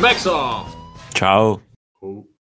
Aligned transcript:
Maxoff! 0.00 0.74
Ciao. 1.12 1.62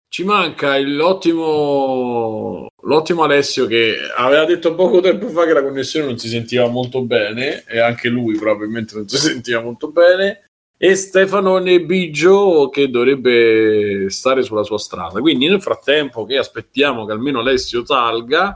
Ci 0.07 0.23
manca 0.23 0.79
l'ottimo, 0.79 2.69
l'ottimo 2.83 3.23
Alessio 3.23 3.65
che 3.65 3.97
aveva 4.15 4.45
detto 4.45 4.73
poco 4.73 5.01
tempo 5.01 5.27
fa 5.27 5.45
che 5.45 5.51
la 5.51 5.61
connessione 5.61 6.05
non 6.05 6.17
si 6.17 6.29
sentiva 6.29 6.69
molto 6.69 7.03
bene 7.03 7.65
e 7.67 7.79
anche 7.79 8.07
lui 8.07 8.37
probabilmente 8.37 8.95
non 8.95 9.05
si 9.09 9.17
sentiva 9.19 9.59
molto 9.61 9.91
bene 9.91 10.45
e 10.77 10.95
Stefano 10.95 11.57
Nebigio 11.57 12.69
che 12.69 12.89
dovrebbe 12.89 14.09
stare 14.09 14.43
sulla 14.43 14.63
sua 14.63 14.79
strada. 14.79 15.19
Quindi 15.19 15.49
nel 15.49 15.61
frattempo 15.61 16.23
che 16.23 16.37
aspettiamo 16.37 17.05
che 17.05 17.11
almeno 17.11 17.41
Alessio 17.41 17.85
salga, 17.85 18.55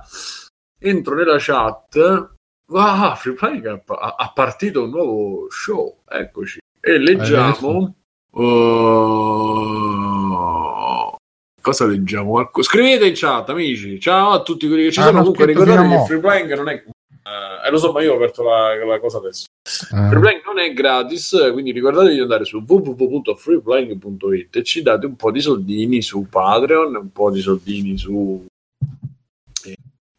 entro 0.80 1.16
nella 1.16 1.36
chat. 1.38 2.30
Ah, 2.72 3.14
Free 3.16 3.34
Playing 3.34 3.84
ha, 3.88 4.16
ha 4.18 4.32
partito 4.34 4.84
un 4.84 4.90
nuovo 4.90 5.50
show, 5.50 6.00
eccoci. 6.08 6.60
E 6.80 6.98
leggiamo... 6.98 7.94
Uh, 8.38 8.44
cosa 11.62 11.86
leggiamo? 11.86 12.50
Scrivete 12.60 13.08
in 13.08 13.14
chat, 13.16 13.50
amici. 13.50 13.98
Ciao 13.98 14.32
a 14.32 14.42
tutti 14.42 14.68
quelli 14.68 14.84
che 14.84 14.92
ci 14.92 15.00
ah, 15.00 15.04
sono. 15.04 15.20
Comunque, 15.20 15.46
ricordate 15.46 15.88
che 15.88 16.04
Free 16.06 16.20
Playing 16.20 16.54
non 16.56 16.68
è. 16.68 16.84
Uh, 16.86 17.66
eh, 17.66 17.72
lo 17.72 17.78
so, 17.78 17.94
ma 17.94 18.02
io 18.02 18.12
ho 18.12 18.16
aperto 18.16 18.44
la, 18.44 18.76
la 18.84 19.00
cosa 19.00 19.20
adesso. 19.20 19.46
Free 19.64 20.20
Playing 20.20 20.44
non 20.46 20.60
è 20.60 20.74
gratis, 20.74 21.50
quindi 21.54 21.72
ricordatevi 21.72 22.16
di 22.16 22.20
andare 22.20 22.44
su 22.44 22.62
www.freeplaying.it 22.68 24.56
e 24.58 24.64
ci 24.64 24.82
date 24.82 25.06
un 25.06 25.16
po' 25.16 25.32
di 25.32 25.40
soldini 25.40 26.02
su 26.02 26.28
Patreon, 26.30 26.94
un 26.94 27.12
po' 27.14 27.32
di 27.32 27.40
soldini 27.40 27.98
su 27.98 28.46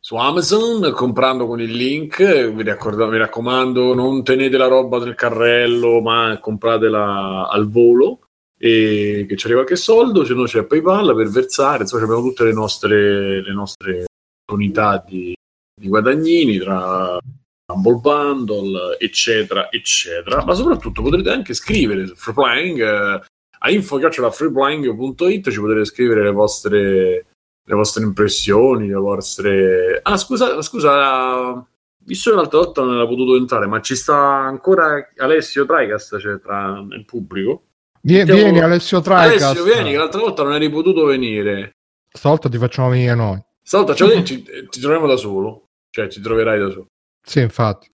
su 0.07 0.15
Amazon 0.15 0.93
comprando 0.93 1.49
con 1.49 1.61
il 1.61 1.73
link. 1.73 2.53
Vi, 2.53 2.63
raccordo, 2.63 3.09
vi 3.09 3.19
raccomando, 3.19 3.93
non 3.93 4.23
tenete 4.23 4.57
la 4.57 4.69
roba 4.69 4.99
nel 5.01 5.17
carrello, 5.17 6.01
ma 6.01 6.39
compratela 6.41 7.49
al 7.49 7.69
volo 7.69 8.21
e 8.57 9.27
che 9.29 9.37
ci 9.37 9.47
arriva 9.47 9.65
qualche 9.65 9.75
soldo. 9.75 10.25
Se 10.25 10.33
no, 10.33 10.45
c'è 10.45 10.63
PayPal 10.63 11.13
per 11.13 11.27
versare. 11.27 11.83
Insomma, 11.83 12.05
abbiamo 12.05 12.23
tutte 12.23 12.45
le 12.45 12.53
nostre, 12.53 13.43
le 13.43 13.53
nostre 13.53 14.05
unità 14.53 15.05
di, 15.05 15.35
di 15.75 15.89
guadagnini 15.89 16.59
tra 16.59 17.19
Humble 17.73 17.99
Bundle, 18.01 18.99
eccetera, 19.01 19.73
eccetera. 19.73 20.45
Ma 20.45 20.55
soprattutto 20.55 21.03
potrete 21.03 21.31
anche 21.31 21.53
scrivere 21.53 22.07
Freeplying 22.15 22.81
eh, 22.81 23.21
a 23.59 23.71
info.freeplying.it 23.73 25.51
ci 25.51 25.59
potete 25.59 25.85
scrivere 25.85 26.23
le 26.23 26.31
vostre 26.31 27.27
le 27.69 27.75
vostre 27.75 28.05
impressioni, 28.05 28.87
le 28.87 28.95
vostre... 28.95 30.01
Ah, 30.03 30.17
scusa, 30.17 30.63
scusa, 30.63 31.67
visto 32.05 32.31
che 32.31 32.37
l'altra 32.37 32.59
volta 32.59 32.83
non 32.83 32.95
era 32.95 33.07
potuto 33.07 33.37
entrare, 33.37 33.67
ma 33.67 33.81
ci 33.81 33.97
sta 33.97 34.17
ancora 34.17 35.11
Alessio 35.17 35.67
Tricast, 35.67 36.19
cioè 36.19 36.39
tra 36.39 36.85
il 36.91 37.05
pubblico? 37.05 37.65
Vieni, 38.03 38.25
Mettiamo... 38.25 38.51
vieni 38.51 38.65
Alessio 38.65 39.01
Tricast. 39.01 39.43
Alessio, 39.43 39.65
vieni, 39.65 39.91
che 39.91 39.97
l'altra 39.97 40.21
volta 40.21 40.45
non 40.45 40.55
eri 40.55 40.71
potuto 40.71 41.05
venire. 41.07 41.73
Stavolta 42.09 42.49
ti 42.49 42.57
facciamo 42.59 42.91
venire 42.91 43.15
noi. 43.17 43.43
Stavolta 43.61 43.95
cioè, 43.97 44.23
ci, 44.23 44.43
ti 44.43 44.81
troviamo 44.81 45.09
da 45.09 45.17
solo, 45.17 45.67
cioè 45.91 46.07
ti 46.07 46.21
troverai 46.21 46.61
da 46.61 46.71
solo. 46.71 46.87
Sì, 47.21 47.41
infatti. 47.41 47.91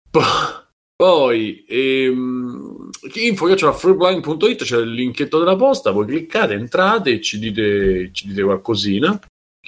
Poi 0.96 1.64
ehm, 1.68 2.90
info 3.14 3.46
che 3.46 3.54
c'è 3.54 3.68
a 3.68 3.72
freeblind.it 3.72 4.64
c'è 4.64 4.80
il 4.80 4.94
linketto 4.94 5.38
della 5.38 5.56
posta, 5.56 5.92
voi 5.92 6.08
cliccate, 6.08 6.56
entrate 6.56 7.12
e 7.12 7.22
ci 7.22 7.38
dite, 7.38 8.10
ci 8.12 8.28
dite 8.28 8.42
qualcosina 8.42 9.18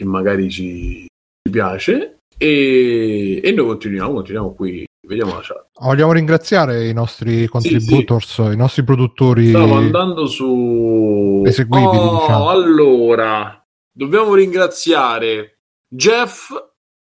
che 0.02 0.06
magari 0.06 0.50
ci, 0.50 1.06
ci 1.06 1.52
piace 1.52 2.18
e, 2.38 3.40
e, 3.44 3.52
noi 3.52 3.68
continuiamo, 3.68 4.14
continuiamo 4.14 4.54
qui. 4.54 4.84
Vediamo 5.08 5.34
la 5.34 5.42
chat. 5.42 5.68
Vogliamo 5.80 6.14
ringraziare 6.14 6.88
i 6.88 6.94
nostri 6.94 7.48
contributors, 7.48 8.28
sì, 8.28 8.44
sì. 8.44 8.54
i 8.54 8.56
nostri 8.56 8.84
produttori. 8.84 9.50
Stavo 9.50 9.76
andando 9.76 10.26
su 10.26 11.44
eseguibili. 11.46 11.98
Oh, 11.98 12.20
diciamo. 12.20 12.50
Allora, 12.50 13.64
dobbiamo 13.92 14.34
ringraziare 14.34 15.60
Jeff 15.88 16.52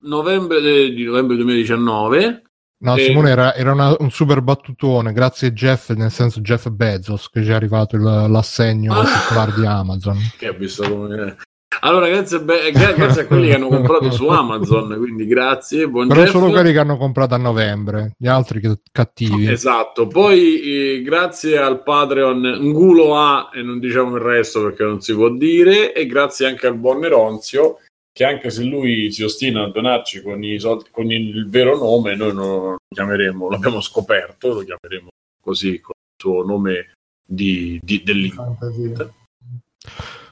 novembre 0.04 0.60
de, 0.60 0.92
di 0.92 1.04
novembre 1.04 1.36
2019. 1.36 2.42
No, 2.80 2.96
e... 2.96 3.02
Simone 3.02 3.30
era, 3.30 3.54
era 3.54 3.72
una, 3.72 3.94
un 3.98 4.10
super 4.10 4.40
battutone, 4.42 5.12
grazie 5.12 5.52
Jeff, 5.52 5.90
nel 5.90 6.12
senso 6.12 6.40
Jeff 6.40 6.68
Bezos, 6.68 7.28
che 7.28 7.42
ci 7.42 7.50
è 7.50 7.54
arrivato 7.54 7.96
il, 7.96 8.02
l'assegno 8.02 8.94
ah. 8.94 9.52
di 9.54 9.66
Amazon. 9.66 10.16
Che 10.36 10.46
ha 10.46 10.52
visto 10.52 10.88
come... 10.88 11.36
Allora, 11.80 12.08
grazie, 12.08 12.40
be- 12.40 12.72
grazie, 12.72 13.22
a 13.22 13.26
quelli 13.26 13.48
che 13.48 13.54
hanno 13.54 13.68
comprato 13.68 14.10
su 14.10 14.26
Amazon, 14.26 14.96
quindi 14.98 15.26
grazie. 15.26 15.86
Buon 15.86 16.08
Però 16.08 16.22
Jeff. 16.22 16.30
solo 16.30 16.50
quelli 16.50 16.72
che 16.72 16.78
hanno 16.78 16.96
comprato 16.96 17.34
a 17.34 17.38
novembre, 17.38 18.14
gli 18.16 18.26
altri 18.26 18.60
che 18.60 18.78
cattivi. 18.90 19.48
Esatto, 19.48 20.06
poi 20.06 20.60
eh, 20.60 21.02
grazie 21.02 21.58
al 21.58 21.82
Patreon 21.82 22.58
Ngulo 22.60 23.16
A 23.16 23.50
e 23.52 23.62
non 23.62 23.78
diciamo 23.78 24.16
il 24.16 24.22
resto 24.22 24.62
perché 24.62 24.82
non 24.82 25.00
si 25.00 25.14
può 25.14 25.28
dire, 25.28 25.92
e 25.92 26.06
grazie 26.06 26.46
anche 26.46 26.66
al 26.66 26.76
buon 26.76 27.00
Neronzio 27.00 27.78
che 28.18 28.24
anche 28.24 28.50
se 28.50 28.64
lui 28.64 29.12
si 29.12 29.22
ostina 29.22 29.62
a 29.62 29.70
donarci 29.70 30.22
con, 30.22 30.42
soldi, 30.58 30.86
con 30.90 31.08
il 31.12 31.48
vero 31.48 31.76
nome, 31.76 32.16
noi 32.16 32.34
non 32.34 32.46
lo 32.46 32.76
chiameremo, 32.92 33.48
l'abbiamo 33.48 33.80
scoperto, 33.80 34.54
lo 34.54 34.64
chiameremo 34.64 35.08
così 35.40 35.80
con 35.80 35.92
il 35.94 36.20
suo 36.20 36.44
nome 36.44 36.94
di, 37.24 37.78
di, 37.80 38.02
dell'internet. 38.02 39.12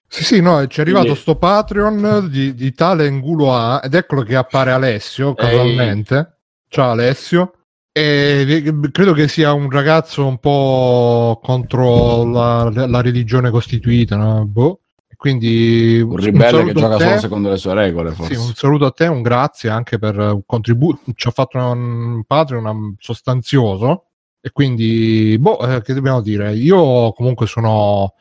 Sì, 0.08 0.24
sì, 0.24 0.40
no, 0.40 0.66
ci 0.66 0.78
è 0.78 0.82
arrivato 0.82 1.04
Quindi... 1.04 1.20
sto 1.20 1.36
Patreon 1.36 2.28
di, 2.30 2.54
di 2.54 2.72
tale 2.72 3.10
Ngulo 3.10 3.54
A 3.54 3.80
ed 3.84 3.94
eccolo 3.94 4.22
che 4.22 4.36
appare 4.36 4.70
Alessio 4.70 5.34
casualmente. 5.34 6.16
Ehi. 6.16 6.26
Ciao 6.68 6.90
Alessio. 6.90 7.52
E 7.92 8.62
credo 8.92 9.12
che 9.14 9.26
sia 9.26 9.52
un 9.52 9.70
ragazzo 9.70 10.26
un 10.26 10.38
po' 10.38 11.40
contro 11.42 12.24
la, 12.24 12.70
la 12.70 13.00
religione 13.00 13.50
costituita, 13.50 14.16
no? 14.16 14.44
Boh. 14.46 14.80
Quindi 15.16 15.98
un 16.00 16.16
ribelle 16.16 16.60
un 16.60 16.66
che 16.66 16.72
gioca 16.74 16.98
solo 16.98 17.18
secondo 17.18 17.48
le 17.48 17.56
sue 17.56 17.72
regole. 17.72 18.10
Forse. 18.10 18.34
Sì, 18.34 18.38
un 18.38 18.52
saluto 18.54 18.84
a 18.84 18.90
te, 18.90 19.06
un 19.06 19.22
grazie 19.22 19.70
anche 19.70 19.98
per 19.98 20.18
un 20.18 20.42
contributo. 20.44 21.00
Ci 21.14 21.28
ha 21.28 21.30
fatto 21.30 21.56
un 21.56 22.22
Patreon 22.26 22.96
sostanzioso. 22.98 24.04
E 24.42 24.52
quindi, 24.52 25.36
boh, 25.40 25.58
eh, 25.66 25.82
che 25.82 25.94
dobbiamo 25.94 26.20
dire? 26.20 26.54
Io 26.54 27.12
comunque 27.12 27.46
sono 27.46 28.12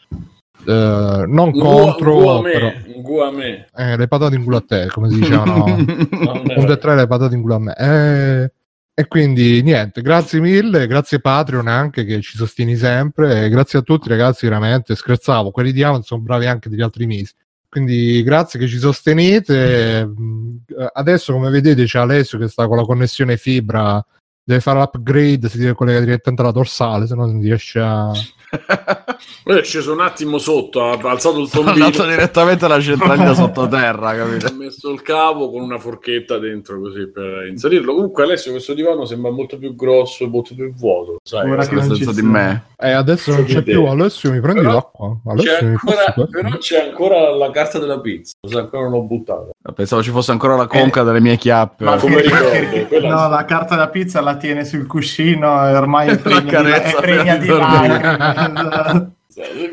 Uh, 0.65 1.25
non 1.27 1.51
contro 1.51 2.15
Nguame, 2.19 2.83
Nguame. 2.97 3.67
Eh, 3.75 3.97
le 3.97 4.07
patate 4.07 4.35
in 4.35 4.43
culo 4.43 4.57
a 4.57 4.63
te 4.67 4.87
come 4.87 5.09
si 5.09 5.19
dicevano 5.19 5.63
un 5.75 6.65
dei 6.65 6.77
tre 6.79 6.95
le 6.95 7.07
patate 7.07 7.35
in 7.35 7.41
culo 7.41 7.55
a 7.55 7.59
me. 7.59 7.75
Eh, 7.75 8.51
e 8.97 9.07
quindi 9.07 9.61
niente 9.61 10.01
grazie 10.01 10.39
mille 10.39 10.87
grazie 10.87 11.19
Patreon 11.19 11.67
anche 11.67 12.05
che 12.05 12.21
ci 12.21 12.37
sostieni 12.37 12.77
sempre 12.77 13.49
grazie 13.49 13.79
a 13.79 13.81
tutti 13.81 14.07
ragazzi 14.07 14.47
veramente 14.47 14.95
scherzavo 14.95 15.51
quelli 15.51 15.73
di 15.73 15.83
Amazon 15.83 16.03
sono 16.03 16.21
bravi 16.21 16.45
anche 16.45 16.69
degli 16.69 16.81
altri 16.81 17.05
mesi 17.05 17.33
quindi 17.67 18.23
grazie 18.23 18.57
che 18.57 18.67
ci 18.67 18.77
sostenete 18.77 20.05
mm, 20.05 20.55
adesso 20.93 21.33
come 21.33 21.49
vedete 21.49 21.83
c'è 21.83 21.99
Alessio 21.99 22.37
che 22.37 22.47
sta 22.47 22.67
con 22.67 22.77
la 22.77 22.85
connessione 22.85 23.35
fibra 23.35 24.01
deve 24.45 24.61
fare 24.61 24.79
l'upgrade 24.79 25.49
si 25.49 25.57
deve 25.57 25.73
collegare 25.73 26.05
direttamente 26.05 26.43
alla 26.43 26.51
dorsale 26.51 27.07
se 27.07 27.15
no 27.15 27.25
non 27.25 27.41
riesce 27.41 27.79
a 27.79 28.11
è 29.43 29.63
sceso 29.63 29.93
un 29.93 30.01
attimo 30.01 30.37
sotto, 30.37 30.83
ha 30.83 30.97
alzato 31.09 31.39
il 31.39 31.49
tombino. 31.51 31.83
Ha 31.83 31.87
andato 31.87 32.07
direttamente 32.07 32.65
alla 32.65 32.79
centralina 32.79 33.33
sottoterra, 33.35 34.15
capito? 34.15 34.47
Ha 34.47 34.51
messo 34.51 34.91
il 34.91 35.01
cavo 35.01 35.49
con 35.49 35.61
una 35.61 35.77
forchetta 35.77 36.37
dentro 36.37 36.79
così 36.79 37.09
per 37.09 37.47
inserirlo. 37.47 37.93
Comunque 37.93 38.23
Alessio 38.23 38.51
questo 38.51 38.73
divano 38.73 39.05
sembra 39.05 39.31
molto 39.31 39.57
più 39.57 39.75
grosso, 39.75 40.27
molto 40.27 40.55
più 40.55 40.73
vuoto, 40.73 41.17
sai? 41.23 41.49
Ora 41.49 41.65
che 41.65 41.81
senso 41.81 42.11
di 42.11 42.21
me. 42.21 42.65
Eh, 42.77 42.91
adesso 42.91 43.31
non 43.31 43.45
c'è 43.45 43.61
più, 43.61 43.85
Alessio 43.85 44.31
mi 44.31 44.39
prendi 44.39 44.61
però, 44.61 44.73
l'acqua. 44.73 45.17
Alessio 45.25 45.57
c'è 45.57 45.65
ancora, 45.65 46.27
però 46.29 46.57
c'è 46.57 46.87
ancora 46.87 47.35
la 47.35 47.51
carta 47.51 47.79
della 47.79 47.99
pizza, 47.99 48.33
ancora 48.53 48.83
non 48.83 48.91
l'ho 48.91 49.01
buttata. 49.03 49.49
Pensavo 49.73 50.03
ci 50.03 50.11
fosse 50.11 50.31
ancora 50.31 50.55
la 50.55 50.67
conca 50.67 51.01
eh, 51.01 51.03
delle 51.03 51.21
mie 51.21 51.37
chiappe. 51.37 51.83
Ma 51.83 51.97
come 51.97 52.21
ricordo? 52.21 53.07
no, 53.07 53.29
la 53.29 53.45
carta 53.45 53.75
della 53.75 53.89
pizza 53.89 54.21
la 54.21 54.34
tiene 54.37 54.65
sul 54.65 54.87
cuscino 54.87 55.67
e 55.67 55.75
ormai 55.75 56.09
è 56.09 56.17
pregna 56.19 56.61
di, 56.61 56.71
è 56.71 56.95
pregna 56.95 57.35
di 57.37 57.47
Le 57.47 57.55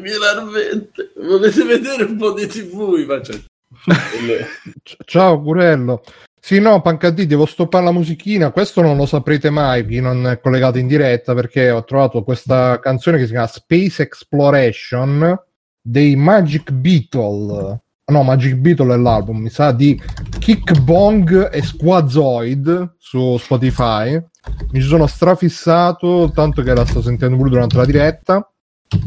mie 0.01 0.19
larvette, 0.19 1.13
volete 1.17 1.65
vedere 1.65 2.05
un 2.05 2.17
po' 2.17 2.33
di 2.33 2.47
tv? 2.47 3.05
Faccio... 3.07 3.43
Ciao 5.05 5.41
Gurello. 5.41 6.03
Sì, 6.45 6.59
no, 6.59 6.81
Pancadì, 6.81 7.27
devo 7.27 7.47
stoppare 7.47 7.85
la 7.85 7.93
musichina. 7.93 8.51
Questo 8.51 8.83
non 8.83 8.97
lo 8.97 9.07
saprete 9.07 9.49
mai 9.49 9.87
chi 9.87 10.01
non 10.01 10.27
è 10.27 10.41
collegato 10.41 10.79
in 10.79 10.89
diretta 10.89 11.35
perché 11.35 11.71
ho 11.71 11.85
trovato 11.85 12.25
questa 12.25 12.81
canzone 12.81 13.17
che 13.17 13.27
si 13.27 13.31
chiama 13.31 13.47
Space 13.47 14.03
Exploration 14.03 15.41
dei 15.81 16.17
Magic 16.17 16.73
Beetle. 16.73 17.81
No, 18.07 18.23
Magic 18.25 18.55
Beetle 18.55 18.95
è 18.95 18.97
l'album, 18.97 19.39
mi 19.39 19.51
sa 19.51 19.71
di 19.71 19.99
Kick 20.41 20.81
Bong 20.81 21.49
e 21.53 21.63
Squazoid 21.63 22.97
su 22.99 23.37
Spotify. 23.39 24.21
Mi 24.71 24.81
ci 24.81 24.87
sono 24.87 25.07
strafissato, 25.07 26.31
tanto 26.35 26.63
che 26.63 26.75
la 26.75 26.85
sto 26.85 27.01
sentendo 27.03 27.37
pure 27.37 27.51
durante 27.51 27.77
la 27.77 27.85
diretta. 27.85 28.47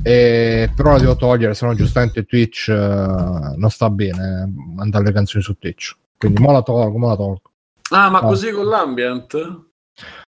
E, 0.02 0.72
però 0.76 0.94
la 0.94 1.00
devo 1.00 1.16
togliere, 1.16 1.54
se 1.54 1.66
no 1.66 1.76
giustamente 1.76 2.26
Twitch 2.26 2.68
uh, 2.70 3.54
non 3.56 3.70
sta 3.70 3.90
bene 3.90 4.52
mandare 4.76 5.06
le 5.06 5.12
canzoni 5.12 5.44
su 5.44 5.58
Twitch. 5.58 5.96
Quindi 6.18 6.42
mo 6.42 6.52
la 6.52 6.62
tolgo, 6.62 6.98
mo 6.98 7.08
la 7.08 7.16
tolgo. 7.16 7.52
Ah, 7.92 8.10
ma 8.10 8.22
no. 8.22 8.28
così 8.28 8.52
con 8.52 8.66
l'ambient? 8.66 9.64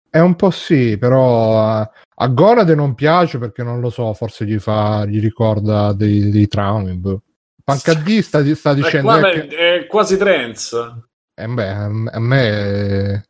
È 0.10 0.20
un 0.20 0.36
po' 0.36 0.52
sì, 0.52 0.98
però 0.98 1.64
a, 1.64 1.92
a 2.16 2.28
Gonade 2.28 2.76
non 2.76 2.94
piace 2.94 3.40
perché 3.40 3.64
non 3.64 3.80
lo 3.80 3.90
so, 3.90 4.14
forse 4.14 4.46
gli, 4.46 4.60
fa, 4.60 5.06
gli 5.06 5.20
ricorda 5.20 5.94
dei, 5.94 6.30
dei 6.30 6.48
traumi. 6.48 6.94
Boh. 6.94 7.22
Pancadì 7.64 8.22
sta, 8.22 8.44
sta 8.54 8.74
dicendo... 8.74 9.16
È, 9.18 9.48
che... 9.48 9.48
è 9.48 9.88
quasi 9.88 10.18
trance. 10.18 11.07
Eh 11.40 11.48
beh, 11.48 11.70
a 11.70 12.20
me, 12.20 13.24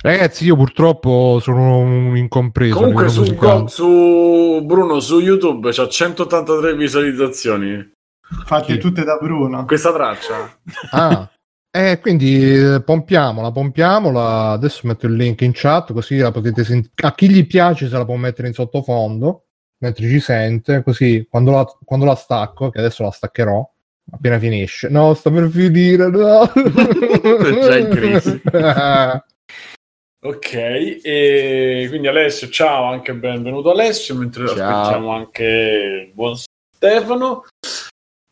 ragazzi, 0.00 0.44
io 0.44 0.54
purtroppo 0.54 1.40
sono 1.42 1.78
un 1.78 2.16
incompreso. 2.16 2.76
Comunque, 2.76 3.08
su, 3.08 3.34
go, 3.34 3.66
su, 3.66 4.62
Bruno 4.64 5.00
su 5.00 5.18
YouTube 5.18 5.72
c'ha 5.72 5.88
183 5.88 6.76
visualizzazioni 6.76 7.96
fatte 8.44 8.74
Chi? 8.74 8.78
tutte 8.78 9.04
da 9.04 9.16
Bruno. 9.16 9.64
Questa 9.64 9.92
traccia. 9.92 10.60
Ah. 10.92 11.30
Eh, 11.70 11.98
quindi 12.00 12.74
eh, 12.74 12.82
pompiamola, 12.82 13.52
pompiamola. 13.52 14.50
Adesso 14.50 14.86
metto 14.86 15.06
il 15.06 15.14
link 15.14 15.42
in 15.42 15.52
chat 15.52 15.92
così 15.92 16.16
la 16.18 16.30
potete 16.30 16.64
sentire. 16.64 16.94
A 17.06 17.14
chi 17.14 17.28
gli 17.28 17.46
piace 17.46 17.88
se 17.88 17.96
la 17.96 18.04
può 18.04 18.16
mettere 18.16 18.48
in 18.48 18.54
sottofondo 18.54 19.46
mentre 19.78 20.08
ci 20.08 20.20
sente. 20.20 20.82
Così 20.82 21.26
quando 21.28 21.50
la, 21.50 21.64
quando 21.84 22.06
la 22.06 22.14
stacco, 22.14 22.70
che 22.70 22.78
adesso 22.78 23.02
la 23.02 23.10
staccherò 23.10 23.68
appena 24.10 24.38
finisce. 24.38 24.88
No, 24.88 25.14
sta 25.14 25.30
per 25.30 25.48
finire. 25.48 26.08
No. 26.08 26.50
già 26.52 27.76
in 27.76 27.88
crisi. 27.90 28.40
ok, 30.20 30.54
e 31.02 31.86
quindi 31.88 32.08
Alessio, 32.08 32.48
ciao, 32.48 32.84
anche 32.84 33.14
benvenuto 33.14 33.70
Alessio. 33.70 34.14
Mentre 34.14 34.46
ciao. 34.48 34.80
aspettiamo 34.80 35.10
anche 35.10 36.10
buon 36.14 36.36
Stefano. 36.74 37.44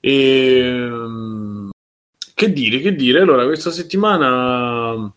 E, 0.01 0.59
ehm, 0.59 1.71
che 2.35 2.53
dire, 2.53 2.81
che 2.81 2.95
dire? 2.95 3.21
Allora, 3.21 3.45
questa 3.45 3.71
settimana 3.71 5.11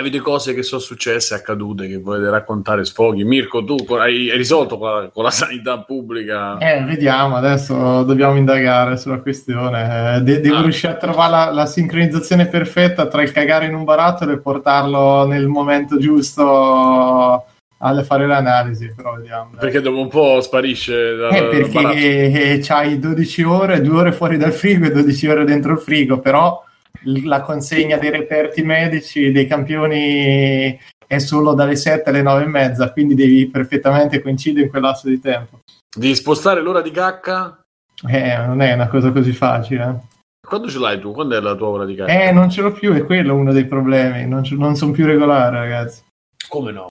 avete 0.00 0.18
cose 0.18 0.54
che 0.54 0.62
sono 0.62 0.80
successe, 0.80 1.34
accadute, 1.34 1.88
che 1.88 1.98
volete 1.98 2.28
raccontare, 2.30 2.84
sfoghi. 2.84 3.24
Mirko, 3.24 3.64
tu 3.64 3.76
hai, 3.94 4.30
hai 4.30 4.36
risolto 4.36 4.78
con 4.78 4.90
la, 4.90 5.10
con 5.12 5.24
la, 5.24 5.30
sanità 5.30 5.78
pubblica? 5.80 6.58
Eh, 6.58 6.82
vediamo, 6.84 7.36
adesso 7.36 8.02
dobbiamo 8.02 8.36
indagare 8.36 8.96
sulla 8.96 9.20
questione. 9.20 10.20
De- 10.22 10.40
devo 10.40 10.58
ah. 10.58 10.62
riuscire 10.62 10.92
a 10.92 10.96
trovare 10.96 11.30
la, 11.30 11.50
la, 11.52 11.66
sincronizzazione 11.66 12.46
perfetta 12.46 13.06
tra 13.06 13.22
il 13.22 13.32
cagare 13.32 13.66
in 13.66 13.74
un 13.74 13.84
barattolo 13.84 14.32
e 14.32 14.38
portarlo 14.38 15.26
nel 15.26 15.46
momento 15.46 15.98
giusto 15.98 17.44
a 17.78 18.02
fare 18.02 18.26
l'analisi, 18.26 18.92
però 18.94 19.14
vediamo. 19.14 19.50
Dai. 19.52 19.60
Perché 19.60 19.80
dopo 19.80 20.00
un 20.00 20.08
po' 20.08 20.40
sparisce 20.40 21.16
da, 21.16 21.28
eh, 21.28 21.44
perché 21.44 22.58
c'hai 22.62 22.98
12 22.98 23.42
ore, 23.42 23.80
2 23.80 23.98
ore 23.98 24.12
fuori 24.12 24.36
dal 24.36 24.52
frigo 24.52 24.86
e 24.86 24.90
12 24.90 25.26
ore 25.26 25.44
dentro 25.44 25.72
il 25.72 25.78
frigo, 25.78 26.18
però 26.18 26.64
la 27.04 27.40
consegna 27.40 27.96
dei 27.98 28.10
reperti 28.10 28.62
medici 28.62 29.32
dei 29.32 29.46
campioni 29.46 30.78
è 31.06 31.18
solo 31.18 31.54
dalle 31.54 31.76
7 31.76 32.10
alle 32.10 32.22
9 32.22 32.42
e 32.42 32.46
mezza, 32.46 32.92
quindi 32.92 33.14
devi 33.14 33.46
perfettamente 33.46 34.20
coincidere 34.20 34.64
in 34.64 34.70
quel 34.70 34.82
lasso 34.82 35.08
di 35.08 35.20
tempo. 35.20 35.60
Devi 35.96 36.14
spostare 36.14 36.60
l'ora 36.60 36.82
di 36.82 36.90
cacca? 36.90 37.62
Eh, 38.08 38.36
non 38.38 38.60
è 38.60 38.72
una 38.72 38.88
cosa 38.88 39.10
così 39.12 39.32
facile. 39.32 40.00
Quando 40.46 40.68
ce 40.68 40.78
l'hai 40.78 41.00
tu? 41.00 41.12
Quando 41.12 41.36
è 41.36 41.40
la 41.40 41.54
tua 41.54 41.68
ora 41.68 41.84
di 41.84 41.94
cacca? 41.94 42.12
Eh, 42.12 42.32
non 42.32 42.50
ce 42.50 42.62
l'ho 42.62 42.72
più, 42.72 42.92
è 42.92 43.04
quello 43.04 43.34
uno 43.34 43.52
dei 43.52 43.64
problemi. 43.64 44.26
Non, 44.26 44.42
non 44.52 44.76
sono 44.76 44.92
più 44.92 45.06
regolare, 45.06 45.56
ragazzi. 45.56 46.02
Come 46.48 46.72
no? 46.72 46.88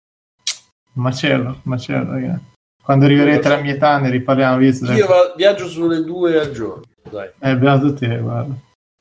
Macello, 0.93 1.59
macello, 1.63 2.11
ragazzi. 2.11 2.53
Quando 2.81 3.05
arriverete 3.05 3.47
alla 3.47 3.61
mia 3.61 3.73
età 3.73 3.97
ne 3.97 4.09
riparliamo. 4.09 4.57
Visto, 4.57 4.91
Io 4.91 5.07
va- 5.07 5.33
viaggio 5.35 5.67
sulle 5.67 6.03
due 6.03 6.39
al 6.39 6.51
giorno. 6.51 6.83
Dai. 7.09 7.29
Eh, 7.39 7.57
beato 7.57 7.93
te, 7.93 8.17
guarda. 8.17 8.53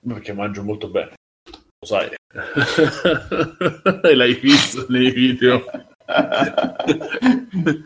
Perché 0.06 0.32
mangio 0.32 0.62
molto 0.62 0.88
bene. 0.88 1.12
Lo 1.46 1.86
sai. 1.86 2.08
e 4.02 4.14
l'hai 4.14 4.34
visto 4.34 4.86
nei 4.88 5.10
video. 5.10 5.64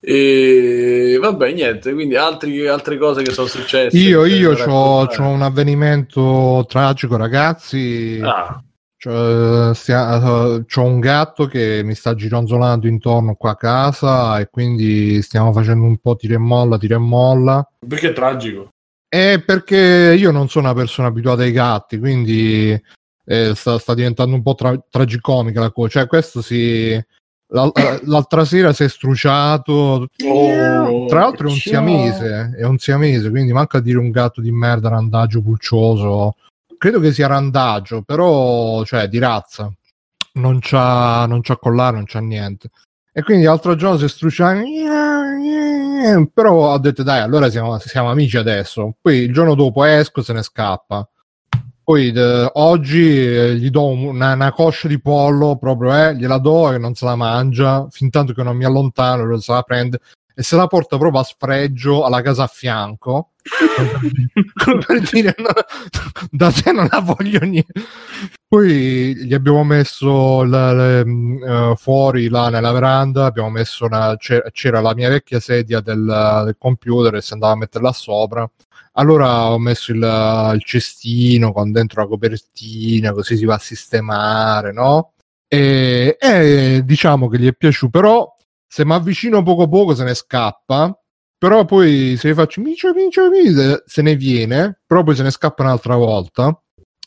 e 0.00 1.18
vabbè, 1.20 1.52
niente. 1.52 1.92
Quindi 1.92 2.16
altri, 2.16 2.66
altre 2.66 2.96
cose 2.96 3.22
che 3.22 3.32
sono 3.32 3.46
successe. 3.46 3.96
Io, 3.96 4.24
io 4.24 4.52
ho 4.52 5.06
un 5.18 5.42
avvenimento 5.42 6.64
tragico, 6.68 7.16
ragazzi. 7.16 8.20
Ah. 8.22 8.62
C'ho, 9.00 9.72
stia, 9.74 10.18
c'ho 10.66 10.82
un 10.82 10.98
gatto 10.98 11.46
che 11.46 11.82
mi 11.84 11.94
sta 11.94 12.16
gironzolando 12.16 12.88
intorno 12.88 13.36
qua 13.36 13.50
a 13.50 13.56
casa 13.56 14.40
e 14.40 14.48
quindi 14.50 15.22
stiamo 15.22 15.52
facendo 15.52 15.84
un 15.84 15.98
po' 15.98 16.16
tira 16.16 16.34
e 16.34 16.38
molla, 16.38 16.78
tira 16.78 16.96
e 16.96 16.98
molla. 16.98 17.64
Perché 17.86 18.08
è 18.08 18.12
tragico? 18.12 18.70
È 19.08 19.42
perché 19.44 20.14
io 20.18 20.30
non 20.30 20.48
sono 20.48 20.66
una 20.70 20.78
persona 20.78 21.08
abituata 21.08 21.42
ai 21.42 21.52
gatti, 21.52 21.98
quindi 21.98 22.70
eh, 23.24 23.54
sta, 23.54 23.78
sta, 23.78 23.94
diventando 23.94 24.34
un 24.34 24.42
po' 24.42 24.54
tra- 24.54 24.84
tragicomica 24.90 25.60
la 25.60 25.70
cosa. 25.70 25.88
Cioè, 25.88 26.06
questo 26.06 26.42
si. 26.42 27.02
L'al- 27.50 27.72
l'altra 28.04 28.44
sera 28.44 28.72
si 28.74 28.84
è 28.84 28.88
struciato. 28.88 30.08
Oh, 30.24 31.06
Tra 31.06 31.20
l'altro 31.20 31.48
è 31.48 31.50
un 31.50 31.56
siamese, 31.56 32.54
è 32.56 32.64
un 32.64 32.78
siamese, 32.78 33.30
quindi 33.30 33.52
manca 33.52 33.78
a 33.78 33.80
dire 33.80 33.98
un 33.98 34.10
gatto 34.10 34.42
di 34.42 34.52
merda, 34.52 34.90
randagio 34.90 35.40
pulcioso 35.40 36.34
credo 36.78 37.00
che 37.00 37.12
sia 37.12 37.26
randagio, 37.26 38.02
però 38.02 38.82
cioè 38.84 39.08
di 39.08 39.18
razza. 39.18 39.70
Non 40.34 40.60
c'ha, 40.60 41.26
non 41.26 41.40
c'ha 41.42 41.56
collare, 41.56 41.96
non 41.96 42.04
c'ha 42.06 42.20
niente. 42.20 42.70
E 43.18 43.22
quindi 43.24 43.46
l'altro 43.46 43.74
giorno 43.74 43.98
si 43.98 44.04
è. 44.04 44.08
Però 46.32 46.72
ho 46.72 46.78
detto, 46.78 47.02
dai, 47.02 47.20
allora 47.20 47.50
siamo, 47.50 47.76
siamo 47.80 48.10
amici 48.10 48.36
adesso. 48.36 48.94
Poi 49.00 49.16
il 49.16 49.32
giorno 49.32 49.56
dopo 49.56 49.82
esco, 49.82 50.22
se 50.22 50.32
ne 50.32 50.44
scappa. 50.44 51.04
Poi 51.82 52.12
de, 52.12 52.48
oggi 52.52 53.26
eh, 53.26 53.56
gli 53.56 53.70
do 53.70 53.88
una, 53.88 54.34
una, 54.34 54.52
coscia 54.52 54.86
di 54.86 55.00
pollo, 55.00 55.56
proprio, 55.56 55.96
eh, 55.96 56.14
gliela 56.14 56.38
do 56.38 56.70
e 56.70 56.78
non 56.78 56.94
se 56.94 57.06
la 57.06 57.16
mangia, 57.16 57.88
fin 57.90 58.08
tanto 58.08 58.32
che 58.32 58.44
non 58.44 58.56
mi 58.56 58.64
allontano, 58.64 59.24
lo 59.24 59.40
se 59.40 59.50
la 59.52 59.62
prende 59.62 59.98
e 60.38 60.44
se 60.44 60.54
la 60.54 60.68
porta 60.68 60.96
proprio 60.98 61.20
a 61.20 61.24
sfregio 61.24 62.04
alla 62.04 62.22
casa 62.22 62.44
a 62.44 62.46
fianco. 62.46 63.30
per 64.86 65.00
dire, 65.10 65.34
no, 65.38 65.48
da 66.30 66.52
te 66.52 66.70
non 66.70 66.86
la 66.88 67.00
voglio 67.00 67.40
niente. 67.40 67.72
Poi 68.46 69.16
gli 69.16 69.34
abbiamo 69.34 69.64
messo 69.64 70.44
la, 70.44 70.72
le, 70.72 71.00
uh, 71.00 71.74
fuori 71.74 72.28
là 72.28 72.50
nella 72.50 72.70
veranda, 72.70 73.24
abbiamo 73.24 73.50
messo 73.50 73.86
una, 73.86 74.14
c'era, 74.16 74.48
c'era, 74.52 74.80
la 74.80 74.94
mia 74.94 75.08
vecchia 75.08 75.40
sedia 75.40 75.80
del, 75.80 76.04
del, 76.44 76.54
computer 76.56 77.16
e 77.16 77.20
si 77.20 77.32
andava 77.32 77.54
a 77.54 77.56
metterla 77.56 77.92
sopra. 77.92 78.48
Allora 78.92 79.50
ho 79.50 79.58
messo 79.58 79.90
il, 79.90 80.52
il 80.54 80.62
cestino 80.64 81.52
con 81.52 81.72
dentro 81.72 82.00
la 82.00 82.06
copertina, 82.06 83.10
così 83.12 83.36
si 83.36 83.44
va 83.44 83.54
a 83.54 83.58
sistemare, 83.58 84.72
no? 84.72 85.14
E, 85.48 86.16
e 86.20 86.82
diciamo 86.84 87.26
che 87.26 87.40
gli 87.40 87.48
è 87.48 87.54
piaciuto, 87.54 87.90
però 87.90 88.36
se 88.68 88.84
mi 88.84 88.92
avvicino 88.92 89.42
poco 89.42 89.66
poco 89.68 89.94
se 89.94 90.04
ne 90.04 90.14
scappa, 90.14 90.96
però 91.38 91.64
poi 91.64 92.16
se 92.18 92.34
faccio 92.34 92.60
micio, 92.60 92.92
micio, 92.92 93.30
micio, 93.30 93.82
se 93.86 94.02
ne 94.02 94.14
viene, 94.16 94.80
però 94.86 95.02
poi 95.02 95.16
se 95.16 95.22
ne 95.22 95.30
scappa 95.30 95.62
un'altra 95.62 95.96
volta, 95.96 96.56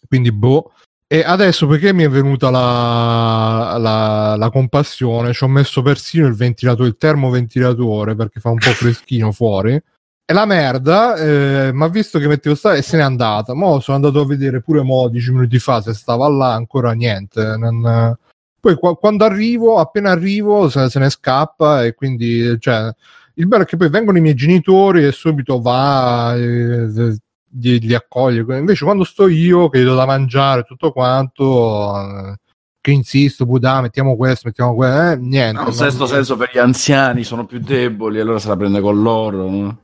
quindi 0.08 0.32
boh. 0.32 0.74
E 1.08 1.24
adesso 1.26 1.68
perché 1.68 1.92
mi 1.92 2.04
è 2.04 2.10
venuta 2.10 2.50
la, 2.50 3.76
la, 3.78 4.36
la 4.38 4.50
compassione, 4.50 5.34
ci 5.34 5.44
ho 5.44 5.50
messo 5.50 5.82
persino 5.82 6.26
il 6.26 6.36
ventilatore, 6.36 6.88
il 6.88 6.96
termoventilatore 6.98 8.16
perché 8.16 8.40
fa 8.40 8.50
un 8.50 8.58
po' 8.58 8.72
freschino 8.72 9.34
fuori. 9.34 9.74
E 9.74 10.34
la 10.34 10.46
merda 10.46 11.16
eh, 11.18 11.72
mi 11.74 11.84
ha 11.84 11.90
visto 11.90 12.18
che 12.18 12.28
mettevo 12.28 12.56
sta 12.56 12.76
e 12.76 12.82
se 12.82 12.96
n'è 12.96 13.04
andata. 13.04 13.54
Mo 13.54 13.82
sono 13.82 13.98
andato 13.98 14.22
a 14.22 14.26
vedere 14.26 14.62
pure 14.62 14.82
mo 14.84 15.10
10 15.10 15.32
minuti 15.32 15.60
fa 15.60 15.82
se 15.82 15.94
stava 15.94 16.30
là, 16.30 16.54
ancora 16.54 16.94
niente. 16.94 17.58
Non, 17.58 18.18
poi 18.62 18.76
qu- 18.76 18.98
quando 18.98 19.26
arrivo, 19.26 19.80
appena 19.80 20.12
arrivo, 20.12 20.70
se, 20.70 20.90
se, 20.90 21.00
ne 21.00 21.10
scappa 21.10 21.84
e 21.84 21.96
quindi, 21.96 22.58
cioè, 22.60 22.94
il 23.34 23.48
bello 23.48 23.64
è 23.64 23.66
che 23.66 23.76
poi 23.76 23.90
vengono 23.90 24.20
i 24.20 24.22
miei 24.22 24.36
genitori 24.36 25.04
e 25.04 25.12
subito 25.12 25.60
va, 25.60 26.36
eh, 26.36 27.18
li, 27.60 27.80
li 27.80 27.94
accoglie. 27.94 28.58
Invece 28.58 28.86
quando 28.86 29.04
sto 29.04 29.28
io, 29.28 29.68
che 29.70 29.80
gli 29.80 29.84
do 29.84 29.96
da 29.96 30.06
mangiare 30.06 30.64
tutto 30.64 30.92
quanto... 30.92 31.98
Eh, 31.98 32.36
che 32.82 32.92
insisto, 32.92 33.46
Buddha, 33.46 33.80
mettiamo 33.80 34.16
questo, 34.16 34.48
mettiamo 34.48 34.74
questo, 34.74 35.12
eh, 35.12 35.16
niente. 35.16 35.62
Un 35.62 35.72
sesto 35.72 36.08
senso 36.08 36.36
per 36.36 36.50
gli 36.52 36.58
anziani 36.58 37.24
sono 37.24 37.46
più 37.46 37.60
deboli, 37.60 38.20
allora 38.20 38.40
se 38.40 38.48
la 38.48 38.58
prende 38.58 38.82
con 38.82 39.00
loro. 39.04 39.48
No, 39.48 39.78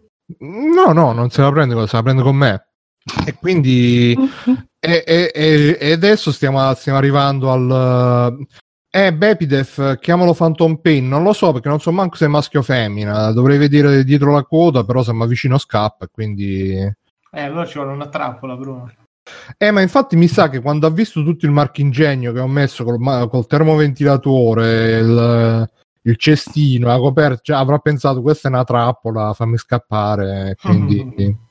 no, 0.74 0.92
no 0.94 1.12
non 1.14 1.30
se 1.30 1.42
la 1.42 1.52
prende, 1.52 1.76
se 1.86 1.96
la 1.96 2.02
prende 2.02 2.24
con 2.24 2.36
me. 2.36 2.68
E 3.24 3.36
quindi 3.36 4.16
e, 4.80 5.04
e, 5.06 5.78
e, 5.80 5.92
adesso 5.92 6.32
stiamo, 6.32 6.74
stiamo 6.74 6.98
arrivando 6.98 7.52
al 7.52 8.48
eh, 8.98 9.14
Bepidef, 9.14 10.00
chiamalo 10.00 10.34
Phantom 10.34 10.78
Pain, 10.78 11.08
non 11.08 11.22
lo 11.22 11.32
so 11.32 11.52
perché 11.52 11.70
non 11.70 11.80
so 11.80 11.92
manco 11.92 12.16
se 12.16 12.26
è 12.26 12.28
maschio 12.28 12.62
o 12.62 12.64
femmina, 12.64 13.32
dovrei 13.32 13.60
vedere 13.60 14.04
dietro 14.04 14.32
la 14.32 14.42
coda, 14.42 14.84
però 14.84 15.04
se 15.04 15.14
mi 15.14 15.22
avvicino 15.22 15.60
scappa, 15.60 16.08
quindi... 16.08 16.72
Eh, 17.32 17.42
allora 17.42 17.68
ci 17.68 17.78
vuole 17.78 17.94
una 17.94 18.10
trappola, 18.10 18.56
Bruno. 18.56 18.92
Eh, 19.56 19.70
ma 19.70 19.82
infatti 19.82 20.16
mi 20.16 20.28
sa 20.28 20.50
che 20.50 20.62
quando 20.62 20.88
ha 20.88 20.90
visto 20.90 21.24
tutto 21.24 21.46
il 21.46 21.52
marchingegno 21.52 22.32
che 22.32 22.40
ho 22.40 22.48
messo 22.48 22.84
col, 22.84 23.30
col 23.30 23.46
termoventilatore, 23.46 24.98
il, 24.98 25.70
il, 26.02 26.18
cestino, 26.18 26.88
la 26.88 26.98
coperta, 26.98 27.40
cioè, 27.44 27.58
avrà 27.58 27.78
pensato 27.78 28.24
questa 28.24 28.48
è 28.48 28.52
una 28.52 28.64
trappola, 28.64 29.34
fammi 29.34 29.58
scappare, 29.58 30.56
quindi... 30.60 31.46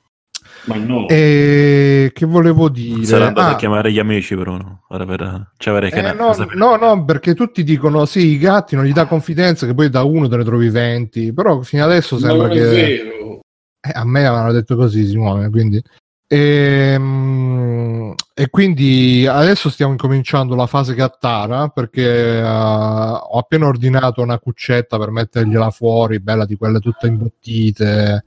Ma 0.65 0.77
no. 0.77 1.07
E 1.09 2.11
che 2.13 2.27
volevo 2.27 2.69
dire? 2.69 3.05
Sarà 3.05 3.27
andato 3.27 3.49
ah. 3.49 3.53
a 3.53 3.57
chiamare 3.57 3.93
gli 3.93 3.99
amici, 3.99 4.35
Bruno. 4.35 4.83
Ora 4.89 5.05
per... 5.05 5.53
cioè, 5.57 5.85
eh, 5.85 6.13
no, 6.13 6.35
no, 6.55 6.77
no, 6.77 7.05
perché 7.05 7.35
tutti 7.35 7.63
dicono 7.63 8.05
sì, 8.05 8.27
i 8.29 8.39
gatti 8.39 8.75
non 8.75 8.85
gli 8.85 8.93
dà 8.93 9.07
confidenza, 9.07 9.67
che 9.67 9.75
poi 9.75 9.89
da 9.91 10.03
uno 10.03 10.29
te 10.29 10.37
ne 10.37 10.45
trovi 10.45 10.69
20. 10.69 11.33
Però 11.33 11.61
fino 11.63 11.85
adesso 11.85 12.19
sembra 12.19 12.49
che. 12.49 13.41
Eh, 13.81 13.91
a 13.93 14.05
me 14.05 14.27
avevano 14.27 14.53
detto 14.53 14.75
così, 14.77 15.07
Simone, 15.07 15.51
quindi. 15.51 15.81
E, 16.29 16.93
ehm, 16.95 18.15
e, 18.35 18.51
quindi 18.51 19.27
adesso 19.29 19.71
stiamo 19.71 19.93
incominciando 19.93 20.57
la 20.57 20.67
fase 20.67 20.95
gattara 20.95 21.69
perché 21.69 22.41
uh, 22.43 22.47
ho 22.47 23.39
appena 23.39 23.67
ordinato 23.67 24.23
una 24.23 24.41
cuccetta 24.41 24.99
per 24.99 25.11
mettergliela 25.11 25.71
fuori, 25.71 26.19
bella 26.19 26.45
di 26.45 26.57
quelle 26.57 26.81
tutte 26.81 27.07
imbottite. 27.07 28.25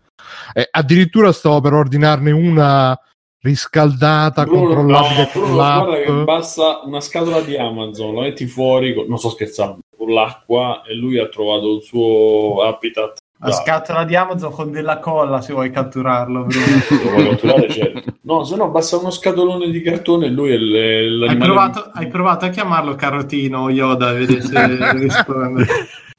E 0.53 0.67
addirittura 0.69 1.31
stavo 1.31 1.61
per 1.61 1.73
ordinarne 1.73 2.31
una 2.31 2.99
riscaldata, 3.41 4.43
Bruno, 4.43 4.65
controllabile 4.65 5.23
no, 5.23 5.29
Bruno, 5.33 5.53
guarda 5.53 5.95
che 6.01 6.11
basta 6.23 6.81
una 6.83 6.99
scatola 6.99 7.41
di 7.41 7.55
Amazon, 7.57 8.15
la 8.15 8.21
metti 8.21 8.45
fuori, 8.45 8.93
con, 8.93 9.05
non 9.07 9.17
sto 9.17 9.29
scherzando, 9.29 9.79
con 9.97 10.11
l'acqua 10.13 10.83
e 10.85 10.93
lui 10.93 11.19
ha 11.19 11.27
trovato 11.27 11.75
il 11.75 11.81
suo 11.81 12.63
habitat 12.63 13.19
la 13.41 13.51
scatola 13.53 14.03
di 14.03 14.17
Amazon 14.17 14.51
con 14.51 14.69
della 14.69 14.99
colla 14.99 15.39
se 15.39 15.53
vuoi 15.53 15.71
catturarlo. 15.71 16.47
Catturare, 16.51 17.69
certo. 17.69 18.15
No, 18.23 18.43
se 18.43 18.57
no 18.57 18.69
basta 18.69 18.97
uno 18.97 19.11
scatolone 19.11 19.69
di 19.69 19.81
cartone 19.81 20.25
e 20.25 20.29
lui 20.29 20.51
è 20.51 20.57
l'animale. 20.57 21.29
Hai 21.29 21.37
provato, 21.37 21.91
hai 21.93 22.07
provato 22.07 22.45
a 22.45 22.49
chiamarlo 22.49 22.95
Carotino 22.95 23.61
o 23.61 23.69
Yoda 23.69 24.09
a 24.09 24.13
vedere 24.13 24.41
se 24.41 24.91
risponde. 24.91 25.65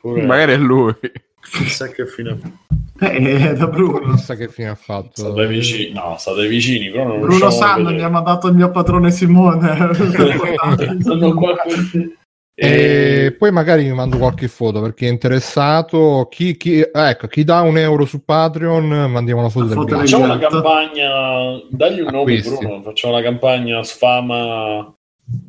Magari 0.03 0.53
è 0.53 0.57
lui. 0.57 0.95
Chissà 1.43 1.89
che 1.89 2.07
fine 2.07 2.31
ha 2.31 2.37
fatto. 2.37 2.70
Eh, 3.01 3.51
è 3.51 3.55
da 3.55 3.67
Bruno. 3.67 4.13
Chissà 4.13 4.35
che 4.35 4.49
fine 4.49 4.69
ha 4.69 4.75
fatto. 4.75 5.11
State 5.15 5.47
vicini. 5.47 5.93
No, 5.93 6.17
state 6.19 6.47
vicini. 6.47 6.91
Però 6.91 7.05
non 7.05 7.21
Bruno 7.21 7.51
Sanno 7.51 7.91
mi 7.91 8.03
ha 8.03 8.09
mandato 8.09 8.49
il 8.49 8.55
mio 8.55 8.71
padrone 8.71 9.11
Simone. 9.11 9.95
Sono 11.01 11.35
qua 11.35 11.55
per 11.55 12.19
e 12.63 13.35
poi 13.39 13.51
magari 13.53 13.85
mi 13.85 13.95
mando 13.95 14.19
qualche 14.19 14.47
foto 14.47 14.83
perché 14.83 15.07
è 15.07 15.11
interessato. 15.11 16.29
Chi, 16.31 16.59
chi, 16.59 16.83
ecco, 16.93 17.27
chi 17.27 17.43
dà 17.43 17.63
un 17.63 17.79
euro 17.79 18.05
su 18.05 18.23
Patreon, 18.23 19.11
mandiamo 19.11 19.41
una 19.41 19.49
foto, 19.49 19.65
del 19.65 19.75
foto 19.77 19.97
Facciamo 19.97 20.25
una 20.25 20.39
campagna, 20.39 21.09
dagli 21.71 22.01
un 22.01 22.09
nome, 22.13 22.35
Acquisti. 22.35 22.55
Bruno. 22.55 22.83
Facciamo 22.83 23.15
una 23.15 23.23
campagna 23.23 23.83
sfama. 23.83 24.95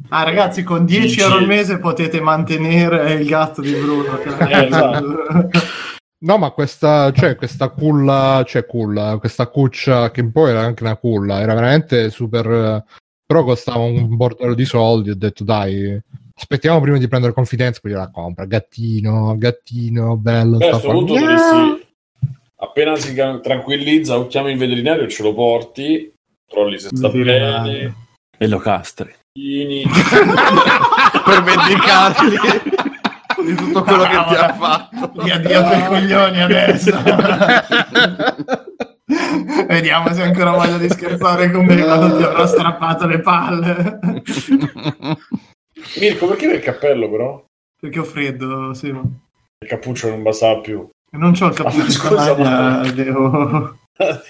Ah, 0.08 0.24
ragazzi, 0.24 0.64
con 0.64 0.86
10 0.86 1.20
euro 1.20 1.36
al 1.36 1.48
mese 1.48 1.80
potete 1.80 2.22
mantenere 2.22 3.12
il 3.14 3.28
gatto 3.28 3.60
di 3.60 3.74
Bruno. 3.74 4.18
Eh, 4.22 4.66
esatto. 4.68 5.50
No, 6.24 6.38
ma 6.38 6.52
questa, 6.52 7.12
cioè, 7.12 7.36
questa 7.36 7.70
culla, 7.70 8.44
cioè 8.46 8.66
culla, 8.66 9.18
questa 9.18 9.48
cuccia 9.48 10.12
che 10.12 10.24
poi 10.30 10.52
era 10.52 10.62
anche 10.62 10.84
una 10.84 10.96
culla, 10.96 11.42
era 11.42 11.56
veramente 11.56 12.12
super. 12.12 12.84
Però 13.26 13.44
costava 13.44 13.80
un 13.80 14.16
bordello 14.16 14.54
di 14.54 14.66
soldi. 14.66 15.10
Ho 15.10 15.16
detto, 15.16 15.44
dai, 15.44 16.00
aspettiamo 16.36 16.80
prima 16.80 16.98
di 16.98 17.08
prendere 17.08 17.34
confidenza, 17.34 17.80
poi 17.82 17.92
la 17.92 18.12
compra. 18.12 18.46
Gattino, 18.46 19.36
gattino, 19.38 20.16
bello. 20.18 20.58
Beh, 20.58 20.68
a 20.68 20.70
questo 20.72 20.92
punto 20.92 21.14
dovresti, 21.14 21.88
appena 22.58 22.96
si 22.98 23.16
tranquillizza, 23.16 24.20
o 24.20 24.28
chiami 24.28 24.52
il 24.52 24.58
veterinario 24.60 25.06
e 25.06 25.10
ce 25.10 25.24
lo 25.24 25.34
porti, 25.34 26.14
controlli 26.46 26.78
se 26.78 26.90
sta 26.94 27.10
bene. 27.10 27.96
E 28.38 28.48
lo 28.48 28.60
castri. 28.60 29.12
per 31.24 31.44
vendicarti 31.44 32.91
di 33.44 33.56
tutto 33.56 33.84
quello 33.84 34.04
che 34.04 34.10
ti 34.28 34.36
ha 34.36 34.54
fatto. 34.54 35.12
Gli 35.24 35.30
addio 35.30 35.64
per 35.64 35.88
coglioni 35.88 36.42
adesso. 36.42 36.92
Vediamo 39.68 40.14
se 40.14 40.22
ancora 40.22 40.52
voglia 40.52 40.78
di 40.78 40.90
scherzare 40.90 41.52
con 41.52 41.66
me 41.66 41.82
quando 41.82 42.18
ti 42.18 42.24
avrò 42.24 42.46
strappato 42.46 43.08
le 43.08 43.20
palle. 43.20 44.00
Mirko, 46.00 46.28
perché 46.28 46.46
hai 46.48 46.56
il 46.56 46.62
cappello 46.62 47.10
però? 47.10 47.44
Perché 47.80 48.00
ho 48.00 48.04
freddo, 48.04 48.74
sì. 48.74 48.88
Il 48.88 49.68
cappuccio 49.68 50.10
non 50.10 50.24
bastava 50.24 50.60
più. 50.60 50.88
Non 51.12 51.34
c'ho 51.34 51.48
il 51.48 51.56
cappuccio, 51.56 51.86
ah, 51.86 51.90
scusa, 51.90 52.38
ma... 52.38 52.92
devo... 52.92 53.78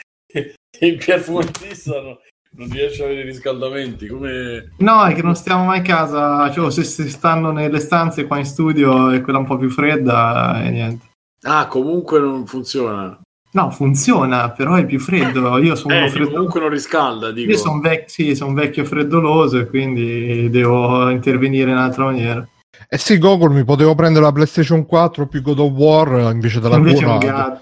il 0.79 0.97
piafumatista 0.97 2.01
no, 2.01 2.19
non 2.53 2.69
riesce 2.69 3.01
a 3.01 3.05
avere 3.05 3.23
riscaldamenti, 3.23 4.07
come... 4.07 4.71
No, 4.77 5.05
è 5.05 5.13
che 5.13 5.21
non 5.21 5.35
stiamo 5.35 5.65
mai 5.65 5.79
a 5.79 5.83
casa, 5.83 6.51
cioè 6.51 6.71
se 6.71 6.83
si 6.83 7.09
stanno 7.09 7.51
nelle 7.51 7.79
stanze 7.79 8.25
qua 8.25 8.37
in 8.37 8.45
studio 8.45 9.11
e 9.11 9.21
quella 9.21 9.39
un 9.39 9.45
po' 9.45 9.57
più 9.57 9.69
fredda 9.69 10.61
e 10.63 10.69
niente. 10.69 11.05
Ah, 11.43 11.67
comunque 11.67 12.19
non 12.19 12.45
funziona. 12.45 13.19
No, 13.53 13.69
funziona, 13.71 14.51
però 14.51 14.75
è 14.75 14.85
più 14.85 14.99
freddo. 14.99 15.57
Io 15.57 15.75
sono 15.75 15.93
eh, 15.93 16.09
freddo... 16.09 16.31
comunque 16.31 16.59
non 16.59 16.69
riscalda. 16.69 17.31
Dico. 17.31 17.51
Io 17.51 17.57
sono 17.57 17.79
vec- 17.81 18.09
sì, 18.09 18.33
son 18.35 18.53
vecchio 18.53 18.85
freddoloso 18.85 19.57
e 19.57 19.67
quindi 19.67 20.49
devo 20.49 21.09
intervenire 21.09 21.69
in 21.69 21.77
un'altra 21.77 22.05
maniera. 22.05 22.47
Eh 22.87 22.97
sì, 22.97 23.17
Gogol, 23.17 23.51
mi 23.51 23.63
potevo 23.65 23.93
prendere 23.95 24.25
la 24.25 24.31
PlayStation 24.31 24.85
4 24.85 25.27
più 25.27 25.41
God 25.41 25.59
of 25.59 25.71
War 25.71 26.31
invece 26.31 26.59
della 26.59 26.77
invece 26.77 27.03
Cura. 27.03 27.61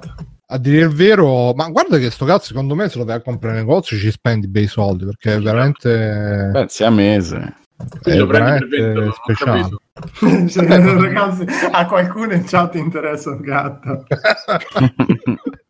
A 0.51 0.57
dire 0.57 0.85
il 0.85 0.89
vero, 0.89 1.53
ma 1.53 1.69
guarda 1.69 1.99
che 1.99 2.09
sto 2.09 2.25
cazzo, 2.25 2.47
secondo 2.47 2.73
me 2.73 2.89
se 2.89 2.97
lo 2.97 3.05
vai 3.05 3.17
a 3.17 3.21
comprare 3.21 3.59
in 3.59 3.65
negozio 3.65 3.97
ci 3.97 4.09
spendi 4.09 4.47
bei 4.47 4.65
soldi 4.65 5.05
perché 5.05 5.35
è 5.35 5.39
veramente. 5.39 6.49
Pensi 6.51 6.83
a 6.83 6.89
mese. 6.89 7.55
È 8.03 8.23
veramente 8.23 9.11
speciale. 9.11 9.69
cioè, 10.49 10.65
ragazzi, 10.65 11.45
a 11.71 11.85
qualcuno 11.85 12.33
in 12.33 12.43
chat 12.45 12.75
interessa 12.75 13.29
un 13.29 13.41
gatto. 13.41 14.05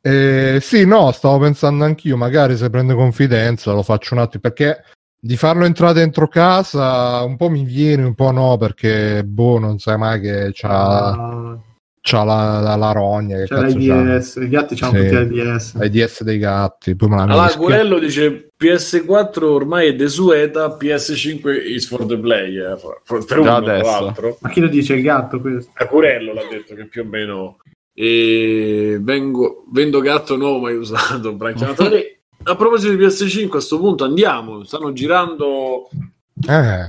Eh, 0.00 0.58
sì, 0.62 0.86
no, 0.86 1.10
stavo 1.10 1.38
pensando 1.40 1.84
anch'io, 1.84 2.16
magari 2.16 2.56
se 2.56 2.70
prende 2.70 2.94
confidenza 2.94 3.72
lo 3.72 3.82
faccio 3.82 4.14
un 4.14 4.20
attimo, 4.20 4.40
perché 4.40 4.84
di 5.18 5.36
farlo 5.36 5.64
entrare 5.64 5.92
dentro 5.94 6.28
casa 6.28 7.22
un 7.24 7.36
po' 7.36 7.50
mi 7.50 7.64
viene, 7.64 8.04
un 8.04 8.14
po' 8.14 8.30
no, 8.30 8.56
perché 8.56 9.24
boh, 9.24 9.58
non 9.58 9.78
sai 9.78 9.98
mai 9.98 10.20
che 10.20 10.50
c'ha, 10.54 11.10
uh, 11.10 11.60
c'ha 12.08 12.24
la, 12.24 12.60
la, 12.60 12.76
la, 12.76 12.92
rogna. 12.92 13.36
Che 13.36 13.46
c'ha 13.46 13.60
l'AIDS, 13.60 14.36
i 14.36 14.48
gatti 14.48 14.74
c'hanno 14.74 15.02
sì, 15.02 15.08
tutti 15.08 15.34
l'AIDS. 15.36 15.74
L'AIDS 15.74 16.22
dei 16.22 16.38
gatti. 16.38 16.96
Poi 16.96 17.08
me 17.08 17.16
la 17.16 17.22
allora, 17.22 17.54
Gurello 17.54 17.98
dice 17.98 18.50
PS4 18.58 19.44
ormai 19.44 19.88
è 19.88 19.94
desueta, 19.94 20.76
PS5 20.80 21.70
is 21.70 21.86
for 21.86 22.06
the 22.06 22.18
play. 22.18 22.56
Eh, 22.56 22.76
per 23.26 23.38
uno, 23.38 23.56
adesso. 23.56 24.38
Ma 24.40 24.48
chi 24.48 24.60
lo 24.60 24.68
dice? 24.68 24.94
Il 24.94 25.02
gatto 25.02 25.40
questo? 25.40 25.70
A 25.74 25.84
Gurello 25.84 26.32
l'ha 26.32 26.46
detto 26.50 26.74
che 26.74 26.86
più 26.86 27.02
o 27.02 27.04
meno 27.04 27.58
e 28.00 28.98
vengo, 29.00 29.64
vendo 29.72 29.98
gatto 29.98 30.36
nuovo 30.36 30.60
mai 30.60 30.76
usato 30.76 31.32
branchiamatore 31.32 32.20
a 32.44 32.54
proposito 32.54 32.94
di 32.94 33.04
PS5 33.04 33.46
a 33.46 33.48
questo 33.48 33.80
punto 33.80 34.04
andiamo 34.04 34.62
stanno 34.62 34.92
girando 34.92 35.88
eh, 36.48 36.88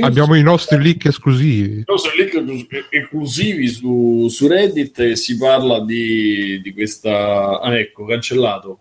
abbiamo 0.00 0.34
i 0.34 0.42
nostri 0.42 0.80
leak 0.80 1.06
esclusivi 1.06 1.78
i 1.78 1.84
nostri 1.86 2.18
leak 2.18 2.86
esclusivi 2.90 3.68
su, 3.68 4.28
su 4.28 4.46
Reddit 4.46 4.98
e 5.00 5.16
si 5.16 5.36
parla 5.36 5.84
di, 5.84 6.60
di 6.62 6.72
questa 6.72 7.60
ah, 7.60 7.76
ecco 7.76 8.04
cancellato 8.04 8.80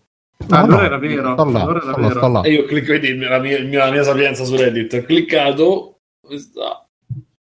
Ah, 0.49 0.61
allora 0.61 0.81
no, 0.81 0.85
era 0.85 0.97
vero. 0.97 1.33
Sta 1.33 1.45
là, 1.45 1.61
allora 1.61 1.81
sta 1.81 1.97
là, 1.97 2.09
sta 2.09 2.27
là. 2.27 2.41
E 2.41 2.51
io 2.51 2.65
clicco, 2.65 2.91
vedi 2.91 3.15
la 3.17 3.39
mia, 3.39 3.57
la 3.63 3.91
mia 3.91 4.03
sapienza 4.03 4.43
su 4.43 4.55
Reddit. 4.55 4.93
Ho 4.93 5.03
cliccato. 5.03 5.99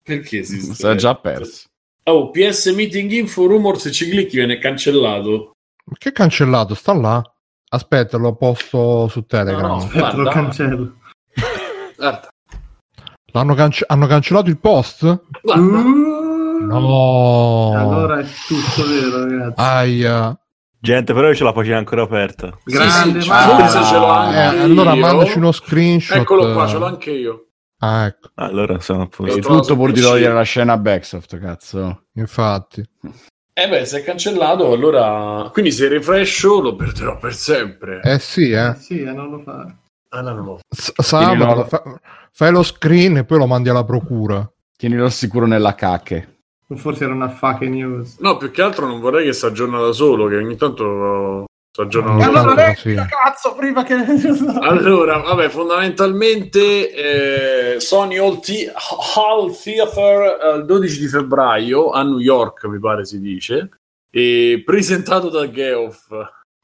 Perché 0.04 0.44
si 0.44 0.60
sta 0.60 0.96
già 0.96 1.16
perso? 1.16 1.68
Oh, 2.04 2.30
PS 2.30 2.68
Meeting 2.68 3.12
Info 3.12 3.48
Rumor 3.48 3.80
se 3.80 3.92
ci 3.92 4.10
clicchi 4.10 4.36
viene 4.36 4.60
cancellato. 4.60 5.54
Che 5.98 6.12
cancellato? 6.12 6.76
Sta 6.76 6.94
là. 6.94 7.24
Aspetta, 7.70 8.18
l'ho 8.18 8.36
posto 8.36 9.08
su 9.08 9.26
Telegram. 9.26 9.68
No, 9.68 9.78
no, 9.78 9.90
guarda. 9.92 10.22
lo 10.22 10.30
cancello. 10.30 10.98
Guarda. 11.96 12.30
L'hanno 13.36 13.54
cance- 13.54 13.84
hanno 13.86 14.08
cancellato 14.08 14.50
il 14.50 14.58
post? 14.58 15.04
No. 15.04 16.72
Allora 16.72 18.20
è 18.20 18.26
tutto 18.48 18.88
vero, 18.88 19.28
ragazzi. 19.28 19.54
Aia. 19.58 20.40
Gente, 20.80 21.14
però 21.14 21.28
io 21.28 21.36
ce 21.36 21.44
la 21.44 21.52
faccio 21.52 21.76
ancora 21.76 22.04
aperta. 22.04 22.58
Grande, 22.64 23.20
sì, 23.20 23.30
sì, 23.30 23.30
forse 23.30 23.84
ce 23.84 23.98
l'ho 23.98 24.08
anche 24.08 24.38
eh, 24.38 24.62
Allora 24.62 24.96
mandaci 24.96 25.38
uno 25.38 25.52
screenshot. 25.52 26.18
Eccolo 26.18 26.54
qua, 26.54 26.66
ce 26.66 26.78
l'ho 26.78 26.86
anche 26.86 27.12
io. 27.12 27.48
Ah, 27.80 28.06
ecco. 28.06 28.30
Allora 28.36 28.80
sono 28.80 29.02
a 29.02 29.08
posto. 29.08 29.40
tutto 29.42 29.76
pur 29.76 29.92
di 29.92 30.00
togliere 30.00 30.34
la 30.34 30.44
scena 30.44 30.78
Backsoft, 30.78 31.38
cazzo. 31.38 32.06
Infatti. 32.14 32.90
Eh 33.52 33.68
beh, 33.68 33.84
se 33.86 34.00
è 34.00 34.04
cancellato, 34.04 34.72
allora... 34.72 35.50
Quindi 35.52 35.72
se 35.72 35.90
refrescio 35.90 36.62
lo 36.62 36.76
perderò 36.76 37.18
per 37.18 37.34
sempre. 37.34 38.00
Eh 38.02 38.20
sì, 38.20 38.52
eh. 38.52 38.70
eh 38.70 38.76
sì, 38.76 39.02
eh, 39.02 39.12
non 39.12 39.30
lo 39.30 39.40
fa. 39.40 39.76
Ah, 40.10 40.22
no, 40.22 40.34
non 40.34 40.46
lo 40.46 40.60
S- 40.70 40.94
Sabato, 41.02 41.56
lo... 41.56 41.66
Fa... 41.66 41.84
fai 42.36 42.52
lo 42.52 42.64
screen 42.64 43.18
e 43.18 43.24
poi 43.24 43.38
lo 43.38 43.48
mandi 43.48 43.70
alla 43.70 43.86
procura. 43.86 44.48
Tienilo 44.76 45.10
sicuro 45.10 45.48
nella 45.48 45.74
cacche. 45.74 46.42
Forse 46.76 47.06
era 47.06 47.14
una 47.14 47.30
fake 47.30 47.70
news. 47.70 48.18
No, 48.20 48.36
più 48.36 48.52
che 48.52 48.62
altro 48.62 48.88
non 48.88 49.00
vorrei 49.00 49.26
che 49.26 49.34
si 49.34 49.46
aggiorna 49.46 49.80
da 49.80 49.94
solo, 49.94 50.28
che 50.28 50.36
ogni 50.36 50.58
tanto 50.58 51.46
Soggiorno 51.76 52.24
allora, 52.24 52.54
vecchio, 52.54 52.92
sì. 52.92 53.08
cazzo, 53.10 53.54
prima 53.54 53.84
che... 53.84 53.96
allora, 54.62 55.18
vabbè, 55.18 55.50
fondamentalmente 55.50 57.74
eh, 57.76 57.80
Sony 57.82 58.18
Hall, 58.18 58.40
T- 58.40 58.72
Hall 59.16 59.54
Theater 59.54 60.40
eh, 60.42 60.58
il 60.60 60.66
12 60.66 61.00
di 61.00 61.08
febbraio 61.08 61.92
a 61.92 62.02
New 62.04 62.20
York, 62.20 62.64
mi 62.68 62.80
pare 62.80 63.04
si 63.04 63.20
dice, 63.20 63.72
e 64.10 64.64
presentato 64.66 65.28
da 65.28 65.52
Geoff. 65.52 66.08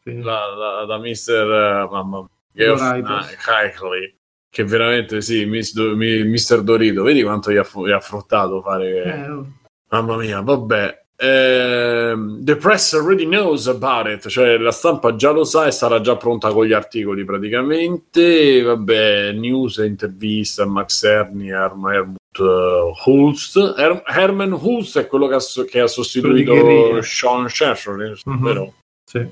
sì. 0.01 0.21
la, 0.21 0.45
la, 0.55 0.85
da 0.85 0.97
Mr. 0.97 1.87
Uh, 1.89 1.93
mamma 1.93 2.25
Hickley 2.53 4.15
che 4.51 4.65
veramente 4.65 5.21
sì, 5.21 5.45
Mr. 5.45 6.61
Dorito, 6.61 7.03
vedi 7.03 7.23
quanto 7.23 7.51
gli 7.51 7.57
ha, 7.57 7.65
gli 7.85 7.91
ha 7.91 8.01
fruttato 8.01 8.61
fare... 8.61 9.03
Eh, 9.03 9.29
oh. 9.29 9.47
Mamma 9.91 10.17
mia, 10.17 10.41
vabbè. 10.41 10.99
Eh, 11.15 12.15
the 12.39 12.55
press 12.57 12.93
already 12.93 13.25
knows 13.25 13.67
about 13.67 14.07
it, 14.07 14.27
cioè 14.27 14.57
la 14.57 14.71
stampa 14.71 15.15
già 15.15 15.31
lo 15.31 15.43
sa 15.43 15.67
e 15.67 15.71
sarà 15.71 16.01
già 16.01 16.17
pronta 16.17 16.51
con 16.51 16.65
gli 16.65 16.73
articoli 16.73 17.23
praticamente. 17.23 18.61
Vabbè, 18.61 19.31
news 19.33 19.77
e 19.77 19.85
intervista 19.85 20.63
a 20.63 20.65
Max 20.65 21.03
Erni 21.03 21.49
e 21.49 21.53
Hermut 21.53 22.37
uh, 22.39 22.91
Hulst. 23.05 23.75
Her- 23.77 24.03
Herman 24.05 24.51
Hulst 24.51 24.99
è 24.99 25.07
quello 25.07 25.27
che 25.27 25.35
ha, 25.35 25.65
che 25.69 25.79
ha 25.79 25.87
sostituito 25.87 27.01
Sean 27.01 27.47
Shershore, 27.47 28.15
mm-hmm. 28.27 28.43
vero? 28.43 28.73
Sì. 29.05 29.25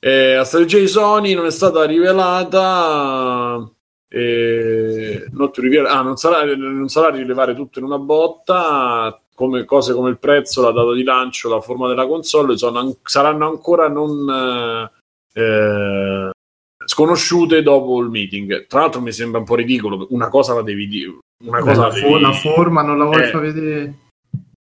Eh, 0.00 0.34
la 0.34 0.44
strategia 0.44 0.78
di 0.78 0.88
Sony 0.88 1.34
non 1.34 1.46
è 1.46 1.50
stata 1.50 1.84
rivelata 1.84 3.70
e 4.12 5.26
not 5.30 5.56
reveal, 5.58 5.86
ah, 5.86 6.02
non, 6.02 6.16
sarà, 6.16 6.44
non 6.56 6.88
sarà 6.88 7.10
rilevare 7.10 7.54
tutto 7.54 7.78
in 7.78 7.84
una 7.84 7.98
botta 7.98 9.16
come, 9.36 9.64
cose 9.64 9.94
come 9.94 10.10
il 10.10 10.18
prezzo, 10.18 10.62
la 10.62 10.72
data 10.72 10.92
di 10.92 11.04
lancio, 11.04 11.48
la 11.48 11.60
forma 11.60 11.86
della 11.86 12.08
console 12.08 12.58
sono, 12.58 12.96
saranno 13.04 13.48
ancora 13.48 13.88
non 13.88 14.90
eh, 15.32 16.30
sconosciute 16.84 17.62
dopo 17.62 18.00
il 18.00 18.10
meeting. 18.10 18.66
Tra 18.66 18.80
l'altro 18.80 19.00
mi 19.00 19.12
sembra 19.12 19.38
un 19.38 19.46
po' 19.46 19.54
ridicolo, 19.54 20.08
una 20.10 20.28
cosa 20.28 20.54
la 20.54 20.62
devi 20.62 20.88
dire. 20.88 21.18
Una 21.44 21.60
cosa 21.60 21.86
la, 21.86 21.92
devi... 21.92 22.20
la 22.20 22.32
forma 22.32 22.82
non 22.82 22.98
la 22.98 23.04
vuoi 23.04 23.22
eh, 23.22 23.26
far 23.28 23.40
vedere. 23.40 23.94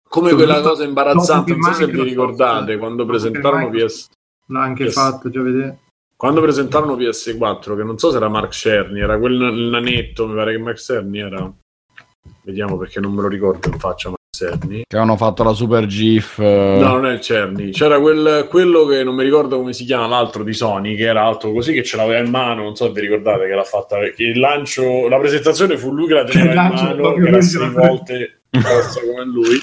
Come 0.08 0.34
quella 0.34 0.60
cosa 0.60 0.84
imbarazzante, 0.84 1.52
non 1.52 1.62
so 1.62 1.72
se 1.72 1.86
vi 1.88 2.02
ricordate, 2.02 2.76
quando 2.76 3.04
presentarono 3.04 3.70
PS... 3.70 4.08
L'ha 4.46 4.62
anche 4.62 4.84
PS... 4.86 4.92
fatto 4.92 5.30
già 5.30 5.42
vedere. 5.42 5.78
Quando 6.22 6.40
presentarono 6.40 6.94
PS4, 6.94 7.76
che 7.76 7.82
non 7.82 7.98
so 7.98 8.12
se 8.12 8.16
era 8.18 8.28
Mark 8.28 8.52
Cerny, 8.52 9.00
era 9.00 9.18
quel 9.18 9.34
nanetto, 9.34 10.28
mi 10.28 10.36
pare 10.36 10.52
che 10.52 10.58
Mark 10.58 10.78
Cerny 10.78 11.18
era. 11.18 11.52
Vediamo 12.44 12.78
perché 12.78 13.00
non 13.00 13.12
me 13.12 13.22
lo 13.22 13.26
ricordo 13.26 13.66
in 13.66 13.76
faccia 13.76 14.10
Mark 14.10 14.20
Cerny. 14.30 14.84
Che 14.86 14.96
hanno 14.96 15.16
fatto 15.16 15.42
la 15.42 15.52
super 15.52 15.84
GIF. 15.86 16.38
Uh... 16.38 16.78
No, 16.78 16.92
non 16.92 17.06
è 17.06 17.14
il 17.14 17.20
Cerny. 17.20 17.70
C'era 17.72 17.98
quel, 17.98 18.46
quello 18.48 18.86
che 18.86 19.02
non 19.02 19.16
mi 19.16 19.24
ricordo 19.24 19.56
come 19.56 19.72
si 19.72 19.84
chiama, 19.84 20.06
l'altro 20.06 20.44
di 20.44 20.52
Sony, 20.52 20.94
che 20.94 21.06
era 21.06 21.24
alto 21.24 21.50
così, 21.50 21.72
che 21.72 21.82
ce 21.82 21.96
l'aveva 21.96 22.24
in 22.24 22.30
mano. 22.30 22.62
Non 22.62 22.76
so 22.76 22.86
se 22.86 22.92
vi 22.92 23.00
ricordate 23.00 23.48
che 23.48 23.54
l'ha 23.56 23.64
fatta. 23.64 23.98
Perché 23.98 24.22
il 24.22 24.38
lancio, 24.38 25.08
la 25.08 25.18
presentazione 25.18 25.76
fu 25.76 25.92
lui 25.92 26.06
che 26.06 26.14
la 26.14 26.22
teneva 26.22 26.52
in 26.52 26.72
mano, 26.72 27.14
che 27.14 27.26
era 27.26 27.40
sei 27.40 27.68
volte 27.68 28.42
come 28.48 29.24
lui. 29.24 29.60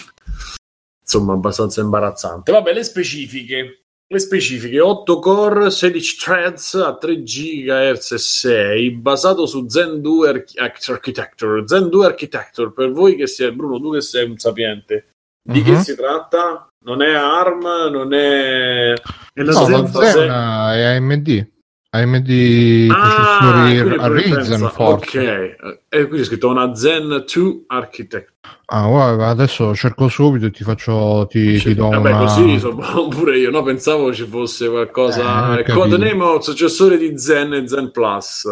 Insomma, 0.99 1.31
abbastanza 1.31 1.79
imbarazzante. 1.79 2.51
Vabbè, 2.51 2.73
le 2.73 2.83
specifiche. 2.83 3.85
Le 4.11 4.17
specifiche 4.17 4.79
8 4.79 5.19
core, 5.19 5.69
16 5.69 6.17
threads 6.17 6.73
a 6.73 6.97
3 6.97 7.21
GHz 7.21 8.11
e 8.11 8.17
6, 8.17 8.91
basato 8.95 9.45
su 9.45 9.67
Zen 9.67 10.01
2 10.01 10.47
Architecture. 10.87 11.67
Zen 11.67 11.89
2 11.89 12.05
Architecture, 12.07 12.71
per 12.71 12.91
voi 12.91 13.15
che 13.15 13.27
siete, 13.27 13.53
Bruno, 13.53 13.79
tu 13.79 13.93
che 13.93 14.01
sei 14.01 14.27
un 14.27 14.39
sapiente, 14.39 15.13
di 15.43 15.59
uh-huh. 15.59 15.65
che 15.65 15.71
mhm. 15.73 15.81
si 15.81 15.95
tratta? 15.95 16.67
Non 16.85 17.03
è 17.03 17.13
ARM, 17.13 17.61
non 17.91 18.11
è... 18.13 18.93
è 18.93 19.41
la 19.43 19.51
no, 19.51 19.65
Zen, 19.65 19.87
Zen 19.87 20.29
è 20.29 20.95
AMD. 20.95 21.47
AMD 21.91 22.87
ah, 22.91 23.37
processori 23.39 24.13
Ryzen 24.13 24.69
forse. 24.69 25.17
Ok, 25.17 25.55
e 25.89 26.07
qui 26.07 26.19
è 26.19 26.23
scritto 26.23 26.47
una 26.47 26.75
Zen 26.75 27.25
2 27.25 27.63
Architect. 27.65 28.33
Ah, 28.67 28.85
guarda, 28.85 29.25
adesso 29.27 29.73
cerco 29.73 30.07
subito 30.07 30.45
e 30.45 30.51
ti 30.51 30.63
faccio 30.63 31.25
ti, 31.27 31.57
sì, 31.57 31.69
ti 31.69 31.73
do 31.73 31.89
vabbè, 31.89 32.11
una... 32.11 32.19
così 32.19 32.59
sono 32.59 32.77
pure 33.09 33.39
io, 33.39 33.49
no? 33.49 33.63
Pensavo 33.63 34.13
ci 34.13 34.25
fosse 34.25 34.69
qualcosa 34.69 35.57
eh, 35.57 35.63
codename 35.71 36.37
successore 36.41 36.95
di 36.95 37.17
Zen 37.17 37.53
e 37.53 37.67
Zen 37.67 37.89
Plus. 37.89 38.43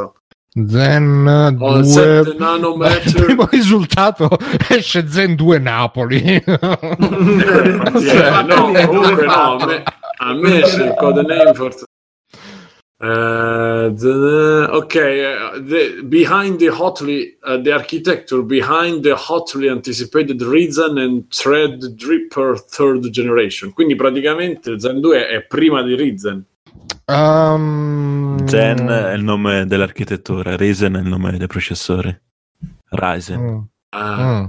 Zen 0.65 1.55
2 1.55 1.83
7 1.83 2.35
nanometer. 2.39 3.05
Il 3.05 3.13
primo 3.23 3.47
risultato 3.51 4.29
esce 4.67 5.07
Zen 5.07 5.35
2 5.35 5.59
Napoli. 5.59 6.23
eh, 6.23 6.43
cioè, 6.43 6.57
no, 8.43 8.71
comunque 8.87 9.25
no, 9.27 9.57
a 9.57 9.65
me, 9.67 9.83
a 10.17 10.33
me 10.33 10.63
esce 10.63 10.85
il 10.85 10.95
codename 10.97 11.53
forse 11.53 11.85
Uh, 12.99 13.89
the, 13.93 14.67
okay, 14.71 15.23
uh, 15.23 15.59
the, 15.59 16.01
behind 16.03 16.57
the 16.57 16.65
hotly 16.65 17.37
uh, 17.43 17.55
the 17.57 17.71
architecture 17.71 18.41
behind 18.41 19.03
the 19.03 19.15
hotly 19.15 19.69
anticipated 19.69 20.39
Ryzen 20.39 20.97
and 20.97 21.29
Threadripper 21.29 22.57
third 22.57 23.07
generation. 23.11 23.71
Quindi 23.71 23.93
praticamente 23.93 24.79
Zen 24.79 24.99
2 24.99 25.27
è 25.27 25.43
prima 25.43 25.83
di 25.83 25.95
Ryzen. 25.95 26.43
Um... 27.05 28.47
Zen 28.47 28.87
è 28.87 29.13
il 29.13 29.23
nome 29.23 29.67
dell'architettura, 29.67 30.55
Ryzen 30.55 30.95
è 30.95 30.99
il 30.99 31.07
nome 31.07 31.37
dei 31.37 31.47
processori. 31.47 32.19
Ryzen. 32.89 33.39
Mm. 33.39 33.59
Ah. 33.89 34.41
Mm. 34.41 34.45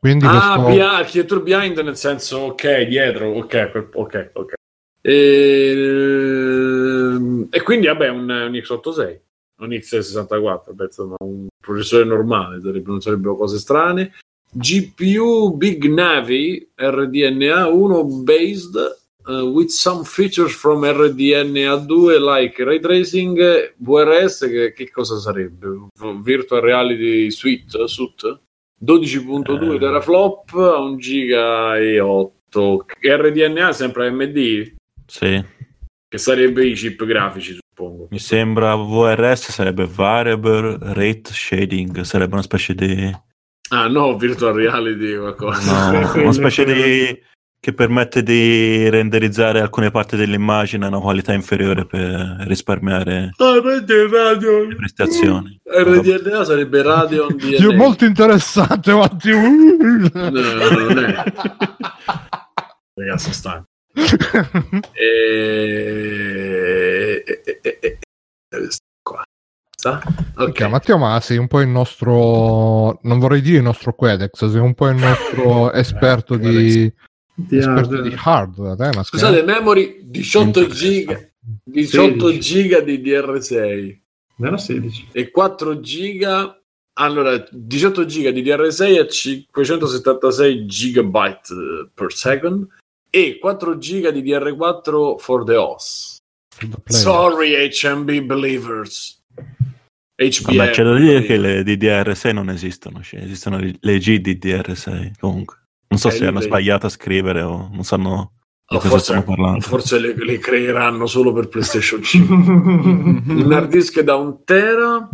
Quindi 0.00 0.26
ah, 0.26 0.30
questo... 0.30 0.72
Bia- 0.72 0.96
architettura 0.96 1.40
behind 1.40 1.78
nel 1.78 1.96
senso 1.96 2.38
ok, 2.38 2.82
dietro, 2.82 3.30
ok, 3.36 3.88
ok, 3.92 4.30
ok. 4.32 4.57
E, 5.08 5.70
ehm, 7.14 7.46
e 7.50 7.62
quindi 7.62 7.86
vabbè 7.86 8.10
un, 8.10 8.28
un 8.28 8.52
X86 8.52 9.18
un 9.60 9.68
X64 9.70 10.74
beh, 10.74 10.84
insomma, 10.84 11.16
un 11.20 11.46
processore 11.58 12.04
normale 12.04 12.60
sarebbe, 12.60 12.90
non 12.90 13.00
sarebbero 13.00 13.34
cose 13.34 13.56
strane 13.58 14.12
GPU 14.50 15.56
Big 15.56 15.86
Navi 15.86 16.68
RDNA 16.74 17.68
1 17.68 18.22
based 18.22 18.76
uh, 19.24 19.44
with 19.44 19.70
some 19.70 20.04
features 20.04 20.52
from 20.52 20.84
RDNA 20.84 21.86
2 21.86 22.18
like 22.18 22.62
ray 22.62 22.78
tracing 22.78 23.74
VRS 23.78 24.40
che, 24.40 24.72
che 24.74 24.90
cosa 24.90 25.18
sarebbe? 25.18 25.88
Virtual 26.22 26.60
Reality 26.60 27.30
Suite, 27.30 27.88
Suite 27.88 28.40
12.2 28.84 29.74
eh. 29.74 29.78
teraflop 29.78 30.52
a 30.52 30.80
1 30.80 30.96
giga 30.96 31.78
e 31.78 31.98
8 31.98 32.84
RDNA 33.00 33.72
sempre 33.72 34.08
AMD 34.08 34.76
sì. 35.08 35.42
Che 36.10 36.18
sarebbe 36.18 36.66
i 36.66 36.74
chip 36.74 37.04
grafici, 37.04 37.54
suppongo. 37.54 38.08
Mi 38.10 38.18
sembra 38.18 38.74
VRS 38.74 39.50
sarebbe 39.50 39.86
Variable 39.86 40.78
Rate 40.80 41.32
Shading, 41.32 42.00
sarebbe 42.02 42.34
una 42.34 42.42
specie 42.42 42.74
di... 42.74 43.16
Ah 43.70 43.88
no, 43.88 44.16
virtual 44.16 44.54
reality 44.54 45.16
qualcosa. 45.16 45.90
No, 45.90 46.12
una 46.22 46.32
specie 46.32 46.64
di... 46.64 47.20
che 47.60 47.72
permette 47.72 48.22
di 48.22 48.88
renderizzare 48.88 49.60
alcune 49.60 49.90
parti 49.90 50.16
dell'immagine 50.16 50.84
a 50.84 50.88
una 50.88 51.00
qualità 51.00 51.32
inferiore 51.32 51.84
per 51.84 52.44
risparmiare 52.46 53.30
ah, 53.36 53.54
le 53.54 54.74
prestazioni. 54.74 55.60
RDNA 55.64 56.44
sarebbe 56.44 56.82
Radeon 56.82 57.36
DNA. 57.36 57.74
molto 57.74 58.04
interessante, 58.04 58.94
Matti. 58.94 59.30
no, 59.30 60.08
non 60.10 60.98
è. 60.98 61.22
Ragazzi, 62.94 63.32
stanco 63.32 63.66
e... 64.92 65.54
E... 67.24 67.62
E... 67.62 67.98
qua. 69.02 69.22
Okay. 70.34 70.68
Matteo, 70.68 70.98
ma 70.98 71.20
sei 71.20 71.36
un 71.38 71.46
po' 71.46 71.60
il 71.60 71.68
nostro, 71.68 72.98
non 73.02 73.18
vorrei 73.18 73.40
dire 73.40 73.58
il 73.58 73.62
nostro 73.62 73.94
Quedex, 73.94 74.48
sei 74.48 74.60
un 74.60 74.74
po' 74.74 74.88
il 74.88 74.96
nostro 74.96 75.72
esperto 75.72 76.36
di, 76.36 76.92
di 77.34 77.58
hardware. 77.58 78.08
di 78.08 78.16
hardware. 78.16 78.88
Eh, 78.88 79.04
Scusate, 79.04 79.42
memory 79.42 80.00
18 80.02 80.66
giga, 80.68 81.18
18 81.64 82.38
giga 82.38 82.80
di 82.80 82.98
DR6. 82.98 83.98
Meno 84.36 84.56
16. 84.56 85.08
E 85.12 85.30
4 85.30 85.80
giga 85.80 86.58
allora, 87.00 87.44
18 87.50 88.06
giga 88.06 88.30
di 88.32 88.42
DR6 88.42 88.98
a 88.98 89.06
576 89.06 90.66
gigabyte 90.66 91.90
per 91.94 92.12
second 92.12 92.66
e 93.10 93.38
4 93.38 93.78
giga 93.78 94.10
di 94.10 94.22
DR4 94.22 95.18
for 95.18 95.44
the 95.44 95.56
OS. 95.56 96.16
Sorry 96.86 97.54
HMB 97.68 98.20
believers. 98.22 99.22
HBM. 100.16 100.56
Vabbè, 100.56 100.70
c'è 100.72 100.82
da 100.82 100.98
dire 100.98 101.22
che 101.22 101.36
le 101.36 101.62
DDR6 101.62 102.32
non 102.32 102.50
esistono, 102.50 103.00
cioè 103.02 103.20
esistono 103.20 103.58
le 103.58 103.98
GDDR6 103.98 105.12
comunque. 105.20 105.62
Non 105.88 106.00
so 106.00 106.08
eh, 106.08 106.12
se 106.12 106.26
hanno 106.26 106.40
le... 106.40 106.46
sbagliato 106.46 106.86
a 106.86 106.90
scrivere 106.90 107.42
o 107.42 107.68
non 107.72 107.84
sanno 107.84 108.32
o 108.70 108.80
forse, 108.80 109.24
forse 109.60 109.98
le, 109.98 110.14
le, 110.14 110.38
creeranno 110.38 111.06
solo 111.06 111.32
per 111.32 111.48
PlayStation 111.48 112.02
5. 112.02 112.34
Un 112.36 113.52
hard 113.52 113.70
disk 113.70 113.98
da 114.00 114.16
un 114.16 114.44
tera. 114.44 115.08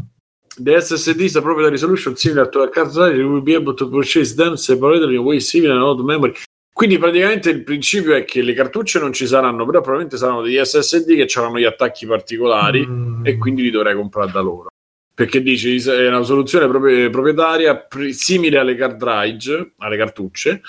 The 0.56 0.80
SSD 0.80 1.20
is 1.20 1.36
a 1.36 1.40
proprietary 1.40 1.72
resolution 1.72 2.16
similar 2.16 2.48
to 2.48 2.62
a 2.62 2.68
card 2.68 2.92
drive. 2.92 3.16
You 3.16 3.28
will 3.28 3.42
be 3.42 3.54
able 3.54 3.74
to 3.74 3.88
purchase 3.88 4.34
them 4.34 4.54
separately 4.56 5.14
in 5.14 5.22
way 5.22 5.40
similar 5.40 5.96
to 5.96 6.02
memory. 6.02 6.34
Quindi 6.74 6.98
praticamente 6.98 7.50
il 7.50 7.62
principio 7.62 8.16
è 8.16 8.24
che 8.24 8.42
le 8.42 8.52
cartucce 8.52 8.98
non 8.98 9.12
ci 9.12 9.28
saranno, 9.28 9.64
però 9.64 9.78
probabilmente 9.78 10.16
saranno 10.16 10.42
degli 10.42 10.58
SSD 10.60 11.14
che 11.14 11.38
avranno 11.38 11.60
gli 11.60 11.64
attacchi 11.64 12.04
particolari 12.04 12.84
mm. 12.84 13.24
e 13.24 13.38
quindi 13.38 13.62
li 13.62 13.70
dovrei 13.70 13.94
comprare 13.94 14.32
da 14.32 14.40
loro. 14.40 14.66
Perché 15.14 15.40
dici 15.40 15.76
è 15.76 16.08
una 16.08 16.24
soluzione 16.24 16.66
proprietaria 16.66 17.86
simile 18.10 18.58
alle 18.58 18.74
card 18.74 18.96
drive, 18.96 19.74
alle 19.78 19.96
cartucce, 19.96 20.62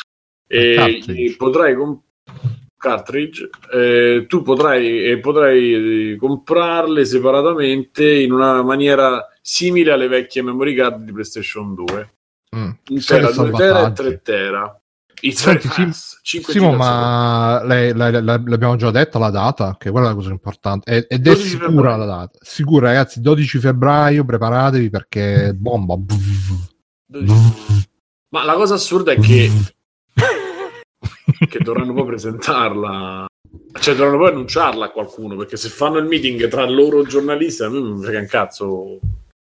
e, 0.48 1.34
potrai 1.36 1.74
comprare 1.74 2.04
cartridge, 2.78 3.50
eh, 3.74 4.26
tu 4.28 4.44
potrai, 4.44 5.06
eh, 5.06 5.20
potrai 5.20 6.16
comprarle 6.20 7.04
separatamente 7.04 8.14
in 8.14 8.32
una 8.32 8.62
maniera 8.62 9.28
simile 9.42 9.92
alle 9.92 10.08
vecchie 10.08 10.44
memory 10.44 10.76
card 10.76 11.04
di 11.04 11.12
PlayStation 11.12 11.74
2. 11.74 12.14
Mm. 12.56 12.70
1 12.90 13.00
tera, 13.08 13.32
2 13.32 13.52
tera 13.54 13.88
e 13.88 13.92
3 13.92 14.22
tera. 14.22 14.80
Senti, 15.32 15.68
Sim, 15.70 16.42
Simo, 16.42 16.74
ma 16.74 17.64
lei, 17.64 17.94
lei, 17.96 18.12
lei, 18.12 18.24
l'abbiamo 18.24 18.76
già 18.76 18.92
detto 18.92 19.20
la 19.20 19.30
data, 19.30 19.76
che 19.78 19.92
quella 19.92 20.08
è 20.08 20.10
la 20.10 20.16
cosa 20.16 20.32
importante. 20.32 21.08
Ed 21.08 21.28
è 21.28 21.36
sicura 21.36 21.68
febbraio. 21.68 21.98
la 21.98 22.06
data. 22.06 22.40
Sicura, 22.42 22.88
ragazzi, 22.88 23.22
12 23.22 23.60
febbraio, 23.60 24.26
preparatevi 24.26 24.90
perché 24.90 25.54
bomba. 25.58 25.96
Ma 28.30 28.44
la 28.44 28.54
cosa 28.56 28.74
assurda 28.74 29.14
è 29.14 29.20
che, 29.20 29.52
che 31.48 31.60
dovranno 31.60 31.94
poi 31.94 32.06
presentarla. 32.06 33.26
Cioè, 33.80 33.96
dovranno 33.96 34.18
poi 34.18 34.30
annunciarla 34.30 34.86
a 34.86 34.90
qualcuno, 34.90 35.36
perché 35.36 35.58
se 35.58 35.70
fanno 35.70 35.98
il 35.98 36.06
meeting 36.06 36.48
tra 36.48 36.68
loro 36.68 37.04
giornalisti, 37.04 37.64
a 37.64 37.70
me 37.70 37.80
non 37.80 37.94
mi 37.94 38.04
frega 38.04 38.20
un 38.20 38.28
cazzo. 38.28 39.00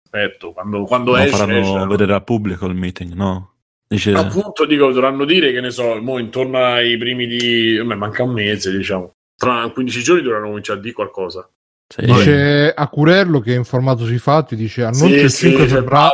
Aspetto, 0.03 0.53
quando, 0.53 0.83
quando 0.83 1.11
no, 1.11 1.17
esce, 1.17 1.35
faranno 1.35 1.59
esce, 1.59 1.85
vedere 1.87 2.13
al 2.13 2.23
pubblico 2.23 2.65
il 2.67 2.75
meeting, 2.75 3.13
no? 3.13 3.54
Dice... 3.95 4.11
Appunto, 4.11 4.65
dico, 4.65 4.91
dovranno 4.91 5.25
dire 5.25 5.51
che 5.51 5.61
ne 5.61 5.71
so, 5.71 6.01
mo 6.01 6.19
intorno 6.19 6.57
ai 6.57 6.97
primi 6.97 7.25
di. 7.25 7.81
Beh, 7.83 7.95
manca 7.95 8.23
un 8.23 8.33
mese, 8.33 8.75
diciamo. 8.75 9.11
Tra 9.37 9.69
15 9.71 10.03
giorni 10.03 10.21
dovranno 10.21 10.47
cominciare 10.47 10.79
a 10.79 10.81
dire 10.81 10.93
qualcosa. 10.93 11.49
Sì. 11.87 12.03
Dice 12.03 12.73
a 12.73 12.87
Curello 12.87 13.39
che 13.39 13.53
è 13.53 13.57
informato 13.57 14.05
sui 14.05 14.17
fatti, 14.17 14.55
dice 14.55 14.83
annuncio 14.83 15.07
sì, 15.07 15.13
il 15.13 15.31
5 15.31 15.67
sì, 15.67 15.73
febbraio. 15.73 16.11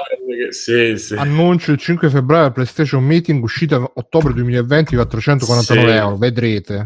Sì, 0.49 0.97
sì. 0.97 1.15
Annuncio 1.15 1.71
il 1.71 1.77
5 1.77 2.09
febbraio 2.09 2.45
al 2.45 2.51
PlayStation 2.51 3.03
Meeting 3.03 3.41
uscita 3.41 3.81
ottobre 3.93 4.33
2020 4.33 4.95
449 4.95 5.95
euro, 5.95 6.17
vedrete. 6.17 6.85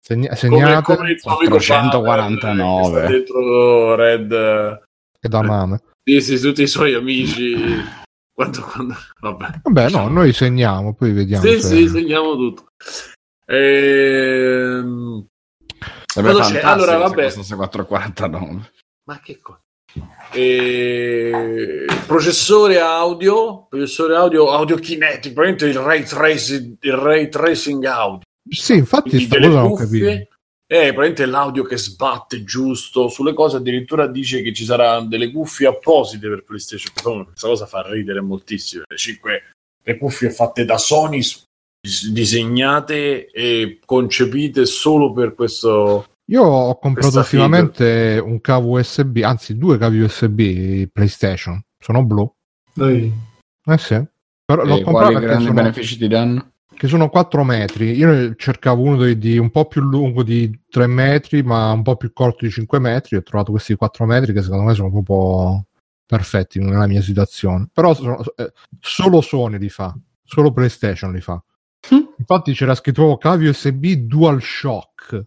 Segna- 0.00 0.34
segnate 0.34 0.82
come, 0.82 1.16
come 1.20 1.48
449 1.48 3.06
dentro 3.06 3.94
Red 3.94 4.32
e 5.20 5.28
da 5.28 5.42
mame. 5.42 5.80
Sì, 6.02 6.20
sì, 6.20 6.38
tutti 6.38 6.62
i 6.62 6.66
suoi 6.66 6.94
amici 6.94 7.54
quando, 8.40 8.62
quando... 8.62 8.96
Vabbè, 9.20 9.60
Vabbè 9.62 9.90
no, 9.90 10.08
noi 10.08 10.32
segniamo, 10.32 10.94
poi 10.94 11.12
vediamo. 11.12 11.44
Sì, 11.44 11.60
se... 11.60 11.76
sì, 11.76 11.88
segniamo 11.88 12.34
tutto. 12.36 12.68
Ehm... 13.46 15.26
Allora, 16.16 16.96
vabbè. 16.96 17.30
449. 17.32 18.72
Ma 19.04 19.20
che 19.22 19.40
cosa? 19.42 19.60
E... 20.32 21.84
processore 22.06 22.80
audio, 22.80 23.66
processore 23.68 24.16
audio, 24.16 24.50
audio 24.50 24.76
kinetico, 24.76 25.34
praticamente 25.34 25.66
il 25.66 25.78
ray 25.84 26.02
tracing, 26.04 26.76
il 26.80 26.92
ray 26.94 27.28
tracing 27.28 27.84
audio. 27.84 28.20
Sì, 28.48 28.74
infatti 28.76 29.20
sta 29.20 29.38
cosa 29.38 29.48
non 29.48 29.74
capisco 29.74 30.28
è 30.70 30.94
praticamente 30.94 31.26
l'audio 31.26 31.64
che 31.64 31.76
sbatte 31.76 32.44
giusto 32.44 33.08
sulle 33.08 33.34
cose. 33.34 33.56
Addirittura 33.56 34.06
dice 34.06 34.40
che 34.40 34.52
ci 34.52 34.64
saranno 34.64 35.08
delle 35.08 35.32
cuffie 35.32 35.66
apposite 35.66 36.28
per 36.28 36.44
PlayStation 36.44 36.92
4. 36.94 37.24
Questa 37.24 37.48
cosa 37.48 37.66
fa 37.66 37.82
ridere 37.90 38.20
moltissimo. 38.20 38.84
Le 38.86 38.96
5 38.96 39.42
le 39.82 39.98
cuffie 39.98 40.30
fatte 40.30 40.64
da 40.64 40.78
Sony, 40.78 41.22
disegnate 42.12 43.30
e 43.30 43.80
concepite 43.84 44.64
solo 44.64 45.12
per 45.12 45.34
questo. 45.34 46.04
Io 46.30 46.42
ho 46.44 46.78
comprato 46.78 47.18
ultimamente 47.18 47.84
feed. 47.84 48.22
un 48.22 48.40
cavo 48.40 48.78
USB, 48.78 49.22
anzi 49.24 49.58
due 49.58 49.76
cavi 49.76 50.02
USB 50.02 50.86
PlayStation. 50.92 51.60
Sono 51.82 52.04
blu. 52.04 52.32
Dai. 52.72 53.12
Eh 53.64 53.78
sì. 53.78 54.00
Però 54.44 54.62
e 54.62 54.66
l'ho 54.66 54.82
comprato 54.82 55.18
perché 55.18 55.40
sono... 55.40 55.52
benefici 55.52 55.98
ti 55.98 56.06
danno? 56.06 56.52
Che 56.80 56.88
sono 56.88 57.10
4 57.10 57.44
metri. 57.44 57.94
Io 57.94 58.34
cercavo 58.36 58.80
uno 58.80 59.04
di, 59.04 59.18
di, 59.18 59.36
un 59.36 59.50
po' 59.50 59.66
più 59.66 59.82
lungo 59.82 60.22
di 60.22 60.62
3 60.70 60.86
metri, 60.86 61.42
ma 61.42 61.70
un 61.72 61.82
po' 61.82 61.96
più 61.96 62.10
corto 62.14 62.46
di 62.46 62.50
5 62.50 62.78
metri. 62.78 63.16
Ho 63.16 63.22
trovato 63.22 63.50
questi 63.50 63.74
4 63.74 64.06
metri 64.06 64.32
che 64.32 64.40
secondo 64.40 64.64
me 64.64 64.72
sono 64.72 64.90
proprio 64.90 65.66
perfetti 66.06 66.58
nella 66.58 66.86
mia 66.86 67.02
situazione. 67.02 67.68
Però 67.70 67.92
sono, 67.92 68.22
eh, 68.34 68.54
solo 68.80 69.20
Sony 69.20 69.58
li 69.58 69.68
fa, 69.68 69.94
solo 70.24 70.52
PlayStation 70.52 71.12
li 71.12 71.20
fa. 71.20 71.34
Mm. 71.94 71.98
Infatti 72.16 72.54
c'era 72.54 72.74
scritto 72.74 73.18
cavi 73.18 73.48
USB 73.48 73.84
Dual 74.06 74.40
Shock, 74.40 75.22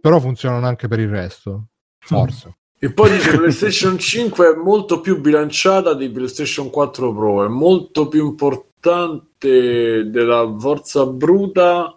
però 0.00 0.18
funzionano 0.18 0.66
anche 0.66 0.88
per 0.88 0.98
il 0.98 1.10
resto. 1.10 1.66
Forse. 1.98 2.48
Mm. 2.48 2.52
E 2.78 2.90
poi 2.90 3.10
dice 3.10 3.36
PlayStation 3.36 3.98
5 3.98 4.52
è 4.52 4.56
molto 4.56 5.02
più 5.02 5.20
bilanciata 5.20 5.92
di 5.92 6.08
PlayStation 6.08 6.70
4 6.70 7.12
Pro, 7.12 7.44
è 7.44 7.48
molto 7.48 8.08
più 8.08 8.24
importante 8.28 8.72
importante 8.84 10.10
della 10.10 10.54
forza 10.58 11.06
bruta 11.06 11.96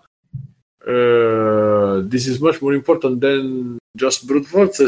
uh, 0.86 2.08
this 2.08 2.28
is 2.28 2.40
much 2.40 2.62
more 2.62 2.76
important 2.76 3.20
than 3.20 3.76
just 3.92 4.26
brute 4.26 4.48
force 4.48 4.86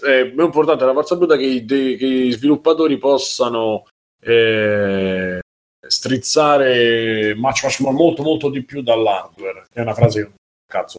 è 0.00 0.26
più 0.30 0.44
importante 0.44 0.84
la 0.84 0.92
forza 0.92 1.16
bruta 1.16 1.36
che 1.36 1.44
i, 1.44 1.64
che 1.64 1.74
i 2.06 2.30
sviluppatori 2.32 2.96
possano 2.96 3.86
eh, 4.20 5.40
strizzare 5.86 7.34
much, 7.34 7.64
much 7.64 7.80
more, 7.80 7.94
molto 7.94 8.22
molto 8.22 8.48
di 8.48 8.64
più 8.64 8.82
dall'hardware 8.82 9.66
è 9.70 9.82
una 9.82 9.94
frase 9.94 10.22
che 10.22 10.32
cazzo 10.66 10.96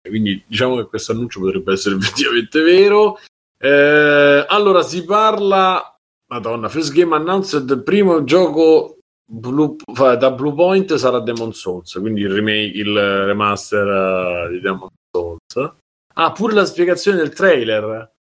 quindi 0.00 0.44
diciamo 0.46 0.76
che 0.76 0.84
questo 0.84 1.12
annuncio 1.12 1.40
potrebbe 1.40 1.72
essere 1.72 1.96
effettivamente 1.98 2.60
vero. 2.60 3.18
Eh, 3.58 4.44
allora 4.46 4.82
si 4.82 5.02
parla 5.02 5.96
Madonna, 6.26 6.68
First 6.68 6.92
Game 6.92 7.14
Announced, 7.14 7.82
primo 7.82 8.22
gioco 8.24 8.98
Blue, 9.34 9.76
da 10.18 10.30
Blue 10.30 10.52
Point 10.52 10.94
sarà 10.96 11.20
Demon 11.20 11.54
Souls, 11.54 11.92
quindi 11.94 12.20
il 12.20 12.30
remake, 12.30 12.76
il 12.76 12.94
remaster 12.94 13.86
uh, 13.86 14.50
di 14.50 14.60
Demon 14.60 14.90
Souls. 15.10 15.72
Ah, 16.14 16.32
pure 16.32 16.52
la 16.52 16.66
spiegazione 16.66 17.16
del 17.16 17.32
trailer. 17.32 18.12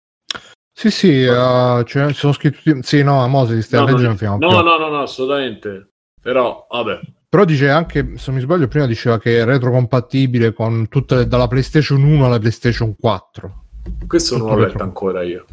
Sì, 0.72 0.90
sì, 0.90 1.24
uh, 1.24 1.82
cioè, 1.82 2.12
sono 2.12 2.32
scritti. 2.32 2.78
Sì, 2.82 3.02
no, 3.02 3.24
a 3.24 3.26
Mose 3.26 3.56
di 3.56 3.62
stai 3.62 3.80
no, 3.80 3.86
leggendo. 3.86 4.36
No, 4.36 4.62
no, 4.62 4.78
no, 4.78 4.88
no, 4.88 5.02
assolutamente. 5.02 5.90
Però, 6.22 6.66
vabbè. 6.70 7.00
Però 7.28 7.44
dice 7.44 7.68
anche, 7.68 8.12
se 8.16 8.24
non 8.26 8.36
mi 8.36 8.40
sbaglio, 8.40 8.68
prima 8.68 8.86
diceva 8.86 9.18
che 9.18 9.40
è 9.40 9.44
retrocompatibile 9.44 10.52
con 10.52 10.88
tutte 10.88 11.16
le, 11.16 11.26
dalla 11.26 11.48
PlayStation 11.48 12.02
1 12.02 12.24
alla 12.24 12.38
PlayStation 12.38 12.94
4. 12.96 13.64
Questo 14.06 14.36
Tutto 14.36 14.46
non 14.46 14.58
l'ho 14.58 14.64
letto 14.66 14.82
ancora 14.82 15.22
io. 15.22 15.44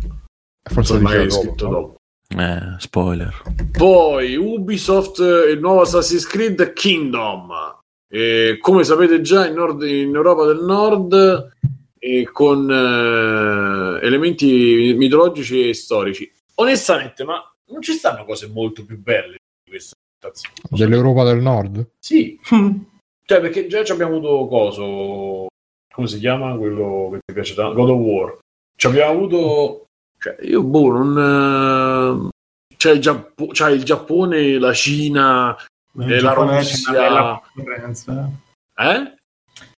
Forse 0.62 1.00
magari 1.00 1.32
scritto 1.32 1.68
dopo. 1.68 1.76
dopo. 1.76 1.96
Eh, 2.36 2.76
spoiler. 2.80 3.42
Poi 3.72 4.36
Ubisoft, 4.36 5.20
il 5.20 5.60
nuovo 5.60 5.82
Assassin's 5.82 6.28
Creed 6.28 6.74
Kingdom. 6.74 7.52
E, 8.10 8.58
come 8.62 8.84
sapete 8.84 9.22
già 9.22 9.48
in, 9.48 9.54
Nord, 9.54 9.82
in 9.84 10.14
Europa 10.16 10.46
del 10.46 10.64
Nord 10.64 11.52
e 12.00 12.30
con 12.32 12.70
eh, 12.70 14.06
elementi 14.06 14.94
mitologici 14.98 15.70
e 15.70 15.74
storici. 15.74 16.30
Onestamente, 16.56 17.24
ma 17.24 17.42
non 17.68 17.82
ci 17.82 17.94
stanno 17.94 18.26
cose 18.26 18.48
molto 18.48 18.86
più 18.86 19.00
belle 19.00 19.38
di 19.64 19.72
questa 19.72 19.96
Dell'Europa 20.70 21.24
del 21.24 21.42
Nord? 21.42 21.92
Sì. 22.00 22.40
cioè, 22.44 23.40
perché 23.40 23.68
già 23.68 23.80
abbiamo 23.80 24.18
avuto 24.18 24.48
coso. 24.48 25.48
Come 25.94 26.08
si 26.08 26.20
chiama 26.20 26.56
quello 26.56 27.10
che 27.12 27.20
ti 27.26 27.34
piace 27.34 27.56
tanto? 27.56 27.74
God 27.74 27.90
of 27.90 28.00
War. 28.00 28.38
Ci 28.76 28.88
abbiamo 28.88 29.12
avuto 29.12 29.87
cioè, 30.20 30.36
io, 30.42 30.64
boh, 30.64 30.92
non... 30.92 32.30
Eh, 32.30 32.36
c'è 32.76 32.92
il, 32.92 33.00
Giappo- 33.00 33.48
c'è 33.48 33.72
il 33.72 33.84
Giappone, 33.84 34.60
la 34.60 34.74
Cina, 34.74 35.56
e 36.00 36.22
la 36.22 36.34
Russia. 36.34 37.52
Eh? 38.76 39.16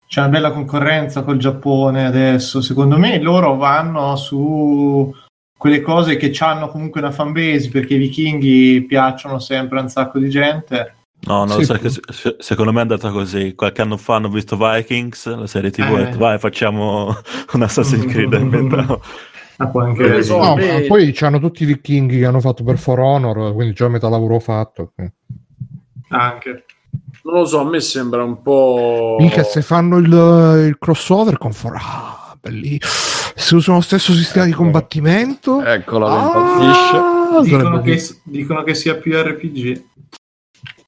C'è 0.06 0.22
una 0.22 0.30
bella 0.30 0.52
concorrenza 0.52 1.24
col 1.24 1.38
Giappone 1.38 2.06
adesso. 2.06 2.62
Secondo 2.62 2.98
me 2.98 3.22
loro 3.22 3.56
vanno 3.56 4.16
su 4.16 5.14
quelle 5.58 5.82
cose 5.82 6.18
che 6.18 6.34
hanno 6.40 6.70
comunque 6.70 7.00
una 7.00 7.12
fanbase 7.12 7.70
perché 7.70 7.94
i 7.94 8.00
vichinghi 8.00 8.86
piacciono 8.88 9.40
sempre 9.40 9.80
a 9.80 9.84
un 9.84 9.90
sacco 9.90 10.20
di 10.20 10.30
gente. 10.30 10.96
No, 11.22 11.44
non 11.44 11.60
sì. 11.60 11.66
so 11.66 11.74
che 11.74 11.90
secondo 12.40 12.72
me 12.72 12.80
è 12.80 12.82
andata 12.82 13.12
così. 13.12 13.54
Qualche 13.54 13.82
anno 13.82 13.98
fa 13.98 14.16
hanno 14.16 14.30
visto 14.30 14.58
Vikings, 14.58 15.36
la 15.36 15.48
serie 15.48 15.70
TV, 15.70 15.84
eh. 15.84 16.02
e 16.02 16.04
detto, 16.06 16.18
vai 16.18 16.40
facciamo 16.40 17.16
un 17.54 17.62
Assassin's 17.62 18.12
Creed. 18.12 18.34
Ah, 19.62 19.72
anche... 19.74 20.24
so, 20.24 20.38
no, 20.38 20.56
me... 20.56 20.86
poi 20.88 21.12
c'hanno 21.12 21.38
tutti 21.38 21.64
i 21.64 21.66
vichinghi 21.66 22.20
che 22.20 22.26
hanno 22.26 22.40
fatto 22.40 22.64
per 22.64 22.78
For 22.78 22.98
Honor, 23.00 23.54
quindi 23.54 23.74
già 23.74 23.90
metà 23.90 24.08
lavoro 24.08 24.40
fatto. 24.40 24.94
Anche. 26.10 26.66
Non 27.24 27.34
lo 27.34 27.46
so, 27.46 27.60
a 27.60 27.66
me 27.66 27.82
sembra 27.82 28.24
un 28.24 28.42
po'... 28.42 29.18
Mica 29.20 29.44
se 29.44 29.62
fanno 29.62 29.98
il, 29.98 30.66
il 30.68 30.78
crossover 30.80 31.38
con 31.38 31.52
For... 31.52 31.76
Ah, 31.76 32.38
belli. 32.40 32.80
Se 32.80 33.56
usano 33.56 33.78
lo 33.78 33.84
stesso 33.84 34.14
sistema 34.14 34.46
ecco. 34.46 34.56
di 34.56 34.58
combattimento... 34.58 35.62
Ecco 35.62 35.98
la 36.00 36.32
ah, 36.32 37.42
dicono, 37.42 37.82
che, 37.82 38.02
dicono 38.24 38.64
che 38.64 38.74
sia 38.76 38.96
più 38.96 39.22
RPG. 39.22 39.84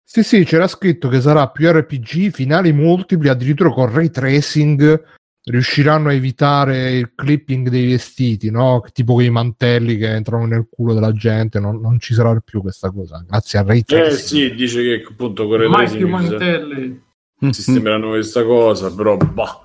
Sì, 0.01 0.23
sì, 0.23 0.45
c'era 0.45 0.67
scritto 0.67 1.10
che 1.10 1.19
sarà 1.19 1.49
più 1.49 1.69
RPG, 1.69 2.31
finali 2.31 2.71
multipli, 2.71 3.27
addirittura 3.27 3.71
con 3.71 3.91
ray 3.91 4.10
tracing 4.10 5.03
riusciranno 5.43 6.10
a 6.10 6.13
evitare 6.13 6.91
il 6.91 7.13
clipping 7.15 7.69
dei 7.69 7.88
vestiti, 7.88 8.51
no? 8.51 8.84
tipo 8.91 9.13
quei 9.13 9.30
mantelli 9.30 9.97
che 9.97 10.10
entrano 10.10 10.45
nel 10.45 10.67
culo 10.69 10.93
della 10.93 11.12
gente, 11.12 11.60
non, 11.60 11.80
non 11.80 11.99
ci 11.99 12.13
sarà 12.13 12.39
più 12.43 12.62
questa 12.62 12.91
cosa, 12.91 13.23
grazie 13.27 13.60
a 13.60 13.63
Ray 13.63 13.84
Eh 13.86 14.12
sì, 14.12 14.54
dice 14.54 14.82
che 14.82 15.06
appunto 15.08 15.47
con 15.47 15.62
Mai 15.62 15.89
più 15.89 16.08
mantelli. 16.08 17.10
sistemeranno 17.49 18.10
questa 18.10 18.43
cosa, 18.43 18.93
però 18.93 19.17
bah. 19.17 19.63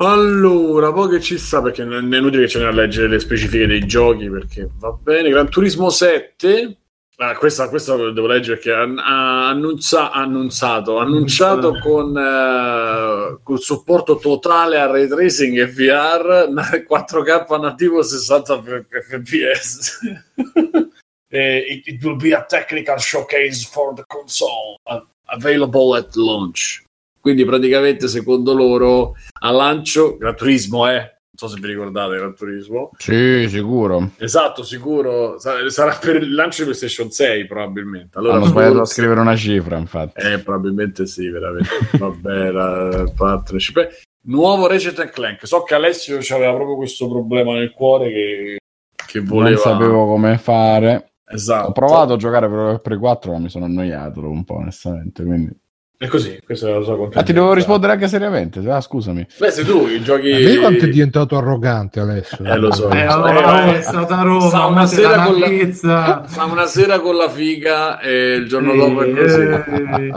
Allora, 0.00 0.92
poi 0.92 1.10
che 1.10 1.20
ci 1.20 1.38
sta 1.38 1.60
perché 1.60 1.84
non 1.84 2.12
è 2.14 2.18
inutile 2.18 2.42
che 2.42 2.48
ce 2.48 2.60
ne 2.60 2.66
a 2.66 2.70
leggere 2.70 3.08
le 3.08 3.18
specifiche 3.18 3.66
dei 3.66 3.84
giochi 3.84 4.30
perché 4.30 4.70
va 4.78 4.92
bene. 4.92 5.28
Gran 5.28 5.50
Turismo 5.50 5.90
7 5.90 6.76
Ah, 7.20 7.34
questa, 7.34 7.68
questa 7.68 7.96
devo 7.96 8.28
leggere 8.28 8.60
perché 8.60 8.70
ha, 8.70 9.48
annunza, 9.48 10.12
annunciato, 10.12 10.98
annunciato 10.98 11.76
con, 11.80 12.14
uh, 12.14 13.42
con 13.42 13.58
supporto 13.58 14.18
totale 14.18 14.78
a 14.78 14.86
ray 14.86 15.08
tracing 15.08 15.58
e 15.58 15.66
VR 15.66 16.48
4K 16.48 17.58
nativo 17.58 18.02
60 18.02 18.62
fps. 18.62 19.98
it, 21.30 21.88
it 21.88 22.04
will 22.04 22.14
be 22.14 22.32
a 22.32 22.44
technical 22.44 22.98
showcase 22.98 23.64
for 23.64 23.94
the 23.94 24.04
console 24.06 24.78
available 25.24 25.96
at 25.96 26.14
launch. 26.14 26.84
Quindi 27.20 27.44
praticamente 27.44 28.06
secondo 28.06 28.54
loro 28.54 29.16
a 29.40 29.50
lancio, 29.50 30.16
Gran 30.16 30.36
Turismo 30.36 30.88
eh, 30.88 31.17
so 31.38 31.46
se 31.46 31.60
vi 31.60 31.68
ricordate 31.68 32.16
Gran 32.16 32.34
Turismo. 32.34 32.90
Sì, 32.98 33.46
sicuro. 33.48 34.10
Esatto, 34.18 34.64
sicuro. 34.64 35.38
Sarà 35.38 35.96
per 35.96 36.16
il 36.16 36.34
lancio 36.34 36.64
di 36.64 36.70
PlayStation 36.70 37.12
6 37.12 37.46
probabilmente. 37.46 38.18
Allora, 38.18 38.34
Hanno 38.34 38.46
sbagliato 38.46 38.80
a 38.80 38.84
scrivere 38.84 39.20
una 39.20 39.36
cifra, 39.36 39.78
infatti. 39.78 40.20
Eh, 40.20 40.40
probabilmente 40.40 41.06
sì, 41.06 41.28
veramente. 41.28 41.70
Vabbè, 41.96 42.50
la 42.50 43.12
partnership. 43.14 43.88
Nuovo 44.22 44.66
Ratchet 44.66 45.10
Clank. 45.10 45.46
So 45.46 45.62
che 45.62 45.76
Alessio 45.76 46.18
aveva 46.34 46.54
proprio 46.54 46.74
questo 46.74 47.08
problema 47.08 47.52
nel 47.52 47.70
cuore 47.70 48.08
che, 48.08 48.58
che 49.06 49.20
voleva... 49.20 49.50
Non 49.50 49.58
sapevo 49.58 50.06
come 50.08 50.38
fare. 50.38 51.12
Esatto. 51.24 51.68
Ho 51.68 51.72
provato 51.72 52.14
a 52.14 52.16
giocare 52.16 52.48
per, 52.48 52.80
per 52.80 52.98
4, 52.98 53.30
ma 53.30 53.38
mi 53.38 53.48
sono 53.48 53.66
annoiato 53.66 54.28
un 54.28 54.42
po', 54.42 54.56
onestamente, 54.56 55.22
quindi... 55.22 55.56
È 56.00 56.06
così, 56.06 56.40
questa 56.44 56.68
è 56.68 56.74
la 56.74 56.82
sua 56.82 56.94
conferenza. 56.94 57.18
Ah, 57.18 57.22
ti 57.24 57.32
devo 57.32 57.52
rispondere 57.52 57.94
anche 57.94 58.06
seriamente. 58.06 58.60
Ah, 58.70 58.80
scusami. 58.80 59.26
Beh, 59.36 59.50
se 59.50 59.64
tu 59.64 59.88
i 59.88 60.00
giochi. 60.00 60.30
Vedi 60.30 60.58
quanto 60.58 60.84
è 60.84 60.88
diventato 60.88 61.36
arrogante 61.36 61.98
adesso. 61.98 62.40
Eh, 62.40 62.56
lo 62.56 62.72
so. 62.72 62.88
Eh, 62.88 63.00
allora, 63.00 63.64
eh, 63.64 63.78
è 63.78 63.82
stata 63.82 64.22
Roma. 64.22 64.48
Fa 64.48 64.66
una, 64.66 64.86
sera 64.86 65.24
con 65.24 65.40
la... 65.40 66.24
fa 66.24 66.44
una 66.44 66.66
sera 66.66 67.00
con 67.00 67.16
la 67.16 67.28
figa 67.28 67.98
e 67.98 68.34
il 68.34 68.46
giorno 68.46 68.76
dopo 68.76 69.02
è 69.02 69.12
così. 69.12 69.40
Eh. 69.40 70.12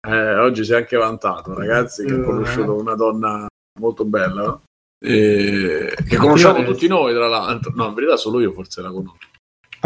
eh, 0.08 0.36
oggi 0.38 0.64
si 0.64 0.72
è 0.72 0.76
anche 0.76 0.96
vantato, 0.96 1.52
ragazzi, 1.52 2.06
che 2.06 2.14
ho 2.14 2.22
conosciuto 2.22 2.74
una 2.74 2.94
donna 2.94 3.46
molto 3.78 4.06
bella, 4.06 4.40
no? 4.42 4.62
e... 4.98 5.94
che 6.08 6.16
conosciamo 6.16 6.64
tutti 6.64 6.88
noi, 6.88 7.12
tra 7.12 7.28
l'altro. 7.28 7.72
No, 7.74 7.88
in 7.88 7.94
verità 7.94 8.16
solo 8.16 8.40
io 8.40 8.52
forse 8.52 8.80
la 8.80 8.88
conosco. 8.88 9.18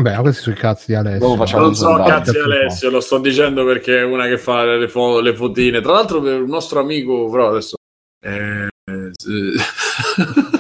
Vabbè, 0.01 0.21
questi 0.23 0.43
sono 0.43 0.57
i 0.57 0.59
cazzi 0.59 0.87
di 0.87 0.95
Alessio. 0.95 1.59
Non 1.59 1.75
so 1.75 2.03
cazzi 2.03 2.33
di 2.33 2.39
Alessio, 2.39 2.91
lo 2.91 3.01
sto 3.01 3.19
dicendo 3.19 3.65
perché 3.65 3.99
è 3.99 4.05
una 4.05 4.27
che 4.27 4.39
fa 4.39 4.65
le, 4.65 4.89
fo- 4.89 5.21
le 5.21 5.35
fotine. 5.35 5.81
Tra 5.83 5.93
l'altro, 5.93 6.23
per 6.23 6.41
un 6.41 6.49
nostro 6.49 6.81
amico, 6.81 7.29
però 7.29 7.49
adesso. 7.49 7.77
Eh, 8.23 8.69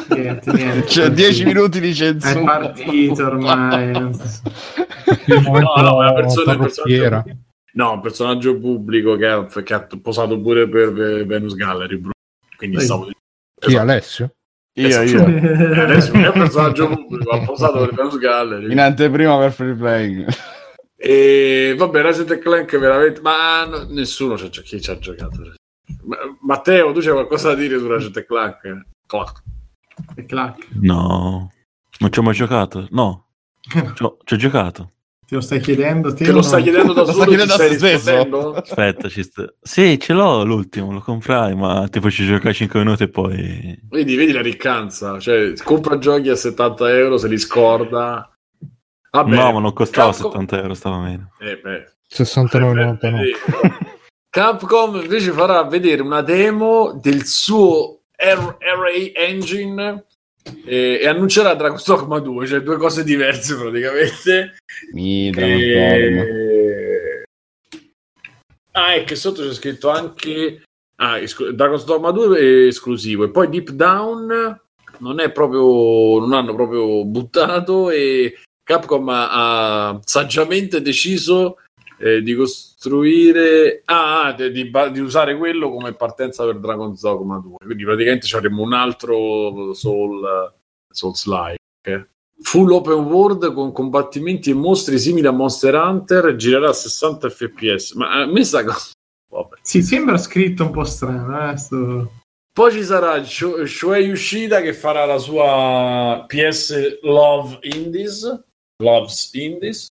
niente, 0.08 0.52
niente. 0.52 0.82
C'è 0.84 1.10
10 1.10 1.44
minuti 1.44 1.80
di 1.80 1.94
censura. 1.94 2.40
È 2.40 2.44
partito 2.44 3.26
ormai. 3.26 3.92
no, 3.92 4.10
no, 5.26 6.02
è 6.02 6.10
una 6.10 6.12
persona, 6.12 6.52
un 6.52 6.58
personaggio, 6.58 7.22
no, 7.72 7.92
un 7.92 8.00
personaggio 8.00 8.58
pubblico 8.58 9.16
che 9.16 9.26
ha, 9.26 9.46
che 9.46 9.74
ha 9.74 9.86
posato 10.02 10.38
pure 10.38 10.68
per 10.68 10.92
Venus 10.92 11.54
Gallery. 11.54 12.00
Quindi 12.56 12.76
Ehi. 12.76 12.82
stavo 12.82 13.04
Chi, 13.06 13.14
esatto. 13.68 13.80
Alessio? 13.80 14.34
Io, 14.74 15.02
io. 15.02 15.24
Adesso 15.24 16.12
è 16.12 16.26
un 16.28 16.32
personaggio 16.32 16.88
pubblico, 16.88 17.30
ha 17.30 17.44
posato 17.44 17.80
per 17.80 17.94
Venus 17.94 18.18
Gallery. 18.18 18.72
In 18.72 18.80
anteprima 18.80 19.36
per 19.38 19.52
free 19.52 19.74
playing. 19.74 20.26
E 20.96 21.74
vabbè, 21.76 22.02
Ratchet 22.02 22.38
Clank 22.38 22.78
veramente... 22.78 23.20
Ma 23.20 23.64
no, 23.64 23.86
nessuno 23.88 24.34
c'ha, 24.34 24.48
chi 24.48 24.80
ci 24.80 24.90
ha 24.90 24.98
giocato. 24.98 25.54
Ma, 26.02 26.16
Matteo, 26.42 26.92
tu 26.92 27.00
c'hai 27.00 27.12
qualcosa 27.12 27.48
da 27.48 27.54
dire 27.54 27.78
su 27.78 27.86
Ratchet 27.86 28.26
Clank? 28.26 28.86
Clank. 29.06 29.42
Clank. 30.26 30.68
No, 30.80 31.50
non 31.98 32.12
ci 32.12 32.18
ho 32.18 32.22
mai 32.22 32.34
giocato. 32.34 32.86
No, 32.90 33.28
ci 33.64 34.04
ho 34.04 34.36
giocato. 34.36 34.92
Te 35.30 35.36
lo 35.36 35.42
stai 35.42 35.60
chiedendo? 35.60 36.12
Te, 36.12 36.24
te 36.24 36.32
lo 36.32 36.42
stai 36.42 36.60
chiedendo 36.64 36.92
da 36.92 37.04
solo? 37.04 37.26
Chiedendo 37.26 37.52
stai 37.52 37.78
stesso? 37.78 38.52
Aspetta, 38.52 39.08
ci 39.08 39.22
sta... 39.22 39.44
sì, 39.60 39.96
ce 40.00 40.12
l'ho 40.12 40.42
l'ultimo, 40.42 40.90
lo 40.90 40.98
comprai, 40.98 41.54
ma 41.54 41.86
ti 41.88 42.00
faccio 42.00 42.24
giocare 42.24 42.52
5 42.52 42.80
minuti 42.80 43.04
e 43.04 43.08
poi... 43.10 43.80
Vedi, 43.90 44.16
vedi 44.16 44.32
la 44.32 44.42
riccanza, 44.42 45.20
cioè 45.20 45.52
compra 45.62 45.98
giochi 45.98 46.30
a 46.30 46.34
70 46.34 46.96
euro, 46.96 47.16
se 47.16 47.28
li 47.28 47.38
scorda. 47.38 48.28
Vabbè, 49.12 49.36
no, 49.36 49.52
ma 49.52 49.60
non 49.60 49.72
costava 49.72 50.10
Capcom... 50.10 50.32
70 50.32 50.60
euro, 50.62 50.74
stava 50.74 50.98
meno. 50.98 51.30
Eh, 51.38 51.60
beh. 51.62 51.92
69,99. 52.12 53.30
Capcom 54.30 54.96
invece 55.00 55.30
farà 55.30 55.62
vedere 55.62 56.02
una 56.02 56.22
demo 56.22 56.98
del 57.00 57.24
suo 57.24 58.00
RA 58.16 58.90
Engine 59.14 60.06
e, 60.64 60.98
e 61.02 61.06
annuncerà 61.06 61.54
Dragon's 61.54 61.86
Dogma 61.86 62.18
2, 62.18 62.46
cioè 62.46 62.60
due 62.60 62.76
cose 62.76 63.04
diverse 63.04 63.56
praticamente. 63.56 64.56
Mi, 64.92 65.30
e... 65.30 67.24
Ah, 68.72 68.94
è 68.94 69.04
che 69.04 69.16
sotto 69.16 69.42
c'è 69.42 69.52
scritto 69.52 69.88
anche 69.88 70.62
ah, 70.96 71.18
esclu- 71.18 71.50
Dragon's 71.50 71.84
Dogma 71.84 72.10
2 72.10 72.38
è 72.38 72.66
esclusivo 72.66 73.24
e 73.24 73.30
poi 73.30 73.48
Deep 73.48 73.70
Down 73.70 74.60
non 74.98 75.20
è 75.20 75.30
proprio 75.32 76.20
non 76.20 76.32
hanno 76.32 76.54
proprio 76.54 77.04
buttato 77.04 77.90
e 77.90 78.38
Capcom 78.62 79.08
ha, 79.08 79.88
ha 79.88 80.00
saggiamente 80.04 80.80
deciso 80.82 81.56
eh, 81.98 82.22
di 82.22 82.34
costruire 82.34 82.69
ah, 83.84 84.26
ah 84.26 84.32
di, 84.32 84.50
di, 84.52 84.70
di, 84.92 85.00
usare 85.00 85.36
quello 85.36 85.70
come 85.70 85.92
partenza 85.94 86.44
per 86.44 86.58
Dragon's 86.58 87.00
Dogma 87.00 87.38
2 87.38 87.56
quindi 87.58 87.84
praticamente 87.84 88.34
avremo 88.34 88.62
un 88.62 88.72
altro 88.72 89.74
Soul 89.74 90.52
Souls 90.88 91.26
like 91.26 92.08
full 92.42 92.72
open 92.72 93.04
world 93.04 93.52
con 93.52 93.72
combattimenti 93.72 94.50
e 94.50 94.54
mostri 94.54 94.98
simili 94.98 95.26
a 95.26 95.30
Monster 95.30 95.74
Hunter 95.74 96.34
girerà 96.36 96.70
a 96.70 96.72
60 96.72 97.28
fps 97.28 97.92
ma 97.92 98.10
a 98.12 98.26
me 98.26 98.44
sta 98.44 98.64
cosa 98.64 98.92
Vabbè. 99.30 99.58
Si 99.62 99.80
sembra 99.82 100.18
scritto 100.18 100.64
un 100.64 100.70
po' 100.72 100.84
strano 100.84 101.52
eh, 101.52 101.56
sto... 101.56 102.12
Poi 102.52 102.72
ci 102.72 102.82
sarà 102.82 103.22
Shuei 103.24 104.10
Ushida 104.10 104.60
che 104.60 104.74
farà 104.74 105.04
la 105.04 105.18
sua 105.18 106.24
PS 106.26 106.98
Love 107.02 107.60
Indies, 107.62 108.44
Loves 108.82 109.30
Indies, 109.34 109.86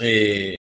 e 0.00 0.57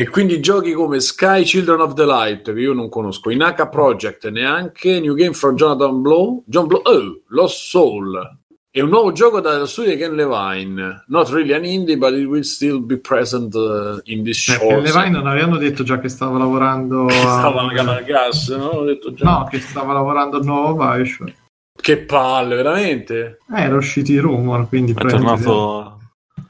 e 0.00 0.08
quindi 0.08 0.40
giochi 0.40 0.72
come 0.72 0.98
Sky 0.98 1.42
Children 1.42 1.80
of 1.80 1.92
the 1.92 2.06
Light, 2.06 2.54
che 2.54 2.58
io 2.58 2.72
non 2.72 2.88
conosco, 2.88 3.28
Inaka 3.28 3.68
Project 3.68 4.30
neanche, 4.30 4.98
New 4.98 5.12
Game 5.12 5.34
from 5.34 5.56
Jonathan 5.56 6.00
Blow, 6.00 6.42
John 6.46 6.68
Blow, 6.68 6.80
oh, 6.82 7.20
Lost 7.28 7.58
Soul. 7.64 8.38
È 8.70 8.80
un 8.80 8.88
nuovo 8.88 9.12
gioco 9.12 9.40
da 9.40 9.66
studio 9.66 9.90
di 9.90 9.98
Ken 9.98 10.14
Levine. 10.14 11.04
Not 11.08 11.28
really 11.28 11.52
an 11.52 11.66
indie, 11.66 11.98
but 11.98 12.14
it 12.14 12.24
will 12.26 12.40
still 12.40 12.80
be 12.82 12.96
present 12.96 13.54
uh, 13.54 14.00
in 14.04 14.22
this 14.22 14.38
show. 14.38 14.68
Ken 14.68 14.80
Levine 14.80 15.10
non 15.10 15.26
avevano 15.26 15.58
detto 15.58 15.82
già 15.82 15.98
che 15.98 16.08
stava 16.08 16.38
lavorando. 16.38 17.04
Che 17.04 17.12
stava 17.12 17.60
a... 17.60 18.00
gas, 18.00 18.48
no? 18.48 18.84
no? 19.18 19.48
che 19.50 19.60
stava 19.60 19.92
lavorando 19.92 20.38
al 20.38 20.44
nuovo 20.46 20.76
Bioshock. 20.76 21.34
Che 21.78 21.98
palle, 21.98 22.54
veramente? 22.56 23.40
Eh, 23.54 23.60
era 23.60 23.76
uscito 23.76 24.12
i 24.12 24.18
rumor, 24.18 24.66
quindi... 24.66 24.92
È 24.92 24.94
tornato 24.94 25.98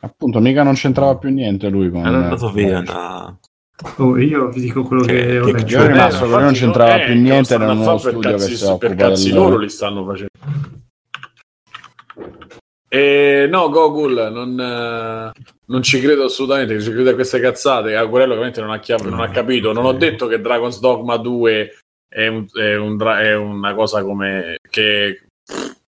Appunto, 0.02 0.40
mica 0.40 0.62
non 0.62 0.74
c'entrava 0.74 1.16
più 1.16 1.30
niente 1.30 1.68
lui 1.68 1.90
con... 1.90 2.06
Era 2.06 2.16
andato 2.16 2.50
via 2.50 2.80
da... 2.80 3.36
Oh, 3.96 4.18
io 4.18 4.48
vi 4.48 4.60
dico 4.60 4.82
quello 4.82 5.02
che, 5.02 5.14
che 5.14 5.38
ho 5.38 5.50
letto. 5.50 5.72
Io 5.72 5.86
rimasto 5.86 6.24
che 6.24 6.36
non 6.36 6.52
c'entrava 6.52 7.02
eh, 7.02 7.06
più 7.06 7.14
niente 7.14 7.54
era 7.54 7.70
un 7.70 7.78
nuovo 7.78 7.98
studio 7.98 8.20
cazzi, 8.20 8.50
che 8.50 8.56
si 8.56 8.76
per 8.78 8.94
cazzi 8.94 9.32
loro 9.32 9.56
li 9.56 9.68
stanno 9.68 10.04
facendo. 10.04 10.28
E 12.92 13.46
no, 13.48 13.70
Gogul, 13.70 14.30
non, 14.32 14.60
eh, 14.60 15.32
non 15.66 15.82
ci 15.82 16.00
credo 16.00 16.24
assolutamente, 16.24 16.80
ci 16.80 16.90
credo 16.90 17.10
a 17.10 17.14
queste 17.14 17.40
cazzate. 17.40 17.96
Agurello 17.96 18.32
ovviamente 18.32 18.60
non 18.60 18.70
ha, 18.70 18.80
chiave, 18.80 19.04
no, 19.04 19.10
non 19.10 19.20
ha 19.20 19.30
capito. 19.30 19.72
Non 19.72 19.84
ho 19.84 19.92
detto 19.92 20.26
che 20.26 20.40
Dragon's 20.40 20.80
Dogma 20.80 21.16
2 21.16 21.78
è, 22.08 22.26
un, 22.26 22.46
è, 22.52 22.76
un, 22.76 23.00
è 23.00 23.34
una 23.34 23.74
cosa 23.74 24.02
come 24.02 24.58
che, 24.68 25.22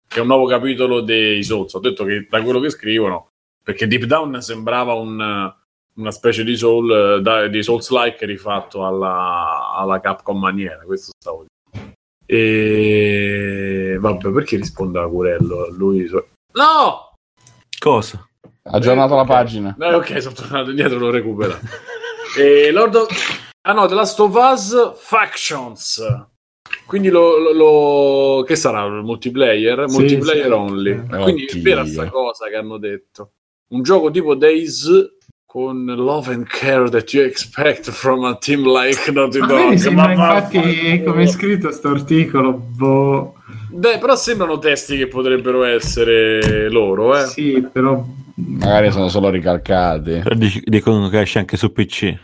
che, 0.08 0.16
è 0.16 0.20
un 0.20 0.28
nuovo 0.28 0.46
capitolo 0.46 1.00
dei 1.00 1.42
Souls. 1.42 1.74
Ho 1.74 1.80
detto 1.80 2.04
che 2.04 2.26
da 2.30 2.40
quello 2.40 2.60
che 2.60 2.70
scrivono 2.70 3.28
perché 3.62 3.86
Deep 3.86 4.04
Down 4.04 4.40
sembrava 4.40 4.94
un, 4.94 5.54
una 5.94 6.10
specie 6.10 6.44
di 6.44 6.56
soul 6.56 7.20
da, 7.20 7.46
di 7.48 7.62
Souls-like 7.62 8.24
rifatto 8.24 8.86
alla, 8.86 9.72
alla 9.76 10.00
Capcom 10.00 10.38
maniera 10.38 10.82
questo 10.84 11.12
stavo 11.18 11.44
dicendo 11.44 11.96
e 12.24 13.96
vabbè 14.00 14.30
perché 14.30 14.56
risponde 14.56 15.00
a 15.00 15.08
Curello 15.08 15.68
lui 15.70 16.06
so... 16.06 16.28
no 16.54 17.12
cosa? 17.78 18.26
ha 18.62 18.70
aggiornato 18.70 19.12
eh, 19.12 19.16
la 19.16 19.24
pagina 19.24 19.76
eh, 19.78 19.94
ok 19.94 20.22
sono 20.22 20.34
tornato 20.34 20.70
indietro 20.70 20.98
l'ho 20.98 21.10
recuperato 21.10 21.66
e 22.38 22.70
Lord 22.70 22.94
of... 22.94 23.50
ah 23.62 23.72
no 23.72 23.86
The 23.86 23.94
Last 23.94 24.18
of 24.20 24.34
Us 24.34 24.92
Factions 24.96 26.30
quindi 26.86 27.08
lo, 27.08 27.38
lo, 27.38 27.52
lo, 27.52 28.44
che 28.44 28.56
sarà 28.56 28.84
il 28.84 29.02
multiplayer? 29.02 29.88
Sì, 29.88 29.98
multiplayer 29.98 30.46
sì. 30.46 30.52
only. 30.52 30.90
Eh, 30.90 31.22
quindi 31.22 31.42
oddio. 31.44 31.58
è 31.58 31.60
vera 31.60 31.84
sta 31.84 32.08
cosa 32.08 32.48
che 32.48 32.56
hanno 32.56 32.78
detto 32.78 33.32
un 33.72 33.82
gioco 33.82 34.10
tipo 34.10 34.34
Days 34.34 34.88
con 35.52 35.84
love 35.84 36.32
and 36.32 36.48
care 36.48 36.88
that 36.88 37.12
you 37.12 37.22
expect 37.22 37.90
from 37.90 38.24
a 38.24 38.38
team 38.38 38.66
like 38.66 39.12
Naughty 39.12 39.38
Dog. 39.40 39.74
Sì, 39.74 39.90
ma, 39.90 40.06
ma 40.06 40.12
infatti, 40.12 41.02
come 41.04 41.24
è 41.24 41.26
scritto 41.26 41.70
sto 41.70 41.88
articolo, 41.88 42.54
boh. 42.54 43.34
Beh, 43.68 43.98
però 43.98 44.16
sembrano 44.16 44.58
testi 44.58 44.96
che 44.96 45.08
potrebbero 45.08 45.64
essere 45.64 46.70
loro, 46.70 47.14
eh. 47.18 47.26
Sì, 47.26 47.68
però 47.70 48.02
magari 48.34 48.90
sono 48.90 49.10
solo 49.10 49.28
ricalcati. 49.28 50.22
Dicono 50.64 51.10
che 51.10 51.20
esce 51.20 51.40
anche 51.40 51.58
su 51.58 51.70
PC. 51.70 52.16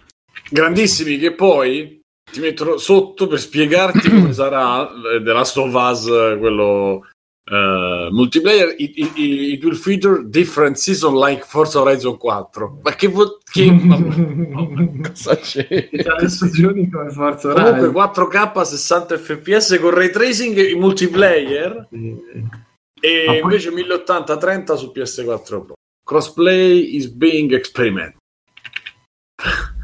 Grandissimi 0.48 1.18
che 1.18 1.32
poi 1.32 2.00
ti 2.32 2.40
mettono 2.40 2.78
sotto 2.78 3.26
per 3.26 3.38
spiegarti 3.38 4.08
come 4.08 4.32
sarà 4.34 4.88
The 5.22 5.32
Last 5.32 5.58
of 5.58 5.74
Us 5.74 6.04
quello 6.38 7.04
Uh, 7.50 8.10
multiplayer 8.12 8.74
it, 8.76 8.92
it, 8.94 9.16
it, 9.16 9.64
will 9.64 9.74
feature 9.74 10.22
different 10.22 10.76
season 10.76 11.14
like 11.14 11.42
Forza 11.46 11.78
Horizon 11.80 12.18
4 12.18 12.80
ma 12.82 12.94
che, 12.94 13.08
vo- 13.08 13.38
che 13.42 13.74
cosa 15.02 15.34
c'è? 15.36 15.88
stagioni 16.26 16.90
come 16.90 17.08
Forza 17.08 17.48
Horizon. 17.48 17.90
comunque 17.92 18.28
4K 18.28 18.60
60 18.60 19.16
fps 19.16 19.78
con 19.80 19.90
ray 19.94 20.10
tracing 20.10 20.58
in 20.58 20.78
multiplayer. 20.78 21.86
Sì. 21.88 22.16
e 23.00 23.24
poi... 23.26 23.40
invece 23.40 23.70
1080 23.70 24.36
30 24.36 24.76
su 24.76 24.92
PS4 24.94 25.42
Pro. 25.42 25.74
Crossplay 26.04 26.96
is 26.96 27.08
being 27.08 27.52
experimented. 27.52 28.16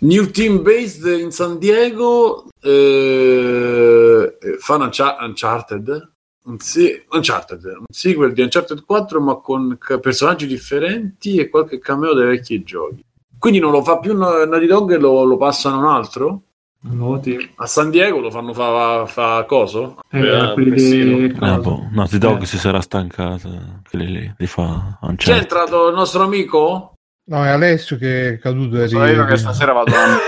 New 0.00 0.30
team 0.30 0.62
based 0.62 1.04
in 1.06 1.30
San 1.32 1.58
Diego 1.58 2.46
uh, 2.62 4.30
fan 4.58 4.82
Uncharted 4.82 6.16
un, 6.48 6.58
se- 6.58 7.04
Uncharted, 7.10 7.64
un 7.64 7.84
sequel 7.88 8.32
di 8.32 8.42
Uncharted 8.42 8.84
4 8.84 9.20
ma 9.20 9.36
con 9.36 9.76
c- 9.78 9.98
personaggi 10.00 10.46
differenti 10.46 11.36
e 11.36 11.48
qualche 11.48 11.78
cameo 11.78 12.14
dei 12.14 12.26
vecchi 12.26 12.62
giochi. 12.62 13.04
Quindi 13.38 13.60
non 13.60 13.70
lo 13.70 13.84
fa 13.84 13.98
più 13.98 14.16
Naughty 14.16 14.66
Dog 14.66 14.92
e 14.92 14.98
lo, 14.98 15.22
lo 15.22 15.36
passano 15.36 15.76
a 15.76 15.78
un 15.78 15.84
altro? 15.86 16.42
Noti. 16.80 17.36
A 17.56 17.66
San 17.66 17.90
Diego 17.90 18.20
lo 18.20 18.30
fanno 18.30 18.52
fa, 18.54 19.04
fa 19.06 19.44
coso? 19.44 19.98
Eh, 20.10 20.20
eh, 20.20 20.54
di... 20.56 21.24
eh, 21.26 21.58
boh. 21.58 21.88
Naughty 21.92 22.18
Dog 22.18 22.42
eh. 22.42 22.46
si 22.46 22.56
sarà 22.58 22.80
stancato 22.80 23.82
quelli 23.88 24.06
lì, 24.06 24.34
li 24.36 24.46
fa 24.46 24.98
Uncharted. 25.02 25.16
C'è 25.18 25.36
entrato 25.38 25.88
il 25.88 25.94
nostro 25.94 26.22
amico? 26.22 26.94
No, 27.26 27.44
è 27.44 27.48
Alessio 27.48 27.98
che 27.98 28.28
è 28.30 28.38
caduto. 28.38 28.86
So 28.88 29.04
io 29.04 29.24
che 29.26 29.36
stasera 29.36 29.72
vado 29.72 29.92
a... 29.94 30.18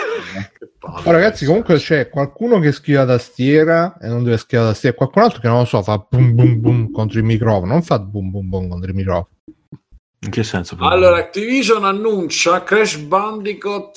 oh, 0.81 1.11
ragazzi, 1.11 1.45
comunque 1.45 1.77
c'è 1.77 2.09
qualcuno 2.09 2.59
che 2.59 2.73
scrive 2.73 2.99
la 2.99 3.07
tastiera 3.07 3.99
e 4.01 4.09
non 4.09 4.25
deve 4.25 4.37
scrivere 4.37 4.69
la 4.69 4.73
tastiera, 4.73 4.97
qualcun 4.97 5.23
altro 5.23 5.40
che 5.40 5.49
non 5.49 5.59
lo 5.59 5.64
so, 5.64 5.83
fa 5.83 5.99
boom 5.99 6.35
boom 6.35 6.61
boom 6.61 6.90
contro 6.90 7.19
il 7.19 7.25
microfono, 7.25 7.73
non 7.73 7.83
fa 7.83 7.99
boom 7.99 8.31
boom 8.31 8.49
boom 8.49 8.69
contro 8.69 8.88
il 8.88 8.97
microfono. 8.97 9.29
In 10.23 10.31
che 10.31 10.43
senso? 10.43 10.77
Allora, 10.81 11.16
Activision 11.16 11.85
annuncia 11.85 12.62
Crash 12.62 12.97
Bandicoot 12.99 13.97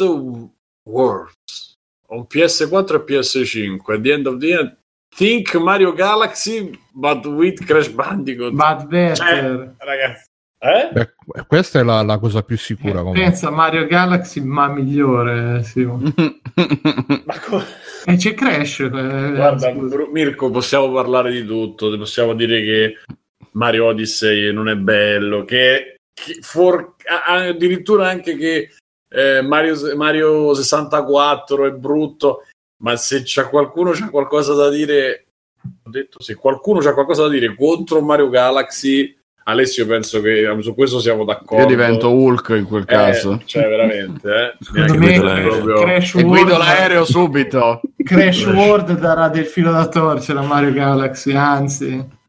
Worlds 0.89 1.77
on 2.07 2.25
PS4 2.29 2.95
e 2.95 3.03
PS5. 3.03 3.93
At 3.93 4.01
the 4.01 4.11
end 4.11 4.27
of 4.27 4.37
the 4.37 4.53
end, 4.53 4.77
think 5.15 5.53
Mario 5.55 5.93
Galaxy, 5.93 6.79
but 6.93 7.25
with 7.25 7.65
Crash 7.65 7.89
Bandicoot. 7.89 8.53
But 8.53 8.87
better. 8.87 9.15
Cioè, 9.15 9.73
ragazzi, 9.79 10.29
eh? 10.63 10.89
Beh, 10.93 11.13
questa 11.45 11.79
è 11.79 11.83
la, 11.83 12.01
la, 12.03 12.17
cosa 12.17 12.41
più 12.41 12.57
sicura. 12.57 13.01
Eh, 13.01 13.11
pensa 13.11 13.49
Mario 13.49 13.85
Galaxy, 13.85 14.39
ma 14.39 14.69
migliore. 14.69 15.61
Sì. 15.63 15.83
ma 15.83 17.39
co- 17.41 17.63
e 18.05 18.15
c'è 18.15 18.33
Crash. 18.33 18.79
Eh, 18.79 18.89
Guarda, 18.89 19.73
Mirko, 20.11 20.49
possiamo 20.51 20.89
parlare 20.93 21.33
di 21.33 21.45
tutto. 21.45 21.97
Possiamo 21.97 22.33
dire 22.33 22.61
che 22.61 22.97
Mario 23.51 23.87
Odyssey 23.87 24.53
non 24.53 24.69
è 24.69 24.75
bello, 24.77 25.43
che, 25.43 25.97
che 26.13 26.37
for- 26.41 26.95
addirittura 27.27 28.07
anche 28.07 28.37
che 28.37 28.69
eh, 29.09 29.41
Mario, 29.41 29.75
Mario 29.97 30.53
64 30.53 31.65
è 31.65 31.71
brutto. 31.71 32.43
Ma 32.83 32.95
se 32.95 33.23
c'è 33.23 33.49
qualcuno 33.49 33.91
c'ha 33.91 34.09
qualcosa 34.09 34.53
da 34.53 34.69
dire, 34.69 35.25
ho 35.83 35.89
detto 35.89 36.21
se 36.21 36.35
qualcuno 36.35 36.79
c'ha 36.79 36.93
qualcosa 36.93 37.23
da 37.23 37.29
dire 37.29 37.53
contro 37.53 38.01
Mario 38.01 38.29
Galaxy 38.29 39.13
Alessio 39.45 39.85
penso 39.85 40.21
che 40.21 40.55
su 40.61 40.73
questo 40.73 40.99
siamo 40.99 41.25
d'accordo. 41.25 41.63
Io 41.63 41.69
divento 41.69 42.11
Hulk 42.13 42.49
in 42.49 42.65
quel 42.65 42.83
eh, 42.83 42.85
caso. 42.85 43.41
Cioè, 43.43 43.67
veramente, 43.67 44.29
eh. 44.29 44.55
Secondo 44.63 44.97
me 44.97 45.19
proprio... 45.19 45.75
Crash 45.81 46.15
e 46.15 46.23
guido 46.23 46.57
l'aereo 46.57 47.03
subito. 47.03 47.81
Crash 47.97 48.45
World 48.45 48.97
darà 48.97 49.27
del 49.27 49.45
filo 49.45 49.71
da 49.71 49.87
torcere 49.87 50.39
a 50.39 50.43
Mario 50.43 50.71
Galaxy, 50.71 51.33
anzi. 51.33 52.21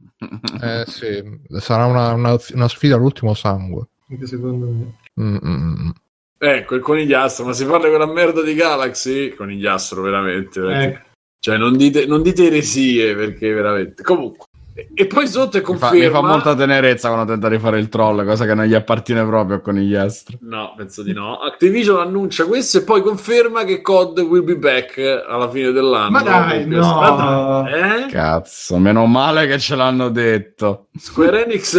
Eh 0.63 0.85
sì, 0.87 1.23
sarà 1.59 1.87
una, 1.87 2.13
una, 2.13 2.37
una 2.55 2.69
sfida 2.69 2.97
all'ultimo 2.97 3.35
sangue. 3.35 3.89
Anche 4.11 4.27
secondo 4.27 4.67
me. 4.67 4.95
Mm-mm. 5.21 5.93
Ecco, 6.37 6.75
il 6.75 6.83
conigliastro, 6.83 7.45
ma 7.45 7.53
si 7.53 7.65
parla 7.65 7.89
quella 7.89 8.07
merda 8.07 8.43
di 8.43 8.55
Galaxy? 8.55 9.35
Conigliastro, 9.35 10.03
veramente. 10.03 10.61
veramente. 10.61 10.95
Ecco. 10.97 11.09
Cioè, 11.39 11.57
non 11.59 11.77
dite, 11.77 12.07
non 12.07 12.23
dite 12.23 12.47
eresie, 12.47 13.15
perché 13.15 13.53
veramente... 13.53 14.03
Comunque. 14.03 14.47
E 14.93 15.07
poi 15.07 15.29
sotto 15.29 15.57
è 15.57 15.61
conferma... 15.61 15.95
Mi 15.95 16.01
fa, 16.03 16.07
mi 16.07 16.13
fa 16.13 16.21
molta 16.21 16.55
tenerezza 16.57 17.09
quando 17.09 17.31
tenta 17.31 17.49
di 17.49 17.59
fare 17.61 17.79
il 17.79 17.89
troll, 17.89 18.25
cosa 18.27 18.45
che 18.45 18.55
non 18.55 18.65
gli 18.65 18.75
appartiene 18.75 19.25
proprio 19.25 19.61
con 19.61 19.75
gli 19.75 19.95
astri. 19.95 20.37
No, 20.41 20.75
penso 20.77 21.05
di 21.05 21.13
no. 21.13 21.39
Activision 21.39 22.01
annuncia 22.01 22.45
questo 22.47 22.79
e 22.79 22.83
poi 22.83 23.01
conferma 23.01 23.63
che 23.63 23.81
COD 23.81 24.19
will 24.21 24.43
be 24.43 24.57
back 24.57 24.99
alla 25.29 25.49
fine 25.49 25.71
dell'anno. 25.71 26.11
Ma 26.11 26.23
dai, 26.23 26.67
no! 26.67 26.81
Ma 26.81 27.11
dai, 27.11 28.03
eh? 28.03 28.07
Cazzo, 28.09 28.77
meno 28.79 29.07
male 29.07 29.47
che 29.47 29.61
ce 29.61 29.77
l'hanno 29.77 30.09
detto. 30.09 30.89
Square 30.99 31.45
Enix, 31.45 31.79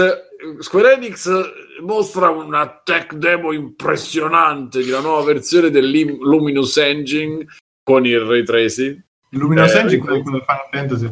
Square 0.59 0.93
Enix 0.93 1.29
mostra 1.81 2.29
una 2.29 2.81
tech 2.81 3.13
demo 3.15 3.51
impressionante 3.51 4.81
di 4.81 4.89
una 4.89 5.01
nuova 5.01 5.23
versione 5.23 5.69
del 5.69 5.89
Luminous 5.89 6.77
Engine 6.77 7.45
con 7.83 8.05
il 8.05 8.21
ray 8.21 8.43
tracing. 8.43 9.03
Il 9.31 9.39
Luminous 9.39 9.73
eh, 9.73 9.79
Engine, 9.79 10.01
quello 10.01 10.21
di 10.21 10.43
Final 10.45 10.67
Fantasy. 10.71 11.11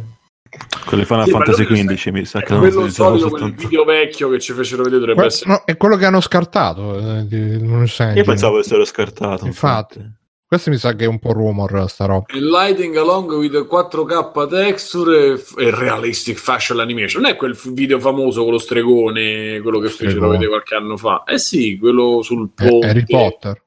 Quelli 0.85 1.05
Final 1.05 1.25
sì, 1.25 1.31
Fantasy 1.31 1.65
XV 1.65 2.07
mi 2.11 2.25
sa 2.25 2.41
che 2.41 2.53
non 2.53 2.59
quello 2.59 2.89
solito 2.89 3.29
quel 3.29 3.53
video 3.53 3.83
vecchio 3.83 4.29
che 4.29 4.39
ci 4.39 4.53
fecero 4.53 4.83
vedere 4.83 4.99
dovrebbe 4.99 5.21
que- 5.21 5.29
essere 5.29 5.51
no, 5.51 5.61
è 5.65 5.77
quello 5.77 5.95
che 5.95 6.05
hanno 6.05 6.21
scartato 6.21 6.97
eh, 6.97 8.13
io 8.15 8.23
pensavo 8.23 8.59
essere 8.59 8.85
scartato 8.85 9.45
infatti, 9.45 9.97
infatti. 9.97 10.15
questo 10.45 10.69
mi 10.69 10.77
sa 10.77 10.93
che 10.93 11.05
è 11.05 11.07
un 11.07 11.19
po' 11.19 11.33
rumor 11.33 11.89
sta 11.89 12.05
roba. 12.05 12.25
Il 12.33 12.47
lighting 12.47 12.95
along 12.97 13.31
with 13.31 13.53
4K 13.67 14.47
texture 14.47 15.33
e 15.33 15.71
realistic 15.71 16.37
facial 16.37 16.79
animation. 16.79 17.23
Non 17.23 17.31
è 17.31 17.35
quel 17.35 17.57
video 17.73 17.99
famoso 17.99 18.43
con 18.43 18.51
lo 18.51 18.59
stregone 18.59 19.59
quello 19.61 19.79
che 19.79 19.89
fecero 19.89 20.29
vedere 20.29 20.49
qualche 20.49 20.75
anno 20.75 20.97
fa. 20.97 21.23
Eh 21.25 21.39
sì 21.39 21.77
quello 21.79 22.21
sul 22.21 22.51
ponte 22.53 22.87
Harry 22.87 23.05
Potter. 23.05 23.63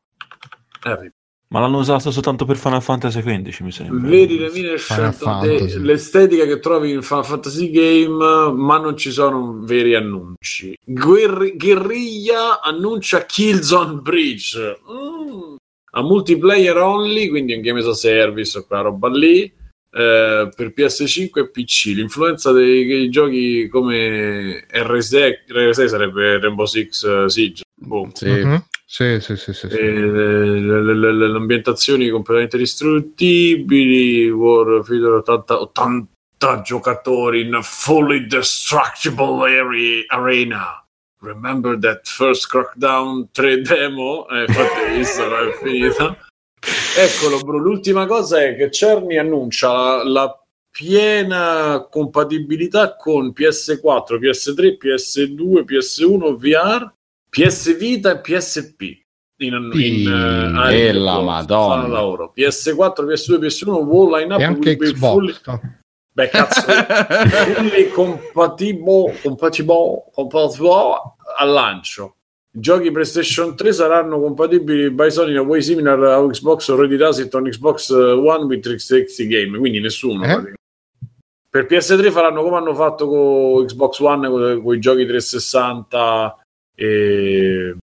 Harry 0.83 1.11
ma 1.49 1.61
l'hanno 1.61 1.79
usato 1.79 2.11
soltanto 2.11 2.45
per 2.45 2.57
Final 2.57 2.83
Fantasy 2.83 3.21
XV, 3.21 3.61
mi 3.61 3.71
sembra. 3.71 4.09
Vedi 4.09 4.39
le 4.39 4.51
mine 4.51 4.77
scelte, 4.77 5.79
l'estetica 5.79 6.45
che 6.45 6.59
trovi 6.59 6.91
in 6.91 7.03
Final 7.03 7.25
Fantasy 7.25 7.71
Game, 7.71 8.53
ma 8.53 8.79
non 8.79 8.97
ci 8.97 9.11
sono 9.11 9.61
veri 9.63 9.95
annunci. 9.95 10.77
Guerri- 10.85 11.57
Guerriglia 11.57 12.61
annuncia 12.61 13.25
Killzone 13.25 14.01
Bridge. 14.01 14.81
Mm. 14.91 15.57
A 15.93 16.03
multiplayer 16.03 16.77
only, 16.77 17.29
quindi 17.29 17.55
un 17.55 17.63
game 17.63 17.79
as 17.79 17.87
a 17.87 17.95
service, 17.95 18.65
quella 18.67 18.83
roba 18.83 19.09
lì. 19.09 19.43
Eh, 19.43 20.49
per 20.55 20.75
PS5 20.77 21.31
e 21.39 21.49
PC 21.49 21.95
l'influenza 21.95 22.53
dei, 22.53 22.85
dei 22.85 23.09
giochi 23.09 23.67
come 23.69 24.67
RSE, 24.69 25.45
RSE 25.49 25.89
sarebbe 25.89 26.39
Rainbow 26.39 26.67
Six 26.67 27.03
uh, 27.03 27.29
Siege 27.29 27.63
boom. 27.77 28.11
Sì. 28.13 28.27
Mm-hmm. 28.27 28.57
Sì, 28.97 29.21
sì, 29.21 29.37
sì, 29.37 29.53
sì, 29.53 29.69
sì. 29.69 29.77
Le, 29.77 30.59
le, 30.59 30.95
le, 30.95 31.13
le, 31.13 31.37
ambientazioni 31.37 32.09
completamente 32.09 32.57
distruttibili, 32.57 34.31
War 34.31 34.83
Feeder 34.83 35.11
80, 35.11 35.61
80 35.61 36.63
giocatori 36.63 37.43
in 37.43 37.53
a 37.53 37.61
fully 37.61 38.27
destructible 38.27 39.47
area, 39.47 40.03
arena. 40.09 40.83
Remember 41.21 41.79
that 41.79 42.07
first 42.09 42.49
Crackdown 42.49 43.29
3 43.33 43.61
demo? 43.61 44.27
Eh, 44.29 44.47
infatti, 44.49 44.99
è 44.99 45.53
finita. 45.63 46.17
Eccolo, 46.97 47.41
bro. 47.41 47.59
L'ultima 47.59 48.07
cosa 48.07 48.43
è 48.43 48.57
che 48.57 48.71
Cerny 48.71 49.19
annuncia 49.19 50.03
la 50.05 50.43
piena 50.71 51.87
compatibilità 51.91 52.97
con 52.97 53.35
PS4, 53.37 54.19
PS3, 54.19 54.79
PS2, 54.79 55.65
PS1, 55.67 56.35
VR 56.37 56.95
PS 57.37 57.77
Vita 57.77 58.12
e 58.12 58.20
PSP 58.22 58.83
in, 59.40 59.70
in 59.75 60.07
uh, 60.07 60.70
e 60.70 60.90
la 60.92 61.20
madonna. 61.20 61.87
lavoro. 61.87 62.32
PS4, 62.34 63.05
PS2, 63.05 63.39
PS1 63.39 63.68
wall 63.84 64.18
line 64.18 64.32
up 64.32 64.41
e 64.41 64.45
anche 64.45 64.76
Xbox. 64.76 65.43
fully... 65.43 65.61
beh 66.12 66.28
cazzo 66.30 66.62
fully 67.53 67.91
compatible, 67.91 69.14
compatible 70.14 71.14
al 71.39 71.51
lancio. 71.51 72.14
Giochi 72.51 72.91
PlayStation 72.91 73.55
3 73.55 73.70
saranno 73.70 74.18
compatibili 74.18 74.91
by 74.91 75.11
Sony 75.11 75.32
in 75.32 75.37
a 75.37 75.43
way 75.43 75.61
similar 75.61 76.03
a 76.05 76.26
Xbox 76.26 76.70
already 76.70 76.97
does 76.97 77.18
it 77.18 77.34
on 77.34 77.45
Xbox 77.45 77.91
One 77.91 78.47
with 78.47 78.62
360 78.62 79.26
game. 79.26 79.59
Quindi 79.59 79.78
nessuno 79.78 80.24
eh? 80.24 80.55
per 81.51 81.66
PS3 81.66 82.11
faranno 82.11 82.43
come 82.43 82.57
hanno 82.57 82.74
fatto 82.74 83.07
con 83.07 83.66
Xbox 83.66 83.99
One 83.99 84.28
con, 84.30 84.62
con 84.62 84.74
i 84.74 84.78
giochi 84.78 85.05
360 85.05 86.45
e 86.77 87.77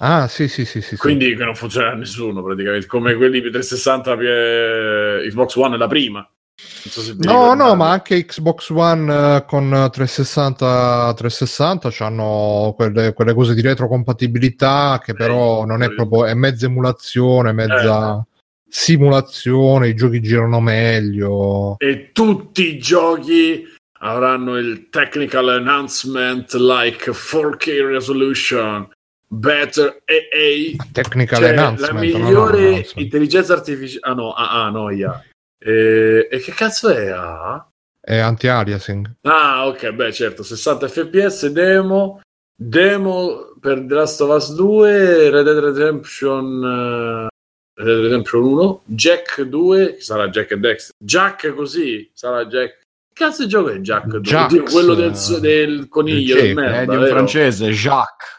Ah, 0.00 0.28
sì, 0.28 0.46
sì, 0.46 0.64
sì, 0.64 0.80
sì. 0.80 0.96
Quindi 0.96 1.34
che 1.34 1.44
non 1.44 1.56
funziona 1.56 1.90
a 1.90 1.94
nessuno 1.94 2.42
praticamente, 2.42 2.86
come 2.86 3.14
quelli 3.14 3.40
per 3.40 3.50
360 3.50 4.16
per 4.16 5.26
Xbox 5.28 5.56
One 5.56 5.76
la 5.76 5.88
prima. 5.88 6.30
So 6.60 7.14
no, 7.18 7.54
no, 7.54 7.74
ma 7.76 7.90
anche 7.90 8.24
Xbox 8.24 8.70
One 8.70 9.12
uh, 9.12 9.44
con 9.44 9.70
360 9.70 11.14
360 11.16 12.04
hanno 12.04 12.74
quelle, 12.74 13.12
quelle, 13.12 13.32
cose 13.32 13.54
di 13.54 13.60
retrocompatibilità 13.60 15.00
che 15.02 15.12
eh, 15.12 15.14
però 15.14 15.64
non 15.64 15.82
è 15.82 15.94
proprio 15.94 16.26
è 16.26 16.34
mezza 16.34 16.66
emulazione, 16.66 17.52
mezza 17.52 18.18
eh. 18.18 18.38
simulazione, 18.68 19.88
i 19.88 19.94
giochi 19.94 20.20
girano 20.20 20.58
meglio. 20.60 21.76
E 21.78 22.10
tutti 22.12 22.74
i 22.74 22.78
giochi 22.78 23.64
avranno 23.98 24.56
il 24.56 24.88
technical 24.90 25.48
enhancement 25.48 26.52
like 26.54 27.10
4K 27.10 27.86
resolution, 27.86 28.88
better 29.28 30.02
AA, 30.04 30.84
technical 30.92 31.40
cioè, 31.40 31.50
enhancement, 31.50 31.92
la 31.92 31.98
migliore 31.98 32.70
no, 32.70 32.82
intelligenza 32.94 33.52
artificiale. 33.54 34.00
Ah 34.02 34.14
no, 34.14 34.32
ah, 34.32 34.64
ah 34.64 34.70
no, 34.70 34.90
yeah. 34.90 35.22
E, 35.58 36.28
e 36.30 36.38
che 36.38 36.52
cazzo 36.52 36.88
è 36.88 37.08
AA? 37.08 37.70
È 38.00 38.16
anti-aliasing. 38.16 39.16
Ah, 39.22 39.66
ok, 39.66 39.90
beh, 39.90 40.12
certo, 40.12 40.42
60 40.42 40.88
fps 40.88 41.46
demo, 41.48 42.20
demo 42.54 43.54
per 43.60 43.84
The 43.86 43.94
Last 43.94 44.20
of 44.22 44.34
Us 44.34 44.54
2, 44.54 45.30
Red 45.30 45.44
Dead 45.44 45.58
Redemption 45.58 46.62
uh, 46.62 47.28
Red 47.74 47.86
Dead 47.86 48.02
Redemption 48.04 48.42
1, 48.42 48.82
Jack 48.86 49.42
2, 49.42 49.96
sarà 50.00 50.28
Jack 50.28 50.52
e 50.52 50.58
Dexter. 50.58 50.94
Jack 50.98 51.54
così, 51.54 52.10
sarà 52.14 52.46
Jack 52.46 52.86
cazzo 53.18 53.42
di 53.42 53.48
gioco 53.48 53.70
è 53.70 53.78
Jack? 53.80 54.20
Jax, 54.20 54.70
quello 54.70 54.94
del, 54.94 55.12
del 55.40 55.88
coniglio 55.88 56.36
del 56.36 56.54
merda, 56.54 56.80
è 56.80 56.84
di 56.84 56.94
un 56.94 57.02
vero? 57.02 57.14
francese, 57.14 57.70
Jacques. 57.70 58.36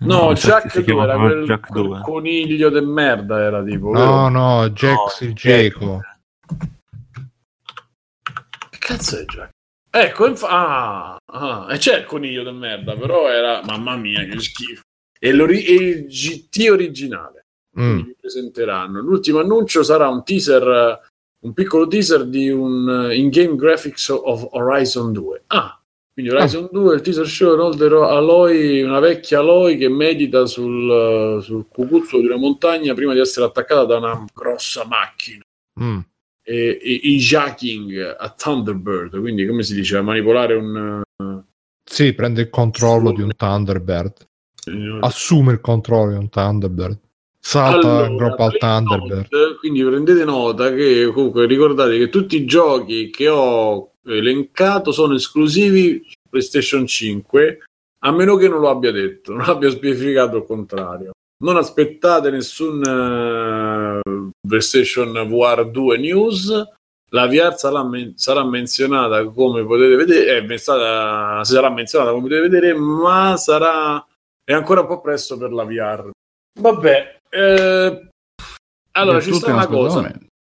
No, 0.00 0.34
Jack 0.34 0.78
2 0.78 1.02
era 1.02 1.16
quel, 1.16 1.44
Jack 1.46 1.68
quel 1.68 2.00
coniglio 2.02 2.68
del 2.68 2.86
merda, 2.86 3.40
era 3.40 3.64
tipo. 3.64 3.92
No, 3.92 3.98
vero? 3.98 4.28
no, 4.28 4.68
Jax 4.68 5.20
no, 5.22 5.26
il 5.26 5.34
Geco. 5.34 6.00
Che 8.70 8.78
cazzo 8.78 9.18
è 9.18 9.24
Jack? 9.24 9.50
Ecco, 9.90 10.26
inf- 10.26 10.46
ah, 10.46 11.16
ah, 11.24 11.66
e 11.70 11.78
c'è 11.78 12.00
il 12.00 12.04
coniglio 12.04 12.42
del 12.42 12.54
merda, 12.54 12.94
però 12.94 13.30
era, 13.30 13.62
mamma 13.64 13.96
mia, 13.96 14.24
che 14.24 14.38
schifo. 14.40 14.82
E, 15.18 15.30
il 15.30 16.06
GT 16.06 16.68
originale. 16.70 17.46
Mm. 17.80 17.96
Mi 17.96 18.16
presenteranno. 18.20 19.00
L'ultimo 19.00 19.40
annuncio 19.40 19.82
sarà 19.82 20.08
un 20.08 20.22
teaser 20.22 21.00
un 21.46 21.52
piccolo 21.52 21.86
teaser 21.86 22.26
di 22.26 22.50
un 22.50 22.88
uh, 22.88 23.10
in-game 23.12 23.54
graphics 23.54 24.08
of 24.08 24.48
Horizon 24.50 25.12
2. 25.12 25.44
Ah, 25.46 25.80
quindi 26.12 26.32
Horizon 26.32 26.64
ah. 26.64 26.68
2, 26.72 26.94
il 26.96 27.00
teaser 27.02 27.26
show 27.26 27.54
inoltre 27.54 27.86
Aloy, 27.86 28.82
una 28.82 28.98
vecchia 28.98 29.38
Aloy 29.38 29.76
che 29.76 29.88
medita 29.88 30.44
sul, 30.46 30.88
uh, 30.88 31.40
sul 31.40 31.66
cucuzzolo 31.68 32.22
di 32.22 32.28
una 32.28 32.36
montagna 32.36 32.94
prima 32.94 33.14
di 33.14 33.20
essere 33.20 33.46
attaccata 33.46 33.84
da 33.84 33.98
una 33.98 34.24
grossa 34.34 34.84
macchina. 34.86 35.42
Mm. 35.80 35.98
E, 36.42 36.78
e, 36.80 37.00
e 37.02 37.16
jacking 37.16 38.16
a 38.18 38.28
Thunderbird, 38.30 39.18
quindi 39.20 39.46
come 39.46 39.62
si 39.62 39.74
dice, 39.74 40.00
manipolare 40.00 40.54
un... 40.54 41.02
Uh, 41.16 41.42
sì, 41.84 42.12
prende 42.14 42.42
il 42.42 42.50
controllo 42.50 43.12
di 43.12 43.22
un 43.22 43.30
Thunderbird. 43.36 44.26
Assume 45.00 45.52
il 45.52 45.60
controllo 45.60 46.10
di 46.10 46.18
un 46.18 46.28
Thunderbird. 46.28 46.98
Salta 47.48 47.78
allora, 47.78 48.08
groppa 48.08 48.44
al 48.46 48.56
Thunderbird. 48.56 49.28
Note, 49.30 49.56
quindi 49.60 49.84
prendete 49.84 50.24
nota 50.24 50.72
che 50.74 51.08
comunque 51.14 51.46
ricordate 51.46 51.96
che 51.96 52.08
tutti 52.08 52.34
i 52.34 52.44
giochi 52.44 53.08
che 53.08 53.28
ho 53.28 53.92
elencato 54.04 54.90
sono 54.90 55.14
esclusivi 55.14 56.04
PlayStation 56.28 56.88
5, 56.88 57.62
a 58.00 58.10
meno 58.10 58.34
che 58.34 58.48
non 58.48 58.58
lo 58.58 58.68
abbia 58.68 58.90
detto, 58.90 59.30
non 59.32 59.48
abbia 59.48 59.70
specificato 59.70 60.38
il 60.38 60.44
contrario. 60.44 61.12
Non 61.44 61.56
aspettate 61.56 62.30
nessun 62.30 62.80
uh, 62.82 64.30
PlayStation 64.44 65.12
VR 65.12 65.70
2 65.70 65.98
news. 65.98 66.50
La 67.10 67.28
VR 67.28 67.56
sarà, 67.56 67.84
men- 67.84 68.16
sarà 68.16 68.44
menzionata 68.44 69.24
come 69.26 69.64
potete 69.64 69.94
vedere, 69.94 70.44
è 70.44 70.56
stata, 70.56 71.44
sarà 71.44 71.70
menzionata 71.70 72.10
come 72.10 72.24
potete 72.24 72.40
vedere, 72.40 72.74
ma 72.74 73.36
sarà 73.36 74.04
è 74.42 74.52
ancora 74.52 74.80
un 74.80 74.88
po' 74.88 75.00
presto 75.00 75.38
per 75.38 75.52
la 75.52 75.62
VR. 75.62 76.10
Vabbè, 76.58 77.15
eh, 77.36 78.08
allora 78.92 79.20
ci 79.20 79.32
sta 79.34 79.52
una 79.52 79.66
cosa. 79.66 80.10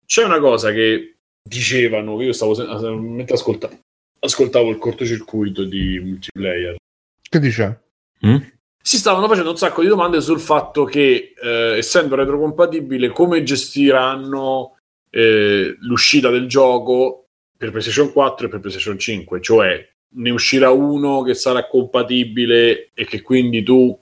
C'è 0.05 0.23
una 0.23 0.39
cosa 0.39 0.71
che 0.71 1.17
dicevano, 1.43 2.17
che 2.17 2.23
io 2.23 2.33
stavo 2.33 2.55
mentre 2.97 3.35
ascoltavo, 3.35 3.77
ascoltavo 4.19 4.69
il 4.69 4.77
cortocircuito 4.77 5.65
di 5.65 5.99
multiplayer. 5.99 6.77
Che 7.21 7.39
dice? 7.39 7.81
Mm? 8.25 8.37
Si 8.81 8.97
stavano 8.97 9.27
facendo 9.27 9.51
un 9.51 9.57
sacco 9.57 9.81
di 9.81 9.87
domande 9.87 10.21
sul 10.21 10.39
fatto 10.39 10.85
che, 10.85 11.33
eh, 11.39 11.77
essendo 11.77 12.15
retrocompatibile, 12.15 13.09
come 13.09 13.43
gestiranno 13.43 14.77
eh, 15.11 15.75
l'uscita 15.79 16.29
del 16.29 16.47
gioco 16.47 17.25
per 17.57 17.71
PlayStation 17.71 18.11
4 18.11 18.47
e 18.47 18.49
per 18.49 18.59
PlayStation 18.59 18.97
5, 18.97 19.41
cioè 19.41 19.87
ne 20.11 20.29
uscirà 20.31 20.71
uno 20.71 21.21
che 21.21 21.35
sarà 21.35 21.67
compatibile 21.67 22.89
e 22.93 23.05
che 23.05 23.21
quindi 23.21 23.63
tu 23.63 23.95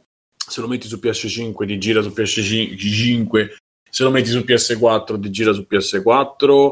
se 0.48 0.62
lo 0.62 0.68
metti 0.68 0.88
su 0.88 0.98
PS5 1.02 1.68
ti 1.68 1.78
gira 1.78 2.02
su 2.02 2.10
PS5, 2.10 3.56
se 3.90 4.04
lo 4.04 4.12
metti 4.12 4.30
su 4.30 4.40
PS4 4.40 5.20
ti 5.20 5.30
gira 5.30 5.52
su 5.52 5.68
PS4 5.70 6.72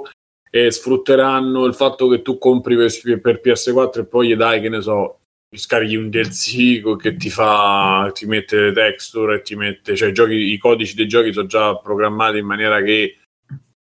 e 0.49 0.71
sfrutteranno 0.71 1.65
il 1.65 1.73
fatto 1.73 2.07
che 2.07 2.21
tu 2.21 2.37
compri 2.37 2.77
per, 2.77 3.19
per 3.19 3.41
PS4 3.43 3.99
e 3.99 4.05
poi 4.05 4.29
gli 4.29 4.35
dai, 4.35 4.61
che 4.61 4.69
ne 4.69 4.81
so, 4.81 5.19
scarichi 5.53 5.95
un 5.95 6.09
DLC 6.09 6.95
che 6.95 7.17
ti 7.17 7.29
fa, 7.29 8.09
ti 8.13 8.25
mette 8.25 8.57
le 8.57 8.71
texture 8.71 9.35
e 9.35 9.41
ti 9.41 9.55
mette, 9.55 9.95
cioè 9.95 10.11
giochi, 10.11 10.53
i 10.53 10.57
codici 10.57 10.95
dei 10.95 11.07
giochi 11.07 11.33
sono 11.33 11.47
già 11.47 11.75
programmati 11.75 12.37
in 12.37 12.45
maniera 12.45 12.81
che 12.81 13.17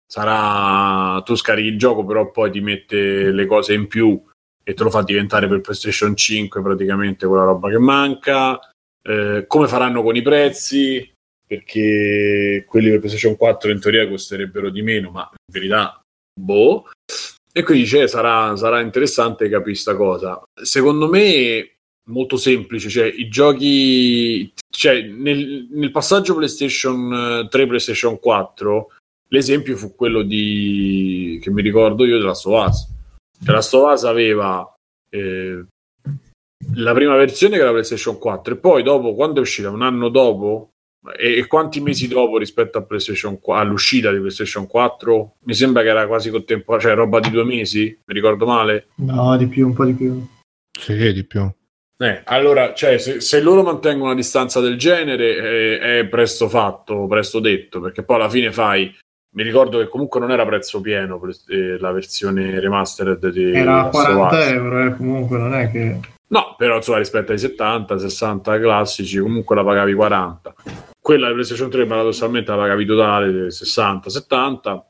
sarà, 0.05 1.21
tu 1.23 1.35
scarichi 1.35 1.67
il 1.67 1.77
gioco 1.77 2.05
però 2.05 2.31
poi 2.31 2.51
ti 2.51 2.61
mette 2.61 3.31
le 3.31 3.45
cose 3.45 3.73
in 3.73 3.87
più 3.87 4.21
e 4.63 4.73
te 4.73 4.83
lo 4.83 4.89
fa 4.89 5.01
diventare 5.01 5.49
per 5.49 5.59
PlayStation 5.59 6.15
5 6.15 6.61
praticamente 6.61 7.27
quella 7.27 7.43
roba 7.43 7.69
che 7.69 7.79
manca 7.79 8.59
eh, 9.03 9.45
come 9.47 9.67
faranno 9.67 10.01
con 10.01 10.15
i 10.15 10.21
prezzi, 10.21 11.11
perché 11.45 12.65
quelli 12.67 12.89
per 12.89 12.99
PlayStation 12.99 13.35
4 13.35 13.71
in 13.71 13.79
teoria 13.79 14.07
costerebbero 14.07 14.69
di 14.69 14.81
meno, 14.81 15.11
ma 15.11 15.29
in 15.29 15.53
verità, 15.53 15.99
boh. 16.39 16.89
E 17.51 17.63
quindi 17.63 17.85
cioè, 17.85 18.07
sarà, 18.07 18.55
sarà 18.55 18.81
interessante 18.81 19.45
capire 19.49 19.71
questa 19.71 19.95
cosa. 19.95 20.41
Secondo 20.61 21.07
me 21.07 21.69
molto 22.05 22.37
semplice, 22.37 22.89
cioè 22.89 23.05
i 23.05 23.29
giochi, 23.29 24.51
cioè 24.69 25.01
nel, 25.01 25.67
nel 25.69 25.91
passaggio 25.91 26.35
PlayStation 26.35 27.47
3 27.49 27.67
PlayStation 27.67 28.19
4 28.19 28.87
l'esempio 29.33 29.75
fu 29.75 29.95
quello 29.95 30.21
di 30.21 31.39
che 31.41 31.49
mi 31.49 31.61
ricordo 31.61 32.05
io 32.05 32.17
della 32.17 32.35
Stovaz. 32.35 32.87
La 33.45 33.61
Stovaz 33.61 34.03
aveva 34.03 34.71
eh, 35.09 35.65
la 36.75 36.93
prima 36.93 37.15
versione 37.15 37.53
che 37.53 37.59
era 37.59 37.67
la 37.67 37.71
PlayStation 37.71 38.17
4 38.17 38.53
e 38.53 38.57
poi 38.57 38.83
dopo 38.83 39.13
quando 39.13 39.39
è 39.39 39.41
uscita? 39.41 39.69
Un 39.69 39.81
anno 39.81 40.09
dopo? 40.09 40.69
E, 41.17 41.37
e 41.37 41.47
quanti 41.47 41.81
mesi 41.81 42.07
dopo 42.07 42.37
rispetto 42.37 42.77
a 42.77 42.83
PlayStation 42.83 43.39
4, 43.39 43.63
all'uscita 43.63 44.11
di 44.11 44.19
PlayStation 44.19 44.67
4 44.67 45.35
mi 45.43 45.53
sembra 45.53 45.81
che 45.81 45.89
era 45.89 46.07
quasi 46.07 46.29
contemporanea 46.29 46.87
cioè 46.87 46.95
roba 46.95 47.19
di 47.19 47.29
due 47.29 47.43
mesi 47.43 47.97
mi 48.05 48.13
ricordo 48.13 48.45
male. 48.45 48.87
No 48.95 49.35
di 49.37 49.47
più 49.47 49.67
un 49.67 49.73
po' 49.73 49.85
di 49.85 49.93
più. 49.93 50.25
Sì 50.71 51.13
di 51.13 51.23
più. 51.25 51.51
Eh, 51.97 52.21
allora 52.25 52.73
cioè, 52.73 52.97
se, 52.97 53.21
se, 53.21 53.39
loro 53.39 53.61
mantengono 53.61 54.05
una 54.05 54.15
distanza 54.15 54.59
del 54.59 54.77
genere 54.77 55.35
eh, 55.35 55.99
è 55.99 56.05
presto 56.07 56.49
fatto 56.49 57.05
presto 57.05 57.39
detto 57.39 57.79
perché 57.79 58.03
poi 58.03 58.15
alla 58.15 58.29
fine 58.29 58.51
fai 58.51 58.93
mi 59.35 59.43
ricordo 59.43 59.77
che 59.77 59.87
comunque 59.87 60.19
non 60.19 60.31
era 60.31 60.43
prezzo 60.43 60.81
pieno 60.81 61.21
eh, 61.49 61.77
la 61.77 61.91
versione 61.91 62.59
remastered 62.59 63.29
di 63.29 63.53
era 63.53 63.89
40 63.89 64.49
euro 64.49 64.85
eh, 64.85 64.95
comunque 64.95 65.37
non 65.37 65.53
è 65.53 65.69
che 65.69 65.99
No, 66.33 66.55
però 66.57 66.77
insomma, 66.77 66.97
rispetto 66.97 67.31
ai 67.31 67.37
70, 67.37 67.99
60 67.99 68.59
classici, 68.59 69.19
comunque 69.19 69.55
la 69.55 69.63
pagavi 69.63 69.93
40. 69.93 70.55
Quella 70.99 71.27
di 71.27 71.33
PlayStation 71.33 71.69
3 71.69 71.85
paradossalmente 71.85 72.49
la 72.49 72.57
pagavi 72.57 72.85
totale 72.85 73.51
60, 73.51 74.09
70. 74.09 74.87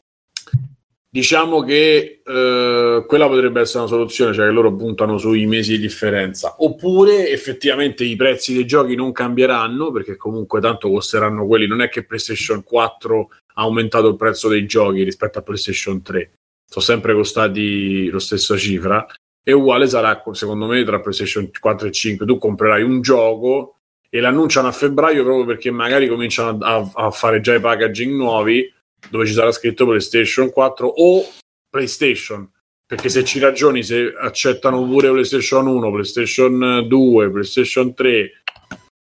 Diciamo 1.10 1.62
che 1.64 2.22
eh, 2.26 3.04
quella 3.06 3.28
potrebbe 3.28 3.60
essere 3.60 3.80
una 3.80 3.88
soluzione, 3.88 4.34
cioè 4.34 4.46
che 4.46 4.52
loro 4.54 4.74
puntano 4.74 5.18
sui 5.18 5.46
mesi 5.46 5.74
di 5.74 5.80
differenza. 5.80 6.56
Oppure 6.60 7.30
effettivamente 7.30 8.06
i 8.06 8.16
prezzi 8.16 8.54
dei 8.54 8.66
giochi 8.66 8.96
non 8.96 9.12
cambieranno, 9.12 9.92
perché 9.92 10.16
comunque 10.16 10.62
tanto 10.62 10.90
costeranno 10.90 11.46
quelli. 11.46 11.68
Non 11.68 11.82
è 11.82 11.90
che 11.90 12.06
PlayStation 12.06 12.64
4 12.64 13.30
ha 13.56 13.62
aumentato 13.62 14.08
il 14.08 14.16
prezzo 14.16 14.48
dei 14.48 14.66
giochi 14.66 15.04
rispetto 15.04 15.40
a 15.40 15.42
PlayStation 15.42 16.02
3 16.02 16.32
sono 16.74 16.86
sempre 16.86 17.14
costati 17.14 18.10
lo 18.10 18.18
stesso 18.18 18.58
cifra 18.58 19.06
e 19.44 19.52
uguale 19.52 19.88
sarà 19.88 20.22
secondo 20.32 20.68
me 20.68 20.84
tra 20.84 21.00
PlayStation 21.00 21.50
4 21.60 21.88
e 21.88 21.92
5 21.92 22.26
tu 22.26 22.38
comprerai 22.38 22.82
un 22.82 23.02
gioco 23.02 23.78
e 24.10 24.20
l'annunciano 24.20 24.68
a 24.68 24.72
febbraio 24.72 25.24
proprio 25.24 25.46
perché 25.46 25.72
magari 25.72 26.08
cominciano 26.08 26.58
a, 26.62 26.90
a 26.94 27.12
fare 27.12 27.42
già 27.42 27.54
i 27.54 27.60
packaging 27.60 28.16
nuovi 28.16 28.72
dove 29.10 29.26
ci 29.26 29.34
sarà 29.34 29.52
scritto 29.52 29.86
PlayStation 29.86 30.50
4 30.50 30.88
o 30.88 31.26
PlayStation 31.70 32.50
perché 32.86 33.10
se 33.10 33.24
ci 33.24 33.40
ragioni 33.40 33.84
se 33.84 34.14
accettano 34.18 34.86
pure 34.86 35.10
PlayStation 35.10 35.68
1 35.68 35.92
PlayStation 35.92 36.88
2 36.88 37.32
PlayStation 37.32 37.94
3 37.94 38.44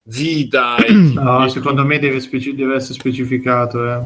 vita. 0.08 0.76
no, 0.88 1.44
e... 1.44 1.48
secondo 1.48 1.84
me 1.84 1.98
deve, 1.98 2.20
speci- 2.20 2.54
deve 2.54 2.76
essere 2.76 2.94
specificato. 2.94 3.86
Eh. 3.86 4.02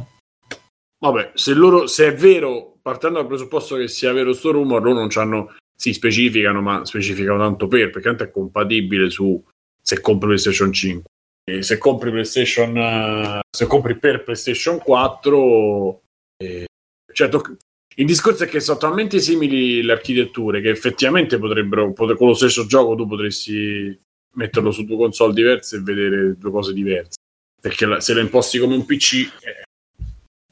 Vabbè, 0.99 1.33
se, 1.35 1.55
loro, 1.55 1.87
se 1.87 2.09
è 2.09 2.15
vero, 2.15 2.77
partendo 2.81 3.19
dal 3.19 3.27
presupposto 3.27 3.77
che 3.77 3.89
sia 3.89 4.13
vero 4.13 4.33
sto 4.33 4.53
rumor, 4.53 4.83
loro 4.83 5.01
non 5.01 5.09
hanno, 5.15 5.55
si 5.83 5.93
specificano, 5.93 6.61
ma 6.61 6.85
specificano 6.85 7.39
tanto 7.39 7.67
per, 7.67 7.91
perché 7.91 8.07
tanto 8.07 8.23
è 8.23 8.31
compatibile 8.31 9.11
su 9.11 9.43
se 9.83 10.01
compri 10.01 10.29
PlayStation 10.29 10.73
5. 10.73 11.11
E 11.45 11.63
se 11.65 11.77
compri 11.77 12.13
PlayStation, 12.13 13.41
se 13.51 13.67
compri 13.67 13.99
per 13.99 14.23
PlayStation 14.23 14.79
4, 14.79 16.03
eh, 16.37 16.67
certo, 17.13 17.57
il 17.97 18.07
discorso 18.07 18.45
è 18.45 18.47
che 18.47 18.61
sono 18.61 18.79
talmente 18.79 19.19
simili 19.19 19.83
le 19.83 19.91
architetture 19.91 20.61
che 20.61 20.71
effettivamente 20.71 21.37
potrebbero, 21.37 21.93
poter, 21.93 22.17
con 22.17 22.29
lo 22.29 22.35
stesso 22.35 22.65
gioco 22.65 22.95
tu 22.95 23.09
potresti 23.09 23.99
metterlo 24.35 24.71
su 24.71 24.85
due 24.85 24.97
console 24.97 25.35
diverse 25.35 25.77
e 25.77 25.81
vedere 25.81 26.37
due 26.39 26.51
cose 26.53 26.73
diverse. 26.73 27.19
Perché 27.61 27.87
la, 27.87 28.01
se 28.01 28.15
lo 28.15 28.21
imposti 28.21 28.61
come 28.61 28.77
un 28.77 28.87
PC, 28.87 29.29
eh, 29.41 29.65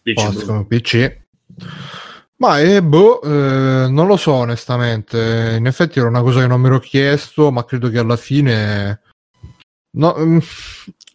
PC 0.03 0.45
come 0.45 0.67
PC. 0.67 1.19
Ma 2.41 2.59
eh, 2.59 2.83
boh, 2.83 3.21
eh, 3.21 3.89
non 3.91 4.07
lo 4.07 4.17
so 4.17 4.33
onestamente. 4.33 5.57
In 5.59 5.67
effetti 5.67 5.99
era 5.99 6.09
una 6.09 6.23
cosa 6.23 6.41
che 6.41 6.47
non 6.47 6.61
mi 6.61 6.69
ero 6.69 6.79
chiesto, 6.79 7.51
ma 7.51 7.65
credo 7.67 7.91
che 7.91 7.99
alla 7.99 8.17
fine. 8.17 9.03
No, 9.93 10.15
mm, 10.19 10.39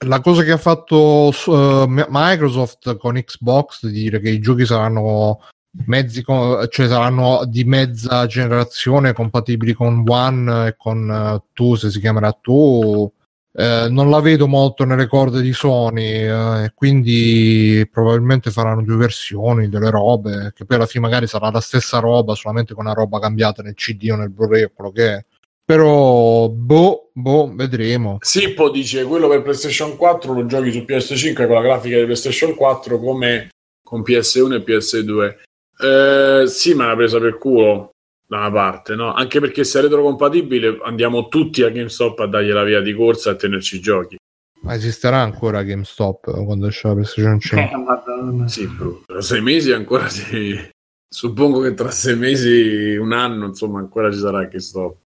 la 0.05 0.19
cosa 0.21 0.43
che 0.43 0.51
ha 0.51 0.57
fatto 0.57 1.33
uh, 1.47 1.85
Microsoft 1.87 2.97
con 2.97 3.15
Xbox 3.15 3.87
di 3.87 4.03
dire 4.03 4.19
che 4.19 4.29
i 4.29 4.39
giochi 4.39 4.65
saranno 4.65 5.39
mezzi 5.87 6.21
con, 6.21 6.67
cioè 6.69 6.87
saranno 6.87 7.43
di 7.45 7.63
mezza 7.63 8.27
generazione 8.27 9.13
compatibili 9.13 9.73
con 9.73 10.03
One 10.07 10.67
e 10.67 10.75
con 10.77 11.09
uh, 11.09 11.43
tu 11.53 11.75
se 11.75 11.89
si 11.89 11.99
chiamerà 11.99 12.33
tu 12.33 13.11
eh, 13.57 13.87
non 13.89 14.09
la 14.09 14.19
vedo 14.19 14.47
molto 14.47 14.83
nelle 14.83 15.07
corde 15.07 15.41
di 15.41 15.53
Sony 15.53 16.27
eh, 16.27 16.71
quindi 16.75 17.87
probabilmente 17.89 18.51
faranno 18.51 18.83
due 18.83 18.97
versioni 18.97 19.69
delle 19.69 19.89
robe 19.89 20.51
che 20.53 20.65
poi 20.65 20.75
alla 20.75 20.85
fine 20.85 21.05
magari 21.05 21.25
sarà 21.25 21.49
la 21.49 21.61
stessa 21.61 21.99
roba 21.99 22.35
solamente 22.35 22.73
con 22.73 22.85
una 22.85 22.93
roba 22.93 23.19
cambiata 23.19 23.61
nel 23.63 23.75
CD 23.75 24.09
o 24.11 24.17
nel 24.17 24.29
Blu-ray 24.29 24.63
o 24.63 24.71
quello 24.73 24.91
che 24.91 25.13
è. 25.13 25.25
Però 25.63 26.47
boh, 26.49 27.09
boh, 27.11 27.51
vedremo. 27.55 28.17
Sippo 28.19 28.69
dice 28.69 29.03
quello 29.05 29.27
per 29.27 29.41
PlayStation 29.41 29.95
4 29.95 30.33
lo 30.33 30.45
giochi 30.45 30.71
su 30.71 30.79
PS5 30.79 31.47
con 31.47 31.55
la 31.55 31.61
grafica 31.61 31.97
di 31.97 32.03
PlayStation 32.03 32.53
4 32.53 32.99
come 32.99 33.49
con 33.83 34.01
PS1 34.01 34.53
e 34.53 34.63
PS2 34.63 35.35
eh, 35.77 36.47
sì, 36.47 36.73
ma 36.73 36.87
l'ha 36.87 36.95
presa 36.95 37.19
per 37.19 37.37
culo 37.37 37.94
da 38.27 38.37
una 38.37 38.51
parte, 38.51 38.95
no? 38.95 39.13
Anche 39.13 39.39
perché 39.39 39.63
se 39.63 39.79
è 39.79 39.81
retrocompatibile 39.83 40.79
andiamo 40.83 41.27
tutti 41.27 41.61
a 41.61 41.69
GameStop 41.69 42.19
a 42.19 42.27
dargli 42.27 42.51
la 42.51 42.63
via 42.63 42.81
di 42.81 42.93
corsa 42.93 43.29
e 43.29 43.33
a 43.33 43.35
tenerci 43.35 43.75
i 43.77 43.79
giochi. 43.79 44.17
Ma 44.61 44.73
esisterà 44.73 45.21
ancora 45.21 45.61
GameStop 45.61 46.43
quando 46.43 46.67
esce 46.67 46.87
la 46.87 46.93
PlayStation 46.93 47.39
5? 47.39 48.43
Eh, 48.43 48.49
sì, 48.49 48.67
bro. 48.67 49.03
tra 49.05 49.21
sei 49.21 49.41
mesi 49.41 49.71
ancora 49.71 50.09
sì. 50.09 50.73
Suppongo 51.07 51.61
che 51.61 51.75
tra 51.75 51.91
sei 51.91 52.17
mesi, 52.17 52.95
un 52.95 53.13
anno, 53.13 53.45
insomma, 53.45 53.79
ancora 53.79 54.11
ci 54.11 54.17
sarà 54.17 54.43
GameStop. 54.43 54.97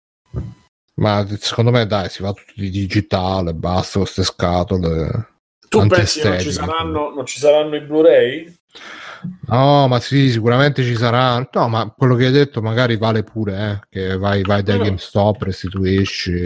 Ma 0.95 1.25
secondo 1.37 1.71
me, 1.71 1.85
dai, 1.85 2.09
si 2.09 2.21
va 2.21 2.33
tutto 2.33 2.53
di 2.55 2.69
digitale, 2.69 3.53
basta 3.53 3.99
queste 3.99 4.23
scatole. 4.23 5.27
Tu 5.67 5.85
pensi 5.87 6.21
che 6.21 6.29
non 6.29 6.39
ci 6.39 6.51
saranno, 6.51 7.13
non 7.13 7.25
ci 7.25 7.37
saranno 7.37 7.75
i 7.75 7.81
Blu-ray? 7.81 8.57
No, 9.47 9.87
ma 9.87 9.99
sì, 9.99 10.31
sicuramente 10.31 10.83
ci 10.83 10.95
sarà. 10.95 11.47
No, 11.51 11.67
ma 11.67 11.93
quello 11.95 12.15
che 12.15 12.25
hai 12.25 12.31
detto 12.31 12.61
magari 12.61 12.97
vale 12.97 13.23
pure, 13.23 13.71
eh, 13.71 13.87
che 13.89 14.17
vai, 14.17 14.41
vai 14.43 14.63
da 14.63 14.75
no. 14.77 14.83
GameStop, 14.83 15.41
restituisci, 15.41 16.45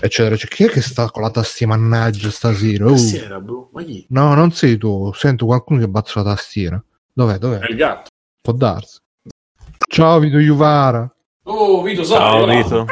eccetera. 0.00 0.36
Cioè, 0.36 0.48
chi 0.48 0.64
è 0.64 0.68
che 0.68 0.80
sta 0.80 1.10
con 1.10 1.22
la 1.22 1.30
tastiera 1.30 1.76
mannaggia 1.76 2.30
stasera? 2.30 2.86
Uh. 2.86 2.90
Tastiera, 2.90 3.40
bro. 3.40 3.70
No, 4.08 4.34
non 4.34 4.52
sei 4.52 4.76
tu. 4.76 5.12
Sento 5.14 5.46
qualcuno 5.46 5.80
che 5.80 5.88
batte 5.88 6.12
la 6.14 6.24
tastiera. 6.24 6.82
Dov'è? 7.12 7.38
Dov'è? 7.38 7.58
È 7.58 7.70
il 7.70 7.76
gatto. 7.76 8.10
Può 8.40 8.52
darsi. 8.52 8.98
Ciao 9.88 10.18
Vito 10.18 10.38
Juvara. 10.38 11.14
Oh, 11.44 11.82
Vito, 11.82 12.04
Ciao, 12.04 12.46
Vito. 12.46 12.86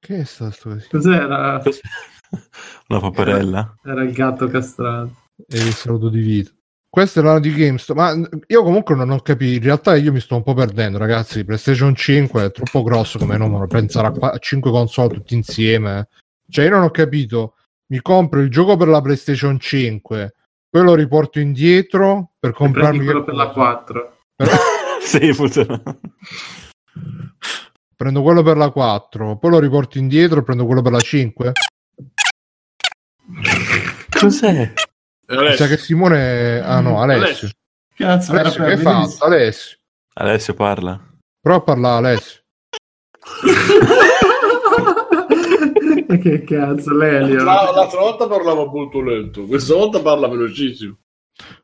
che 0.00 0.18
è 0.18 0.24
stato 0.24 0.70
così? 0.70 0.88
Cos'era? 0.88 1.62
Una 2.88 3.00
paperella? 3.00 3.76
Era, 3.82 3.92
era 3.92 4.02
il 4.02 4.12
gatto 4.12 4.48
castrato. 4.48 5.14
E 5.46 5.58
il 5.58 5.72
saluto 5.72 6.08
di 6.08 6.20
Vito. 6.20 6.52
Questo 6.90 7.20
è 7.20 7.22
l'anno 7.22 7.40
di 7.40 7.52
GameStop, 7.52 7.96
ma 7.96 8.28
io 8.46 8.62
comunque 8.62 8.94
non 8.94 9.10
ho 9.10 9.20
capito. 9.20 9.56
In 9.56 9.62
realtà 9.62 9.94
io 9.96 10.10
mi 10.10 10.20
sto 10.20 10.36
un 10.36 10.42
po' 10.42 10.54
perdendo, 10.54 10.96
ragazzi. 10.96 11.44
PlayStation 11.44 11.94
5 11.94 12.46
è 12.46 12.50
troppo 12.50 12.82
grosso 12.82 13.18
come 13.18 13.36
numero. 13.36 13.66
Pensare 13.66 14.10
a 14.18 14.38
5 14.38 14.70
console 14.70 15.14
tutti 15.14 15.34
insieme. 15.34 16.08
Cioè, 16.48 16.64
io 16.64 16.70
non 16.70 16.82
ho 16.82 16.90
capito. 16.90 17.56
Mi 17.88 18.00
compro 18.00 18.40
il 18.40 18.50
gioco 18.50 18.76
per 18.76 18.88
la 18.88 19.00
PlayStation 19.00 19.58
5, 19.58 20.34
poi 20.68 20.82
lo 20.82 20.94
riporto 20.94 21.40
indietro 21.40 22.32
per 22.38 22.52
comprarmi 22.52 23.04
quello 23.04 23.24
per 23.24 23.34
la 23.34 23.48
4. 23.48 24.16
Per... 24.34 24.48
sì, 25.00 25.32
funziona. 25.32 25.82
Prendo 27.96 28.22
quello 28.22 28.42
per 28.42 28.56
la 28.56 28.70
4, 28.70 29.38
poi 29.38 29.50
lo 29.50 29.58
riporto 29.58 29.98
indietro 29.98 30.40
e 30.40 30.42
prendo 30.42 30.66
quello 30.66 30.82
per 30.82 30.92
la 30.92 31.00
5. 31.00 31.52
Cos'è? 34.10 34.72
Mi 35.28 35.56
sa 35.56 35.66
che 35.66 35.76
Simone. 35.76 36.60
Ah 36.60 36.80
no, 36.80 37.00
Alessio. 37.02 37.50
Cazzo, 37.94 38.32
Alessio, 38.32 38.64
che 38.64 38.70
hai 38.70 38.78
fatto? 38.78 39.24
Alessio. 39.24 39.76
Alessio 40.14 40.54
parla. 40.54 40.98
Prova 41.40 41.58
a 41.58 41.62
parlare, 41.62 42.06
Alessio. 42.06 42.40
che 46.22 46.44
cazzo, 46.44 46.94
Lelio. 46.94 47.44
L'altra 47.44 48.00
volta 48.00 48.26
parlava 48.26 48.64
molto 48.64 49.02
lento, 49.02 49.44
questa 49.44 49.74
volta 49.74 50.00
parla 50.00 50.28
velocissimo. 50.28 50.96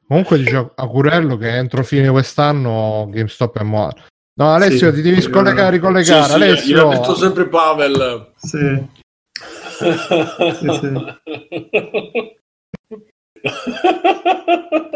Comunque 0.07 0.37
dice 0.39 0.73
a 0.75 0.87
Curello 0.87 1.39
che 1.39 1.49
entro 1.49 1.83
fine 1.83 2.11
quest'anno 2.11 3.09
GameStop 3.11 3.59
è 3.59 3.63
morto. 3.63 4.03
No, 4.35 4.53
Alessio, 4.53 4.91
sì, 4.91 4.97
ti 4.97 5.03
devi 5.03 5.23
scollegare, 5.23 5.77
ricollegare. 5.77 6.25
Sì, 6.25 6.29
sì, 6.29 6.35
Alessio. 6.35 6.75
Gliel'ha 6.77 6.97
detto 6.99 7.15
sempre 7.15 7.49
Pavel. 7.49 8.33
Sì. 8.37 8.87
sì, 10.59 10.69
sì. 10.81 12.43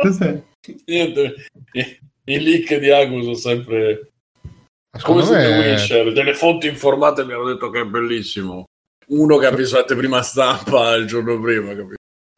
Cos'è? 0.03 0.43
Niente, 0.87 1.35
i 2.25 2.41
leak 2.41 2.79
di 2.79 2.91
Agu 2.91 3.23
sono 3.23 3.35
sempre 3.35 4.13
come 5.03 5.23
su 5.23 5.33
me... 5.33 5.71
Wisher. 5.71 6.13
Delle 6.13 6.35
fonti 6.35 6.67
informate 6.67 7.25
mi 7.25 7.33
hanno 7.33 7.47
detto 7.47 7.71
che 7.71 7.81
è 7.81 7.85
bellissimo. 7.85 8.65
Uno 9.09 9.39
che 9.39 9.47
ha 9.47 9.51
visto 9.51 9.77
la 9.77 9.85
prima 9.85 10.23
stampa 10.23 10.95
il 10.95 11.07
giorno 11.07 11.41
prima, 11.41 11.69
capito? 11.69 11.97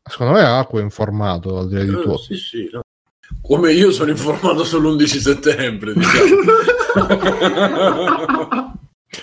Secondo 0.08 0.32
me 0.34 0.42
Agu 0.42 0.78
è 0.78 0.82
informato 0.82 1.58
al 1.58 1.68
di 1.68 1.74
là 1.74 1.82
di 1.84 1.90
eh, 1.90 1.92
tutto. 1.92 2.18
Sì, 2.18 2.36
sì, 2.36 2.68
no. 2.72 2.80
Come 3.42 3.72
io 3.72 3.92
sono 3.92 4.10
informato 4.10 4.64
sull'11 4.64 5.04
settembre, 5.04 5.94
diciamo. 5.94 6.28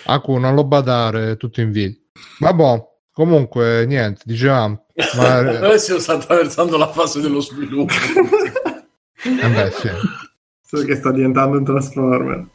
Aku, 0.05 0.37
non 0.37 0.55
lo 0.55 0.65
badare, 0.65 1.37
tutto 1.37 1.61
in 1.61 1.71
video. 1.71 1.99
Vabbè, 2.39 2.83
comunque, 3.17 3.83
niente, 3.87 4.21
dicevamo, 4.25 4.85
ma... 5.15 5.37
Adesso 5.65 5.99
sta 5.99 6.13
attraversando 6.13 6.77
la 6.77 6.87
fase 6.87 7.19
dello 7.19 7.39
sviluppo. 7.39 7.91
eh 9.25 9.49
beh, 9.49 9.71
sì. 9.71 9.89
So 10.63 10.85
che 10.85 10.95
sta 10.95 11.11
diventando 11.11 11.57
un 11.57 11.63
Transformer. 11.63 12.45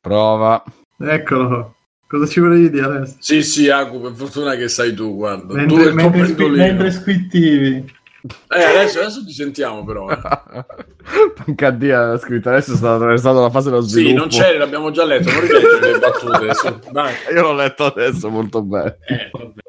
Prova. 0.00 0.62
Eccolo. 0.96 1.74
Cosa 2.06 2.26
ci 2.26 2.38
volevi 2.38 2.70
dire 2.70 2.84
adesso? 2.84 3.16
Sì, 3.18 3.42
sì, 3.42 3.68
Agu, 3.68 4.00
per 4.00 4.12
fortuna 4.12 4.54
che 4.54 4.68
sai 4.68 4.94
tu, 4.94 5.16
guarda. 5.16 5.54
Mentre, 5.54 5.88
tu 5.88 5.94
mentre, 5.94 6.26
squi- 6.26 6.50
mentre 6.50 6.90
squittivi. 6.92 7.92
Eh, 8.48 8.62
adesso, 8.62 9.00
adesso 9.00 9.24
ti 9.24 9.32
sentiamo 9.32 9.84
però. 9.84 10.08
Eh. 10.08 10.18
HD 11.56 11.90
ha 11.90 12.16
scritto, 12.16 12.48
adesso 12.48 12.76
sta 12.76 12.94
attraversando 12.94 13.40
la 13.40 13.50
fase 13.50 13.70
dello 13.70 13.80
sviluppo. 13.80 14.12
Sì, 14.12 14.14
non 14.14 14.28
c'è, 14.28 14.56
l'abbiamo 14.56 14.92
già 14.92 15.04
letto, 15.04 15.32
non 15.32 15.40
ripetere 15.40 15.92
le 15.92 15.98
battute. 15.98 16.90
Dai. 16.92 17.14
Io 17.34 17.42
l'ho 17.42 17.54
letto 17.54 17.86
adesso 17.86 18.28
molto 18.28 18.62
bene. 18.62 18.98
Eh, 19.08 19.30
vabbè. 19.32 19.68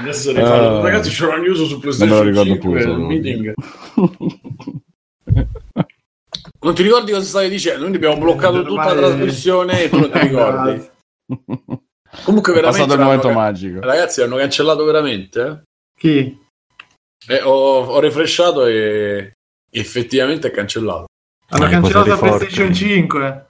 Adesso 0.00 0.32
rifallo. 0.32 0.78
Uh, 0.78 0.82
Ragazzi, 0.82 1.10
c'è 1.10 1.26
una 1.26 1.36
news 1.38 1.66
su 1.66 1.78
PlayStation 1.78 2.34
5 2.34 2.56
più, 2.58 2.94
meeting. 2.94 3.54
non 6.60 6.74
ti 6.74 6.82
ricordi 6.82 7.12
cosa 7.12 7.24
stavi 7.24 7.48
dicendo? 7.48 7.86
Noi 7.86 7.96
abbiamo 7.96 8.18
bloccato 8.18 8.62
tutta 8.62 8.94
la 8.94 8.94
trasmissione 8.94 9.82
e 9.82 9.88
tu 9.88 9.98
non 9.98 10.10
ti 10.10 10.18
ricordi. 10.18 10.88
Comunque 12.24 12.52
veramente... 12.52 12.82
È 12.82 12.86
passato 12.86 12.94
il 12.94 13.00
momento 13.00 13.30
magico. 13.30 13.80
Ragazzi, 13.80 14.22
hanno 14.22 14.36
cancellato 14.36 14.84
veramente? 14.84 15.40
Eh? 15.40 15.62
Chi? 15.98 16.44
Eh, 17.28 17.42
ho, 17.42 17.84
ho 17.84 18.00
refreshato 18.00 18.66
e 18.66 19.32
effettivamente 19.70 20.48
è 20.48 20.50
cancellato. 20.50 21.06
Hanno 21.48 21.68
cancellato 21.68 22.08
la 22.08 22.16
PlayStation 22.16 22.72
5. 22.72 23.46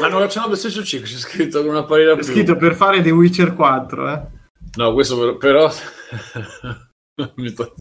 L'hanno 0.00 0.18
cancellato 0.18 0.50
la 0.50 0.56
PlayStation 0.56 0.84
5, 0.84 1.08
c'è 1.08 1.16
scritto 1.16 1.60
con 1.60 1.70
una 1.70 1.84
parina 1.84 2.14
più. 2.14 2.24
C'è 2.24 2.30
scritto 2.32 2.56
per 2.56 2.74
fare 2.74 3.02
The 3.02 3.10
Witcher 3.10 3.54
4, 3.54 4.12
eh. 4.12 4.40
No, 4.76 4.92
questo 4.92 5.36
però... 5.36 5.70
Mi 7.36 7.48
sto 7.48 7.74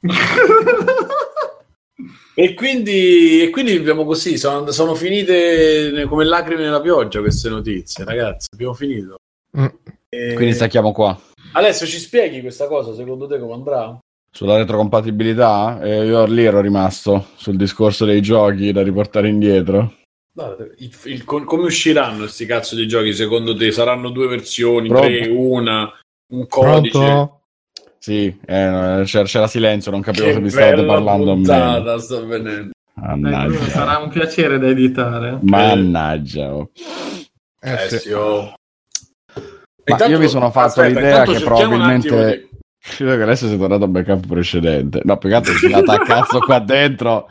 e, 2.34 2.54
quindi, 2.54 3.42
e 3.42 3.50
quindi 3.50 3.76
abbiamo 3.76 4.04
così, 4.04 4.36
sono, 4.36 4.70
sono, 4.70 4.94
finite 4.94 6.06
come 6.08 6.24
lacrime 6.24 6.62
nella 6.62 6.80
pioggia 6.80 7.20
queste 7.20 7.48
notizie, 7.48 8.04
ragazzi, 8.04 8.48
abbiamo 8.52 8.74
finito. 8.74 9.16
Mm. 9.58 9.66
E... 10.08 10.34
Quindi 10.34 10.54
stacchiamo 10.54 10.92
qua. 10.92 11.18
Alessio, 11.52 11.86
ci 11.86 11.98
spieghi 11.98 12.40
questa 12.40 12.66
cosa? 12.66 12.94
Secondo 12.94 13.26
te 13.26 13.38
come 13.38 13.54
andrà? 13.54 13.98
Sulla 14.30 14.56
retrocompatibilità? 14.56 15.80
Eh, 15.82 16.06
io 16.06 16.24
lì 16.26 16.44
ero 16.44 16.60
rimasto 16.60 17.28
sul 17.36 17.56
discorso 17.56 18.04
dei 18.04 18.20
giochi 18.20 18.72
da 18.72 18.82
riportare 18.82 19.28
indietro. 19.28 19.94
No, 20.34 20.56
il, 20.76 20.96
il, 21.04 21.24
come 21.24 21.64
usciranno 21.64 22.18
questi 22.18 22.46
cazzo 22.46 22.76
di 22.76 22.86
giochi 22.86 23.12
secondo 23.12 23.56
te? 23.56 23.72
Saranno 23.72 24.10
due 24.10 24.28
versioni, 24.28 24.88
Pronto? 24.88 25.06
tre, 25.06 25.28
una, 25.28 25.92
un 26.28 26.46
codice? 26.46 26.98
Pronto? 26.98 27.40
Sì, 27.98 28.26
eh, 28.26 29.02
c'era, 29.04 29.24
c'era, 29.24 29.46
silenzio, 29.46 29.90
non 29.90 30.00
capivo 30.00 30.26
che 30.26 30.32
se 30.34 30.40
mi 30.40 30.50
stavate 30.50 30.84
parlando 30.84 31.34
puntata, 31.34 31.92
a 31.92 31.98
sta 31.98 32.20
venendo. 32.20 32.70
Mannaggia. 32.94 33.64
Eh, 33.64 33.70
sarà 33.70 33.98
un 33.98 34.08
piacere 34.08 34.58
da 34.58 34.68
editare. 34.68 35.38
Mannaggia. 35.42 36.54
Oh. 36.54 36.70
Eh, 37.60 37.72
eh 37.72 37.98
sì, 37.98 38.12
oh. 38.12 38.54
Ma 39.34 39.94
intanto, 39.94 40.12
io 40.12 40.18
mi 40.18 40.28
sono 40.28 40.50
fatto 40.50 40.80
aspetta, 40.80 41.00
l'idea 41.00 41.24
che 41.24 41.40
probabilmente... 41.40 42.48
Credo 42.80 43.16
che 43.16 43.22
adesso 43.22 43.48
sia 43.48 43.56
tornato 43.56 43.84
a 43.84 43.88
backup 43.88 44.26
precedente. 44.26 45.00
No, 45.04 45.18
più 45.18 45.28
che 45.28 45.44
si 45.44 45.72
a 45.72 45.98
cazzo 45.98 46.38
qua 46.38 46.58
dentro. 46.60 47.28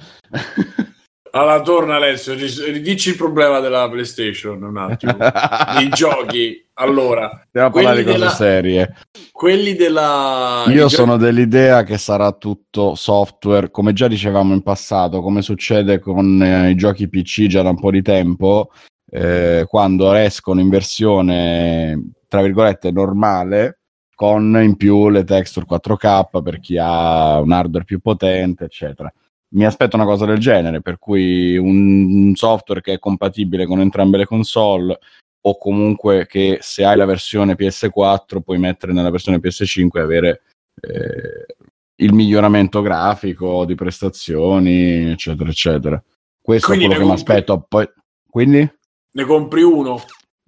Allora, 1.37 1.61
torna 1.61 1.95
Alessio, 1.97 2.33
ridici 2.33 3.09
il 3.09 3.15
problema 3.15 3.59
della 3.59 3.87
PlayStation 3.87 4.63
un 4.63 4.77
attimo. 4.77 5.15
I 5.79 5.89
giochi. 5.89 6.65
Allora, 6.73 7.29
andiamo 7.29 7.67
a 7.67 7.69
parlare 7.69 7.97
di 7.97 8.03
cose 8.05 8.17
della... 8.17 8.29
serie. 8.31 8.95
Quelli 9.31 9.75
della. 9.75 10.63
Io 10.67 10.89
sono 10.89 11.17
dell'idea 11.17 11.83
che 11.83 11.99
sarà 11.99 12.31
tutto 12.31 12.95
software, 12.95 13.69
come 13.69 13.93
già 13.93 14.07
dicevamo 14.07 14.53
in 14.53 14.63
passato, 14.63 15.21
come 15.21 15.43
succede 15.43 15.99
con 15.99 16.41
eh, 16.41 16.71
i 16.71 16.75
giochi 16.75 17.07
PC 17.07 17.45
già 17.45 17.61
da 17.61 17.69
un 17.69 17.79
po' 17.79 17.91
di 17.91 18.01
tempo. 18.01 18.71
Eh, 19.09 19.65
quando 19.69 20.11
escono 20.13 20.59
in 20.59 20.69
versione 20.69 22.13
tra 22.27 22.41
virgolette 22.41 22.91
normale 22.91 23.79
con 24.13 24.59
in 24.61 24.75
più 24.75 25.07
le 25.07 25.23
texture 25.23 25.65
4K 25.65 26.41
per 26.41 26.59
chi 26.59 26.77
ha 26.77 27.39
un 27.39 27.53
hardware 27.53 27.85
più 27.85 28.01
potente 28.01 28.65
eccetera 28.65 29.09
mi 29.49 29.65
aspetto 29.65 29.95
una 29.95 30.05
cosa 30.05 30.25
del 30.25 30.39
genere 30.39 30.81
per 30.81 30.97
cui 30.97 31.57
un, 31.57 32.33
software 32.35 32.81
che 32.81 32.93
è 32.93 32.99
compatibile 32.99 33.65
con 33.65 33.79
entrambe 33.79 34.17
le 34.17 34.25
console 34.25 34.97
o 35.41 35.57
comunque 35.57 36.25
che 36.27 36.57
se 36.61 36.83
hai 36.83 36.97
la 36.97 37.05
versione 37.05 37.55
PS4 37.55 38.41
puoi 38.41 38.57
mettere 38.57 38.91
nella 38.91 39.09
versione 39.09 39.37
PS5 39.37 39.89
e 39.93 39.99
avere 39.99 40.41
eh, 40.81 41.55
il 41.99 42.13
miglioramento 42.13 42.81
grafico 42.81 43.63
di 43.65 43.75
prestazioni 43.75 45.11
eccetera 45.11 45.49
eccetera. 45.49 46.03
Questo 46.41 46.67
quindi 46.67 46.85
è 46.85 46.87
quello 46.87 47.03
che 47.03 47.09
mi 47.09 47.15
aspetto. 47.15 47.65
Poi 47.67 47.89
quindi? 48.29 48.69
Ne 49.11 49.23
compri 49.23 49.63
uno 49.63 50.03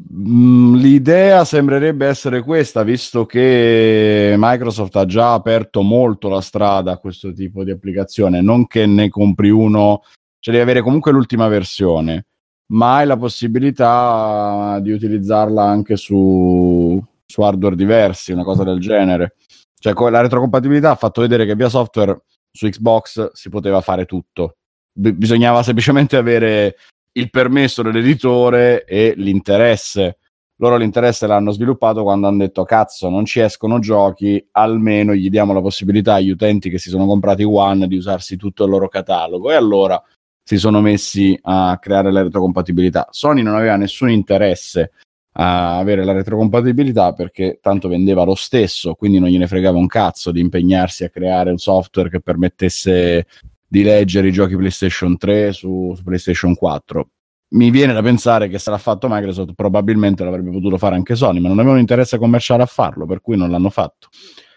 l'idea 0.07 1.43
sembrerebbe 1.43 2.07
essere 2.07 2.41
questa, 2.41 2.83
visto 2.83 3.25
che 3.25 4.35
Microsoft 4.37 4.95
ha 4.95 5.05
già 5.05 5.33
aperto 5.33 5.81
molto 5.81 6.29
la 6.29 6.41
strada 6.41 6.93
a 6.93 6.97
questo 6.97 7.33
tipo 7.33 7.63
di 7.63 7.71
applicazione, 7.71 8.41
non 8.41 8.65
che 8.67 8.85
ne 8.85 9.09
compri 9.09 9.49
uno, 9.49 10.03
cioè 10.39 10.53
devi 10.53 10.63
avere 10.63 10.81
comunque 10.81 11.11
l'ultima 11.11 11.47
versione, 11.47 12.27
ma 12.67 12.97
hai 12.97 13.07
la 13.07 13.17
possibilità 13.17 14.79
di 14.81 14.91
utilizzarla 14.91 15.63
anche 15.63 15.97
su, 15.97 17.03
su 17.25 17.41
hardware 17.41 17.75
diversi, 17.75 18.31
una 18.31 18.43
cosa 18.43 18.63
del 18.63 18.79
genere. 18.79 19.35
Cioè 19.77 19.93
la 20.09 20.21
retrocompatibilità 20.21 20.91
ha 20.91 20.95
fatto 20.95 21.21
vedere 21.21 21.45
che 21.45 21.55
via 21.55 21.69
software 21.69 22.21
su 22.51 22.67
Xbox 22.67 23.31
si 23.33 23.49
poteva 23.49 23.81
fare 23.81 24.05
tutto. 24.05 24.55
Bisognava 24.91 25.63
semplicemente 25.63 26.17
avere 26.17 26.75
il 27.19 27.29
permesso 27.29 27.81
dell'editore 27.81 28.85
e 28.85 29.13
l'interesse. 29.17 30.17
Loro 30.55 30.77
l'interesse 30.77 31.27
l'hanno 31.27 31.51
sviluppato 31.51 32.03
quando 32.03 32.27
hanno 32.27 32.39
detto 32.39 32.63
cazzo 32.63 33.09
non 33.09 33.25
ci 33.25 33.39
escono 33.39 33.79
giochi, 33.79 34.45
almeno 34.51 35.13
gli 35.13 35.29
diamo 35.29 35.53
la 35.53 35.61
possibilità 35.61 36.15
agli 36.15 36.31
utenti 36.31 36.69
che 36.69 36.77
si 36.77 36.89
sono 36.89 37.05
comprati 37.05 37.43
One 37.43 37.87
di 37.87 37.95
usarsi 37.95 38.35
tutto 38.35 38.65
il 38.65 38.69
loro 38.71 38.89
catalogo 38.89 39.51
e 39.51 39.55
allora 39.55 40.01
si 40.43 40.57
sono 40.57 40.81
messi 40.81 41.37
a 41.43 41.77
creare 41.79 42.11
la 42.11 42.23
retrocompatibilità. 42.23 43.07
Sony 43.11 43.41
non 43.41 43.55
aveva 43.55 43.75
nessun 43.75 44.09
interesse 44.09 44.91
a 45.33 45.77
avere 45.77 46.03
la 46.03 46.11
retrocompatibilità 46.11 47.13
perché 47.13 47.59
tanto 47.61 47.87
vendeva 47.87 48.23
lo 48.23 48.35
stesso, 48.35 48.95
quindi 48.95 49.19
non 49.19 49.29
gliene 49.29 49.47
fregava 49.47 49.77
un 49.77 49.87
cazzo 49.87 50.31
di 50.31 50.41
impegnarsi 50.41 51.03
a 51.03 51.09
creare 51.09 51.51
un 51.51 51.57
software 51.57 52.09
che 52.09 52.19
permettesse 52.19 53.27
di 53.69 53.83
leggere 53.83 54.29
i 54.29 54.31
giochi 54.31 54.57
PlayStation 54.57 55.15
3 55.15 55.53
su, 55.53 55.93
su 55.95 56.03
PlayStation 56.03 56.55
4. 56.55 57.09
Mi 57.51 57.69
viene 57.69 57.93
da 57.93 58.01
pensare 58.01 58.49
che 58.49 58.57
se 58.57 58.71
l'ha 58.71 58.77
fatto 58.77 59.07
Microsoft 59.09 59.53
probabilmente 59.53 60.23
l'avrebbe 60.23 60.51
potuto 60.51 60.77
fare 60.77 60.95
anche 60.95 61.15
Sony, 61.15 61.39
ma 61.39 61.47
non 61.47 61.59
aveva 61.59 61.75
un 61.75 61.79
interesse 61.79 62.17
commerciale 62.17 62.63
a 62.63 62.67
farlo, 62.67 63.05
per 63.05 63.21
cui 63.21 63.37
non 63.37 63.51
l'hanno 63.51 63.69
fatto. 63.69 64.09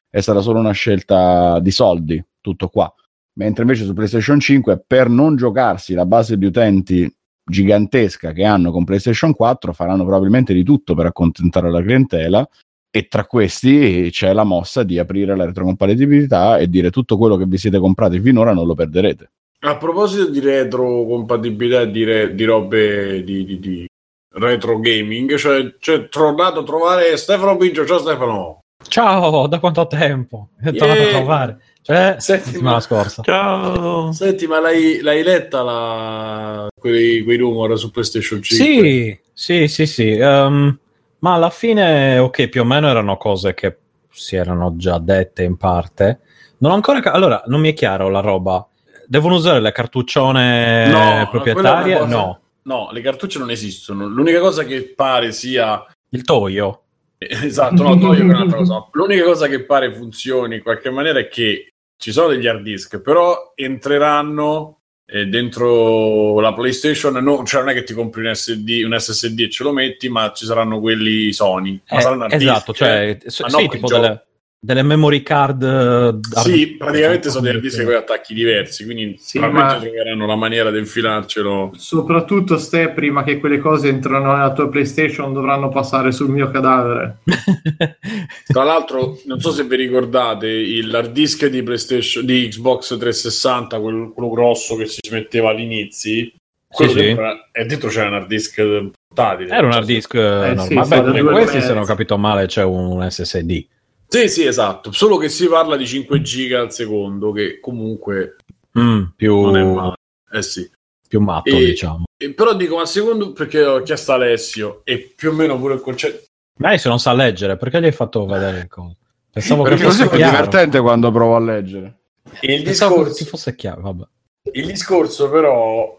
È 0.08 0.20
stata 0.20 0.40
solo 0.40 0.58
una 0.58 0.72
scelta 0.72 1.60
di 1.60 1.70
soldi, 1.70 2.22
tutto 2.40 2.68
qua. 2.68 2.92
Mentre 3.34 3.62
invece 3.62 3.84
su 3.84 3.92
PlayStation 3.92 4.40
5, 4.40 4.84
per 4.86 5.08
non 5.08 5.36
giocarsi 5.36 5.94
la 5.94 6.04
base 6.04 6.36
di 6.36 6.44
utenti 6.44 7.10
gigantesca 7.44 8.32
che 8.32 8.44
hanno 8.44 8.70
con 8.70 8.84
PlayStation 8.84 9.34
4, 9.34 9.72
faranno 9.72 10.04
probabilmente 10.04 10.52
di 10.54 10.62
tutto 10.62 10.94
per 10.94 11.06
accontentare 11.06 11.70
la 11.70 11.82
clientela 11.82 12.48
e 12.94 13.08
tra 13.08 13.24
questi 13.24 14.10
c'è 14.12 14.34
la 14.34 14.44
mossa 14.44 14.82
di 14.82 14.98
aprire 14.98 15.34
la 15.34 15.46
retrocompatibilità 15.46 16.58
e 16.58 16.68
dire 16.68 16.90
tutto 16.90 17.16
quello 17.16 17.38
che 17.38 17.46
vi 17.46 17.56
siete 17.56 17.78
comprati 17.78 18.20
finora 18.20 18.52
non 18.52 18.66
lo 18.66 18.74
perderete. 18.74 19.30
A 19.60 19.78
proposito 19.78 20.28
di 20.28 20.40
retrocompatibilità 20.40 21.80
e 21.80 21.90
di, 21.90 22.04
re, 22.04 22.34
di 22.34 22.44
robe 22.44 23.24
di, 23.24 23.46
di, 23.46 23.58
di, 23.58 23.86
retro 24.34 24.78
gaming, 24.78 25.36
cioè, 25.36 25.74
cioè 25.78 26.08
tornato 26.08 26.60
a 26.60 26.64
trovare 26.64 27.16
Stefano 27.16 27.56
Biggio. 27.56 27.86
Ciao 27.86 27.98
Stefano. 27.98 28.58
Ciao, 28.86 29.46
da 29.46 29.58
quanto 29.58 29.86
tempo? 29.86 30.48
È 30.60 30.68
yeah. 30.68 30.72
tornato 30.72 31.02
a 31.02 31.10
trovare. 31.10 31.60
Cioè, 31.80 32.16
settimana 32.18 32.80
scorsa. 32.80 33.22
Ciao. 33.22 34.12
Senti, 34.12 34.46
ma 34.46 34.60
l'hai, 34.60 35.00
l'hai 35.00 35.22
letta 35.22 35.62
la... 35.62 36.68
quei, 36.78 37.22
quei 37.22 37.38
rumor 37.38 37.78
su 37.78 37.90
PlayStation 37.90 38.42
5? 38.42 38.66
Sì, 38.66 39.18
sì, 39.32 39.68
sì, 39.68 39.86
sì. 39.86 40.18
Um, 40.20 40.78
ma 41.22 41.34
alla 41.34 41.50
fine, 41.50 42.18
ok, 42.18 42.48
più 42.48 42.62
o 42.62 42.64
meno 42.64 42.88
erano 42.88 43.16
cose 43.16 43.54
che 43.54 43.78
si 44.10 44.36
erano 44.36 44.74
già 44.76 44.98
dette 44.98 45.44
in 45.44 45.56
parte. 45.56 46.20
Non 46.58 46.72
ho 46.72 46.74
ancora. 46.74 47.00
Ca- 47.00 47.12
allora, 47.12 47.42
non 47.46 47.60
mi 47.60 47.70
è 47.70 47.74
chiaro 47.74 48.08
la 48.08 48.20
roba. 48.20 48.66
Devono 49.06 49.36
usare 49.36 49.60
le 49.60 49.72
cartuccione 49.72 50.86
no, 50.88 51.28
proprietarie? 51.30 52.06
No. 52.06 52.40
No, 52.62 52.88
le 52.92 53.00
cartucce 53.00 53.38
non 53.38 53.50
esistono. 53.50 54.06
L'unica 54.06 54.40
cosa 54.40 54.64
che 54.64 54.92
pare 54.94 55.32
sia. 55.32 55.84
Il 56.10 56.22
toio. 56.22 56.82
Esatto, 57.18 57.82
no, 57.82 57.96
toio 57.98 58.20
è 58.20 58.24
un'altra 58.24 58.58
cosa. 58.58 58.88
L'unica 58.92 59.24
cosa 59.24 59.46
che 59.46 59.64
pare 59.64 59.94
funzioni 59.94 60.56
in 60.56 60.62
qualche 60.62 60.90
maniera 60.90 61.20
è 61.20 61.28
che 61.28 61.74
ci 61.96 62.10
sono 62.10 62.28
degli 62.28 62.48
hard 62.48 62.62
disk, 62.62 63.00
però 63.00 63.52
entreranno 63.54 64.81
eh, 65.12 65.26
dentro 65.26 66.40
la 66.40 66.54
PlayStation 66.54 67.12
no, 67.22 67.44
cioè 67.44 67.60
non 67.60 67.70
è 67.70 67.74
che 67.74 67.82
ti 67.82 67.92
compri 67.92 68.26
un, 68.26 68.34
SD, 68.34 68.82
un 68.84 68.98
SSD 68.98 69.40
e 69.40 69.50
ce 69.50 69.62
lo 69.62 69.72
metti, 69.72 70.08
ma 70.08 70.32
ci 70.32 70.46
saranno 70.46 70.80
quelli 70.80 71.32
Sony. 71.34 71.78
Ma 71.90 71.98
eh, 71.98 72.36
esatto, 72.36 72.72
disk, 72.72 72.72
cioè, 72.72 73.18
eh, 73.22 73.30
sì, 73.30 73.68
tipo 73.68 73.88
delle, 73.88 74.24
delle 74.64 74.84
memory 74.84 75.22
card. 75.22 75.62
Uh, 75.62 76.40
sì, 76.40 76.76
praticamente 76.76 77.30
sono 77.30 77.50
dei 77.50 77.60
dischi 77.60 77.82
con 77.82 77.94
attacchi 77.94 78.32
diversi, 78.32 78.84
quindi 78.84 79.16
sì, 79.18 79.38
probabilmente 79.38 79.74
ma... 79.74 79.80
troveranno 79.80 80.26
la 80.26 80.36
maniera 80.36 80.70
di 80.70 80.78
infilarcelo. 80.78 81.72
Soprattutto, 81.74 82.56
Ste, 82.58 82.90
prima 82.90 83.24
che 83.24 83.40
quelle 83.40 83.58
cose 83.58 83.88
entrano 83.88 84.32
nella 84.32 84.52
tua 84.52 84.68
PlayStation, 84.68 85.32
dovranno 85.32 85.68
passare 85.68 86.12
sul 86.12 86.28
mio 86.28 86.48
cadavere. 86.52 87.18
Tra 88.46 88.62
l'altro, 88.62 89.18
non 89.26 89.40
so 89.40 89.50
se 89.50 89.64
vi 89.64 89.74
ricordate 89.74 90.46
il 90.46 91.10
disk 91.12 91.46
di 91.46 91.62
PlayStation 91.64 92.24
di 92.24 92.46
Xbox 92.48 92.96
360, 92.96 93.80
quello, 93.80 94.12
quello 94.12 94.30
grosso 94.30 94.76
che 94.76 94.86
si 94.86 95.00
metteva 95.10 95.50
all'inizio. 95.50 96.30
Quello 96.68 96.92
sì, 96.92 96.98
dentro, 96.98 97.32
sì. 97.32 97.60
E 97.60 97.64
dentro 97.66 97.88
c'era 97.88 98.06
un 98.06 98.14
hard 98.14 98.28
disk 98.28 98.62
portatile. 99.08 99.54
Era 99.54 99.66
un 99.66 99.72
hard 99.72 99.86
disk 99.86 100.14
eh, 100.14 100.54
normale. 100.54 101.16
Sì, 101.16 101.22
questi, 101.22 101.60
se 101.60 101.72
non 101.74 101.82
ho 101.82 101.84
capito 101.84 102.16
male, 102.16 102.46
c'è 102.46 102.62
un 102.62 103.04
SSD. 103.10 103.66
Sì, 104.12 104.28
sì, 104.28 104.44
esatto. 104.44 104.92
Solo 104.92 105.16
che 105.16 105.30
si 105.30 105.48
parla 105.48 105.74
di 105.74 105.86
5 105.86 106.20
giga 106.20 106.60
al 106.60 106.70
secondo, 106.70 107.32
che 107.32 107.60
comunque 107.60 108.36
mm, 108.78 109.04
più... 109.16 109.40
non 109.40 109.56
è 109.56 109.64
male. 109.64 109.94
Eh 110.30 110.42
sì. 110.42 110.70
Più 111.08 111.18
matto, 111.18 111.48
e, 111.48 111.64
diciamo. 111.64 112.04
E, 112.18 112.34
però 112.34 112.54
dico, 112.54 112.76
ma 112.76 112.84
secondo... 112.84 113.32
Perché 113.32 113.64
ho 113.64 113.80
chiesto 113.80 114.12
a 114.12 114.16
Alessio, 114.16 114.82
e 114.84 115.14
più 115.16 115.30
o 115.30 115.32
meno 115.32 115.58
pure 115.58 115.74
il 115.74 115.80
concetto... 115.80 116.24
Lei 116.58 116.78
se 116.78 116.90
non 116.90 116.98
sa 116.98 117.14
leggere, 117.14 117.56
perché 117.56 117.80
gli 117.80 117.86
hai 117.86 117.92
fatto 117.92 118.26
vedere 118.26 118.58
il 118.58 118.68
coso? 118.68 118.98
Pensavo 119.32 119.62
perché 119.62 119.78
che 119.78 119.84
fosse 119.84 120.10
chiaro. 120.10 120.14
È 120.14 120.30
divertente 120.30 120.80
quando 120.80 121.10
provo 121.10 121.34
a 121.34 121.40
leggere. 121.40 122.00
Il 122.42 122.62
discorso... 122.62 123.14
che 123.14 123.24
fosse 123.24 123.54
chiaro, 123.54 123.80
vabbè. 123.80 124.04
Il 124.52 124.66
discorso 124.66 125.30
però 125.30 125.98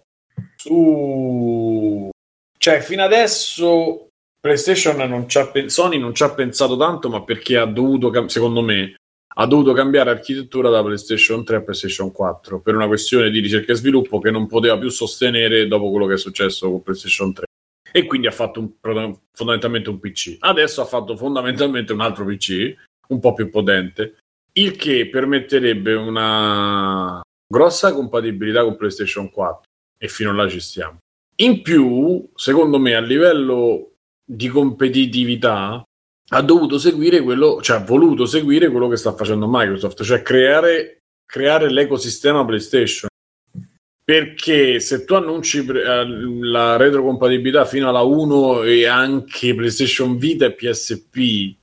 su... 0.55 2.11
Cioè, 2.59 2.79
fino 2.81 3.03
adesso 3.03 4.09
PlayStation 4.43 4.97
non 5.07 5.29
ci 5.29 5.37
ha 5.37 5.49
Sony 5.67 5.97
non 5.97 6.13
ci 6.13 6.23
ha 6.23 6.33
pensato 6.33 6.75
tanto, 6.75 7.07
ma 7.07 7.23
perché 7.23 7.55
ha 7.55 7.63
dovuto, 7.63 8.27
secondo 8.27 8.61
me, 8.61 8.95
ha 9.35 9.45
dovuto 9.45 9.71
cambiare 9.71 10.09
architettura 10.09 10.69
da 10.69 10.83
PlayStation 10.83 11.45
3 11.45 11.55
a 11.55 11.61
PlayStation 11.61 12.11
4 12.11 12.59
per 12.59 12.75
una 12.75 12.87
questione 12.87 13.29
di 13.29 13.39
ricerca 13.39 13.71
e 13.71 13.75
sviluppo 13.75 14.19
che 14.19 14.31
non 14.31 14.47
poteva 14.47 14.77
più 14.77 14.89
sostenere 14.89 15.65
dopo 15.69 15.89
quello 15.89 16.07
che 16.07 16.15
è 16.15 16.17
successo 16.17 16.69
con 16.69 16.83
PlayStation 16.83 17.31
3. 17.31 17.45
E 17.89 18.05
quindi 18.05 18.27
ha 18.27 18.31
fatto 18.31 18.59
un, 18.59 19.17
fondamentalmente 19.31 19.89
un 19.89 19.99
PC. 20.01 20.35
Adesso 20.39 20.81
ha 20.81 20.85
fatto 20.85 21.15
fondamentalmente 21.15 21.93
un 21.93 22.01
altro 22.01 22.25
PC 22.25 22.75
un 23.07 23.21
po' 23.21 23.33
più 23.33 23.49
potente, 23.49 24.17
il 24.53 24.75
che 24.75 25.07
permetterebbe 25.07 25.93
una 25.93 27.21
grossa 27.47 27.93
compatibilità 27.93 28.63
con 28.63 28.75
PlayStation 28.75 29.31
4 29.31 29.61
e 29.97 30.07
fino 30.09 30.33
là 30.33 30.49
ci 30.49 30.59
stiamo. 30.59 30.97
In 31.37 31.61
più, 31.61 32.29
secondo 32.35 32.77
me, 32.77 32.93
a 32.93 32.99
livello 32.99 33.92
di 34.25 34.47
competitività 34.47 35.83
ha 36.29 36.41
dovuto 36.41 36.77
seguire 36.77 37.21
quello, 37.21 37.61
cioè 37.61 37.77
ha 37.77 37.83
voluto 37.83 38.25
seguire 38.25 38.69
quello 38.69 38.87
che 38.87 38.97
sta 38.97 39.13
facendo 39.13 39.47
Microsoft, 39.49 40.03
cioè 40.03 40.21
creare, 40.21 41.01
creare 41.25 41.69
l'ecosistema 41.69 42.45
PlayStation. 42.45 43.09
Perché 44.05 44.79
se 44.81 45.05
tu 45.05 45.13
annunci 45.13 45.59
eh, 45.65 46.05
la 46.41 46.75
retrocompatibilità 46.75 47.65
fino 47.65 47.87
alla 47.87 48.01
1 48.01 48.63
e 48.63 48.85
anche 48.85 49.55
PlayStation 49.55 50.17
Vita 50.17 50.45
e 50.45 50.53
PSP, 50.53 51.55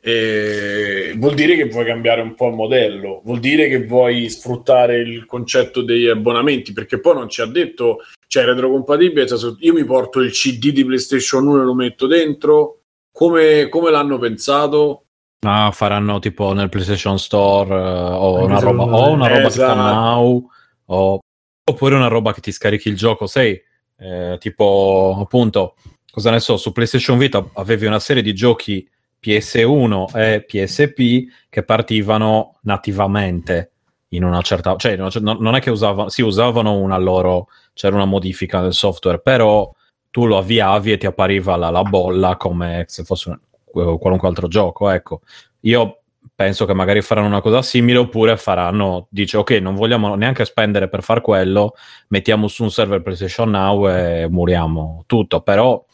eh, 0.00 1.12
vuol 1.16 1.34
dire 1.34 1.56
che 1.56 1.66
vuoi 1.66 1.84
cambiare 1.84 2.22
un 2.22 2.34
po' 2.34 2.48
il 2.48 2.54
modello, 2.54 3.20
vuol 3.24 3.40
dire 3.40 3.68
che 3.68 3.84
vuoi 3.84 4.30
sfruttare 4.30 5.00
il 5.00 5.26
concetto 5.26 5.82
degli 5.82 6.06
abbonamenti, 6.06 6.72
perché 6.72 7.00
poi 7.00 7.14
non 7.14 7.28
ci 7.28 7.42
ha 7.42 7.46
detto, 7.46 7.98
cioè 8.28 8.44
retrocompatibile, 8.44 9.26
io 9.60 9.72
mi 9.72 9.84
porto 9.84 10.20
il 10.20 10.30
CD 10.30 10.70
di 10.70 10.84
PlayStation 10.84 11.46
1 11.46 11.62
e 11.62 11.64
lo 11.64 11.74
metto 11.74 12.06
dentro, 12.06 12.82
come, 13.10 13.68
come 13.68 13.90
l'hanno 13.90 14.18
pensato? 14.18 15.04
Ah, 15.40 15.70
faranno 15.72 16.18
tipo 16.18 16.52
nel 16.52 16.68
PlayStation 16.68 17.18
Store 17.18 17.74
uh, 17.74 18.14
o, 18.14 18.44
una 18.44 18.58
roba, 18.58 18.82
o 18.82 19.10
una 19.10 19.28
roba 19.28 19.46
esatto. 19.46 19.72
tipo 19.72 19.82
Now 19.82 20.50
o, 20.86 21.18
oppure 21.64 21.94
una 21.94 22.08
roba 22.08 22.34
che 22.34 22.40
ti 22.40 22.52
scarichi 22.52 22.88
il 22.88 22.96
gioco, 22.96 23.26
sai, 23.26 23.58
eh, 23.96 24.36
tipo 24.38 25.16
appunto, 25.18 25.76
cosa 26.10 26.30
ne 26.30 26.40
so, 26.40 26.58
su 26.58 26.70
PlayStation 26.70 27.16
Vita 27.16 27.48
avevi 27.54 27.86
una 27.86 27.98
serie 27.98 28.22
di 28.22 28.34
giochi 28.34 28.86
PS1 29.22 30.16
e 30.16 30.44
PSP 30.44 31.48
che 31.48 31.62
partivano 31.62 32.58
nativamente 32.62 33.72
in 34.10 34.24
una 34.24 34.40
certa, 34.42 34.76
cioè 34.76 34.96
non 34.96 35.54
è 35.54 35.60
che 35.60 35.70
usavano, 35.70 36.08
sì 36.08 36.22
usavano 36.22 36.78
una 36.78 36.96
loro, 36.96 37.48
c'era 37.74 37.96
una 37.96 38.06
modifica 38.06 38.60
del 38.60 38.72
software, 38.72 39.20
però 39.20 39.70
tu 40.10 40.26
lo 40.26 40.38
avviavi 40.38 40.92
e 40.92 40.96
ti 40.96 41.06
appariva 41.06 41.56
la, 41.56 41.70
la 41.70 41.82
bolla 41.82 42.36
come 42.36 42.84
se 42.88 43.04
fosse 43.04 43.28
un, 43.30 43.98
qualunque 43.98 44.28
altro 44.28 44.48
gioco, 44.48 44.88
ecco. 44.88 45.20
Io 45.60 46.00
penso 46.34 46.66
che 46.66 46.74
magari 46.74 47.02
faranno 47.02 47.26
una 47.26 47.40
cosa 47.40 47.62
simile 47.62 47.98
oppure 47.98 48.36
faranno, 48.36 49.08
dice 49.10 49.36
ok, 49.36 49.50
non 49.52 49.74
vogliamo 49.74 50.14
neanche 50.14 50.44
spendere 50.44 50.88
per 50.88 51.02
far 51.02 51.20
quello, 51.20 51.74
mettiamo 52.08 52.48
su 52.48 52.62
un 52.62 52.70
server 52.70 53.02
PlayStation 53.02 53.50
Now 53.50 53.88
e 53.88 54.28
muriamo 54.30 55.04
tutto, 55.06 55.40
però 55.40 55.84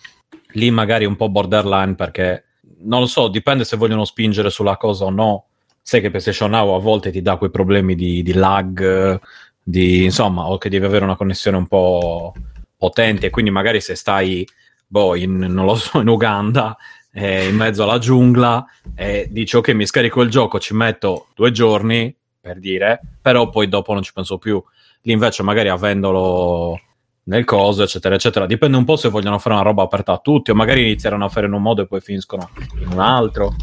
lì 0.52 0.70
magari 0.70 1.04
un 1.04 1.16
po' 1.16 1.30
borderline 1.30 1.94
perché 1.94 2.44
non 2.80 3.00
lo 3.00 3.06
so, 3.06 3.28
dipende 3.28 3.64
se 3.64 3.76
vogliono 3.76 4.04
spingere 4.04 4.50
sulla 4.50 4.76
cosa 4.76 5.06
o 5.06 5.10
no. 5.10 5.46
Sai 5.86 6.00
che 6.00 6.08
PlayStation 6.08 6.48
Now 6.50 6.74
a 6.74 6.78
volte 6.78 7.10
ti 7.10 7.20
dà 7.20 7.36
quei 7.36 7.50
problemi 7.50 7.94
di, 7.94 8.22
di 8.22 8.32
lag, 8.32 9.20
di, 9.62 10.04
insomma, 10.04 10.48
o 10.48 10.56
che 10.56 10.70
devi 10.70 10.86
avere 10.86 11.04
una 11.04 11.14
connessione 11.14 11.58
un 11.58 11.66
po' 11.66 12.32
potente, 12.74 13.28
quindi 13.28 13.50
magari 13.50 13.82
se 13.82 13.94
stai, 13.94 14.48
boh, 14.86 15.14
in, 15.14 15.36
non 15.36 15.66
lo 15.66 15.74
so, 15.74 16.00
in 16.00 16.08
Uganda, 16.08 16.74
eh, 17.12 17.48
in 17.48 17.56
mezzo 17.56 17.82
alla 17.82 17.98
giungla, 17.98 18.64
e 18.94 19.28
dici 19.30 19.56
ok, 19.56 19.68
mi 19.74 19.84
scarico 19.84 20.22
il 20.22 20.30
gioco, 20.30 20.58
ci 20.58 20.72
metto 20.72 21.26
due 21.34 21.50
giorni, 21.50 22.16
per 22.40 22.58
dire, 22.58 23.00
però 23.20 23.50
poi 23.50 23.68
dopo 23.68 23.92
non 23.92 24.02
ci 24.02 24.12
penso 24.14 24.38
più. 24.38 24.62
Lì 25.02 25.12
invece 25.12 25.42
magari 25.42 25.68
avendolo 25.68 26.80
nel 27.24 27.44
coso, 27.44 27.82
eccetera, 27.82 28.14
eccetera. 28.14 28.46
Dipende 28.46 28.78
un 28.78 28.84
po' 28.84 28.96
se 28.96 29.10
vogliono 29.10 29.38
fare 29.38 29.54
una 29.54 29.64
roba 29.64 29.82
aperta 29.82 30.12
a 30.12 30.18
tutti, 30.18 30.50
o 30.50 30.54
magari 30.54 30.80
inizieranno 30.80 31.26
a 31.26 31.28
fare 31.28 31.46
in 31.46 31.52
un 31.52 31.60
modo 31.60 31.82
e 31.82 31.86
poi 31.86 32.00
finiscono 32.00 32.48
in 32.80 32.88
un 32.90 33.00
altro. 33.00 33.54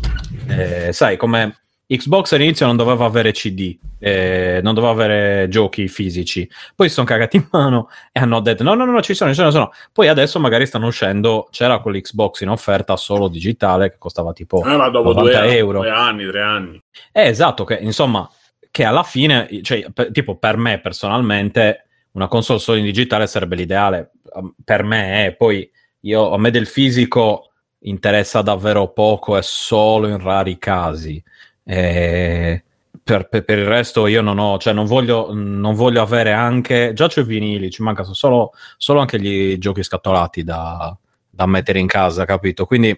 Eh, 0.47 0.93
sai, 0.93 1.17
come 1.17 1.55
Xbox 1.97 2.31
all'inizio 2.31 2.65
non 2.65 2.77
doveva 2.77 3.03
avere 3.03 3.33
CD, 3.33 3.77
eh, 3.99 4.61
non 4.63 4.73
doveva 4.73 4.93
avere 4.93 5.49
giochi 5.49 5.89
fisici. 5.89 6.49
Poi 6.73 6.87
si 6.87 6.93
sono 6.93 7.05
cagati 7.05 7.35
in 7.35 7.47
mano 7.51 7.89
e 8.13 8.19
hanno 8.21 8.39
detto: 8.39 8.63
no, 8.63 8.75
no, 8.75 8.85
no, 8.85 9.01
ci 9.01 9.13
sono, 9.13 9.31
ci 9.31 9.35
sono, 9.35 9.49
ci 9.49 9.55
sono. 9.55 9.71
Poi 9.91 10.07
adesso 10.07 10.39
magari 10.39 10.65
stanno 10.65 10.87
uscendo. 10.87 11.49
C'era 11.51 11.79
quell'Xbox 11.79 12.41
in 12.41 12.49
offerta 12.49 12.95
solo 12.95 13.27
digitale 13.27 13.89
che 13.89 13.97
costava 13.97 14.31
tipo 14.31 14.63
eh, 14.63 14.75
ma 14.77 14.89
dopo 14.89 15.13
90 15.13 15.41
due, 15.41 15.57
euro. 15.57 15.79
Due 15.79 15.89
anni, 15.89 16.27
tre 16.27 16.41
anni. 16.41 16.81
Eh, 17.11 17.27
esatto, 17.27 17.65
che 17.65 17.75
insomma, 17.81 18.29
che 18.71 18.85
alla 18.85 19.03
fine, 19.03 19.49
cioè, 19.61 19.85
per, 19.93 20.11
tipo 20.11 20.37
per 20.37 20.55
me 20.55 20.79
personalmente 20.79 21.87
una 22.13 22.27
console 22.27 22.59
solo 22.59 22.77
in 22.77 22.85
digitale 22.85 23.27
sarebbe 23.27 23.57
l'ideale 23.57 24.11
um, 24.33 24.53
per 24.63 24.83
me. 24.83 25.25
Eh. 25.25 25.35
Poi 25.35 25.69
io, 26.01 26.31
a 26.31 26.37
me 26.37 26.51
del 26.51 26.67
fisico 26.67 27.51
interessa 27.83 28.41
davvero 28.41 28.89
poco 28.89 29.37
e 29.37 29.41
solo 29.41 30.07
in 30.07 30.19
rari 30.19 30.57
casi. 30.57 31.21
Eh, 31.63 32.63
per, 33.03 33.27
per, 33.27 33.43
per, 33.43 33.57
il 33.57 33.65
resto 33.65 34.07
io 34.07 34.21
non 34.21 34.37
ho, 34.39 34.57
cioè 34.57 34.73
non 34.73 34.85
voglio, 34.85 35.33
non 35.33 35.73
voglio 35.75 36.01
avere 36.01 36.31
anche, 36.31 36.91
già 36.93 37.07
c'ho 37.07 37.21
i 37.21 37.25
vinili, 37.25 37.71
ci 37.71 37.81
mancano 37.81 38.13
solo, 38.13 38.51
solo 38.77 38.99
anche 38.99 39.19
gli 39.19 39.57
giochi 39.57 39.83
scatolati 39.83 40.43
da, 40.43 40.95
da 41.29 41.45
mettere 41.45 41.79
in 41.79 41.87
casa, 41.87 42.25
capito? 42.25 42.65
Quindi 42.65 42.95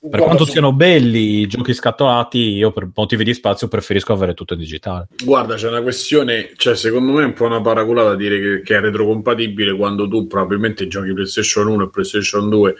per 0.00 0.20
quanto 0.20 0.44
su... 0.44 0.52
siano 0.52 0.72
belli 0.72 1.40
i 1.40 1.46
giochi 1.46 1.74
scatolati, 1.74 2.38
io 2.38 2.70
per 2.70 2.88
motivi 2.94 3.24
di 3.24 3.34
spazio 3.34 3.66
preferisco 3.66 4.12
avere 4.12 4.34
tutto 4.34 4.54
in 4.54 4.60
digitale. 4.60 5.08
Guarda, 5.24 5.56
c'è 5.56 5.68
una 5.68 5.82
questione, 5.82 6.52
cioè 6.56 6.76
secondo 6.76 7.12
me 7.12 7.22
è 7.22 7.26
un 7.26 7.32
po' 7.32 7.46
una 7.46 7.60
paraculata 7.60 8.14
dire 8.14 8.38
che, 8.38 8.62
che, 8.62 8.76
è 8.76 8.80
retrocompatibile 8.80 9.74
quando 9.74 10.06
tu 10.06 10.26
probabilmente 10.26 10.86
giochi 10.86 11.12
PlayStation 11.12 11.66
1 11.66 11.84
e 11.84 11.90
PlayStation 11.90 12.48
2, 12.48 12.74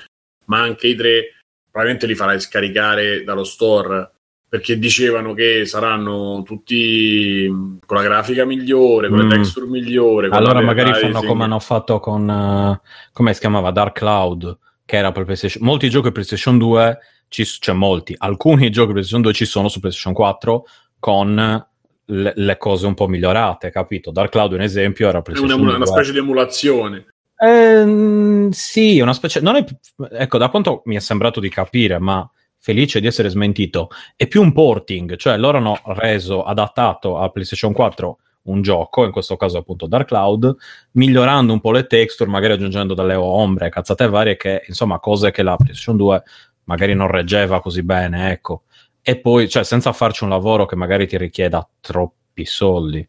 ma 0.46 0.60
anche 0.60 0.86
i 0.86 0.94
tre, 0.94 1.34
probabilmente 1.68 2.06
li 2.06 2.14
farai 2.14 2.40
scaricare 2.40 3.24
dallo 3.24 3.44
store 3.44 4.12
perché 4.49 4.78
dicevano 4.78 5.34
che 5.34 5.66
saranno 5.66 6.42
tutti 6.42 7.46
con 7.84 7.96
la 7.96 8.03
grafica 8.03 8.44
migliore, 8.44 9.09
con 9.09 9.18
mm. 9.18 9.28
le 9.28 9.36
texture 9.36 9.66
migliore. 9.66 10.28
Allora 10.30 10.61
magari 10.61 10.92
fanno 10.94 11.22
come 11.22 11.44
hanno 11.44 11.59
fatto 11.59 12.01
con, 12.01 12.28
uh, 12.28 12.88
come 13.12 13.34
si 13.34 13.40
chiamava, 13.40 13.70
Dark 13.70 13.99
Cloud 13.99 14.59
che 14.88 14.96
era 14.96 15.12
per 15.12 15.24
PlayStation. 15.24 15.62
Molti 15.62 15.90
giochi 15.90 16.11
PlayStation 16.12 16.57
2, 16.57 16.99
ci, 17.28 17.44
cioè 17.44 17.74
molti, 17.74 18.14
alcuni 18.16 18.70
giochi 18.72 18.92
PlayStation 18.92 19.20
2 19.20 19.32
ci 19.34 19.44
sono 19.44 19.68
su 19.68 19.80
PlayStation 19.80 20.14
4 20.14 20.64
con 20.99 21.66
le, 22.07 22.32
le 22.34 22.57
cose 22.57 22.86
un 22.86 22.94
po' 22.94 23.07
migliorate, 23.07 23.70
capito? 23.70 24.11
Dark 24.11 24.30
Cloud, 24.30 24.53
un 24.53 24.62
esempio, 24.62 25.11
era 25.11 25.20
PlayStation 25.20 25.61
una, 25.61 25.68
2. 25.72 25.76
una 25.76 25.86
specie 25.86 26.12
di 26.12 26.18
emulazione. 26.18 27.07
Eh, 27.36 28.49
sì, 28.51 28.99
una 29.01 29.12
specie. 29.12 29.40
Non 29.40 29.57
è, 29.57 29.64
ecco, 30.12 30.38
da 30.38 30.49
quanto 30.49 30.80
mi 30.86 30.96
è 30.96 31.01
sembrato 31.01 31.38
di 31.38 31.51
capire, 31.51 31.99
ma 31.99 32.26
felice 32.59 33.00
di 33.00 33.06
essere 33.06 33.28
smentito, 33.28 33.88
è 34.16 34.26
più 34.26 34.42
un 34.42 34.52
porting, 34.52 35.16
cioè 35.16 35.36
loro 35.36 35.59
hanno 35.59 35.80
reso 35.84 36.42
adattato 36.44 37.18
a 37.18 37.28
PlayStation 37.30 37.72
4 37.72 38.18
un 38.48 38.62
gioco, 38.62 39.04
in 39.04 39.12
questo 39.12 39.36
caso 39.36 39.59
appunto 39.59 39.86
Dark 39.86 40.09
Cloud, 40.09 40.56
migliorando 40.92 41.52
un 41.52 41.61
po' 41.61 41.70
le 41.70 41.86
texture, 41.86 42.30
magari 42.30 42.54
aggiungendo 42.54 42.94
delle 42.94 43.14
ombre, 43.14 43.68
cazzate 43.68 44.09
varie, 44.09 44.36
che 44.36 44.64
insomma 44.66 44.98
cose 44.98 45.30
che 45.30 45.42
la 45.42 45.56
PlayStation 45.56 45.96
2 45.96 46.22
magari 46.64 46.94
non 46.94 47.09
reggeva 47.09 47.61
così 47.61 47.82
bene, 47.82 48.30
ecco. 48.30 48.62
E 49.02 49.18
poi, 49.18 49.48
cioè, 49.48 49.64
senza 49.64 49.92
farci 49.92 50.24
un 50.24 50.30
lavoro 50.30 50.66
che 50.66 50.76
magari 50.76 51.06
ti 51.06 51.16
richieda 51.16 51.66
troppi 51.80 52.44
soldi. 52.44 53.06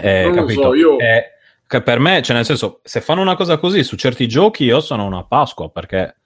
Eh, 0.00 0.30
capito? 0.34 0.62
So, 0.62 0.74
io... 0.74 0.98
Eh, 0.98 1.32
che 1.66 1.82
per 1.82 1.98
me, 1.98 2.22
cioè 2.22 2.34
nel 2.34 2.46
senso, 2.46 2.80
se 2.82 3.00
fanno 3.00 3.20
una 3.20 3.36
cosa 3.36 3.58
così 3.58 3.82
su 3.82 3.96
certi 3.96 4.26
giochi, 4.26 4.64
io 4.64 4.80
sono 4.80 5.04
una 5.04 5.24
Pasqua, 5.24 5.68
perché 5.68 6.16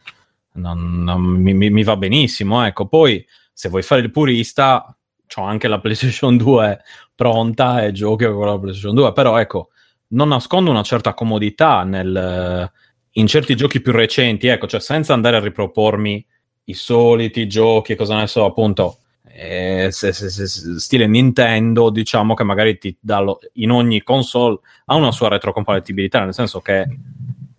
non, 0.55 1.03
non, 1.03 1.21
mi, 1.21 1.55
mi, 1.55 1.83
va 1.83 1.97
benissimo, 1.97 2.65
ecco. 2.65 2.87
Poi, 2.87 3.25
se 3.53 3.69
vuoi 3.69 3.83
fare 3.83 4.03
il 4.03 4.11
purista, 4.11 4.97
ho 5.35 5.43
anche 5.43 5.69
la 5.69 5.81
PlayStation 5.81 6.37
2 6.39 6.81
pronta 7.15 7.85
e 7.85 7.93
giochi 7.93 8.25
con 8.25 8.47
la 8.47 8.59
PlayStation 8.59 8.95
2, 8.95 9.13
però 9.13 9.39
ecco, 9.39 9.71
non 10.09 10.29
nascondo 10.29 10.71
una 10.71 10.83
certa 10.83 11.15
comodità 11.15 11.85
nel, 11.85 12.71
in 13.13 13.27
certi 13.27 13.55
giochi 13.55 13.81
più 13.81 13.93
recenti, 13.93 14.47
ecco, 14.47 14.67
cioè 14.67 14.81
senza 14.81 15.13
andare 15.13 15.37
a 15.37 15.41
ripropormi 15.41 16.27
i 16.65 16.75
soliti 16.75 17.47
giochi, 17.49 17.95
cosa 17.95 18.17
ne 18.17 18.27
so, 18.27 18.45
appunto, 18.45 18.99
eh, 19.35 19.89
se, 19.91 20.13
se, 20.13 20.29
se, 20.29 20.47
stile 20.79 21.07
Nintendo, 21.07 21.91
diciamo 21.91 22.35
che 22.35 22.45
magari 22.45 22.79
ti 22.79 22.97
dà 23.01 23.21
lo, 23.21 23.39
in 23.55 23.71
ogni 23.71 24.03
console 24.03 24.59
ha 24.87 24.95
una 24.95 25.11
sua 25.11 25.29
retrocompatibilità, 25.29 26.23
nel 26.23 26.35
senso 26.35 26.61
che 26.61 26.87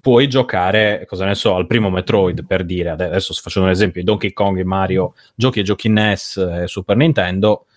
puoi 0.04 0.28
giocare, 0.28 1.06
cosa 1.08 1.24
ne 1.24 1.34
so, 1.34 1.56
al 1.56 1.66
primo 1.66 1.90
Metroid 1.90 2.46
per 2.46 2.66
dire, 2.66 2.90
adesso 2.90 3.34
facendo 3.36 3.70
un 3.70 3.74
esempio, 3.74 4.04
Donkey 4.04 4.34
Kong 4.34 4.60
e 4.60 4.66
Mario, 4.66 5.14
giochi 5.34 5.62
e 5.62 5.64
giochi 5.64 5.88
NES 5.88 6.36
e 6.64 6.68
Super 6.68 6.98
Nintendo, 6.98 7.68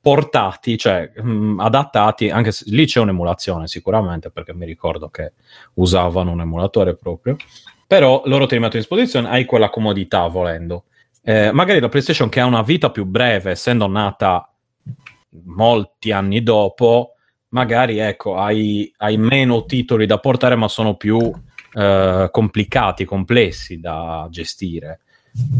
portati, 0.00 0.78
cioè 0.78 1.12
mh, 1.14 1.30
mm, 1.30 1.60
adattati, 1.60 2.30
anche 2.30 2.52
se 2.52 2.64
lì 2.68 2.86
c'è 2.86 3.00
un'emulazione 3.00 3.66
sicuramente, 3.66 4.30
perché 4.30 4.54
mi 4.54 4.64
ricordo 4.64 5.10
che 5.10 5.34
usavano 5.74 6.30
un 6.30 6.40
emulatore 6.40 6.96
proprio, 6.96 7.36
però 7.86 8.22
loro 8.24 8.46
ti 8.46 8.54
rimettono 8.54 8.78
a 8.78 8.86
disposizione, 8.86 9.28
hai 9.28 9.44
quella 9.44 9.68
comodità 9.68 10.26
volendo. 10.26 10.84
Eh, 11.22 11.52
magari 11.52 11.80
la 11.80 11.90
PlayStation 11.90 12.30
che 12.30 12.40
ha 12.40 12.46
una 12.46 12.62
vita 12.62 12.90
più 12.90 13.04
breve, 13.04 13.50
essendo 13.50 13.86
nata 13.86 14.50
molti 15.44 16.12
anni 16.12 16.42
dopo, 16.42 17.16
magari 17.48 17.98
ecco, 17.98 18.36
hai, 18.36 18.90
hai 18.96 19.18
meno 19.18 19.66
titoli 19.66 20.06
da 20.06 20.16
portare, 20.16 20.54
ma 20.54 20.68
sono 20.68 20.96
più 20.96 21.30
eh, 21.78 22.28
complicati, 22.30 23.04
complessi 23.04 23.78
da 23.78 24.26
gestire. 24.30 25.00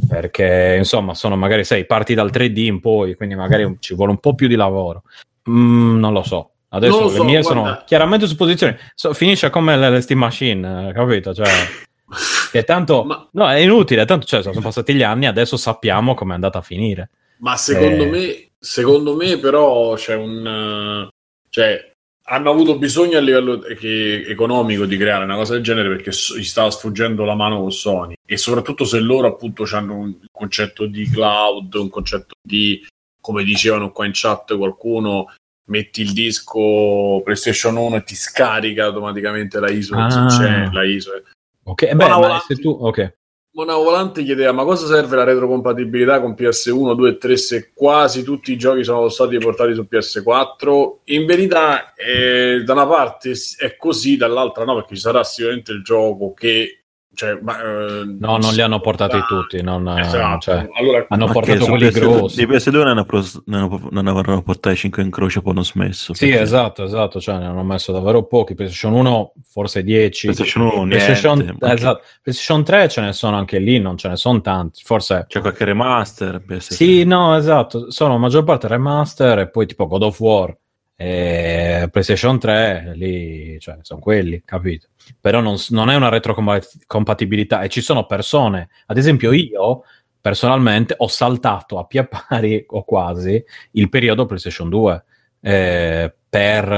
perché 0.08 0.74
insomma 0.76 1.14
sono 1.14 1.36
magari 1.36 1.62
sei 1.62 1.86
parti 1.86 2.14
dal 2.14 2.30
3D 2.32 2.58
in 2.58 2.80
poi, 2.80 3.14
quindi 3.14 3.36
magari 3.36 3.76
ci 3.78 3.94
vuole 3.94 4.10
un 4.10 4.18
po' 4.18 4.34
più 4.34 4.48
di 4.48 4.56
lavoro. 4.56 5.04
Mm, 5.48 5.98
non 5.98 6.12
lo 6.12 6.22
so. 6.22 6.50
Adesso 6.70 7.04
le 7.04 7.10
so, 7.10 7.24
mie 7.24 7.40
guarda. 7.40 7.60
sono 7.60 7.82
chiaramente 7.86 8.26
supposizioni. 8.26 8.76
So, 8.94 9.14
finisce 9.14 9.48
come 9.50 9.76
le 9.76 10.00
Steam 10.00 10.18
Machine, 10.18 10.92
capito? 10.92 11.32
Cioè, 11.32 11.46
che 12.50 12.64
tanto 12.64 13.04
Ma... 13.04 13.28
no, 13.32 13.48
è 13.48 13.58
inutile, 13.58 14.04
tanto 14.04 14.26
cioè, 14.26 14.42
sono 14.42 14.60
passati 14.60 14.94
gli 14.94 15.02
anni, 15.02 15.26
adesso 15.26 15.56
sappiamo 15.56 16.14
come 16.14 16.32
è 16.32 16.34
andata 16.34 16.58
a 16.58 16.62
finire. 16.62 17.10
Ma 17.38 17.56
secondo 17.56 18.02
eh... 18.02 18.10
me, 18.10 18.50
secondo 18.58 19.14
me, 19.14 19.38
però 19.38 19.94
c'è 19.94 20.14
un 20.14 21.08
cioè, 21.48 21.87
hanno 22.30 22.50
avuto 22.50 22.76
bisogno 22.76 23.16
a 23.16 23.20
livello 23.20 23.64
economico 23.64 24.84
di 24.84 24.96
creare 24.96 25.24
una 25.24 25.36
cosa 25.36 25.54
del 25.54 25.62
genere 25.62 25.88
perché 25.88 26.10
gli 26.10 26.44
stava 26.44 26.70
sfuggendo 26.70 27.24
la 27.24 27.34
mano 27.34 27.60
con 27.60 27.72
Sony. 27.72 28.14
E 28.26 28.36
soprattutto 28.36 28.84
se 28.84 29.00
loro 29.00 29.28
appunto 29.28 29.64
hanno 29.72 29.96
un 29.96 30.14
concetto 30.30 30.86
di 30.86 31.08
cloud, 31.08 31.74
un 31.74 31.88
concetto 31.88 32.34
di 32.42 32.86
come 33.20 33.44
dicevano 33.44 33.90
qua 33.92 34.04
in 34.06 34.12
chat 34.14 34.56
qualcuno 34.56 35.32
metti 35.66 36.00
il 36.00 36.12
disco 36.12 37.20
PlayStation 37.22 37.76
1 37.76 37.96
e 37.96 38.02
ti 38.02 38.14
scarica 38.14 38.84
automaticamente 38.84 39.60
la 39.60 39.70
ISO 39.70 39.96
ah. 39.96 40.26
c'è 40.26 40.70
la 40.70 40.84
ISO. 40.84 41.10
Ok, 41.64 41.92
beh, 41.92 42.08
ma 42.08 42.42
se 42.46 42.56
tu 42.56 42.70
ok 42.70 43.16
Mona 43.58 43.74
Volante 43.74 44.22
chiedeva 44.22 44.52
ma 44.52 44.62
cosa 44.62 44.86
serve 44.86 45.16
la 45.16 45.24
retrocompatibilità 45.24 46.20
con 46.20 46.36
PS1, 46.38 46.94
2 46.94 47.08
e 47.08 47.16
3 47.16 47.36
se 47.36 47.70
quasi 47.74 48.22
tutti 48.22 48.52
i 48.52 48.56
giochi 48.56 48.84
sono 48.84 49.08
stati 49.08 49.36
portati 49.38 49.74
su 49.74 49.84
PS4? 49.90 50.98
In 51.06 51.26
verità 51.26 51.92
eh, 51.94 52.62
da 52.64 52.72
una 52.74 52.86
parte 52.86 53.32
è 53.58 53.76
così, 53.76 54.16
dall'altra 54.16 54.62
no, 54.62 54.76
perché 54.76 54.94
ci 54.94 55.00
sarà 55.00 55.24
sicuramente 55.24 55.72
il 55.72 55.82
gioco 55.82 56.34
che 56.34 56.84
cioè, 57.18 57.36
ma, 57.42 57.60
eh, 57.60 58.04
no, 58.04 58.36
non 58.36 58.54
li 58.54 58.60
hanno 58.60 58.78
portati 58.78 59.16
ah, 59.16 59.24
tutti. 59.24 59.60
Non, 59.60 59.88
esatto. 59.98 60.38
cioè, 60.38 60.68
allora, 60.72 61.04
hanno 61.08 61.26
portato 61.26 61.66
quelli 61.66 61.88
PS2, 61.88 61.98
grossi. 61.98 62.46
Di 62.46 62.52
PS2 62.52 62.84
ne, 62.84 62.90
hanno 62.90 63.04
pros, 63.04 63.42
ne, 63.46 63.56
hanno, 63.56 64.00
ne 64.00 64.42
portati 64.42 64.76
5 64.76 65.02
in 65.02 65.10
croce, 65.10 65.42
poi 65.42 65.50
hanno 65.50 65.64
smesso. 65.64 66.14
Sì, 66.14 66.28
perché... 66.28 66.42
esatto, 66.42 66.84
esatto. 66.84 67.20
Cioè, 67.20 67.38
ne 67.38 67.46
hanno 67.46 67.64
messo 67.64 67.90
davvero 67.90 68.22
pochi. 68.22 68.54
PlayStation 68.54 68.92
1, 68.92 69.32
forse 69.48 69.82
10. 69.82 70.26
PlayStation 70.28 70.62
1, 70.62 70.86
PlayStation, 70.86 71.38
niente, 71.38 71.72
esatto. 71.72 72.02
PlayStation 72.22 72.62
3 72.62 72.88
ce 72.88 73.00
ne 73.00 73.12
sono 73.12 73.36
anche 73.36 73.58
lì, 73.58 73.80
non 73.80 73.96
ce 73.96 74.08
ne 74.10 74.16
sono 74.16 74.40
tanti. 74.40 74.82
Forse 74.84 75.24
c'è 75.26 75.40
qualche 75.40 75.64
remaster. 75.64 76.40
PS3. 76.46 76.72
Sì, 76.72 77.02
no, 77.02 77.36
esatto. 77.36 77.90
Sono 77.90 78.12
la 78.12 78.18
maggior 78.18 78.44
parte 78.44 78.68
remaster 78.68 79.40
e 79.40 79.50
poi 79.50 79.66
tipo 79.66 79.88
God 79.88 80.04
of 80.04 80.20
War. 80.20 80.56
E 80.94 81.88
PlayStation 81.90 82.38
3, 82.38 82.92
lì, 82.94 83.58
cioè, 83.58 83.78
sono 83.82 83.98
quelli, 84.00 84.42
capito? 84.44 84.88
Però 85.20 85.40
non, 85.40 85.56
non 85.70 85.90
è 85.90 85.94
una 85.94 86.08
retrocompatibilità 86.08 87.62
e 87.62 87.68
ci 87.68 87.80
sono 87.80 88.06
persone, 88.06 88.68
ad 88.86 88.96
esempio 88.96 89.32
io 89.32 89.82
personalmente 90.20 90.94
ho 90.98 91.06
saltato 91.06 91.78
a 91.78 91.84
pie 91.84 92.06
pari 92.06 92.64
o 92.68 92.84
quasi 92.84 93.42
il 93.72 93.88
periodo 93.88 94.26
PlayStation 94.26 94.68
2 94.68 95.04
eh, 95.40 96.14
per 96.28 96.68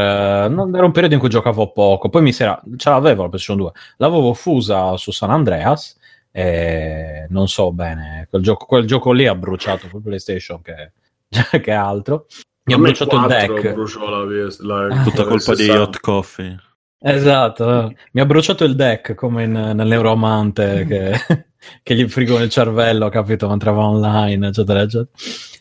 non 0.50 0.74
era 0.76 0.84
un 0.84 0.92
periodo 0.92 1.14
in 1.14 1.20
cui 1.20 1.30
giocavo 1.30 1.72
poco 1.72 2.10
poi 2.10 2.20
mi 2.22 2.32
sera 2.32 2.60
ce 2.76 2.90
l'avevo 2.90 3.22
la 3.22 3.28
PlayStation 3.28 3.56
2 3.56 3.72
l'avevo 3.96 4.34
fusa 4.34 4.96
su 4.98 5.10
San 5.10 5.30
Andreas 5.30 5.98
e 6.30 7.26
non 7.30 7.48
so 7.48 7.72
bene 7.72 8.26
quel 8.28 8.42
gioco, 8.42 8.66
quel 8.66 8.84
gioco 8.84 9.10
lì 9.12 9.26
ha 9.26 9.34
bruciato 9.34 9.86
il 9.86 10.02
PlayStation 10.02 10.60
che, 10.60 10.92
che 11.60 11.72
altro 11.72 12.26
mi 12.64 12.74
ha 12.74 12.78
bruciato 12.78 13.16
il 13.16 13.26
deck. 13.26 13.74
La, 14.60 14.86
la, 14.86 15.02
tutta 15.02 15.24
colpa 15.24 15.54
di 15.54 15.68
Hot 15.70 15.98
Coffee. 15.98 16.56
Esatto, 17.02 17.94
mi 18.12 18.20
ha 18.20 18.26
bruciato 18.26 18.64
il 18.64 18.76
deck 18.76 19.14
come 19.14 19.44
in, 19.44 19.52
nell'Euromante 19.52 20.84
che, 20.86 21.14
che 21.82 21.94
gli 21.94 22.06
frigo 22.06 22.38
il 22.38 22.50
cervello, 22.50 23.08
capito, 23.08 23.48
mentre 23.48 23.72
va 23.72 23.86
online, 23.86 24.48
eccetera, 24.48 24.82
eccetera. 24.82 25.08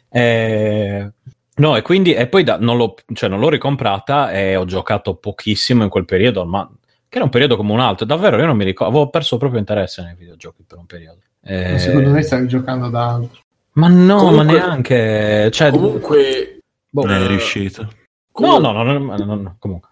E... 0.09 1.11
No, 1.55 1.75
e 1.75 1.81
quindi, 1.81 2.13
e 2.13 2.27
poi 2.27 2.43
da, 2.43 2.57
non, 2.57 2.75
l'ho, 2.75 2.95
cioè, 3.13 3.29
non 3.29 3.39
l'ho 3.39 3.49
ricomprata 3.49 4.31
e 4.31 4.55
ho 4.55 4.65
giocato 4.65 5.15
pochissimo 5.15 5.83
in 5.83 5.89
quel 5.89 6.05
periodo, 6.05 6.45
ma 6.45 6.69
che 7.07 7.15
era 7.15 7.23
un 7.23 7.31
periodo 7.31 7.55
come 7.55 7.71
un 7.71 7.79
altro, 7.79 8.05
davvero 8.05 8.37
io 8.37 8.45
non 8.45 8.57
mi 8.57 8.65
ricordo, 8.65 8.93
avevo 8.93 9.09
perso 9.09 9.37
proprio 9.37 9.59
interesse 9.59 10.03
nei 10.03 10.15
videogiochi 10.15 10.63
per 10.67 10.77
un 10.77 10.85
periodo. 10.85 11.19
E... 11.41 11.79
Secondo 11.79 12.11
me 12.11 12.21
stavi 12.21 12.47
giocando 12.47 12.89
da 12.89 13.13
altro. 13.13 13.39
Ma 13.73 13.87
no, 13.87 14.17
comunque, 14.17 14.43
ma 14.43 14.51
neanche... 14.51 15.49
Cioè, 15.51 15.71
comunque 15.71 16.59
Boh, 16.89 17.05
non 17.05 17.23
è 17.23 17.27
riuscito. 17.27 17.87
No, 18.39 18.57
no, 18.59 18.71
no, 18.71 18.83
no, 18.83 19.15
no, 19.17 19.35
no 19.35 19.55
comunque. 19.57 19.89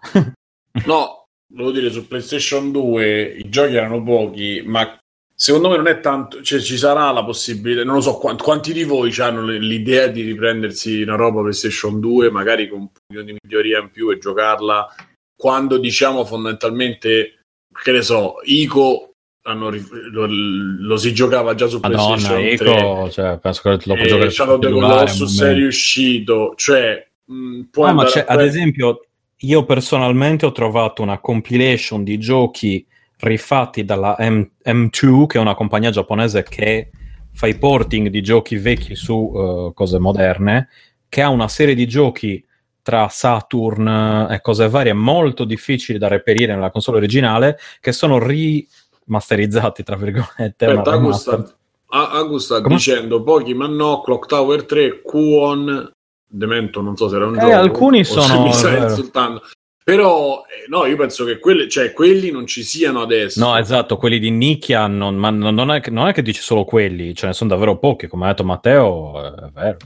no, 0.86 1.16
devo 1.48 1.70
dire, 1.70 1.90
su 1.90 2.06
PlayStation 2.06 2.70
2 2.70 3.36
i 3.38 3.48
giochi 3.48 3.74
erano 3.74 4.02
pochi, 4.02 4.62
ma 4.64 4.96
secondo 5.34 5.70
me 5.70 5.76
non 5.76 5.86
è 5.86 6.00
tanto, 6.00 6.42
cioè 6.42 6.60
ci 6.60 6.76
sarà 6.76 7.10
la 7.10 7.24
possibilità, 7.24 7.84
non 7.84 7.94
lo 7.94 8.00
so 8.00 8.18
quanti, 8.18 8.42
quanti 8.42 8.72
di 8.72 8.84
voi 8.84 9.14
hanno 9.18 9.46
l'idea 9.46 10.08
di 10.08 10.22
riprendersi 10.22 11.02
una 11.02 11.16
roba 11.16 11.40
PlayStation 11.40 12.00
2, 12.00 12.30
magari 12.30 12.68
con 12.68 12.80
un 12.80 12.88
po' 12.90 13.22
di 13.22 13.36
miglioria 13.40 13.80
in 13.80 13.90
più 13.90 14.10
e 14.10 14.18
giocarla 14.18 14.94
quando 15.34 15.78
diciamo 15.78 16.24
fondamentalmente, 16.24 17.44
che 17.82 17.92
ne 17.92 18.02
so, 18.02 18.36
Ico 18.42 19.12
hanno, 19.42 19.70
lo, 20.10 20.26
lo, 20.28 20.96
si 20.96 21.14
giocava 21.14 21.54
già 21.54 21.68
su 21.68 21.78
Madonna, 21.80 22.16
PlayStation 22.16 22.44
Eco, 22.44 23.02
3 23.04 23.10
cioè, 23.10 23.38
penso 23.38 23.62
che 23.62 23.78
lo 23.84 23.94
può 23.94 24.04
giocare 24.04 24.30
Shadow 24.30 24.54
of 24.56 24.60
the 24.60 24.70
Colossus 24.70 25.40
è 25.40 25.54
riuscito 25.54 26.52
cioè 26.54 27.08
mh, 27.24 27.60
no, 27.72 27.94
ma 27.94 28.04
ad 28.26 28.42
esempio 28.42 29.07
io 29.40 29.64
personalmente 29.64 30.46
ho 30.46 30.52
trovato 30.52 31.02
una 31.02 31.18
compilation 31.18 32.02
di 32.02 32.18
giochi 32.18 32.84
rifatti 33.18 33.84
dalla 33.84 34.16
M- 34.18 34.48
M2 34.64 35.26
che 35.26 35.38
è 35.38 35.40
una 35.40 35.54
compagnia 35.54 35.90
giapponese 35.90 36.42
che 36.42 36.90
fa 37.32 37.46
i 37.46 37.56
porting 37.56 38.08
di 38.08 38.22
giochi 38.22 38.56
vecchi 38.56 38.94
su 38.94 39.14
uh, 39.14 39.72
cose 39.74 39.98
moderne 39.98 40.68
che 41.08 41.22
ha 41.22 41.28
una 41.28 41.48
serie 41.48 41.74
di 41.74 41.86
giochi 41.86 42.44
tra 42.82 43.08
Saturn 43.08 44.28
e 44.30 44.40
cose 44.40 44.68
varie 44.68 44.92
molto 44.92 45.44
difficili 45.44 45.98
da 45.98 46.08
reperire 46.08 46.54
nella 46.54 46.70
console 46.70 46.96
originale 46.96 47.58
che 47.80 47.92
sono 47.92 48.18
ri 48.18 48.66
masterizzati, 49.04 49.82
tra 49.82 49.96
virgolette. 49.96 50.64
Aspetta, 50.64 50.92
Augusta, 50.92 51.54
Augusta 51.88 52.58
sta 52.58 52.68
dicendo 52.68 53.22
pochi, 53.22 53.52
ma 53.54 53.66
no, 53.66 54.00
Clock 54.00 54.26
Tower 54.26 54.64
3, 54.64 55.02
Quon, 55.02 55.90
Demento, 56.28 56.82
non 56.82 56.96
so 56.96 57.08
se 57.08 57.16
era 57.16 57.26
un 57.26 57.36
eh, 57.36 57.40
gioco. 57.40 57.52
Alcuni 57.54 58.04
sono... 58.04 58.42
mi 58.42 58.52
stai 58.52 58.82
insultando. 58.82 59.42
Però, 59.88 60.42
eh, 60.42 60.68
no, 60.68 60.84
io 60.84 60.96
penso 60.96 61.24
che 61.24 61.38
quelli, 61.38 61.66
cioè, 61.66 61.94
quelli 61.94 62.30
non 62.30 62.46
ci 62.46 62.62
siano 62.62 63.00
adesso. 63.00 63.40
No, 63.40 63.56
esatto, 63.56 63.96
quelli 63.96 64.18
di 64.18 64.30
nicchia, 64.30 64.86
non, 64.86 65.16
ma 65.16 65.30
non 65.30 65.70
è, 65.70 65.80
non 65.88 66.08
è, 66.08 66.12
che 66.12 66.20
dici 66.20 66.42
solo 66.42 66.64
quelli, 66.64 67.14
ce 67.14 67.24
ne 67.24 67.32
sono 67.32 67.48
davvero 67.48 67.78
pochi, 67.78 68.06
come 68.06 68.26
ha 68.26 68.28
detto 68.28 68.44
Matteo, 68.44 69.34
è 69.34 69.50
vero. 69.50 69.76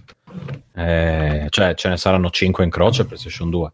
Eh, 0.75 1.47
cioè, 1.51 1.75
ce 1.75 1.89
ne 1.89 1.97
saranno 1.97 2.31
5 2.31 2.65
in 2.65 2.71
croce 2.71 3.05
PlayStation 3.05 3.49
2. 3.49 3.73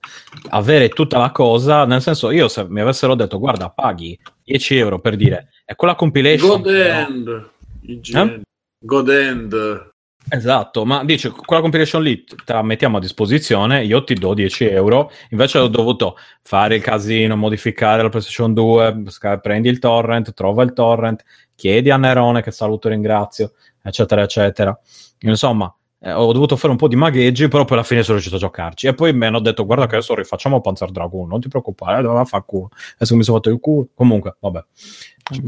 Avere 0.51 0.91
tutta 0.91 1.17
la 1.17 1.31
cosa, 1.31 1.87
nel 1.87 2.03
senso, 2.03 2.31
io 2.31 2.49
se 2.49 2.67
mi 2.69 2.83
avessero 2.83 3.15
detto, 3.15 3.39
guarda, 3.39 3.71
paghi 3.71 4.19
10 4.45 4.77
euro 4.77 4.99
per 4.99 5.17
dire, 5.17 5.49
è 5.65 5.75
quella 5.77 5.95
compilation... 5.95 6.61
God 6.61 6.75
End! 6.75 7.51
Eh? 7.87 8.41
God 8.79 9.09
End! 9.09 9.88
Esatto, 10.31 10.85
ma 10.85 11.05
dice 11.05 11.31
quella 11.31 11.63
compilation 11.63 12.03
lì 12.03 12.23
te 12.23 12.53
la 12.53 12.63
mettiamo 12.63 12.99
a 12.99 13.01
disposizione, 13.01 13.85
io 13.85 14.05
ti 14.05 14.15
do 14.15 14.35
10 14.35 14.67
euro, 14.67 15.11
invece 15.31 15.59
ho 15.59 15.69
dovuto 15.69 16.17
fare 16.43 16.77
il 16.77 16.83
casino, 16.83 17.37
modificare 17.37 18.03
la 18.03 18.09
PlayStation 18.09 18.53
2, 18.53 19.05
prendi 19.41 19.69
il 19.69 19.79
torrent, 19.79 20.35
trova 20.35 20.63
il 20.65 20.73
torrent, 20.73 21.25
chiedi 21.55 21.91
a 21.91 21.97
Nerone 21.97 22.43
che 22.43 22.51
saluto 22.51 22.89
e 22.89 22.91
ringrazio, 22.91 23.53
eccetera, 23.83 24.23
eccetera. 24.23 24.79
Insomma, 25.21 25.75
eh, 26.01 26.13
ho 26.13 26.33
dovuto 26.33 26.57
fare 26.57 26.71
un 26.71 26.79
po' 26.79 26.87
di 26.87 26.95
magheggi, 26.95 27.49
però 27.49 27.65
poi 27.65 27.79
alla 27.79 27.87
fine 27.87 28.03
sono 28.03 28.15
riuscito 28.15 28.37
a 28.37 28.41
giocarci. 28.41 28.87
E 28.87 28.95
poi 28.95 29.13
mi 29.13 29.27
hanno 29.27 29.41
detto: 29.41 29.67
Guarda, 29.67 29.87
che 29.87 29.97
adesso 29.97 30.15
rifacciamo 30.15 30.61
Panzer 30.61 30.91
Dragoon. 30.91 31.29
Non 31.29 31.41
ti 31.41 31.49
preoccupare, 31.49 32.03
doveva 32.03 32.25
fare 32.25 32.45
culo. 32.47 32.69
Adesso 32.95 33.17
mi 33.17 33.25
sono 33.25 33.39
fatto 33.39 33.51
il 33.51 33.59
culo. 33.59 33.89
Comunque, 33.95 34.37
vabbè. 34.39 34.65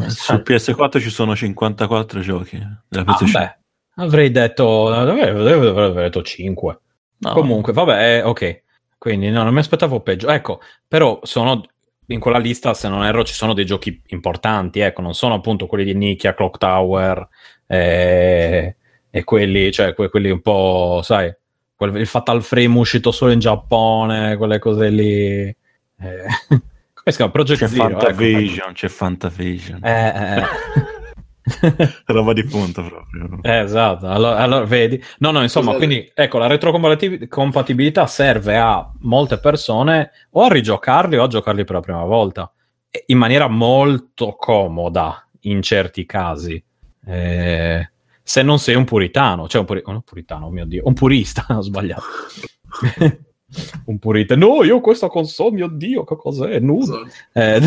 Su 0.09 0.35
PS4 0.35 1.01
ci 1.01 1.11
sono 1.11 1.37
54 1.37 2.21
giochi. 2.21 2.59
Della 2.89 3.05
ah, 3.07 3.60
avrei 4.01 4.31
detto, 4.31 4.89
avrei, 4.93 5.29
avrei 5.29 5.93
detto 5.95 6.23
5. 6.23 6.81
No. 7.19 7.33
Comunque, 7.33 7.73
vabbè, 7.73 8.17
eh, 8.17 8.23
ok. 8.23 8.63
Quindi 8.99 9.31
no, 9.31 9.43
non 9.43 9.53
mi 9.53 9.61
aspettavo 9.61 10.01
peggio. 10.01 10.29
Ecco, 10.29 10.61
però 10.87 11.21
sono 11.23 11.63
in 12.07 12.21
quella 12.21 12.39
lista, 12.39 12.75
se 12.75 12.89
non 12.89 13.05
erro, 13.05 13.25
ci 13.25 13.35
sono 13.35 13.55
dei 13.55 13.65
giochi 13.65 14.03
importanti. 14.09 14.81
Ecco, 14.81 15.01
non 15.01 15.15
sono 15.15 15.35
appunto 15.35 15.67
quelli 15.67 15.85
di 15.85 15.95
Nicchia, 15.95 16.35
Clock 16.35 16.59
Tower. 16.59 17.29
Eh, 17.67 18.77
e 19.11 19.25
quelli, 19.25 19.71
cioè 19.73 19.95
que- 19.95 20.09
quelli 20.09 20.31
un 20.31 20.41
po', 20.41 21.01
sai, 21.03 21.33
quel, 21.75 21.97
il 21.97 22.07
Fatal 22.07 22.43
Frame 22.43 22.79
uscito 22.79 23.11
solo 23.11 23.33
in 23.33 23.39
Giappone, 23.39 24.37
quelle 24.37 24.59
cose 24.59 24.89
lì. 24.89 25.05
Eh, 25.09 25.57
come 26.49 27.07
si 27.07 27.17
chiama? 27.17 27.31
Project 27.31 27.61
c'è 27.61 27.69
Zero. 27.69 27.89
Fantavision, 27.89 28.65
ecco. 28.67 28.73
c'è 28.73 28.89
Fantavision. 28.89 29.85
Eh, 29.85 30.09
eh. 30.09 30.43
roba 32.07 32.33
di 32.33 32.45
punto 32.45 32.83
proprio. 32.83 33.39
Eh, 33.43 33.59
esatto, 33.61 34.09
allora, 34.09 34.37
allora, 34.39 34.65
vedi. 34.65 35.03
No, 35.19 35.31
no, 35.31 35.43
insomma, 35.43 35.73
Scusate. 35.73 35.87
quindi 35.87 36.13
ecco, 36.15 36.39
la 36.39 36.47
retrocompatibilità 36.47 38.07
serve 38.07 38.57
a 38.57 38.91
molte 39.01 39.39
persone 39.39 40.11
o 40.31 40.45
a 40.45 40.49
rigiocarli 40.49 41.17
o 41.17 41.25
a 41.25 41.29
giocarli 41.29 41.65
per 41.65 41.75
la 41.77 41.81
prima 41.81 42.05
volta 42.05 42.53
in 43.07 43.19
maniera 43.19 43.49
molto 43.49 44.35
comoda 44.37 45.27
in 45.41 45.63
certi 45.63 46.05
casi. 46.07 46.63
Eh, 47.07 47.91
se 48.23 48.43
non 48.43 48.59
sei 48.59 48.75
un 48.75 48.85
puritano, 48.85 49.49
cioè 49.49 49.61
un, 49.61 49.67
puri- 49.67 49.83
un 49.85 50.03
puritano, 50.03 50.47
oh 50.47 50.51
mio 50.51 50.67
Dio, 50.67 50.83
un 50.85 50.95
purista, 50.95 51.47
ho 51.57 51.61
sbagliato. 51.61 52.03
un 53.87 53.99
purista, 53.99 54.37
no, 54.37 54.63
io 54.63 54.81
questa 54.81 55.09
console, 55.09 55.53
mio 55.53 55.69
Dio, 55.69 56.05
che 56.05 56.17
cos'è? 56.17 56.59
Nudo. 56.61 57.07
Eh, 57.33 57.61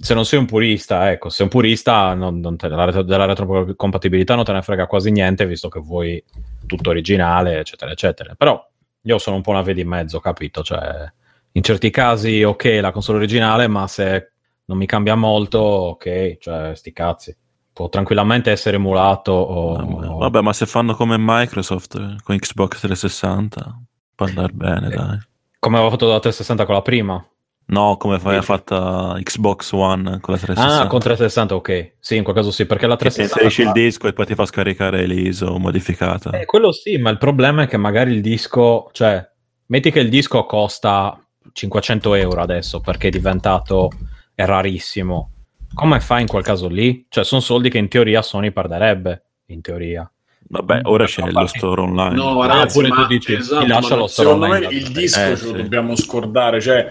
se 0.00 0.14
non 0.14 0.24
sei 0.24 0.38
un 0.38 0.46
purista, 0.46 1.10
ecco, 1.10 1.28
se 1.28 1.36
sei 1.36 1.44
un 1.44 1.52
purista 1.52 2.14
non, 2.14 2.40
non 2.40 2.56
te, 2.56 2.68
della, 2.68 2.90
della 3.02 3.26
retrocompatibilità 3.26 4.34
non 4.34 4.44
te 4.44 4.52
ne 4.52 4.62
frega 4.62 4.86
quasi 4.86 5.10
niente, 5.10 5.46
visto 5.46 5.68
che 5.68 5.78
vuoi 5.78 6.22
tutto 6.64 6.88
originale, 6.88 7.58
eccetera, 7.58 7.90
eccetera. 7.90 8.34
Però 8.34 8.66
io 9.02 9.18
sono 9.18 9.36
un 9.36 9.42
po' 9.42 9.50
una 9.50 9.60
via 9.60 9.74
di 9.74 9.84
mezzo, 9.84 10.18
capito? 10.18 10.62
Cioè, 10.62 11.12
in 11.52 11.62
certi 11.62 11.90
casi, 11.90 12.42
ok, 12.42 12.78
la 12.80 12.92
console 12.92 13.18
originale, 13.18 13.68
ma 13.68 13.86
se 13.86 14.32
non 14.64 14.78
mi 14.78 14.86
cambia 14.86 15.16
molto, 15.16 15.58
ok, 15.58 16.38
cioè, 16.38 16.74
sti 16.74 16.92
cazzi. 16.94 17.36
Può 17.70 17.90
tranquillamente 17.90 18.50
essere 18.50 18.76
emulato 18.76 19.32
o... 19.32 19.72
Vabbè, 19.74 20.06
vabbè 20.06 20.40
ma 20.40 20.52
se 20.54 20.64
fanno 20.64 20.94
come 20.94 21.16
Microsoft 21.18 21.94
eh, 21.96 22.16
con 22.22 22.36
Xbox 22.38 22.80
360, 22.80 23.80
può 24.14 24.26
andare 24.26 24.52
bene, 24.52 24.86
eh, 24.86 24.96
dai. 24.96 25.18
Come 25.58 25.76
aveva 25.76 25.90
fatto 25.90 26.06
la 26.06 26.20
360 26.20 26.64
con 26.64 26.74
la 26.74 26.82
prima? 26.82 27.30
No, 27.70 27.96
come 27.98 28.16
aveva 28.16 28.42
fatta 28.42 29.16
Xbox 29.22 29.70
One 29.72 30.18
con 30.20 30.34
la 30.34 30.40
360. 30.40 30.82
Ah, 30.82 30.86
con 30.88 30.98
360, 30.98 31.54
ok. 31.54 31.92
Sì, 32.00 32.16
in 32.16 32.24
quel 32.24 32.34
caso 32.34 32.50
sì, 32.50 32.66
perché 32.66 32.88
la 32.88 32.96
360... 32.96 33.38
Che 33.38 33.44
inserisci 33.44 33.62
il 33.62 33.86
disco 33.86 34.08
e 34.08 34.12
poi 34.12 34.26
ti 34.26 34.34
fa 34.34 34.44
scaricare 34.44 35.06
l'ISO 35.06 35.56
modificata. 35.58 36.30
Eh, 36.30 36.46
quello 36.46 36.72
sì, 36.72 36.96
ma 36.96 37.10
il 37.10 37.18
problema 37.18 37.62
è 37.62 37.66
che 37.68 37.76
magari 37.76 38.12
il 38.12 38.20
disco... 38.20 38.90
Cioè, 38.92 39.24
metti 39.66 39.92
che 39.92 40.00
il 40.00 40.08
disco 40.08 40.44
costa 40.46 41.16
500 41.52 42.14
euro 42.14 42.40
adesso 42.40 42.80
perché 42.80 43.08
è 43.08 43.10
diventato 43.10 43.90
è 44.34 44.44
rarissimo. 44.44 45.30
Come 45.72 46.00
fai 46.00 46.22
in 46.22 46.26
quel 46.26 46.42
caso 46.42 46.66
lì? 46.66 47.06
Cioè, 47.08 47.22
sono 47.24 47.40
soldi 47.40 47.70
che 47.70 47.78
in 47.78 47.88
teoria 47.88 48.22
Sony 48.22 48.50
perderebbe, 48.50 49.22
in 49.46 49.60
teoria. 49.60 50.10
Vabbè, 50.48 50.80
ora 50.84 51.04
c'è 51.04 51.30
lo 51.30 51.46
store 51.46 51.82
online. 51.82 52.16
No, 52.16 52.44
ragazzi, 52.44 52.80
ma, 52.80 52.96
tu 52.96 53.06
dici, 53.06 53.34
esatto, 53.34 53.66
lascia 53.66 53.94
lo 53.94 54.08
store 54.08 54.28
secondo 54.28 54.46
online. 54.46 54.66
me 54.66 54.74
il 54.74 54.90
disco 54.90 55.20
eh, 55.20 55.36
ce 55.36 55.44
lo 55.44 55.50
sì. 55.54 55.62
dobbiamo 55.62 55.94
scordare, 55.94 56.60
cioè 56.60 56.88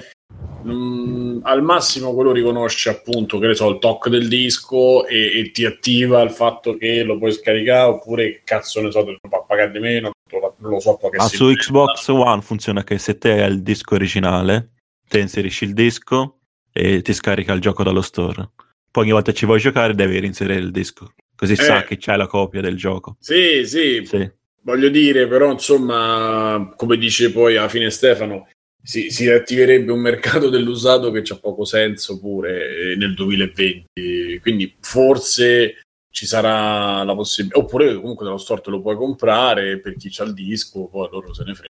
mh, 0.63 0.71
mm, 0.71 1.39
al 1.43 1.63
massimo 1.63 2.13
quello 2.13 2.31
riconosce 2.31 2.89
appunto, 2.89 3.39
che 3.39 3.47
ne 3.47 3.55
so, 3.55 3.69
il 3.69 3.79
talk 3.79 4.09
del 4.09 4.27
disco 4.27 5.05
e, 5.05 5.39
e, 5.39 5.51
ti 5.51 5.65
attiva 5.65 6.21
il 6.21 6.31
fatto 6.31 6.77
che 6.77 7.03
lo 7.03 7.17
puoi 7.17 7.31
scaricare 7.31 7.89
oppure 7.89 8.41
cazzo 8.43 8.81
ne 8.81 8.91
so, 8.91 9.03
te 9.03 9.17
lo 9.21 9.45
pagare 9.47 9.71
di 9.71 9.79
meno, 9.79 10.11
non 10.31 10.71
lo 10.71 10.79
so 10.79 10.95
poi 10.97 11.11
Ma 11.15 11.27
su 11.27 11.51
Xbox 11.51 12.07
One 12.07 12.41
funziona 12.41 12.83
che 12.83 12.97
se 12.97 13.17
te 13.17 13.43
hai 13.43 13.51
il 13.51 13.63
disco 13.63 13.95
originale, 13.95 14.71
te 15.07 15.19
inserisci 15.19 15.63
il 15.63 15.73
disco 15.73 16.39
e 16.71 17.01
ti 17.01 17.13
scarica 17.13 17.53
il 17.53 17.61
gioco 17.61 17.83
dallo 17.83 18.01
store. 18.01 18.51
Poi 18.91 19.03
ogni 19.03 19.11
volta 19.11 19.31
ci 19.33 19.45
vuoi 19.45 19.59
giocare 19.59 19.93
devi 19.93 20.19
reinserire 20.19 20.59
il 20.59 20.71
disco, 20.71 21.13
così 21.35 21.53
eh. 21.53 21.55
sa 21.55 21.83
che 21.83 21.97
c'è 21.97 22.15
la 22.15 22.27
copia 22.27 22.61
del 22.61 22.75
gioco. 22.75 23.17
Sì, 23.19 23.65
sì, 23.65 24.03
sì. 24.05 24.31
Voglio 24.61 24.89
dire, 24.89 25.27
però, 25.27 25.51
insomma, 25.51 26.73
come 26.75 26.97
dice 26.97 27.31
poi 27.31 27.55
alla 27.55 27.69
fine 27.69 27.89
Stefano, 27.89 28.47
si, 28.81 29.11
si 29.11 29.29
attiverebbe 29.29 29.91
un 29.91 29.99
mercato 29.99 30.49
dell'usato 30.49 31.11
che 31.11 31.21
c'ha 31.21 31.37
poco 31.37 31.65
senso 31.65 32.19
pure 32.19 32.91
eh, 32.91 32.95
nel 32.95 33.13
2020. 33.13 34.39
Quindi 34.41 34.75
forse 34.79 35.81
ci 36.11 36.25
sarà 36.25 37.03
la 37.03 37.15
possibilità, 37.15 37.59
oppure 37.59 37.95
comunque 37.95 38.25
dallo 38.25 38.37
store 38.37 38.61
te 38.61 38.69
lo 38.69 38.81
puoi 38.81 38.95
comprare 38.95 39.79
per 39.79 39.95
chi 39.95 40.09
c'ha 40.09 40.23
il 40.23 40.33
disco, 40.33 40.87
poi 40.87 41.07
loro 41.11 41.33
se 41.33 41.43
ne 41.43 41.53
frega. 41.53 41.67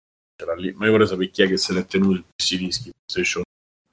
Ma 0.76 0.86
io 0.86 0.92
vorrei 0.92 1.08
sapere 1.08 1.30
chi 1.30 1.44
è 1.44 1.48
che 1.48 1.58
se 1.58 1.74
l'è 1.74 1.86
tenuto 1.86 2.26
questi 2.36 2.58
dischi 2.58 2.92
PlayStation 2.92 3.44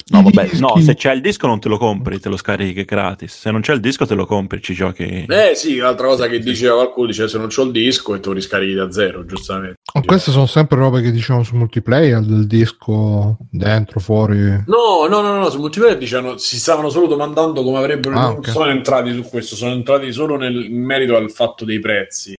No, 0.06 0.22
vabbè, 0.22 0.50
no, 0.58 0.78
se 0.80 0.94
c'è 0.94 1.12
il 1.12 1.20
disco 1.20 1.46
non 1.46 1.60
te 1.60 1.68
lo 1.68 1.78
compri, 1.78 2.20
te 2.20 2.28
lo 2.28 2.36
scarichi 2.36 2.84
gratis. 2.84 3.38
Se 3.38 3.50
non 3.50 3.60
c'è 3.60 3.72
il 3.72 3.80
disco 3.80 4.06
te 4.06 4.14
lo 4.14 4.26
compri, 4.26 4.60
ci 4.60 4.74
giochi. 4.74 5.26
Eh 5.28 5.52
sì, 5.54 5.76
l'altra 5.76 6.06
cosa 6.06 6.26
che 6.26 6.38
diceva 6.38 6.74
qualcuno 6.74 7.06
dice 7.08 7.28
se 7.28 7.38
non 7.38 7.48
c'ho 7.48 7.62
il 7.62 7.70
disco 7.70 8.14
e 8.14 8.20
te 8.20 8.28
lo 8.28 8.34
riscarichi 8.34 8.74
da 8.74 8.90
zero, 8.90 9.24
giustamente. 9.24 9.76
Ma 9.94 10.00
queste 10.02 10.30
sono 10.30 10.46
sempre 10.46 10.78
robe 10.78 11.02
che 11.02 11.10
dicevano 11.10 11.44
su 11.44 11.56
multiplayer, 11.56 12.20
del 12.24 12.46
disco 12.46 13.36
dentro, 13.50 14.00
fuori. 14.00 14.38
No, 14.66 15.06
no, 15.08 15.20
no, 15.20 15.38
no, 15.38 15.50
su 15.50 15.58
multiplayer 15.58 15.98
dicevano, 15.98 16.36
si 16.38 16.58
stavano 16.58 16.88
solo 16.88 17.06
domandando 17.06 17.62
come 17.62 17.78
avrebbero... 17.78 18.16
Ah, 18.16 18.30
okay. 18.30 18.52
sono 18.52 18.70
entrati 18.70 19.12
su 19.12 19.22
questo, 19.22 19.56
sono 19.56 19.72
entrati 19.72 20.12
solo 20.12 20.36
nel 20.36 20.70
merito 20.70 21.16
al 21.16 21.30
fatto 21.30 21.64
dei 21.64 21.80
prezzi. 21.80 22.34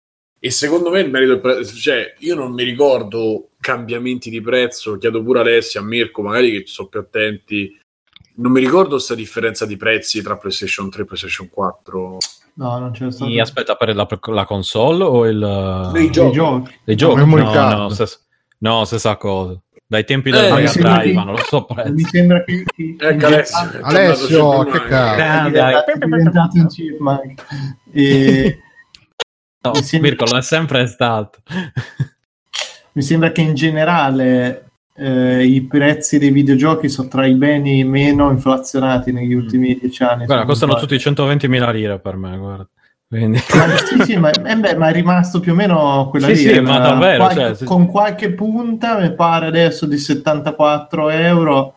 E 0.45 0.51
secondo 0.51 0.91
me 0.91 0.99
il 0.99 1.09
merito 1.09 1.35
del 1.35 1.41
prezzo, 1.41 1.77
cioè 1.77 2.17
io 2.19 2.35
non 2.35 2.53
mi 2.53 2.65
ricordo 2.65 3.51
cambiamenti 3.61 4.29
di 4.29 4.41
prezzo, 4.41 4.99
chiedo 4.99 5.23
pure 5.23 5.39
a 5.39 5.43
Alessia, 5.43 5.79
a 5.79 5.85
Mirko, 5.85 6.21
magari 6.21 6.51
che 6.51 6.65
sono 6.67 6.89
più 6.89 6.99
attenti. 6.99 7.79
Non 8.39 8.51
mi 8.51 8.59
ricordo 8.59 8.95
questa 8.95 9.15
differenza 9.15 9.67
di 9.67 9.77
prezzi 9.77 10.21
tra 10.21 10.37
PlayStation 10.37 10.91
3 10.91 11.03
e 11.03 11.05
PlayStation 11.05 11.49
4. 11.49 12.19
No, 12.55 12.79
non 12.81 12.91
c'è 12.91 13.09
stato. 13.13 13.31
Mi 13.31 13.39
aspetta 13.39 13.77
per 13.77 13.95
la, 13.95 14.09
la, 14.21 14.45
console 14.45 15.05
o 15.05 15.27
il... 15.29 15.91
Dei 15.93 16.11
giochi. 16.11 16.75
Dei 16.87 16.97
giochi. 16.97 17.25
No, 17.25 17.37
no, 17.37 17.77
no, 17.77 17.89
stessa, 17.91 18.19
no, 18.59 18.85
stessa 18.85 19.17
cosa. 19.17 19.57
Dai 19.87 20.05
tempi 20.05 20.33
del 20.33 20.47
eh, 20.47 20.53
Mega 20.55 20.73
Drive, 20.73 21.13
non 21.13 21.35
lo 21.35 21.37
so 21.37 21.67
prezzo. 21.67 21.93
Mi 21.93 22.03
sembra 22.03 22.43
che... 22.43 22.65
che 22.75 22.97
ecco 22.99 23.27
Alessio, 23.27 23.81
Alessio 23.81 24.65
che 24.65 24.83
cazzo. 24.87 25.93
È 25.93 25.99
diventato 25.99 26.57
un 26.57 26.67
chipmunk. 26.67 27.45
E... 27.93 28.59
No, 29.63 29.75
sembra... 29.75 30.11
Mirko 30.11 30.25
lo 30.25 30.39
è 30.39 30.43
sempre 30.43 30.87
stato. 30.87 31.39
Mi 32.93 33.03
sembra 33.03 33.33
che 33.33 33.41
in 33.41 33.55
generale 33.55 34.67
eh, 34.97 35.45
i 35.45 35.63
prezzi 35.63 36.19
dei 36.19 36.31
videogiochi 36.31 36.89
sono 36.89 37.09
tra 37.09 37.27
i 37.27 37.35
beni 37.35 37.85
meno 37.85 38.31
inflazionati 38.31 39.13
negli 39.13 39.33
ultimi 39.33 39.79
dieci 39.79 40.03
anni. 40.03 40.27
Guarda, 40.27 40.45
costano 40.45 40.75
tutti 40.75 40.97
120.000 40.97 41.73
lire 41.73 41.99
per 41.99 42.17
me, 42.17 42.37
guarda. 42.37 42.69
Quindi... 43.09 43.39
Ma, 43.55 43.77
sì, 43.77 44.03
sì, 44.05 44.17
ma, 44.17 44.31
eh 44.31 44.57
beh, 44.57 44.77
ma, 44.77 44.89
è 44.89 44.93
rimasto 44.93 45.39
più 45.39 45.53
o 45.53 45.55
meno 45.55 46.09
quella 46.11 46.27
sì, 46.29 46.33
lì. 46.33 46.55
Sì, 46.55 46.61
ma 46.61 46.79
davvero, 46.79 47.25
qualche, 47.25 47.57
cioè, 47.57 47.67
con 47.67 47.87
qualche 47.87 48.33
punta 48.33 48.99
mi 48.99 49.15
pare 49.15 49.47
adesso 49.47 49.87
di 49.87 49.99
74 49.99 51.11
euro 51.11 51.75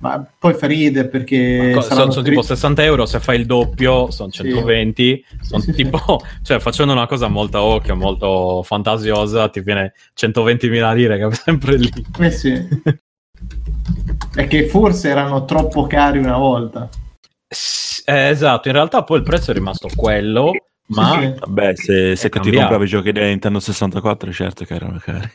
ma 0.00 0.26
poi 0.38 0.54
fa 0.54 0.66
ride 0.66 1.08
perché 1.08 1.72
co- 1.74 1.82
sono, 1.82 2.10
sono 2.10 2.24
tipo 2.24 2.40
60 2.40 2.82
euro 2.84 3.04
se 3.04 3.20
fai 3.20 3.38
il 3.38 3.46
doppio 3.46 4.10
sono 4.10 4.30
120 4.30 5.24
sì. 5.26 5.38
sono 5.46 5.62
sì, 5.62 5.72
tipo 5.72 5.98
sì. 5.98 6.38
cioè 6.42 6.58
facendo 6.58 6.92
una 6.92 7.06
cosa 7.06 7.28
molto 7.28 7.60
occhio 7.60 7.94
molto 7.94 8.62
fantasiosa 8.62 9.48
ti 9.50 9.60
viene 9.60 9.92
120.000 10.18 10.94
lire 10.94 11.18
che 11.18 11.26
è 11.26 11.34
sempre 11.34 11.76
lì. 11.76 11.90
Eh 12.18 12.30
sì. 12.30 12.52
È 14.34 14.46
che 14.46 14.68
forse 14.68 15.10
erano 15.10 15.44
troppo 15.44 15.86
cari 15.86 16.18
una 16.18 16.38
volta. 16.38 16.88
Eh, 18.06 18.28
esatto 18.28 18.68
in 18.68 18.74
realtà 18.74 19.04
poi 19.04 19.18
il 19.18 19.22
prezzo 19.22 19.50
è 19.50 19.54
rimasto 19.54 19.88
quello 19.94 20.50
ma 20.88 21.34
vabbè 21.38 21.74
se, 21.74 22.16
se 22.16 22.28
ti 22.28 22.38
compravi 22.40 22.84
i 22.84 22.88
giochi 22.88 23.12
da 23.12 23.22
Nintendo 23.22 23.60
64 23.60 24.32
certo 24.32 24.64
che 24.64 24.74
erano 24.74 24.98
cari 24.98 25.30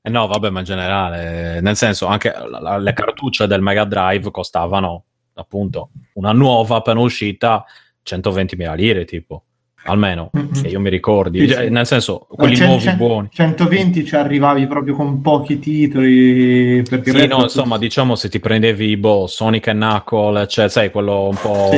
eh 0.00 0.10
no, 0.10 0.26
vabbè, 0.26 0.50
ma 0.50 0.60
in 0.60 0.64
generale, 0.64 1.60
nel 1.60 1.76
senso, 1.76 2.06
anche 2.06 2.32
la, 2.48 2.78
le 2.78 2.92
cartucce 2.92 3.46
del 3.46 3.60
Mega 3.60 3.84
Drive 3.84 4.30
costavano 4.30 5.04
appunto 5.34 5.90
una 6.14 6.32
nuova 6.32 6.76
appena 6.76 7.00
uscita 7.00 7.64
120.000 8.04 8.74
lire, 8.74 9.04
tipo 9.04 9.44
almeno 9.84 10.30
mm-hmm. 10.36 10.62
che 10.62 10.68
io 10.68 10.80
mi 10.80 10.90
ricordi, 10.90 11.48
sì, 11.48 11.54
sì. 11.54 11.68
nel 11.70 11.86
senso, 11.86 12.26
quelli 12.28 12.58
no, 12.58 12.66
nuovi 12.66 12.82
100, 12.82 13.04
buoni. 13.04 13.28
120 13.32 14.04
ci 14.04 14.16
arrivavi 14.16 14.66
proprio 14.66 14.94
con 14.94 15.20
pochi 15.20 15.58
titoli. 15.58 16.82
Perché 16.88 17.10
sì, 17.10 17.26
no, 17.26 17.42
insomma, 17.42 17.78
diciamo 17.78 18.14
se 18.14 18.28
ti 18.28 18.38
prendevi 18.38 18.96
boh, 18.96 19.26
Sonic 19.26 19.68
e 19.68 19.72
Knuckle, 19.72 20.46
cioè, 20.46 20.68
sai, 20.68 20.90
quello 20.90 21.28
un 21.28 21.36
po', 21.40 21.70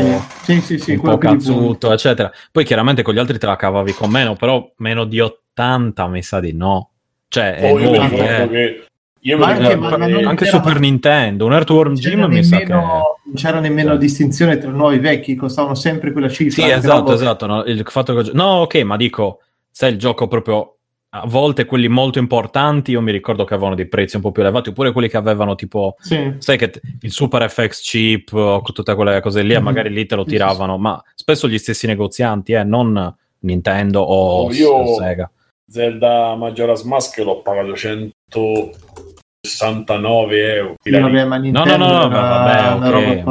sì, 0.43 0.61
sì, 0.61 0.79
sì, 0.79 0.93
un 0.93 1.01
po 1.01 1.19
cazzuto, 1.19 1.93
eccetera. 1.93 2.31
Poi 2.51 2.65
chiaramente 2.65 3.03
con 3.03 3.15
gli 3.15 3.19
altri 3.19 3.39
te 3.39 3.47
la 3.47 3.57
cavavi 3.57 3.93
con 3.93 4.11
meno, 4.11 4.35
però 4.35 4.71
meno 4.79 5.05
di 5.05 5.21
80 5.21 6.07
mi 6.09 6.23
sa 6.23 6.41
di 6.41 6.53
no. 6.53 6.90
Cioè, 7.31 7.55
è 7.55 7.73
nuovo, 7.73 7.95
eh. 7.95 8.49
che 8.51 8.85
io 9.21 9.39
ma 9.39 9.47
anche, 9.47 9.77
ma 9.77 9.89
anche 9.89 10.47
Super 10.47 10.81
Nintendo, 10.81 11.47
un 11.47 11.53
Earthworm 11.53 11.95
Jim 11.95 12.25
mi 12.25 12.43
sa 12.43 12.59
che... 12.59 12.73
Non 12.73 13.35
c'era 13.37 13.61
nemmeno 13.61 13.97
distinzione 13.97 14.59
tra 14.59 14.71
nuovi 14.71 14.97
e 14.97 14.99
vecchi, 14.99 15.37
costavano 15.37 15.77
sempre 15.77 16.11
quella 16.11 16.29
cifra. 16.29 16.65
Sì, 16.65 16.69
esatto, 16.69 17.13
esatto. 17.13 17.47
No, 17.47 17.63
il 17.63 17.85
fatto 17.87 18.17
che... 18.17 18.33
no, 18.33 18.63
ok, 18.63 18.77
ma 18.79 18.97
dico, 18.97 19.43
sai, 19.71 19.93
il 19.93 19.99
gioco 19.99 20.27
proprio... 20.27 20.75
A 21.11 21.25
volte 21.27 21.67
quelli 21.67 21.89
molto 21.89 22.19
importanti, 22.19 22.93
io 22.93 23.01
mi 23.01 23.13
ricordo 23.13 23.45
che 23.45 23.55
avevano 23.55 23.77
dei 23.77 23.89
prezzi 23.89 24.17
un 24.17 24.23
po' 24.23 24.33
più 24.33 24.43
elevati, 24.43 24.71
oppure 24.71 24.93
quelli 24.93 25.09
che 25.09 25.17
avevano 25.17 25.57
tipo, 25.57 25.97
sì. 25.99 26.35
sai 26.39 26.57
che 26.57 26.71
t- 26.71 26.81
il 27.01 27.11
Super 27.11 27.51
FX 27.51 27.81
chip 27.83 28.33
o 28.33 28.63
tutte 28.63 28.95
quelle 28.95 29.21
cose 29.21 29.43
lì, 29.43 29.55
mm-hmm. 29.55 29.63
magari 29.63 29.91
lì 29.91 30.07
te 30.07 30.15
lo 30.15 30.25
tiravano, 30.25 30.75
sì, 30.75 30.79
sì, 30.79 30.83
ma 30.83 31.03
spesso 31.17 31.49
gli 31.49 31.59
stessi 31.59 31.89
negozianti, 31.89 32.53
eh, 32.53 32.63
non 32.63 33.13
Nintendo 33.41 34.03
o, 34.03 34.45
oh, 34.45 34.53
io... 34.53 34.95
Sega 34.95 35.29
Zelda 35.71 36.35
Majora's 36.35 36.83
Mask 36.83 37.19
l'ho 37.19 37.43
pagato 37.43 37.77
169 37.77 40.55
euro. 40.55 40.75
Sì, 40.83 40.91
vabbè, 40.91 41.25
ma 41.25 41.39
no, 41.39 41.65
no, 41.65 41.77
no, 41.77 41.87
no, 41.87 42.09
vabbè, 42.09 42.87
okay. 42.87 43.23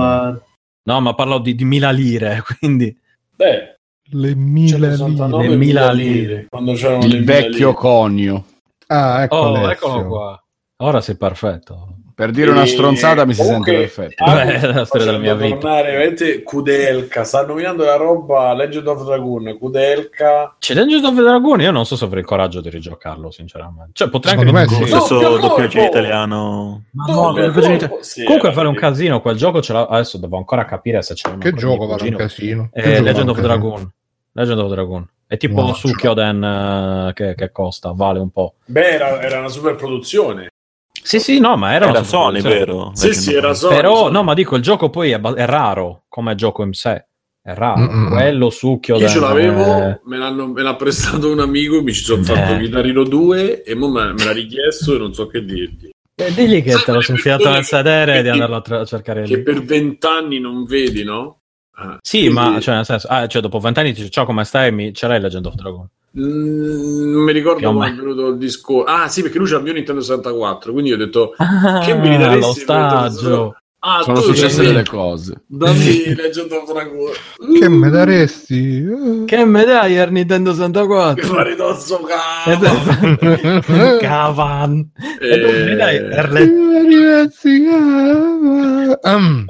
no, 0.84 1.02
ma 1.02 1.14
parlo 1.14 1.40
di, 1.40 1.54
di 1.54 1.66
mila 1.66 1.92
lire, 1.92 2.42
quindi... 2.58 2.98
Beh, 3.36 3.76
le 4.12 4.36
mila 4.36 4.96
lire. 4.96 5.48
Le 5.48 5.58
mila 5.58 5.92
lire. 5.92 6.46
Quando 6.50 6.72
c'erano 6.74 7.04
Il 7.04 7.26
vecchio 7.26 7.70
lire. 7.70 7.74
conio. 7.74 8.46
Ah, 8.88 9.24
ecco 9.24 9.36
oh, 9.36 9.70
eccolo 9.70 10.08
qua. 10.08 10.42
Ora 10.78 11.02
sei 11.02 11.18
perfetto. 11.18 11.98
Per 12.20 12.32
dire 12.32 12.52
una 12.52 12.66
stronzata 12.66 13.24
mi 13.24 13.34
si 13.34 13.42
sente 13.44 13.72
perfetto. 13.72 14.26
Beh, 14.26 14.60
è 14.60 14.74
la 14.74 14.84
storia 14.84 15.06
della 15.06 15.20
mia 15.20 15.36
vita. 15.36 15.56
Tornare, 15.56 15.92
veramente 15.92 16.44
Kudelka, 16.44 17.24
sta 17.24 17.46
nominando 17.46 17.86
la 17.86 17.96
roba 17.96 18.54
Legend 18.54 18.88
of 18.88 19.06
Dragoon, 19.06 19.58
Kudelka. 19.58 20.58
C'è 20.60 20.74
Legend 20.74 21.06
of 21.06 21.14
Dragoon, 21.14 21.62
io 21.62 21.72
non 21.72 21.86
so 21.86 21.96
se 21.96 22.04
avrei 22.04 22.20
il 22.20 22.28
coraggio 22.28 22.60
di 22.60 22.70
rigiocarlo, 22.70 23.32
sinceramente. 23.32 23.92
Cioè, 23.94 24.10
potrei 24.10 24.34
anche 24.34 24.48
Secondo 24.48 24.68
me 24.68 24.86
sì. 24.86 24.92
Lo 24.92 25.00
stesso 25.00 25.38
doppiaggio 25.38 25.82
italiano. 25.82 26.84
Ma 26.92 27.06
No, 27.06 27.32
doppiaggio 27.32 28.00
sì, 28.02 28.26
Comunque 28.26 28.50
era 28.50 28.58
fare 28.58 28.68
un 28.68 28.76
casino, 28.76 29.22
quel 29.22 29.38
gioco 29.38 29.62
ce 29.62 29.72
l'ha... 29.72 29.88
adesso 29.88 30.18
devo 30.18 30.36
ancora 30.36 30.66
capire 30.66 31.02
se 31.02 31.14
c'è 31.14 31.38
Che 31.38 31.54
gioco 31.54 31.86
vale 31.86 32.06
un 32.06 32.16
casino? 32.18 32.70
Eh, 32.74 33.00
Legend 33.00 33.30
of? 33.30 33.40
Dragoon. 33.40 33.90
Legend 34.34 34.60
of 34.60 34.70
Dragoon. 34.70 35.08
È 35.26 35.38
tipo 35.38 35.62
No, 35.62 35.74
su 35.74 35.90
Kyoden 35.92 36.44
eh, 36.44 37.14
che, 37.14 37.34
che 37.36 37.50
costa, 37.54 37.94
vale 37.94 38.20
un 38.20 38.30
po'. 38.30 38.56
Beh, 38.66 38.90
era, 38.90 39.22
era 39.22 39.40
una 39.40 39.48
super 39.48 39.76
produzione. 39.76 40.50
Sì, 41.10 41.20
sì, 41.20 41.40
no, 41.40 41.58
ma 41.58 41.74
era, 41.74 41.86
Era 41.88 41.98
una 42.00 42.08
Sony, 42.08 42.42
produzione. 42.42 42.60
vero? 42.60 42.92
Sì, 42.94 43.14
sì, 43.16 43.34
era 43.34 43.54
Sony. 43.56 43.76
Però, 43.76 43.96
Sony. 43.98 44.12
no, 44.12 44.24
ma 44.24 44.34
dico, 44.36 44.56
il 44.56 44.62
gioco 44.62 44.90
poi 44.92 45.10
è, 45.12 45.20
ba- 45.20 45.34
è 45.34 45.46
raro 45.46 46.04
come 46.08 46.36
gioco 46.36 46.62
in 46.64 46.74
sé. 46.74 47.08
È 47.42 47.54
raro. 47.54 47.80
Mm-mm. 47.80 48.10
Quello 48.12 48.50
su 48.52 48.80
Kyoden. 48.80 49.08
Io 49.08 49.12
ce 49.14 49.20
l'avevo, 49.20 49.64
eh, 49.88 50.00
me, 50.06 50.18
l'hanno- 50.18 50.48
me 50.48 50.62
l'ha 50.62 50.76
prestato 50.76 51.32
un 51.32 51.40
amico, 51.40 51.82
mi 51.82 51.94
ci 51.94 52.04
sono 52.04 52.22
fatto 52.22 52.54
Eh. 52.54 52.58
Guitarino 52.58 53.04
2 53.04 53.64
e 53.64 53.74
mo 53.76 53.90
me, 53.90 54.14
me 54.14 54.24
l'ha 54.24 54.32
richiesto 54.34 54.94
e 54.94 54.98
non 55.00 55.14
so 55.14 55.26
che 55.26 55.44
dirgli. 55.44 55.90
eh, 56.16 56.34
digli 56.34 56.62
che 56.62 56.72
Sai 56.74 56.84
te 56.84 56.92
l'ho 56.92 56.98
quelle 57.00 57.14
infilato 57.14 57.50
nel 57.50 57.64
sedere 57.64 58.12
che- 58.12 58.18
e 58.20 58.22
di 58.22 58.30
andarlo 58.30 58.56
a, 58.58 58.62
tra- 58.62 58.80
a 58.82 58.86
cercare 58.86 59.24
Che 59.24 59.36
lì. 59.38 59.42
per 59.42 59.64
vent'anni 59.64 60.38
non 60.40 60.64
vedi, 60.66 61.04
no? 61.04 61.40
Ah, 61.76 61.98
Sì, 62.02 62.30
quindi- 62.30 62.34
ma 62.36 62.60
cioè, 62.60 62.76
nel 62.76 62.86
senso, 62.86 63.08
ah, 63.08 63.26
cioè, 63.26 63.42
dopo 63.42 63.58
vent'anni 63.58 63.94
ti 63.94 64.02
dice 64.02 64.12
ciao, 64.12 64.26
come 64.26 64.44
stai? 64.44 64.72
Mi... 64.74 64.94
Ce 64.94 65.08
l'hai 65.08 65.20
Legend 65.22 65.46
of 65.48 65.56
Dragon? 65.56 65.88
Mm, 66.18 67.12
non 67.12 67.22
mi 67.24 67.32
ricordo 67.34 67.72
come 67.72 67.90
è 67.90 67.94
venuto 67.94 68.28
il 68.30 68.38
discorso. 68.38 68.92
Ah, 68.92 69.08
sì, 69.08 69.22
perché 69.22 69.38
lui 69.38 69.48
c'ha 69.48 69.58
il 69.58 69.64
mio 69.64 69.74
Nintendo 69.74 70.02
64, 70.02 70.72
quindi 70.72 70.90
io 70.90 70.96
ho 70.96 71.00
detto 71.00 71.34
Ah, 71.38 71.82
Che 71.86 71.94
mi 71.96 72.18
daresti 72.18 72.40
lo 72.40 72.54
staggio. 72.54 73.54
Ah, 73.82 74.02
Sono 74.04 74.20
successe 74.20 74.62
delle 74.62 74.84
cose. 74.84 75.44
Dammi 75.48 76.14
Legend 76.14 76.52
of 76.52 76.70
Dragon. 76.70 77.12
Che 77.58 77.70
me 77.70 77.90
daresti? 77.90 78.86
Che 79.26 79.46
me 79.46 79.64
dai 79.64 79.98
al 79.98 80.12
Nintendo 80.12 80.52
64? 80.52 81.34
Maritozzo 81.34 82.00
E 82.46 82.58
cazzo. 82.58 83.16
te- 83.18 83.98
Cavan. 84.02 84.92
E 85.22 85.40
tu 85.40 85.70
mi 85.70 85.76
dai 85.78 85.96
Eh, 85.96 86.10
Erle- 86.12 86.68
Ragazzi, 86.90 87.66
ah, 87.68 89.16
um, 89.16 89.46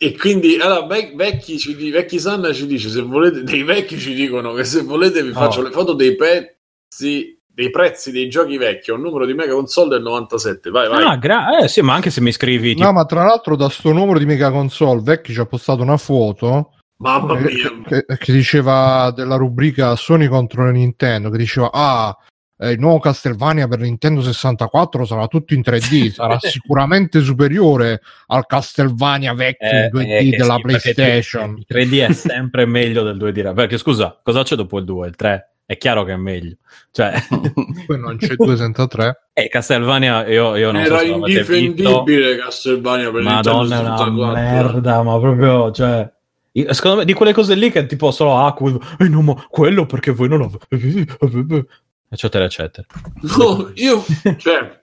E 0.00 0.16
quindi, 0.16 0.56
allora, 0.60 0.86
vec- 0.86 1.14
vecchi, 1.16 1.58
ci 1.58 1.90
vecchi 1.90 2.20
Sanna 2.20 2.52
ci 2.52 2.66
dice, 2.66 2.88
se 2.88 3.00
volete, 3.02 3.42
dei 3.42 3.64
vecchi 3.64 3.98
ci 3.98 4.14
dicono 4.14 4.52
che 4.52 4.62
se 4.64 4.82
volete 4.82 5.22
vi 5.24 5.32
faccio 5.32 5.58
Oh. 5.58 5.62
le 5.64 5.70
foto 5.72 5.92
dei 5.94 6.14
pezzi, 6.14 7.36
dei 7.46 7.70
prezzi 7.70 8.12
dei 8.12 8.28
giochi 8.28 8.56
vecchi, 8.56 8.92
ho 8.92 8.94
un 8.94 9.00
numero 9.00 9.26
di 9.26 9.34
mega 9.34 9.52
console 9.54 9.88
del 9.88 10.02
97, 10.02 10.70
vai, 10.70 10.88
vai. 10.88 11.02
Ah, 11.04 11.16
gra- 11.16 11.58
eh, 11.58 11.66
sì, 11.66 11.80
ma 11.80 11.94
anche 11.94 12.10
se 12.10 12.20
mi 12.20 12.30
scrivi 12.30 12.74
tipo, 12.74 12.84
no, 12.86 12.92
ma 12.92 13.04
tra 13.06 13.24
l'altro 13.24 13.56
da 13.56 13.68
sto 13.68 13.92
numero 13.92 14.20
di 14.20 14.26
Mega 14.26 14.50
Console 14.52 15.00
Vecchi 15.02 15.32
ci 15.32 15.40
ha 15.40 15.46
postato 15.46 15.82
una 15.82 15.96
foto 15.96 16.74
Mamma 16.98 17.36
eh, 17.36 17.42
mia. 17.42 17.82
che, 17.84 18.04
che 18.16 18.32
diceva 18.32 19.10
della 19.12 19.34
rubrica 19.34 19.96
Sony 19.96 20.28
contro 20.28 20.64
la 20.64 20.70
Nintendo 20.70 21.30
che 21.30 21.38
diceva 21.38 21.70
ah 21.72 22.16
eh, 22.58 22.72
il 22.72 22.80
nuovo 22.80 22.98
Castlevania 22.98 23.68
per 23.68 23.78
Nintendo 23.78 24.20
64 24.20 25.04
sarà 25.04 25.26
tutto 25.28 25.54
in 25.54 25.60
3D 25.60 26.10
sarà 26.12 26.38
sicuramente 26.40 27.20
superiore 27.20 28.00
al 28.26 28.46
Castlevania 28.46 29.32
vecchio 29.32 29.68
eh, 29.68 29.84
in 29.84 29.90
2D 29.92 30.32
eh, 30.32 30.36
della 30.36 30.56
sì, 30.56 30.60
PlayStation 30.62 31.56
Il 31.56 31.66
3D 31.68 32.08
è 32.08 32.12
sempre 32.12 32.66
meglio 32.66 33.02
del 33.04 33.16
2D. 33.16 33.54
Perché 33.54 33.78
scusa, 33.78 34.18
cosa 34.22 34.42
c'è 34.42 34.56
dopo 34.56 34.78
il 34.78 34.84
2? 34.84 35.06
Il 35.06 35.16
3? 35.16 35.50
È 35.64 35.76
chiaro 35.76 36.02
che 36.02 36.12
è 36.12 36.16
meglio. 36.16 36.56
Cioè, 36.90 37.12
poi 37.86 37.98
non 37.98 38.16
c'è 38.16 38.34
2 38.34 38.56
senza 38.56 38.86
3 38.86 39.28
eh, 39.34 39.48
Castlevania, 39.48 40.26
io, 40.26 40.56
io 40.56 40.72
non 40.72 40.84
so 40.84 40.94
Era 40.94 41.02
visto. 41.02 41.26
indifendibile 41.28 42.36
Castlevania 42.38 43.10
per 43.12 43.22
Madonna, 43.22 43.82
Nintendo 43.82 44.22
una 44.24 44.34
64. 44.34 44.72
merda, 44.72 45.02
ma 45.02 45.18
proprio, 45.20 45.70
cioè... 45.70 46.10
io- 46.52 46.72
Secondo 46.72 46.96
me 46.96 47.04
di 47.04 47.12
quelle 47.12 47.32
cose 47.32 47.54
lì 47.54 47.70
che 47.70 47.86
tipo 47.86 48.10
solo 48.10 48.36
acqua, 48.36 48.72
eh 48.98 49.08
no, 49.08 49.22
ma 49.22 49.46
quello 49.48 49.86
perché 49.86 50.10
voi 50.10 50.28
non 50.28 50.42
avete, 50.42 51.06
eccetera, 52.08 52.44
eccetera. 52.44 52.86
No, 53.36 53.70
io, 53.74 54.04
cioè, 54.38 54.82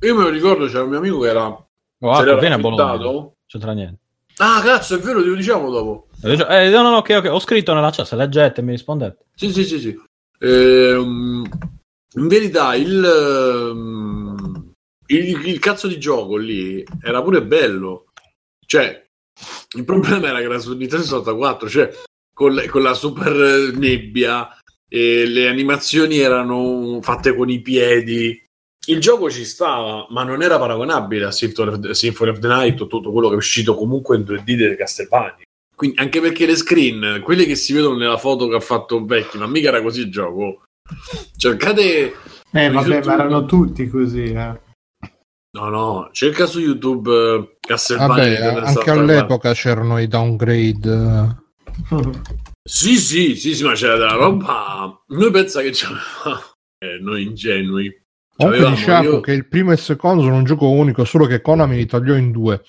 io 0.00 0.14
me 0.16 0.22
lo 0.22 0.28
ricordo, 0.28 0.66
c'era 0.66 0.82
un 0.82 0.90
mio 0.90 0.98
amico 0.98 1.20
che 1.20 1.28
era, 1.28 1.66
Oh, 2.04 2.20
l'era 2.22 2.38
viene 2.38 2.56
a 2.56 2.58
Bologna, 2.58 2.96
non 2.96 3.30
c'entra 3.46 3.72
niente. 3.72 4.00
Ah, 4.38 4.60
cazzo, 4.60 4.96
è 4.96 4.98
vero, 4.98 5.22
te 5.22 5.28
lo 5.28 5.34
diciamo 5.36 5.70
dopo. 5.70 6.08
Eh, 6.22 6.68
no, 6.70 6.82
no, 6.82 6.90
no, 6.90 6.96
ok, 6.96 7.10
ok, 7.18 7.28
ho 7.30 7.38
scritto 7.38 7.74
nella 7.74 7.90
chat, 7.90 8.06
se 8.06 8.16
leggete 8.16 8.60
mi 8.62 8.72
rispondete. 8.72 9.26
Sì, 9.34 9.52
sì, 9.52 9.64
sì, 9.64 9.78
sì. 9.78 10.00
Ehm, 10.40 11.48
in 12.14 12.26
verità, 12.26 12.74
il, 12.74 13.04
ehm, 13.04 14.72
il, 15.06 15.46
il 15.46 15.58
cazzo 15.60 15.86
di 15.86 16.00
gioco 16.00 16.36
lì 16.36 16.84
era 17.02 17.22
pure 17.22 17.44
bello. 17.44 18.06
Cioè, 18.66 19.06
il 19.76 19.84
problema 19.84 20.28
era 20.28 20.38
che 20.38 20.44
era 20.44 20.58
su 20.58 20.74
Nintendo 20.74 21.04
64, 21.04 21.68
cioè, 21.68 21.90
con, 22.34 22.60
con 22.68 22.82
la 22.82 22.94
super 22.94 23.72
nebbia, 23.76 24.48
e 24.94 25.26
le 25.26 25.48
animazioni 25.48 26.18
erano 26.18 26.98
fatte 27.00 27.34
con 27.34 27.48
i 27.48 27.60
piedi. 27.60 28.38
Il 28.88 29.00
gioco 29.00 29.30
ci 29.30 29.46
stava, 29.46 30.06
ma 30.10 30.22
non 30.22 30.42
era 30.42 30.58
paragonabile 30.58 31.24
a 31.24 31.30
Symphony 31.30 31.70
of 31.70 31.80
the, 31.80 31.94
Symphony 31.94 32.30
of 32.30 32.38
the 32.40 32.48
Night 32.48 32.78
o 32.82 32.86
tutto 32.88 33.10
quello 33.10 33.28
che 33.28 33.34
è 33.34 33.38
uscito 33.38 33.74
comunque 33.74 34.16
in 34.16 34.24
2D 34.24 34.54
delle 34.54 34.76
Castlevania. 34.76 35.38
Quindi, 35.74 35.98
anche 35.98 36.20
perché 36.20 36.44
le 36.44 36.56
screen, 36.56 37.22
quelle 37.22 37.46
che 37.46 37.54
si 37.54 37.72
vedono 37.72 37.96
nella 37.96 38.18
foto 38.18 38.48
che 38.48 38.56
ha 38.56 38.60
fatto 38.60 39.02
Vecchi, 39.02 39.38
ma 39.38 39.46
mica 39.46 39.68
era 39.68 39.80
così 39.80 40.02
il 40.02 40.10
gioco. 40.10 40.64
Cercate. 41.38 42.14
Eh, 42.50 42.70
vabbè, 42.70 42.86
YouTube- 42.86 43.06
ma 43.06 43.14
erano 43.14 43.46
tutti 43.46 43.88
così, 43.88 44.24
eh. 44.24 44.60
No, 45.54 45.68
no, 45.70 46.10
cerca 46.12 46.44
su 46.44 46.60
YouTube 46.60 47.10
eh, 47.10 47.56
Castlevania. 47.60 48.14
vabbè 48.16 48.46
anche 48.58 48.66
64. 48.66 49.00
all'epoca 49.00 49.52
c'erano 49.54 49.98
i 49.98 50.06
downgrade 50.06 51.40
Sì, 52.64 52.96
sì, 52.96 53.34
sì, 53.36 53.54
sì, 53.54 53.64
ma 53.64 53.72
c'era 53.74 53.96
della 53.96 54.12
roba. 54.14 55.02
Noi 55.08 55.30
pensa 55.30 55.60
che 55.62 55.70
c'avevamo. 55.72 56.40
Eh, 56.78 56.98
noi 57.00 57.24
ingenui. 57.24 58.00
Comunque 58.36 58.70
diciamo 58.70 59.02
io- 59.10 59.20
che 59.20 59.32
il 59.32 59.46
primo 59.46 59.70
e 59.70 59.74
il 59.74 59.80
secondo 59.80 60.22
sono 60.22 60.36
un 60.36 60.44
gioco 60.44 60.68
unico, 60.70 61.04
solo 61.04 61.26
che 61.26 61.40
Konami 61.40 61.76
li 61.76 61.86
tagliò 61.86 62.14
in 62.14 62.30
due. 62.30 62.62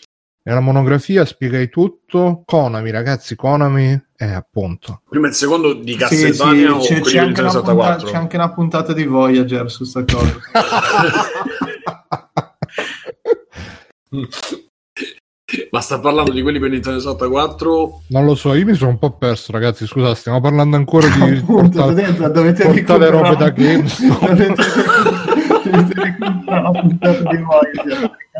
Nella 0.45 0.59
monografia 0.59 1.23
spiegai 1.25 1.69
tutto. 1.69 2.41
Konami, 2.45 2.91
ragazzi, 2.91 3.35
Konami 3.35 3.99
è 4.15 4.25
appunto. 4.25 5.01
Prima 5.09 5.27
e 5.27 5.29
il 5.29 5.35
secondo 5.35 5.73
di 5.73 5.91
Sì, 5.93 5.97
Castlevania 5.97 6.75
o 6.75 6.81
sì, 6.81 6.95
c'è, 6.95 7.01
c'è 7.01 7.17
anche 7.19 7.41
punta- 7.41 7.49
64? 7.51 8.09
c'è 8.09 8.15
anche 8.17 8.35
una 8.35 8.51
puntata 8.53 8.93
di 8.93 9.05
Voyager 9.05 9.71
su 9.71 9.83
sta 9.85 10.03
cosa. 10.03 10.37
Ma 15.71 15.81
sta 15.81 15.99
parlando 15.99 16.31
di 16.31 16.41
quelli 16.41 16.59
per 16.59 16.69
Nintendo 16.69 16.99
64? 16.99 18.01
Non 18.07 18.25
lo 18.25 18.35
so, 18.35 18.53
io 18.53 18.65
mi 18.65 18.73
sono 18.73 18.91
un 18.91 18.99
po' 18.99 19.11
perso, 19.11 19.51
ragazzi. 19.51 19.85
Scusa, 19.85 20.15
stiamo 20.15 20.39
parlando 20.41 20.75
ancora 20.75 21.07
di 21.07 21.37
Appunto, 21.37 21.79
portare, 21.79 21.93
dentro, 21.93 22.29
dovete 22.29 22.65
portare 22.65 23.09
robe 23.09 23.35
da 23.35 23.49
GameStop. 23.55 25.32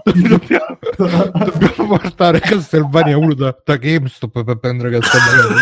Dobbiamo, 0.03 0.77
dobbiamo 0.97 1.97
portare 1.97 2.39
Castlevania 2.39 3.17
1 3.17 3.33
da, 3.35 3.55
da 3.63 3.75
GameStop 3.77 4.43
per 4.43 4.57
prendere 4.57 4.97
Castlevania. 4.99 5.61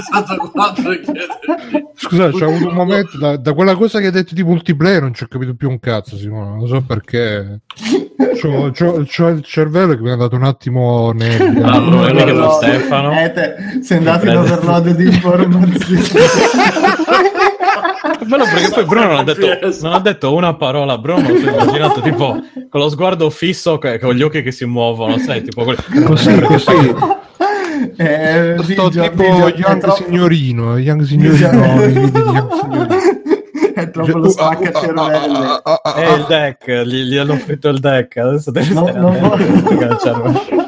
64 0.00 0.82
chiedergli- 0.82 1.84
Scusa, 1.94 2.30
c'è 2.30 2.44
avuto 2.44 2.68
un 2.68 2.74
momento 2.74 3.16
da, 3.18 3.36
da 3.36 3.52
quella 3.52 3.74
cosa 3.76 4.00
che 4.00 4.06
hai 4.06 4.12
detto 4.12 4.34
di 4.34 4.42
multiplayer, 4.42 5.02
non 5.02 5.14
ci 5.14 5.22
ho 5.22 5.26
capito 5.28 5.54
più 5.54 5.68
un 5.70 5.78
cazzo, 5.78 6.16
Simone. 6.16 6.56
Non 6.56 6.66
so 6.66 6.82
perché. 6.82 7.60
C'ho, 8.40 8.70
c'ho- 8.72 9.04
c'ho 9.06 9.28
il 9.28 9.44
cervello 9.44 9.94
che 9.94 10.00
mi 10.02 10.10
ha 10.10 10.16
dato 10.16 10.34
un 10.36 10.44
attimo 10.44 11.12
nebbia. 11.12 11.66
Allora, 11.66 12.12
mica 12.12 12.24
lo 12.32 12.54
overload. 12.56 12.62
Stefano. 12.62 13.20
Eh, 13.20 13.32
te, 13.32 13.54
sei 13.82 13.98
andato 13.98 14.26
in 14.28 14.36
overload 14.36 14.90
di 14.96 15.04
informazioni. 15.04 16.02
È 18.24 18.26
bello 18.26 18.44
perché 18.44 18.70
poi 18.72 18.84
Bruno 18.84 19.06
non 19.06 19.16
ha, 19.18 19.22
detto, 19.24 19.46
non 19.82 19.92
ha 19.92 20.00
detto 20.00 20.34
una 20.34 20.54
parola, 20.54 20.96
Bruno 20.98 21.26
si 21.26 21.44
è 21.44 21.50
immaginato 21.52 22.00
tipo 22.00 22.38
con 22.70 22.80
lo 22.80 22.88
sguardo 22.88 23.28
fisso, 23.30 23.76
che- 23.78 23.98
con 23.98 24.14
gli 24.14 24.22
occhi 24.22 24.42
che 24.42 24.50
si 24.52 24.64
muovono, 24.64 25.18
sai, 25.18 25.42
tipo 25.42 25.62
quelli- 25.64 26.04
Così, 26.04 26.40
così. 26.40 26.94
Eh, 27.96 28.54
Sto 28.58 28.64
Biggio, 28.66 28.88
tipo 28.88 29.10
Biggio, 29.14 29.46
è 29.46 29.54
Young 29.56 29.80
troppo- 29.80 30.02
Signorino, 30.04 30.78
Young 30.78 31.02
Signorino, 31.02 31.86
di 31.86 32.18
Young 32.18 32.52
Signorino. 32.54 32.96
è 33.74 33.90
troppo 33.90 34.18
lo 34.18 34.28
spacca 34.30 34.72
cervelli. 34.72 35.38
Eh, 35.38 35.60
ah, 35.62 36.14
il 36.16 36.24
deck, 36.26 36.82
gli, 36.84 37.02
gli 37.10 37.16
hanno 37.16 37.32
offerto 37.34 37.68
il 37.68 37.80
deck, 37.80 38.16
adesso 38.16 38.50
devi 38.50 38.72
No, 38.72 38.86
stare 38.86 38.98
non 38.98 39.98
cervello. 40.00 40.63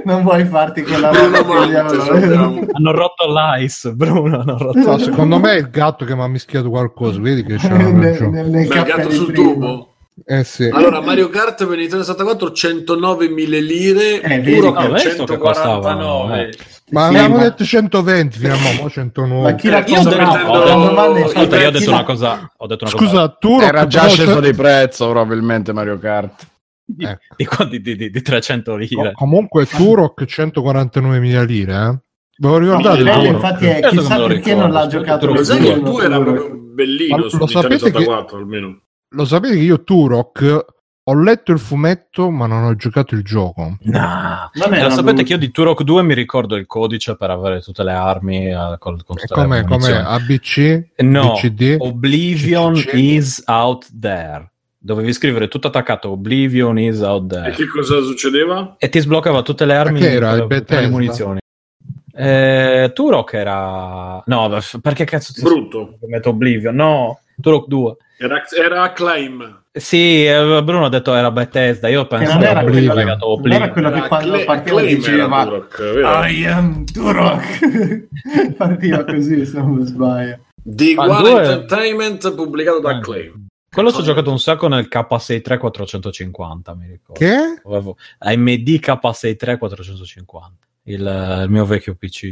non 0.04 0.22
vuoi 0.22 0.44
farti 0.44 0.82
quella 0.82 1.10
Bruno 1.10 1.36
roba 1.38 1.54
Mante, 1.54 1.76
hanno- 2.72 2.92
rotto 2.92 3.24
l'ice, 3.32 3.92
Bruno, 3.92 4.40
hanno 4.40 4.58
rotto 4.58 4.78
No, 4.78 4.98
secondo 4.98 5.38
me 5.38 5.52
è 5.52 5.58
il 5.58 5.70
gatto 5.70 6.04
che 6.04 6.14
mi 6.14 6.22
ha 6.22 6.26
mischiato 6.28 6.68
qualcosa, 6.70 7.20
vedi 7.20 7.44
che 7.44 7.56
c'è 7.56 7.74
il 7.74 8.82
gatto 8.84 9.10
sul 9.10 9.32
prima. 9.32 9.52
tubo? 9.52 9.84
Eh 10.26 10.44
sì. 10.44 10.68
Allora, 10.70 11.00
Mario 11.00 11.30
Kart 11.30 11.66
per 11.66 11.78
Nintendo 11.78 12.04
64 12.04 12.48
109.000 12.48 13.64
lire, 13.64 14.20
Eh, 14.20 14.40
puro 14.40 14.66
no, 14.70 14.72
che 14.72 14.84
hai 14.84 14.92
visto 14.92 15.08
che 15.24 15.38
149. 15.38 15.38
costavano, 15.40 16.26
Ma 16.90 17.00
Sì, 17.02 17.08
avevamo 17.08 17.36
ma- 17.36 17.42
detto 17.44 17.64
120 17.64 18.38
fino 18.38 18.52
a 18.52 18.56
mo, 18.58 18.82
mo 18.82 18.90
109. 18.90 19.42
Ma 19.42 19.54
chi 19.54 19.68
l'ha 19.70 19.84
Eh, 19.84 19.94
comprato? 19.94 20.62
Ascolta, 21.24 21.58
io 21.58 21.68
ho 21.68 21.70
detto 21.70 21.90
una 21.90 22.04
cosa, 22.04 22.50
ho 22.54 22.66
detto 22.66 22.84
una 22.84 22.92
cosa. 22.92 23.04
Scusa, 23.06 23.28
tu 23.38 23.60
Era 23.60 23.86
già 23.86 24.08
sceso 24.08 24.40
di 24.40 24.52
prezzo 24.52 25.08
probabilmente 25.08 25.72
Mario 25.72 25.98
Kart. 25.98 26.46
Di, 26.96 27.04
ecco. 27.36 27.64
di, 27.64 27.80
di, 27.80 28.10
di, 28.10 28.22
300 28.22 28.76
lire. 28.76 29.12
comunque 29.12 29.66
Turok 29.66 30.22
149.000 30.22 31.44
lire, 31.44 31.72
eh? 31.74 31.98
Ve 32.40 32.48
lo 32.48 32.58
ricordate? 32.58 33.02
No, 33.02 33.24
infatti 33.24 33.66
è, 33.66 33.86
chissà 33.88 34.24
perché 34.26 34.54
non 34.54 34.70
l'ha 34.70 34.86
giocato. 34.86 35.26
Lo 35.26 35.44
sai 35.44 35.60
che 35.60 35.72
il 35.72 35.82
2 35.82 36.04
era 36.04 36.20
proprio 36.20 36.56
bellino 36.56 37.16
Ma 37.16 37.28
su 37.28 37.36
Nintendo 37.36 37.78
64 37.78 38.26
che, 38.26 38.42
almeno. 38.42 38.80
Lo 39.10 39.24
sapete 39.26 39.54
che 39.56 39.60
io 39.60 39.82
Turok 39.82 40.66
ho 41.02 41.14
letto 41.14 41.52
il 41.52 41.58
fumetto, 41.58 42.30
ma 42.30 42.46
non 42.46 42.64
ho 42.64 42.74
giocato 42.76 43.14
il 43.14 43.22
gioco. 43.22 43.76
No, 43.80 44.50
eh, 44.54 44.82
lo 44.82 44.90
sapete 44.90 45.22
che 45.22 45.32
io 45.32 45.38
di 45.38 45.50
Turok 45.50 45.82
2 45.82 46.02
mi 46.02 46.14
ricordo 46.14 46.56
il 46.56 46.66
codice 46.66 47.16
per 47.16 47.30
avere 47.30 47.60
tutte 47.60 47.82
le 47.82 47.92
armi 47.92 48.50
uh, 48.52 48.78
con, 48.78 49.02
con 49.04 49.16
come, 49.26 49.64
come 49.64 49.92
ABC? 49.98 50.92
No, 50.98 51.32
BCD, 51.32 51.76
Oblivion 51.78 52.74
BCD. 52.74 52.94
is 52.94 53.42
out 53.46 53.86
there. 53.98 54.50
Dovevi 54.82 55.12
scrivere 55.12 55.48
tutto 55.48 55.66
attaccato 55.66 56.08
Oblivion 56.08 56.78
is 56.78 57.00
out 57.00 57.26
there. 57.26 57.50
E 57.50 57.52
che 57.52 57.68
cosa 57.68 58.00
succedeva? 58.00 58.76
E 58.78 58.88
ti 58.88 58.98
sbloccava 58.98 59.42
tutte 59.42 59.66
le 59.66 59.74
armi 59.74 60.00
e 60.00 60.18
le 60.18 60.88
munizioni. 60.88 61.38
Eh, 62.14 62.90
Turok 62.94 63.34
era... 63.34 64.22
No, 64.24 64.58
perché 64.80 65.04
cazzo 65.04 65.34
ti 65.34 65.42
Brutto. 65.42 65.98
Metto 66.08 66.30
Oblivion? 66.30 66.74
No, 66.74 67.20
Turok 67.38 67.66
2. 67.66 67.96
Era, 68.20 68.42
era 68.58 68.82
Acclaim. 68.84 69.64
Sì, 69.70 70.24
eh, 70.24 70.62
Bruno 70.64 70.86
ha 70.86 70.88
detto 70.88 71.14
era 71.14 71.30
Bethesda, 71.30 71.88
io 71.88 72.06
penso 72.06 72.38
che 72.38 72.48
era, 72.48 72.62
quello, 72.62 72.94
non 72.94 73.52
era 73.52 73.70
quello 73.70 73.90
che 73.90 74.08
quando 74.08 74.32
Cle- 74.32 74.44
partiva 74.44 74.80
diceva 74.80 75.44
Turok, 75.44 76.28
I 76.28 76.46
am 76.46 76.84
Turok 76.84 78.06
partiva 78.58 79.04
così 79.04 79.46
se 79.46 79.58
non 79.58 79.86
sbaglio 79.86 80.38
di 80.60 80.94
One 80.96 81.30
Entertainment 81.30 82.34
pubblicato 82.34 82.80
da 82.80 82.96
Acclaim 82.96 83.46
quello 83.70 83.92
ci 83.92 84.00
ho 84.00 84.02
giocato 84.02 84.30
un 84.30 84.38
sacco 84.38 84.68
nel 84.68 84.88
K63 84.90 85.58
450 85.58 86.74
mi 86.74 86.86
ricordo 86.86 87.20
che? 87.20 87.60
Avevo 87.64 87.96
AMD 88.18 88.68
K63 88.68 89.58
450 89.58 90.68
il, 90.84 91.00
il, 91.00 91.46
mio 91.50 91.64
vecchio 91.64 91.94
PC. 91.94 92.22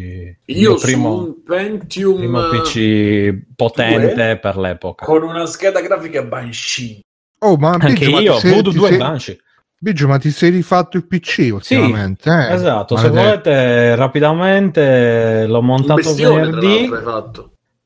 Io 0.47 0.71
mio 0.71 0.75
primo, 0.77 1.15
un 1.17 1.43
Pentium 1.45 2.17
primo 2.17 2.49
PC 2.49 3.55
potente 3.55 4.15
2, 4.15 4.39
per 4.39 4.57
l'epoca. 4.57 5.05
Con 5.05 5.23
una 5.23 5.47
scheda 5.47 5.81
grafica 5.81 6.23
Banshee. 6.23 7.01
Oh, 7.41 7.57
ma 7.57 7.71
anche 7.71 8.07
Biggio, 8.07 8.21
io, 8.21 8.39
sei, 8.39 8.53
Voodoo 8.53 8.73
2 8.73 8.89
sei... 8.89 8.97
Banshee. 8.97 9.39
Biggio, 9.81 10.09
ma 10.09 10.19
ti 10.19 10.31
sei 10.31 10.51
rifatto 10.51 10.97
il 10.97 11.07
PC 11.07 11.51
ultimamente? 11.53 12.29
Sì, 12.31 12.37
eh? 12.37 12.53
esatto. 12.53 12.95
Ma 12.95 13.01
Se 13.01 13.09
volete, 13.11 13.95
rapidamente 13.95 15.47
l'ho 15.47 15.63
montato 15.63 16.15
venerdì. 16.15 16.91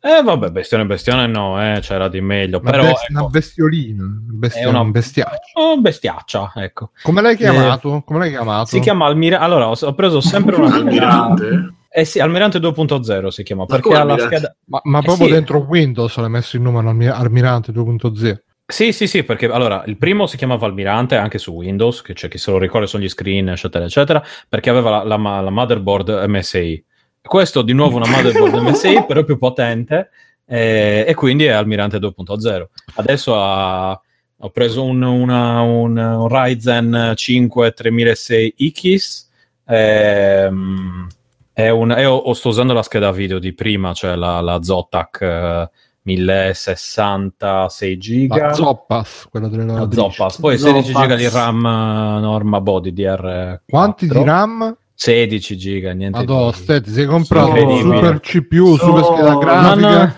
Eh 0.05 0.21
vabbè, 0.21 0.51
bestione 0.51 0.85
bestione 0.85 1.29
no, 1.29 1.63
eh, 1.63 1.79
c'era 1.79 2.09
di 2.09 2.21
meglio. 2.21 2.59
Una, 2.59 2.71
però, 2.73 2.83
best- 2.83 3.05
ecco, 3.05 3.21
una 3.21 3.29
bestiolina, 3.29 4.05
bestia- 4.05 4.63
è 4.63 4.67
una 4.67 4.85
bestiaccia. 4.85 5.61
Oh, 5.61 5.81
bestiaccia, 5.81 6.53
ecco. 6.57 6.91
Come 7.05 7.23
l'hai 7.23 7.37
chiamato? 7.37 7.99
Eh, 7.99 8.03
Come 8.05 8.19
l'hai 8.19 8.31
chiamato? 8.31 8.67
Si 8.67 8.81
chiama 8.81 9.07
Almirante. 9.07 9.45
Allora, 9.45 9.69
ho, 9.69 9.77
ho, 9.81 9.95
preso 9.95 10.21
sempre 10.21 10.57
una 10.57 10.75
Almirante? 10.75 11.75
Eh 11.89 12.05
sì, 12.05 12.19
Almirante 12.19 12.59
2.0 12.59 13.29
si 13.29 13.45
chiama, 13.45 13.61
ma 13.63 13.67
perché 13.69 13.95
ha 13.95 14.03
la 14.03 14.19
scheda... 14.19 14.57
Ma, 14.65 14.81
ma 14.83 14.99
eh 14.99 15.03
proprio 15.03 15.27
sì. 15.29 15.33
dentro 15.35 15.59
Windows 15.59 16.17
l'hai 16.17 16.31
messo 16.31 16.57
il 16.57 16.63
nome 16.63 17.09
Almirante 17.09 17.71
2.0? 17.71 18.39
Sì, 18.67 18.91
sì, 18.91 19.07
sì, 19.07 19.23
perché 19.23 19.47
allora 19.47 19.85
il 19.87 19.99
primo 19.99 20.27
si 20.27 20.37
chiamava 20.37 20.67
Almirante 20.67 21.17
anche 21.17 21.39
su 21.39 21.53
Windows, 21.53 22.03
che 22.03 22.15
c'è 22.15 22.27
chi 22.27 22.39
se 22.39 22.51
lo 22.51 22.59
ricorda 22.59 22.89
sono 22.89 23.05
gli 23.05 23.09
screen, 23.09 23.51
eccetera, 23.51 23.85
eccetera, 23.85 24.21
perché 24.49 24.69
aveva 24.69 25.05
la, 25.05 25.17
la, 25.17 25.41
la 25.43 25.51
motherboard 25.51 26.25
MSI 26.27 26.85
questo 27.23 27.63
di 27.63 27.73
nuovo 27.73 27.97
una 27.97 28.09
motherboard 28.09 28.55
MSI, 28.69 29.05
però 29.07 29.25
più 29.25 29.39
potente, 29.39 30.11
eh, 30.45 31.05
e 31.07 31.15
quindi 31.15 31.45
è 31.45 31.51
Almirante 31.51 31.99
2.0. 31.99 32.65
Adesso 32.95 33.35
ha, 33.41 33.91
ho 33.91 34.51
preso 34.51 34.85
un, 34.85 35.03
una, 35.03 35.61
un, 35.61 35.97
un, 35.97 36.29
Ryzen 36.29 37.13
5 37.15 37.73
3006 37.73 38.55
X, 38.71 39.29
ehm, 39.67 41.07
un, 41.55 41.93
e 41.93 42.05
ho, 42.05 42.33
sto 42.35 42.49
usando 42.49 42.73
la 42.73 42.83
scheda 42.83 43.13
video 43.13 43.39
di 43.39 43.53
prima, 43.53 43.93
cioè 43.93 44.17
la, 44.17 44.41
la 44.41 44.63
Zotac 44.63 45.21
eh, 45.21 45.71
1066 46.03 47.99
giga. 47.99 48.47
La 48.49 48.53
Zoppas, 48.53 49.29
quella 49.31 49.49
delle 49.49 49.65
la 49.65 49.89
Zoppas. 49.91 50.39
Poi 50.39 50.59
Zoppas. 50.59 50.85
16 50.85 51.01
giga 51.01 51.15
di 51.15 51.29
RAM 51.29 51.61
norma 51.61 52.61
body 52.61 52.93
DR. 52.93 53.61
Quanti 53.67 54.09
di 54.09 54.23
RAM? 54.23 54.77
16 55.03 55.57
giga, 55.57 55.91
niente 55.91 56.17
Madonna, 56.17 56.53
di... 56.53 56.81
ti 56.81 56.91
sei 56.93 57.07
comprato 57.07 57.77
super 57.77 58.21
CPU, 58.21 58.77
so... 58.77 58.85
super 58.85 59.03
scheda 59.03 59.37
grafica 59.37 60.05
no. 60.05 60.17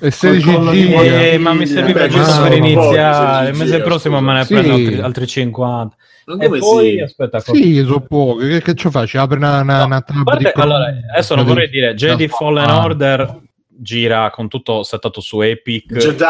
e 0.00 0.10
16 0.10 0.70
giga. 0.70 1.02
Eh, 1.02 1.36
ma 1.36 1.52
mi 1.52 1.66
serviva 1.66 2.08
giusto 2.08 2.40
per 2.40 2.54
iniziare. 2.54 3.50
Il 3.50 3.56
mese 3.58 3.82
prossimo 3.82 4.22
me 4.22 4.32
ne 4.32 4.44
sì. 4.44 4.54
prendo 4.54 4.72
altri, 4.72 5.00
altri 5.00 5.26
50. 5.26 5.96
E 6.40 6.48
poi 6.48 6.92
sì. 6.92 7.00
aspetta, 7.00 7.40
sì, 7.40 7.84
so 7.86 8.00
poco. 8.00 8.36
Che, 8.36 8.62
che 8.62 8.74
ci 8.74 8.88
faccio? 8.88 9.20
Apri 9.20 9.36
una, 9.36 9.60
una, 9.60 9.80
no, 9.80 9.84
una 9.84 10.00
tab 10.00 10.22
parte, 10.22 10.52
allora, 10.54 10.86
adesso 11.12 11.34
non 11.34 11.44
vorrei 11.44 11.68
dire 11.68 11.94
Jedi 11.94 12.26
Fallen 12.28 12.70
Order 12.70 13.38
gira 13.82 14.30
con 14.30 14.48
tutto 14.48 14.84
settato 14.84 15.20
su 15.20 15.40
Epic. 15.40 15.92
Jedi. 15.96 16.24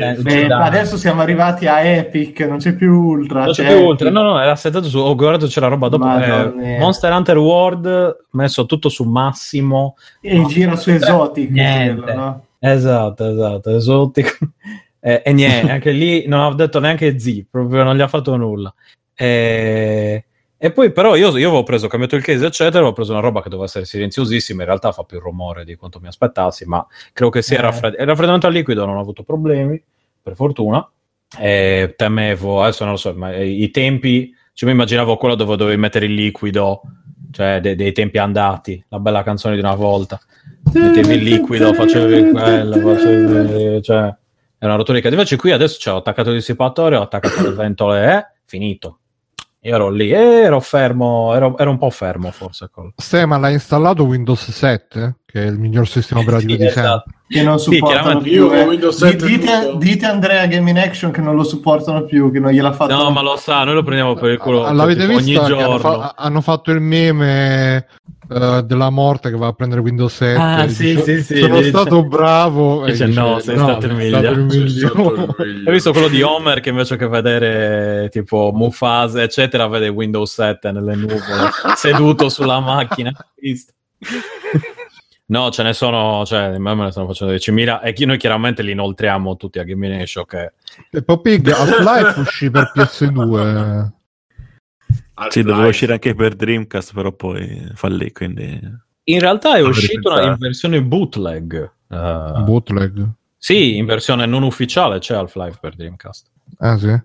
Eh, 0.00 0.14
Jedi. 0.22 0.50
Adesso 0.50 0.96
siamo 0.96 1.20
arrivati 1.20 1.66
a 1.66 1.80
Epic, 1.80 2.40
non 2.40 2.58
c'è 2.58 2.74
più 2.74 2.92
Ultra. 2.92 3.44
Non 3.44 3.52
c'è, 3.52 3.64
c'è 3.64 3.76
più 3.76 3.84
Ultra, 3.84 4.10
no, 4.10 4.22
no, 4.22 4.40
era 4.40 4.56
settato 4.56 4.88
su. 4.88 4.98
Oh, 4.98 5.14
guardato, 5.14 5.46
c'è 5.46 5.60
la 5.60 5.68
roba 5.68 5.88
dopo. 5.88 6.06
Eh, 6.18 6.78
Monster 6.78 7.12
Hunter 7.12 7.36
World 7.36 8.16
messo 8.30 8.66
tutto 8.66 8.88
su 8.88 9.04
massimo. 9.04 9.96
E 10.20 10.38
no, 10.38 10.46
gira 10.46 10.74
su 10.76 10.90
Esotic. 10.90 11.50
Niente. 11.50 12.00
Quello, 12.02 12.18
no? 12.18 12.44
Esatto, 12.58 13.30
esatto, 13.30 13.76
Esotic. 13.76 14.38
eh, 15.00 15.22
e 15.24 15.32
niente, 15.32 15.70
anche 15.70 15.90
lì 15.90 16.26
non 16.26 16.40
ho 16.40 16.54
detto 16.54 16.80
neanche 16.80 17.18
Z, 17.18 17.44
proprio 17.50 17.82
non 17.82 17.94
gli 17.94 18.00
ha 18.00 18.08
fatto 18.08 18.34
nulla. 18.36 18.74
Eh, 19.14 20.24
e 20.58 20.72
poi 20.72 20.90
però 20.90 21.16
io, 21.16 21.36
io 21.36 21.48
avevo 21.48 21.62
preso, 21.64 21.86
cambiato 21.86 22.16
il 22.16 22.22
case 22.22 22.46
eccetera, 22.46 22.86
ho 22.86 22.92
preso 22.94 23.12
una 23.12 23.20
roba 23.20 23.42
che 23.42 23.50
doveva 23.50 23.66
essere 23.66 23.84
silenziosissima, 23.84 24.62
in 24.62 24.68
realtà 24.68 24.90
fa 24.90 25.02
più 25.02 25.18
rumore 25.20 25.64
di 25.64 25.74
quanto 25.74 26.00
mi 26.00 26.06
aspettassi, 26.08 26.64
ma 26.64 26.84
credo 27.12 27.30
che 27.30 27.42
sia 27.42 27.58
eh. 27.58 27.60
raffred- 27.60 27.96
il 28.00 28.06
raffreddamento 28.06 28.46
al 28.46 28.54
liquido, 28.54 28.86
non 28.86 28.96
ho 28.96 29.00
avuto 29.00 29.22
problemi, 29.22 29.80
per 30.22 30.34
fortuna, 30.34 30.88
e 31.38 31.92
temevo, 31.94 32.62
adesso 32.62 32.84
non 32.84 32.94
lo 32.94 32.98
so, 32.98 33.12
ma 33.14 33.36
i 33.36 33.70
tempi, 33.70 34.34
cioè 34.54 34.68
mi 34.68 34.74
immaginavo 34.74 35.18
quello 35.18 35.34
dove 35.34 35.56
dovevi 35.56 35.78
mettere 35.78 36.06
il 36.06 36.14
liquido, 36.14 36.80
cioè 37.32 37.60
de- 37.60 37.76
dei 37.76 37.92
tempi 37.92 38.16
andati, 38.16 38.82
la 38.88 38.98
bella 38.98 39.22
canzone 39.22 39.56
di 39.56 39.60
una 39.60 39.74
volta, 39.74 40.18
mettevi 40.72 41.16
il 41.16 41.22
liquido, 41.22 41.74
facevi 41.74 42.30
quello, 42.30 42.76
facevi, 42.78 43.82
cioè, 43.82 44.06
è 44.56 44.64
una 44.64 44.76
rottura 44.76 44.98
Invece 45.06 45.36
qui 45.36 45.50
adesso 45.50 45.92
ho 45.92 45.96
attaccato 45.98 46.30
il 46.30 46.36
dissipatore, 46.36 46.96
ho 46.96 47.02
attaccato 47.02 47.42
le 47.42 47.54
ventole, 47.54 48.14
e 48.14 48.26
finito 48.46 49.00
io 49.66 49.74
ero 49.74 49.90
lì 49.90 50.10
e 50.10 50.16
ero 50.16 50.60
fermo, 50.60 51.34
ero, 51.34 51.58
ero 51.58 51.70
un 51.70 51.78
po' 51.78 51.90
fermo 51.90 52.30
forse. 52.30 52.70
Col... 52.70 52.92
Ste, 52.96 53.26
ma 53.26 53.36
l'hai 53.36 53.54
installato 53.54 54.04
Windows 54.04 54.50
7, 54.50 55.16
che 55.26 55.42
è 55.42 55.46
il 55.46 55.58
miglior 55.58 55.88
sistema 55.88 56.20
operativo 56.20 56.52
sì, 56.52 56.58
di 56.58 56.66
esatto. 56.66 56.86
sempre. 56.86 57.14
Che 57.28 57.42
non 57.42 57.58
supportano 57.58 58.20
sì, 58.20 58.30
più. 58.30 58.52
Eh. 58.52 58.78
Dite, 59.16 59.72
dite, 59.78 60.06
Andrea 60.06 60.46
Game 60.46 60.70
in 60.70 60.78
Action 60.78 61.10
che 61.10 61.20
non 61.20 61.34
lo 61.34 61.42
supportano 61.42 62.04
più, 62.04 62.30
che 62.30 62.38
non 62.38 62.52
gliel'ha 62.52 62.72
fatto. 62.72 62.94
No, 62.94 63.10
ma 63.10 63.20
lo 63.20 63.36
sa, 63.36 63.64
noi 63.64 63.74
lo 63.74 63.82
prendiamo 63.82 64.14
per 64.14 64.30
il 64.30 64.38
culo. 64.38 64.72
L'avete 64.72 65.00
cioè, 65.00 65.08
visto? 65.08 65.40
Ogni 65.40 65.48
giorno. 65.48 65.64
Hanno, 65.64 65.78
fa- 65.78 66.14
hanno 66.16 66.40
fatto 66.40 66.70
il 66.70 66.80
meme 66.80 67.86
uh, 68.28 68.60
della 68.60 68.90
morte 68.90 69.30
che 69.30 69.36
va 69.36 69.48
a 69.48 69.52
prendere 69.52 69.80
Windows 69.80 70.14
7. 70.14 70.40
Ah, 70.40 70.68
sì, 70.68 70.94
dice, 70.94 71.16
sì, 71.16 71.22
sì. 71.34 71.40
Sono 71.40 71.56
dice, 71.56 71.68
stato 71.70 72.04
bravo. 72.04 72.84
Dice, 72.84 73.06
dice, 73.06 73.20
no, 73.20 73.40
sei 73.40 73.56
no, 73.56 73.62
stato 73.64 73.86
il 73.86 73.94
migliore. 73.94 74.28
Hai 74.28 75.72
visto 75.72 75.90
quello 75.90 76.08
di 76.08 76.22
Homer 76.22 76.60
che 76.60 76.68
invece 76.68 76.96
che 76.96 77.08
vedere 77.08 78.08
tipo 78.12 78.52
Mufasa, 78.54 79.20
eccetera, 79.20 79.66
vede 79.66 79.88
Windows 79.88 80.32
7 80.32 80.70
nelle 80.70 80.94
nuvole, 80.94 81.50
seduto 81.74 82.28
sulla 82.28 82.60
macchina. 82.60 83.10
Visto? 83.34 83.72
No, 85.28 85.50
ce 85.50 85.64
ne 85.64 85.72
sono, 85.72 86.24
cioè, 86.24 86.56
me 86.58 86.74
ne 86.74 86.90
stanno 86.92 87.08
facendo 87.08 87.34
10.000 87.34 87.80
e 87.82 88.04
noi 88.04 88.16
chiaramente 88.16 88.62
li 88.62 88.70
inoltriamo 88.70 89.36
tutti 89.36 89.58
a 89.58 89.64
Gaming 89.64 90.04
Show 90.04 90.24
che... 90.24 90.52
E 90.90 91.02
poi 91.02 91.20
Pig, 91.20 91.48
Half-Life 91.48 92.20
uscì 92.20 92.50
per 92.50 92.70
PS2. 92.74 93.90
Sì, 95.28 95.42
doveva 95.42 95.66
uscire 95.66 95.94
anche 95.94 96.14
per 96.14 96.34
Dreamcast, 96.34 96.94
però 96.94 97.10
poi 97.12 97.70
fallì, 97.74 98.12
quindi... 98.12 98.84
In 99.08 99.18
realtà 99.18 99.56
è 99.56 99.62
uscito 99.62 100.12
una, 100.12 100.22
in 100.22 100.36
versione 100.38 100.82
bootleg. 100.82 101.72
Uh, 101.88 102.42
bootleg? 102.42 103.08
Sì, 103.36 103.76
in 103.76 103.86
versione 103.86 104.26
non 104.26 104.42
ufficiale 104.42 104.98
c'è 104.98 105.14
Half-Life 105.14 105.58
per 105.60 105.74
Dreamcast. 105.74 106.30
Ah 106.58 106.76
sì? 106.78 106.96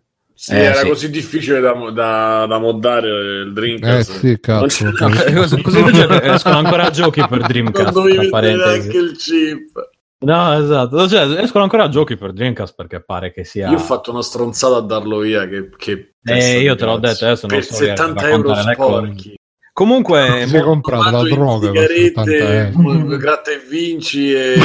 Sì, 0.42 0.54
eh, 0.54 0.64
era 0.64 0.80
sì. 0.80 0.88
così 0.88 1.10
difficile 1.12 1.60
da, 1.60 1.72
da, 1.92 2.48
da, 2.48 2.58
moddare 2.58 3.08
il 3.44 3.54
Dreamcast. 3.54 4.10
Eh 4.10 4.14
sì, 4.14 4.40
cazzo. 4.40 4.92
così, 5.36 5.62
così 5.62 5.84
escono 6.24 6.58
ancora 6.58 6.90
giochi 6.90 7.24
per 7.30 7.46
Dreamcast. 7.46 7.94
Non 7.94 7.94
dovevi 7.94 8.30
anche 8.32 8.98
il 8.98 9.16
chip. 9.18 9.90
No, 10.22 10.54
esatto. 10.54 11.08
Cioè, 11.08 11.44
escono 11.44 11.66
ancora 11.66 11.90
giochi 11.90 12.18
per 12.18 12.34
Dreamcast 12.34 12.74
perché 12.76 13.04
pare 13.04 13.32
che 13.32 13.44
sia... 13.44 13.70
Io 13.70 13.76
ho 13.76 13.80
fatto 13.80 14.10
una 14.10 14.24
stronzata 14.24 14.78
a 14.78 14.82
darlo 14.82 15.20
via 15.20 15.48
che... 15.48 15.70
che 15.78 16.16
eh, 16.24 16.62
io 16.62 16.76
te 16.76 16.86
l'ho 16.86 16.98
detto, 16.98 17.26
adesso 17.26 17.46
non 17.46 17.60
per 17.60 17.68
so 17.68 17.76
70 17.76 18.30
euro 18.30 18.56
sporchi. 18.56 19.36
Comunque, 19.82 20.46
si 20.46 20.58
è 20.58 20.62
comprato 20.62 21.10
la 21.10 21.24
droga 21.24 21.68
sigarette, 21.70 22.72
gratta 23.18 23.50
e 23.50 23.60
vinci 23.68 24.32
e... 24.32 24.54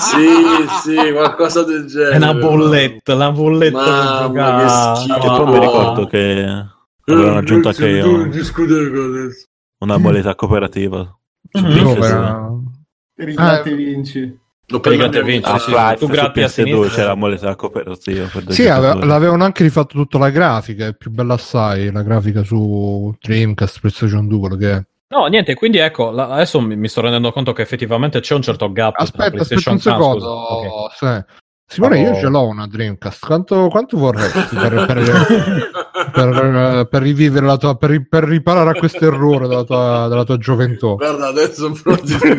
sì, 0.00 0.66
sì, 0.82 1.12
qualcosa 1.12 1.62
del 1.62 1.84
genere. 1.84 2.14
È 2.14 2.16
una 2.16 2.32
bolletta, 2.32 3.14
la 3.14 3.30
bolletta 3.30 4.30
Mamma, 4.32 4.94
che 4.94 5.00
schifo. 5.00 5.16
E 5.16 5.36
poi 5.36 5.46
mi 5.52 5.58
ricordo 5.58 6.06
che 6.06 6.64
avevano 7.04 7.36
aggiunto 7.36 7.68
anche 7.68 7.88
io 7.88 8.30
una 9.80 9.98
bolletta 9.98 10.34
cooperativa. 10.34 11.14
Mm-hmm. 11.58 12.64
Per 13.14 13.28
i 13.28 13.34
gratta 13.34 13.68
e 13.68 13.74
vinci. 13.74 14.40
Lo 14.68 14.80
e 14.82 15.22
vinci, 15.22 15.58
sì, 15.58 15.72
tu 15.98 16.06
a 16.06 16.48
sinistra 16.48 16.88
c'era 16.88 17.06
la 17.08 17.14
moneta 17.14 17.54
cooperativa 17.56 18.28
sì 18.48 18.68
ave- 18.68 19.04
l'avevano 19.04 19.44
anche 19.44 19.64
rifatto 19.64 19.94
tutta 19.96 20.18
la 20.18 20.30
grafica 20.30 20.86
è 20.86 20.94
più 20.94 21.10
bella 21.10 21.34
assai 21.34 21.90
la 21.90 22.02
grafica 22.02 22.42
su 22.42 23.14
Dreamcast 23.20 23.80
PlayStation 23.80 24.28
2 24.28 24.38
quello 24.38 24.56
che 24.56 24.72
è 24.72 24.82
No, 25.12 25.26
niente, 25.26 25.54
quindi 25.54 25.76
ecco, 25.76 26.10
la, 26.10 26.28
adesso 26.28 26.58
mi, 26.58 26.74
mi, 26.74 26.88
sto 26.88 27.02
rendendo 27.02 27.32
conto 27.32 27.52
che 27.52 27.60
effettivamente 27.60 28.20
c'è 28.20 28.34
un 28.34 28.40
certo 28.40 28.72
gap 28.72 28.94
aspetta, 28.96 29.42
aspetta 29.42 29.70
un 29.70 29.78
secondo. 29.78 30.48
Ah, 30.48 30.84
okay. 30.84 31.24
Simone, 31.72 32.00
oh. 32.00 32.12
io 32.12 32.14
ce 32.16 32.26
l'ho 32.26 32.46
una 32.46 32.66
Dreamcast. 32.66 33.24
Quanto, 33.24 33.68
quanto 33.68 33.96
vorresti 33.96 34.54
per, 34.54 34.84
per, 34.86 35.70
per, 36.12 36.88
per, 36.90 37.02
rivivere 37.02 37.46
la 37.46 37.56
tua, 37.56 37.76
per, 37.76 38.24
riparare 38.24 38.68
a 38.68 38.74
questo 38.74 39.06
errore 39.06 39.48
della 39.48 39.64
tua, 39.64 40.06
della 40.06 40.24
tua 40.24 40.36
gioventù? 40.36 40.96
Guarda, 40.96 41.28
adesso. 41.28 41.70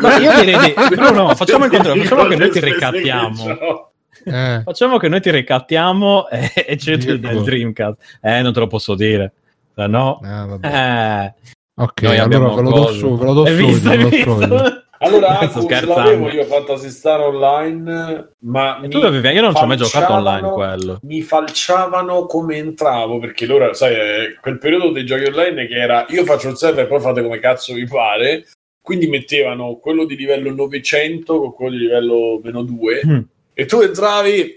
Ma 0.00 0.18
io 0.18 0.32
direi 0.40 0.74
di... 0.88 0.94
No, 0.94 1.10
no, 1.10 1.34
facciamo 1.34 1.64
il 1.64 1.72
contrario, 1.72 2.04
facciamo 2.04 2.28
che 2.28 2.36
noi 2.36 2.50
ti 2.50 2.60
ricattiamo. 2.60 3.90
Eh. 4.24 4.62
Facciamo 4.64 4.98
che 4.98 5.08
noi 5.08 5.20
ti 5.20 5.30
ricattiamo 5.32 6.28
e, 6.28 6.52
e 6.54 6.76
c'è 6.76 6.92
il 6.92 7.42
Dreamcast. 7.42 8.18
Eh, 8.20 8.40
non 8.40 8.52
te 8.52 8.60
lo 8.60 8.68
posso 8.68 8.94
dire. 8.94 9.32
No. 9.74 10.20
Eh, 10.22 10.68
eh. 10.68 11.34
Ok, 11.74 12.02
noi 12.02 12.18
allora 12.18 12.54
ve 12.54 12.62
lo 12.62 12.70
do 12.70 12.86
su, 12.92 13.18
ve 13.18 13.24
lo 13.24 13.32
do 13.32 13.46
subito. 13.46 14.84
Allora, 15.04 15.38
ce 15.50 15.86
l'avevo 15.86 16.30
io 16.30 16.44
Fantasy 16.44 16.88
Star 16.88 17.20
Online, 17.20 18.36
ma 18.40 18.80
tu 18.88 18.98
dovevi, 18.98 19.28
io 19.28 19.42
non 19.42 19.54
ci 19.54 19.62
ho 19.62 19.66
mai 19.66 19.76
giocato 19.76 20.14
online 20.14 20.50
quello. 20.50 20.98
Mi 21.02 21.20
falciavano 21.20 22.24
come 22.24 22.56
entravo, 22.56 23.18
perché 23.18 23.44
loro, 23.44 23.74
sai, 23.74 24.34
quel 24.40 24.58
periodo 24.58 24.90
dei 24.90 25.04
giochi 25.04 25.24
online 25.24 25.66
che 25.66 25.74
era 25.74 26.06
io 26.08 26.24
faccio 26.24 26.48
il 26.48 26.56
server 26.56 26.84
e 26.84 26.88
poi 26.88 27.00
fate 27.00 27.22
come 27.22 27.38
cazzo 27.38 27.74
vi 27.74 27.86
pare, 27.86 28.46
quindi 28.80 29.06
mettevano 29.06 29.76
quello 29.76 30.06
di 30.06 30.16
livello 30.16 30.52
900 30.54 31.38
con 31.38 31.52
quello 31.52 31.70
di 31.72 31.78
livello 31.78 32.40
meno 32.42 32.62
2 32.62 33.00
mm. 33.06 33.20
e 33.52 33.66
tu 33.66 33.80
entravi... 33.80 34.54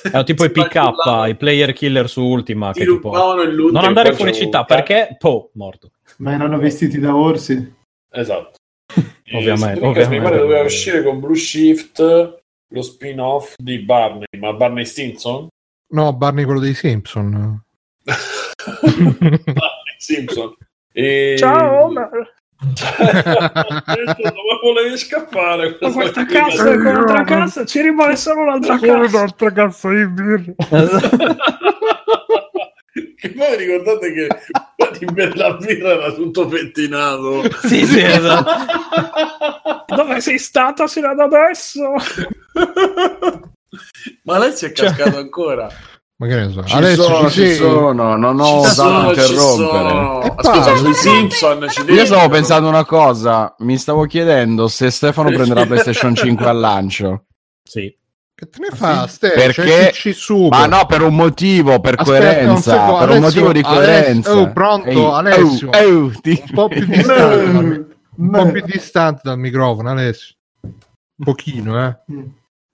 Erano 0.00 0.24
tipo 0.24 0.44
i 0.44 0.50
pick 0.52 0.74
up, 0.76 1.26
i 1.26 1.34
player 1.34 1.72
killer 1.74 2.08
su 2.08 2.22
Ultima. 2.22 2.72
Che 2.72 2.86
tipo... 2.86 3.10
Non 3.10 3.84
andare 3.84 4.14
fuori 4.14 4.32
città 4.32 4.64
perché, 4.64 5.16
po', 5.18 5.50
morto. 5.54 5.90
Ma 6.18 6.32
erano 6.32 6.56
vestiti 6.58 6.98
da 6.98 7.14
orsi. 7.14 7.76
Esatto 8.10 8.57
ovviamente, 9.32 9.84
ovviamente. 9.84 10.08
Mi 10.08 10.22
pare 10.22 10.38
doveva 10.38 10.62
uscire 10.62 11.02
con 11.02 11.20
Blue 11.20 11.36
Shift 11.36 12.00
lo 12.70 12.82
spin-off 12.82 13.54
di 13.56 13.78
Barney, 13.78 14.26
ma 14.38 14.52
Barney 14.52 14.84
Stinson? 14.84 15.48
No, 15.90 16.12
Barney 16.14 16.44
quello 16.44 16.60
dei 16.60 16.74
Simpson. 16.74 17.62
Barney 18.04 19.96
Simpson. 19.98 20.54
E... 20.92 21.36
Ciao 21.38 21.84
Homer! 21.84 22.36
dove 22.60 24.58
volevi 24.62 24.96
scappare? 24.96 25.78
Ma 25.80 25.92
questa 25.92 26.26
cassa 26.26 26.70
è 26.70 26.74
un'altra 26.74 27.22
cassa, 27.24 27.64
ci 27.64 27.80
rimane 27.80 28.16
solo 28.16 28.42
un'altra 28.42 28.78
cassa. 28.78 29.16
Un'altra 29.16 29.52
cassa 29.52 29.90
di 29.90 30.06
birra. 30.08 30.54
Che 33.18 33.32
poi 33.32 33.56
ricordate 33.56 34.12
che 34.12 34.28
bella 35.12 35.54
birra 35.54 35.90
era 35.90 36.12
tutto 36.12 36.46
pettinato. 36.46 37.42
Sì, 37.66 37.84
sì, 37.84 37.98
esatto. 38.04 39.94
Dove 39.94 40.20
sei 40.20 40.38
stata 40.38 40.86
sino 40.86 41.08
ad 41.08 41.18
adesso? 41.18 41.94
Ma 44.22 44.38
lei 44.38 44.52
si 44.52 44.66
è 44.66 44.72
cascato 44.72 45.10
cioè... 45.10 45.20
ancora. 45.20 45.68
Ma 46.20 46.26
che 46.26 46.34
ne 46.34 46.50
so, 46.50 46.64
ci 46.64 46.76
Adesso 46.76 47.02
sono, 47.02 47.30
ci, 47.30 47.40
ci 47.40 47.54
sono, 47.54 48.16
non 48.16 48.40
ho 48.40 48.60
osato 48.60 49.08
interrompere. 49.10 50.34
Scusa, 50.40 50.76
sui 50.76 50.94
Simpson 50.94 51.68
ci 51.68 51.82
Io 51.92 52.06
stavo 52.06 52.28
pensando 52.28 52.68
una 52.68 52.84
cosa, 52.84 53.54
mi 53.58 53.76
stavo 53.78 54.04
chiedendo 54.04 54.66
se 54.68 54.90
Stefano 54.90 55.30
prenderà 55.30 55.64
PlayStation 55.66 56.14
5 56.14 56.46
al 56.46 56.58
lancio. 56.58 57.24
Sì. 57.62 57.97
Che 58.38 58.48
te 58.50 58.58
ne 58.60 58.68
fa, 58.68 59.08
sì, 59.08 59.14
Ste? 59.14 59.30
Perché... 59.30 59.92
Ma 60.48 60.66
no, 60.66 60.86
per 60.86 61.02
un 61.02 61.16
motivo, 61.16 61.80
per 61.80 61.94
Aspetta, 61.98 62.04
coerenza. 62.04 62.80
Un 62.82 62.86
per 62.86 62.94
Alessio, 62.94 63.14
un 63.14 63.20
motivo 63.20 63.52
di 63.52 63.62
coerenza. 63.62 64.30
Alessio, 64.30 64.48
oh, 64.48 64.52
pronto, 64.52 64.88
Ehi, 64.88 64.96
Alessio. 64.96 65.70
Oh, 65.70 66.04
oh, 66.04 66.12
ti... 66.20 66.42
Un 66.46 66.54
po' 66.54 66.68
più 66.68 66.84
distante, 66.86 67.52
dal, 67.52 67.96
un 68.14 68.30
po' 68.30 68.50
più 68.52 68.62
distante 68.64 69.20
dal 69.24 69.38
microfono, 69.40 69.90
Alessio. 69.90 70.36
Un 70.62 71.24
pochino, 71.24 71.84
eh. 71.84 71.98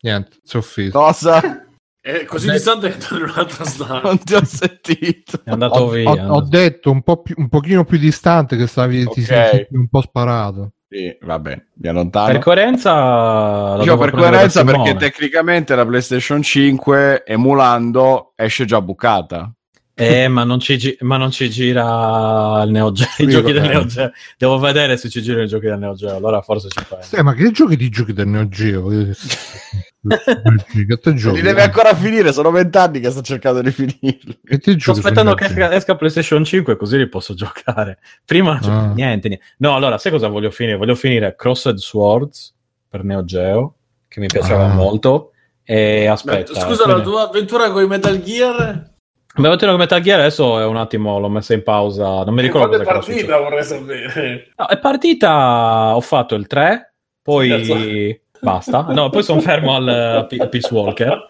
Niente, 0.03 0.37
si 0.43 0.57
è 0.57 0.59
offeso. 0.59 0.99
Cosa? 0.99 1.67
È 1.99 2.25
così 2.27 2.51
distante 2.51 2.95
che 2.95 3.15
in 3.15 3.23
un'altra 3.23 3.65
stanza. 3.65 4.01
Non 4.03 4.19
ti 4.19 4.35
ho 4.35 4.45
sentito. 4.45 5.41
È 5.45 5.51
andato 5.51 5.81
ho, 5.81 5.89
via. 5.89 6.11
Ho, 6.11 6.35
ho 6.35 6.43
detto 6.43 6.91
un, 6.91 7.01
po 7.01 7.23
più, 7.23 7.37
un 7.39 7.49
pochino 7.49 7.87
più 7.87 7.97
distante 7.97 8.59
che 8.59 8.67
stavi 8.67 9.05
okay. 9.05 9.15
ti 9.15 9.23
sei 9.23 9.67
un 9.71 9.89
po' 9.89 10.03
sparato. 10.03 10.74
Sì, 10.89 11.17
vabbè, 11.21 11.63
mi 11.75 11.89
allontano. 11.89 12.33
Per 12.33 12.39
coerenza... 12.41 13.79
Io 13.83 13.97
per 13.97 14.11
coerenza 14.11 14.65
perché 14.65 14.95
tecnicamente 14.95 15.75
la 15.75 15.85
PlayStation 15.85 16.43
5 16.43 17.25
emulando 17.27 18.33
esce 18.37 18.65
già 18.65 18.81
bucata. 18.81 19.53
Eh, 19.97 20.27
ma 20.27 20.43
non, 20.43 20.59
ci, 20.59 20.77
gi- 20.77 20.97
ma 21.01 21.17
non 21.17 21.31
ci 21.31 21.49
gira 21.49 22.63
il 22.65 22.71
Neo 22.71 22.91
Geo, 22.91 23.07
i 23.19 23.29
giochi 23.29 23.53
del 23.53 23.63
Neo 23.63 23.87
Geo. 23.87 24.11
Devo 24.37 24.59
vedere 24.59 24.97
se 24.97 25.09
ci 25.09 25.23
girano 25.23 25.45
i 25.45 25.49
giochi 25.49 25.67
del 25.67 25.79
Neo 25.79 25.95
Geo, 25.95 26.17
allora 26.17 26.43
forse 26.43 26.69
ci 26.69 26.85
fai. 26.85 26.99
Eh, 27.13 27.23
ma 27.23 27.33
che 27.35 27.51
giochi 27.53 27.77
di 27.77 27.89
giochi 27.91 28.13
del 28.13 28.27
Neo 28.27 28.49
Geo? 28.49 28.89
Li 30.05 31.41
deve 31.41 31.63
ancora 31.63 31.95
finire, 31.95 32.33
sono 32.33 32.51
vent'anni 32.51 33.01
che 33.01 33.11
sto 33.11 33.23
cercando 33.23 33.63
di 33.63 33.71
finirli. 33.71 34.39
Sto 34.77 34.91
aspettando 34.91 35.35
che 35.35 35.47
esca, 35.47 35.73
esca, 35.73 35.97
PlayStation 35.97 36.45
5 36.45 36.77
così 36.77 36.99
li 36.99 37.09
posso 37.09 37.33
giocare. 37.33 37.99
Prima 38.25 38.59
ah. 38.63 38.93
niente, 38.93 39.29
niente. 39.29 39.47
No, 39.59 39.75
allora, 39.75 39.97
sai 39.97 40.13
cosa 40.13 40.29
voglio 40.29 40.51
finire? 40.51 40.77
Voglio 40.77 40.95
finire 40.95 41.35
Crossed 41.35 41.77
Swords 41.77 42.55
per 42.89 43.03
Neo 43.03 43.25
Geo, 43.25 43.77
che 44.07 44.21
mi 44.21 44.27
piaceva 44.27 44.67
ah. 44.67 44.75
molto. 44.75 45.33
E 45.63 46.07
aspetta. 46.07 46.53
Scusa, 46.53 46.85
quindi... 46.85 47.01
la 47.01 47.01
tua 47.01 47.29
avventura 47.29 47.71
con 47.71 47.83
i 47.83 47.87
Metal 47.87 48.21
Gear? 48.21 48.93
Abbiamo 49.37 49.57
detto 49.57 49.71
che 49.71 49.77
Metal 49.77 50.01
Gear 50.01 50.21
adesso 50.21 50.61
è 50.61 50.67
un 50.67 50.77
attimo, 50.77 51.19
l'ho 51.19 51.31
messa 51.31 51.55
in 51.55 51.63
pausa. 51.63 52.23
Non 52.25 52.35
mi 52.35 52.43
ricordo. 52.43 52.69
Quando 52.77 52.89
è 52.89 52.93
partita, 52.93 53.39
vorrei 53.39 53.65
sapere. 53.65 54.51
No, 54.55 54.67
è 54.67 54.79
partita, 54.79 55.97
ho 55.97 56.01
fatto 56.01 56.35
il 56.35 56.47
3, 56.47 56.95
poi 57.23 58.21
basta. 58.45 58.87
No, 58.91 59.11
poi 59.11 59.23
sono 59.23 59.41
fermo 59.41 59.75
al, 59.75 59.89
al 59.89 60.49
Peace 60.49 60.73
Walker. 60.73 61.29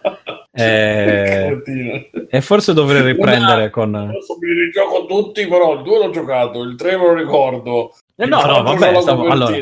E... 0.51 1.61
e, 2.29 2.41
forse 2.41 2.73
dovrei 2.73 3.01
riprendere 3.01 3.61
Una, 3.61 3.69
con. 3.69 3.95
Adesso 3.95 4.37
mi 4.39 4.53
rigioco 4.53 5.05
tutti, 5.05 5.47
però 5.47 5.73
il 5.73 5.81
2 5.81 5.97
l'ho 5.97 6.09
giocato, 6.11 6.61
il 6.61 6.75
3 6.75 6.97
me 6.97 7.07
lo 7.07 7.13
ricordo. 7.13 7.93
Eh 8.15 8.25
no, 8.25 8.41
no, 8.41 8.63
vabbè, 8.63 9.01
stavo... 9.01 9.27
allora, 9.27 9.57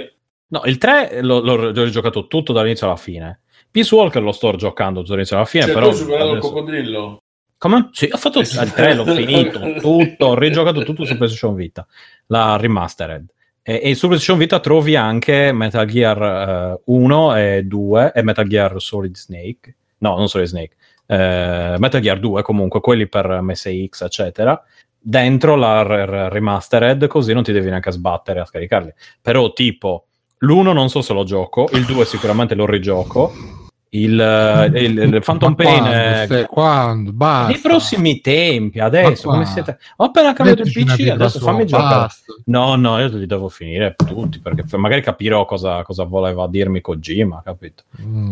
no, 0.48 0.62
il 0.66 0.78
3 0.78 1.22
l'ho, 1.22 1.40
l'ho, 1.40 1.72
l'ho 1.72 1.90
giocato 1.90 2.28
tutto 2.28 2.54
dall'inizio 2.54 2.86
alla 2.86 2.96
fine. 2.96 3.42
Peace 3.72 3.96
Walker 3.96 4.22
lo 4.22 4.32
sto 4.32 4.54
giocando 4.56 5.02
dall'inizio 5.02 5.38
alla 5.38 5.46
fine. 5.46 5.64
Cioè, 5.64 5.74
però 5.74 5.88
tu 5.88 5.94
hai 5.94 5.98
superato 5.98 6.30
adesso... 6.30 6.48
il 6.48 6.54
coccodrillo? 6.54 7.18
Come? 7.58 7.90
Sì, 7.94 8.10
ho 8.12 8.18
fatto 8.18 8.40
il 8.40 8.48
3, 8.48 8.94
l'ho 8.94 9.06
finito, 9.16 9.60
tutto, 9.80 10.26
ho 10.26 10.36
rigiocato 10.36 10.84
tutto 10.84 11.06
su 11.06 11.16
PlayStation 11.16 11.56
Vita, 11.56 11.88
la 12.28 12.58
remastered. 12.58 13.33
E, 13.64 13.80
e 13.81 13.95
su 13.95 14.07
PlayStation 14.07 14.38
Vita 14.38 14.60
trovi 14.60 14.98
anche 14.98 15.53
Metal 15.53 15.85
Gear 15.85 16.19
uh, 16.19 16.73
eh, 16.73 16.81
1 16.85 17.35
e 17.38 17.64
2 17.64 18.11
e 18.14 18.22
Metal 18.22 18.45
Gear 18.45 18.81
Solid 18.81 19.15
Snake. 19.15 19.76
No, 19.99 20.18
non 20.18 20.27
Solid 20.27 20.48
Snake. 20.48 20.76
Uh, 21.06 21.80
Metal 21.80 22.02
Gear 22.02 22.19
2 22.19 22.41
comunque, 22.41 22.81
quelli 22.81 23.07
per 23.07 23.40
MSX, 23.41 24.02
eccetera. 24.02 24.61
Dentro 24.99 25.56
la 25.56 25.81
r- 25.81 26.31
remastered, 26.31 27.07
così 27.07 27.34
non 27.34 27.44
ti 27.44 27.53
devi 27.53 27.69
neanche 27.69 27.91
sbattere 27.91 28.41
a 28.41 28.45
scaricarli. 28.45 28.94
Però 29.22 29.53
tipo, 29.53 30.07
l'1 30.40 30.73
non 30.73 30.90
so 30.90 31.02
se 31.02 31.14
lo 31.14 31.23
gioco, 31.23 31.69
il 31.72 31.85
2 31.85 32.06
sicuramente 32.06 32.56
lo 32.56 32.65
rigioco 32.65 33.62
il, 33.94 34.20
eh, 34.20 34.80
il, 34.80 34.98
il 34.98 35.22
Phantom 35.24 35.56
Pain 35.56 36.28
quando, 36.28 36.45
quando? 36.48 37.11
Basta. 37.14 37.52
nei 37.52 37.60
prossimi 37.60 38.22
tempi 38.22 38.80
adesso 38.80 39.30
come 39.30 39.45
siete 39.45 39.78
ho 39.98 40.06
appena 40.06 40.34
cambiato 40.34 40.64
il 40.64 40.72
PC 40.72 41.10
adesso 41.10 41.40
fammi 41.40 41.65
giocare 41.65 42.07
no 42.45 42.76
no 42.76 42.99
io 42.99 43.07
li 43.10 43.26
devo 43.26 43.49
finire 43.49 43.95
tutti 43.95 44.40
perché 44.40 44.65
magari 44.78 45.02
capirò 45.02 45.45
cosa, 45.45 45.84
cosa 45.84 46.03
voleva 46.06 46.48
dirmi 46.48 46.82
Kojima 46.82 47.41
capito 47.44 47.84
mm. 48.02 48.32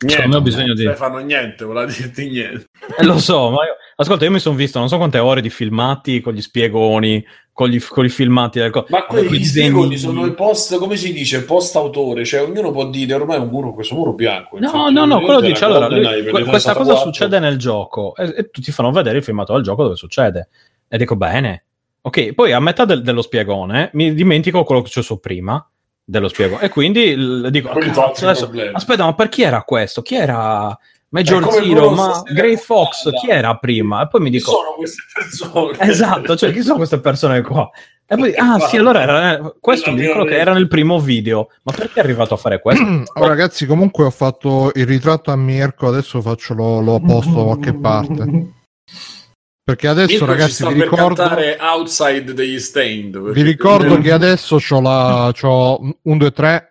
Niente, 0.00 0.36
ho 0.36 0.40
bisogno 0.40 0.74
di... 0.74 0.86
fanno 0.94 1.18
niente, 1.18 1.64
voleva 1.64 1.86
dirti 1.90 2.28
niente. 2.28 2.66
Eh, 2.98 3.04
lo 3.04 3.18
so, 3.18 3.50
ma 3.50 3.64
io... 3.64 3.76
ascolta, 3.96 4.24
io 4.24 4.30
mi 4.30 4.38
sono 4.38 4.54
visto 4.54 4.78
non 4.78 4.88
so 4.88 4.96
quante 4.96 5.18
ore 5.18 5.40
di 5.40 5.50
filmati 5.50 6.20
con 6.20 6.34
gli 6.34 6.40
spiegoni, 6.40 7.24
con, 7.52 7.68
gli, 7.68 7.82
con 7.82 8.04
i 8.04 8.08
filmati 8.08 8.60
del... 8.60 8.70
Ma 8.88 9.04
quelli 9.06 9.42
spiegoni 9.42 9.96
sono 9.96 10.24
i 10.24 10.34
post, 10.34 10.78
come 10.78 10.96
si 10.96 11.12
dice, 11.12 11.42
post 11.42 11.74
autore, 11.74 12.24
cioè 12.24 12.42
ognuno 12.42 12.70
può 12.70 12.88
dire 12.88 13.14
ormai 13.14 13.38
un 13.38 13.48
muro, 13.48 13.72
questo 13.72 13.96
muro 13.96 14.12
bianco. 14.12 14.58
No, 14.60 14.88
no, 14.88 15.04
no, 15.04 15.20
quello 15.20 15.40
dice, 15.40 15.64
allora, 15.64 15.88
lui, 15.88 16.28
questa 16.44 16.74
cosa 16.74 16.92
4. 16.92 17.12
succede 17.12 17.40
nel 17.40 17.58
gioco 17.58 18.14
e, 18.14 18.34
e 18.36 18.50
tutti 18.50 18.70
fanno 18.70 18.92
vedere 18.92 19.18
il 19.18 19.24
filmato 19.24 19.52
del 19.54 19.62
gioco 19.62 19.82
dove 19.82 19.96
succede. 19.96 20.48
E 20.86 20.96
dico, 20.96 21.16
bene, 21.16 21.64
Ok, 22.00 22.32
poi 22.32 22.52
a 22.52 22.60
metà 22.60 22.84
del- 22.84 23.02
dello 23.02 23.22
spiegone 23.22 23.90
mi 23.94 24.14
dimentico 24.14 24.64
quello 24.64 24.82
che 24.82 24.88
c'è 24.88 25.02
su 25.02 25.20
prima 25.20 25.62
dello 26.10 26.28
spiegone 26.28 26.62
e 26.62 26.68
quindi 26.70 27.14
l- 27.14 27.50
dico, 27.50 27.68
Quelli 27.68 27.90
"Cazzo, 27.90 28.24
adesso- 28.24 28.46
problemi." 28.46 28.74
aspetta, 28.74 29.04
ma 29.04 29.14
per 29.14 29.28
chi 29.28 29.42
era 29.42 29.62
questo? 29.62 30.00
Chi 30.00 30.14
era 30.14 30.76
Major 31.10 31.42
come 31.42 31.66
Zero? 31.66 31.90
Ma 31.90 32.22
Grey 32.32 32.56
Fox, 32.56 33.04
Wanda. 33.04 33.20
chi 33.20 33.28
era 33.30 33.56
prima? 33.58 34.02
E 34.02 34.08
poi 34.08 34.20
mi 34.22 34.30
Chi 34.30 34.38
dico, 34.38 34.50
sono 34.52 34.72
queste 34.76 35.02
persone? 35.12 35.76
esatto, 35.80 36.36
cioè 36.36 36.52
chi 36.52 36.62
sono 36.62 36.76
queste 36.76 36.98
persone 37.00 37.42
qua? 37.42 37.68
E 38.10 38.16
poi, 38.16 38.34
ah 38.36 38.58
sì, 38.60 38.78
allora 38.78 39.02
era, 39.02 39.52
questo 39.60 39.92
mi 39.92 40.00
ricordo 40.00 40.24
che 40.24 40.38
era 40.38 40.54
nel 40.54 40.66
primo 40.66 40.98
video, 40.98 41.50
ma 41.64 41.72
perché 41.72 42.00
è 42.00 42.02
arrivato 42.02 42.32
a 42.32 42.36
fare 42.38 42.58
questo? 42.60 42.82
Oh, 43.12 43.26
ragazzi, 43.26 43.66
comunque 43.66 44.04
ho 44.04 44.10
fatto 44.10 44.70
il 44.74 44.86
ritratto 44.86 45.30
a 45.30 45.36
Mirko, 45.36 45.88
adesso 45.88 46.22
faccio 46.22 46.54
lo, 46.54 46.80
lo 46.80 47.00
posto 47.00 47.34
da 47.34 47.42
qualche 47.42 47.74
parte. 47.74 48.46
Perché 49.68 49.86
adesso, 49.86 50.12
Mirko 50.12 50.24
ragazzi, 50.24 50.66
vi 50.66 50.74
per 50.76 50.88
ricordo, 50.88 51.22
Outside 51.60 52.32
degli 52.32 52.58
Stained. 52.58 53.18
vi 53.18 53.22
perché- 53.24 53.42
ricordo 53.42 53.98
che 53.98 54.12
adesso 54.12 54.56
c'ho 54.56 54.80
la 54.80 55.30
c'ho 55.34 55.78
1, 56.04 56.16
2, 56.16 56.32
3 56.32 56.70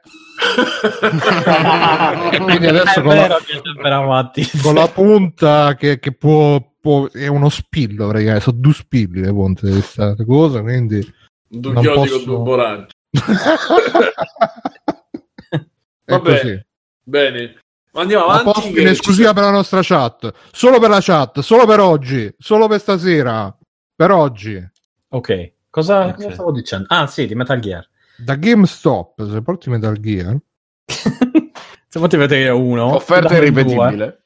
e 2.32 2.40
quindi 2.40 2.66
adesso 2.66 3.04
con 3.04 3.16
la, 3.16 3.38
vero 3.84 3.96
avanti. 4.02 4.50
con 4.64 4.74
la 4.74 4.88
punta 4.88 5.76
che, 5.76 6.00
che 6.00 6.12
può, 6.14 6.60
può- 6.82 7.08
è 7.12 7.28
uno 7.28 7.50
spillo, 7.50 8.10
ragazzi, 8.10 8.42
sono 8.42 8.58
due 8.60 8.74
spilli 8.74 9.22
le 9.22 9.30
punte 9.32 9.68
di 9.68 9.74
questa 9.74 10.16
cosa, 10.26 10.62
quindi 10.64 11.00
Due 11.48 11.74
non 11.74 11.84
chiodi 11.84 12.00
posso- 12.10 12.16
con 12.16 12.26
due 12.26 12.38
boraggi. 12.44 12.94
Vabbè, 16.08 16.40
così. 16.42 16.60
Bene. 17.04 17.58
Andiamo 17.98 18.26
avanti. 18.26 18.44
posto 18.44 18.72
che 18.72 18.82
in 18.82 18.88
esclusiva 18.88 19.34
per 19.34 19.44
la 19.44 19.52
nostra 19.52 19.80
chat, 19.84 20.32
solo 20.52 20.80
per 20.80 20.90
la 20.90 21.00
chat, 21.02 21.40
solo 21.40 21.66
per 21.66 21.80
oggi, 21.80 22.34
solo 22.38 22.68
per 22.68 22.80
stasera, 22.80 23.56
per 23.96 24.12
oggi. 24.12 24.64
Ok, 25.10 25.54
cosa, 25.70 26.06
Ok. 26.08 26.16
cosa 26.16 26.32
stavo 26.34 26.52
dicendo? 26.52 26.86
Ah 26.90 27.08
sì, 27.08 27.26
di 27.26 27.36
Metal 27.36 27.60
Gear. 27.60 27.88
Da 28.18 28.36
GameStop, 28.36 29.30
se 29.30 29.42
porti 29.42 29.70
Metal 29.70 29.98
Gear, 30.00 30.38
Se 31.90 32.00
potete 32.00 32.18
vedere 32.18 32.50
uno, 32.50 32.96
Offerta 32.96 33.36
irripetibile. 33.38 34.24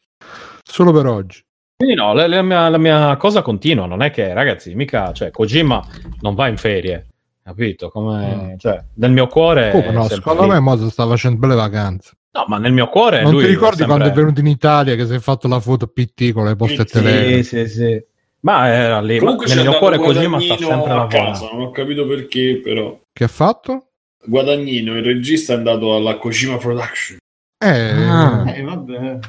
solo 0.63 0.91
per 0.91 1.05
oggi. 1.05 1.43
Quindi 1.77 1.95
no, 1.95 2.13
la, 2.13 2.27
la 2.27 2.41
mia, 2.41 2.69
la 2.69 2.77
mia 2.77 3.15
cosa 3.17 3.41
continua, 3.41 3.85
non 3.85 4.01
è 4.01 4.11
che 4.11 4.33
ragazzi, 4.33 4.73
mica, 4.75 5.11
cioè, 5.13 5.31
Kojima 5.31 5.83
non 6.21 6.35
va 6.35 6.47
in 6.47 6.57
ferie, 6.57 7.07
capito? 7.43 7.89
Come, 7.89 8.55
cioè, 8.59 8.83
nel 8.95 9.11
mio 9.11 9.27
cuore... 9.27 9.71
È 9.71 9.91
no, 9.91 10.07
secondo 10.07 10.43
lì. 10.43 10.49
me 10.49 10.59
Mose 10.59 10.89
sta 10.89 11.07
facendo 11.07 11.39
belle 11.39 11.55
vacanze. 11.55 12.11
No, 12.33 12.45
ma 12.47 12.57
nel 12.57 12.71
mio 12.71 12.87
cuore 12.87 13.23
non 13.23 13.33
lui 13.33 13.43
ti 13.43 13.49
ricordi 13.49 13.77
sempre- 13.79 13.95
quando 13.97 14.13
è 14.13 14.17
venuto 14.17 14.39
in 14.39 14.47
Italia 14.47 14.95
che 14.95 15.05
si 15.05 15.13
è 15.15 15.19
fatto 15.19 15.47
la 15.49 15.59
foto 15.59 15.87
PT 15.87 16.31
con 16.31 16.45
le 16.45 16.55
poste 16.55 16.85
Sì, 16.87 16.93
tele? 16.93 17.43
Sì, 17.43 17.67
sì, 17.67 17.67
sì. 17.67 18.03
Ma 18.41 18.67
era 18.67 19.01
lì, 19.01 19.19
Comunque 19.19 19.47
ma 19.47 19.53
nel 19.53 19.67
mio 19.67 19.77
cuore 19.77 19.97
Kojima 19.97 20.39
sta 20.39 20.55
Guadagnino 20.55 20.83
sempre 20.85 20.93
a 20.93 21.07
casa, 21.07 21.49
non 21.51 21.61
ho 21.61 21.71
capito 21.71 22.07
perché, 22.07 22.59
però. 22.63 22.99
Che 23.11 23.23
ha 23.23 23.27
fatto? 23.27 23.87
Guadagnino, 24.23 24.95
il 24.97 25.03
regista, 25.03 25.53
è 25.53 25.57
andato 25.57 25.93
alla 25.95 26.17
Kojima 26.17 26.57
Production. 26.57 27.17
Eh, 27.63 27.91
Ah. 27.91 28.43
Eh, 28.55 28.61
vabbè. 28.63 29.19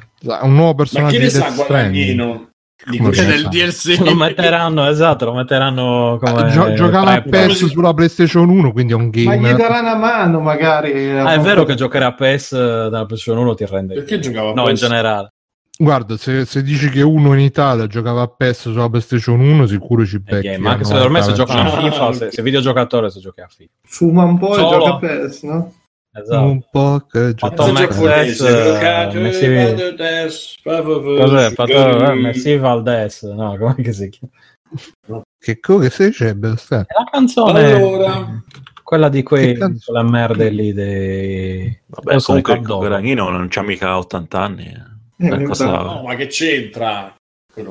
un 0.42 0.52
nuovo 0.54 0.68
Ma 0.68 0.74
personaggio 0.76 1.10
chi 1.10 1.18
di 1.18 1.24
ne 1.24 1.28
sa. 1.30 1.50
Guadagnino 1.50 2.51
di 2.86 2.98
Nel 3.00 3.48
DLC. 3.48 3.98
Lo 4.00 4.14
metteranno, 4.14 4.86
esatto, 4.88 5.24
lo 5.26 5.34
metteranno 5.34 6.18
come... 6.20 6.46
Eh, 6.46 6.50
Gio- 6.50 6.72
giocava 6.74 7.12
a. 7.12 7.22
PES 7.22 7.66
sulla 7.66 7.94
PlayStation 7.94 8.48
1, 8.48 8.72
quindi 8.72 8.92
è 8.92 8.96
un 8.96 9.10
Ma 9.24 9.36
gli 9.36 9.52
darà 9.52 9.80
una 9.80 9.94
mano 9.96 10.40
magari. 10.40 11.10
Ah, 11.18 11.32
è 11.34 11.38
vero 11.40 11.64
che 11.64 11.74
giocare 11.74 12.04
a 12.04 12.14
PES 12.14 12.52
dalla 12.88 13.06
PlayStation 13.06 13.38
1 13.42 13.54
ti 13.54 13.66
rende... 13.66 13.94
Perché 13.94 14.18
giocava 14.18 14.50
a 14.50 14.54
No, 14.54 14.62
in 14.62 14.68
PES? 14.70 14.80
generale. 14.80 15.32
Guarda, 15.78 16.16
se, 16.16 16.44
se 16.44 16.62
dici 16.62 16.90
che 16.90 17.02
uno 17.02 17.32
in 17.34 17.40
Italia 17.40 17.86
giocava 17.86 18.22
a 18.22 18.28
PES 18.28 18.70
sulla 18.70 18.88
PlayStation 18.88 19.40
1, 19.40 19.66
sicuro 19.66 20.04
ci 20.04 20.18
becchi. 20.20 20.46
game, 20.48 20.59
ma 20.59 20.70
anche 20.72 20.82
a 20.82 20.86
se 20.86 20.92
per 20.94 21.09
me 21.09 21.22
se 21.22 21.30
90%. 21.30 21.34
giocano 21.34 21.60
a 21.60 21.64
Ah, 21.64 21.80
FIFA, 21.90 22.12
se, 22.12 22.30
se 22.30 22.42
videogiocatore 22.42 23.10
se 23.10 23.20
giochi 23.20 23.40
a 23.40 23.46
FIFA. 23.48 23.70
Fuma 23.84 24.24
un 24.24 24.38
po' 24.38 24.52
e 24.52 24.59
Solo. 24.59 24.70
gioca 24.70 24.90
a 24.94 24.98
PES, 24.98 25.42
no? 25.44 25.72
Esatto. 26.14 26.43
Un 26.44 26.62
po' 26.70 27.06
che 27.10 27.32
Fatto 27.36 27.72
Tess, 27.72 28.36
giocato, 28.39 29.16
eh, 29.16 29.20
Messi- 29.20 30.59
favore, 30.60 31.20
Cos'è? 31.22 31.51
Fatto 31.52 31.72
eh, 32.10 32.14
Messi 32.14 32.56
Valdez, 32.59 33.22
no, 33.22 33.56
come 33.56 33.74
che 33.76 33.93
si 33.94 34.09
chiama? 34.10 35.22
Che 35.39 35.59
cosa? 35.59 36.34
Basta. 36.34 36.80
È 36.80 36.93
la 36.97 37.09
canzone, 37.10 37.72
Allora. 37.72 38.43
quella 38.82 39.09
di 39.09 39.22
quei, 39.22 39.56
quelle 39.56 40.02
merde 40.02 40.51
lì 40.51 40.72
dei... 40.74 41.80
Vabbè, 41.86 42.20
comunque 42.20 42.60
Guadagnino 42.60 43.28
non 43.30 43.48
c'ha 43.48 43.62
mica 43.62 43.97
80 43.97 44.40
anni. 44.40 44.66
eh. 44.66 44.90
Eh, 45.26 45.34
Eh, 45.34 45.43
cosa- 45.44 45.66
No, 45.82 46.02
ma 46.06 46.14
che 46.14 46.26
c'entra? 46.26 47.14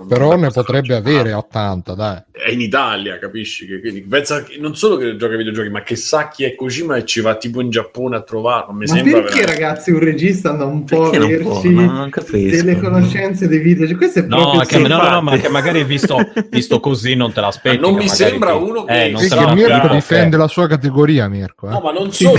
Però 0.08 0.36
ne 0.36 0.52
potrebbe 0.52 0.94
avere 0.96 1.34
80, 1.34 1.94
dai. 1.96 2.18
È 2.32 2.52
in 2.52 2.62
Italia, 2.62 3.18
capisci? 3.18 3.66
Che, 3.66 3.80
quindi 3.80 4.02
pensa 4.02 4.44
che 4.44 4.58
non 4.60 4.76
solo 4.76 4.96
che 4.98 5.16
gioca 5.16 5.32
ai 5.32 5.38
videogiochi, 5.40 5.70
ma 5.70 5.82
che 5.82 5.96
sa 5.96 6.28
chi 6.28 6.44
è 6.44 6.54
Kojima 6.54 6.98
e 6.98 7.06
ci 7.06 7.20
va 7.22 7.36
tipo 7.36 7.62
in 7.62 7.70
Giappone 7.72 8.16
a 8.16 8.22
trovare. 8.22 8.66
Non 8.68 8.78
mi 8.78 8.86
Ma 8.86 8.94
sembra 8.94 9.22
perché 9.22 9.40
veramente- 9.40 9.60
ragazzi 9.60 9.92
un 9.92 10.00
regista 10.00 10.52
non 10.54 10.84
può 10.84 11.10
Perché 11.10 11.18
non 11.18 11.42
può? 11.42 11.52
averci 11.58 11.74
Non- 11.74 12.10
capisco. 12.12 12.56
delle 12.64 12.80
conoscenze 12.80 13.48
dei 13.48 13.58
video? 13.60 13.88
Cioè, 13.88 13.96
questo 13.98 14.20
è 14.20 14.22
No, 14.24 14.38
proprio 14.42 14.62
che, 14.62 14.78
no, 14.88 14.88
no, 15.02 15.10
no, 15.10 15.22
ma 15.22 15.38
che 15.38 15.50
magari 15.50 15.84
visto, 15.84 16.18
visto 16.50 16.80
così 16.80 17.16
non 17.16 17.32
te 17.32 17.42
l'aspetti. 17.42 17.80
Non 17.80 17.96
che 17.96 18.04
mi 18.04 18.10
sembra 18.10 18.52
ti- 18.52 18.64
uno 18.64 18.84
che- 18.86 19.06
eh, 19.06 19.10
non 19.10 19.22
Sì, 19.22 19.28
se 19.28 19.36
Perché 19.36 19.50
no, 19.50 19.56
l'aspetti 19.56 19.72
Mirko 19.82 19.94
difende 19.96 20.38
la 20.38 20.48
sua 20.48 20.68
categoria, 20.68 21.28
Mirko. 21.28 21.68
eh. 21.70 21.72
No, 21.72 21.80
ma 21.80 21.92
non 21.92 22.12
solo. 22.12 22.38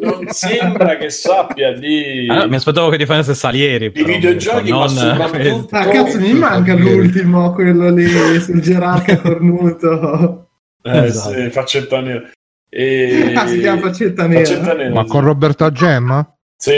non 0.00 0.26
sembra 0.28 0.96
che 0.96 1.10
sappia 1.10 1.72
di, 1.72 2.26
Ah, 2.28 2.46
mi 2.46 2.56
aspettavo 2.56 2.88
che 2.90 2.96
difendesse 2.98 3.34
Salieri. 3.34 3.90
di 3.90 4.02
però, 4.02 4.06
videogiochi, 4.14 4.70
non- 4.70 4.92
ma 5.16 5.28
soprattutto. 5.50 5.76
Ah, 5.76 5.86
cazzo, 6.04 6.20
mi 6.20 6.32
manca 6.34 6.74
l'ultimo, 6.74 7.52
quello 7.52 7.90
lì 7.90 8.06
sul 8.40 8.60
gerarca 8.60 9.18
cornuto. 9.20 10.48
Eh, 10.82 11.04
Esatto. 11.06 11.34
sì, 11.34 11.50
faccetta 11.50 12.00
nera. 12.00 12.30
E... 12.68 13.32
Ah, 13.34 13.46
si 13.46 13.58
chiama 13.58 13.80
Faccetta 13.80 14.26
Nera. 14.26 14.44
Faccetta 14.44 14.74
nera, 14.74 14.94
Ma 14.94 15.02
sì. 15.02 15.08
con 15.08 15.20
Roberta 15.22 15.72
Gemma? 15.72 16.36
Sì. 16.56 16.72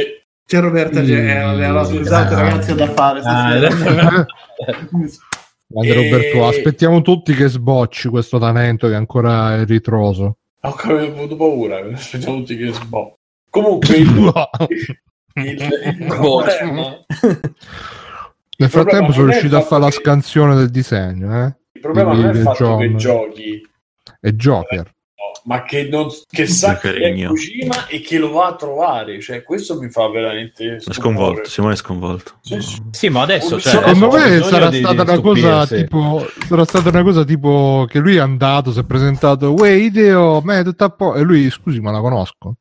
C'è 0.46 0.60
Roberta 0.60 1.00
Mm. 1.00 1.10
eh, 1.10 1.56
le 1.56 1.64
allora, 1.64 1.84
scusate 1.84 2.34
Ah. 2.34 2.40
ragazzi, 2.40 2.70
ho 2.70 2.74
da 2.74 2.88
fare 2.90 3.18
Ah, 3.22 3.68
stasera. 3.68 4.26
Grande 5.70 5.90
E- 5.90 5.94
Roberto, 5.94 6.46
aspettiamo 6.46 7.02
tutti 7.02 7.34
che 7.34 7.48
sbocci 7.48 8.08
questo 8.08 8.38
talento 8.38 8.88
che 8.88 8.94
ancora 8.94 9.56
è 9.56 9.64
ritroso. 9.66 10.36
Ho 10.62 10.74
avuto 10.74 11.36
paura. 11.36 11.80
Aspettiamo 11.92 12.38
tutti 12.38 12.56
che 12.56 12.72
sbo. 12.72 13.14
Comunque, 13.50 13.96
il, 13.96 14.32
il, 15.34 15.68
il 15.98 16.04
problema, 16.06 16.98
Nel 18.58 18.70
frattempo 18.70 19.12
sono 19.12 19.28
è 19.28 19.30
riuscito 19.30 19.56
a 19.56 19.60
fare 19.62 19.82
la 19.82 19.88
che- 19.88 19.94
scansione 19.96 20.54
del 20.56 20.70
disegno, 20.70 21.44
eh? 21.44 21.56
il 21.72 21.80
problema 21.80 22.12
non 22.12 22.24
è 22.26 22.30
il 22.30 22.38
fatto 22.38 22.64
John. 22.64 22.78
che 22.80 22.94
giochi, 22.96 23.68
E 24.20 24.34
Joker. 24.34 24.82
no, 24.82 25.40
ma 25.44 25.62
che, 25.62 25.84
non, 25.84 26.08
che 26.28 26.46
sa 26.46 26.76
che 26.76 26.92
è. 26.92 27.24
Kojima 27.26 27.86
e 27.86 28.00
che 28.00 28.18
lo 28.18 28.32
va 28.32 28.46
a 28.48 28.54
trovare. 28.56 29.20
Cioè, 29.20 29.44
questo 29.44 29.78
mi 29.80 29.88
fa 29.90 30.08
veramente 30.08 30.74
È 30.74 30.92
sconvolto, 30.92 31.44
stupore. 31.44 31.48
Simone 31.48 31.72
è 31.74 31.76
sconvolto. 31.76 32.32
Sì, 32.40 32.60
sì. 32.60 32.82
Sì, 32.90 33.08
ma 33.10 33.22
adesso. 33.22 33.60
Cioè, 33.60 33.70
Secondo 33.74 34.10
me 34.10 34.42
sarà 34.42 34.70
di- 34.70 34.78
stata 34.78 35.04
di 35.04 35.10
una 35.10 35.20
cosa 35.20 35.66
tipo 35.68 36.26
sarà 36.48 36.64
stata 36.64 36.88
una 36.88 37.02
cosa 37.04 37.24
tipo 37.24 37.86
che 37.88 38.00
lui 38.00 38.16
è 38.16 38.20
andato, 38.20 38.72
si 38.72 38.80
è 38.80 38.84
presentato, 38.84 39.52
uè 39.54 39.70
ideo, 39.70 40.40
me 40.42 40.64
tutto 40.64 40.82
a 40.82 40.90
po'" 40.90 41.14
e 41.14 41.22
lui 41.22 41.48
scusi, 41.50 41.78
ma 41.78 41.92
la 41.92 42.00
conosco. 42.00 42.56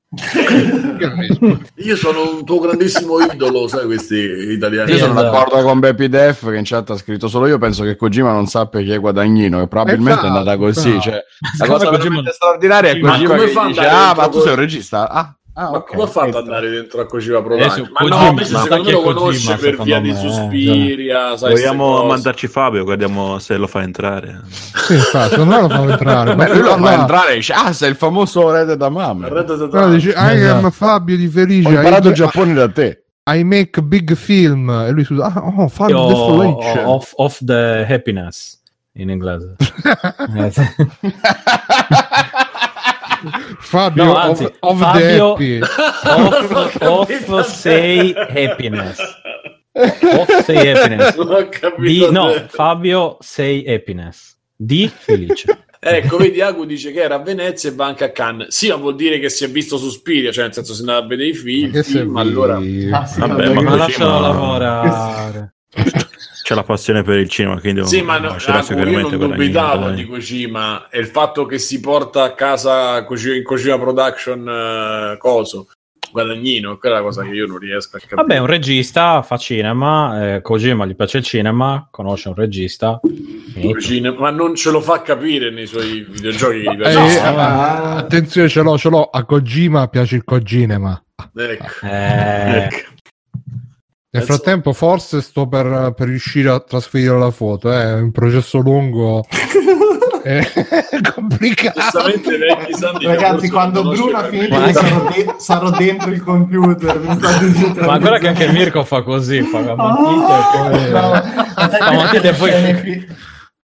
Io 1.75 1.95
sono 1.95 2.31
un 2.31 2.45
tuo 2.45 2.59
grandissimo 2.59 3.19
idolo, 3.19 3.67
sai, 3.67 3.85
questi 3.85 4.15
italiani. 4.15 4.91
Io 4.91 4.97
sono 4.97 5.11
esatto. 5.19 5.31
d'accordo 5.31 5.63
con 5.63 5.79
Beppy 5.79 6.07
Def 6.07 6.49
che 6.49 6.55
in 6.57 6.63
chat 6.63 6.89
ha 6.89 6.97
scritto 6.97 7.27
solo 7.27 7.47
io 7.47 7.57
penso 7.57 7.83
che 7.83 7.95
Kojima 7.95 8.31
non 8.31 8.47
sappia 8.47 8.81
chi 8.81 8.91
è 8.91 8.99
Guadagnino 8.99 9.61
e 9.61 9.67
probabilmente 9.67 10.21
è 10.21 10.23
Esatto, 10.23 10.37
andata 10.37 10.57
così 10.57 10.99
cioè, 11.01 11.23
la 11.59 11.65
cosa 11.67 11.85
Kojima- 11.85 11.97
veramente 11.97 12.31
straordinaria 12.31 12.91
è 12.91 12.99
Ma 12.99 13.11
Kojima 13.11 13.35
come 13.35 13.51
che 13.51 13.67
dice 13.67 13.85
ah 13.85 14.13
ma 14.15 14.27
tu 14.29 14.39
sei 14.41 14.49
un 14.53 14.55
regista 14.55 15.09
ah, 15.09 15.36
ah 15.59 15.71
Ma 15.71 15.77
ok 15.77 15.87
come 15.89 16.03
ha 16.03 16.07
fatto 16.07 16.37
ad 16.37 16.43
andare 16.45 16.69
dentro 16.69 17.01
a 17.01 17.05
Kojima 17.07 17.41
Production? 17.41 17.89
Ma 17.91 18.07
no, 18.07 18.15
Kojima- 18.15 18.29
invece 18.29 18.53
ma 18.53 18.61
secondo 18.61 18.83
me 18.83 18.91
lo 18.91 18.99
è 18.99 19.03
Kojima, 19.03 19.19
conosce 19.19 19.55
per 19.57 19.81
via 19.83 19.99
di 19.99 20.11
me, 20.11 20.15
cioè. 20.19 20.29
Suspiria, 20.31 21.37
sai, 21.37 21.51
Vogliamo 21.51 22.03
mandarci 22.05 22.47
Fabio, 22.47 22.83
guardiamo 22.83 23.39
se 23.39 23.57
lo 23.57 23.67
fa 23.67 23.81
entrare. 23.81 24.41
Sì, 24.49 24.97
secondo 24.99 25.45
me 25.55 25.61
lo 25.61 25.69
fanno 25.69 25.91
entrare. 25.91 26.35
Beh, 26.35 26.47
lui 26.53 26.61
lo 26.61 26.77
fa 26.77 26.93
entrare 26.93 27.31
e 27.31 27.35
dice 27.35 27.53
ah 27.53 27.73
sei 27.73 27.89
il 27.89 27.95
famoso 27.95 28.51
re 28.51 28.77
da 28.77 28.89
mamma 28.89 29.27
Red 29.29 29.45
Dead 29.47 29.61
allora 29.73 29.89
dice, 29.89 30.09
I 30.11 30.13
am 30.15 30.37
Esatto. 30.37 30.69
Fabio 30.71 31.17
di 31.17 31.27
Felice. 31.27 31.67
ho 31.67 31.71
imparato 31.71 32.07
il 32.09 32.13
Giappone 32.13 32.53
da 32.53 32.69
te 32.69 33.01
I 33.29 33.43
make 33.43 33.81
big 33.81 34.13
film. 34.15 34.69
E 34.69 34.91
lui 34.91 35.03
scusa, 35.03 35.25
ah, 35.25 35.43
oh, 35.57 35.67
Fabio 35.67 35.97
Io- 35.97 36.07
the 36.07 36.15
Felice. 36.63 36.79
off, 36.85 37.11
off 37.15 37.39
the 37.43 37.85
happiness 37.89 38.61
in 38.93 39.09
inglese. 39.09 39.55
Fabio 43.59 44.03
No, 44.03 44.15
anzi, 44.15 44.43
of, 44.43 44.53
of 44.59 44.77
Fabio- 44.79 45.37
off, 46.81 46.81
off 46.81 47.47
say 47.47 48.13
happiness. 48.13 48.99
Off 49.73 50.43
say 50.43 50.71
happiness. 50.73 51.15
Di, 51.77 52.07
no. 52.11 52.33
Fabio 52.49 53.17
say 53.21 53.63
happiness. 53.67 54.35
Di 54.55 54.89
felice. 54.93 55.59
Ecco, 55.79 56.17
vedi, 56.17 56.41
Agu 56.41 56.65
dice 56.65 56.91
che 56.91 57.01
era 57.01 57.15
a 57.15 57.19
Venezia 57.19 57.69
e 57.69 57.73
va 57.73 57.85
anche 57.85 58.03
a 58.03 58.09
Cannes. 58.09 58.47
Sì, 58.49 58.67
ma 58.69 58.75
vuol 58.75 58.95
dire 58.95 59.19
che 59.19 59.29
si 59.29 59.43
è 59.45 59.49
visto 59.49 59.77
Suspiria, 59.77 60.31
cioè 60.31 60.45
nel 60.45 60.53
senso 60.53 60.73
se 60.73 60.79
andava 60.79 61.05
a 61.05 61.07
vedere 61.07 61.29
i 61.29 61.33
film, 61.35 61.79
serve? 61.81 62.19
allora... 62.19 62.55
Ah, 62.57 63.05
sì, 63.05 63.19
Vabbè, 63.19 63.33
vabbè, 63.33 63.53
ma 63.53 63.61
Ma 63.61 63.75
lascialo 63.75 64.19
lavorare. 64.19 64.89
C'è 66.47 66.55
la 66.55 66.63
passione 66.63 67.03
per 67.03 67.17
il 67.17 67.27
cinema, 67.27 67.59
quindi 67.59 67.85
sì, 67.85 68.01
ma 68.01 68.19
no, 68.19 68.29
ah, 68.29 68.65
io 68.69 68.99
non 69.01 69.17
dubitavo 69.17 69.89
di 69.89 70.05
Kojima 70.05 70.87
e 70.87 70.97
il 70.97 71.07
fatto 71.07 71.45
che 71.45 71.59
si 71.59 71.81
porta 71.81 72.23
a 72.23 72.31
casa 72.35 73.05
in 73.05 73.43
Kojima 73.43 73.77
Production 73.77 75.11
uh, 75.13 75.17
coso 75.17 75.67
guadagnino, 76.09 76.77
quella 76.77 76.95
è 76.95 76.97
la 76.99 77.03
cosa 77.03 77.23
che 77.23 77.31
io 77.31 77.47
non 77.47 77.57
riesco 77.57 77.97
a 77.97 77.99
capire. 77.99 78.15
Vabbè, 78.15 78.37
un 78.37 78.45
regista 78.45 79.21
fa 79.23 79.35
cinema, 79.35 80.35
eh, 80.35 80.41
Kojima 80.41 80.85
gli 80.85 80.95
piace 80.95 81.17
il 81.17 81.25
cinema, 81.25 81.85
conosce 81.91 82.29
un 82.29 82.35
regista, 82.35 83.01
cinema, 83.81 84.17
ma 84.17 84.29
non 84.29 84.55
ce 84.55 84.71
lo 84.71 84.79
fa 84.79 85.01
capire 85.01 85.51
nei 85.51 85.65
suoi 85.65 86.07
videogiochi. 86.07 86.63
Eh, 86.63 86.93
no, 86.93 87.07
ma... 87.35 87.95
Attenzione, 87.95 88.47
ce 88.47 88.61
l'ho, 88.61 88.77
ce 88.77 88.87
l'ho, 88.87 89.03
a 89.03 89.25
Kojima 89.25 89.89
piace 89.89 90.15
il 90.15 90.23
Kojinema. 90.23 91.03
Ecco. 91.35 91.85
Eh... 91.85 92.63
ecco. 92.63 92.95
Nel 94.09 94.23
frattempo, 94.23 94.73
forse 94.73 95.21
sto 95.21 95.47
per, 95.47 95.93
per, 95.95 96.07
riuscire 96.07 96.49
a 96.49 96.59
trasferire 96.59 97.17
la 97.17 97.29
foto. 97.29 97.71
Eh, 97.71 97.81
è 97.81 97.93
un 97.99 98.11
processo 98.11 98.59
lungo. 98.59 99.25
è 100.23 100.41
complicato. 101.13 101.79
Ragazzi, 103.01 103.49
quando 103.49 103.83
Bruno 103.83 104.23
finirà, 104.23 104.57
anche... 104.57 104.73
sarò, 104.73 105.09
de- 105.09 105.35
sarò, 105.37 105.69
dentro 105.71 106.11
il 106.11 106.21
computer. 106.21 106.99
Ma 107.79 107.97
guarda 107.97 108.17
che 108.17 108.27
anche 108.27 108.51
Mirko 108.51 108.83
fa 108.83 109.01
così: 109.03 109.41
fa 109.41 109.61
la 109.61 109.75
matita 109.75 110.69
e 112.21 112.33
poi. 112.33 113.15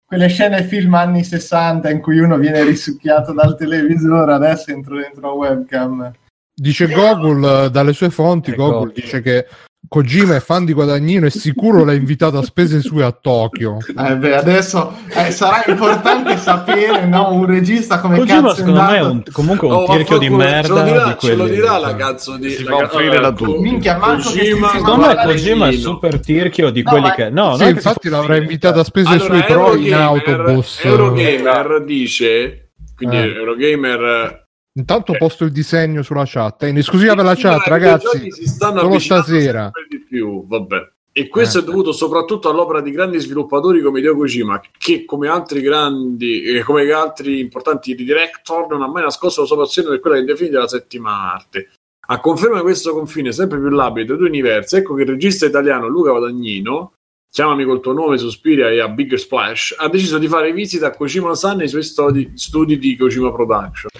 Quelle 0.06 0.28
scene 0.28 0.62
film 0.64 0.94
anni 0.94 1.24
60 1.24 1.90
in 1.90 2.00
cui 2.00 2.18
uno 2.18 2.36
viene 2.36 2.62
risucchiato 2.62 3.32
dal 3.32 3.56
televisore, 3.56 4.34
adesso 4.34 4.70
entro 4.70 4.96
dentro 4.96 5.22
la 5.22 5.32
webcam. 5.32 6.12
Dice 6.54 6.86
Google, 6.86 7.68
dalle 7.70 7.92
sue 7.94 8.10
fonti, 8.10 8.50
ecco. 8.50 8.70
Google 8.70 8.92
dice 8.94 9.20
che 9.22 9.46
Kojima 9.88 10.36
è 10.36 10.40
fan 10.40 10.64
di 10.64 10.72
Guadagnino 10.72 11.26
e 11.26 11.30
sicuro 11.30 11.84
l'ha 11.84 11.92
invitato 11.92 12.38
a 12.38 12.42
spese 12.42 12.80
sue 12.80 13.04
a 13.04 13.12
Tokyo. 13.12 13.78
Eh 13.96 14.16
beh, 14.16 14.36
adesso 14.36 14.94
eh, 15.08 15.30
sarà 15.30 15.62
importante 15.66 16.36
sapere 16.36 17.06
no, 17.06 17.32
un 17.32 17.46
regista 17.46 18.00
come 18.00 18.18
Kojima 18.18 18.42
cazzo 18.42 18.54
secondo 18.54 18.82
me 18.82 18.96
è 18.96 19.02
un, 19.02 19.22
comunque 19.30 19.68
un 19.68 19.74
oh, 19.74 19.86
tirchio 19.86 20.18
di 20.18 20.30
merda. 20.30 20.62
Ce 20.62 20.72
lo 20.72 20.82
dirà, 20.82 21.16
ce 21.18 21.34
lo 21.34 21.46
dirà 21.46 21.78
la 21.78 21.94
cazzo 21.94 22.36
di... 22.36 22.50
Si 22.50 22.64
fa 22.64 22.76
offrire 22.76 23.20
da 23.20 23.32
tutti. 23.32 23.60
Minchia, 23.60 23.96
Kojima, 23.96 24.68
secondo 24.70 25.06
me 25.06 25.16
Kojima 25.16 25.68
è 25.68 25.72
super 25.72 26.20
tirchio 26.20 26.70
di 26.70 26.82
no, 26.82 26.90
quelli 26.90 27.10
che... 27.12 27.30
No, 27.30 27.56
sì, 27.56 27.68
infatti 27.68 28.08
l'avrà 28.08 28.36
invitato 28.36 28.80
a 28.80 28.84
spese 28.84 29.08
allora, 29.08 29.24
sue 29.24 29.44
però 29.44 29.74
in 29.74 29.94
autobus. 29.94 30.80
Eurogamer 30.82 31.84
dice... 31.84 32.70
Quindi 32.96 33.16
eh. 33.16 33.34
Eurogamer 33.34 34.43
Intanto 34.76 35.14
eh. 35.14 35.18
posto 35.18 35.44
il 35.44 35.52
disegno 35.52 36.02
sulla 36.02 36.24
chat, 36.26 36.64
è 36.64 36.66
in 36.66 36.78
esclusiva 36.78 37.14
per 37.14 37.24
la 37.24 37.36
chat, 37.36 37.66
ragazzi. 37.66 38.30
Si 38.32 38.46
stanno 38.46 38.80
solo 38.80 38.98
stasera. 38.98 39.70
Di 39.88 40.00
più, 40.00 40.44
vabbè. 40.46 40.92
E 41.12 41.28
questo 41.28 41.58
eh. 41.58 41.62
è 41.62 41.64
dovuto 41.64 41.92
soprattutto 41.92 42.48
all'opera 42.48 42.80
di 42.80 42.90
grandi 42.90 43.20
sviluppatori 43.20 43.80
come 43.82 44.00
Hideo 44.00 44.16
Kojima, 44.16 44.60
che 44.76 45.04
come 45.04 45.28
altri 45.28 45.60
grandi, 45.60 46.42
eh, 46.42 46.64
come 46.64 46.90
altri 46.90 47.38
importanti 47.38 47.94
director, 47.94 48.68
non 48.68 48.82
ha 48.82 48.88
mai 48.88 49.04
nascosto 49.04 49.42
la 49.42 49.46
sua 49.46 49.58
passione 49.58 49.90
per 49.90 50.00
quella 50.00 50.16
che 50.16 50.24
definita 50.24 50.58
la 50.58 50.66
settima 50.66 51.32
arte. 51.32 51.70
A 52.06 52.18
conferma 52.18 52.56
di 52.56 52.62
questo 52.62 52.92
confine 52.92 53.30
sempre 53.30 53.60
più 53.60 53.68
labile 53.68 54.06
tra 54.06 54.16
due 54.16 54.26
universi, 54.26 54.78
ecco 54.78 54.94
che 54.94 55.02
il 55.02 55.08
regista 55.08 55.46
italiano 55.46 55.86
Luca 55.86 56.10
Vadagnino, 56.10 56.94
chiamami 57.30 57.64
col 57.64 57.80
tuo 57.80 57.92
nome, 57.92 58.18
Suspiria 58.18 58.68
e 58.68 58.80
a 58.80 58.88
Big 58.88 59.14
Splash, 59.14 59.76
ha 59.78 59.88
deciso 59.88 60.18
di 60.18 60.26
fare 60.26 60.52
visita 60.52 60.88
a 60.88 60.90
Kojima 60.90 61.34
San 61.36 61.58
nei 61.58 61.68
suoi 61.68 61.84
studi, 61.84 62.32
studi 62.34 62.76
di 62.76 62.96
Kojima 62.96 63.30
Production. 63.30 63.90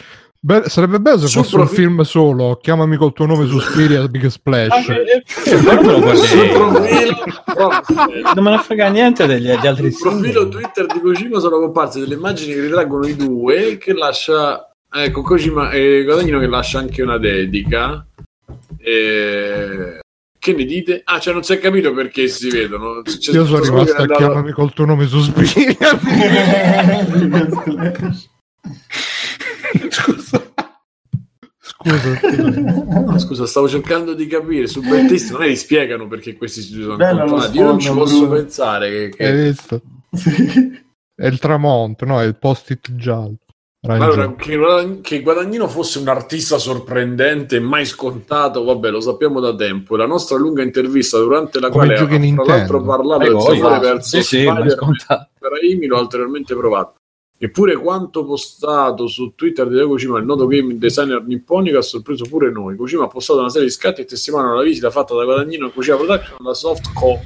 Be- 0.45 0.69
sarebbe 0.69 1.01
bello 1.01 1.27
se 1.27 1.39
fosse 1.39 1.57
profi- 1.57 1.81
un 1.81 1.87
film 1.87 2.03
solo. 2.03 2.59
Chiamami 2.61 2.99
col 2.99 3.15
tuo 3.15 3.25
nome 3.25 3.47
Suspiria 3.47 4.07
Big 4.09 4.27
Splash. 4.27 4.89
non 8.35 8.45
me 8.45 8.51
ne 8.51 8.59
frega 8.59 8.89
niente 8.89 9.25
degli, 9.25 9.47
degli 9.47 9.67
altri 9.67 9.91
Sul 9.91 10.11
profilo 10.11 10.47
Twitter 10.51 10.85
di 10.85 11.01
Kojima 11.01 11.41
sono 11.41 11.61
comparse 11.61 12.01
delle 12.01 12.17
immagini 12.17 12.53
che 12.53 12.61
ritraggono 12.61 13.07
i 13.07 13.17
due 13.17 13.79
che 13.79 13.95
lascia 13.95 14.71
ecco 14.93 15.23
Kojima 15.23 15.71
e 15.71 16.03
Guadagnino 16.05 16.39
che 16.39 16.47
lascia 16.47 16.79
anche 16.79 17.01
una 17.01 17.17
dedica 17.17 18.07
e... 18.77 20.01
che 20.39 20.53
ne 20.53 20.65
dite? 20.67 21.01
Ah, 21.05 21.21
cioè 21.21 21.33
non 21.33 21.43
si 21.43 21.55
è 21.55 21.59
capito 21.59 21.95
perché 21.95 22.29
si 22.29 22.51
vedono. 22.51 23.01
C'è 23.01 23.33
Io 23.33 23.47
sono 23.47 23.63
rimasto 23.63 23.95
a 23.95 24.01
andato... 24.01 24.19
chiamami 24.19 24.53
col 24.53 24.75
tuo 24.75 24.85
nome 24.85 25.07
Suspiria. 25.07 25.89
Scusa. 29.91 30.53
Scusa, 31.67 32.21
no, 33.05 33.19
scusa, 33.19 33.47
stavo 33.47 33.69
cercando 33.69 34.15
di 34.15 34.27
capire. 34.27 34.67
Su 34.67 34.81
Bentist 34.81 35.33
non 35.33 35.43
è 35.43 35.49
li 35.49 35.57
spiegano 35.57 36.07
perché 36.09 36.37
questi 36.37 36.61
si 36.61 36.81
sono 36.81 36.93
incontrati. 36.93 37.57
Io 37.57 37.65
non 37.65 37.79
ci 37.79 37.91
posso 37.91 38.27
Bruno. 38.27 38.35
pensare 38.35 38.91
che, 38.91 39.09
che... 39.17 39.27
Hai 39.27 39.43
visto? 39.45 39.81
è 41.15 41.27
il 41.27 41.39
tramonto, 41.39 42.05
no? 42.05 42.21
È 42.21 42.25
il 42.25 42.37
post-it 42.37 42.95
giallo. 42.95 43.37
Allora, 43.87 44.35
che, 44.35 44.59
che, 45.03 45.21
Guadagnino 45.21 45.69
fosse 45.69 45.99
un 45.99 46.09
artista 46.09 46.57
sorprendente 46.57 47.57
e 47.57 47.61
mai 47.61 47.85
scontato, 47.85 48.65
vabbè, 48.65 48.89
lo 48.89 49.01
sappiamo 49.01 49.41
da 49.41 49.55
tempo. 49.55 49.97
La 49.97 50.07
nostra 50.07 50.39
lunga 50.39 50.63
intervista, 50.63 51.19
durante 51.19 51.61
la 51.61 51.69
Come 51.69 51.95
quale 51.95 52.31
ha 52.31 52.35
tra 52.35 52.57
l'altro 52.57 52.83
parlato 52.83 53.25
del 53.25 53.41
suo 53.41 53.53
amore 53.53 53.79
verso 53.81 54.23
sì, 54.23 54.23
sì, 54.23 54.45
per 54.45 55.53
Aimi, 55.61 55.87
l'ho 55.87 56.01
ulteriormente 56.01 56.55
provato. 56.55 56.95
Eppure 57.37 57.75
quanto 57.77 58.25
postato 58.25 59.09
su 59.09 59.35
Twitter 59.35 59.69
di 59.69 59.83
Kojima, 59.83 60.19
il 60.19 60.25
noto 60.25 60.47
game 60.47 60.79
designer 60.79 61.25
nipponico, 61.25 61.79
ha 61.79 61.83
sorpreso 61.83 62.25
pure 62.29 62.51
noi. 62.51 62.77
Kojima 62.77 63.05
ha 63.05 63.09
postato 63.09 63.41
una 63.41 63.49
serie 63.49 63.67
di 63.67 63.73
scatti 63.73 64.03
e 64.03 64.05
testimoniano 64.05 64.55
la 64.55 64.63
visita 64.63 64.91
fatta 64.91 65.15
da 65.15 65.25
Guadagnino 65.25 65.71
Kojima 65.71 65.97
Production 65.97 66.37
alla 66.39 66.55
Softco 66.55 67.21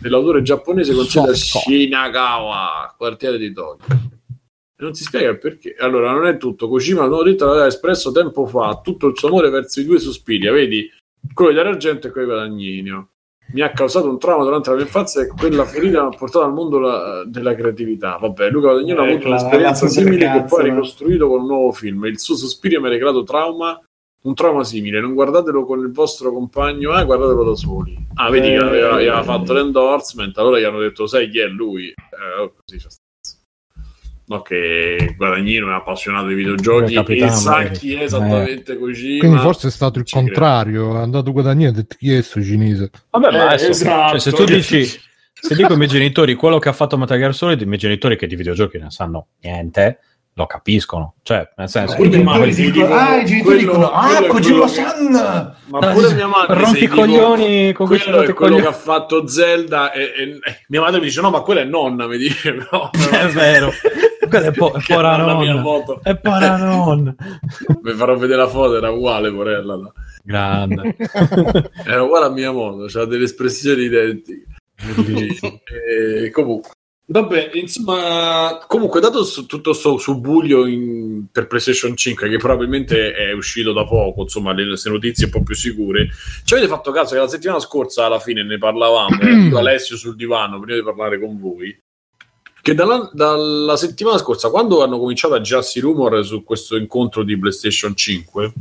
dell'autore 0.00 0.42
giapponese 0.42 0.94
con 0.94 1.04
sede 1.06 1.30
a 1.30 1.34
Shinagawa, 1.34 2.94
quartiere 2.96 3.36
di 3.36 3.52
Tokyo. 3.52 3.94
E 3.94 4.84
non 4.84 4.94
si 4.94 5.02
spiega 5.02 5.30
il 5.30 5.38
perché. 5.38 5.74
Allora, 5.76 6.12
non 6.12 6.26
è 6.26 6.36
tutto. 6.36 6.68
Kojima, 6.68 7.04
l'ho 7.04 7.24
detto, 7.24 7.46
l'aveva 7.46 7.66
espresso 7.66 8.12
tempo 8.12 8.46
fa 8.46 8.80
tutto 8.80 9.08
il 9.08 9.18
suo 9.18 9.26
amore 9.26 9.50
verso 9.50 9.80
i 9.80 9.84
due 9.84 9.98
sospiri, 9.98 10.48
vedi? 10.50 10.88
Quello 11.34 11.50
di 11.50 11.58
Argento 11.58 12.06
e 12.06 12.10
quello 12.12 12.28
di 12.28 12.32
Guadagnino 12.32 13.10
mi 13.52 13.62
ha 13.62 13.70
causato 13.70 14.08
un 14.08 14.18
trauma 14.18 14.44
durante 14.44 14.70
la 14.70 14.76
mia 14.76 14.84
infanzia 14.84 15.22
e 15.22 15.28
quella 15.28 15.64
ferita 15.64 16.02
mi 16.02 16.14
ha 16.14 16.16
portato 16.16 16.44
al 16.44 16.52
mondo 16.52 16.78
la, 16.78 17.24
della 17.24 17.54
creatività. 17.54 18.16
Vabbè, 18.16 18.50
Luca 18.50 18.68
Guadagnino 18.68 19.02
eh, 19.02 19.06
ha 19.06 19.10
avuto 19.10 19.28
un'esperienza 19.28 19.86
simile 19.88 20.24
cazzo, 20.24 20.38
che 20.38 20.44
poi 20.44 20.60
ha 20.60 20.64
ricostruito 20.64 21.28
con 21.28 21.40
un 21.40 21.46
nuovo 21.46 21.72
film. 21.72 22.04
Il 22.04 22.18
suo 22.18 22.36
sospiro 22.36 22.80
mi 22.80 22.86
ha 22.86 22.90
regalato 22.90 23.22
trauma, 23.22 23.80
un 24.22 24.34
trauma 24.34 24.64
simile. 24.64 25.00
Non 25.00 25.14
guardatelo 25.14 25.64
con 25.64 25.80
il 25.80 25.92
vostro 25.92 26.32
compagno, 26.32 26.98
eh, 26.98 27.04
guardatelo 27.04 27.44
da 27.44 27.54
soli. 27.54 27.96
Ah, 28.14 28.30
vedi 28.30 28.48
eh, 28.48 28.58
che 28.58 28.64
aveva, 28.64 28.92
aveva 28.94 29.22
fatto 29.22 29.52
l'endorsement, 29.52 30.36
allora 30.36 30.58
gli 30.58 30.64
hanno 30.64 30.80
detto, 30.80 31.06
sai 31.06 31.30
chi 31.30 31.38
è 31.38 31.46
lui? 31.46 31.88
Eh, 31.88 32.52
così 32.54 32.78
c'è 32.78 32.88
no, 34.28 34.42
che 34.42 35.14
Guadagnino 35.16 35.70
è 35.70 35.74
appassionato 35.74 36.28
di 36.28 36.34
videogiochi 36.34 36.94
e 36.94 37.30
sa 37.30 37.64
chi 37.64 37.94
è 37.94 38.02
esattamente 38.02 38.72
eh. 38.72 38.78
Kojima. 38.78 39.18
Quindi 39.18 39.38
forse 39.38 39.68
è 39.68 39.70
stato 39.70 39.98
il 39.98 40.06
contrario, 40.08 40.96
è 40.96 41.00
andato 41.00 41.32
Guadagnino 41.32 41.68
e 41.68 41.72
ha 41.72 41.74
detto 41.74 41.96
chi 41.98 42.10
è 42.10 42.14
questo 42.14 42.42
cinese. 42.42 42.90
Vabbè, 43.10 43.30
ma 43.30 43.54
eh, 43.54 43.68
esatto. 43.68 44.10
cioè, 44.10 44.20
se 44.20 44.32
tu 44.32 44.44
dici, 44.44 44.84
se 44.84 45.54
dico 45.54 45.72
ai 45.72 45.76
miei 45.76 45.88
genitori 45.88 46.34
quello 46.34 46.58
che 46.58 46.68
ha 46.68 46.72
fatto 46.72 46.96
Metal 46.96 47.18
Gear 47.18 47.34
Solid, 47.34 47.60
i 47.60 47.66
miei 47.66 47.78
genitori 47.78 48.16
che 48.16 48.26
di 48.26 48.36
videogiochi 48.36 48.78
ne 48.78 48.90
sanno 48.90 49.28
niente, 49.40 50.00
lo 50.34 50.46
capiscono. 50.46 51.14
Cioè, 51.22 51.50
nel 51.56 51.68
senso, 51.68 52.00
i 52.02 52.10
genitori 52.10 52.54
dicono, 52.54 52.94
ah, 52.94 53.16
i 53.16 53.24
genitori 53.24 53.58
dicono, 53.58 53.90
ah, 53.90 54.26
Kojima-san! 54.26 55.56
Ma 55.66 55.92
pure 55.92 56.14
mia 56.14 56.26
madre 56.26 56.60
rompi 56.60 56.84
i 56.84 56.86
coglioni 56.86 57.72
con 57.72 57.86
quello 57.86 58.22
è 58.22 58.32
quello 58.32 58.56
che 58.56 58.66
ha 58.66 58.72
fatto 58.72 59.26
Zelda 59.26 59.92
e, 59.92 60.00
e, 60.00 60.22
e, 60.42 60.64
mia 60.68 60.80
madre 60.80 60.98
mi 60.98 61.06
dice 61.06 61.20
no 61.20 61.28
ma 61.28 61.42
quella 61.42 61.60
è 61.60 61.64
nonna 61.64 62.06
mi 62.06 62.16
dice 62.16 62.52
no, 62.72 62.90
è 63.10 63.26
vero 63.26 63.70
quella 64.28 64.46
è, 64.46 64.52
po- 64.52 64.74
pora 64.86 65.16
nonna 65.16 66.00
è 66.02 66.16
pora 66.16 66.56
nonna 66.56 67.14
vi 67.82 67.92
farò 67.92 68.16
vedere 68.16 68.42
la 68.42 68.48
foto 68.48 68.76
era 68.76 68.90
uguale 68.90 69.32
porella 69.32 69.74
no? 69.76 69.92
grande. 70.28 70.96
Era 71.86 72.02
uguale 72.02 72.26
a 72.26 72.30
mia 72.30 72.52
moto 72.52 72.84
c'ha 72.86 73.06
delle 73.06 73.24
espressioni 73.24 73.84
identiche. 73.84 74.44
E, 75.64 76.30
comunque. 76.30 76.72
Vabbè, 77.10 77.52
insomma, 77.54 78.62
comunque, 78.66 79.00
dato 79.00 79.24
su, 79.24 79.46
tutto 79.46 79.70
questo 79.70 79.96
subuglio 79.96 80.66
in, 80.66 81.24
per 81.32 81.46
PlayStation 81.46 81.96
5, 81.96 82.28
che 82.28 82.36
probabilmente 82.36 83.14
è 83.14 83.32
uscito 83.32 83.72
da 83.72 83.86
poco, 83.86 84.22
insomma, 84.22 84.52
le, 84.52 84.66
le 84.66 84.76
notizie 84.84 85.24
un 85.24 85.30
po' 85.30 85.42
più 85.42 85.54
sicure, 85.54 86.10
ci 86.44 86.52
avete 86.52 86.68
fatto 86.68 86.90
caso 86.90 87.14
che 87.14 87.20
la 87.20 87.28
settimana 87.28 87.60
scorsa 87.60 88.04
alla 88.04 88.20
fine 88.20 88.44
ne 88.44 88.58
parlavamo, 88.58 89.16
Alessio 89.56 89.96
sul 89.96 90.16
divano, 90.16 90.60
prima 90.60 90.76
di 90.76 90.84
parlare 90.84 91.18
con 91.18 91.40
voi, 91.40 91.74
che 92.68 92.74
dalla, 92.74 93.08
dalla, 93.14 93.76
settimana 93.76 94.18
scorsa, 94.18 94.50
quando 94.50 94.82
hanno 94.82 94.98
cominciato 94.98 95.32
a 95.32 95.40
girarsi 95.40 95.80
rumor 95.80 96.22
su 96.24 96.44
questo 96.44 96.76
incontro 96.76 97.22
di 97.22 97.38
PlayStation 97.38 97.96
5, 97.96 98.52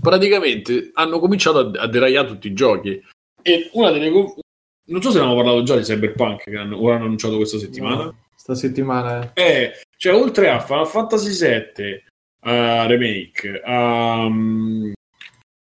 praticamente 0.00 0.90
hanno 0.94 1.18
cominciato 1.18 1.58
a, 1.58 1.82
a 1.82 1.86
deragliare 1.86 2.28
tutti 2.28 2.46
i 2.46 2.54
giochi. 2.54 2.98
E 3.42 3.68
una 3.72 3.90
delle, 3.90 4.08
non 4.08 5.02
so 5.02 5.10
se 5.10 5.18
ne 5.18 5.24
abbiamo 5.24 5.34
parlato 5.34 5.62
già 5.64 5.76
di 5.76 5.82
Cyberpunk 5.82 6.44
che 6.44 6.56
hanno, 6.56 6.82
ora 6.82 6.94
hanno 6.94 7.04
annunciato 7.04 7.36
questa 7.36 7.58
settimana. 7.58 8.04
No, 8.04 8.14
sta 8.34 8.54
settimana. 8.54 9.32
Eh, 9.34 9.72
cioè 9.98 10.14
oltre 10.14 10.48
a 10.48 10.60
Final 10.60 10.88
Fantasy 10.88 11.38
VII 11.38 12.04
uh, 12.44 12.86
Remake, 12.86 13.60
um, 13.66 14.92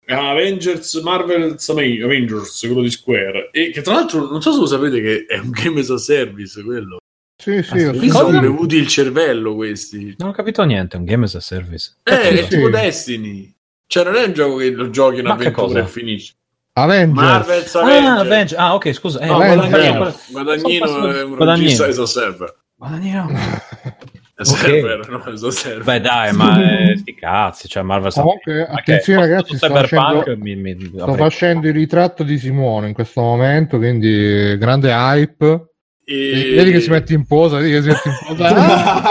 Avengers, 0.09 0.93
Marvel's 1.03 1.69
Avengers, 1.69 2.61
quello 2.61 2.83
di 2.83 2.91
Square, 2.91 3.51
e 3.53 3.71
che 3.71 3.83
tra 3.83 3.95
l'altro 3.95 4.29
non 4.29 4.43
so 4.43 4.53
se 4.53 4.59
lo 4.59 4.67
sapete 4.67 5.01
che 5.01 5.27
è 5.27 5.39
un 5.39 5.51
game 5.51 5.79
as 5.79 5.91
a 5.91 5.99
service 5.99 6.61
quello. 6.65 6.99
Sì, 7.37 7.63
sì, 7.63 7.83
ah, 7.85 7.93
sì. 7.93 8.11
sono 8.11 8.41
bevuti 8.41 8.77
il 8.77 8.87
cervello 8.87 9.55
questi. 9.55 10.15
Non 10.19 10.31
ho 10.31 10.33
capito 10.33 10.65
niente, 10.65 10.97
è 10.97 10.99
un 10.99 11.05
game 11.05 11.25
as 11.25 11.35
a 11.35 11.41
service. 11.41 11.97
Eh, 12.03 12.21
è 12.31 12.43
sì. 12.45 12.49
tipo 12.49 12.71
Destiny. 12.71 13.55
Cioè 13.87 14.05
non 14.05 14.17
è 14.17 14.25
un 14.25 14.33
gioco 14.33 14.57
che 14.57 14.71
lo 14.71 14.91
giochi 14.91 15.21
un'avventura 15.21 15.81
e 15.81 15.87
finisce. 15.87 16.35
Avengers. 16.73 17.27
Marvel's 17.27 17.75
Avengers. 17.75 18.07
Ah, 18.07 18.21
Avengers. 18.21 18.61
ah, 18.61 18.75
ok, 18.75 18.93
scusa. 18.93 19.21
Eh, 19.21 19.27
no, 19.27 19.37
Guadagnino, 19.37 20.15
Guadagnino 20.31 21.11
è 21.11 21.23
un 21.23 21.37
regista 21.37 21.87
as 21.87 21.99
a 21.99 22.07
server. 22.07 22.55
Guadagnino. 22.75 23.29
server, 24.45 25.01
okay. 25.01 25.39
no, 25.41 25.51
server. 25.51 25.85
Beh, 25.85 26.01
dai, 26.01 26.33
ma 26.35 26.91
eh, 26.91 26.97
sti 26.97 27.15
cazzi, 27.15 27.69
cioè 27.69 27.83
Marvel 27.83 28.13
Comunque, 28.13 28.67
attenzione 28.67 29.21
okay. 29.21 29.31
ragazzi, 29.31 29.57
sto, 29.57 29.69
facendo, 29.69 30.37
mi, 30.37 30.57
mi, 30.57 30.93
sto 30.95 31.15
facendo 31.15 31.67
il 31.69 31.73
ritratto 31.73 32.23
di 32.23 32.39
Simone 32.39 32.89
in 32.89 32.95
questo 32.95 33.23
momento, 33.23 33.79
quindi 33.79 34.57
grande 34.59 34.91
hype. 34.91 35.76
E... 36.09 36.55
Vedi 36.55 36.71
che 36.71 36.79
si 36.79 36.89
mette 36.89 37.15
in 37.15 37.27
posa, 37.27 37.57
vedi 37.59 37.73
che 37.73 37.83
si 37.83 37.89
mette 37.89 38.09
in 38.09 38.15
posa. 38.29 39.03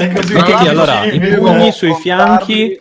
Mettiti 0.00 0.66
allora 0.66 1.04
i 1.04 1.20
pugni 1.36 1.70
sui 1.72 1.92
fianchi, 2.00 2.80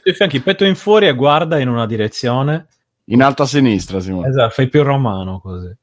sui 0.00 0.14
fianchi, 0.14 0.40
petto 0.40 0.64
in 0.64 0.76
fuori 0.76 1.08
e 1.08 1.14
guarda 1.14 1.58
in 1.58 1.66
una 1.66 1.86
direzione. 1.86 2.68
In 3.06 3.24
alto 3.24 3.42
a 3.42 3.46
sinistra, 3.46 3.98
Simone. 3.98 4.28
Esatto, 4.28 4.50
fai 4.50 4.68
più 4.68 4.84
romano 4.84 5.40
così. 5.40 5.76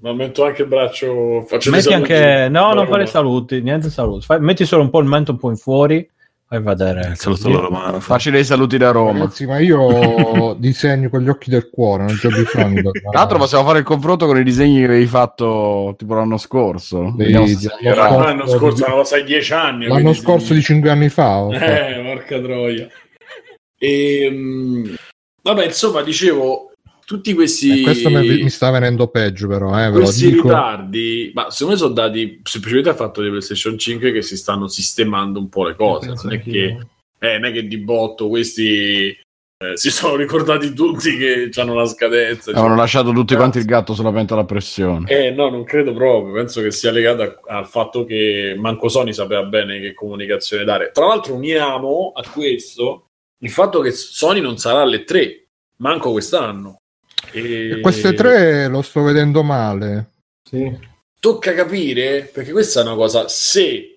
Ma 0.00 0.12
metto 0.12 0.44
anche 0.44 0.62
il 0.62 0.68
braccio. 0.68 1.44
Faccio 1.46 1.70
metti 1.70 1.94
anche. 1.94 2.48
No, 2.50 2.74
non 2.74 2.86
fare 2.86 3.06
saluti, 3.06 3.62
niente 3.62 3.88
saluti. 3.88 4.26
Fai... 4.26 4.38
Metti 4.38 4.66
solo 4.66 4.82
un 4.82 4.90
po' 4.90 5.00
il 5.00 5.06
mento 5.06 5.30
un 5.30 5.38
po' 5.38 5.48
in 5.48 5.56
fuori. 5.56 6.06
Fai 6.52 6.60
vedere. 6.60 7.08
Il 7.12 7.16
saluto 7.16 7.48
alla 7.48 7.60
romana. 7.60 8.00
Facile 8.00 8.40
i 8.40 8.44
saluti 8.44 8.76
da 8.76 8.90
Roma. 8.90 9.20
Ragazzi, 9.20 9.46
ma 9.46 9.58
io 9.58 10.52
disegno 10.60 11.08
con 11.08 11.22
gli 11.22 11.30
occhi 11.30 11.48
del 11.48 11.70
cuore, 11.70 12.04
non 12.04 12.14
c'è 12.14 12.28
bisogno. 12.28 12.90
Tra 12.90 13.10
l'altro, 13.10 13.38
possiamo 13.38 13.64
fare 13.64 13.78
il 13.78 13.86
confronto 13.86 14.26
con 14.26 14.36
i 14.36 14.44
disegni 14.44 14.80
che 14.80 14.84
avevi 14.84 15.06
fatto 15.06 15.94
tipo 15.96 16.12
l'anno 16.12 16.36
scorso. 16.36 17.14
Vediamo 17.16 17.46
l'anno, 17.80 18.18
l'anno 18.18 18.46
scorso, 18.46 18.86
l'anno 18.86 19.04
sai, 19.04 19.24
dieci 19.24 19.54
anni. 19.54 19.86
L'anno 19.86 20.12
scorso 20.12 20.52
di 20.52 20.60
cinque 20.60 20.90
anni 20.90 21.08
fa. 21.08 21.48
Eh, 21.48 22.02
porca 22.04 22.38
troia. 22.38 22.86
E, 23.78 24.28
um, 24.30 24.94
vabbè, 25.42 25.64
insomma, 25.64 26.02
dicevo, 26.02 26.71
tutti 27.04 27.34
questi 27.34 27.80
eh, 27.80 27.82
questo 27.82 28.10
mi, 28.10 28.42
mi, 28.42 28.50
sta 28.50 28.70
venendo 28.70 29.08
peggio 29.08 29.48
però 29.48 29.78
eh, 29.78 29.90
questi 29.90 30.30
ritardi 30.30 31.32
ma 31.34 31.50
secondo 31.50 31.72
me 31.72 31.78
sono 31.78 31.94
dati 31.94 32.40
semplicemente 32.42 32.90
al 32.90 32.96
fatto 32.96 33.22
di 33.22 33.28
PlayStation 33.28 33.78
5 33.78 34.12
che 34.12 34.22
si 34.22 34.36
stanno 34.36 34.68
sistemando 34.68 35.38
un 35.38 35.48
po' 35.48 35.64
le 35.64 35.74
cose 35.74 36.14
non 36.14 36.32
è, 36.32 36.40
che, 36.40 36.78
eh, 37.18 37.38
non 37.38 37.50
è 37.50 37.52
che 37.52 37.66
di 37.66 37.78
botto 37.78 38.28
questi 38.28 39.16
eh, 39.62 39.76
si 39.76 39.90
sono 39.90 40.16
ricordati 40.16 40.72
tutti 40.72 41.16
che 41.16 41.50
hanno 41.54 41.74
la 41.74 41.86
scadenza 41.86 42.50
avevano 42.50 42.70
cioè, 42.70 42.78
lasciato 42.78 43.12
tutti 43.12 43.36
quanti 43.36 43.58
il 43.58 43.64
gatto 43.64 43.94
sulla 43.94 44.12
pentola 44.12 44.40
a 44.40 44.44
pressione. 44.44 45.08
Eh 45.08 45.30
no 45.30 45.48
non 45.50 45.62
credo 45.62 45.92
proprio 45.92 46.34
penso 46.34 46.60
che 46.60 46.72
sia 46.72 46.90
legato 46.90 47.22
a, 47.22 47.58
al 47.58 47.66
fatto 47.66 48.04
che 48.04 48.56
manco 48.58 48.88
Sony 48.88 49.12
sapeva 49.12 49.44
bene 49.44 49.78
che 49.78 49.94
comunicazione 49.94 50.64
dare. 50.64 50.90
Tra 50.92 51.06
l'altro 51.06 51.34
uniamo 51.34 52.12
a 52.14 52.28
questo 52.28 53.06
il 53.38 53.50
fatto 53.50 53.80
che 53.80 53.92
Sony 53.92 54.40
non 54.40 54.58
sarà 54.58 54.80
alle 54.80 55.04
3 55.04 55.46
manco 55.76 56.10
quest'anno 56.10 56.81
e... 57.32 57.80
Queste 57.80 58.14
tre 58.14 58.68
lo 58.68 58.82
sto 58.82 59.02
vedendo 59.02 59.42
male. 59.42 60.10
Sì. 60.42 60.90
Tocca 61.18 61.54
capire, 61.54 62.30
perché 62.32 62.52
questa 62.52 62.80
è 62.80 62.84
una 62.84 62.94
cosa, 62.94 63.28
se 63.28 63.92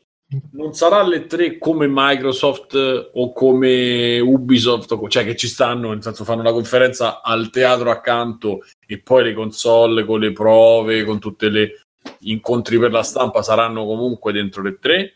non 0.52 0.74
sarà 0.74 1.02
alle 1.02 1.28
tre 1.28 1.58
come 1.58 1.88
Microsoft 1.90 2.76
o 3.14 3.32
come 3.32 4.20
Ubisoft, 4.20 5.08
cioè 5.08 5.24
che 5.24 5.36
ci 5.36 5.48
stanno, 5.48 5.90
nel 5.90 6.02
senso 6.02 6.24
fanno 6.24 6.42
la 6.42 6.52
conferenza 6.52 7.22
al 7.22 7.50
teatro 7.50 7.92
accanto 7.92 8.64
e 8.86 9.00
poi 9.00 9.24
le 9.24 9.34
console 9.34 10.04
con 10.04 10.20
le 10.20 10.32
prove, 10.32 11.04
con 11.04 11.20
tutti 11.20 11.50
gli 11.50 12.32
incontri 12.32 12.78
per 12.80 12.92
la 12.92 13.04
stampa 13.04 13.42
saranno 13.42 13.86
comunque 13.86 14.32
dentro 14.32 14.62
le 14.62 14.78
tre. 14.80 15.14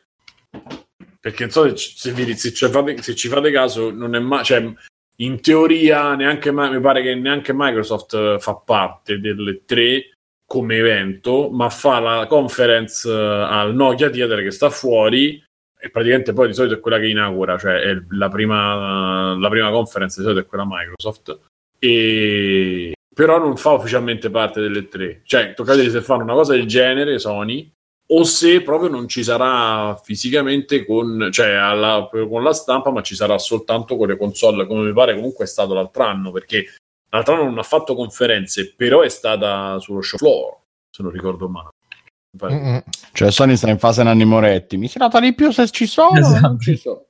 Perché 1.19 1.43
non 1.43 1.51
so 1.51 1.75
se, 1.75 2.13
se, 2.13 2.35
se, 2.35 2.53
ci, 2.53 2.67
fate, 2.69 3.01
se 3.01 3.15
ci 3.15 3.27
fate 3.27 3.51
caso, 3.51 3.91
non 3.91 4.15
è 4.15 4.19
mai, 4.19 4.43
cioè, 4.43 4.73
in 5.21 5.41
teoria 5.41 6.15
neanche 6.15 6.51
mi 6.51 6.79
pare 6.79 7.01
che 7.01 7.15
neanche 7.15 7.53
Microsoft 7.53 8.13
eh, 8.13 8.37
fa 8.39 8.55
parte 8.55 9.19
delle 9.19 9.63
tre 9.65 10.11
come 10.45 10.77
evento, 10.77 11.49
ma 11.51 11.69
fa 11.69 11.99
la 11.99 12.25
conference 12.27 13.07
eh, 13.07 13.13
al 13.13 13.75
Nokia 13.75 14.09
Theater 14.09 14.41
che 14.41 14.51
sta 14.51 14.69
fuori 14.69 15.43
e 15.81 15.89
praticamente 15.91 16.33
poi 16.33 16.47
di 16.47 16.53
solito 16.53 16.75
è 16.75 16.79
quella 16.79 16.99
che 16.99 17.07
inaugura, 17.07 17.57
cioè 17.57 17.79
è 17.81 17.97
la 18.09 18.29
prima, 18.29 19.35
la 19.35 19.49
prima 19.49 19.69
conference 19.69 20.19
di 20.19 20.25
solito 20.25 20.45
è 20.45 20.47
quella 20.47 20.65
Microsoft. 20.67 21.39
E 21.77 22.93
però 23.13 23.37
non 23.37 23.57
fa 23.57 23.71
ufficialmente 23.71 24.29
parte 24.29 24.61
delle 24.61 24.87
tre, 24.87 25.21
cioè 25.23 25.53
tocca 25.53 25.71
vedere 25.71 25.91
se 25.91 26.01
fanno 26.01 26.23
una 26.23 26.33
cosa 26.33 26.53
del 26.53 26.65
genere 26.65 27.19
Sony 27.19 27.69
o 28.11 28.23
se 28.23 28.61
proprio 28.61 28.89
non 28.89 29.07
ci 29.07 29.23
sarà 29.23 29.95
fisicamente 30.03 30.85
con, 30.85 31.29
cioè 31.31 31.51
alla, 31.51 32.09
con 32.11 32.41
la 32.41 32.53
stampa, 32.53 32.89
ma 32.89 33.01
ci 33.01 33.15
sarà 33.15 33.37
soltanto 33.37 33.97
con 33.97 34.07
le 34.07 34.17
console, 34.17 34.65
come 34.65 34.87
mi 34.87 34.93
pare 34.93 35.15
comunque 35.15 35.45
è 35.45 35.47
stato 35.47 35.73
l'altro 35.73 36.03
anno, 36.03 36.31
perché 36.31 36.65
l'altro 37.09 37.35
anno 37.35 37.43
non 37.43 37.59
ha 37.59 37.63
fatto 37.63 37.95
conferenze, 37.95 38.73
però 38.75 39.01
è 39.01 39.09
stata 39.09 39.77
sullo 39.79 40.01
show 40.01 40.17
floor, 40.17 40.57
se 40.89 41.03
non 41.03 41.11
ricordo 41.11 41.49
male. 41.49 42.83
Cioè 43.13 43.31
Sony 43.31 43.55
sta 43.55 43.69
in 43.69 43.79
fase 43.79 44.01
Nanni 44.01 44.25
Moretti, 44.25 44.77
mi 44.77 44.87
si 44.87 44.97
nota 44.97 45.19
di 45.19 45.33
più 45.33 45.51
se 45.51 45.69
ci 45.69 45.85
sono. 45.85 46.17
Esatto. 46.17 46.57
Ci 46.57 46.77
sono. 46.77 47.03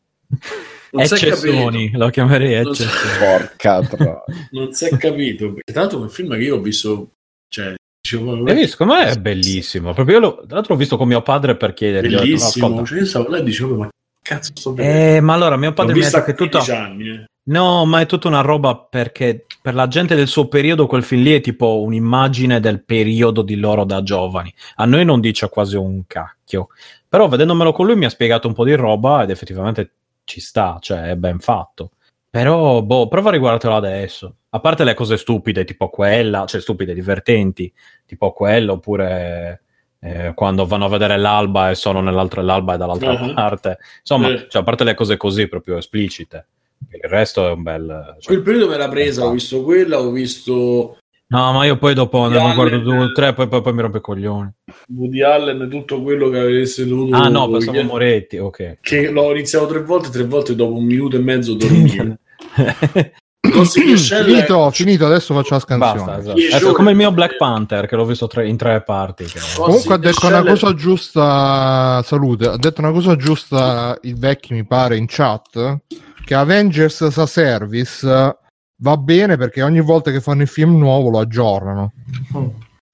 Non 0.91 1.03
Eccessioni, 1.03 1.91
lo 1.91 2.09
chiamerei 2.09 2.53
eccezioni. 2.55 3.17
Porca 3.19 3.81
troia. 3.81 4.23
non 4.51 4.73
si 4.73 4.85
è 4.85 4.97
capito, 4.97 5.53
perché 5.53 5.71
tra 5.71 5.81
l'altro 5.81 5.99
è 5.99 6.01
un 6.01 6.09
film 6.09 6.33
che 6.33 6.41
io 6.41 6.55
ho 6.55 6.61
visto, 6.61 7.11
cioè 7.47 7.75
Dicevo, 8.01 8.43
visto? 8.43 8.67
Secondo 8.67 8.93
me 8.93 9.07
è 9.07 9.15
bellissimo. 9.17 9.93
Proprio 9.93 10.15
io 10.15 10.21
lo, 10.21 10.35
tra 10.45 10.55
l'altro 10.55 10.73
l'ho 10.73 10.79
visto 10.79 10.97
con 10.97 11.07
mio 11.07 11.21
padre 11.21 11.55
per 11.55 11.73
chiedergli. 11.73 12.15
Bellissimo. 12.15 12.85
Cioè, 12.85 12.99
io 12.99 13.05
stavo 13.05 13.29
là 13.29 13.37
e 13.37 13.43
dicevo, 13.43 13.75
ma 13.75 13.89
cazzo 14.21 14.51
sto 14.55 14.75
Eh, 14.77 15.19
ma 15.21 15.33
allora 15.33 15.57
mio 15.57 15.73
padre 15.73 15.93
mi 15.93 16.01
ha 16.01 16.03
detto 16.03 16.23
che 16.23 16.33
tutto... 16.33 16.59
Anni, 16.71 17.09
eh. 17.09 17.25
No, 17.49 17.83
ma 17.85 18.01
è 18.01 18.05
tutta 18.05 18.27
una 18.27 18.41
roba 18.41 18.75
perché 18.75 19.45
per 19.59 19.73
la 19.73 19.87
gente 19.87 20.13
del 20.13 20.27
suo 20.27 20.47
periodo 20.47 20.85
quel 20.85 21.01
film 21.01 21.23
lì 21.23 21.33
è 21.33 21.41
tipo 21.41 21.81
un'immagine 21.81 22.59
del 22.59 22.83
periodo 22.83 23.41
di 23.41 23.55
loro 23.55 23.85
da 23.85 24.03
giovani. 24.03 24.53
A 24.75 24.85
noi 24.85 25.03
non 25.03 25.19
dice 25.19 25.49
quasi 25.49 25.75
un 25.75 26.03
cacchio. 26.05 26.67
Però 27.07 27.27
vedendomelo 27.27 27.71
con 27.71 27.87
lui 27.87 27.95
mi 27.95 28.05
ha 28.05 28.09
spiegato 28.09 28.47
un 28.47 28.53
po' 28.53 28.65
di 28.65 28.75
roba 28.75 29.23
ed 29.23 29.31
effettivamente 29.31 29.93
ci 30.25 30.39
sta, 30.41 30.77
cioè 30.79 31.09
è 31.09 31.15
ben 31.15 31.39
fatto. 31.39 31.91
Però, 32.29 32.83
boh, 32.83 33.07
prova 33.07 33.29
a 33.29 33.31
riguardartelo 33.31 33.75
adesso. 33.75 34.35
A 34.51 34.59
parte 34.59 34.83
le 34.83 34.95
cose 34.95 35.17
stupide, 35.17 35.63
tipo 35.63 35.89
quella, 35.89 36.45
cioè 36.45 36.59
stupide, 36.59 36.93
divertenti, 36.93 37.71
tipo 38.05 38.31
quella, 38.31 38.71
oppure 38.71 39.61
eh, 40.01 40.31
quando 40.33 40.65
vanno 40.65 40.85
a 40.85 40.89
vedere 40.89 41.17
l'alba 41.17 41.69
e 41.69 41.75
sono 41.75 42.01
nell'altra, 42.01 42.41
l'alba 42.41 42.73
e 42.73 42.77
dall'altra 42.77 43.11
uh-huh. 43.11 43.33
parte. 43.33 43.77
Insomma, 43.99 44.29
uh 44.29 44.47
cioè, 44.47 44.61
a 44.61 44.65
parte 44.65 44.83
le 44.83 44.95
cose 44.95 45.17
così 45.17 45.47
proprio 45.47 45.77
esplicite. 45.77 46.47
Il 46.91 47.09
resto 47.09 47.47
è 47.47 47.51
un 47.51 47.61
bel... 47.61 48.15
Cioè, 48.19 48.33
Quel 48.33 48.41
periodo 48.41 48.69
me 48.69 48.77
l'ha 48.77 48.87
presa, 48.87 49.25
ho 49.25 49.31
visto 49.31 49.63
quella, 49.63 49.99
ho 49.99 50.09
visto... 50.11 50.97
No, 51.31 51.51
ma 51.51 51.63
io 51.65 51.77
poi 51.77 51.93
dopo 51.93 52.27
ne 52.27 52.39
guardo 52.55 52.79
due 52.79 52.97
o 52.97 53.11
tre, 53.11 53.33
poi, 53.33 53.47
poi, 53.47 53.61
poi 53.61 53.73
mi 53.73 53.81
rompe 53.81 53.97
i 53.99 54.01
coglioni. 54.01 54.51
Woody 54.95 55.21
Allen, 55.21 55.69
tutto 55.69 56.01
quello 56.01 56.29
che 56.29 56.39
avesse 56.39 56.87
dovuto... 56.87 57.15
Ah 57.15 57.27
no, 57.27 57.47
pensavo 57.51 57.83
Moretti, 57.83 58.37
ok. 58.37 58.77
Che 58.81 59.11
l'ho 59.11 59.31
iniziato 59.31 59.67
tre 59.67 59.83
volte, 59.83 60.09
tre 60.09 60.23
volte 60.23 60.55
dopo 60.55 60.77
un 60.77 60.85
minuto 60.85 61.17
e 61.17 61.19
mezzo 61.19 61.53
dormivo. 61.53 62.17
finito, 63.41 64.69
finito, 64.71 65.05
adesso 65.05 65.33
faccio 65.33 65.53
la 65.53 65.59
scansione. 65.59 66.15
Basta, 66.17 66.35
esatto. 66.35 66.69
È 66.69 66.73
come 66.73 66.91
il 66.91 66.97
mio 66.97 67.11
Black 67.11 67.37
Panther 67.37 67.87
che 67.87 67.95
l'ho 67.95 68.05
visto 68.05 68.27
tre, 68.27 68.47
in 68.47 68.57
tre 68.57 68.81
parti. 68.81 69.25
Che... 69.25 69.39
Comunque 69.55 69.95
ha 69.95 69.97
detto 69.97 70.27
una 70.27 70.43
cosa 70.43 70.73
giusta. 70.73 72.01
Salute, 72.03 72.47
ha 72.47 72.57
detto 72.57 72.81
una 72.81 72.91
cosa 72.91 73.15
giusta 73.15 73.97
il 74.01 74.17
vecchio, 74.17 74.55
mi 74.55 74.65
pare, 74.65 74.97
in 74.97 75.05
chat. 75.07 75.79
Che 76.23 76.35
Avengers 76.35 77.07
sa 77.07 77.25
service 77.25 78.37
va 78.81 78.97
bene 78.97 79.37
perché 79.37 79.61
ogni 79.61 79.81
volta 79.81 80.11
che 80.11 80.21
fanno 80.21 80.41
il 80.41 80.47
film 80.47 80.77
nuovo 80.77 81.09
lo 81.09 81.19
aggiornano. 81.19 81.93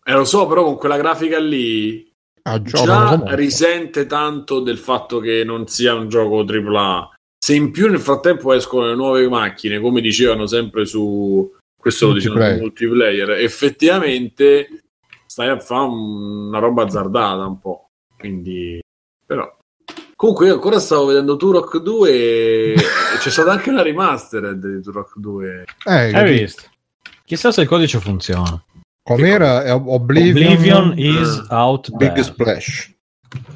Eh, 0.07 0.13
lo 0.13 0.25
so, 0.25 0.47
però 0.47 0.63
con 0.63 0.77
quella 0.77 0.97
grafica 0.97 1.39
lì 1.39 2.07
già 2.61 3.19
risente 3.33 4.05
tanto 4.05 4.59
del 4.59 4.77
fatto 4.77 5.19
che 5.19 5.43
non 5.43 5.67
sia 5.67 5.95
un 5.95 6.07
gioco 6.09 6.45
AAA 6.47 7.14
se 7.45 7.53
in 7.53 7.69
più 7.69 7.87
nel 7.87 7.99
frattempo 7.99 8.53
escono 8.53 8.87
le 8.87 8.95
nuove 8.95 9.29
macchine, 9.29 9.79
come 9.79 10.01
dicevano 10.01 10.47
sempre 10.47 10.83
su 10.87 11.47
questo 11.77 12.07
multiplayer. 12.07 12.39
lo 12.39 12.39
dicevano 12.39 12.61
multiplayer, 12.63 13.29
effettivamente 13.33 14.67
stai 15.27 15.49
a 15.49 15.59
fare 15.59 15.87
una 15.87 16.57
roba 16.57 16.85
azzardata 16.85 17.45
un 17.45 17.59
po'. 17.59 17.89
Quindi, 18.17 18.81
però. 19.23 19.47
Comunque, 20.15 20.47
io 20.47 20.55
ancora 20.55 20.79
stavo 20.79 21.05
vedendo 21.05 21.35
Turok 21.35 21.77
2 21.77 22.09
e 22.09 22.75
c'è 23.21 23.29
stata 23.29 23.51
anche 23.51 23.69
una 23.69 23.83
remastered 23.83 24.65
di 24.65 24.81
Turok 24.81 25.19
2. 25.19 25.65
Eh, 25.85 26.15
hai 26.15 26.39
visto? 26.39 26.63
Chissà 27.25 27.51
se 27.51 27.61
il 27.61 27.67
codice 27.67 27.99
funziona. 27.99 28.59
Com'era? 29.03 29.71
Oblivion, 29.75 30.53
Oblivion 30.53 30.93
is 30.97 31.45
uh, 31.47 31.53
out 31.53 31.91
Big 31.91 32.13
there. 32.13 32.23
Splash. 32.23 32.91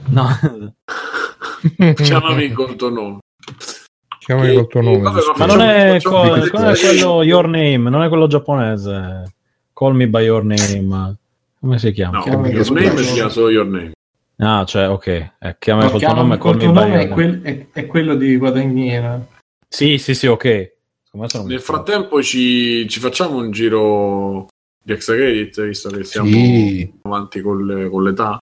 No. 0.10 0.28
Chiamami 1.95 2.45
in 2.45 2.53
conto 2.53 2.90
nome. 2.91 3.20
Chiamami 4.20 4.53
col 4.53 4.68
tuo 4.68 4.82
nome. 4.82 4.99
vabbè, 4.99 5.22
Ma 5.38 5.45
non 5.45 5.61
è, 5.61 5.99
co- 6.02 6.36
non 6.36 6.68
è 6.68 6.78
quello 6.78 7.24
Your 7.24 7.48
Name, 7.48 7.90
non 7.90 8.03
è 8.03 8.07
quello 8.10 8.28
giapponese. 8.28 9.34
Call 9.74 9.95
me 9.95 10.07
by 10.07 10.24
your 10.24 10.44
name. 10.44 11.16
Come 11.60 11.80
si 11.80 11.91
chiama? 11.91 12.18
No, 12.18 12.24
Chiamami 12.24 12.49
your 12.49 12.66
col 12.68 12.76
name 12.76 12.94
tuo 12.94 13.03
si 13.03 13.14
chiama 13.14 13.30
solo 13.30 13.49
your 13.49 13.66
name. 13.66 13.91
Ah, 14.38 14.64
cioè, 14.66 14.88
ok. 14.90 15.07
Eh, 15.07 15.56
chiamami 15.60 15.86
No, 15.86 15.91
col 15.91 15.99
tuo 15.99 16.07
chiamami 16.07 16.22
nome, 16.22 16.38
col 16.38 16.57
tuo 16.57 16.72
nome 16.72 16.99
è, 17.02 17.07
quel- 17.10 17.41
è- 17.41 17.66
è 17.72 17.86
quello 17.88 18.16
di 18.16 18.38
Guadagnino. 18.38 19.28
Sì, 19.68 19.98
sì, 19.98 20.14
sì, 20.14 20.28
ok. 20.28 20.72
Nel 21.45 21.60
frattempo 21.60 22.22
ci, 22.22 22.88
ci 22.88 22.99
facciamo 22.99 23.38
un 23.38 23.52
giro 23.52 24.48
di 24.84 24.94
extra 24.94 25.16
credit, 25.16 25.66
visto 25.66 25.90
che 25.90 26.03
siamo 26.03 26.28
Sì, 26.30 26.94
avanti 27.02 27.41
con, 27.41 27.66
le- 27.66 27.90
con 27.90 28.03
l'età. 28.03 28.38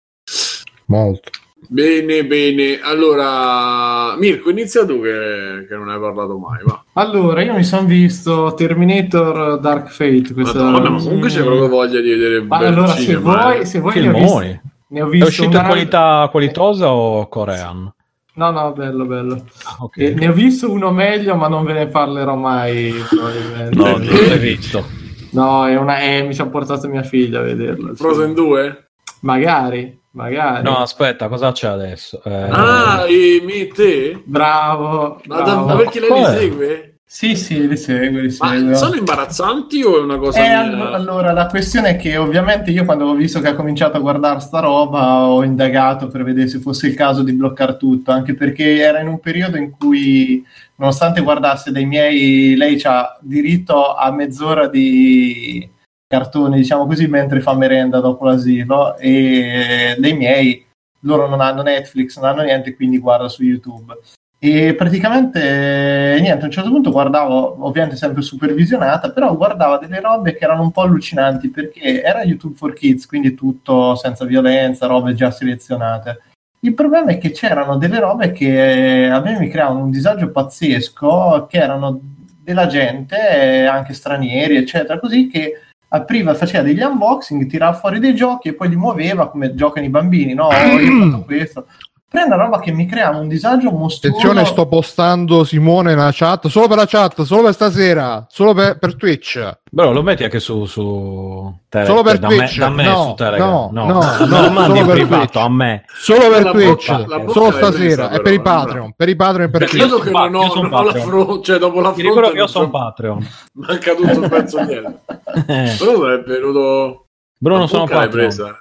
molto. 0.85 1.29
Bene, 1.67 2.25
bene. 2.25 2.79
Allora, 2.81 4.15
Mirko, 4.17 4.49
inizia 4.49 4.85
tu 4.85 5.01
che, 5.01 5.65
che 5.67 5.75
non 5.75 5.89
hai 5.89 5.99
parlato 5.99 6.37
mai, 6.37 6.59
va. 6.63 6.83
Allora, 6.93 7.41
io 7.41 7.53
mi 7.53 7.63
sono 7.63 7.87
visto 7.87 8.53
Terminator 8.55 9.59
Dark 9.59 9.89
Fate. 9.89 10.33
Questa... 10.33 10.63
Madonna, 10.63 10.89
ma 10.89 11.01
comunque 11.01 11.29
c'è 11.29 11.43
proprio 11.43 11.67
voglia 11.67 11.99
di 11.99 12.09
vedere 12.09 12.41
Ma 12.41 12.57
allora, 12.57 12.87
se 12.87 13.15
vuoi, 13.15 13.59
eh. 13.59 13.65
se 13.65 13.79
vuoi 13.79 13.99
ne 14.01 14.09
ho 14.09 14.13
visto, 14.13 14.39
ne 14.87 15.01
ho 15.01 15.07
È 15.07 15.09
visto 15.09 15.27
uscito 15.27 15.49
una... 15.49 15.59
in 15.59 15.65
qualità 15.65 16.27
qualitosa 16.31 16.91
o 16.91 17.27
corean? 17.27 17.93
No, 18.35 18.51
no, 18.51 18.73
bello, 18.73 19.05
bello. 19.05 19.45
Ah, 19.63 19.77
ok. 19.79 19.97
E 19.97 20.13
ne 20.13 20.27
ho 20.27 20.33
visto 20.33 20.69
uno 20.69 20.91
meglio, 20.91 21.35
ma 21.35 21.47
non 21.47 21.63
ve 21.63 21.73
ne 21.73 21.87
parlerò 21.87 22.35
mai. 22.35 22.93
probabilmente. 23.09 23.75
No, 23.75 23.83
non 23.97 24.27
l'hai 24.27 24.39
visto. 24.39 24.83
No, 25.31 25.65
è 25.67 25.75
una... 25.77 25.99
eh, 25.99 26.23
mi 26.23 26.33
ci 26.33 26.41
ha 26.41 26.47
portato 26.47 26.87
mia 26.87 27.03
figlia 27.03 27.39
a 27.39 27.43
vederlo. 27.43 27.95
Frozen 27.95 28.33
2? 28.33 28.89
Magari, 29.21 29.97
magari. 30.15 30.63
No, 30.63 30.77
aspetta, 30.77 31.27
cosa 31.27 31.51
c'è 31.51 31.67
adesso? 31.67 32.21
Eh, 32.23 32.47
Ah, 32.49 33.05
e 33.07 33.41
me 33.43 33.67
te? 33.67 34.21
Bravo. 34.23 35.21
Ma, 35.25 35.37
da- 35.37 35.43
bravo. 35.43 35.65
ma 35.67 35.75
perché 35.75 35.99
lei 35.99 36.09
li 36.13 36.25
segue? 36.25 36.89
Sì, 37.07 37.35
sì, 37.35 37.65
li 37.67 37.77
seguo, 37.77 38.19
li 38.19 38.35
Ma 38.39 38.49
seguo. 38.49 38.75
sono 38.75 38.95
imbarazzanti 38.95 39.83
o 39.83 39.97
è 39.99 40.01
una 40.01 40.17
cosa 40.17 40.43
Eh, 40.43 40.47
allo- 40.47 40.89
allora, 40.91 41.31
la 41.31 41.45
questione 41.45 41.89
è 41.91 41.95
che 41.97 42.17
ovviamente 42.17 42.71
io 42.71 42.83
quando 42.83 43.05
ho 43.05 43.13
visto 43.13 43.39
che 43.39 43.49
ha 43.49 43.53
cominciato 43.55 43.95
a 43.95 43.99
guardare 44.01 44.39
sta 44.41 44.59
roba 44.59 45.27
ho 45.27 45.43
indagato 45.43 46.07
per 46.07 46.23
vedere 46.23 46.47
se 46.47 46.59
fosse 46.59 46.87
il 46.87 46.95
caso 46.95 47.21
di 47.23 47.31
bloccare 47.33 47.77
tutto, 47.77 48.11
anche 48.11 48.33
perché 48.33 48.79
era 48.79 48.99
in 48.99 49.07
un 49.07 49.19
periodo 49.19 49.55
in 49.55 49.71
cui, 49.71 50.43
nonostante 50.77 51.21
guardasse 51.21 51.71
dei 51.71 51.85
miei, 51.85 52.55
lei 52.57 52.81
ha 52.83 53.17
diritto 53.21 53.93
a 53.95 54.11
mezz'ora 54.11 54.67
di 54.67 55.69
cartoni, 56.07 56.57
diciamo 56.57 56.85
così, 56.85 57.07
mentre 57.07 57.41
fa 57.41 57.55
merenda 57.55 57.99
dopo 57.99 58.25
l'asilo 58.25 58.97
e 58.97 59.95
dei 59.97 60.13
miei, 60.13 60.65
loro 61.01 61.27
non 61.27 61.41
hanno 61.41 61.61
Netflix, 61.61 62.17
non 62.17 62.29
hanno 62.29 62.43
niente, 62.43 62.75
quindi 62.75 62.99
guarda 62.99 63.27
su 63.27 63.43
YouTube. 63.43 63.97
E 64.37 64.75
praticamente 64.75 66.17
niente, 66.19 66.43
a 66.43 66.45
un 66.45 66.51
certo 66.51 66.69
punto 66.69 66.91
guardavo, 66.91 67.65
ovviamente 67.65 67.95
sempre 67.95 68.21
supervisionata, 68.21 69.11
però 69.11 69.35
guardava 69.35 69.77
delle 69.77 70.01
robe 70.01 70.35
che 70.35 70.43
erano 70.43 70.61
un 70.61 70.71
po' 70.71 70.81
allucinanti 70.81 71.49
perché 71.49 72.03
era 72.03 72.23
YouTube 72.23 72.55
for 72.55 72.73
Kids, 72.73 73.07
quindi 73.07 73.33
tutto 73.33 73.95
senza 73.95 74.25
violenza, 74.25 74.85
robe 74.85 75.15
già 75.15 75.31
selezionate. 75.31 76.21
Il 76.59 76.73
problema 76.73 77.11
è 77.11 77.17
che 77.17 77.31
c'erano 77.31 77.77
delle 77.77 77.99
robe 77.99 78.31
che 78.31 79.07
a 79.07 79.19
me 79.19 79.39
mi 79.39 79.49
creavano 79.49 79.83
un 79.83 79.89
disagio 79.89 80.29
pazzesco, 80.29 81.47
che 81.49 81.57
erano 81.57 81.99
della 82.43 82.67
gente, 82.67 83.65
anche 83.65 83.93
stranieri, 83.93 84.57
eccetera, 84.57 84.99
così 84.99 85.27
che 85.27 85.61
apriva, 85.95 86.33
faceva 86.33 86.63
degli 86.63 86.81
unboxing, 86.81 87.45
tirava 87.47 87.77
fuori 87.77 87.99
dei 87.99 88.15
giochi 88.15 88.49
e 88.49 88.53
poi 88.53 88.69
li 88.69 88.75
muoveva 88.75 89.29
come 89.29 89.53
giocano 89.55 89.85
i 89.85 89.89
bambini, 89.89 90.33
no? 90.33 90.49
Io 90.51 90.91
ho 90.91 91.09
fatto 91.09 91.23
questo. 91.25 91.67
Però 92.15 92.23
è 92.23 92.33
una 92.33 92.43
roba 92.43 92.59
che 92.59 92.71
mi 92.71 92.85
crea 92.85 93.09
un 93.09 93.27
disagio 93.27 93.71
mostruoso. 93.71 94.17
Attenzione, 94.19 94.45
sto 94.45 94.67
postando 94.67 95.43
Simone 95.43 95.95
nella 95.95 96.11
chat, 96.13 96.47
solo 96.47 96.67
per 96.67 96.77
la 96.77 96.85
chat, 96.85 97.21
solo 97.23 97.43
per 97.43 97.53
stasera, 97.53 98.25
solo 98.29 98.53
per, 98.53 98.77
per 98.77 98.95
Twitch. 98.95 99.57
Bro, 99.69 99.91
lo 99.91 100.01
metti 100.01 100.23
anche 100.23 100.39
su, 100.39 100.63
su 100.65 101.53
Telegram. 101.67 101.95
Solo 101.97 102.07
per 102.09 102.19
da 102.19 102.27
me, 102.29 102.35
Twitch. 102.37 102.57
da 102.57 102.69
me 102.69 102.83
No, 102.85 103.03
su 103.03 103.13
Telegram. 103.15 103.49
no, 103.49 103.69
No, 103.73 103.85
no, 103.85 103.99
non 103.99 104.29
no, 104.29 104.41
lo 104.41 104.49
mandi 104.51 104.77
solo 104.77 104.79
in 104.79 104.85
per 104.85 104.95
privato 104.95 105.17
Twitch. 105.25 105.35
a 105.35 105.49
me. 105.49 105.83
Solo 105.93 106.19
per 106.29 106.43
La 106.43 106.51
Twitch, 106.51 106.87
bocca- 106.91 107.07
la 107.07 107.19
bocca 107.19 107.31
solo 107.33 107.51
stasera, 107.51 108.05
è 108.05 108.09
però, 108.11 108.23
per 108.23 108.33
i 108.33 108.37
no? 108.37 108.41
Patreon, 108.43 108.93
per 108.95 109.09
i 109.09 109.15
Patreon 109.17 109.47
e 109.47 109.49
per 109.49 109.59
Perché 109.59 109.77
Twitch. 109.77 109.89
io 109.91 109.99
che 109.99 110.09
non 110.11 110.35
ho, 110.35 110.53
non 110.55 110.73
ho 110.73 110.83
la 110.83 110.93
fronte, 110.93 111.43
cioè 111.43 111.57
dopo 111.57 111.81
la 111.81 111.91
Ti 111.91 112.01
ricordo 112.01 112.19
fronte 112.21 112.35
che 112.37 112.41
io 112.43 112.47
sono 112.47 112.65
so- 112.65 112.71
Patreon. 112.71 113.27
manca 113.53 113.93
tutto 113.93 114.19
il 114.23 114.29
pezzo. 114.29 114.59
Eh, 114.59 115.75
Però 115.77 116.05
è 116.07 116.23
venuto... 116.23 117.05
Bruno, 117.37 117.67
sono 117.67 117.83
Patreon. 117.83 118.09
presa. 118.09 118.57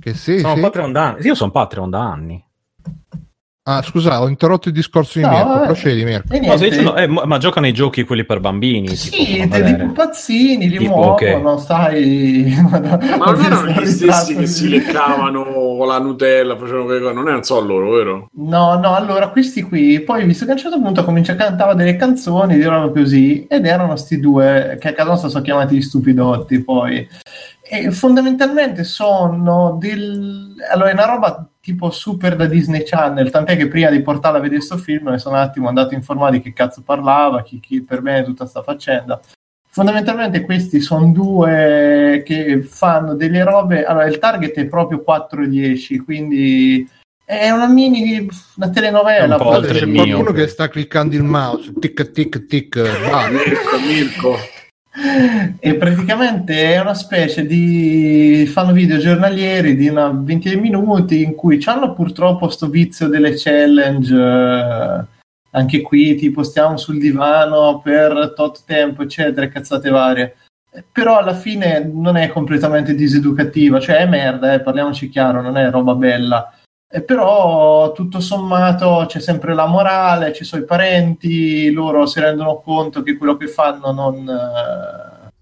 Che 0.00 0.14
sì, 0.14 0.38
Sono 0.40 0.54
sì. 0.54 0.60
Patreon 0.60 0.92
da 0.92 1.02
anni. 1.08 1.20
Io 1.26 1.34
sono 1.34 1.50
Patreon 1.50 1.90
da 1.90 2.00
anni. 2.00 2.43
Ah, 3.66 3.80
scusa, 3.80 4.20
ho 4.20 4.28
interrotto 4.28 4.68
il 4.68 4.74
discorso 4.74 5.18
di 5.18 5.24
No, 5.24 5.30
Mirko. 5.30 5.48
vabbè. 5.48 5.64
Procedi, 5.64 6.04
Mirko. 6.04 6.38
No, 6.38 6.56
dicendo- 6.58 6.96
eh, 6.96 7.06
ma 7.06 7.38
giocano 7.38 7.66
i 7.66 7.72
giochi 7.72 8.04
quelli 8.04 8.26
per 8.26 8.38
bambini. 8.38 8.94
Sì, 8.94 9.42
dei, 9.48 9.76
pupazzini 9.76 10.68
li 10.68 10.76
Tipo, 10.76 10.94
muovono, 10.94 11.56
sai. 11.56 12.54
Ma 12.70 12.78
non 13.30 13.42
erano 13.42 13.70
gli 13.70 13.86
stessi 13.86 14.36
che 14.36 14.46
si 14.46 14.68
leccavano 14.68 15.44
con 15.44 15.86
la 15.86 15.98
Nutella, 15.98 16.58
facevano 16.58 16.84
quelle 16.84 17.00
cose, 17.00 17.14
non 17.14 17.26
erano 17.26 17.42
solo 17.42 17.66
loro, 17.78 17.90
vero? 17.92 18.28
No, 18.34 18.78
no, 18.78 18.94
allora 18.94 19.28
questi 19.28 19.62
qui, 19.62 19.98
poi 20.00 20.26
visto 20.26 20.44
che 20.44 20.50
a 20.50 20.54
un 20.54 20.60
certo 20.60 20.78
punto 20.78 21.02
comincia 21.02 21.32
a 21.32 21.36
cantare 21.36 21.74
delle 21.74 21.96
canzoni, 21.96 22.62
roba 22.62 22.90
così, 22.92 23.46
ed 23.46 23.64
erano 23.64 23.96
sti 23.96 24.20
due 24.20 24.76
che 24.78 24.88
a 24.88 24.92
casa 24.92 25.08
nostra 25.08 25.30
sono 25.30 25.42
chiamati 25.42 25.76
gli 25.76 25.80
stupidotti, 25.80 26.62
poi. 26.62 27.08
E 27.66 27.90
fondamentalmente 27.92 28.84
sono 28.84 29.78
del... 29.80 30.52
Allora, 30.70 30.90
è 30.90 30.92
una 30.92 31.06
roba 31.06 31.48
tipo 31.64 31.90
super 31.90 32.36
da 32.36 32.44
Disney 32.44 32.82
Channel, 32.84 33.30
tant'è 33.30 33.56
che 33.56 33.68
prima 33.68 33.88
di 33.88 34.02
portarla 34.02 34.36
a 34.36 34.40
vedere 34.42 34.58
questo 34.58 34.76
film 34.76 35.08
mi 35.08 35.18
sono 35.18 35.36
un 35.36 35.40
attimo 35.40 35.66
andato 35.66 35.94
a 35.94 35.96
informare 35.96 36.32
di 36.36 36.42
che 36.42 36.52
cazzo 36.52 36.82
parlava, 36.82 37.42
chi, 37.42 37.58
chi 37.58 37.80
per 37.80 38.02
bene 38.02 38.22
tutta 38.22 38.44
sta 38.44 38.62
faccenda. 38.62 39.18
Fondamentalmente 39.70 40.42
questi 40.42 40.80
sono 40.80 41.10
due 41.10 42.22
che 42.26 42.62
fanno 42.62 43.14
delle 43.14 43.42
robe, 43.42 43.84
allora 43.84 44.04
il 44.04 44.18
target 44.18 44.54
è 44.56 44.66
proprio 44.66 45.02
4-10, 45.04 46.04
quindi 46.04 46.86
è 47.24 47.48
una 47.48 47.66
mini, 47.66 48.28
una 48.56 48.68
telenovela. 48.68 49.36
Un 49.36 49.42
po' 49.42 49.60
C'è 49.60 49.78
il 49.78 49.88
mio. 49.88 50.04
qualcuno 50.04 50.32
che 50.32 50.46
sta 50.48 50.68
cliccando 50.68 51.16
il 51.16 51.24
mouse, 51.24 51.72
tic 51.80 52.10
tic 52.10 52.44
tic, 52.44 52.78
va. 53.10 53.28
Mirko, 53.30 53.78
Mirko. 53.88 54.36
E 55.58 55.74
praticamente 55.74 56.72
è 56.72 56.80
una 56.80 56.94
specie 56.94 57.44
di 57.44 58.46
fanno 58.46 58.72
video 58.72 58.98
giornalieri 58.98 59.74
di 59.74 59.88
una 59.88 60.08
ventina 60.10 60.54
di 60.54 60.60
minuti 60.60 61.22
in 61.22 61.34
cui 61.34 61.60
hanno 61.64 61.92
purtroppo 61.94 62.48
sto 62.48 62.68
vizio 62.68 63.08
delle 63.08 63.34
challenge 63.36 64.14
eh, 64.14 65.04
anche 65.50 65.80
qui 65.82 66.14
tipo 66.14 66.44
stiamo 66.44 66.76
sul 66.76 66.98
divano 66.98 67.80
per 67.82 68.34
tot 68.36 68.62
tempo 68.64 69.02
eccetera 69.02 69.48
cazzate 69.48 69.90
varie. 69.90 70.36
Però 70.92 71.18
alla 71.18 71.34
fine 71.34 71.88
non 71.92 72.16
è 72.16 72.28
completamente 72.28 72.94
diseducativa 72.94 73.80
cioè 73.80 73.96
è 73.96 74.06
merda 74.06 74.54
eh, 74.54 74.60
parliamoci 74.60 75.08
chiaro 75.08 75.40
non 75.42 75.56
è 75.56 75.70
roba 75.70 75.94
bella 75.94 76.52
Eh, 76.94 77.02
però 77.02 77.90
tutto 77.90 78.20
sommato 78.20 79.04
c'è 79.08 79.18
sempre 79.18 79.52
la 79.52 79.66
morale, 79.66 80.32
ci 80.32 80.44
sono 80.44 80.62
i 80.62 80.64
parenti, 80.64 81.72
loro 81.72 82.06
si 82.06 82.20
rendono 82.20 82.60
conto 82.60 83.02
che 83.02 83.16
quello 83.16 83.36
che 83.36 83.48
fanno 83.48 83.90
non, 83.90 84.28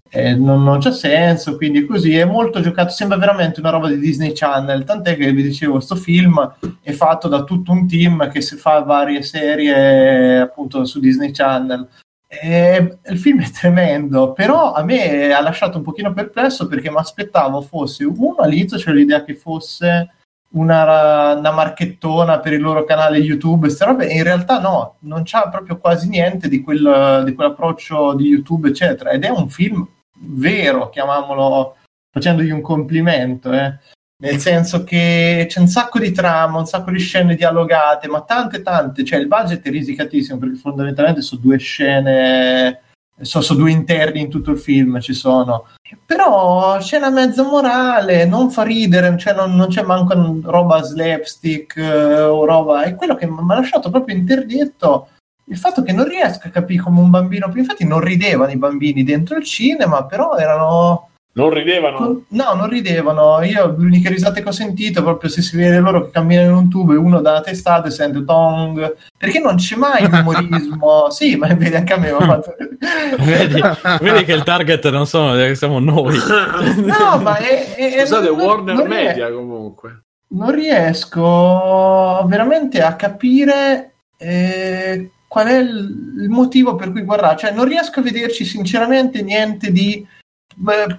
eh, 0.09 0.29
eh, 0.29 0.35
non, 0.35 0.63
non 0.63 0.79
c'ha 0.79 0.89
senso, 0.91 1.55
quindi 1.55 1.85
così 1.85 2.17
è 2.17 2.25
molto 2.25 2.59
giocato, 2.59 2.89
sembra 2.89 3.19
veramente 3.19 3.59
una 3.59 3.69
roba 3.69 3.87
di 3.87 3.99
Disney 3.99 4.31
Channel, 4.33 4.83
tant'è 4.83 5.15
che 5.15 5.31
vi 5.31 5.43
dicevo, 5.43 5.73
questo 5.73 5.95
film 5.95 6.55
è 6.81 6.91
fatto 6.91 7.27
da 7.27 7.43
tutto 7.43 7.71
un 7.71 7.87
team 7.87 8.31
che 8.31 8.41
si 8.41 8.55
fa 8.55 8.79
varie 8.79 9.21
serie 9.21 10.39
appunto 10.39 10.85
su 10.85 10.99
Disney 10.99 11.29
Channel. 11.29 11.87
E 12.27 12.97
il 13.05 13.19
film 13.19 13.43
è 13.43 13.51
tremendo, 13.51 14.33
però 14.33 14.71
a 14.71 14.83
me 14.83 15.31
ha 15.31 15.41
lasciato 15.41 15.77
un 15.77 15.83
pochino 15.83 16.13
perplesso 16.13 16.65
perché 16.65 16.89
mi 16.89 16.97
aspettavo 16.97 17.61
fosse 17.61 18.05
uno 18.05 18.37
all'inizio 18.37 18.77
c'era 18.77 18.95
l'idea 18.95 19.23
che 19.23 19.35
fosse 19.35 20.09
una, 20.53 21.35
una 21.35 21.51
marchettona 21.51 22.39
per 22.39 22.53
il 22.53 22.61
loro 22.61 22.83
canale 22.83 23.17
YouTube, 23.17 23.73
robe, 23.79 24.07
in 24.07 24.23
realtà 24.23 24.59
no, 24.59 24.97
non 24.99 25.21
c'ha 25.23 25.49
proprio 25.49 25.77
quasi 25.77 26.09
niente 26.09 26.47
di, 26.47 26.61
quel, 26.61 27.23
di 27.25 27.33
quell'approccio 27.33 28.13
di 28.15 28.27
YouTube, 28.27 28.69
eccetera. 28.69 29.11
Ed 29.11 29.23
è 29.23 29.29
un 29.29 29.49
film 29.49 29.87
vero, 30.19 30.89
chiamiamolo 30.89 31.77
facendogli 32.11 32.51
un 32.51 32.61
complimento, 32.61 33.51
eh. 33.51 33.77
nel 34.21 34.37
senso 34.37 34.83
che 34.83 35.47
c'è 35.49 35.59
un 35.59 35.67
sacco 35.67 35.97
di 35.97 36.11
trama, 36.11 36.59
un 36.59 36.67
sacco 36.67 36.91
di 36.91 36.99
scene 36.99 37.35
dialogate, 37.35 38.07
ma 38.07 38.21
tante, 38.21 38.61
tante, 38.61 39.03
cioè 39.03 39.19
il 39.19 39.27
budget 39.27 39.65
è 39.65 39.71
risicatissimo 39.71 40.37
perché 40.37 40.55
fondamentalmente 40.55 41.21
sono 41.21 41.41
due 41.41 41.57
scene, 41.57 42.81
sono, 43.21 43.43
sono 43.43 43.59
due 43.59 43.71
interni 43.71 44.21
in 44.21 44.29
tutto 44.29 44.51
il 44.51 44.59
film, 44.59 44.99
ci 44.99 45.13
sono 45.13 45.65
però 46.05 46.77
c'è 46.79 46.97
una 46.97 47.09
mezza 47.09 47.43
morale, 47.43 48.25
non 48.25 48.49
fa 48.49 48.63
ridere, 48.63 49.15
cioè 49.17 49.33
non, 49.33 49.55
non 49.55 49.67
c'è 49.67 49.83
manco 49.83 50.39
roba 50.43 50.81
slapstick 50.81 51.77
eh, 51.77 52.21
o 52.21 52.45
roba. 52.45 52.83
È 52.83 52.95
quello 52.95 53.15
che 53.15 53.27
mi 53.27 53.37
ha 53.39 53.55
lasciato 53.55 53.89
proprio 53.89 54.15
interdetto 54.15 55.09
il 55.45 55.57
fatto 55.57 55.83
che 55.83 55.91
non 55.91 56.07
riesco 56.07 56.47
a 56.47 56.51
capire 56.51 56.81
come 56.81 56.99
un 56.99 57.09
bambino. 57.09 57.51
Infatti, 57.55 57.85
non 57.85 57.99
ridevano 57.99 58.51
i 58.51 58.57
bambini 58.57 59.03
dentro 59.03 59.37
il 59.37 59.43
cinema, 59.43 60.05
però 60.05 60.35
erano 60.35 61.09
Non 61.35 61.49
ridevano? 61.49 62.25
No, 62.27 62.53
non 62.53 62.69
ridevano. 62.69 63.41
Io 63.41 63.73
l'unica 63.75 64.09
risata 64.09 64.39
che 64.39 64.47
ho 64.47 64.51
sentito 64.51 64.99
è 64.99 65.03
proprio 65.03 65.31
se 65.31 65.41
si 65.41 65.57
vede 65.57 65.79
loro 65.79 66.05
che 66.05 66.11
camminano 66.11 66.49
in 66.49 66.55
un 66.55 66.69
tubo 66.69 66.93
e 66.93 66.97
uno 66.97 67.21
dalla 67.21 67.41
testata 67.41 67.87
e 67.87 67.91
sente 67.91 68.23
tong. 68.23 68.95
Perché 69.17 69.39
non 69.39 69.55
c'è 69.55 69.75
mai 69.75 70.05
umorismo. 70.05 71.09
sì, 71.11 71.35
ma 71.35 71.47
vedi 71.47 71.75
anche 71.75 71.93
a 71.93 71.97
me. 71.97 72.09
Fatto... 72.09 72.53
vedi, 73.17 73.61
vedi, 73.99 74.25
che 74.25 74.33
il 74.33 74.43
target 74.43 74.87
non 74.91 75.07
sono, 75.07 75.55
siamo 75.55 75.79
noi. 75.79 76.15
no, 76.17 77.17
ma 77.17 77.37
è. 77.37 77.73
è 77.73 78.05
Scusate, 78.05 78.27
non, 78.27 78.39
Warner 78.39 78.75
non 78.75 78.87
Media 78.87 79.27
riesco, 79.27 79.35
comunque. 79.35 80.03
Non 80.27 80.51
riesco 80.51 82.25
veramente 82.27 82.83
a 82.83 82.95
capire. 82.95 83.95
Eh, 84.17 85.09
qual 85.27 85.47
è 85.47 85.57
il 85.57 86.27
motivo 86.29 86.75
per 86.75 86.91
cui 86.91 87.01
guardare? 87.01 87.37
Cioè, 87.37 87.51
non 87.53 87.65
riesco 87.65 88.01
a 88.01 88.03
vederci 88.03 88.45
sinceramente 88.45 89.23
niente 89.23 89.71
di 89.71 90.05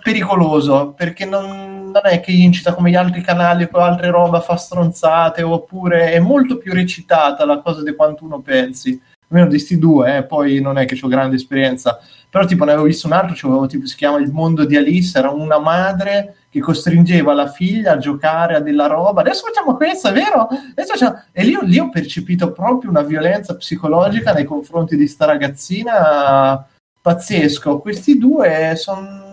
pericoloso 0.03 0.95
perché 0.97 1.25
non, 1.25 1.91
non, 1.91 2.03
è 2.03 2.21
che 2.21 2.33
incita 2.33 2.75
come 2.75 2.91
gli 2.91 2.97
altri 2.97 3.21
canali 3.21 3.69
con 3.69 3.83
altre 3.83 4.11
roba 4.11 4.41
fa 4.41 4.57
stronzate 4.57 5.43
oppure 5.43 6.13
è 6.13 6.19
molto 6.19 6.59
più 6.59 6.73
recitata 6.73 7.45
la 7.45 7.61
cosa 7.61 7.83
di 7.83 7.95
quanto 7.95 8.25
uno 8.25 8.41
pensi. 8.41 9.01
Almeno 9.29 9.51
di 9.51 9.59
sti 9.59 9.79
due, 9.79 10.19
eh, 10.19 10.25
poi 10.25 10.61
non 10.61 10.77
è 10.77 10.85
che 10.85 10.99
ho 11.01 11.09
grande 11.09 11.37
esperienza, 11.37 11.99
però 12.29 12.45
tipo 12.45 12.65
ne 12.65 12.73
avevo 12.73 12.87
visto 12.87 13.07
un 13.07 13.15
altro, 13.15 13.35
cioè, 13.35 13.67
tipo, 13.69 13.87
si 13.87 13.97
chiama 13.97 14.19
Il 14.19 14.31
mondo 14.31 14.65
di 14.65 14.77
Alice, 14.77 15.19
era 15.19 15.31
una 15.31 15.59
madre 15.59 16.37
che 16.51 16.61
costringeva 16.61 17.33
la 17.33 17.49
figlia 17.49 17.93
a 17.93 17.97
giocare 17.97 18.55
a 18.55 18.61
della 18.61 18.87
roba, 18.87 19.23
adesso 19.23 19.47
facciamo 19.47 19.77
questo, 19.77 20.09
è 20.09 20.13
vero? 20.13 20.47
Facciamo... 20.75 21.23
E 21.33 21.43
lì, 21.43 21.57
lì, 21.63 21.79
ho 21.79 21.89
percepito 21.89 22.53
proprio 22.53 22.91
una 22.91 23.03
violenza 23.03 23.57
psicologica 23.57 24.33
nei 24.33 24.45
confronti 24.45 24.97
di 24.97 25.09
sta 25.09 25.25
ragazzina 25.25 26.69
pazzesco, 27.05 27.81
questi 27.81 28.17
due 28.17 28.77
sono 28.77 29.24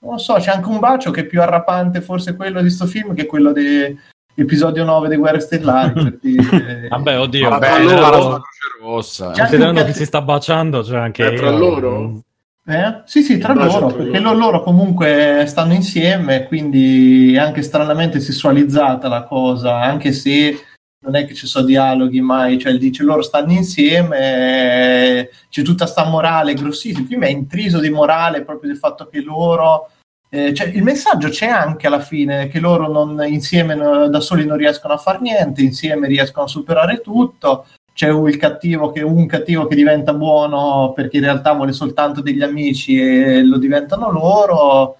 non 0.00 0.18
so, 0.18 0.34
c'è 0.34 0.50
anche 0.50 0.68
un 0.68 0.78
bacio 0.78 1.10
che 1.10 1.22
è 1.22 1.26
più 1.26 1.42
arrapante 1.42 2.00
forse 2.00 2.34
quello 2.34 2.62
di 2.62 2.70
sto 2.70 2.86
film 2.86 3.14
che 3.14 3.26
quello 3.26 3.52
di 3.52 3.96
episodio 4.34 4.84
9 4.84 5.08
di 5.08 5.16
Guerre 5.16 5.40
Stellari. 5.40 6.18
dire... 6.20 6.88
Vabbè, 6.88 7.18
oddio, 7.18 7.48
Vabbè, 7.50 7.68
allora, 7.68 8.00
la 8.00 8.10
Croce 8.10 8.40
Rossa. 8.80 9.32
Considerando 9.36 9.84
che 9.84 9.92
si 9.92 10.04
sta 10.06 10.22
baciando, 10.22 10.82
c'è 10.82 10.96
anche... 10.96 11.32
È 11.32 11.34
tra 11.34 11.50
loro? 11.50 12.22
Eh? 12.66 13.02
Sì, 13.04 13.22
sì, 13.22 13.38
tra 13.38 13.52
loro, 13.52 13.86
perché 13.86 14.20
loro. 14.20 14.38
loro 14.38 14.62
comunque 14.62 15.44
stanno 15.46 15.72
insieme, 15.72 16.46
quindi 16.46 17.34
è 17.34 17.38
anche 17.38 17.62
stranamente 17.62 18.20
sessualizzata 18.20 19.08
la 19.08 19.24
cosa, 19.24 19.80
anche 19.80 20.12
se 20.12 20.56
non 21.02 21.16
è 21.16 21.26
che 21.26 21.34
ci 21.34 21.46
sono 21.46 21.64
dialoghi 21.64 22.20
mai, 22.20 22.58
cioè 22.58 22.76
dice 22.76 23.02
loro 23.02 23.22
stanno 23.22 23.52
insieme, 23.52 25.30
c'è 25.48 25.62
tutta 25.62 25.86
sta 25.86 26.04
morale 26.04 26.52
grossissima, 26.54 27.00
il 27.00 27.06
film 27.06 27.24
è 27.24 27.30
intriso 27.30 27.80
di 27.80 27.88
morale 27.88 28.44
proprio 28.44 28.70
del 28.70 28.78
fatto 28.78 29.08
che 29.08 29.22
loro, 29.22 29.90
eh, 30.28 30.52
cioè 30.52 30.68
il 30.68 30.82
messaggio 30.82 31.30
c'è 31.30 31.46
anche 31.46 31.86
alla 31.86 32.00
fine, 32.00 32.48
che 32.48 32.60
loro 32.60 32.86
non, 32.92 33.24
insieme 33.26 33.74
da 33.74 34.20
soli 34.20 34.44
non 34.44 34.58
riescono 34.58 34.92
a 34.92 34.98
fare 34.98 35.20
niente, 35.20 35.62
insieme 35.62 36.06
riescono 36.06 36.44
a 36.44 36.48
superare 36.48 37.00
tutto, 37.00 37.66
c'è 37.94 38.10
un 38.10 38.30
cattivo 38.36 38.92
che, 38.92 39.02
un 39.02 39.26
cattivo 39.26 39.66
che 39.66 39.74
diventa 39.76 40.12
buono 40.12 40.92
perché 40.94 41.16
in 41.16 41.24
realtà 41.24 41.54
vuole 41.54 41.72
soltanto 41.72 42.20
degli 42.20 42.42
amici 42.42 43.00
e 43.00 43.42
lo 43.42 43.56
diventano 43.56 44.10
loro, 44.10 44.98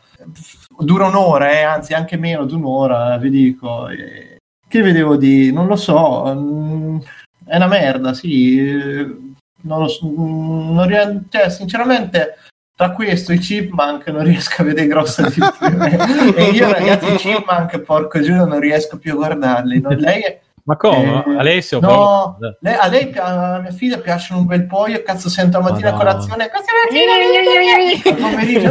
dura 0.78 1.06
un'ora, 1.08 1.52
eh, 1.52 1.62
anzi 1.62 1.92
anche 1.92 2.16
meno 2.16 2.46
di 2.46 2.54
un'ora, 2.54 3.18
vi 3.18 3.28
dico. 3.28 3.88
E 3.88 4.29
che 4.70 4.82
vedevo 4.82 5.16
di... 5.16 5.52
non 5.52 5.66
lo 5.66 5.74
so, 5.74 6.32
mm, 6.32 6.98
è 7.44 7.56
una 7.56 7.66
merda, 7.66 8.14
sì. 8.14 8.56
Non 9.62 9.80
lo 9.80 9.88
so, 9.88 10.06
mm, 10.06 10.74
non 10.74 10.86
ries- 10.86 11.22
cioè, 11.28 11.50
sinceramente, 11.50 12.36
tra 12.76 12.92
questo 12.92 13.32
e 13.32 13.34
i 13.34 13.38
Chipmunk 13.38 14.06
non 14.06 14.22
riesco 14.22 14.62
a 14.62 14.64
vedere 14.64 14.86
grossa 14.86 15.22
differenza. 15.22 16.06
e 16.36 16.44
io, 16.50 16.70
ragazzi, 16.70 17.12
i 17.12 17.16
Chipmunk, 17.16 17.80
porco 17.80 18.20
giuro, 18.20 18.44
non 18.44 18.60
riesco 18.60 18.96
più 18.96 19.14
a 19.14 19.16
guardarli. 19.16 19.80
Non, 19.80 19.96
lei 19.96 20.22
è... 20.22 20.40
Ma 20.62 20.76
come? 20.76 21.24
Eh, 21.26 21.36
Alessio? 21.36 21.80
No, 21.80 22.38
lei, 22.60 22.74
a 22.74 22.86
lei, 22.86 23.12
a 23.16 23.58
mia 23.60 23.72
figlia 23.72 23.98
piacciono 23.98 24.42
un 24.42 24.46
bel 24.46 24.66
po'. 24.66 24.86
Io 24.86 25.02
cazzo 25.02 25.28
sento 25.28 25.58
la 25.58 25.70
mattina 25.70 25.88
a 25.88 25.94
colazione. 25.94 26.44
Al 26.44 26.50
pomeriggio. 28.14 28.70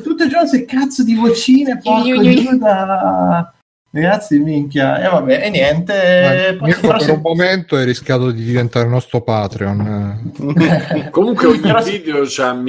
tutto 0.00 0.22
il 0.22 0.30
giorno 0.30 0.46
se 0.46 0.64
cazzo 0.64 1.02
di 1.02 1.16
vocine, 1.16 1.78
porco 1.78 2.22
giù 2.22 2.56
da 2.56 3.52
Ragazzi, 3.92 4.38
minchia, 4.38 5.02
e 5.02 5.08
vabbè, 5.08 5.46
e 5.46 5.50
niente. 5.50 6.54
Poi 6.56 6.70
per 6.70 6.80
prossimo... 6.80 7.14
un 7.14 7.20
momento 7.22 7.74
hai 7.74 7.84
rischiato 7.84 8.30
di 8.30 8.44
diventare 8.44 8.84
il 8.84 8.92
nostro 8.92 9.20
Patreon. 9.20 10.30
Comunque 11.10 11.46
ogni 11.48 11.74
video 11.84 12.22
c'ha 12.24 12.52
1 12.52 12.62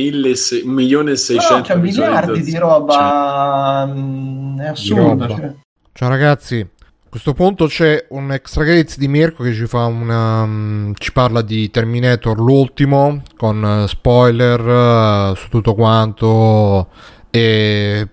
milione 0.65 1.11
e 1.11 1.15
600 1.15 1.55
no, 1.55 1.61
c'ha 1.61 1.75
miliardi 1.75 2.41
di 2.41 2.57
roba. 2.57 3.85
Mm, 3.87 4.59
è 4.61 4.67
assurdo. 4.69 5.27
Cioè. 5.27 5.53
Ciao 5.93 6.09
ragazzi, 6.09 6.59
a 6.59 7.07
questo 7.07 7.33
punto 7.33 7.67
c'è 7.67 8.07
un 8.09 8.31
extra 8.31 8.63
credits 8.63 8.97
di 8.97 9.07
Mirko 9.07 9.43
che 9.43 9.53
ci 9.53 9.67
fa 9.67 9.85
una. 9.85 10.41
Um, 10.41 10.93
ci 10.97 11.11
parla 11.11 11.43
di 11.43 11.69
Terminator 11.69 12.39
l'ultimo 12.39 13.21
con 13.37 13.61
uh, 13.61 13.85
spoiler 13.85 14.59
uh, 14.59 15.35
su 15.35 15.49
tutto 15.49 15.75
quanto. 15.75 16.89
E 17.29 18.07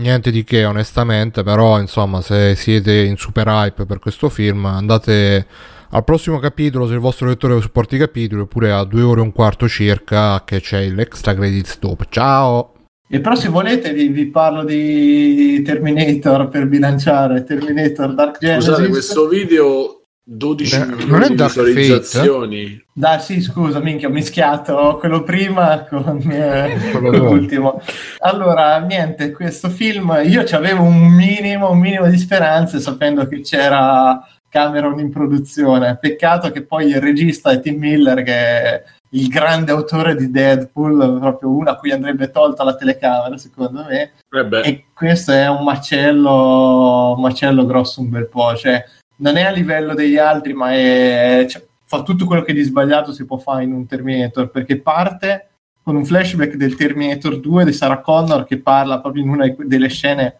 niente 0.00 0.30
di 0.30 0.42
che 0.42 0.64
onestamente, 0.64 1.42
però 1.42 1.78
insomma 1.78 2.20
se 2.20 2.54
siete 2.56 3.02
in 3.02 3.16
super 3.16 3.46
hype 3.46 3.86
per 3.86 3.98
questo 3.98 4.28
film 4.28 4.64
andate 4.64 5.46
al 5.90 6.04
prossimo 6.04 6.38
capitolo 6.38 6.86
se 6.86 6.94
il 6.94 7.00
vostro 7.00 7.28
lettore 7.28 7.60
supporta 7.60 7.96
i 7.96 7.98
capitoli 7.98 8.42
oppure 8.42 8.72
a 8.72 8.84
due 8.84 9.02
ore 9.02 9.20
e 9.20 9.24
un 9.24 9.32
quarto 9.32 9.68
circa 9.68 10.42
che 10.44 10.60
c'è 10.60 10.88
l'extra 10.88 11.34
credits 11.34 11.78
dopo. 11.78 12.04
Ciao! 12.08 12.74
E 13.08 13.20
però 13.20 13.34
se 13.34 13.48
volete 13.48 13.92
vi, 13.92 14.08
vi, 14.08 14.26
parlo 14.26 14.62
di 14.64 15.60
Terminator 15.62 16.48
per 16.48 16.68
bilanciare 16.68 17.42
Terminator 17.42 18.14
Dark 18.14 18.38
Genesis. 18.38 18.68
Scusate, 18.70 18.88
questo 18.88 19.26
video 19.26 19.99
12 20.32 20.78
Beh, 20.78 20.86
milioni 20.94 21.34
di 21.34 21.42
visualizzazioni. 21.42 22.84
Dai, 22.92 23.18
sì, 23.18 23.40
scusa, 23.40 23.80
minchia, 23.80 24.06
ho 24.06 24.12
mischiato 24.12 24.96
quello 25.00 25.24
prima 25.24 25.84
con 25.88 26.20
eh, 26.30 26.78
l'ultimo. 27.00 27.82
Allora, 28.18 28.78
niente, 28.78 29.32
questo 29.32 29.68
film 29.68 30.20
io 30.24 30.44
ci 30.44 30.54
avevo 30.54 30.84
un 30.84 31.08
minimo, 31.08 31.70
un 31.70 31.80
minimo 31.80 32.08
di 32.08 32.16
speranze 32.16 32.78
sapendo 32.78 33.26
che 33.26 33.40
c'era 33.40 34.24
Cameron 34.48 35.00
in 35.00 35.10
produzione. 35.10 35.98
Peccato 36.00 36.52
che 36.52 36.62
poi 36.62 36.90
il 36.90 37.00
regista 37.00 37.50
è 37.50 37.60
Tim 37.60 37.78
Miller, 37.78 38.22
che 38.22 38.32
è 38.32 38.82
il 39.10 39.26
grande 39.26 39.72
autore 39.72 40.14
di 40.14 40.30
Deadpool, 40.30 41.18
proprio 41.18 41.50
uno 41.50 41.70
a 41.70 41.76
cui 41.76 41.90
andrebbe 41.90 42.30
tolta 42.30 42.62
la 42.62 42.76
telecamera, 42.76 43.36
secondo 43.36 43.84
me. 43.88 44.12
Eh 44.30 44.62
e 44.62 44.84
questo 44.94 45.32
è 45.32 45.48
un 45.48 45.64
macello, 45.64 47.14
un 47.16 47.20
macello 47.20 47.66
grosso 47.66 48.00
un 48.00 48.10
bel 48.10 48.28
po'. 48.28 48.54
Cioè, 48.54 48.84
non 49.20 49.36
è 49.36 49.42
a 49.42 49.50
livello 49.50 49.94
degli 49.94 50.16
altri, 50.16 50.52
ma 50.52 50.72
è, 50.72 51.46
cioè, 51.48 51.64
fa 51.84 52.02
tutto 52.02 52.26
quello 52.26 52.42
che 52.42 52.52
di 52.52 52.62
sbagliato 52.62 53.12
si 53.12 53.24
può 53.24 53.38
fare 53.38 53.64
in 53.64 53.72
un 53.72 53.86
Terminator, 53.86 54.50
perché 54.50 54.80
parte 54.80 55.48
con 55.82 55.96
un 55.96 56.04
flashback 56.04 56.54
del 56.54 56.76
Terminator 56.76 57.40
2 57.40 57.64
di 57.64 57.72
Sarah 57.72 58.00
Connor 58.00 58.44
che 58.44 58.58
parla 58.58 59.00
proprio 59.00 59.22
in 59.22 59.30
una 59.30 59.54
delle 59.58 59.88
scene 59.88 60.38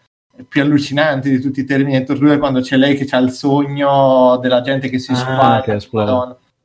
più 0.48 0.62
allucinanti 0.62 1.30
di 1.30 1.40
tutti 1.40 1.60
i 1.60 1.64
Terminator 1.64 2.18
2 2.18 2.38
quando 2.38 2.60
c'è 2.60 2.76
lei 2.76 2.96
che 2.96 3.06
ha 3.14 3.18
il 3.18 3.30
sogno 3.30 4.38
della 4.38 4.60
gente 4.60 4.88
che 4.88 4.98
si 4.98 5.12
ah, 5.12 5.16
spara. 5.16 5.62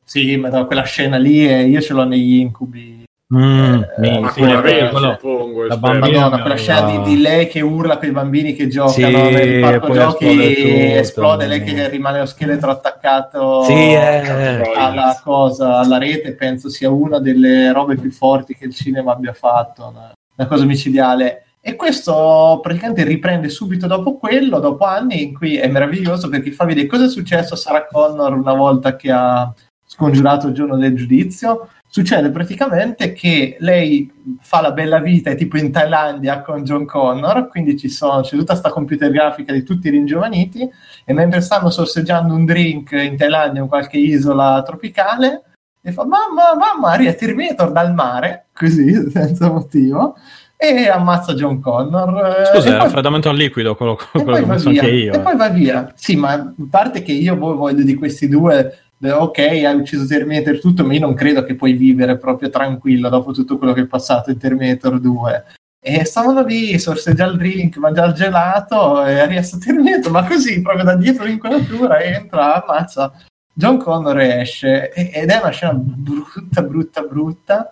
Sì, 0.04 0.36
ma 0.36 0.64
quella 0.66 0.84
scena 0.84 1.16
lì 1.16 1.48
e 1.48 1.64
io 1.64 1.80
ce 1.80 1.92
l'ho 1.92 2.04
negli 2.04 2.34
incubi 2.34 3.05
Mm, 3.34 3.82
eh, 4.04 4.20
ma 4.20 4.30
sì, 4.30 4.38
quella 4.38 4.60
vera, 4.60 4.88
suppongo, 4.96 5.64
la 5.64 5.76
bambina, 5.76 6.30
quella 6.30 6.54
scena 6.54 6.90
di, 6.92 7.02
di, 7.02 7.20
lei 7.20 7.48
che 7.48 7.60
urla 7.60 7.98
con 7.98 8.06
i 8.06 8.12
bambini 8.12 8.54
che 8.54 8.68
giocano 8.68 8.92
sì, 8.92 9.02
nel 9.02 9.60
parco 9.60 9.92
giochi 9.92 10.26
e 10.26 10.92
esplode 10.92 11.48
lei 11.48 11.60
che 11.64 11.88
rimane 11.88 12.20
lo 12.20 12.26
scheletro 12.26 12.70
attaccato 12.70 13.64
sì, 13.64 13.72
eh. 13.72 14.72
alla 14.76 15.20
cosa, 15.24 15.78
alla 15.78 15.98
rete 15.98 16.34
penso 16.34 16.68
sia 16.68 16.88
una 16.88 17.18
delle 17.18 17.72
robe 17.72 17.96
più 17.96 18.12
forti 18.12 18.54
che 18.54 18.66
il 18.66 18.74
cinema 18.74 19.14
abbia 19.14 19.32
fatto 19.32 19.88
una, 19.88 20.12
una 20.36 20.46
cosa 20.46 20.64
micidiale. 20.64 21.46
E 21.60 21.74
questo 21.74 22.60
praticamente 22.62 23.02
riprende 23.02 23.48
subito 23.48 23.88
dopo 23.88 24.18
quello, 24.18 24.60
dopo 24.60 24.84
anni 24.84 25.24
in 25.24 25.34
cui 25.34 25.56
è 25.56 25.66
meraviglioso 25.66 26.28
perché 26.28 26.52
fa 26.52 26.64
vedere 26.64 26.86
cosa 26.86 27.06
è 27.06 27.08
successo 27.08 27.54
a 27.54 27.56
Sarah 27.56 27.88
Connor 27.90 28.34
una 28.34 28.54
volta 28.54 28.94
che 28.94 29.10
ha 29.10 29.52
scongiurato 29.84 30.46
il 30.46 30.54
giorno 30.54 30.76
del 30.76 30.94
giudizio 30.94 31.70
succede 31.86 32.30
praticamente 32.30 33.12
che 33.12 33.56
lei 33.60 34.12
fa 34.40 34.60
la 34.60 34.72
bella 34.72 34.98
vita, 34.98 35.30
è 35.30 35.36
tipo 35.36 35.56
in 35.56 35.70
Thailandia 35.70 36.42
con 36.42 36.62
John 36.62 36.84
Connor, 36.84 37.48
quindi 37.48 37.78
ci 37.78 37.88
sono, 37.88 38.20
c'è 38.20 38.36
tutta 38.36 38.52
questa 38.52 38.70
computer 38.70 39.10
grafica 39.10 39.52
di 39.52 39.62
tutti 39.62 39.88
i 39.88 39.90
ringiovaniti 39.90 40.68
e 41.04 41.12
mentre 41.12 41.40
stanno 41.40 41.70
sorseggiando 41.70 42.34
un 42.34 42.44
drink 42.44 42.92
in 42.92 43.16
Thailandia 43.16 43.62
in 43.62 43.68
qualche 43.68 43.98
isola 43.98 44.62
tropicale 44.62 45.42
e 45.86 45.92
fa 45.92 46.04
mamma, 46.04 46.56
mamma, 46.58 46.90
arriva 46.90 47.12
Terminator 47.12 47.70
dal 47.70 47.94
mare, 47.94 48.46
così, 48.52 48.92
senza 49.08 49.48
motivo, 49.48 50.16
e 50.56 50.88
ammazza 50.88 51.34
John 51.34 51.60
Connor. 51.60 52.50
Scusa, 52.52 52.74
è 52.74 52.76
raffreddamento 52.76 53.28
al 53.28 53.36
liquido, 53.36 53.76
quello, 53.76 53.96
quello 54.10 54.32
che 54.32 54.42
penso 54.42 54.68
anche 54.70 54.90
io. 54.90 55.12
E 55.12 55.16
eh. 55.16 55.20
poi 55.20 55.36
va 55.36 55.48
via. 55.48 55.92
Sì, 55.94 56.16
ma 56.16 56.32
a 56.32 56.52
parte 56.68 57.02
che 57.02 57.12
io 57.12 57.36
voglio 57.36 57.84
di 57.84 57.94
questi 57.94 58.26
due 58.26 58.58
eh, 58.58 58.74
ok, 59.10 59.38
hai 59.38 59.74
ucciso 59.74 60.06
Terminator 60.06 60.60
tutto, 60.60 60.84
ma 60.84 60.92
io 60.94 61.00
non 61.00 61.14
credo 61.14 61.42
che 61.44 61.54
puoi 61.54 61.72
vivere 61.72 62.16
proprio 62.16 62.50
tranquillo 62.50 63.08
dopo 63.08 63.32
tutto 63.32 63.58
quello 63.58 63.72
che 63.72 63.82
è 63.82 63.86
passato 63.86 64.30
in 64.30 64.38
Terminator 64.38 65.00
2. 65.00 65.44
E 65.80 66.04
stavano 66.04 66.42
lì, 66.42 66.78
sorseggia 66.78 67.26
il 67.26 67.36
drink, 67.36 67.76
mangia 67.76 68.06
il 68.06 68.12
gelato 68.14 69.04
e 69.04 69.24
riesce 69.26 69.56
a 69.56 69.58
Terminator, 69.58 70.10
ma 70.10 70.24
così, 70.26 70.60
proprio 70.60 70.84
da 70.84 70.96
dietro 70.96 71.24
l'inquadratura, 71.24 72.02
entra, 72.02 72.62
ammazza. 72.62 73.12
John 73.54 73.78
Connor 73.78 74.18
esce 74.18 74.92
ed 74.92 75.30
è 75.30 75.38
una 75.38 75.50
scena 75.50 75.72
brutta, 75.74 76.62
brutta, 76.62 77.02
brutta. 77.02 77.70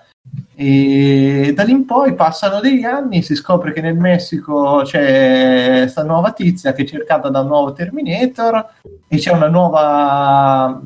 E 0.54 1.52
da 1.54 1.62
lì 1.62 1.72
in 1.72 1.84
poi 1.84 2.14
passano 2.14 2.60
degli 2.60 2.84
anni, 2.84 3.22
si 3.22 3.34
scopre 3.34 3.72
che 3.72 3.80
nel 3.80 3.96
Messico 3.96 4.82
c'è 4.84 5.80
questa 5.82 6.04
nuova 6.04 6.32
tizia 6.32 6.72
che 6.72 6.82
è 6.82 6.86
cercata 6.86 7.28
da 7.28 7.40
un 7.40 7.48
nuovo 7.48 7.72
Terminator 7.72 8.66
e 9.06 9.16
c'è 9.18 9.32
una 9.32 9.48
nuova 9.48 10.80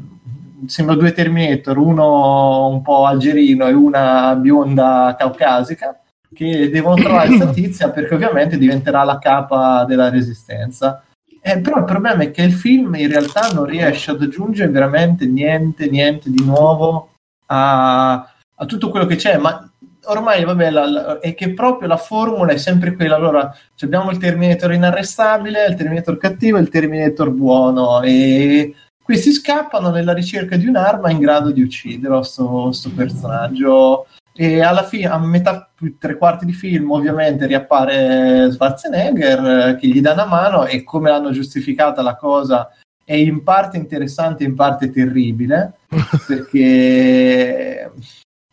sembra 0.66 0.94
due 0.94 1.12
Terminator, 1.12 1.76
uno 1.76 2.68
un 2.68 2.82
po' 2.82 3.06
algerino 3.06 3.66
e 3.66 3.72
una 3.72 4.34
bionda 4.36 5.14
caucasica, 5.18 6.00
che 6.34 6.70
devono 6.70 6.96
trovare 6.96 7.28
questa 7.28 7.50
tizia 7.52 7.90
perché 7.90 8.14
ovviamente 8.14 8.58
diventerà 8.58 9.04
la 9.04 9.18
capa 9.18 9.84
della 9.84 10.10
resistenza. 10.10 11.02
Eh, 11.40 11.60
però 11.60 11.78
il 11.78 11.84
problema 11.84 12.22
è 12.24 12.30
che 12.30 12.42
il 12.42 12.52
film 12.52 12.94
in 12.96 13.08
realtà 13.08 13.50
non 13.52 13.64
riesce 13.64 14.10
ad 14.10 14.20
aggiungere 14.20 14.70
veramente 14.70 15.26
niente, 15.26 15.88
niente 15.88 16.30
di 16.30 16.44
nuovo 16.44 17.12
a, 17.46 18.12
a 18.12 18.66
tutto 18.66 18.90
quello 18.90 19.06
che 19.06 19.16
c'è, 19.16 19.38
ma 19.38 19.70
ormai 20.06 20.44
vabbè, 20.44 20.70
la, 20.70 20.86
la, 20.90 21.18
è 21.20 21.34
che 21.34 21.54
proprio 21.54 21.88
la 21.88 21.96
formula 21.96 22.52
è 22.52 22.56
sempre 22.56 22.94
quella. 22.94 23.14
Allora, 23.14 23.54
abbiamo 23.80 24.10
il 24.10 24.18
Terminator 24.18 24.72
inarrestabile, 24.72 25.66
il 25.66 25.76
Terminator 25.76 26.16
cattivo 26.18 26.58
e 26.58 26.62
il 26.62 26.68
Terminator 26.68 27.30
buono. 27.30 28.02
E 28.02 28.74
questi 29.08 29.32
scappano 29.32 29.88
nella 29.88 30.12
ricerca 30.12 30.58
di 30.58 30.66
un'arma 30.66 31.10
in 31.10 31.18
grado 31.18 31.50
di 31.50 31.62
uccidere 31.62 32.14
questo 32.14 32.92
personaggio. 32.94 34.06
E 34.34 34.60
alla 34.60 34.82
fine, 34.82 35.06
a 35.06 35.18
metà, 35.18 35.72
tre 35.98 36.18
quarti 36.18 36.44
di 36.44 36.52
film, 36.52 36.90
ovviamente 36.90 37.46
riappare 37.46 38.52
Schwarzenegger 38.52 39.76
che 39.76 39.86
gli 39.86 40.02
dà 40.02 40.12
una 40.12 40.26
mano 40.26 40.66
e 40.66 40.84
come 40.84 41.08
l'hanno 41.08 41.30
giustificata 41.30 42.02
la 42.02 42.16
cosa 42.16 42.70
è 43.02 43.14
in 43.14 43.42
parte 43.42 43.78
interessante, 43.78 44.44
in 44.44 44.54
parte 44.54 44.90
terribile, 44.90 45.78
perché 46.26 47.90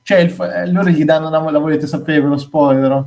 cioè, 0.04 0.20
il, 0.20 0.72
loro 0.72 0.88
gli 0.88 1.04
danno 1.04 1.28
una 1.28 1.52
la 1.52 1.60
volete 1.60 1.86
sapere 1.86 2.22
lo 2.22 2.38
spoiler? 2.38 3.06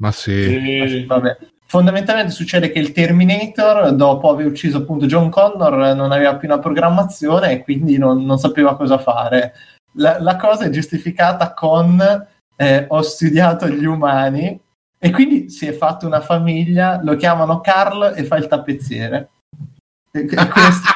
Ma 0.00 0.12
sì. 0.12 0.78
Ma 0.78 0.86
sì 0.86 1.04
vabbè 1.06 1.38
fondamentalmente 1.70 2.32
succede 2.32 2.72
che 2.72 2.80
il 2.80 2.90
Terminator, 2.90 3.92
dopo 3.92 4.28
aver 4.28 4.46
ucciso 4.46 4.78
appunto 4.78 5.06
John 5.06 5.30
Connor, 5.30 5.94
non 5.94 6.10
aveva 6.10 6.34
più 6.34 6.48
una 6.48 6.58
programmazione 6.58 7.52
e 7.52 7.62
quindi 7.62 7.96
non, 7.96 8.24
non 8.24 8.38
sapeva 8.38 8.74
cosa 8.74 8.98
fare. 8.98 9.52
La, 9.92 10.20
la, 10.20 10.34
cosa 10.34 10.64
è 10.64 10.70
giustificata 10.70 11.54
con 11.54 12.26
eh, 12.56 12.86
ho 12.88 13.02
studiato 13.02 13.68
gli 13.68 13.84
umani 13.84 14.60
e 14.98 15.10
quindi 15.12 15.48
si 15.48 15.68
è 15.68 15.72
fatto 15.72 16.06
una 16.06 16.20
famiglia, 16.20 16.98
lo 17.04 17.14
chiamano 17.14 17.60
Carl 17.60 18.14
e 18.16 18.24
fa 18.24 18.36
il 18.36 18.48
tappezziere. 18.48 19.28
E, 20.10 20.22
e 20.22 20.48
questo... 20.48 20.88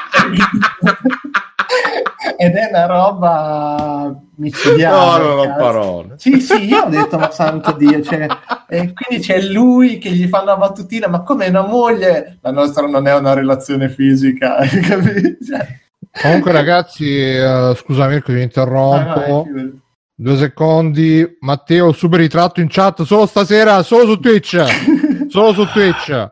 ed 2.37 2.55
è 2.55 2.67
una 2.69 2.85
roba 2.85 4.13
micidiale. 4.35 5.23
No, 5.23 5.35
non 5.35 5.39
ho 5.39 5.55
parole. 5.55 6.13
Sì, 6.17 6.39
sì, 6.39 6.65
io 6.65 6.83
ho 6.83 6.89
detto, 6.89 7.17
ma 7.17 7.31
santo 7.31 7.71
Dio, 7.73 8.01
cioè, 8.01 8.27
e 8.67 8.93
quindi 8.93 9.23
c'è 9.23 9.41
lui 9.41 9.97
che 9.97 10.11
gli 10.11 10.27
fa 10.27 10.41
una 10.41 10.57
battutina, 10.57 11.07
ma 11.07 11.21
come 11.21 11.47
una 11.47 11.65
moglie? 11.65 12.37
La 12.41 12.51
nostra 12.51 12.87
non 12.87 13.07
è 13.07 13.15
una 13.15 13.33
relazione 13.33 13.89
fisica, 13.89 14.57
cioè... 14.67 15.83
Comunque 16.21 16.51
ragazzi, 16.53 17.03
uh, 17.03 17.73
scusa 17.75 18.07
Mirko, 18.07 18.31
vi 18.31 18.41
interrompo. 18.41 19.47
Vai, 19.51 19.83
Due 20.17 20.37
secondi. 20.37 21.37
Matteo, 21.41 21.91
super 21.91 22.19
ritratto 22.19 22.61
in 22.61 22.67
chat 22.69 23.03
solo 23.03 23.25
stasera, 23.25 23.83
solo 23.83 24.05
su 24.05 24.19
Twitch. 24.19 24.63
solo 25.27 25.51
su 25.51 25.65
Twitch. 25.65 26.31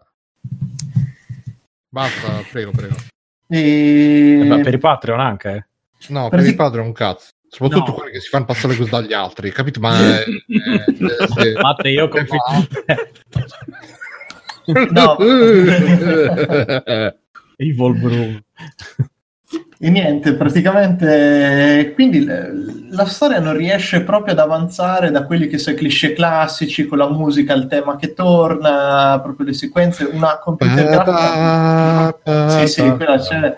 Basta, 1.90 2.42
prego, 2.50 2.72
prego. 2.72 2.96
E... 3.50 4.48
Eh, 4.50 4.62
per 4.62 4.74
i 4.74 4.78
Patreon 4.78 5.20
anche? 5.20 5.68
No, 6.10 6.30
per, 6.30 6.40
per 6.40 6.50
i 6.50 6.56
Patreon 6.56 6.86
un 6.88 6.94
cazzo. 6.94 7.32
Soprattutto 7.48 7.92
no. 7.92 7.94
quelli 7.98 8.12
che 8.14 8.20
si 8.20 8.30
fanno 8.30 8.46
passare 8.46 8.76
così 8.76 8.90
dagli 8.90 9.14
altri, 9.14 9.52
capito? 9.52 9.80
Ma 9.80 9.96
eh, 10.24 10.26
eh, 10.48 11.28
se... 11.28 11.54
Matte, 11.62 11.90
io 11.90 12.08
confido 12.08 12.42
No. 14.92 15.18
Evil 17.58 18.00
Bruno. 18.00 18.44
E 19.84 19.90
niente, 19.90 20.36
praticamente 20.36 21.92
quindi 21.94 22.24
la 22.24 23.06
storia 23.06 23.42
non 23.42 23.58
riesce 23.58 24.02
proprio 24.04 24.32
ad 24.32 24.40
avanzare 24.40 25.12
da 25.12 25.26
quelli 25.26 25.48
che 25.48 25.58
sono 25.58 25.76
i 25.76 25.80
cliché 25.80 26.14
classici 26.14 26.86
con 26.86 27.00
la 27.00 27.10
musica, 27.10 27.54
il 27.54 27.68
tema 27.68 27.98
che 27.98 28.14
torna, 28.14 29.20
proprio 29.22 29.48
le 29.48 29.54
sequenze, 29.54 30.06
una 30.06 30.40
computer 30.40 30.88
grafica. 30.88 32.60
Sì, 32.60 32.68
sì, 32.68 32.96
quella 32.96 33.18
c'è 33.18 33.58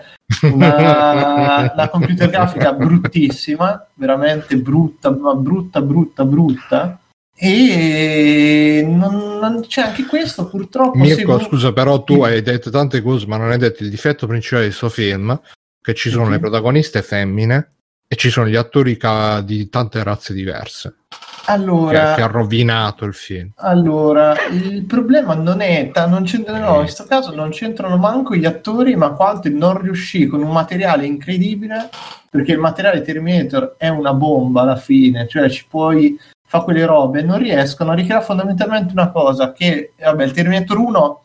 una, 0.50 1.70
una 1.72 1.88
computer 1.90 2.28
grafica 2.28 2.72
bruttissima, 2.72 3.86
veramente 3.94 4.56
brutta, 4.56 5.12
brutta, 5.12 5.80
brutta, 5.80 6.24
brutta. 6.24 6.98
E 7.36 8.84
non, 8.84 9.38
non, 9.38 9.60
c'è 9.68 9.82
anche 9.82 10.04
questo 10.06 10.48
purtroppo. 10.48 10.98
Mirko, 10.98 11.38
scusa, 11.38 11.72
però 11.72 12.02
tu 12.02 12.24
hai 12.24 12.42
detto 12.42 12.68
tante 12.70 13.00
cose, 13.00 13.28
ma 13.28 13.36
non 13.36 13.52
hai 13.52 13.58
detto 13.58 13.84
il 13.84 13.90
difetto 13.90 14.26
principale 14.26 14.64
di 14.64 14.70
questo 14.70 14.88
film 14.88 15.40
che 15.86 15.94
ci 15.94 16.10
sono 16.10 16.24
okay. 16.24 16.34
le 16.34 16.40
protagoniste 16.40 17.00
femmine 17.00 17.68
e 18.08 18.16
ci 18.16 18.28
sono 18.28 18.48
gli 18.48 18.56
attori 18.56 18.96
ca- 18.96 19.40
di 19.40 19.68
tante 19.68 20.02
razze 20.02 20.34
diverse. 20.34 20.96
Allora, 21.44 22.08
che, 22.08 22.14
che, 22.16 22.22
ha 22.22 22.26
rovinato 22.26 23.04
il 23.04 23.14
film. 23.14 23.52
Allora, 23.58 24.34
il 24.50 24.84
problema 24.84 25.34
non 25.34 25.60
è, 25.60 25.92
non 26.08 26.24
c'entrano, 26.24 26.64
no, 26.64 26.74
in 26.74 26.80
questo 26.80 27.04
caso 27.04 27.32
non 27.32 27.50
c'entrano 27.50 27.98
manco 27.98 28.34
gli 28.34 28.46
attori, 28.46 28.96
ma 28.96 29.10
quanto 29.10 29.48
non 29.48 29.80
riuscì 29.80 30.26
con 30.26 30.42
un 30.42 30.50
materiale 30.50 31.06
incredibile, 31.06 31.88
perché 32.28 32.50
il 32.50 32.58
materiale 32.58 33.02
Terminator 33.02 33.76
è 33.78 33.86
una 33.86 34.12
bomba 34.12 34.62
alla 34.62 34.74
fine, 34.74 35.28
cioè 35.28 35.48
ci 35.48 35.66
puoi 35.68 36.18
fa 36.48 36.62
quelle 36.62 36.84
robe, 36.84 37.22
non 37.22 37.38
riescono 37.38 37.92
a 37.92 37.94
ricreare 37.94 38.24
fondamentalmente 38.24 38.90
una 38.90 39.12
cosa 39.12 39.52
che, 39.52 39.92
vabbè, 40.00 40.24
il 40.24 40.32
Terminator 40.32 40.78
1 40.78 41.24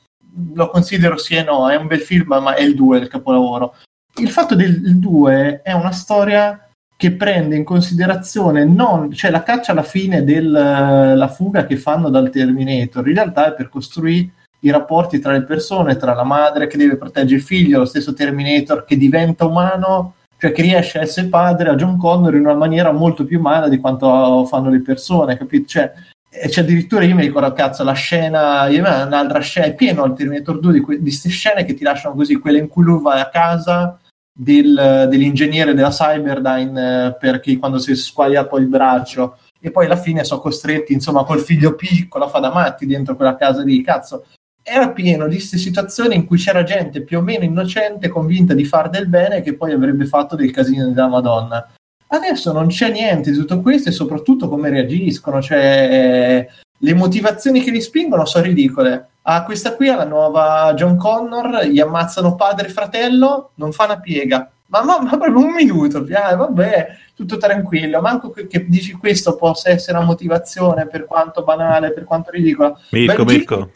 lo 0.53 0.69
considero 0.69 1.17
sì 1.17 1.33
e 1.33 1.41
no, 1.43 1.67
è 1.67 1.75
un 1.77 1.87
bel 1.87 2.01
film, 2.01 2.37
ma 2.39 2.53
è 2.53 2.61
il 2.61 2.75
2 2.75 2.99
il 2.99 3.07
capolavoro 3.07 3.73
il 4.15 4.29
fatto 4.29 4.55
del 4.55 4.97
2 4.97 5.61
è 5.63 5.71
una 5.71 5.91
storia 5.91 6.67
che 6.95 7.13
prende 7.13 7.55
in 7.55 7.63
considerazione 7.63 8.63
non, 8.63 9.11
cioè 9.11 9.31
la 9.31 9.41
caccia 9.41 9.71
alla 9.71 9.81
fine 9.81 10.23
della 10.23 11.27
fuga 11.33 11.65
che 11.65 11.75
fanno 11.77 12.09
dal 12.09 12.29
Terminator, 12.29 13.07
in 13.07 13.15
realtà 13.15 13.47
è 13.47 13.55
per 13.55 13.69
costruire 13.69 14.29
i 14.59 14.69
rapporti 14.69 15.17
tra 15.17 15.31
le 15.31 15.43
persone, 15.43 15.95
tra 15.95 16.13
la 16.13 16.23
madre 16.23 16.67
che 16.67 16.77
deve 16.77 16.97
proteggere 16.97 17.37
il 17.37 17.41
figlio, 17.41 17.79
lo 17.79 17.85
stesso 17.85 18.13
Terminator 18.13 18.85
che 18.85 18.97
diventa 18.97 19.45
umano, 19.45 20.13
cioè 20.37 20.51
che 20.51 20.61
riesce 20.61 20.99
a 20.99 21.01
essere 21.01 21.27
padre 21.27 21.69
a 21.69 21.75
John 21.75 21.97
Connor 21.97 22.35
in 22.35 22.41
una 22.41 22.53
maniera 22.53 22.91
molto 22.91 23.25
più 23.25 23.39
umana 23.39 23.67
di 23.67 23.79
quanto 23.79 24.45
fanno 24.45 24.69
le 24.69 24.81
persone, 24.81 25.37
capito? 25.37 25.67
Cioè, 25.67 25.91
e 26.29 26.47
c'è 26.47 26.61
addirittura 26.61 27.03
io 27.03 27.15
mi 27.15 27.23
ricordo 27.23 27.51
cazzo 27.51 27.83
la 27.83 27.91
scena 27.91 28.65
un'altra 28.69 29.39
scena 29.39 29.65
è 29.65 29.75
pieno 29.75 30.05
il 30.05 30.13
Terminator 30.13 30.59
2 30.59 30.73
di 30.73 30.79
queste 30.79 31.27
scene 31.27 31.65
che 31.65 31.73
ti 31.73 31.83
lasciano 31.83 32.15
così 32.15 32.35
quella 32.35 32.57
in 32.57 32.69
cui 32.69 32.83
lui 32.85 33.01
va 33.01 33.19
a 33.19 33.27
casa 33.27 33.99
del, 34.33 35.07
dell'ingegnere 35.09 35.73
della 35.73 35.89
Cyberdyne 35.89 37.07
eh, 37.07 37.15
perché 37.19 37.57
quando 37.57 37.79
si 37.79 37.91
è 37.91 37.95
squagliato 37.95 38.57
il 38.57 38.67
braccio 38.67 39.37
e 39.59 39.71
poi 39.71 39.85
alla 39.85 39.97
fine 39.97 40.23
sono 40.23 40.41
costretti 40.41 40.93
insomma 40.93 41.23
col 41.23 41.39
figlio 41.39 41.75
piccolo 41.75 42.25
a 42.25 42.29
fa 42.29 42.39
da 42.39 42.51
matti 42.51 42.85
dentro 42.85 43.15
quella 43.15 43.35
casa 43.35 43.61
lì 43.63 43.81
cazzo. 43.81 44.25
Era 44.63 44.91
pieno 44.91 45.27
di 45.27 45.35
queste 45.35 45.57
situazioni 45.57 46.15
in 46.15 46.25
cui 46.25 46.37
c'era 46.37 46.63
gente 46.63 47.01
più 47.01 47.17
o 47.17 47.21
meno 47.21 47.43
innocente 47.43 48.09
convinta 48.09 48.53
di 48.53 48.63
far 48.63 48.89
del 48.89 49.07
bene 49.07 49.41
che 49.41 49.55
poi 49.55 49.71
avrebbe 49.71 50.05
fatto 50.05 50.35
del 50.35 50.51
casino 50.51 50.87
della 50.87 51.07
Madonna. 51.07 51.73
Adesso 52.07 52.51
non 52.51 52.67
c'è 52.67 52.91
niente 52.91 53.31
di 53.31 53.37
tutto 53.37 53.61
questo 53.61 53.89
e 53.89 53.93
soprattutto 53.93 54.49
come 54.49 54.69
reagiscono 54.69 55.41
cioè 55.41 56.47
le 56.77 56.93
motivazioni 56.93 57.61
che 57.61 57.71
li 57.71 57.81
spingono 57.81 58.25
sono 58.25 58.45
ridicole 58.45 59.10
Ah, 59.23 59.43
questa 59.43 59.75
qui 59.75 59.87
è 59.87 59.95
la 59.95 60.05
nuova 60.05 60.73
John 60.73 60.97
Connor, 60.97 61.65
gli 61.65 61.79
ammazzano 61.79 62.35
padre 62.35 62.67
e 62.67 62.71
fratello, 62.71 63.51
non 63.55 63.71
fa 63.71 63.85
una 63.85 63.99
piega. 63.99 64.51
Ma, 64.67 64.83
ma, 64.83 65.01
ma 65.01 65.17
proprio 65.17 65.37
un 65.37 65.51
minuto, 65.51 66.05
eh, 66.05 66.35
vabbè, 66.35 66.87
tutto 67.13 67.37
tranquillo. 67.37 68.01
Manco 68.01 68.31
che, 68.31 68.47
che, 68.47 68.65
dici 68.67 68.93
questo 68.93 69.35
possa 69.35 69.69
essere 69.69 69.97
una 69.97 70.05
motivazione 70.05 70.87
per 70.87 71.05
quanto 71.05 71.43
banale, 71.43 71.91
per 71.91 72.05
quanto 72.05 72.31
ridicola. 72.31 72.79
Mirko, 72.91 73.25
Mirko. 73.25 73.71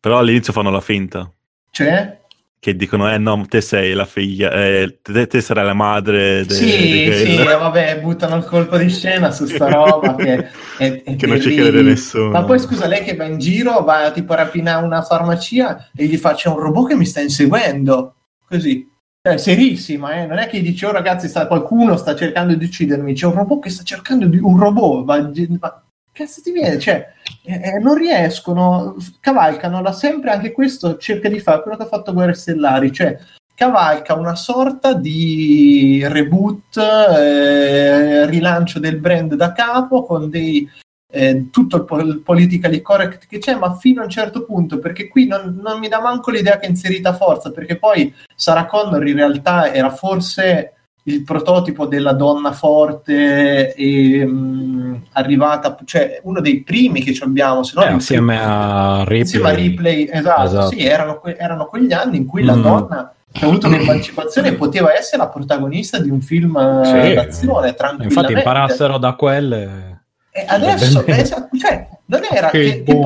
Però 0.00 0.18
all'inizio 0.18 0.52
fanno 0.52 0.70
la 0.70 0.80
finta. 0.80 1.30
Cioè? 1.70 2.17
Che 2.60 2.74
dicono 2.74 3.12
eh 3.12 3.18
no 3.18 3.44
te 3.48 3.60
sei 3.60 3.94
la 3.94 4.04
figlia 4.04 4.50
eh, 4.52 4.98
te, 5.00 5.26
te 5.26 5.40
sarai 5.40 5.64
la 5.64 5.74
madre 5.74 6.44
de, 6.44 6.54
sì 6.54 7.12
sì 7.12 7.36
vabbè 7.36 8.00
buttano 8.00 8.36
il 8.36 8.44
colpo 8.44 8.76
di 8.76 8.90
scena 8.90 9.30
su 9.30 9.46
sta 9.46 9.68
roba 9.68 10.14
che, 10.16 10.48
è, 10.78 11.02
è 11.02 11.16
che 11.16 11.26
non 11.26 11.40
ci 11.40 11.54
crede 11.54 11.82
nessuno. 11.82 12.30
Ma 12.30 12.44
poi 12.44 12.58
scusa 12.58 12.86
lei 12.86 13.02
che 13.02 13.14
va 13.14 13.24
in 13.24 13.38
giro 13.38 13.82
va 13.82 14.10
tipo 14.10 14.32
a 14.32 14.36
rapinare 14.36 14.84
una 14.84 15.02
farmacia 15.02 15.90
e 15.94 16.06
gli 16.06 16.16
faccia 16.16 16.50
un 16.50 16.58
robot 16.58 16.88
che 16.88 16.96
mi 16.96 17.06
sta 17.06 17.20
inseguendo. 17.20 18.14
Così. 18.46 18.86
Cioè, 19.20 19.36
serissima, 19.36 20.14
eh? 20.14 20.26
non 20.26 20.38
è 20.38 20.46
che 20.46 20.62
dici, 20.62 20.84
oh 20.84 20.92
ragazzi, 20.92 21.28
sta, 21.28 21.46
qualcuno 21.46 21.96
sta 21.96 22.14
cercando 22.14 22.54
di 22.54 22.64
uccidermi, 22.64 23.12
c'è 23.12 23.26
un 23.26 23.34
robot 23.34 23.62
che 23.64 23.68
sta 23.68 23.82
cercando 23.82 24.26
di... 24.26 24.38
un 24.38 24.56
robot, 24.56 25.04
ma, 25.04 25.30
ma 25.60 25.82
cazzo 26.18 26.42
ti 26.42 26.50
viene? 26.50 26.78
Cioè, 26.78 27.12
eh, 27.44 27.60
eh, 27.62 27.78
non 27.78 27.94
riescono, 27.94 28.96
cavalcano 29.20 29.80
da 29.80 29.92
sempre, 29.92 30.32
anche 30.32 30.50
questo 30.50 30.96
cerca 30.96 31.28
di 31.28 31.38
fare 31.38 31.62
quello 31.62 31.76
che 31.76 31.84
ha 31.84 31.86
fatto 31.86 32.12
Guerre 32.12 32.34
Stellari, 32.34 32.92
cioè 32.92 33.16
cavalca 33.54 34.14
una 34.14 34.34
sorta 34.34 34.94
di 34.94 36.04
reboot, 36.06 36.76
eh, 36.76 38.26
rilancio 38.26 38.80
del 38.80 38.98
brand 38.98 39.34
da 39.34 39.52
capo 39.52 40.04
con 40.04 40.28
dei 40.28 40.68
eh, 41.10 41.48
tutto 41.50 41.76
il, 41.76 41.84
po- 41.84 42.00
il 42.00 42.20
politically 42.20 42.82
correct 42.82 43.26
che 43.26 43.38
c'è, 43.38 43.54
ma 43.54 43.76
fino 43.76 44.00
a 44.00 44.04
un 44.04 44.10
certo 44.10 44.44
punto, 44.44 44.78
perché 44.78 45.08
qui 45.08 45.26
non, 45.26 45.58
non 45.62 45.78
mi 45.78 45.88
dà 45.88 46.00
manco 46.00 46.30
l'idea 46.30 46.58
che 46.58 46.66
è 46.66 46.68
inserita 46.68 47.14
forza, 47.14 47.50
perché 47.50 47.78
poi 47.78 48.12
Sarah 48.34 48.66
Connor 48.66 49.06
in 49.06 49.16
realtà 49.16 49.72
era 49.72 49.90
forse 49.90 50.74
il 51.08 51.22
prototipo 51.22 51.86
della 51.86 52.12
donna 52.12 52.52
forte 52.52 53.74
e 53.74 54.24
mh, 54.24 55.02
arrivata, 55.12 55.76
cioè 55.84 56.20
uno 56.24 56.40
dei 56.40 56.62
primi 56.62 57.02
che 57.02 57.16
abbiamo, 57.22 57.62
se 57.62 57.72
no 57.76 57.84
eh, 57.84 57.92
insieme 57.92 58.38
a 58.40 58.98
Ripley. 59.00 59.18
Insieme 59.20 59.48
a 59.48 59.54
Ripley, 59.54 60.08
esatto, 60.10 60.42
esatto. 60.44 60.68
sì, 60.68 60.84
erano, 60.84 61.18
que- 61.18 61.36
erano, 61.36 61.66
quegli 61.66 61.92
anni 61.92 62.18
in 62.18 62.26
cui 62.26 62.42
mm. 62.42 62.46
la 62.46 62.54
donna 62.54 63.12
che 63.30 63.44
ha 63.44 63.48
avuto 63.48 63.66
un'emancipazione 63.66 64.54
poteva 64.54 64.96
essere 64.96 65.18
la 65.18 65.28
protagonista 65.28 65.98
di 65.98 66.10
un 66.10 66.20
film 66.20 66.82
sì. 66.82 67.14
d'azione, 67.14 67.74
tranquillamente. 67.74 68.04
Infatti 68.04 68.32
imparassero 68.32 68.98
da 68.98 69.12
quelle 69.14 69.98
e 70.38 70.44
adesso, 70.46 71.04
esatto, 71.06 71.56
cioè, 71.56 71.88
non 72.06 72.20
era 72.30 72.50
che, 72.50 72.84
che, 72.84 73.00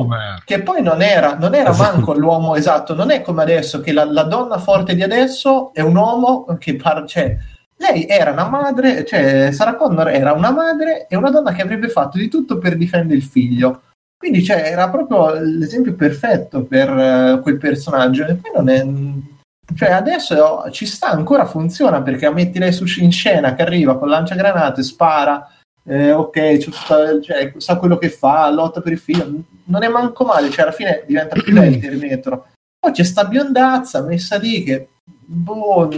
che, 0.45 0.61
poi 0.61 0.83
non 0.83 1.01
era, 1.01 1.35
non 1.35 1.55
era 1.55 1.73
manco 1.73 2.13
l'uomo 2.13 2.55
esatto, 2.55 2.93
non 2.93 3.09
è 3.09 3.21
come 3.21 3.41
adesso 3.41 3.79
che 3.79 3.91
la, 3.91 4.05
la 4.05 4.23
donna 4.23 4.59
forte 4.59 4.93
di 4.93 5.01
adesso 5.01 5.73
è 5.73 5.81
un 5.81 5.95
uomo 5.95 6.45
che 6.59 6.75
parla, 6.75 7.07
cioè, 7.07 7.35
lei 7.91 8.07
era 8.07 8.31
una 8.31 8.47
madre, 8.47 9.05
cioè 9.05 9.51
Sarah 9.51 9.75
Connor 9.75 10.07
era 10.09 10.33
una 10.33 10.51
madre 10.51 11.07
e 11.07 11.15
una 11.15 11.29
donna 11.29 11.51
che 11.51 11.61
avrebbe 11.61 11.89
fatto 11.89 12.17
di 12.17 12.29
tutto 12.29 12.57
per 12.57 12.77
difendere 12.77 13.17
il 13.17 13.23
figlio. 13.23 13.81
Quindi 14.17 14.41
cioè, 14.41 14.61
era 14.71 14.89
proprio 14.89 15.33
l'esempio 15.33 15.93
perfetto 15.95 16.63
per 16.63 16.89
uh, 16.89 17.41
quel 17.41 17.57
personaggio. 17.57 18.25
E 18.25 18.35
poi 18.35 18.51
non 18.55 18.69
è. 18.69 18.85
Cioè, 19.75 19.91
adesso 19.91 20.69
ci 20.71 20.85
sta 20.85 21.09
ancora, 21.09 21.45
funziona 21.45 22.01
perché 22.01 22.29
metti 22.31 22.59
lei 22.59 22.71
su, 22.71 22.85
in 23.01 23.11
scena 23.11 23.53
che 23.53 23.63
arriva 23.63 23.97
con 23.97 24.07
lanciagranate, 24.07 24.81
spara, 24.83 25.45
eh, 25.85 26.11
ok, 26.11 26.57
tutta, 26.59 27.19
cioè, 27.21 27.53
sa 27.57 27.77
quello 27.77 27.97
che 27.97 28.09
fa, 28.09 28.49
lotta 28.49 28.81
per 28.81 28.93
il 28.93 28.97
figlio, 28.99 29.43
non 29.65 29.83
è 29.83 29.89
manco 29.89 30.23
male, 30.23 30.49
cioè 30.49 30.63
alla 30.63 30.71
fine 30.71 31.03
diventa 31.05 31.41
più 31.41 31.53
lei 31.53 31.73
il 31.73 31.81
Terminator. 31.81 32.43
Poi 32.79 32.91
c'è 32.91 33.03
sta 33.03 33.25
biondazza 33.25 34.01
messa 34.01 34.37
lì 34.37 34.63
che, 34.63 34.87
boh, 35.03 35.89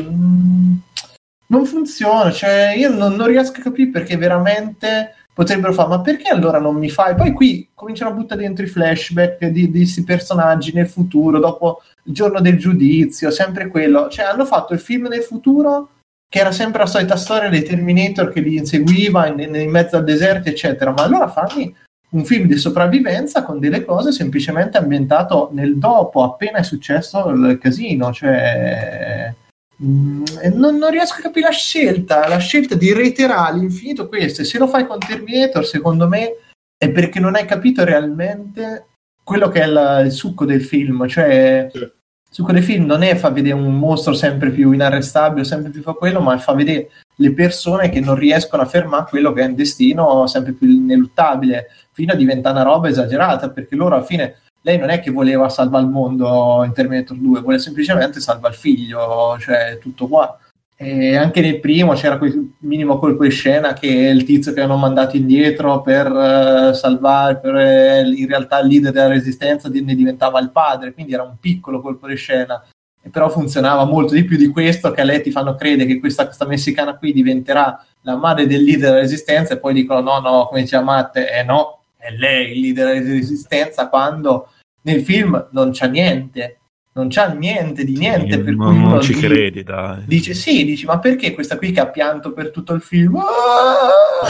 non 1.47 1.65
funziona, 1.65 2.31
cioè 2.31 2.73
io 2.75 2.89
non, 2.89 3.15
non 3.15 3.27
riesco 3.27 3.59
a 3.59 3.63
capire 3.63 3.89
perché 3.89 4.17
veramente 4.17 5.15
potrebbero 5.35 5.73
fare, 5.73 5.89
ma 5.89 6.01
perché 6.01 6.29
allora 6.29 6.59
non 6.59 6.75
mi 6.75 6.89
fai? 6.89 7.13
Poi 7.13 7.33
qui 7.33 7.67
cominciano 7.73 8.11
a 8.11 8.13
buttare 8.13 8.41
dentro 8.41 8.63
i 8.63 8.69
flashback 8.69 9.47
di 9.47 9.69
questi 9.69 10.03
personaggi 10.03 10.71
nel 10.73 10.87
futuro, 10.87 11.39
dopo 11.39 11.81
il 12.03 12.13
giorno 12.13 12.39
del 12.39 12.57
giudizio, 12.57 13.29
sempre 13.31 13.67
quello. 13.67 14.07
Cioè 14.07 14.25
hanno 14.25 14.45
fatto 14.45 14.73
il 14.73 14.79
film 14.79 15.07
nel 15.07 15.23
futuro 15.23 15.89
che 16.27 16.39
era 16.39 16.51
sempre 16.51 16.79
la 16.79 16.87
solita 16.87 17.17
storia 17.17 17.49
dei 17.49 17.63
Terminator 17.63 18.31
che 18.31 18.39
li 18.39 18.55
inseguiva 18.55 19.27
in, 19.27 19.53
in 19.53 19.69
mezzo 19.69 19.97
al 19.97 20.05
deserto, 20.05 20.47
eccetera. 20.47 20.91
Ma 20.91 21.03
allora 21.03 21.27
fammi 21.27 21.75
un 22.11 22.23
film 22.23 22.47
di 22.47 22.55
sopravvivenza 22.55 23.43
con 23.43 23.59
delle 23.59 23.83
cose 23.83 24.13
semplicemente 24.13 24.77
ambientato 24.77 25.49
nel 25.51 25.77
dopo, 25.77 26.23
appena 26.23 26.59
è 26.59 26.63
successo 26.63 27.27
il 27.27 27.57
casino. 27.59 28.13
Cioè, 28.13 29.33
non, 29.77 30.77
non, 30.77 30.89
riesco 30.89 31.15
a 31.17 31.21
capire 31.21 31.47
la 31.47 31.53
scelta, 31.53 32.27
la 32.27 32.37
scelta 32.37 32.75
di 32.75 32.93
reiterare 32.93 33.51
all'infinito 33.51 34.07
questo. 34.07 34.41
E 34.41 34.45
se 34.45 34.57
lo 34.57 34.67
fai 34.67 34.85
con 34.87 34.99
Terminator, 34.99 35.65
secondo 35.65 36.07
me 36.07 36.37
è 36.77 36.89
perché 36.89 37.19
non 37.19 37.35
hai 37.35 37.45
capito 37.45 37.83
realmente 37.83 38.87
quello 39.23 39.49
che 39.49 39.61
è 39.61 39.65
la, 39.65 40.01
il 40.01 40.11
succo 40.11 40.45
del 40.45 40.63
film. 40.63 41.07
Cioè, 41.07 41.69
sì 41.71 41.91
su 42.35 42.43
quelle 42.43 42.61
film 42.61 42.83
non 42.83 43.01
è 43.01 43.15
fa 43.15 43.29
vedere 43.29 43.55
un 43.55 43.79
mostro 43.79 44.13
sempre 44.13 44.49
più 44.49 44.73
inarrestabile, 44.73 45.45
sempre 45.45 45.71
più 45.71 45.81
fa 45.81 45.93
quello, 45.93 46.19
ma 46.19 46.37
fa 46.37 46.51
vedere 46.51 46.89
le 47.15 47.31
persone 47.31 47.87
che 47.87 48.01
non 48.01 48.15
riescono 48.15 48.61
a 48.61 48.65
fermare 48.65 49.05
quello 49.07 49.31
che 49.31 49.41
è 49.41 49.45
un 49.45 49.55
destino 49.55 50.27
sempre 50.27 50.51
più 50.51 50.67
ineluttabile, 50.67 51.67
fino 51.93 52.11
a 52.11 52.17
diventare 52.17 52.59
una 52.59 52.65
roba 52.69 52.89
esagerata, 52.89 53.51
perché 53.51 53.77
loro 53.77 53.95
alla 53.95 54.03
fine 54.03 54.39
lei 54.65 54.79
non 54.79 54.89
è 54.89 54.99
che 54.99 55.11
voleva 55.11 55.47
salvare 55.47 55.83
il 55.83 55.91
mondo 55.91 56.63
in 56.65 56.73
Terminator 56.73 57.15
2, 57.15 57.41
vuole 57.41 57.59
semplicemente 57.59 58.19
salvare 58.19 58.55
il 58.55 58.59
figlio, 58.59 59.37
cioè 59.39 59.77
tutto 59.79 60.07
qua. 60.07 60.39
E 60.75 61.15
anche 61.15 61.39
nel 61.39 61.59
primo 61.59 61.93
c'era 61.93 62.17
quel 62.17 62.53
minimo 62.61 62.97
colpo 62.97 63.23
di 63.23 63.29
scena 63.29 63.73
che 63.73 63.87
il 63.87 64.23
tizio 64.23 64.53
che 64.53 64.61
hanno 64.61 64.75
mandato 64.75 65.15
indietro 65.15 65.81
per 65.81 66.11
uh, 66.11 66.73
salvare, 66.73 67.37
per, 67.37 67.53
uh, 67.53 68.11
in 68.11 68.27
realtà 68.27 68.59
il 68.59 68.67
leader 68.67 68.91
della 68.91 69.07
resistenza 69.07 69.69
ne 69.69 69.95
diventava 69.95 70.39
il 70.39 70.49
padre, 70.49 70.93
quindi 70.93 71.13
era 71.13 71.21
un 71.21 71.35
piccolo 71.39 71.79
colpo 71.79 72.07
di 72.07 72.15
scena. 72.15 72.65
E 73.03 73.09
però 73.09 73.29
funzionava 73.29 73.85
molto 73.85 74.15
di 74.15 74.25
più 74.25 74.35
di 74.35 74.47
questo 74.47 74.89
che 74.89 75.01
a 75.01 75.03
lei 75.03 75.21
ti 75.21 75.29
fanno 75.29 75.53
credere 75.53 75.87
che 75.87 75.99
questa, 75.99 76.25
questa 76.25 76.47
messicana 76.47 76.97
qui 76.97 77.13
diventerà 77.13 77.85
la 78.01 78.15
madre 78.15 78.47
del 78.47 78.63
leader 78.63 78.89
della 78.89 78.99
resistenza 79.01 79.53
e 79.53 79.59
poi 79.59 79.75
dicono 79.75 80.01
no, 80.01 80.19
no, 80.19 80.47
come 80.47 80.61
diceva 80.61 80.81
Matte, 80.81 81.31
eh 81.31 81.43
no, 81.43 81.81
è 81.97 82.09
lei 82.09 82.53
il 82.53 82.61
leader 82.61 83.01
della 83.01 83.13
resistenza 83.13 83.89
quando 83.89 84.49
nel 84.85 85.01
film 85.01 85.49
non 85.51 85.71
c'è 85.71 85.87
niente 85.87 86.59
non 86.95 87.09
c'ha 87.09 87.27
niente 87.27 87.83
di 87.83 87.97
niente. 87.97 88.39
per 88.39 88.55
non, 88.55 88.81
non 88.81 89.01
ci 89.01 89.13
dice, 89.13 89.27
credi, 89.27 89.63
dai. 89.63 90.03
Dice 90.05 90.33
sì, 90.33 90.63
dici, 90.63 90.85
ma 90.85 90.97
perché 90.97 91.33
questa 91.33 91.57
qui 91.57 91.73
che 91.73 91.81
ha 91.81 91.89
pianto 91.89 92.31
per 92.31 92.51
tutto 92.51 92.73
il 92.73 92.81
film? 92.81 93.17
Ah, 93.17 94.23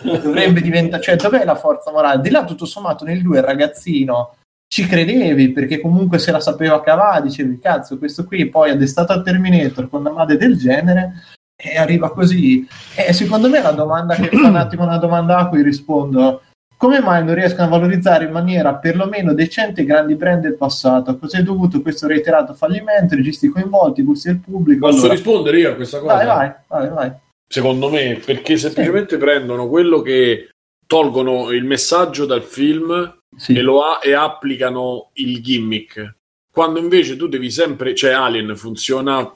dovrebbe 0.22 0.62
diventare, 0.62 1.02
cioè, 1.02 1.16
dov'è 1.16 1.44
la 1.44 1.56
forza 1.56 1.90
morale? 1.90 2.22
Di 2.22 2.30
là, 2.30 2.44
tutto 2.44 2.64
sommato, 2.64 3.04
nel 3.04 3.20
2 3.20 3.36
il 3.36 3.44
ragazzino 3.44 4.36
ci 4.72 4.86
credevi 4.86 5.50
perché 5.50 5.80
comunque 5.80 6.18
se 6.18 6.30
la 6.30 6.40
sapeva 6.40 6.80
cavare, 6.80 7.22
dicevi, 7.22 7.58
cazzo, 7.58 7.98
questo 7.98 8.24
qui 8.24 8.48
poi 8.48 8.70
ha 8.70 8.76
destato 8.76 9.12
al 9.12 9.22
Terminator 9.22 9.90
con 9.90 10.00
una 10.00 10.12
madre 10.12 10.38
del 10.38 10.56
genere 10.56 11.24
e 11.54 11.76
arriva 11.76 12.10
così. 12.10 12.66
E 12.96 13.12
secondo 13.12 13.50
me 13.50 13.60
la 13.60 13.72
domanda 13.72 14.14
che 14.14 14.28
fa 14.34 14.46
un 14.48 14.56
attimo 14.56 14.84
una 14.84 14.96
domanda 14.96 15.36
a 15.36 15.48
cui 15.48 15.62
rispondo 15.62 16.40
come 16.80 16.98
mai 17.00 17.22
non 17.22 17.34
riescono 17.34 17.66
a 17.66 17.68
valorizzare 17.68 18.24
in 18.24 18.30
maniera 18.30 18.74
perlomeno 18.74 19.34
decente 19.34 19.82
i 19.82 19.84
grandi 19.84 20.14
brand 20.14 20.40
del 20.40 20.56
passato? 20.56 21.18
Cos'è 21.18 21.42
dovuto 21.42 21.82
questo 21.82 22.06
reiterato 22.06 22.54
fallimento? 22.54 23.14
Registi 23.14 23.48
coinvolti, 23.48 24.00
gusti 24.00 24.28
del 24.28 24.38
pubblico? 24.38 24.86
Posso 24.86 25.00
allora... 25.00 25.12
rispondere 25.12 25.58
io 25.58 25.72
a 25.72 25.74
questa 25.74 25.98
cosa? 25.98 26.14
Vai, 26.14 26.26
vai, 26.26 26.52
vai, 26.68 26.88
vai. 26.88 27.12
Secondo 27.46 27.90
me, 27.90 28.18
perché 28.24 28.56
semplicemente 28.56 29.16
sì. 29.16 29.20
prendono 29.20 29.68
quello 29.68 30.00
che 30.00 30.48
tolgono 30.86 31.50
il 31.50 31.64
messaggio 31.64 32.24
dal 32.24 32.42
film 32.42 33.18
sì. 33.36 33.54
e 33.54 33.60
lo 33.60 33.84
ha, 33.84 33.98
e 34.02 34.14
applicano 34.14 35.10
il 35.14 35.42
gimmick. 35.42 36.14
Quando 36.50 36.78
invece 36.78 37.14
tu 37.14 37.28
devi 37.28 37.50
sempre, 37.50 37.94
cioè 37.94 38.12
Alien 38.12 38.56
funziona 38.56 39.30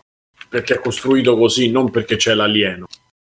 perché 0.49 0.77
è 0.77 0.81
costruito 0.81 1.37
così, 1.37 1.71
non 1.71 1.91
perché 1.91 2.17
c'è 2.17 2.33
l'alieno 2.33 2.87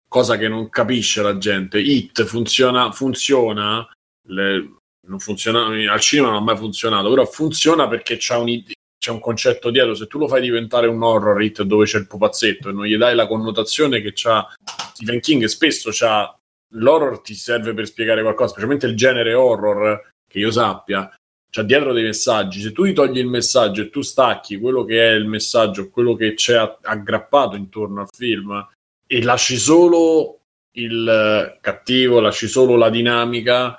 cosa 0.07 0.37
che 0.37 0.47
non 0.47 0.69
capisce 0.69 1.23
la 1.23 1.39
gente. 1.39 1.79
It 1.79 2.25
funziona, 2.25 2.93
funziona 2.93 3.89
le, 4.29 4.77
non 5.07 5.19
funziona, 5.19 5.67
al 5.93 6.01
cinema 6.01 6.29
non 6.29 6.39
ha 6.39 6.45
mai 6.45 6.57
funzionato, 6.57 7.09
però 7.09 7.25
funziona 7.25 7.89
perché 7.89 8.17
c'è 8.17 8.37
un, 8.37 8.63
c'è 8.99 9.11
un 9.11 9.21
concetto 9.21 9.71
dietro. 9.71 9.95
Se 9.95 10.07
tu 10.07 10.19
lo 10.19 10.29
fai 10.29 10.41
diventare 10.41 10.87
un 10.87 11.03
horror 11.03 11.43
hit 11.43 11.63
dove 11.63 11.85
c'è 11.85 11.99
il 11.99 12.07
pupazzetto 12.07 12.69
e 12.69 12.73
non 12.73 12.85
gli 12.85 12.97
dai 12.97 13.15
la 13.15 13.27
connotazione 13.27 14.01
che 14.01 14.13
c'ha 14.15 14.47
Stephen 14.95 15.21
King, 15.21 15.45
spesso 15.47 15.91
c'ha 15.93 16.37
l'horror 16.75 17.21
ti 17.21 17.35
serve 17.35 17.75
per 17.75 17.87
spiegare 17.87 18.23
qualcosa, 18.23 18.51
specialmente 18.51 18.87
il 18.87 18.97
genere 18.97 19.35
horror 19.35 20.13
che 20.27 20.39
io 20.39 20.51
sappia. 20.51 21.13
C'ha 21.51 21.63
dietro 21.63 21.93
dei 21.93 22.05
messaggi. 22.05 22.61
Se 22.61 22.73
tu 22.73 22.85
gli 22.85 22.95
togli 22.95 23.19
il 23.19 23.27
messaggio 23.27 23.83
e 23.83 23.91
tu 23.91 24.01
stacchi 24.01 24.59
quello 24.59 24.85
che 24.85 25.11
è 25.11 25.13
il 25.13 25.27
messaggio, 25.27 25.91
quello 25.91 26.15
che 26.15 26.33
c'è 26.33 26.57
aggrappato 26.81 27.57
intorno 27.57 28.01
al 28.01 28.09
film 28.11 28.67
e 29.07 29.23
lasci 29.23 29.59
solo 29.59 30.39
il 30.77 31.59
cattivo, 31.61 32.21
lasci 32.21 32.49
solo 32.49 32.77
la 32.77 32.89
dinamica, 32.89 33.79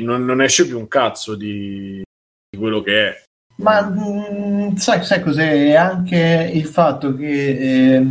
non, 0.00 0.24
non, 0.24 0.42
esce 0.42 0.66
più 0.66 0.78
un 0.78 0.88
cazzo 0.88 1.34
di, 1.34 2.02
di 2.48 2.58
quello 2.58 2.80
che 2.80 3.08
è. 3.08 3.22
Ma 3.56 3.82
mh, 3.82 4.26
mm, 4.30 4.74
sai, 4.76 5.04
sai, 5.04 5.20
cos'è? 5.20 5.74
Anche 5.74 6.50
il 6.52 6.66
fatto 6.66 7.14
che 7.14 7.96
eh, 7.96 8.06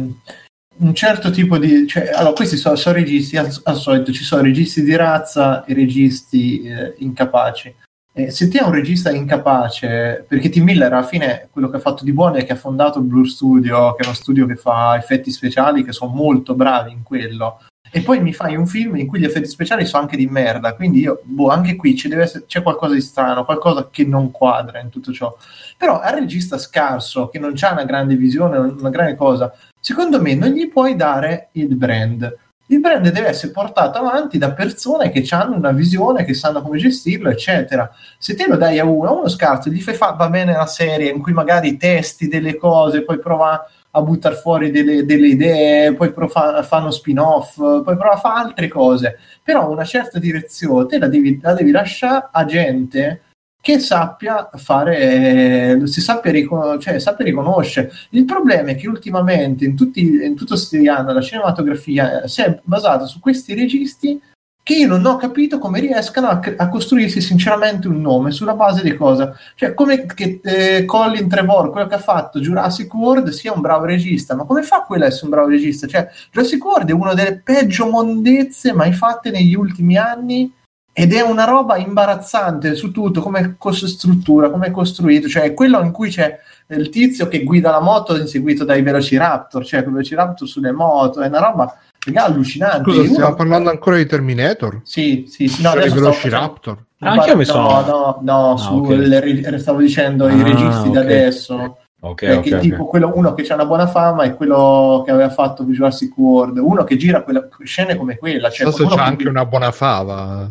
un 0.78 0.94
certo 0.94 1.30
tipo 1.32 1.58
di... 1.58 1.88
Cioè, 1.88 2.10
allora, 2.10 2.34
questi 2.34 2.58
sono, 2.58 2.76
sono 2.76 2.96
registi, 2.96 3.38
al, 3.38 3.52
al, 3.64 3.76
solito 3.76 4.12
ci 4.12 4.24
sono 4.24 4.42
registi 4.42 4.84
di 4.84 4.96
razza 4.96 5.64
e 5.66 5.74
registi 5.74 6.64
eh, 6.64 6.96
incapaci. 6.98 7.74
Eh, 8.14 8.32
se 8.32 8.48
ti 8.48 8.58
è 8.58 8.64
un 8.64 8.72
regista 8.72 9.12
incapace, 9.12 10.26
perché 10.28 10.50
Tim 10.50 10.64
Miller 10.64 10.92
alla 10.92 11.06
fine 11.06 11.50
quello 11.52 11.70
che 11.70 11.78
ha 11.78 11.80
fatto 11.80 12.04
di 12.04 12.12
buono 12.12 12.38
è 12.38 12.46
che 12.46 12.54
ha 12.54 12.58
fondato 12.58 13.00
Blue 13.00 13.28
Studio, 13.28 13.94
che 13.94 14.02
è 14.02 14.06
uno 14.06 14.16
studio 14.16 14.48
che 14.48 14.56
fa 14.56 14.98
effetti 14.98 15.30
speciali, 15.30 15.84
che 15.84 15.92
sono 15.92 16.14
molto 16.14 16.56
bravi 16.56 16.92
in 16.92 17.04
quello, 17.04 17.62
e 17.92 18.02
poi 18.02 18.20
mi 18.20 18.34
fai 18.34 18.56
un 18.56 18.68
film 18.68 18.96
in 18.96 19.08
cui 19.08 19.20
gli 19.20 19.26
effetti 19.26 19.48
speciali 19.48 19.86
sono 19.86 20.04
anche 20.04 20.18
di 20.18 20.28
merda, 20.28 20.74
quindi 20.74 21.00
io, 21.02 21.22
boh, 21.24 21.50
anche 21.50 21.76
qui 21.76 22.00
essere, 22.12 22.46
c'è 22.46 22.62
qualcosa 22.62 22.94
di 22.94 23.02
strano, 23.02 23.46
qualcosa 23.46 23.90
che 23.92 24.06
non 24.06 24.32
quadra 24.32 24.80
in 24.80 24.90
tutto 24.90 25.12
ciò. 25.12 25.36
Però 25.78 26.00
al 26.00 26.16
regista 26.16 26.58
scarso, 26.58 27.30
che 27.30 27.40
non 27.40 27.54
ha 27.60 27.72
una 27.72 27.86
grande 27.86 28.16
visione, 28.16 28.58
una 28.58 28.90
grande 28.90 29.16
cosa, 29.16 29.54
secondo 29.80 30.22
me 30.22 30.36
non 30.36 30.50
gli 30.50 30.70
puoi 30.70 30.96
dare 30.96 31.50
il 31.54 31.76
brand. 31.76 32.36
Il 32.70 32.82
brand 32.82 33.08
deve 33.10 33.30
essere 33.30 33.54
portato 33.54 33.98
avanti 33.98 34.38
da 34.38 34.52
persone 34.52 35.10
che 35.10 35.26
hanno 35.30 35.56
una 35.56 35.72
visione, 35.72 36.26
che 36.26 36.34
sanno 36.34 36.62
come 36.62 36.78
gestirlo, 36.78 37.30
eccetera. 37.30 37.90
Se 38.18 38.36
te 38.36 38.46
lo 38.46 38.58
dai 38.58 38.78
a 38.80 38.84
uno, 38.84 39.08
a 39.08 39.14
uno 39.14 39.30
scarso, 39.30 39.70
gli 39.70 39.82
fai 39.82 39.94
fa, 39.94 40.12
va 40.12 40.28
bene 40.30 40.52
la 40.52 40.66
serie 40.66 41.10
in 41.10 41.22
cui 41.22 41.32
magari 41.32 41.78
testi 41.78 42.28
delle 42.28 42.58
cose, 42.58 43.04
poi 43.04 43.20
prova 43.20 43.66
a 43.92 44.02
buttare 44.02 44.36
fuori 44.36 44.72
delle, 44.72 45.06
delle 45.06 45.28
idee, 45.28 45.94
poi 45.94 46.14
fa, 46.28 46.62
fanno 46.64 46.92
spin-off, 46.92 47.56
poi 47.58 47.84
prova 47.84 48.14
a 48.14 48.18
fare 48.18 48.48
altre 48.48 48.68
cose. 48.68 49.18
Però 49.44 49.70
una 49.70 49.86
certa 49.86 50.20
direzione 50.20 50.86
te 50.86 51.00
la 51.00 51.08
devi, 51.08 51.40
la 51.42 51.54
devi 51.54 51.72
lasciare 51.72 52.30
a 52.32 52.46
gente 52.46 53.22
che 53.60 53.80
sappia 53.80 54.50
fare, 54.54 55.86
si 55.88 56.00
sappia, 56.00 56.32
ricon- 56.32 56.80
cioè, 56.80 57.00
sappia 57.00 57.26
riconoscere. 57.26 57.92
Il 58.12 58.24
problema 58.24 58.70
è 58.70 58.76
che 58.76 58.88
ultimamente, 58.88 59.66
in, 59.66 59.76
tutti, 59.76 60.02
in 60.02 60.36
tutto 60.36 60.54
questi 60.54 60.88
anni, 60.88 61.14
la 61.14 61.22
cinematografia 61.22 62.28
si 62.28 62.42
è 62.42 62.60
basata 62.64 63.06
su 63.06 63.20
questi 63.20 63.54
registi 63.56 64.22
che 64.68 64.74
io 64.74 64.88
non 64.90 65.06
ho 65.06 65.16
capito 65.16 65.60
come 65.60 65.80
riescano 65.80 66.28
a, 66.28 66.42
a, 66.58 66.68
costruirsi 66.68 67.22
sinceramente 67.22 67.88
un 67.88 68.02
nome 68.02 68.32
sulla 68.32 68.54
base 68.54 68.84
di 68.84 68.98
cosa. 68.98 69.34
Cioè, 69.56 69.74
come 69.74 70.06
che 70.08 70.42
eh, 70.44 70.84
Colin 70.84 71.30
Trevor, 71.30 71.70
quello 71.70 71.88
che 71.88 71.96
ha 71.96 72.00
fatto 72.00 72.42
Jurassic 72.42 72.94
World, 72.94 73.30
sia 73.30 73.54
un 73.54 73.62
bravo 73.62 73.86
regista, 73.86 74.36
ma 74.36 74.44
come 74.44 74.64
fa 74.64 74.82
quello 74.82 75.06
a 75.06 75.08
essere 75.08 75.24
un 75.24 75.32
bravo 75.32 75.48
regista? 75.48 75.88
Cioè, 75.88 76.10
Jurassic 76.32 76.62
World 76.66 76.90
è 76.90 76.92
una 76.92 77.14
delle 77.14 77.42
peggio 77.42 77.90
mondezze 77.90 78.74
mai 78.74 78.92
fatte 78.92 79.32
negli 79.32 79.56
ultimi 79.56 79.96
anni 79.96 80.52
ed 80.92 81.14
è 81.14 81.22
una 81.22 81.46
roba 81.46 81.78
imbarazzante 81.78 82.76
su 82.76 82.92
tutto, 82.92 83.22
come 83.22 83.56
struttura, 83.72 84.50
come 84.50 84.68
è 84.68 84.72
costruito, 84.72 85.30
cioè 85.30 85.54
quello 85.54 85.80
in 85.80 85.92
cui 85.92 86.10
c'è 86.10 86.38
il 86.72 86.90
tizio 86.90 87.30
che 87.30 87.44
guida 87.44 87.72
la 87.72 87.80
moto 87.80 88.18
inseguito 88.18 88.66
dai 88.66 88.82
Velociraptor, 88.82 89.66
cioè 89.66 89.84
con 89.84 89.94
Velociraptor 89.94 90.46
sulle 90.46 90.74
moto, 90.74 91.22
è 91.22 91.28
una 91.28 91.40
roba 91.40 91.74
Raga, 92.08 92.26
allucinante. 92.26 92.92
Scusa, 92.92 93.06
stiamo 93.06 93.34
parlando 93.36 93.70
ancora 93.70 93.98
di 93.98 94.06
Terminator? 94.06 94.80
Sì, 94.84 95.26
sì, 95.28 95.48
sì. 95.48 95.62
No, 95.62 95.72
cioè, 95.72 95.90
Velociraptor. 95.90 96.86
Ah, 97.00 97.12
anche 97.12 97.30
io 97.30 97.36
mi 97.36 97.46
sono... 97.46 97.70
No, 97.70 97.86
no, 97.86 98.20
no, 98.22 98.52
ah, 98.54 98.58
su, 98.58 98.76
okay. 98.76 98.98
le, 98.98 99.60
stavo 99.60 99.80
dicendo 99.80 100.26
ah, 100.26 100.32
i 100.32 100.42
registi 100.42 100.88
okay. 100.88 100.92
da 100.92 101.00
adesso. 101.02 101.78
Okay, 102.00 102.30
perché 102.30 102.56
okay, 102.56 102.62
tipo 102.62 102.86
quello, 102.86 103.12
uno 103.14 103.34
che 103.34 103.46
ha 103.48 103.56
una 103.56 103.66
buona 103.66 103.88
fama 103.88 104.24
è 104.24 104.36
quello 104.36 105.02
che 105.04 105.12
aveva 105.12 105.32
fatto 105.32 105.64
Jurassic 105.64 106.16
World, 106.16 106.58
uno 106.58 106.84
che 106.84 106.96
gira 106.96 107.24
quella, 107.24 107.48
scene 107.64 107.98
come 107.98 108.18
quella. 108.18 108.50
Cioè, 108.50 108.72
so 108.72 108.86
c'è 108.86 109.00
anche 109.00 109.28
una 109.28 109.46
buona 109.46 109.72
fama. 109.72 110.48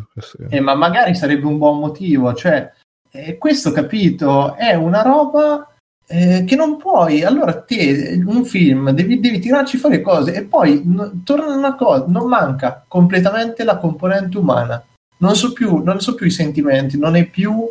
Eh, 0.49 0.59
ma 0.59 0.75
magari 0.75 1.15
sarebbe 1.15 1.47
un 1.47 1.57
buon 1.57 1.79
motivo. 1.79 2.33
Cioè, 2.33 2.71
eh, 3.11 3.37
questo 3.37 3.71
capito 3.71 4.55
è 4.55 4.73
una 4.75 5.01
roba 5.01 5.71
eh, 6.09 6.45
che 6.45 6.55
non 6.55 6.77
puoi, 6.77 7.23
allora 7.23 7.61
te 7.61 8.21
un 8.25 8.45
film 8.45 8.91
devi, 8.91 9.19
devi 9.19 9.39
tirarci 9.39 9.77
fuori 9.77 10.01
cose 10.01 10.33
e 10.33 10.43
poi 10.43 10.81
n- 10.85 11.23
torna 11.23 11.53
una 11.53 11.75
cosa, 11.75 12.05
non 12.07 12.29
manca 12.29 12.83
completamente 12.87 13.63
la 13.65 13.77
componente 13.77 14.37
umana, 14.37 14.81
non 15.17 15.35
so 15.35 15.51
più, 15.51 15.83
non 15.83 15.99
so 15.99 16.15
più 16.15 16.25
i 16.25 16.31
sentimenti, 16.31 16.97
non 16.97 17.17
è 17.17 17.25
più 17.25 17.65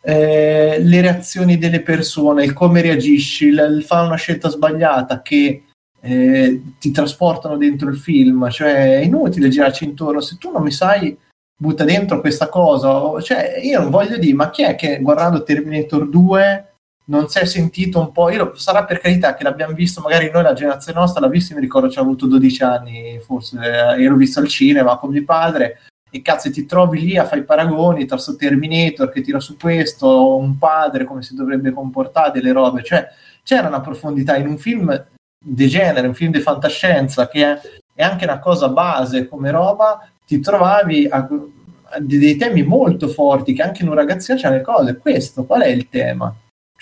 eh, 0.00 0.78
le 0.80 1.00
reazioni 1.02 1.58
delle 1.58 1.82
persone, 1.82 2.44
il 2.44 2.54
come 2.54 2.80
reagisci, 2.80 3.46
il, 3.48 3.74
il 3.76 3.84
fare 3.84 4.06
una 4.06 4.16
scelta 4.16 4.48
sbagliata 4.48 5.20
che 5.20 5.64
eh, 6.00 6.62
ti 6.78 6.90
trasportano 6.90 7.58
dentro 7.58 7.90
il 7.90 7.96
film, 7.98 8.48
cioè 8.50 9.00
è 9.00 9.04
inutile 9.04 9.50
girarci 9.50 9.84
intorno, 9.84 10.20
se 10.20 10.36
tu 10.38 10.50
non 10.50 10.62
mi 10.62 10.72
sai 10.72 11.16
butta 11.54 11.84
dentro 11.84 12.20
questa 12.20 12.48
cosa, 12.48 13.20
cioè 13.20 13.60
io 13.62 13.80
non 13.80 13.90
voglio 13.90 14.16
dire, 14.16 14.34
ma 14.34 14.50
chi 14.50 14.62
è 14.62 14.74
che 14.74 14.98
guardando 15.00 15.42
Terminator 15.42 16.08
2 16.08 16.71
non 17.04 17.28
si 17.28 17.38
è 17.38 17.44
sentito 17.44 17.98
un 17.98 18.12
po'. 18.12 18.30
Io, 18.30 18.54
sarà 18.54 18.84
per 18.84 19.00
carità 19.00 19.34
che 19.34 19.42
l'abbiamo 19.42 19.74
visto, 19.74 20.00
magari 20.00 20.30
noi, 20.30 20.42
la 20.42 20.52
generazione 20.52 20.98
nostra, 20.98 21.20
l'ha 21.20 21.28
visto. 21.28 21.54
Mi 21.54 21.60
ricordo 21.60 21.90
ci 21.90 21.98
ha 21.98 22.02
avuto 22.02 22.26
12 22.26 22.62
anni, 22.62 23.20
forse 23.24 23.58
eh, 23.58 24.02
ero 24.02 24.16
visto 24.16 24.40
al 24.40 24.48
cinema 24.48 24.96
con 24.96 25.10
mio 25.10 25.24
padre. 25.24 25.80
E 26.10 26.20
cazzo, 26.20 26.50
ti 26.50 26.66
trovi 26.66 27.00
lì 27.00 27.16
a 27.16 27.24
fare 27.24 27.40
i 27.40 27.44
paragoni 27.44 28.04
tra 28.04 28.18
sto 28.18 28.36
Terminator 28.36 29.10
che 29.10 29.22
tira 29.22 29.40
su 29.40 29.56
questo, 29.56 30.36
un 30.36 30.58
padre 30.58 31.04
come 31.04 31.22
si 31.22 31.34
dovrebbe 31.34 31.72
comportare, 31.72 32.32
delle 32.32 32.52
robe. 32.52 32.82
Cioè, 32.82 33.08
c'era 33.42 33.68
una 33.68 33.80
profondità 33.80 34.36
in 34.36 34.46
un 34.46 34.58
film 34.58 35.06
di 35.42 35.68
genere, 35.68 36.06
un 36.06 36.14
film 36.14 36.30
di 36.30 36.40
fantascienza 36.40 37.28
che 37.28 37.44
è, 37.44 37.60
è 37.94 38.02
anche 38.02 38.24
una 38.24 38.38
cosa 38.38 38.68
base 38.68 39.26
come 39.26 39.50
roba. 39.50 40.06
Ti 40.26 40.38
trovavi 40.38 41.08
a, 41.10 41.16
a 41.16 41.98
dei 41.98 42.36
temi 42.36 42.62
molto 42.62 43.08
forti 43.08 43.54
che 43.54 43.62
anche 43.62 43.82
in 43.82 43.88
un 43.88 43.94
ragazzino 43.94 44.38
c'è 44.38 44.50
le 44.50 44.60
cose. 44.60 44.98
Questo, 44.98 45.44
qual 45.44 45.62
è 45.62 45.68
il 45.68 45.88
tema? 45.88 46.32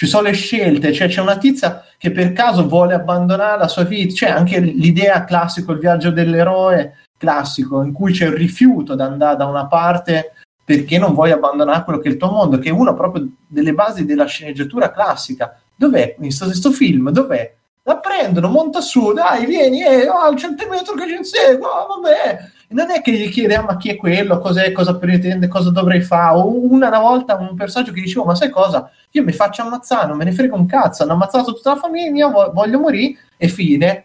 Ci 0.01 0.07
sono 0.07 0.29
le 0.29 0.33
scelte, 0.33 0.95
cioè 0.95 1.09
c'è 1.09 1.21
una 1.21 1.37
tizia 1.37 1.85
che 1.99 2.11
per 2.11 2.33
caso 2.33 2.67
vuole 2.67 2.95
abbandonare 2.95 3.59
la 3.59 3.69
sua 3.69 3.83
vita, 3.83 4.15
c'è 4.15 4.31
anche 4.31 4.59
l'idea 4.59 5.25
classico, 5.25 5.73
il 5.73 5.79
viaggio 5.79 6.11
dell'eroe 6.11 7.01
classico, 7.19 7.83
in 7.83 7.93
cui 7.93 8.11
c'è 8.11 8.29
il 8.29 8.33
rifiuto 8.33 8.95
da 8.95 9.05
andare 9.05 9.37
da 9.37 9.45
una 9.45 9.67
parte 9.67 10.33
perché 10.65 10.97
non 10.97 11.13
vuoi 11.13 11.33
abbandonare 11.33 11.85
quello 11.85 11.99
che 11.99 12.09
è 12.09 12.13
il 12.13 12.17
tuo 12.17 12.31
mondo, 12.31 12.57
che 12.57 12.71
è 12.71 12.73
una 12.73 12.95
proprio 12.95 13.29
delle 13.47 13.75
basi 13.75 14.07
della 14.07 14.25
sceneggiatura 14.25 14.91
classica. 14.91 15.61
Dov'è 15.77 16.15
questo 16.17 16.71
film? 16.71 17.11
Dov'è? 17.11 17.55
La 17.83 17.99
prendono, 17.99 18.49
monta 18.49 18.81
su, 18.81 19.13
dai, 19.13 19.45
vieni, 19.45 19.85
eh, 19.85 20.09
oh, 20.09 20.21
al 20.21 20.37
centimetro 20.37 20.95
che 20.95 21.09
ci 21.09 21.17
insegue, 21.17 21.67
oh, 21.67 22.01
vabbè. 22.01 22.39
Non 22.71 22.91
è 22.91 23.01
che 23.03 23.13
gli 23.13 23.29
chiede, 23.31 23.55
ah, 23.57 23.63
ma 23.63 23.77
chi 23.77 23.91
è 23.91 23.97
quello, 23.97 24.39
cos'è, 24.39 24.73
cosa 24.73 24.97
pretende, 24.97 25.49
cosa 25.49 25.71
dovrei 25.71 26.01
fare. 26.01 26.37
O 26.37 26.49
una, 26.49 26.89
una 26.89 27.01
volta 27.01 27.37
un 27.37 27.55
personaggio 27.55 27.93
che 27.93 28.01
diceva, 28.01 28.25
ma 28.25 28.35
sai 28.35 28.51
cosa? 28.51 28.91
io 29.13 29.25
mi 29.25 29.33
faccio 29.33 29.63
ammazzare, 29.63 30.07
non 30.07 30.17
me 30.17 30.25
ne 30.25 30.33
frega 30.33 30.55
un 30.55 30.67
cazzo, 30.67 31.03
hanno 31.03 31.13
ammazzato 31.13 31.53
tutta 31.53 31.75
la 31.75 31.81
famiglia, 31.81 32.29
voglio 32.29 32.79
morire 32.79 33.19
e 33.37 33.49
fine, 33.49 34.05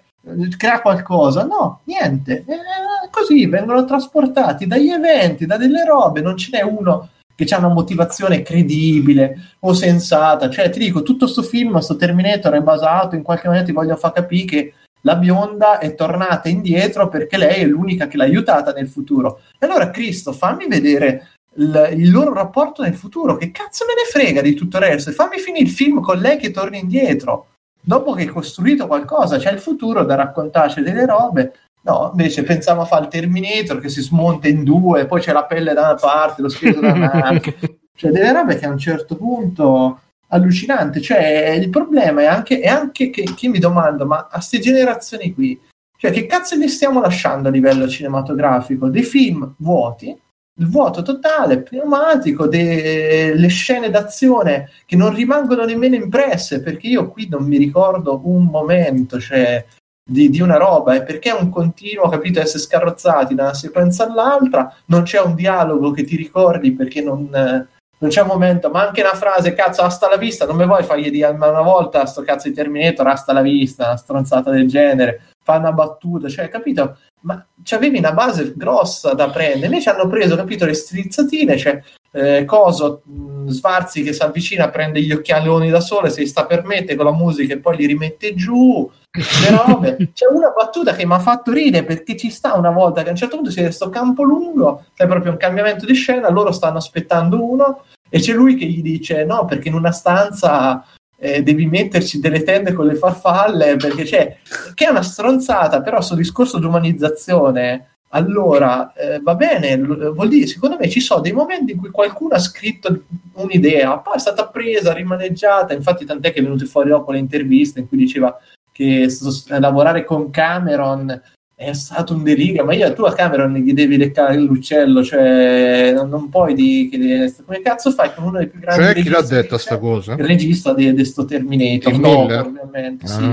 crea 0.58 0.82
qualcosa. 0.82 1.44
No, 1.44 1.82
niente. 1.84 2.44
Eh, 2.48 3.10
così 3.12 3.46
vengono 3.46 3.86
trasportati 3.86 4.66
dagli 4.66 4.90
eventi, 4.90 5.46
da 5.46 5.58
delle 5.58 5.86
robe, 5.86 6.22
non 6.22 6.38
ce 6.38 6.50
n'è 6.52 6.62
uno 6.64 7.10
che 7.36 7.46
ha 7.54 7.58
una 7.58 7.68
motivazione 7.68 8.42
credibile 8.42 9.36
o 9.60 9.74
sensata. 9.74 10.50
Cioè, 10.50 10.70
ti 10.70 10.80
dico, 10.80 11.04
tutto 11.04 11.26
questo 11.26 11.44
film, 11.44 11.74
questo 11.74 11.98
Terminator 11.98 12.54
è 12.54 12.62
basato, 12.62 13.16
in 13.16 13.24
qualche 13.24 13.48
maniera 13.48 13.68
ti 13.68 13.74
voglio 13.74 13.96
far 13.96 14.14
capire 14.14 14.46
che 14.46 14.74
la 15.06 15.16
bionda 15.16 15.78
è 15.78 15.94
tornata 15.94 16.50
indietro 16.50 17.08
perché 17.10 17.38
lei 17.38 17.62
è 17.62 17.66
l'unica 17.66 18.08
che 18.08 18.18
l'ha 18.18 18.24
aiutata 18.24 18.72
nel 18.74 18.88
futuro. 18.88 19.42
E 19.60 19.66
allora, 19.66 19.92
Cristo, 19.92 20.34
fammi 20.34 20.68
vedere 20.68 21.28
il, 21.58 21.92
il, 21.96 22.12
loro 22.12 22.34
rapporto 22.34 22.82
nel 22.82 22.96
futuro. 22.96 23.38
Che 23.38 23.52
cazzo 23.52 23.86
me 23.86 23.94
ne 23.94 24.10
frega 24.10 24.42
di 24.42 24.56
tutto 24.56 24.78
il 24.78 24.84
resto? 24.84 25.12
Fammi 25.12 25.38
finire 25.38 25.64
il 25.64 25.70
film 25.70 26.02
con 26.02 26.18
lei 26.18 26.38
che 26.38 26.50
torna 26.50 26.78
indietro. 26.78 27.50
Dopo 27.80 28.14
che 28.14 28.24
hai 28.24 28.28
costruito 28.28 28.88
qualcosa, 28.88 29.38
c'è 29.38 29.52
il 29.52 29.60
futuro 29.60 30.04
da 30.04 30.16
raccontarci 30.16 30.82
delle 30.82 31.06
robe. 31.06 31.54
No, 31.82 32.10
invece 32.10 32.42
pensavo 32.42 32.82
a 32.82 32.86
fare 32.86 33.04
il 33.04 33.10
Terminator 33.10 33.80
che 33.80 33.90
si 33.90 34.02
smonta 34.02 34.48
in 34.48 34.64
due, 34.64 35.06
poi 35.06 35.22
c'è 35.22 35.34
la 35.34 35.46
pelle 35.46 35.74
da 35.74 35.82
una 35.82 35.94
parte, 35.94 36.42
lo 36.42 36.50
spirito 36.50 36.80
da 36.80 36.94
un'altra. 36.94 37.54
cioè, 37.96 38.10
delle 38.10 38.34
robe 38.34 38.58
che 38.58 38.66
a 38.66 38.72
un 38.72 38.80
certo 38.80 39.16
punto 39.16 40.00
allucinante. 40.28 41.02
Cioè, 41.02 41.58
il 41.60 41.70
problema 41.70 42.22
è 42.22 42.26
anche, 42.26 42.60
è 42.60 42.68
anche 42.68 43.10
che, 43.10 43.24
che 43.36 43.48
mi 43.48 43.60
domando, 43.60 44.06
ma 44.06 44.28
a 44.30 44.36
queste 44.36 44.60
generazioni 44.60 45.34
qui, 45.34 45.60
cioè, 45.98 46.12
che 46.12 46.26
cazzo 46.26 46.56
li 46.56 46.68
stiamo 46.68 47.02
lasciando 47.02 47.48
a 47.48 47.52
livello 47.52 47.88
cinematografico? 47.88 48.90
Dei 48.90 49.04
film 49.04 49.56
vuoti 49.58 50.16
il 50.58 50.70
vuoto 50.70 51.02
totale, 51.02 51.62
pneumatico, 51.62 52.48
delle 52.48 53.48
scene 53.48 53.90
d'azione 53.90 54.70
che 54.86 54.96
non 54.96 55.14
rimangono 55.14 55.66
nemmeno 55.66 55.96
impresse, 55.96 56.62
perché 56.62 56.88
io 56.88 57.10
qui 57.10 57.28
non 57.28 57.44
mi 57.44 57.58
ricordo 57.58 58.22
un 58.24 58.46
momento, 58.46 59.20
cioè 59.20 59.66
di, 60.08 60.30
di, 60.30 60.40
una 60.40 60.58
roba, 60.58 60.96
è 60.96 61.04
perché 61.04 61.32
è 61.32 61.42
un 61.42 61.50
continuo, 61.50 62.08
capito, 62.08 62.40
essere 62.40 62.60
scarrozzati 62.60 63.36
da 63.36 63.44
una 63.44 63.54
sequenza 63.54 64.06
all'altra, 64.06 64.74
non 64.86 65.04
c'è 65.04 65.20
un 65.20 65.36
dialogo 65.36 65.92
che 65.92 66.06
ti 66.06 66.16
ricordi 66.16 66.72
perché 66.72 67.02
non, 67.02 67.68
non 67.98 68.10
c'è 68.10 68.22
un 68.22 68.28
momento, 68.28 68.70
ma 68.70 68.88
anche 68.88 69.02
una 69.02 69.14
frase, 69.14 69.54
cazzo, 69.54 69.82
hasta 69.82 70.10
la 70.10 70.18
vista, 70.18 70.46
non 70.46 70.58
mi 70.58 70.66
vuoi 70.66 70.84
fargli 70.84 71.10
dire 71.10 71.28
una 71.30 71.62
volta 71.62 72.06
sto 72.06 72.22
cazzo 72.22 72.48
di 72.48 72.54
Terminator, 72.54 73.08
hasta 73.08 73.34
la 73.34 73.42
vista, 73.42 73.86
una 73.88 73.98
stronzata 73.98 74.52
del 74.52 74.68
genere, 74.68 75.35
fa 75.46 75.58
una 75.58 75.72
battuta, 75.72 76.28
cioè, 76.28 76.50
capito? 76.50 76.98
Ma 77.22 77.46
avevi 77.70 78.00
una 78.00 78.14
base 78.14 78.54
grossa 78.56 79.14
da 79.14 79.30
prendere, 79.30 79.68
invece 79.68 79.92
hanno 79.92 80.08
preso, 80.08 80.36
capito, 80.36 80.66
le 80.66 80.74
strizzatine, 80.74 81.56
cioè, 81.56 81.80
eh, 82.12 82.46
Coso, 82.46 83.04
mh, 83.06 83.50
Svarzi 83.50 84.02
che 84.02 84.12
si 84.12 84.24
avvicina, 84.24 84.70
prende 84.70 85.04
gli 85.04 85.12
occhialoni 85.12 85.70
da 85.70 85.82
sole, 85.82 86.10
se 86.10 86.26
sta 86.26 86.48
per 86.48 86.64
mettere 86.64 86.96
con 86.96 87.06
la 87.06 87.14
musica 87.14 87.54
e 87.54 87.60
poi 87.60 87.78
li 87.78 87.86
rimette 87.86 88.34
giù, 88.34 88.90
le 89.12 89.22
robe. 89.68 90.10
C'è 90.14 90.26
una 90.32 90.50
battuta 90.50 90.96
che 90.96 91.06
mi 91.06 91.14
ha 91.14 91.20
fatto 91.20 91.52
ridere 91.52 91.86
perché 91.86 92.18
ci 92.18 92.32
sta 92.32 92.56
una 92.56 92.72
volta 92.72 93.04
che 93.04 93.10
a 93.10 93.12
un 93.12 93.18
certo 93.18 93.36
punto 93.36 93.52
si 93.52 93.58
vede 93.58 93.68
questo 93.68 93.90
campo 93.90 94.24
lungo, 94.24 94.86
c'è 94.96 95.06
proprio 95.06 95.32
un 95.32 95.38
cambiamento 95.38 95.86
di 95.86 95.94
scena, 95.94 96.32
loro 96.32 96.52
stanno 96.52 96.78
aspettando 96.78 97.44
uno 97.44 97.84
e 98.10 98.20
c'è 98.20 98.34
lui 98.34 98.56
che 98.56 98.66
gli 98.66 98.82
dice 98.82 99.24
no, 99.26 99.46
perché 99.46 99.68
in 99.68 99.76
una 99.76 99.92
stanza 99.92 100.84
eh, 101.26 101.44
devi 101.44 101.66
metterci 101.66 102.20
delle 102.20 102.44
tende 102.44 102.74
con 102.74 102.86
le 102.86 102.96
farfalle 102.96 103.76
perché 103.78 104.04
c'è 104.04 104.38
che 104.74 104.86
è 104.86 104.90
una 104.90 105.02
stronzata 105.02 105.82
però 105.82 106.02
sul 106.02 106.18
discorso 106.18 106.60
di 106.60 106.66
umanizzazione 106.66 107.90
allora 108.10 108.94
eh, 108.94 109.20
va 109.20 109.36
bene, 109.36 109.78
vuol 109.78 110.30
dire, 110.30 110.48
secondo 110.48 110.78
me 110.80 110.88
ci 110.88 111.02
sono 111.02 111.20
dei 111.20 111.34
momenti 111.34 111.74
in 111.74 111.80
cui 111.80 111.90
qualcuno 111.90 112.36
ha 112.36 112.40
scritto 112.40 113.04
un'idea, 113.34 113.98
poi 113.98 114.16
è 114.16 114.20
stata 114.20 114.48
presa, 114.48 114.94
rimaneggiata, 114.94 115.74
infatti 115.74 116.06
tant'è 116.06 116.32
che 116.32 116.40
è 116.40 116.44
venuto 116.44 116.66
fuori 116.66 116.90
dopo 116.90 117.12
le 117.12 117.18
interviste 117.18 117.82
in 117.82 117.90
cui 117.90 117.98
diceva 117.98 118.40
che 118.72 119.08
lavorare 119.48 120.06
con 120.06 120.30
Cameron 120.30 121.22
è 121.58 121.72
stato 121.72 122.14
un 122.14 122.24
delirio, 122.24 122.66
ma 122.66 122.74
io 122.74 122.86
a 122.86 123.14
Cameron 123.14 123.54
gli 123.54 123.74
devi 123.74 123.96
leccare 123.96 124.38
l'uccello, 124.38 125.02
cioè 125.02 125.94
non, 125.94 126.28
puoi 126.30 126.54
dire 126.54 127.34
come 127.46 127.62
cazzo 127.62 127.92
fai 127.92 128.14
con 128.14 128.26
uno 128.26 128.40
dei 128.40 128.48
più 128.48 128.60
grandi 128.60 128.84
cioè, 128.84 128.94
chi 129.02 129.10
l'ha 129.10 129.22
detta 129.22 129.58
sta 129.58 129.78
cosa? 129.78 130.14
Il 130.16 130.26
regista 130.26 130.74
di 130.74 130.92
questo 130.94 131.24
Terminator, 131.24 131.94
Il 131.94 132.00
no, 132.02 132.20
ovviamente, 132.24 133.08
sì. 133.08 133.24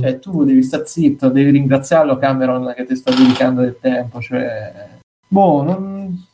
Cioè 0.00 0.18
tu 0.18 0.44
devi 0.44 0.64
stare 0.64 0.86
zitto, 0.86 1.28
devi 1.28 1.50
ringraziarlo 1.50 2.18
Cameron 2.18 2.74
che 2.76 2.84
ti 2.84 2.96
sta 2.96 3.14
dedicando 3.14 3.60
del 3.60 3.76
tempo, 3.80 4.20
cioè 4.20 4.98
boh, 5.28 5.62
non, 5.62 6.26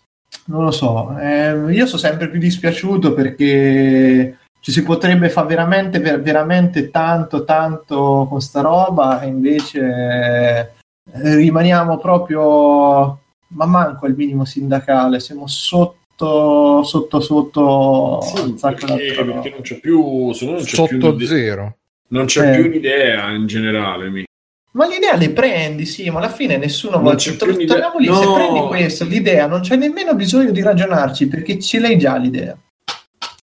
non 0.47 0.65
lo 0.65 0.71
so. 0.71 1.19
Eh, 1.19 1.71
io 1.71 1.85
sono 1.85 2.01
sempre 2.01 2.31
più 2.31 2.41
dispiaciuto 2.41 3.13
perché 3.13 4.39
ci 4.61 4.73
si 4.73 4.83
potrebbe 4.83 5.29
fare 5.29 5.49
veramente, 5.49 5.99
ver- 5.99 6.21
veramente 6.21 6.91
tanto, 6.91 7.45
tanto 7.45 8.27
con 8.27 8.41
sta 8.41 8.63
roba 8.63 9.21
e 9.21 9.27
invece 9.27 10.76
rimaniamo 11.23 11.99
proprio, 11.99 13.19
ma 13.49 13.65
manco 13.67 14.07
il 14.07 14.15
minimo 14.17 14.45
sindacale, 14.45 15.21
siamo 15.21 15.47
sotto, 15.47 16.83
sotto, 16.83 17.21
sotto. 17.21 18.21
Sì, 18.23 18.41
un 18.41 18.59
sacco 18.59 18.87
perché, 18.87 19.13
perché 19.25 19.51
non 19.51 19.61
c'è 19.63 19.79
più, 19.81 20.01
non 20.03 20.33
c'è 20.33 20.65
più 20.65 20.67
Sotto 20.67 21.09
un'idea- 21.09 21.27
zero. 21.29 21.77
non 22.09 22.25
c'è 22.27 22.49
Eh. 22.53 22.55
più 22.61 22.67
un'idea 22.71 23.31
in 23.31 23.47
generale. 23.47 24.09
mi- 24.11 24.25
Ma 24.73 24.87
l'idea 24.87 25.17
le 25.17 25.31
prendi, 25.31 25.87
sì, 25.87 26.11
ma 26.11 26.19
alla 26.19 26.29
fine 26.29 26.59
nessuno 26.59 26.99
vuole. 27.01 27.17
più 27.17 27.37
Torniamo 27.39 27.99
lì, 27.99 28.07
se 28.07 28.25
No. 28.25 28.35
prendi 28.35 28.61
questo, 28.67 29.05
l'idea, 29.05 29.47
non 29.47 29.61
c'è 29.61 29.77
nemmeno 29.77 30.15
bisogno 30.15 30.51
di 30.51 30.61
ragionarci 30.61 31.29
perché 31.29 31.59
ce 31.59 31.79
l'hai 31.81 31.97
già 31.97 32.17
l'idea. 32.17 32.55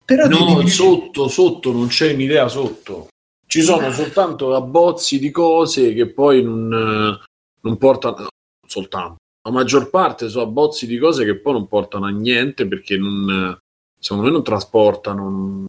Però 0.05 0.27
No, 0.27 0.55
devi- 0.55 0.69
sotto, 0.70 1.28
sotto 1.28 1.73
non 1.73 1.89
c'è 1.89 2.12
un'idea 2.15 2.49
sotto. 2.49 3.09
Ci 3.47 3.61
sono 3.62 3.91
soltanto 3.93 4.55
abbozzi 4.55 5.19
di 5.19 5.31
cose 5.31 5.93
che 5.93 6.07
poi 6.07 6.43
non, 6.43 6.73
eh, 7.20 7.24
non 7.62 7.77
portano 7.77 8.16
no, 8.19 8.28
soltanto. 8.66 9.16
La 9.43 9.51
maggior 9.53 9.89
parte 9.91 10.28
sono 10.28 10.45
abbozzi 10.45 10.87
di 10.87 10.99
cose 10.99 11.24
che 11.24 11.37
poi 11.39 11.55
non 11.55 11.66
portano 11.66 12.07
a 12.07 12.11
niente 12.11 12.66
perché 12.66 12.97
non, 12.97 13.59
secondo 13.99 14.27
me 14.27 14.32
non 14.32 14.43
trasportano. 14.45 15.23
non- 15.23 15.65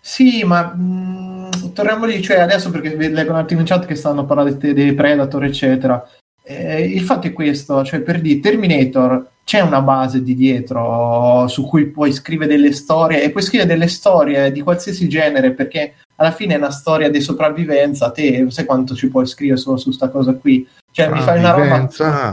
Sì, 0.00 0.42
ma 0.44 0.74
mh, 0.74 1.72
torniamo 1.72 2.06
lì, 2.06 2.20
cioè 2.22 2.40
adesso 2.40 2.70
perché 2.70 2.96
leggo 2.96 3.30
un 3.30 3.38
attimo 3.38 3.60
in 3.60 3.66
chat 3.66 3.86
che 3.86 3.94
stanno 3.94 4.24
parlando 4.24 4.56
dei, 4.56 4.94
Predator, 4.94 5.44
eccetera. 5.44 6.04
Eh, 6.42 6.84
il 6.84 7.02
fatto 7.02 7.28
è 7.28 7.32
questo, 7.32 7.84
cioè 7.84 8.00
per 8.00 8.20
dire 8.20 8.40
Terminator 8.40 9.28
c'è 9.44 9.60
una 9.60 9.82
base 9.82 10.22
di 10.22 10.34
dietro 10.34 11.46
su 11.48 11.66
cui 11.66 11.86
puoi 11.90 12.12
scrivere 12.12 12.50
delle 12.50 12.72
storie 12.72 13.22
e 13.22 13.30
puoi 13.30 13.42
scrivere 13.42 13.68
delle 13.68 13.88
storie 13.88 14.50
di 14.50 14.60
qualsiasi 14.62 15.08
genere 15.08 15.52
perché 15.52 15.94
alla 16.20 16.32
fine 16.32 16.54
è 16.54 16.58
una 16.58 16.70
storia 16.70 17.10
di 17.10 17.20
sopravvivenza. 17.20 18.10
Te 18.10 18.46
sai 18.50 18.66
quanto 18.66 18.94
ci 18.94 19.08
puoi 19.08 19.26
scrivere 19.26 19.58
solo 19.58 19.78
su 19.78 19.90
sta 19.90 20.10
cosa 20.10 20.34
qui? 20.34 20.66
Cioè, 20.92 21.08
mi 21.08 21.20
fai 21.20 21.38
una 21.38 21.52
roba 21.52 21.88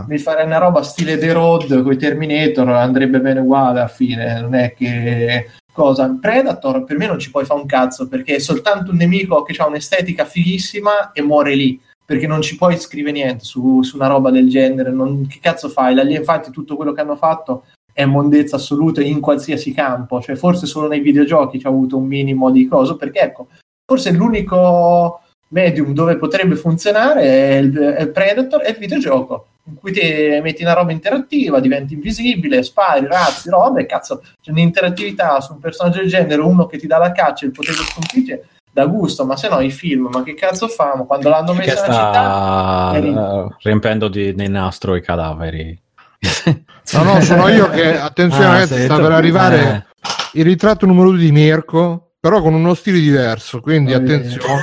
mi 0.08 0.18
fare 0.18 0.44
una 0.44 0.58
roba 0.58 0.82
stile 0.82 1.18
The 1.20 1.32
Road 1.32 1.84
con 1.84 1.92
i 1.92 1.98
Terminator 1.98 2.68
andrebbe 2.70 3.22
bene 3.22 3.40
uguale 3.42 3.82
alla 3.82 3.88
fine 3.88 4.42
non 4.42 4.56
è 4.56 4.74
che 4.74 5.52
cosa 5.72 6.18
Predator 6.20 6.84
per 6.84 6.98
me 6.98 7.06
non 7.06 7.20
ci 7.20 7.30
puoi 7.30 7.46
fare 7.46 7.60
un 7.60 7.68
cazzo 7.68 8.08
perché 8.08 8.38
è 8.38 8.40
soltanto 8.40 8.90
un 8.90 8.98
nemico 8.98 9.44
che 9.44 9.56
ha 9.62 9.68
un'estetica 9.68 10.26
fighissima 10.26 11.12
e 11.12 11.22
muore 11.22 11.54
lì 11.54 11.80
perché 12.04 12.26
non 12.26 12.42
ci 12.42 12.56
puoi 12.58 12.80
scrivere 12.80 13.12
niente 13.12 13.44
su, 13.44 13.84
su 13.84 13.96
una 13.96 14.08
roba 14.08 14.32
del 14.32 14.50
genere 14.50 14.90
non- 14.90 15.28
che 15.28 15.38
cazzo 15.40 15.70
fai 15.70 15.94
L'ali- 15.94 16.16
infatti 16.16 16.50
tutto 16.50 16.76
quello 16.76 16.94
che 16.94 17.02
hanno 17.02 17.16
fatto 17.16 17.66
è 17.94 18.06
mondezza 18.06 18.56
assoluta 18.56 19.04
in 19.04 19.20
qualsiasi 19.20 19.72
campo 19.72 20.20
cioè 20.20 20.36
forse 20.36 20.66
solo 20.66 20.88
nei 20.88 21.02
videogiochi 21.02 21.60
c'è 21.60 21.68
avuto 21.68 21.96
un 21.98 22.08
minimo 22.08 22.50
di 22.50 22.68
coso 22.68 22.96
perché 22.96 23.20
ecco 23.20 23.50
forse 23.88 24.12
l'unico 24.12 25.22
medium 25.50 25.94
dove 25.94 26.18
potrebbe 26.18 26.58
funzionare 26.58 27.22
è 27.22 27.56
il, 27.56 27.74
è 27.74 28.02
il 28.02 28.12
Predator 28.12 28.64
e 28.66 28.72
il 28.72 28.78
videogioco 28.78 29.48
in 29.70 29.76
cui 29.76 29.92
ti 29.94 30.02
metti 30.42 30.62
una 30.64 30.74
roba 30.74 30.92
interattiva, 30.92 31.60
diventi 31.60 31.94
invisibile, 31.94 32.64
spari, 32.64 33.06
razzi, 33.06 33.50
robe, 33.50 33.86
cazzo, 33.86 34.22
c'è 34.42 34.52
un'interattività 34.52 35.42
su 35.42 35.54
un 35.54 35.60
personaggio 35.60 36.00
del 36.00 36.08
genere, 36.08 36.42
uno 36.42 36.68
che 36.68 36.78
ti 36.78 36.88
dà 36.88 36.98
la 36.98 37.12
caccia 37.12 37.44
e 37.44 37.48
il 37.48 37.54
potere 37.54 37.76
sconfiggere, 37.76 38.48
da 38.72 38.86
gusto, 38.86 39.26
ma 39.26 39.36
se 39.36 39.50
no 39.50 39.60
i 39.60 39.72
film, 39.72 40.08
ma 40.10 40.24
che 40.24 40.36
cazzo 40.36 40.70
famo? 40.70 41.06
Quando 41.06 41.28
l'hanno 41.30 41.54
messo 41.54 41.82
nella 41.82 41.94
città... 41.94 42.12
sta 42.14 42.92
eri- 42.96 43.14
eh, 43.14 43.56
riempendo 43.64 44.08
di, 44.08 44.34
di 44.34 44.48
nastro 44.50 44.96
i 44.96 45.02
cadaveri. 45.02 45.82
No, 46.94 47.04
no, 47.04 47.20
sono 47.20 47.50
io 47.50 47.70
che, 47.70 48.00
attenzione 48.00 48.62
Ah, 48.62 48.66
sta 48.66 48.96
per 48.96 49.12
arrivare 49.12 49.60
Eh. 49.60 50.40
il 50.40 50.46
ritratto 50.46 50.86
numero 50.86 51.10
2 51.10 51.20
di 51.20 51.32
Mirko, 51.34 52.07
però 52.20 52.42
con 52.42 52.54
uno 52.54 52.74
stile 52.74 53.00
diverso, 53.00 53.60
quindi 53.60 53.92
Eh. 53.94 53.96
attenzione. 53.96 54.62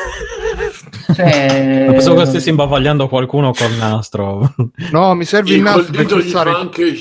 Cioè, 1.15 1.87
Pensavo 1.91 2.21
che 2.21 2.27
stessi 2.27 2.49
imbavagliando 2.49 3.09
qualcuno 3.09 3.53
col 3.53 3.73
nastro. 3.75 4.55
No, 4.91 5.15
mi 5.15 5.25
serve 5.25 5.51
il 5.55 5.63
Col 5.63 5.65
nastro 5.65 5.93
per 5.93 6.01
dito 6.03 6.19
gli 6.19 6.31
fa 6.31 6.41
anche 6.43 6.95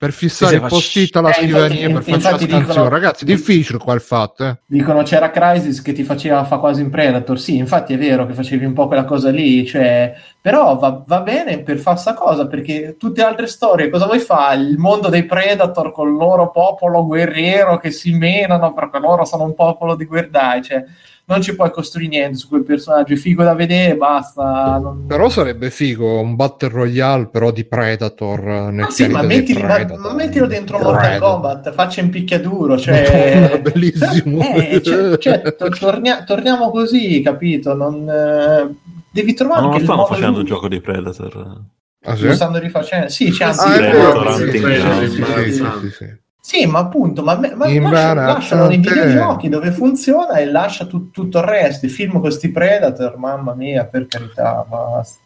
per 0.00 0.12
fissare 0.12 0.54
il 0.54 0.62
post-it 0.62 1.14
alla 1.16 1.28
Eh, 1.28 1.34
scrivania 1.34 1.88
infatti- 1.88 2.10
per 2.10 2.20
farci 2.22 2.48
la 2.48 2.56
scansione. 2.60 2.88
Ragazzi, 2.88 3.24
difficile 3.26 3.76
qua 3.76 3.92
il 3.92 4.00
fatto, 4.00 4.46
eh. 4.46 4.56
Dicono 4.64 5.02
c'era 5.02 5.30
Crisis 5.30 5.82
che 5.82 5.92
ti 5.92 6.04
faceva 6.04 6.42
fa 6.44 6.56
quasi 6.56 6.80
in 6.80 6.88
Predator. 6.88 7.38
Sì, 7.38 7.58
infatti 7.58 7.92
è 7.92 7.98
vero 7.98 8.24
che 8.26 8.32
facevi 8.32 8.64
un 8.64 8.72
po' 8.72 8.86
quella 8.86 9.04
cosa 9.04 9.28
lì, 9.28 9.66
cioè, 9.66 10.14
però 10.40 10.78
va, 10.78 11.02
va 11.06 11.20
bene 11.20 11.60
per 11.60 11.76
fare 11.76 11.98
sta 11.98 12.14
cosa 12.14 12.46
perché 12.46 12.96
tutte 12.98 13.20
le 13.20 13.28
altre 13.28 13.46
storie, 13.46 13.90
cosa 13.90 14.06
vuoi 14.06 14.20
fare? 14.20 14.58
Il 14.62 14.78
mondo 14.78 15.10
dei 15.10 15.26
Predator 15.26 15.92
con 15.92 16.08
il 16.08 16.14
loro 16.14 16.50
popolo 16.50 17.04
guerriero 17.04 17.76
che 17.76 17.90
si 17.90 18.12
menano 18.14 18.72
perché 18.72 18.98
loro 19.00 19.26
sono 19.26 19.44
un 19.44 19.54
popolo 19.54 19.96
di 19.96 20.06
guerdai, 20.06 20.62
cioè 20.62 20.82
non 21.30 21.40
ci 21.42 21.54
puoi 21.54 21.70
costruire 21.70 22.10
niente 22.10 22.36
su 22.36 22.48
quel 22.48 22.64
personaggio, 22.64 23.12
è 23.14 23.16
figo 23.16 23.44
da 23.44 23.54
vedere, 23.54 23.96
basta. 23.96 24.78
non- 24.82 25.06
Però 25.06 25.28
sarebbe 25.28 25.70
figo 25.70 26.20
un 26.20 26.34
Battle 26.34 26.68
Royale 26.70 27.28
però 27.28 27.52
di 27.52 27.64
Predator 27.64 28.40
eh, 28.48 28.70
nel 28.72 28.84
Ah, 28.86 28.90
sì, 28.90 29.06
ma, 29.06 29.22
mettili- 29.22 29.62
ma- 29.62 29.74
Predator. 29.74 29.98
ma 30.00 30.12
mettilo 30.14 30.46
dentro 30.46 30.78
Mortal 30.78 30.98
Predator. 31.00 31.30
Kombat, 31.30 31.72
faccia 31.72 32.00
in 32.00 32.10
picchiaduro, 32.10 32.76
cioè... 32.78 33.60
Bellissimo. 33.62 34.42
Eh, 34.42 34.82
cioè, 34.82 35.18
cioè, 35.18 35.54
to- 35.56 35.68
tornia- 35.68 36.24
torniamo 36.24 36.70
così, 36.70 37.22
capito? 37.22 37.74
Non, 37.74 38.08
eh, 38.08 38.74
devi 39.12 39.32
trovare 39.34 39.62
Ma 39.66 39.68
non 39.70 39.80
stanno 39.80 40.04
facendo 40.06 40.36
di- 40.38 40.42
il 40.42 40.46
gioco 40.48 40.66
di 40.68 40.80
Predator. 40.80 41.60
Ah, 42.02 42.16
sì? 42.16 42.24
Lo 42.26 42.32
stanno 42.34 42.58
rifacendo? 42.58 43.08
Sì, 43.08 43.30
c'è 43.30 43.44
Ah, 43.44 43.48
Ah, 43.50 43.62
anche- 43.64 43.78
Predator 43.78 44.22
vero, 44.24 44.34
sì, 44.36 44.42
Hunting 44.42 44.66
sì, 44.66 44.80
Ground. 44.80 45.80
sì, 45.80 45.90
sì, 45.90 46.18
sì, 46.40 46.56
sì, 46.56 46.60
sì. 46.60 46.60
Sì, 46.60 46.66
ma 46.66 46.78
appunto, 46.80 47.22
ma, 47.22 47.38
ma 47.54 47.66
lasciano 48.14 48.66
nei 48.66 48.78
videogiochi 48.78 49.48
dove 49.48 49.70
funziona 49.72 50.34
e 50.36 50.46
lascia 50.46 50.86
tut- 50.86 51.12
tutto 51.12 51.38
il 51.38 51.44
resto. 51.44 51.86
I 51.86 51.90
film 51.90 52.12
con 52.12 52.20
questi 52.20 52.50
Predator, 52.50 53.16
mamma 53.18 53.54
mia, 53.54 53.84
per 53.84 54.06
carità, 54.06 54.64
basta. 54.68 55.18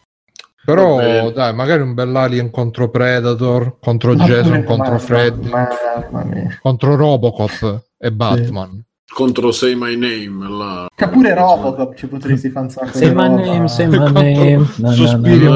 Però 0.65 0.95
Vabbè. 0.95 1.31
dai, 1.31 1.53
magari 1.53 1.81
un 1.83 1.93
bel 1.93 2.15
Alien 2.15 2.49
contro 2.49 2.89
Predator, 2.89 3.77
contro 3.79 4.13
Ma 4.15 4.25
Jason, 4.25 4.51
pure- 4.51 4.63
contro 4.63 4.91
ma- 4.93 4.97
Freddy, 4.99 5.49
ma- 5.49 5.67
Mamma 6.11 6.23
mia. 6.25 6.57
contro 6.61 6.95
Robocop 6.95 7.83
e 7.99 8.11
Batman. 8.11 8.83
contro 9.13 9.51
Say 9.51 9.75
My 9.75 9.95
Name. 9.95 10.49
là. 10.49 10.87
Che 10.93 11.07
pure 11.07 11.33
Robocop 11.35 11.95
ci 11.95 12.07
potresti 12.07 12.49
fare 12.49 12.65
un 12.65 12.71
sacco 12.71 12.97
Say 12.97 13.13
my 13.13 13.29
name, 13.29 13.67
say 13.67 13.85
my 13.87 14.11
name. 14.11 14.65
Sospira 14.65 15.55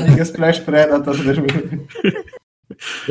Big 0.00 0.20
Splash 0.20 0.60
Predator 0.60 1.16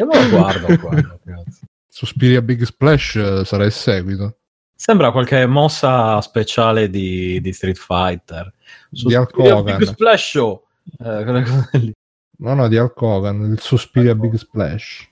me 0.06 0.22
lo 0.22 0.30
guardo 0.30 0.78
qua, 0.80 0.92
ragazzi. 1.24 1.66
Sospiria 1.88 2.42
Big 2.42 2.64
Splash 2.64 3.16
eh, 3.16 3.46
sarà 3.46 3.64
il 3.66 3.72
seguito. 3.72 4.40
Sembra 4.76 5.12
qualche 5.12 5.46
mossa 5.46 6.20
speciale 6.20 6.90
di, 6.90 7.40
di 7.40 7.54
Street 7.54 7.78
Fighter. 7.78 8.52
Hulk 8.92 9.38
Hogan. 9.38 9.78
Big 9.78 9.88
Splash 9.88 10.30
Show. 10.30 10.66
Eh, 11.00 11.24
cose 11.24 11.70
lì. 11.80 11.94
No, 12.38 12.54
no, 12.54 12.68
di 12.68 12.76
Hulk 12.76 13.02
Hogan, 13.02 13.52
il 13.52 13.60
Suspiria 13.62 14.14
Big 14.14 14.34
Splash. 14.36 15.08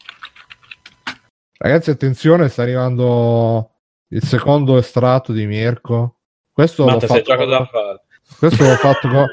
Ragazzi, 1.57 1.91
attenzione, 1.91 2.49
sta 2.49 2.63
arrivando 2.63 3.71
il 4.09 4.23
secondo 4.23 4.77
estratto 4.77 5.31
di 5.31 5.45
Mirko. 5.45 6.17
Questo 6.51 6.83
l'ho 6.83 6.91
Matte, 6.91 7.07
sei 7.07 7.23
fatto, 7.23 7.65
fare. 7.71 8.01
questo 8.37 8.63
l'ho 8.63 8.75
fatto 8.75 9.07
co- 9.07 9.25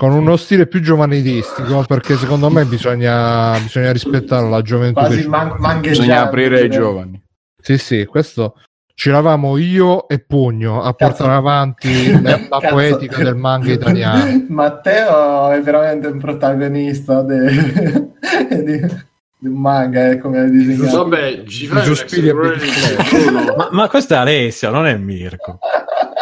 con, 0.00 0.12
uno 0.12 0.36
stile 0.36 0.68
più 0.68 0.80
giovanilistico 0.80 1.82
perché 1.82 2.16
secondo 2.16 2.48
me 2.50 2.64
bisogna, 2.64 3.58
bisogna 3.58 3.90
rispettare 3.90 4.48
la 4.48 4.62
gioventù. 4.62 5.28
man-. 5.28 5.80
Bisogna 5.80 6.22
aprire 6.22 6.60
ai 6.60 6.70
giovani. 6.70 7.20
Sì, 7.60 7.76
sì, 7.78 8.04
questo 8.04 8.54
ci 8.94 9.08
eravamo 9.08 9.56
io 9.58 10.06
e 10.06 10.20
Pugno 10.20 10.82
a 10.82 10.94
Cazzo. 10.94 11.24
portare 11.24 11.36
avanti 11.36 12.10
la, 12.22 12.48
poetica 12.68 13.24
del 13.24 13.34
manga 13.34 13.72
italiano. 13.72 14.44
Matteo 14.48 15.50
è 15.50 15.60
veramente 15.62 16.06
un 16.06 16.18
protagonista 16.18 17.22
de- 17.22 17.48
di, 18.64 18.80
un 19.48 19.60
manga, 19.60 20.10
è 20.10 20.18
come 20.18 20.48
disegnato. 20.48 21.08
Vabbè. 21.08 21.42
Bruno. 22.32 23.54
Ma, 23.56 23.68
ma 23.72 23.88
questo 23.88 24.14
è 24.14 24.16
Alessio, 24.16 24.70
non 24.70 24.86
è 24.86 24.96
Mirko. 24.96 25.58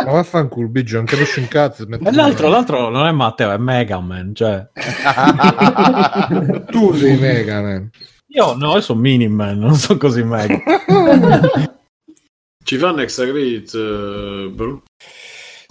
Ma 0.07 0.13
vaffanculo, 0.13 0.69
Biggio, 0.69 0.97
non 0.99 1.05
capisci 1.05 1.41
un 1.41 1.49
cazzo. 1.49 1.83
E 1.83 2.13
l'altro, 2.13 2.49
l'altro 2.49 2.89
non 2.91 3.07
è 3.07 3.11
Matteo, 3.11 3.51
è 3.51 3.57
Megaman. 3.57 4.35
Cioè. 4.35 4.69
tu 6.71 6.95
sei 6.95 7.19
Megaman. 7.19 7.91
Io 8.29 8.55
no, 8.55 8.75
io 8.75 8.81
sono 8.83 9.01
Miniman, 9.01 9.59
non 9.59 9.75
sono 9.75 9.99
così 9.99 10.23
mega. 10.23 10.61
Ci 12.63 12.77
fanno 12.77 13.01
extra 13.01 13.25
credit, 13.27 13.73
uh, 13.73 14.51
bro? 14.51 14.83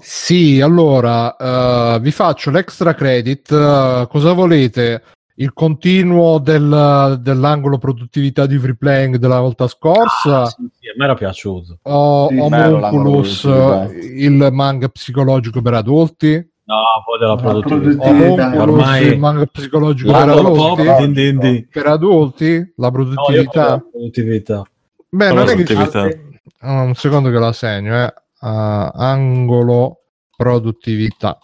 Sì, 0.02 0.60
allora 0.62 1.36
uh, 1.38 2.00
vi 2.00 2.12
faccio 2.12 2.52
l'extra 2.52 2.94
credit. 2.94 3.52
Uh, 3.52 4.08
cosa 4.08 4.34
volete? 4.34 5.04
Il 5.36 5.54
continuo 5.54 6.40
del, 6.40 7.20
dell'angolo 7.22 7.78
produttività 7.78 8.46
di 8.46 8.58
free 8.58 8.76
playing 8.76 9.18
della 9.18 9.40
volta 9.40 9.68
scorsa? 9.68 10.42
Ah, 10.42 10.46
sì, 10.48 10.70
me 10.98 11.04
era 11.04 11.14
piaciuto. 11.14 11.80
O 11.84 12.28
sì, 12.30 12.38
Homunculus, 12.38 13.44
il 13.44 14.50
manga 14.52 14.88
psicologico 14.90 15.62
per 15.62 15.74
adulti? 15.74 16.54
No, 16.66 16.76
poi 17.06 17.20
della 17.20 17.36
produttività. 17.36 18.62
Ormai 18.62 19.06
il 19.08 19.20
manga 19.20 19.46
psicologico 19.46 20.12
per 20.12 20.30
adulti, 20.30 20.84
pop, 20.84 21.06
din, 21.06 21.38
din. 21.38 21.68
per 21.72 21.86
adulti, 21.86 22.74
la 22.78 22.92
produttività. 22.92 23.70
No, 23.70 23.90
produttività. 23.92 24.64
Beh, 25.10 25.32
non 25.32 25.48
è 25.48 25.56
che 25.64 25.76
oh, 26.62 26.82
un 26.82 26.96
secondo 26.96 27.30
che 27.30 27.38
la 27.38 27.54
segno, 27.54 27.96
eh. 28.04 28.14
Uh, 28.42 28.90
angolo 28.94 30.02
produttività. 30.36 31.40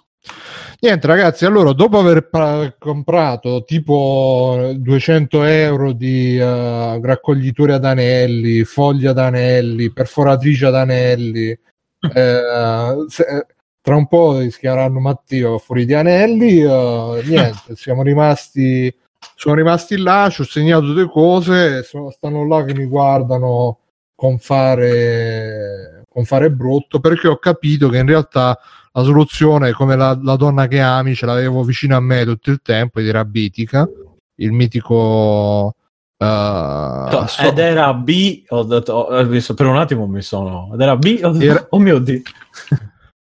Niente 0.83 1.05
ragazzi, 1.05 1.45
allora 1.45 1.73
dopo 1.73 1.99
aver 1.99 2.27
pa- 2.27 2.73
comprato 2.79 3.63
tipo 3.63 4.71
200 4.75 5.43
euro 5.43 5.91
di 5.91 6.37
uh, 6.39 6.99
raccogliture 6.99 7.73
ad 7.73 7.85
anelli, 7.85 8.63
foglie 8.63 9.09
ad 9.09 9.19
anelli, 9.19 9.91
perforatrici 9.91 10.65
ad 10.65 10.73
anelli, 10.73 11.49
eh, 12.13 13.05
se, 13.07 13.45
tra 13.79 13.95
un 13.95 14.07
po' 14.07 14.39
rischieranno 14.39 14.99
Matteo 14.99 15.59
fuori 15.59 15.85
di 15.85 15.93
anelli, 15.93 16.63
uh, 16.63 17.21
niente, 17.25 17.75
siamo 17.75 18.01
rimasti, 18.01 18.91
sono 19.35 19.55
rimasti 19.55 19.97
là, 19.97 20.29
ci 20.31 20.41
ho 20.41 20.45
segnato 20.45 20.93
due 20.93 21.07
cose, 21.09 21.83
sono, 21.83 22.09
stanno 22.09 22.45
là 22.47 22.63
che 22.63 22.73
mi 22.73 22.85
guardano 22.85 23.79
con 24.15 24.39
fare, 24.39 25.90
con 26.11 26.25
fare 26.25 26.51
brutto 26.51 26.99
perché 26.99 27.29
ho 27.29 27.37
capito 27.37 27.87
che 27.87 27.97
in 27.97 28.05
realtà 28.05 28.59
la 28.91 29.03
soluzione 29.03 29.71
come 29.71 29.95
la, 29.95 30.19
la, 30.21 30.35
donna 30.35 30.67
che 30.67 30.81
ami 30.81 31.15
ce 31.15 31.25
l'avevo 31.25 31.63
vicino 31.63 31.95
a 31.95 32.01
me 32.01 32.25
tutto 32.25 32.51
il 32.51 32.59
tempo 32.61 32.99
ed 32.99 33.07
era 33.07 33.23
Bitica 33.23 33.87
il 34.41 34.51
mitico 34.51 35.73
uh, 36.17 37.25
so, 37.27 37.41
ed 37.41 37.57
era 37.57 37.93
B 37.93 38.43
ho 38.49 38.63
detto, 38.63 38.93
ho 38.93 39.25
visto, 39.25 39.53
per 39.53 39.67
un 39.67 39.77
attimo 39.77 40.05
mi 40.05 40.21
sono 40.21 40.71
ed 40.73 40.81
era 40.81 40.97
B 40.97 41.19
ho 41.23 41.29
detto, 41.29 41.51
era, 41.51 41.67
oh 41.69 41.79
mio 41.79 41.99
dio. 41.99 42.21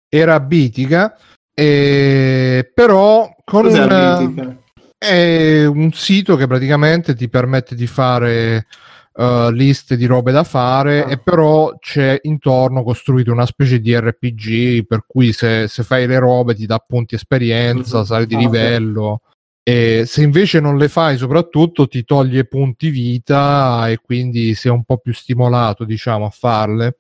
era 0.08 0.40
Bitica 0.40 1.14
e, 1.52 2.70
però 2.72 3.28
con 3.44 3.66
un, 3.66 4.56
è 4.96 5.64
un 5.66 5.92
sito 5.92 6.36
che 6.36 6.46
praticamente 6.46 7.14
ti 7.14 7.28
permette 7.28 7.74
di 7.74 7.86
fare 7.86 8.66
uh, 9.18 9.50
liste 9.50 9.96
di 9.96 10.06
robe 10.06 10.32
da 10.32 10.44
fare 10.44 11.04
ah. 11.04 11.10
e 11.10 11.18
però 11.18 11.76
c'è 11.78 12.18
intorno 12.22 12.82
costruito 12.82 13.32
una 13.32 13.46
specie 13.46 13.80
di 13.80 13.98
RPG 13.98 14.86
per 14.86 15.04
cui 15.06 15.32
se, 15.32 15.66
se 15.68 15.82
fai 15.82 16.06
le 16.06 16.18
robe 16.18 16.54
ti 16.54 16.66
dà 16.66 16.78
punti 16.78 17.16
esperienza, 17.16 17.98
mm-hmm. 17.98 18.06
sali 18.06 18.26
di 18.26 18.34
ah, 18.36 18.38
livello. 18.38 19.20
E 19.68 20.04
se 20.06 20.22
invece 20.22 20.60
non 20.60 20.78
le 20.78 20.88
fai, 20.88 21.18
soprattutto 21.18 21.86
ti 21.88 22.02
toglie 22.04 22.46
punti 22.46 22.88
vita 22.88 23.86
e 23.90 23.98
quindi 23.98 24.54
sei 24.54 24.72
un 24.72 24.82
po' 24.82 24.96
più 24.96 25.12
stimolato, 25.12 25.84
diciamo, 25.84 26.24
a 26.24 26.30
farle. 26.30 26.96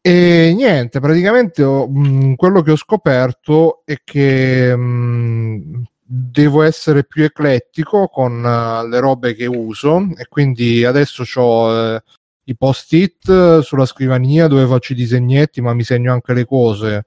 E 0.00 0.52
niente, 0.56 1.00
praticamente 1.00 1.62
ho, 1.62 1.86
mh, 1.86 2.08
mm, 2.08 2.34
quello 2.34 2.62
che 2.62 2.70
ho 2.70 2.76
scoperto 2.76 3.82
è 3.84 3.96
che 4.02 4.74
mh, 4.74 4.82
mm, 4.82 5.82
devo 6.14 6.62
essere 6.62 7.04
più 7.04 7.24
eclettico 7.24 8.06
con 8.08 8.44
uh, 8.44 8.86
le 8.86 9.00
robe 9.00 9.34
che 9.34 9.46
uso 9.46 10.08
e 10.18 10.26
quindi 10.28 10.84
adesso 10.84 11.24
ho 11.40 11.94
uh, 11.94 11.98
i 12.44 12.54
post-it 12.54 13.60
sulla 13.60 13.86
scrivania 13.86 14.46
dove 14.46 14.66
faccio 14.66 14.92
i 14.92 14.96
disegnetti 14.96 15.62
ma 15.62 15.72
mi 15.72 15.84
segno 15.84 16.12
anche 16.12 16.34
le 16.34 16.44
cose. 16.44 17.06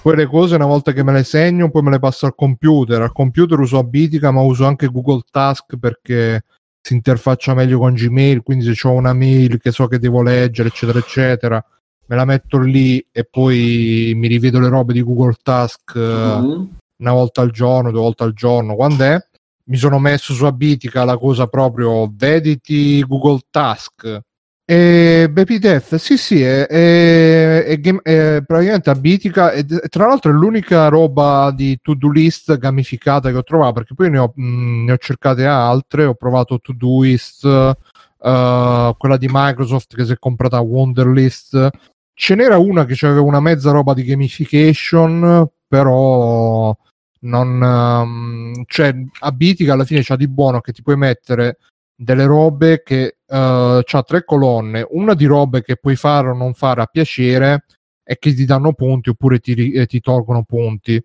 Poi 0.00 0.16
le 0.16 0.26
cose 0.26 0.54
una 0.54 0.64
volta 0.64 0.92
che 0.92 1.04
me 1.04 1.12
le 1.12 1.22
segno 1.22 1.70
poi 1.70 1.82
me 1.82 1.90
le 1.90 1.98
passo 1.98 2.24
al 2.24 2.34
computer. 2.34 3.02
Al 3.02 3.12
computer 3.12 3.58
uso 3.58 3.76
Abitica 3.76 4.30
ma 4.30 4.40
uso 4.40 4.64
anche 4.64 4.86
Google 4.86 5.24
Task 5.30 5.76
perché 5.76 6.44
si 6.80 6.94
interfaccia 6.94 7.52
meglio 7.52 7.78
con 7.78 7.92
Gmail 7.92 8.42
quindi 8.42 8.74
se 8.74 8.88
ho 8.88 8.92
una 8.92 9.12
mail 9.12 9.58
che 9.58 9.70
so 9.70 9.86
che 9.86 9.98
devo 9.98 10.22
leggere 10.22 10.68
eccetera 10.68 10.98
eccetera 11.00 11.64
me 12.06 12.16
la 12.16 12.24
metto 12.24 12.60
lì 12.60 13.04
e 13.10 13.24
poi 13.24 14.12
mi 14.14 14.28
rivedo 14.28 14.60
le 14.60 14.68
robe 14.68 14.92
di 14.92 15.02
Google 15.02 15.34
Task 15.42 15.98
mm-hmm 15.98 16.64
una 16.98 17.12
volta 17.12 17.40
al 17.42 17.50
giorno, 17.50 17.90
due 17.90 18.00
volte 18.00 18.24
al 18.24 18.32
giorno, 18.32 18.74
quando 18.74 19.04
è? 19.04 19.18
Mi 19.68 19.76
sono 19.76 19.98
messo 19.98 20.32
su 20.32 20.44
Abitica 20.44 21.04
la 21.04 21.18
cosa 21.18 21.46
proprio, 21.48 22.10
vediti 22.14 23.04
Google 23.04 23.40
Task. 23.50 24.20
E 24.68 25.28
Baby 25.30 25.58
Death, 25.58 25.94
sì, 25.94 26.16
sì, 26.16 26.42
è, 26.42 26.66
è, 26.66 27.64
è, 27.64 27.78
è 28.02 28.42
praticamente 28.44 28.90
Abitica. 28.90 29.52
E, 29.52 29.64
tra 29.64 30.06
l'altro 30.06 30.32
è 30.32 30.34
l'unica 30.34 30.88
roba 30.88 31.52
di 31.54 31.78
to-do 31.80 32.10
list 32.10 32.56
gamificata 32.58 33.30
che 33.30 33.36
ho 33.36 33.44
trovato 33.44 33.74
perché 33.74 33.94
poi 33.94 34.10
ne 34.10 34.18
ho, 34.18 34.32
mh, 34.34 34.84
ne 34.84 34.92
ho 34.92 34.96
cercate 34.98 35.46
altre. 35.46 36.04
Ho 36.04 36.14
provato 36.14 36.58
To-Doist, 36.58 37.44
uh, 37.44 38.96
quella 38.96 39.16
di 39.16 39.28
Microsoft 39.30 39.94
che 39.94 40.04
si 40.04 40.12
è 40.12 40.18
comprata 40.18 40.58
Wonderlist. 40.60 41.70
Ce 42.12 42.34
n'era 42.34 42.58
una 42.58 42.84
che 42.86 43.06
aveva 43.06 43.20
una 43.20 43.40
mezza 43.40 43.70
roba 43.70 43.94
di 43.94 44.02
gamification, 44.02 45.48
però 45.68 46.76
non, 47.26 47.60
um, 47.60 48.64
cioè 48.66 48.94
Abitica 49.20 49.74
alla 49.74 49.84
fine 49.84 50.02
c'ha 50.02 50.16
di 50.16 50.28
buono 50.28 50.60
che 50.60 50.72
ti 50.72 50.82
puoi 50.82 50.96
mettere 50.96 51.58
delle 51.94 52.24
robe 52.24 52.82
che 52.82 53.16
uh, 53.26 53.80
c'ha 53.82 54.02
tre 54.06 54.24
colonne, 54.24 54.86
una 54.90 55.14
di 55.14 55.24
robe 55.24 55.62
che 55.62 55.76
puoi 55.76 55.96
fare 55.96 56.28
o 56.28 56.34
non 56.34 56.54
fare 56.54 56.82
a 56.82 56.86
piacere 56.86 57.64
e 58.04 58.18
che 58.18 58.34
ti 58.34 58.44
danno 58.44 58.72
punti 58.74 59.08
oppure 59.08 59.38
ti, 59.38 59.72
eh, 59.72 59.86
ti 59.86 60.00
tolgono 60.00 60.44
punti. 60.44 61.02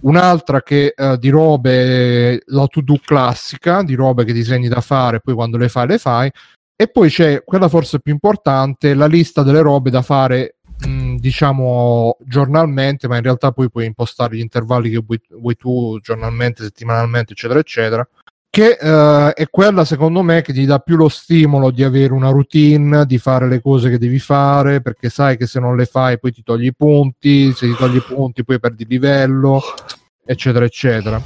Un'altra 0.00 0.62
che 0.62 0.94
uh, 0.96 1.16
di 1.16 1.28
robe, 1.28 2.42
la 2.46 2.66
to-do 2.66 2.98
classica, 3.04 3.82
di 3.82 3.94
robe 3.94 4.24
che 4.24 4.32
disegni 4.32 4.68
da 4.68 4.80
fare, 4.80 5.20
poi 5.20 5.34
quando 5.34 5.58
le 5.58 5.68
fai 5.68 5.86
le 5.86 5.98
fai. 5.98 6.30
E 6.76 6.88
poi 6.88 7.08
c'è 7.08 7.44
quella 7.44 7.68
forse 7.68 8.00
più 8.00 8.12
importante, 8.12 8.94
la 8.94 9.06
lista 9.06 9.42
delle 9.42 9.60
robe 9.60 9.90
da 9.90 10.02
fare 10.02 10.53
mh, 10.78 11.16
diciamo 11.16 12.16
giornalmente, 12.20 13.08
ma 13.08 13.16
in 13.16 13.22
realtà 13.22 13.52
poi 13.52 13.70
puoi 13.70 13.86
impostare 13.86 14.36
gli 14.36 14.40
intervalli 14.40 14.90
che 14.90 15.02
vuoi, 15.04 15.20
vuoi 15.30 15.56
tu 15.56 15.98
giornalmente, 16.02 16.62
settimanalmente, 16.62 17.32
eccetera, 17.32 17.60
eccetera. 17.60 18.08
Che 18.54 18.78
uh, 18.80 19.30
è 19.30 19.48
quella 19.50 19.84
secondo 19.84 20.22
me 20.22 20.40
che 20.40 20.52
ti 20.52 20.64
dà 20.64 20.78
più 20.78 20.94
lo 20.94 21.08
stimolo 21.08 21.72
di 21.72 21.82
avere 21.82 22.12
una 22.12 22.30
routine, 22.30 23.04
di 23.04 23.18
fare 23.18 23.48
le 23.48 23.60
cose 23.60 23.90
che 23.90 23.98
devi 23.98 24.20
fare, 24.20 24.80
perché 24.80 25.08
sai 25.08 25.36
che 25.36 25.46
se 25.46 25.58
non 25.58 25.76
le 25.76 25.86
fai 25.86 26.20
poi 26.20 26.30
ti 26.30 26.44
togli 26.44 26.66
i 26.66 26.74
punti, 26.74 27.52
se 27.52 27.66
ti 27.66 27.74
togli 27.74 27.96
i 27.96 28.02
punti 28.02 28.44
poi 28.44 28.60
perdi 28.60 28.86
livello, 28.86 29.60
eccetera, 30.24 30.64
eccetera. 30.64 31.20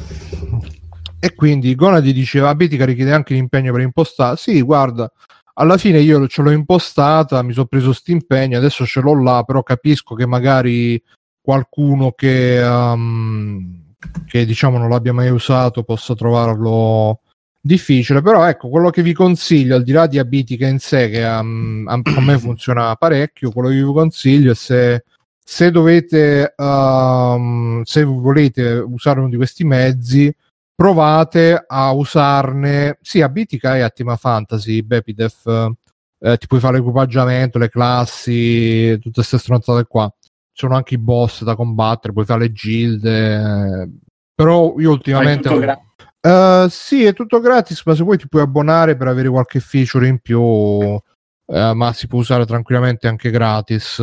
E 1.20 1.34
quindi 1.34 1.74
Gonadi 1.74 2.14
diceva: 2.14 2.54
Bitica 2.54 2.86
richiede 2.86 3.12
anche 3.12 3.34
l'impegno 3.34 3.72
per 3.72 3.82
impostare. 3.82 4.36
Sì, 4.38 4.62
guarda, 4.62 5.12
alla 5.60 5.76
fine 5.76 5.98
io 5.98 6.26
ce 6.28 6.42
l'ho 6.42 6.50
impostata, 6.50 7.42
mi 7.42 7.52
sono 7.52 7.66
preso 7.66 7.86
questo 7.86 8.12
impegno, 8.12 8.58
adesso 8.58 8.86
ce 8.86 9.00
l'ho 9.00 9.20
là, 9.20 9.42
però 9.42 9.62
capisco 9.62 10.14
che 10.14 10.24
magari 10.24 11.02
qualcuno 11.40 12.12
che, 12.12 12.60
um, 12.62 13.94
che 14.26 14.44
diciamo 14.44 14.78
non 14.78 14.88
l'abbia 14.88 15.12
mai 15.12 15.30
usato 15.30 15.82
possa 15.82 16.14
trovarlo 16.14 17.22
difficile, 17.60 18.22
però 18.22 18.46
ecco, 18.46 18.68
quello 18.68 18.90
che 18.90 19.02
vi 19.02 19.12
consiglio, 19.12 19.74
al 19.74 19.82
di 19.82 19.92
là 19.92 20.06
di 20.06 20.18
Abitica 20.18 20.68
in 20.68 20.78
sé, 20.78 21.10
che 21.10 21.24
um, 21.24 21.84
a 21.88 22.20
me 22.20 22.38
funziona 22.38 22.94
parecchio, 22.94 23.50
quello 23.50 23.68
che 23.68 23.82
vi 23.82 23.92
consiglio 23.92 24.52
è 24.52 24.54
se, 24.54 25.04
se 25.42 25.70
dovete, 25.72 26.54
um, 26.56 27.82
se 27.82 28.04
volete 28.04 28.74
usare 28.74 29.18
uno 29.18 29.28
di 29.28 29.36
questi 29.36 29.64
mezzi, 29.64 30.32
provate 30.78 31.64
a 31.66 31.90
usarne 31.90 32.98
sia 33.02 33.26
a 33.26 33.28
Bitica 33.28 33.76
e 33.76 33.80
a 33.80 33.90
Team 33.90 34.14
Fantasy, 34.14 34.82
Bepidef, 34.82 35.44
eh, 36.20 36.36
ti 36.36 36.46
puoi 36.46 36.60
fare 36.60 36.76
l'equipaggiamento, 36.76 37.58
le 37.58 37.68
classi, 37.68 38.96
tutte 39.00 39.10
queste 39.14 39.38
stronzate 39.38 39.86
qua. 39.88 40.08
Ci 40.22 40.30
sono 40.52 40.76
anche 40.76 40.94
i 40.94 40.98
boss 40.98 41.42
da 41.42 41.56
combattere, 41.56 42.12
puoi 42.12 42.24
fare 42.24 42.42
le 42.42 42.52
gilde. 42.52 43.34
Eh, 43.34 43.88
però 44.32 44.78
io 44.78 44.92
ultimamente... 44.92 45.48
Uh, 46.20 46.68
sì, 46.68 47.02
è 47.02 47.12
tutto 47.12 47.40
gratis, 47.40 47.82
ma 47.84 47.96
se 47.96 48.04
vuoi 48.04 48.18
ti 48.18 48.28
puoi 48.28 48.42
abbonare 48.42 48.96
per 48.96 49.08
avere 49.08 49.28
qualche 49.28 49.58
feature 49.58 50.06
in 50.06 50.20
più, 50.20 50.40
uh, 50.40 51.00
ma 51.46 51.92
si 51.92 52.06
può 52.06 52.20
usare 52.20 52.46
tranquillamente 52.46 53.08
anche 53.08 53.30
gratis. 53.30 54.00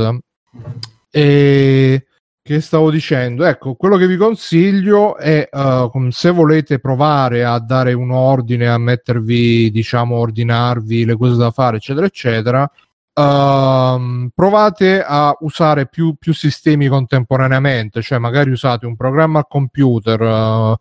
E 1.09 2.05
che 2.47 2.61
stavo 2.61 2.91
dicendo, 2.91 3.43
ecco, 3.43 3.73
quello 3.73 3.97
che 3.97 4.05
vi 4.05 4.17
consiglio 4.17 5.17
è 5.17 5.49
uh, 5.51 6.09
se 6.11 6.29
volete 6.29 6.77
provare 6.77 7.43
a 7.43 7.57
dare 7.57 7.93
un 7.93 8.11
ordine, 8.11 8.67
a 8.67 8.77
mettervi, 8.77 9.71
diciamo, 9.71 10.17
ordinarvi 10.17 11.05
le 11.05 11.17
cose 11.17 11.37
da 11.37 11.49
fare, 11.49 11.77
eccetera, 11.77 12.05
eccetera, 12.05 12.61
uh, 12.61 14.29
provate 14.31 15.03
a 15.03 15.35
usare 15.39 15.87
più, 15.87 16.13
più, 16.19 16.35
sistemi 16.35 16.87
contemporaneamente, 16.87 18.03
cioè 18.03 18.19
magari 18.19 18.51
usate 18.51 18.85
un 18.85 18.95
programma 18.95 19.39
al 19.39 19.47
computer, 19.47 20.21
uh, 20.21 20.75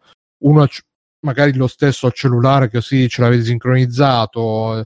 uno 0.46 0.66
magari 1.20 1.54
lo 1.54 1.66
stesso 1.66 2.04
al 2.04 2.12
cellulare 2.12 2.70
così 2.70 3.08
ce 3.08 3.22
l'avete 3.22 3.44
sincronizzato, 3.44 4.84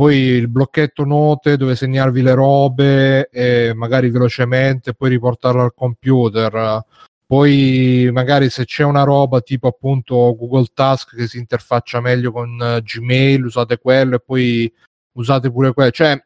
poi 0.00 0.16
il 0.16 0.48
blocchetto 0.48 1.04
note 1.04 1.58
dove 1.58 1.76
segnarvi 1.76 2.22
le 2.22 2.32
robe 2.32 3.28
e 3.28 3.74
magari 3.74 4.08
velocemente 4.08 4.94
poi 4.94 5.10
riportarlo 5.10 5.60
al 5.60 5.74
computer. 5.74 6.82
Poi 7.26 8.08
magari 8.10 8.48
se 8.48 8.64
c'è 8.64 8.82
una 8.82 9.02
roba 9.02 9.42
tipo 9.42 9.68
appunto 9.68 10.34
Google 10.38 10.68
Task 10.72 11.14
che 11.14 11.26
si 11.26 11.36
interfaccia 11.36 12.00
meglio 12.00 12.32
con 12.32 12.58
uh, 12.58 12.80
Gmail, 12.80 13.44
usate 13.44 13.76
quello 13.76 14.16
e 14.16 14.20
poi 14.20 14.72
usate 15.18 15.50
pure 15.50 15.74
quello. 15.74 15.90
Cioè, 15.90 16.18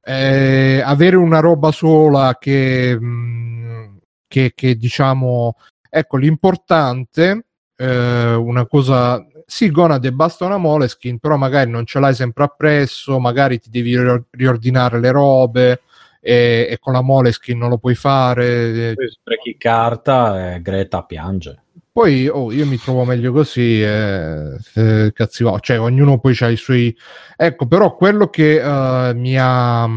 eh, 0.00 0.80
avere 0.84 1.16
una 1.16 1.40
roba 1.40 1.72
sola 1.72 2.36
che, 2.38 2.96
mh, 2.96 3.04
mm, 3.04 3.96
che, 4.28 4.52
che 4.54 4.76
diciamo, 4.76 5.56
ecco, 5.90 6.16
l'importante, 6.18 7.46
eh, 7.74 8.34
una 8.34 8.64
cosa 8.66 9.20
sì, 9.50 9.70
Gonad 9.70 10.06
basta 10.10 10.44
una 10.44 10.58
Moleskin, 10.58 11.18
però 11.18 11.38
magari 11.38 11.70
non 11.70 11.86
ce 11.86 11.98
l'hai 11.98 12.14
sempre 12.14 12.44
appresso, 12.44 13.18
magari 13.18 13.58
ti 13.58 13.70
devi 13.70 13.96
riordinare 14.32 15.00
le 15.00 15.10
robe 15.10 15.80
e, 16.20 16.66
e 16.68 16.78
con 16.78 16.92
la 16.92 17.00
Moleskin 17.00 17.56
non 17.56 17.70
lo 17.70 17.78
puoi 17.78 17.94
fare. 17.94 18.92
Poi 18.94 19.08
sprechi 19.08 19.56
carta 19.56 20.54
e 20.54 20.60
Greta 20.60 21.02
piange. 21.02 21.62
Poi 21.90 22.28
oh, 22.28 22.52
io 22.52 22.66
mi 22.66 22.78
trovo 22.78 23.04
meglio 23.04 23.32
così, 23.32 23.82
eh, 23.82 24.58
eh, 24.74 25.12
cazzi 25.14 25.44
va, 25.44 25.58
cioè 25.60 25.80
ognuno 25.80 26.18
poi 26.18 26.36
ha 26.40 26.48
i 26.48 26.56
suoi... 26.56 26.94
Ecco, 27.34 27.66
però 27.66 27.96
quello 27.96 28.28
che 28.28 28.60
uh, 28.60 29.16
mi 29.16 29.34
ha 29.38 29.88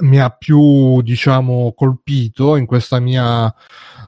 mi 0.00 0.20
ha 0.20 0.30
più 0.30 1.02
diciamo 1.02 1.72
colpito 1.74 2.56
in 2.56 2.64
questa 2.66 3.00
mia 3.00 3.52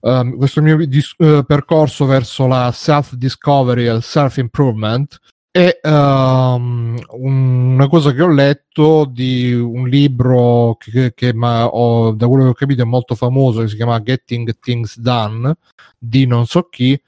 um, 0.02 0.36
questo 0.36 0.62
mio 0.62 0.76
dis- 0.86 1.14
uh, 1.18 1.44
percorso 1.44 2.06
verso 2.06 2.46
la 2.46 2.70
self 2.72 3.14
discovery 3.14 3.86
e 3.86 3.92
il 3.92 4.02
self 4.02 4.36
improvement 4.36 5.18
è 5.50 5.80
um, 5.82 6.98
una 7.10 7.86
cosa 7.88 8.12
che 8.12 8.22
ho 8.22 8.32
letto 8.32 9.04
di 9.04 9.52
un 9.52 9.86
libro 9.88 10.76
che, 10.78 10.90
che, 10.90 11.12
che 11.14 11.34
ma 11.34 11.66
ho, 11.66 12.12
da 12.12 12.26
quello 12.26 12.44
che 12.44 12.50
ho 12.50 12.54
capito 12.54 12.82
è 12.82 12.86
molto 12.86 13.14
famoso 13.14 13.60
che 13.60 13.68
si 13.68 13.76
chiama 13.76 14.00
Getting 14.00 14.58
Things 14.58 14.98
Done 14.98 15.54
di 15.98 16.26
non 16.26 16.46
so 16.46 16.68
chi 16.68 16.98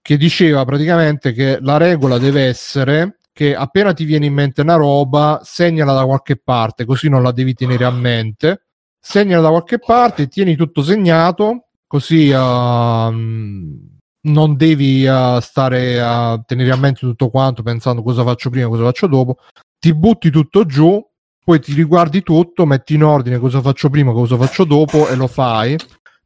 che 0.00 0.16
diceva 0.16 0.64
praticamente 0.64 1.32
che 1.32 1.58
la 1.60 1.76
regola 1.76 2.16
deve 2.16 2.44
essere 2.44 3.18
che 3.36 3.54
appena 3.54 3.92
ti 3.92 4.04
viene 4.04 4.24
in 4.24 4.32
mente 4.32 4.62
una 4.62 4.76
roba, 4.76 5.42
segnala 5.44 5.92
da 5.92 6.06
qualche 6.06 6.38
parte, 6.38 6.86
così 6.86 7.10
non 7.10 7.22
la 7.22 7.32
devi 7.32 7.52
tenere 7.52 7.84
a 7.84 7.90
mente. 7.90 8.68
Segnala 8.98 9.42
da 9.42 9.50
qualche 9.50 9.78
parte, 9.78 10.26
tieni 10.26 10.56
tutto 10.56 10.82
segnato, 10.82 11.65
così 11.86 12.30
uh, 12.30 13.10
non 14.26 14.56
devi 14.56 15.06
uh, 15.06 15.40
stare 15.40 16.00
a 16.00 16.42
tenere 16.44 16.70
a 16.72 16.76
mente 16.76 17.00
tutto 17.00 17.30
quanto 17.30 17.62
pensando 17.62 18.02
cosa 18.02 18.24
faccio 18.24 18.50
prima, 18.50 18.68
cosa 18.68 18.84
faccio 18.84 19.06
dopo. 19.06 19.36
Ti 19.78 19.94
butti 19.94 20.30
tutto 20.30 20.64
giù, 20.66 21.04
poi 21.44 21.60
ti 21.60 21.74
riguardi 21.74 22.22
tutto, 22.22 22.66
metti 22.66 22.94
in 22.94 23.04
ordine 23.04 23.38
cosa 23.38 23.60
faccio 23.60 23.88
prima, 23.88 24.12
cosa 24.12 24.36
faccio 24.36 24.64
dopo 24.64 25.08
e 25.08 25.14
lo 25.14 25.26
fai. 25.26 25.76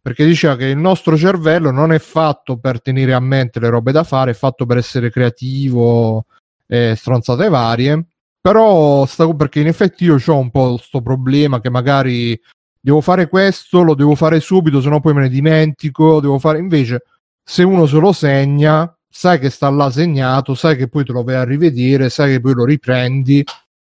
Perché 0.02 0.24
diceva 0.24 0.56
che 0.56 0.64
il 0.64 0.78
nostro 0.78 1.14
cervello 1.14 1.70
non 1.70 1.92
è 1.92 1.98
fatto 1.98 2.58
per 2.58 2.80
tenere 2.80 3.12
a 3.12 3.20
mente 3.20 3.60
le 3.60 3.68
robe 3.68 3.92
da 3.92 4.02
fare, 4.02 4.30
è 4.30 4.34
fatto 4.34 4.64
per 4.64 4.78
essere 4.78 5.10
creativo, 5.10 6.24
eh, 6.66 6.94
stronzate 6.96 7.50
varie. 7.50 8.06
Però 8.40 9.04
stavo 9.04 9.34
perché 9.34 9.60
in 9.60 9.66
effetti 9.66 10.04
io 10.04 10.16
ho 10.24 10.38
un 10.38 10.50
po' 10.50 10.76
questo 10.76 11.02
problema 11.02 11.60
che 11.60 11.68
magari 11.68 12.40
devo 12.80 13.00
fare 13.00 13.28
questo, 13.28 13.82
lo 13.82 13.94
devo 13.94 14.14
fare 14.14 14.40
subito, 14.40 14.80
se 14.80 14.88
no 14.88 15.00
poi 15.00 15.14
me 15.14 15.22
ne 15.22 15.28
dimentico, 15.28 16.20
devo 16.20 16.38
fare 16.38 16.58
invece 16.58 17.02
se 17.42 17.62
uno 17.62 17.86
se 17.86 17.98
lo 17.98 18.12
segna, 18.12 18.96
sai 19.08 19.38
che 19.38 19.50
sta 19.50 19.68
là 19.70 19.90
segnato, 19.90 20.54
sai 20.54 20.76
che 20.76 20.88
poi 20.88 21.04
te 21.04 21.12
lo 21.12 21.22
vai 21.22 21.34
a 21.34 21.44
rivedere, 21.44 22.08
sai 22.08 22.32
che 22.32 22.40
poi 22.40 22.54
lo 22.54 22.64
riprendi 22.64 23.44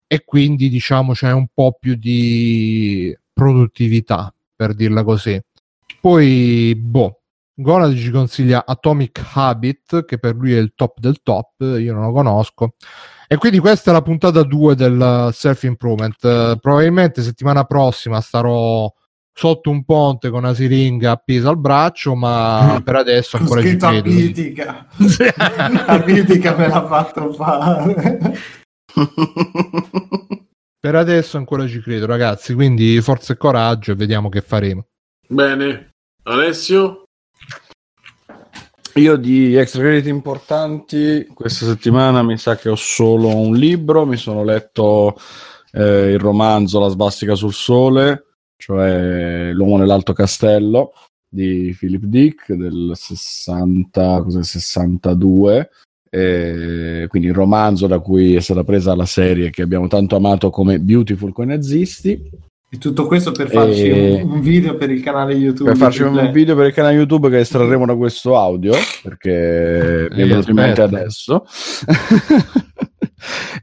e 0.07 0.23
quindi 0.23 0.69
diciamo 0.69 1.13
c'è 1.13 1.31
un 1.31 1.47
po' 1.53 1.77
più 1.79 1.95
di 1.95 3.15
produttività, 3.33 4.33
per 4.55 4.73
dirla 4.73 5.03
così. 5.03 5.39
Poi, 5.99 6.73
boh, 6.75 7.18
Gonad 7.61 7.93
ci 7.95 8.09
consiglia 8.09 8.65
Atomic 8.65 9.21
Habit, 9.33 10.05
che 10.05 10.17
per 10.17 10.35
lui 10.35 10.53
è 10.53 10.59
il 10.59 10.71
top 10.75 10.97
del 10.99 11.21
top, 11.21 11.59
io 11.59 11.93
non 11.93 12.05
lo 12.05 12.11
conosco. 12.13 12.75
E 13.27 13.35
quindi 13.35 13.59
questa 13.59 13.91
è 13.91 13.93
la 13.93 14.01
puntata 14.01 14.43
2 14.43 14.75
del 14.75 15.29
self 15.33 15.63
improvement. 15.63 16.57
probabilmente 16.59 17.21
settimana 17.21 17.65
prossima 17.65 18.21
starò 18.21 18.91
sotto 19.33 19.69
un 19.69 19.83
ponte 19.83 20.29
con 20.29 20.39
una 20.43 20.53
siringa 20.53 21.11
appesa 21.11 21.49
al 21.49 21.57
braccio, 21.57 22.15
ma 22.15 22.79
per 22.83 22.95
adesso 22.95 23.35
ancora 23.35 23.61
ci 23.61 23.75
credo. 23.75 24.09
Pitica. 24.09 24.87
la 25.85 25.99
pitica 26.03 26.55
me 26.55 26.67
l'ha 26.69 26.87
fatto 26.87 27.33
fare. 27.33 28.33
per 30.79 30.95
adesso 30.95 31.37
ancora 31.37 31.67
ci 31.67 31.81
credo, 31.81 32.05
ragazzi. 32.05 32.53
Quindi 32.53 33.01
forza 33.01 33.33
e 33.33 33.37
coraggio 33.37 33.91
e 33.91 33.95
vediamo 33.95 34.29
che 34.29 34.39
faremo. 34.41 34.87
Bene, 35.27 35.89
Alessio. 36.23 37.03
Io 38.95 39.15
di 39.17 39.55
extra 39.55 39.81
credit 39.81 40.07
importanti 40.07 41.27
questa 41.33 41.65
settimana 41.65 42.23
mi 42.23 42.37
sa 42.37 42.55
che 42.55 42.69
ho 42.69 42.75
solo 42.75 43.35
un 43.35 43.55
libro, 43.55 44.05
mi 44.05 44.17
sono 44.17 44.43
letto 44.43 45.15
eh, 45.71 46.11
il 46.11 46.19
romanzo 46.19 46.79
La 46.79 46.89
svastica 46.89 47.35
sul 47.35 47.53
sole, 47.53 48.25
cioè 48.57 49.51
L'uomo 49.53 49.77
nell'alto 49.77 50.13
castello 50.13 50.93
di 51.29 51.75
Philip 51.77 52.03
Dick 52.03 52.53
del 52.53 52.93
60, 52.95 54.25
62, 54.41 55.69
eh, 56.09 57.05
quindi 57.07 57.27
il 57.27 57.35
romanzo 57.35 57.85
da 57.85 57.99
cui 57.99 58.35
è 58.35 58.41
stata 58.41 58.63
presa 58.63 58.95
la 58.95 59.05
serie 59.05 59.51
che 59.51 59.61
abbiamo 59.61 59.87
tanto 59.87 60.15
amato 60.15 60.49
come 60.49 60.79
Beautiful 60.79 61.31
con 61.31 61.45
i 61.45 61.49
nazisti 61.49 62.47
e 62.71 62.77
tutto 62.77 63.07
questo 63.07 63.31
per 63.31 63.49
farci 63.49 63.87
e... 63.87 64.21
un, 64.21 64.31
un, 64.33 64.41
video 64.41 64.75
per 64.75 64.91
il 64.91 65.01
canale 65.01 65.33
YouTube. 65.33 65.71
Per 65.71 65.79
farci 65.79 66.03
un 66.03 66.31
video 66.31 66.55
per 66.55 66.67
il 66.67 66.73
canale 66.73 66.93
YouTube 66.93 67.27
che 67.29 67.39
estrarremo 67.39 67.83
da 67.83 67.95
questo 67.95 68.37
audio, 68.37 68.73
perché 69.01 70.07
mi 70.11 70.21
è 70.21 70.27
venuto 70.27 70.51
in 70.51 70.55
mente 70.55 70.81
adesso. 70.83 71.45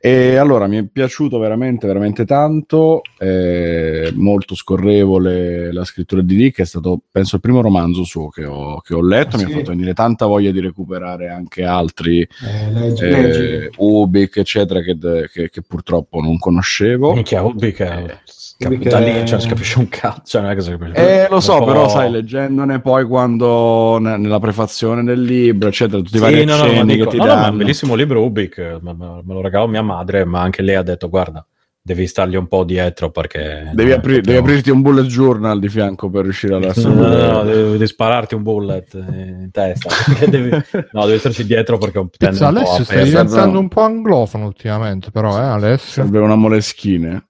e 0.01 0.37
allora 0.37 0.67
mi 0.67 0.79
è 0.79 0.85
piaciuto 0.85 1.39
veramente, 1.39 1.87
veramente 1.87 2.25
tanto. 2.25 3.03
È 3.17 4.11
molto 4.13 4.57
scorrevole 4.57 5.73
la 5.73 5.85
scrittura 5.85 6.21
di 6.21 6.35
Dick. 6.35 6.59
È 6.61 6.65
stato, 6.65 7.01
penso, 7.09 7.37
il 7.37 7.43
primo 7.43 7.61
romanzo 7.61 8.03
suo 8.03 8.29
che 8.29 8.45
ho, 8.45 8.81
che 8.81 8.95
ho 8.95 9.03
letto. 9.03 9.37
Ah, 9.37 9.39
mi 9.39 9.45
sì. 9.47 9.53
ha 9.53 9.57
fatto 9.59 9.71
venire 9.71 9.95
tanta 9.95 10.27
voglia 10.27 10.51
di 10.51 10.61
recuperare 10.61 11.29
anche 11.29 11.65
altri 11.65 12.23
eh, 12.23 12.73
leggi, 12.73 13.05
eh, 13.05 13.11
leggi. 13.11 13.69
Ubik, 13.77 14.37
eccetera, 14.39 14.81
che, 14.81 14.99
che, 15.33 15.49
che, 15.49 15.63
purtroppo 15.63 16.21
non 16.21 16.39
conoscevo. 16.39 17.15
Minchia, 17.15 17.45
Ubik 17.45 17.79
è 17.79 18.05
eh, 18.05 18.19
Cap- 18.59 18.75
da 18.75 18.99
lì 18.99 19.27
cioè, 19.27 19.39
si 19.39 19.49
capisce 19.49 19.79
un 19.79 19.89
cazzo. 19.89 20.41
Non 20.41 20.51
è 20.51 20.55
che 20.55 20.63
si 20.63 20.71
capisce. 20.71 21.25
Eh, 21.25 21.29
lo 21.29 21.41
so, 21.41 21.63
però 21.63 21.89
sai, 21.89 22.11
leggendone 22.11 22.81
poi 22.81 23.05
quando 23.05 23.99
ne- 24.01 24.17
nella 24.17 24.39
prefazione 24.39 25.05
del 25.05 25.21
libro, 25.21 25.69
eccetera, 25.69 25.99
tutti 25.99 26.17
i 26.17 26.19
sì, 26.19 26.23
vari 26.23 26.45
no, 26.47 26.57
no, 26.57 26.85
dico, 26.87 27.05
che 27.05 27.11
ti 27.11 27.17
no, 27.19 27.27
danno. 27.27 27.45
No, 27.45 27.51
un 27.51 27.57
bellissimo 27.59 27.95
libro 27.95 28.25
Ubik, 28.25 28.79
me, 28.81 28.95
me, 28.95 29.23
lo 29.27 29.43
regalò 29.43 29.67
mia 29.67 29.83
madre, 29.83 30.25
ma 30.25 30.41
anche 30.41 30.63
lei 30.63 30.75
ha 30.75 30.83
detto, 30.83 31.11
guarda, 31.11 31.47
devi 31.83 32.07
stargli 32.07 32.35
un 32.35 32.49
po' 32.49 32.65
dietro 32.65 33.11
perché... 33.11 33.71
Devi, 33.75 33.93
apri- 33.93 34.23
devi 34.23 34.39
aprirti 34.39 34.71
un 34.71 34.81
bullet 34.81 35.07
journal 35.07 35.61
di 35.61 35.69
fianco 35.69 36.09
per 36.09 36.23
riuscire 36.23 36.55
a 36.55 36.59
leggere. 36.59 36.95
No, 36.95 37.09
no, 37.09 37.33
no, 37.33 37.43
devi, 37.45 37.71
devi, 37.73 37.87
spararti 37.87 38.35
un 38.35 38.43
bullet 38.43 38.95
in 38.95 39.51
testa. 39.53 39.91
devi, 40.27 40.49
no, 40.93 41.05
devi 41.05 41.19
starci 41.19 41.45
dietro 41.45 41.77
perché 41.77 41.99
un, 41.99 42.09
Pizza, 42.09 42.49
un 42.49 42.57
Alessio 42.57 42.85
stai 42.85 43.05
diventando 43.05 43.59
un 43.59 43.69
po' 43.69 43.83
anglofono 43.83 44.47
ultimamente, 44.47 45.11
però, 45.11 45.39
eh, 45.39 45.45
Alessio? 45.45 46.03
Serve 46.03 46.21
una 46.21 46.37
moleschine 46.37 47.27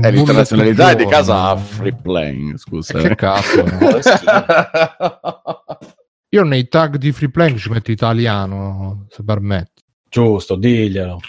è 0.00 0.10
l'internazionalità 0.10 0.90
è 0.90 0.96
di 0.96 1.06
casa 1.06 1.56
free 1.56 1.94
playing 1.94 2.56
scusa 2.56 2.98
che 2.98 3.14
cazzo 3.14 3.64
io 6.32 6.44
nei 6.44 6.68
tag 6.68 6.96
di 6.96 7.10
free 7.10 7.30
playing 7.30 7.58
ci 7.58 7.70
metto 7.70 7.90
italiano 7.90 9.06
se 9.08 9.24
permetti. 9.24 9.82
Giusto 10.08 10.54
diglielo. 10.54 11.20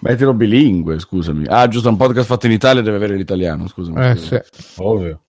Mettilo 0.00 0.34
bilingue 0.34 0.98
scusami. 0.98 1.46
Ah 1.48 1.66
giusto 1.68 1.88
un 1.88 1.96
podcast 1.96 2.26
fatto 2.26 2.46
in 2.46 2.52
Italia 2.52 2.82
deve 2.82 2.96
avere 2.96 3.16
l'italiano 3.16 3.66
scusami 3.66 4.06
eh 4.06 4.16
sì. 4.16 4.38
Ovvio. 4.76 5.22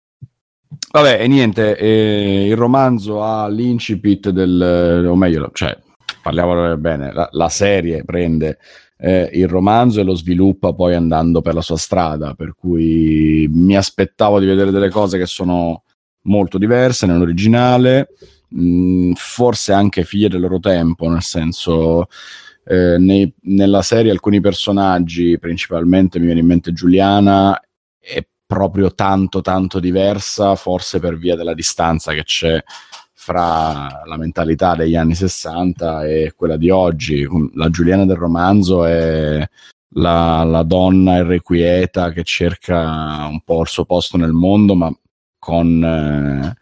Vabbè 0.91 1.22
e 1.22 1.27
niente 1.27 1.77
eh, 1.77 2.48
il 2.48 2.56
romanzo 2.57 3.23
ha 3.23 3.48
l'incipit 3.48 4.30
del 4.30 5.07
o 5.10 5.15
meglio 5.15 5.52
cioè 5.53 5.77
parliamo 6.22 6.76
bene 6.76 7.14
la, 7.14 7.30
la 7.32 7.49
serie 7.49 8.03
prende 8.03 8.57
eh, 8.97 9.30
il 9.34 9.47
romanzo 9.47 9.99
e 9.99 10.03
lo 10.03 10.15
sviluppa 10.15 10.73
poi 10.73 10.95
andando 10.95 11.41
per 11.41 11.53
la 11.53 11.61
sua 11.61 11.77
strada, 11.77 12.34
per 12.34 12.55
cui 12.55 13.47
mi 13.51 13.76
aspettavo 13.76 14.39
di 14.39 14.45
vedere 14.45 14.72
delle 14.72 14.89
cose 14.89 15.17
che 15.17 15.26
sono 15.26 15.84
molto 16.23 16.57
diverse 16.57 17.05
nell'originale, 17.05 18.09
mh, 18.49 18.61
mm, 18.61 19.11
forse 19.13 19.73
anche 19.73 20.03
figlie 20.03 20.30
del 20.30 20.41
loro 20.41 20.59
tempo, 20.59 21.09
nel 21.09 21.22
senso 21.22 22.07
eh, 22.65 22.97
nei, 22.97 23.31
nella 23.41 23.81
serie 23.81 24.11
alcuni 24.11 24.39
personaggi, 24.41 25.38
principalmente 25.39 26.19
mi 26.19 26.26
viene 26.26 26.39
in 26.39 26.47
mente 26.47 26.73
Giuliana, 26.73 27.59
è 27.99 28.26
proprio 28.45 28.93
tanto 28.93 29.41
tanto 29.41 29.80
diversa, 29.80 30.55
forse 30.55 30.99
per 30.99 31.17
via 31.17 31.35
della 31.35 31.53
distanza 31.53 32.13
che 32.13 32.23
c'è 32.23 32.63
fra 33.26 34.03
la 34.06 34.18
mentalità 34.18 34.76
degli 34.76 34.95
anni 34.95 35.15
60 35.15 36.06
e 36.06 36.34
quella 36.35 36.57
di 36.57 36.69
oggi. 36.69 37.27
La 37.56 37.72
Giuliana 37.72 38.06
del 38.06 38.18
romanzo 38.18 38.85
è 38.85 39.43
la, 39.95 40.43
la 40.43 40.61
donna 40.61 41.18
irrequieta 41.18 42.11
che 42.11 42.23
cerca 42.23 43.26
un 43.26 43.41
po' 43.43 43.61
il 43.61 43.68
suo 43.68 43.84
posto 43.85 44.18
nel 44.18 44.31
mondo, 44.31 44.76
ma 44.76 44.95
con 45.39 45.84
eh, 45.84 46.53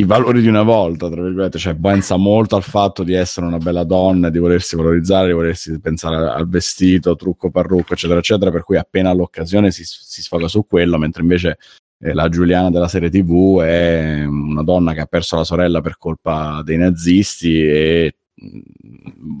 i 0.00 0.04
valori 0.04 0.40
di 0.40 0.48
una 0.48 0.62
volta, 0.62 1.10
tra 1.10 1.20
virgolette, 1.20 1.58
cioè 1.58 1.74
pensa 1.74 2.16
molto 2.16 2.56
al 2.56 2.62
fatto 2.62 3.02
di 3.02 3.12
essere 3.12 3.44
una 3.44 3.58
bella 3.58 3.84
donna, 3.84 4.30
di 4.30 4.38
volersi 4.38 4.76
valorizzare, 4.76 5.26
di 5.26 5.34
volersi 5.34 5.78
pensare 5.78 6.16
al 6.30 6.48
vestito, 6.48 7.16
trucco, 7.16 7.50
parrucco, 7.50 7.92
eccetera, 7.92 8.18
eccetera, 8.18 8.50
per 8.50 8.64
cui 8.64 8.78
appena 8.78 9.12
l'occasione 9.12 9.70
si, 9.70 9.84
si 9.84 10.22
sfoga 10.22 10.48
su 10.48 10.64
quello, 10.66 10.96
mentre 10.96 11.20
invece 11.20 11.58
eh, 12.02 12.12
la 12.14 12.28
Giuliana 12.28 12.70
della 12.70 12.88
serie 12.88 13.10
TV 13.10 13.60
è 13.60 14.24
una 14.24 14.64
donna 14.64 14.92
che 14.92 15.00
ha 15.00 15.06
perso 15.06 15.36
la 15.36 15.44
sorella 15.44 15.80
per 15.80 15.96
colpa 15.98 16.60
dei 16.64 16.76
nazisti 16.76 17.64
e 17.64 18.16
mm, 18.44 18.60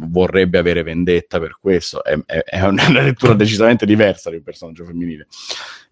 vorrebbe 0.08 0.58
avere 0.58 0.84
vendetta 0.84 1.40
per 1.40 1.58
questo. 1.60 2.04
È, 2.04 2.16
è, 2.24 2.38
è 2.38 2.62
una 2.64 2.88
lettura 2.88 3.34
decisamente 3.34 3.84
diversa 3.84 4.30
di 4.30 4.36
un 4.36 4.42
personaggio 4.44 4.84
femminile. 4.84 5.26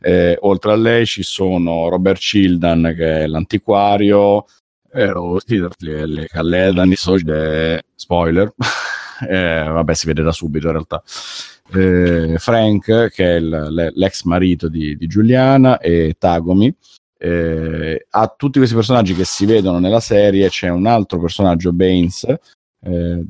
Eh, 0.01 0.39
oltre 0.43 0.73
a 0.73 0.77
lei 0.77 1.07
ci 1.07 1.25
sono 1.25 1.89
Robert 1.89 2.21
Childan 2.21 2.95
che 2.97 3.25
è 3.25 3.27
l'antiquario, 3.27 4.45
eh, 4.93 5.13
le, 5.79 6.07
le 6.07 6.27
Calledani, 6.27 6.95
spoiler, 6.97 8.53
eh, 9.29 9.65
vabbè 9.67 9.95
si 9.95 10.07
vede 10.07 10.23
da 10.23 10.33
subito 10.33 10.67
in 10.67 10.73
realtà. 10.73 11.03
Eh, 11.73 12.35
Frank 12.39 13.11
che 13.11 13.25
è 13.25 13.35
il, 13.37 13.93
l'ex 13.95 14.25
marito 14.25 14.69
di, 14.69 14.97
di, 14.97 15.07
Giuliana 15.07 15.79
e 15.79 16.17
Tagomi 16.19 16.75
eh, 17.17 18.07
a 18.11 18.35
tutti 18.37 18.59
questi 18.59 18.75
personaggi 18.75 19.15
che 19.15 19.25
si 19.25 19.47
vedono 19.47 19.79
nella 19.79 20.01
serie 20.01 20.49
c'è 20.49 20.69
un 20.69 20.87
altro 20.87 21.21
personaggio 21.21 21.73
Baines 21.73 22.25
eh, 22.25 23.25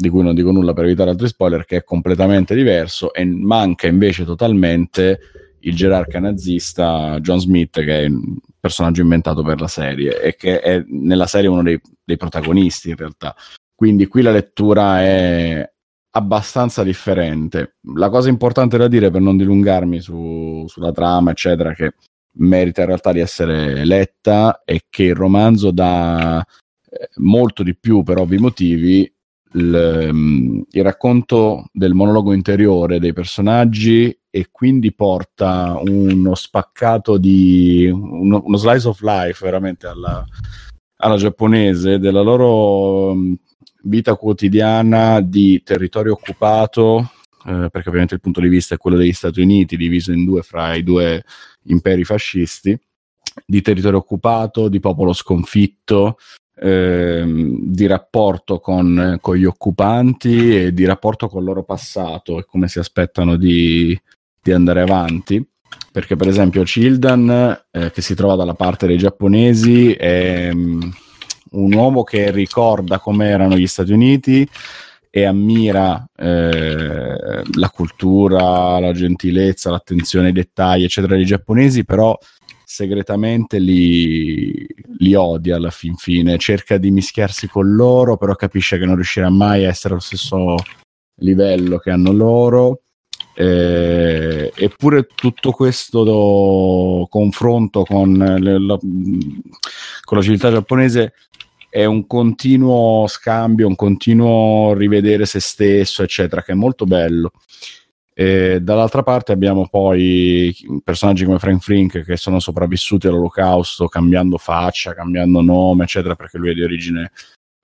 di 0.00 0.08
cui 0.08 0.22
non 0.22 0.34
dico 0.34 0.50
nulla 0.50 0.72
per 0.72 0.84
evitare 0.84 1.10
altri 1.10 1.28
spoiler 1.28 1.64
che 1.64 1.78
è 1.78 1.84
completamente 1.84 2.54
diverso 2.54 3.12
e 3.12 3.24
manca 3.24 3.86
invece 3.86 4.24
totalmente 4.24 5.18
il 5.60 5.74
gerarca 5.74 6.18
nazista 6.20 7.18
John 7.20 7.38
Smith, 7.38 7.80
che 7.80 8.04
è 8.04 8.06
un 8.06 8.36
personaggio 8.58 9.02
inventato 9.02 9.42
per 9.42 9.60
la 9.60 9.68
serie 9.68 10.20
e 10.22 10.36
che 10.36 10.60
è 10.60 10.82
nella 10.86 11.26
serie 11.26 11.48
uno 11.48 11.62
dei, 11.62 11.78
dei 12.02 12.16
protagonisti 12.16 12.90
in 12.90 12.96
realtà. 12.96 13.34
Quindi 13.74 14.06
qui 14.06 14.22
la 14.22 14.30
lettura 14.30 15.00
è 15.02 15.70
abbastanza 16.10 16.82
differente. 16.82 17.76
La 17.94 18.08
cosa 18.08 18.28
importante 18.28 18.76
da 18.76 18.88
dire 18.88 19.10
per 19.10 19.20
non 19.20 19.36
dilungarmi 19.36 20.00
su, 20.00 20.64
sulla 20.66 20.92
trama, 20.92 21.30
eccetera, 21.30 21.72
che 21.74 21.94
merita 22.32 22.82
in 22.82 22.86
realtà 22.88 23.12
di 23.12 23.20
essere 23.20 23.84
letta, 23.84 24.62
è 24.64 24.78
che 24.88 25.04
il 25.04 25.14
romanzo 25.14 25.70
dà 25.70 26.40
eh, 26.40 27.08
molto 27.16 27.62
di 27.62 27.76
più 27.76 28.02
per 28.02 28.18
ovvi 28.18 28.38
motivi 28.38 29.12
il, 29.52 30.08
um, 30.10 30.64
il, 30.70 30.82
racconto 30.82 31.64
del 31.72 31.94
monologo 31.94 32.32
interiore 32.32 33.00
dei 33.00 33.12
personaggi 33.12 34.16
e 34.30 34.48
quindi 34.52 34.92
porta 34.92 35.80
uno 35.82 36.34
spaccato 36.36 37.18
di 37.18 37.88
uno, 37.92 38.42
uno 38.44 38.56
slice 38.56 38.86
of 38.86 39.00
life 39.00 39.44
veramente 39.44 39.88
alla, 39.88 40.24
alla 40.98 41.16
giapponese 41.16 41.98
della 41.98 42.20
loro 42.20 43.10
um, 43.10 43.36
vita 43.82 44.14
quotidiana 44.16 45.20
di 45.20 45.62
territorio 45.62 46.12
occupato 46.12 47.12
eh, 47.46 47.68
perché 47.70 47.88
ovviamente 47.88 48.14
il 48.14 48.20
punto 48.20 48.40
di 48.40 48.48
vista 48.48 48.74
è 48.74 48.78
quello 48.78 48.96
degli 48.96 49.12
Stati 49.12 49.40
Uniti 49.40 49.76
diviso 49.76 50.12
in 50.12 50.24
due 50.24 50.42
fra 50.42 50.74
i 50.74 50.82
due 50.82 51.24
imperi 51.64 52.04
fascisti 52.04 52.78
di 53.46 53.62
territorio 53.62 53.98
occupato, 53.98 54.68
di 54.68 54.80
popolo 54.80 55.12
sconfitto, 55.12 56.16
Ehm, 56.62 57.72
di 57.72 57.86
rapporto 57.86 58.60
con, 58.60 59.16
con, 59.22 59.34
gli 59.34 59.46
occupanti 59.46 60.64
e 60.64 60.74
di 60.74 60.84
rapporto 60.84 61.26
con 61.26 61.40
il 61.40 61.46
loro 61.46 61.62
passato 61.62 62.38
e 62.38 62.44
come 62.44 62.68
si 62.68 62.78
aspettano 62.78 63.36
di, 63.36 63.98
di 64.42 64.52
andare 64.52 64.82
avanti. 64.82 65.42
Perché, 65.90 66.16
per 66.16 66.28
esempio, 66.28 66.62
Childan, 66.62 67.64
eh, 67.70 67.90
che 67.90 68.02
si 68.02 68.14
trova 68.14 68.34
dalla 68.34 68.52
parte 68.52 68.86
dei 68.86 68.98
giapponesi, 68.98 69.92
è 69.94 70.50
um, 70.52 70.92
un 71.52 71.72
uomo 71.72 72.02
che 72.02 72.30
ricorda 72.30 72.98
come 72.98 73.28
erano 73.28 73.56
gli 73.56 73.66
Stati 73.66 73.92
Uniti 73.92 74.48
e 75.10 75.24
ammira 75.24 76.06
eh, 76.16 77.42
la 77.54 77.70
cultura, 77.70 78.78
la 78.78 78.92
gentilezza, 78.92 79.70
l'attenzione 79.70 80.28
ai 80.28 80.32
dettagli, 80.32 80.84
eccetera, 80.84 81.16
dei 81.16 81.24
giapponesi, 81.24 81.84
però 81.84 82.16
segretamente 82.64 83.58
li, 83.58 84.64
li, 84.98 85.14
odia 85.14 85.56
alla 85.56 85.70
fin 85.70 85.96
fine, 85.96 86.38
cerca 86.38 86.78
di 86.78 86.92
mischiarsi 86.92 87.48
con 87.48 87.74
loro, 87.74 88.16
però 88.16 88.36
capisce 88.36 88.78
che 88.78 88.84
non 88.84 88.94
riuscirà 88.94 89.28
mai 89.28 89.64
a 89.64 89.68
essere 89.68 89.94
allo 89.94 90.02
stesso 90.02 90.54
livello 91.16 91.78
che 91.78 91.90
hanno 91.90 92.12
loro. 92.12 92.82
Eh, 93.40 94.52
eppure 94.54 95.06
tutto 95.14 95.50
questo 95.52 97.06
confronto 97.08 97.84
con, 97.84 98.12
le, 98.12 98.58
la, 98.60 98.76
con 98.76 100.18
la 100.18 100.22
civiltà 100.22 100.50
giapponese 100.50 101.14
è 101.70 101.86
un 101.86 102.06
continuo 102.06 103.06
scambio, 103.06 103.66
un 103.66 103.76
continuo 103.76 104.74
rivedere 104.74 105.24
se 105.24 105.40
stesso, 105.40 106.02
eccetera, 106.02 106.42
che 106.42 106.52
è 106.52 106.54
molto 106.54 106.84
bello. 106.84 107.32
E 108.12 108.60
dall'altra 108.60 109.02
parte 109.02 109.32
abbiamo 109.32 109.68
poi 109.68 110.54
personaggi 110.84 111.24
come 111.24 111.38
Frank 111.38 111.62
Frink 111.62 112.04
che 112.04 112.18
sono 112.18 112.40
sopravvissuti 112.40 113.06
all'olocausto 113.06 113.88
cambiando 113.88 114.36
faccia, 114.36 114.92
cambiando 114.92 115.40
nome, 115.40 115.84
eccetera, 115.84 116.14
perché 116.14 116.36
lui 116.36 116.50
è 116.50 116.54
di 116.54 116.62
origine 116.62 117.12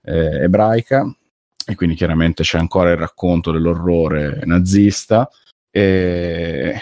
eh, 0.03 0.41
ebraica 0.41 1.05
e 1.67 1.75
quindi 1.75 1.95
chiaramente 1.95 2.41
c'è 2.41 2.57
ancora 2.57 2.89
il 2.89 2.97
racconto 2.97 3.51
dell'orrore 3.51 4.41
nazista. 4.45 5.29
E, 5.69 6.75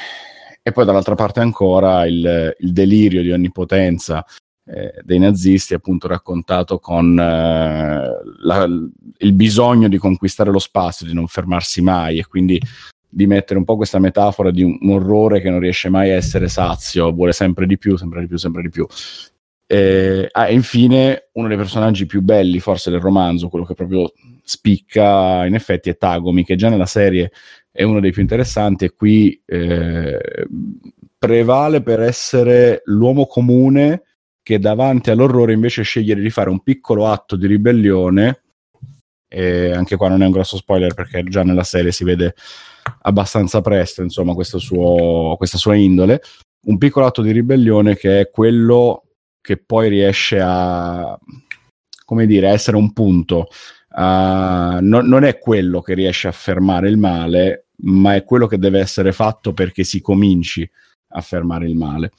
e 0.61 0.71
poi 0.71 0.85
dall'altra 0.85 1.15
parte 1.15 1.39
ancora 1.39 2.05
il, 2.05 2.55
il 2.57 2.73
delirio 2.73 3.21
di 3.21 3.31
onnipotenza 3.31 4.25
eh, 4.67 4.93
dei 5.03 5.19
nazisti, 5.19 5.73
appunto 5.73 6.07
raccontato 6.07 6.79
con 6.79 7.17
eh, 7.19 8.09
la, 8.39 8.67
il 9.17 9.33
bisogno 9.33 9.87
di 9.87 9.97
conquistare 9.97 10.51
lo 10.51 10.59
spazio, 10.59 11.05
di 11.05 11.13
non 11.13 11.27
fermarsi 11.27 11.81
mai 11.81 12.17
e 12.17 12.25
quindi 12.25 12.59
di 13.07 13.27
mettere 13.27 13.59
un 13.59 13.65
po' 13.65 13.77
questa 13.77 13.99
metafora 13.99 14.51
di 14.51 14.63
un, 14.63 14.77
un, 14.81 14.89
orrore 14.89 15.39
che 15.39 15.49
non 15.49 15.59
riesce 15.59 15.89
mai 15.89 16.09
a 16.11 16.15
essere 16.15 16.49
sazio, 16.49 17.13
vuole 17.13 17.31
sempre 17.31 17.65
di 17.65 17.77
più, 17.77 17.95
sempre 17.95 18.21
di 18.21 18.27
più, 18.27 18.37
sempre 18.37 18.61
di 18.63 18.69
più. 18.69 18.85
E, 19.67 20.27
ah, 20.31 20.47
e 20.47 20.53
infine 20.53 21.29
uno 21.33 21.47
dei 21.47 21.57
personaggi 21.57 22.05
più 22.05 22.21
belli 22.21 22.59
forse 22.59 22.91
del 22.91 22.99
romanzo, 22.99 23.49
quello 23.49 23.65
che 23.65 23.73
proprio 23.73 24.11
spicca 24.43 25.45
in 25.45 25.55
effetti 25.55 25.89
è 25.89 25.97
Tagomi, 25.97 26.43
che 26.43 26.55
già 26.55 26.69
nella 26.69 26.85
serie 26.85 27.31
è 27.75 27.83
uno 27.83 27.99
dei 27.99 28.11
più 28.11 28.21
interessanti 28.21 28.85
e 28.85 28.93
qui 28.93 29.41
eh, 29.45 30.47
prevale 31.17 31.81
per 31.81 31.99
essere 31.99 32.81
l'uomo 32.85 33.25
comune 33.25 34.03
che 34.41 34.59
davanti 34.59 35.09
all'orrore 35.09 35.51
invece 35.51 35.81
sceglie 35.81 36.15
di 36.15 36.29
fare 36.29 36.49
un 36.49 36.63
piccolo 36.63 37.07
atto 37.07 37.35
di 37.35 37.47
ribellione 37.47 38.43
e 39.27 39.73
anche 39.73 39.97
qua 39.97 40.07
non 40.07 40.21
è 40.21 40.25
un 40.25 40.31
grosso 40.31 40.55
spoiler 40.55 40.93
perché 40.93 41.21
già 41.23 41.43
nella 41.43 41.65
serie 41.65 41.91
si 41.91 42.05
vede 42.05 42.35
abbastanza 43.01 43.59
presto, 43.59 44.01
insomma, 44.01 44.33
suo, 44.41 45.35
questa 45.35 45.57
sua 45.57 45.75
indole. 45.75 46.21
Un 46.67 46.77
piccolo 46.77 47.05
atto 47.05 47.21
di 47.21 47.31
ribellione 47.31 47.97
che 47.97 48.21
è 48.21 48.29
quello 48.29 49.03
che 49.41 49.57
poi 49.57 49.89
riesce 49.89 50.39
a, 50.41 51.19
come 52.05 52.25
dire, 52.25 52.47
a 52.47 52.53
essere 52.53 52.77
un 52.77 52.93
punto. 52.93 53.47
Uh, 53.89 54.79
no, 54.79 55.01
non 55.01 55.23
è 55.23 55.37
quello 55.39 55.81
che 55.81 55.95
riesce 55.95 56.29
a 56.29 56.31
fermare 56.31 56.87
il 56.87 56.97
male, 56.97 57.64
ma 57.83 58.15
è 58.15 58.23
quello 58.23 58.47
che 58.47 58.57
deve 58.57 58.79
essere 58.79 59.11
fatto 59.11 59.53
perché 59.53 59.83
si 59.83 60.01
cominci 60.01 60.69
a 61.09 61.21
fermare 61.21 61.67
il 61.67 61.75
male. 61.75 62.11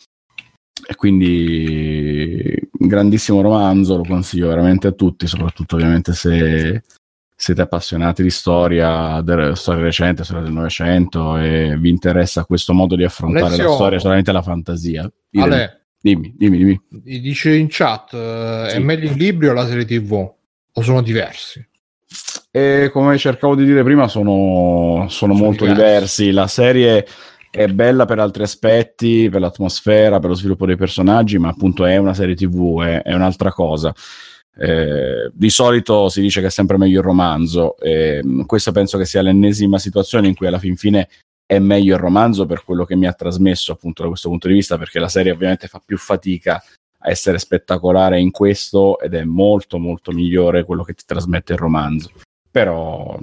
E 0.88 0.94
quindi 0.94 2.54
grandissimo 2.70 3.40
romanzo, 3.40 3.96
lo 3.96 4.04
consiglio 4.04 4.48
veramente 4.48 4.88
a 4.88 4.92
tutti, 4.92 5.26
soprattutto 5.26 5.76
ovviamente 5.76 6.12
se 6.12 6.82
siete 7.38 7.60
appassionati 7.60 8.22
di 8.22 8.30
storia, 8.30 9.20
de- 9.20 9.54
storia 9.54 9.82
recente, 9.82 10.24
storia 10.24 10.42
del 10.42 10.52
Novecento 10.52 11.36
e 11.36 11.76
vi 11.78 11.90
interessa 11.90 12.44
questo 12.44 12.72
modo 12.72 12.96
di 12.96 13.04
affrontare 13.04 13.46
Alessio, 13.46 13.68
la 13.68 13.74
storia 13.74 13.98
solamente 13.98 14.32
la 14.32 14.42
fantasia. 14.42 15.12
Ale, 15.34 15.86
dimmi, 16.00 16.34
dimmi, 16.36 16.56
dimmi. 16.56 16.80
Dice 16.88 17.54
in 17.54 17.66
chat, 17.68 18.12
uh, 18.12 18.68
sì. 18.68 18.76
è 18.76 18.78
meglio 18.78 19.10
il 19.10 19.16
libro 19.16 19.50
o 19.50 19.52
la 19.52 19.66
serie 19.66 19.84
TV? 19.84 20.12
O 20.12 20.82
sono 20.82 21.02
diversi? 21.02 21.66
E 22.50 22.90
come 22.92 23.18
cercavo 23.18 23.54
di 23.54 23.64
dire 23.64 23.82
prima, 23.82 24.08
sono, 24.08 25.06
sono, 25.08 25.34
molto 25.34 25.64
diversi. 25.66 26.22
diversi. 26.24 26.30
La 26.30 26.46
serie 26.46 27.06
è 27.50 27.66
bella 27.68 28.04
per 28.04 28.18
altri 28.18 28.44
aspetti, 28.44 29.28
per 29.30 29.40
l'atmosfera, 29.40 30.18
per 30.18 30.30
lo 30.30 30.36
sviluppo 30.36 30.66
dei 30.66 30.76
personaggi, 30.76 31.38
ma 31.38 31.48
appunto 31.48 31.84
è 31.84 31.96
una 31.96 32.14
serie 32.14 32.34
TV, 32.34 32.82
è, 32.82 33.02
è 33.02 33.14
un'altra 33.14 33.50
cosa. 33.52 33.94
Eh, 34.58 35.30
di 35.34 35.50
solito 35.50 36.08
si 36.08 36.22
dice 36.22 36.40
che 36.40 36.46
è 36.46 36.50
sempre 36.50 36.78
meglio 36.78 37.00
il 37.00 37.04
romanzo, 37.04 37.76
e 37.78 38.22
questa 38.46 38.72
penso 38.72 38.96
che 38.96 39.04
sia 39.04 39.20
l'ennesima 39.20 39.78
situazione 39.78 40.28
in 40.28 40.34
cui 40.34 40.46
alla 40.46 40.58
fin 40.58 40.76
fine 40.76 41.08
è 41.44 41.58
meglio 41.58 41.94
il 41.94 42.00
romanzo 42.00 42.46
per 42.46 42.64
quello 42.64 42.84
che 42.84 42.96
mi 42.96 43.06
ha 43.06 43.12
trasmesso 43.12 43.72
appunto 43.72 44.02
da 44.02 44.08
questo 44.08 44.28
punto 44.28 44.48
di 44.48 44.54
vista, 44.54 44.78
perché 44.78 44.98
la 44.98 45.08
serie 45.08 45.32
ovviamente 45.32 45.68
fa 45.68 45.80
più 45.84 45.98
fatica 45.98 46.62
a 46.98 47.10
essere 47.10 47.38
spettacolare 47.38 48.20
in 48.20 48.30
questo 48.30 48.98
ed 48.98 49.14
è 49.14 49.24
molto 49.24 49.78
molto 49.78 50.12
migliore 50.12 50.64
quello 50.64 50.82
che 50.82 50.94
ti 50.94 51.04
trasmette 51.06 51.52
il 51.52 51.58
romanzo. 51.58 52.10
Però 52.50 53.18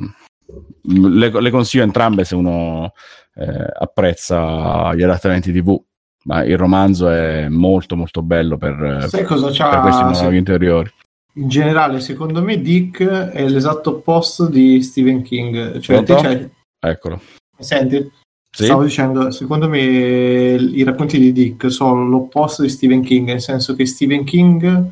le, 0.83 1.41
le 1.41 1.49
consiglio 1.49 1.83
entrambe 1.83 2.25
se 2.25 2.35
uno 2.35 2.93
eh, 3.35 3.67
apprezza 3.79 4.93
gli 4.93 5.03
adattamenti 5.03 5.51
TV 5.51 5.81
ma 6.25 6.43
il 6.43 6.57
romanzo 6.57 7.09
è 7.09 7.47
molto 7.49 7.95
molto 7.95 8.21
bello 8.21 8.57
per, 8.57 9.07
Sai 9.09 9.23
cosa 9.25 9.49
c'ha, 9.51 9.69
per 9.69 9.79
questi 9.81 10.03
monologhi 10.03 10.37
interiori 10.37 10.91
in 11.35 11.47
generale 11.47 11.99
secondo 11.99 12.41
me 12.41 12.61
Dick 12.61 13.03
è 13.03 13.47
l'esatto 13.47 13.89
opposto 13.97 14.47
di 14.47 14.81
Stephen 14.81 15.21
King 15.23 15.79
cioè, 15.79 16.03
c'hai... 16.03 16.49
eccolo 16.79 17.21
senti? 17.59 18.11
Sì? 18.55 18.65
Stavo 18.65 18.83
dicendo, 18.83 19.31
secondo 19.31 19.67
me 19.67 19.79
i 19.79 20.83
racconti 20.83 21.17
di 21.17 21.31
Dick 21.31 21.71
sono 21.71 22.07
l'opposto 22.07 22.61
di 22.61 22.69
Stephen 22.69 23.01
King, 23.01 23.25
nel 23.25 23.41
senso 23.41 23.73
che 23.73 23.87
Stephen 23.87 24.23
King 24.23 24.91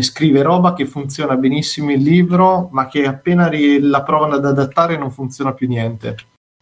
scrive 0.00 0.42
roba 0.42 0.74
che 0.74 0.86
funziona 0.86 1.36
benissimo 1.36 1.92
il 1.92 2.02
libro, 2.02 2.68
ma 2.72 2.88
che 2.88 3.06
appena 3.06 3.48
la 3.80 4.02
provano 4.02 4.34
ad 4.34 4.44
adattare 4.44 4.98
non 4.98 5.12
funziona 5.12 5.52
più 5.52 5.68
niente. 5.68 6.16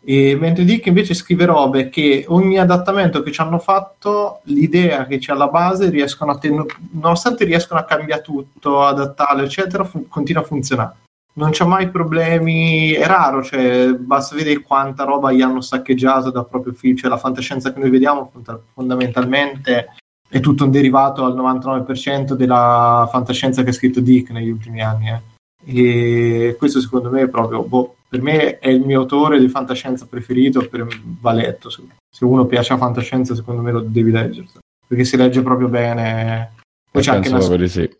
E 0.04 0.36
mentre 0.38 0.64
Dick 0.64 0.84
invece 0.84 1.14
scrive 1.14 1.46
robe 1.46 1.88
che 1.88 2.26
ogni 2.28 2.58
adattamento 2.58 3.22
che 3.22 3.32
ci 3.32 3.40
hanno 3.40 3.58
fatto, 3.58 4.40
l'idea 4.42 5.06
che 5.06 5.16
c'è 5.16 5.32
alla 5.32 5.48
base, 5.48 5.88
riescono 5.88 6.32
a 6.32 6.36
ten- 6.36 6.66
nonostante 6.90 7.46
riescono 7.46 7.80
a 7.80 7.84
cambiare 7.84 8.20
tutto, 8.20 8.82
adattarlo, 8.82 9.44
eccetera, 9.44 9.82
fu- 9.84 10.06
continua 10.08 10.42
a 10.42 10.44
funzionare. 10.44 10.96
Non 11.36 11.50
c'è 11.50 11.64
mai 11.64 11.90
problemi, 11.90 12.92
è 12.92 13.06
raro, 13.06 13.42
cioè, 13.42 13.92
basta 13.92 14.36
vedere 14.36 14.62
quanta 14.62 15.02
roba 15.02 15.32
gli 15.32 15.42
hanno 15.42 15.60
saccheggiato 15.60 16.30
da 16.30 16.44
proprio 16.44 16.72
film, 16.72 16.96
cioè 16.96 17.10
la 17.10 17.16
fantascienza 17.16 17.72
che 17.72 17.80
noi 17.80 17.90
vediamo 17.90 18.30
fondamentalmente 18.72 19.88
è 20.28 20.40
tutto 20.40 20.64
un 20.64 20.70
derivato 20.70 21.24
al 21.24 21.36
99% 21.36 22.34
della 22.34 23.08
fantascienza 23.10 23.62
che 23.62 23.70
ha 23.70 23.72
scritto 23.72 24.00
Dick 24.00 24.30
negli 24.30 24.50
ultimi 24.50 24.80
anni. 24.82 25.08
Eh. 25.08 25.22
E 25.66 26.56
questo 26.56 26.80
secondo 26.80 27.10
me 27.10 27.22
è 27.22 27.28
proprio, 27.28 27.62
boh, 27.64 27.96
per 28.08 28.20
me 28.22 28.58
è 28.58 28.68
il 28.68 28.82
mio 28.82 29.00
autore 29.00 29.40
di 29.40 29.48
fantascienza 29.48 30.06
preferito, 30.06 30.68
per, 30.68 30.86
va 31.20 31.32
letto. 31.32 31.68
Se, 31.68 31.82
se 32.08 32.24
uno 32.24 32.46
piace 32.46 32.72
la 32.72 32.78
fantascienza 32.78 33.34
secondo 33.34 33.60
me 33.60 33.72
lo 33.72 33.80
devi 33.80 34.10
leggere, 34.10 34.46
perché 34.86 35.04
si 35.04 35.16
legge 35.16 35.42
proprio 35.42 35.68
bene. 35.68 36.52
Poi 36.90 37.02
c'è 37.02 37.14
anche 37.14 37.28
una... 37.28 37.66
sì. 37.66 37.90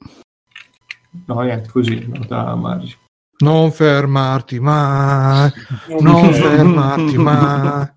No, 1.26 1.40
niente, 1.40 1.68
così, 1.70 2.04
nota 2.12 2.54
margine. 2.54 3.02
Non 3.38 3.72
fermarti 3.72 4.60
mai, 4.60 5.50
non 6.00 6.32
fermarti 6.32 7.16
mai, 7.18 7.88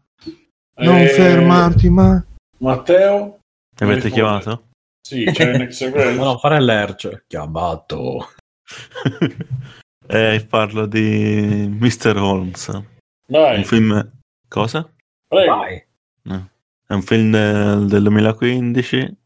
non 0.78 0.96
eh, 0.96 1.08
fermarti 1.08 1.90
mai. 1.90 2.22
Matteo? 2.58 3.40
Mi 3.80 3.92
avete 3.92 4.10
chiamato? 4.10 4.70
Sì, 5.08 5.24
c'è 5.26 5.54
un 5.54 5.62
ex 5.62 6.16
non 6.16 6.38
fare 6.40 6.60
l'erce. 6.60 7.24
Chiamato. 7.28 8.28
eh, 10.08 10.46
parlo 10.50 10.86
di 10.86 11.68
Mr. 11.70 12.18
Holmes. 12.18 12.84
Vai. 13.28 13.58
Un 13.58 13.64
film... 13.64 14.12
Cosa? 14.50 14.90
Prego. 15.28 15.56
Vai. 15.56 15.86
No. 16.24 16.50
È 16.86 16.94
un 16.94 17.02
film 17.04 17.32
del, 17.32 17.88
del 17.88 18.02
2015. 18.02 18.96
Il 18.98 19.18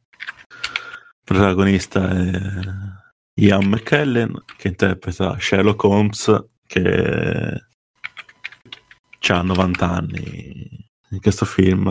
protagonista 1.23 2.09
è 2.09 3.00
Ian 3.41 3.65
McKellen 3.67 4.43
che 4.55 4.67
interpreta 4.67 5.35
Sherlock 5.39 5.83
Holmes 5.83 6.45
che 6.67 7.63
ha 9.27 9.41
90 9.41 9.89
anni 9.89 10.89
in 11.09 11.19
questo 11.19 11.45
film. 11.45 11.89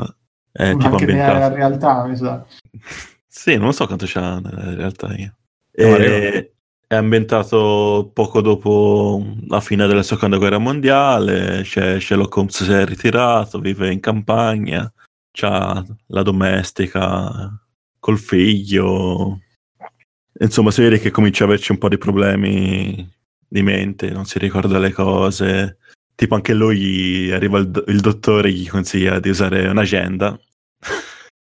È 0.53 0.73
Ma 0.73 0.79
tipo 0.79 0.93
anche 0.93 1.05
ambientato. 1.05 1.33
nella 1.33 1.55
realtà, 1.55 2.05
mi 2.07 2.17
sa. 2.17 2.45
Sì, 3.33 3.57
non 3.57 3.73
so 3.73 3.87
quanto 3.87 4.07
c'ha 4.09 4.41
nella 4.41 4.75
realtà 4.75 5.15
io. 5.15 5.35
E, 5.71 6.53
è 6.87 6.95
ambientato 6.97 8.11
poco 8.13 8.41
dopo 8.41 9.25
la 9.47 9.61
fine 9.61 9.87
della 9.87 10.03
seconda 10.03 10.37
guerra 10.37 10.59
mondiale. 10.59 11.63
C'è 11.63 12.01
Sherlock 12.01 12.37
Holmes 12.37 12.65
si 12.65 12.73
è 12.73 12.85
ritirato, 12.85 13.61
vive 13.61 13.93
in 13.93 14.01
campagna, 14.01 14.93
c'ha 15.31 15.83
la 16.09 16.23
domestica 16.23 17.57
col 17.99 18.19
figlio. 18.19 19.41
Insomma, 20.41 20.71
si 20.71 20.81
vede 20.81 20.99
che 20.99 21.11
comincia 21.11 21.45
a 21.45 21.47
averci 21.47 21.73
un 21.73 21.79
po' 21.79 21.89
di 21.89 21.99
problemi 21.99 23.09
di 23.47 23.63
mente, 23.63 24.11
non 24.11 24.25
si 24.25 24.39
ricorda 24.39 24.79
le 24.79 24.93
cose. 24.93 25.79
Tipo, 26.15 26.35
anche 26.35 26.55
lui 26.55 27.31
arriva 27.31 27.59
il, 27.59 27.85
il 27.89 28.01
dottore 28.01 28.49
e 28.49 28.53
gli 28.53 28.69
consiglia 28.69 29.21
di 29.21 29.29
usare 29.29 29.69
un'agenda. 29.69 30.39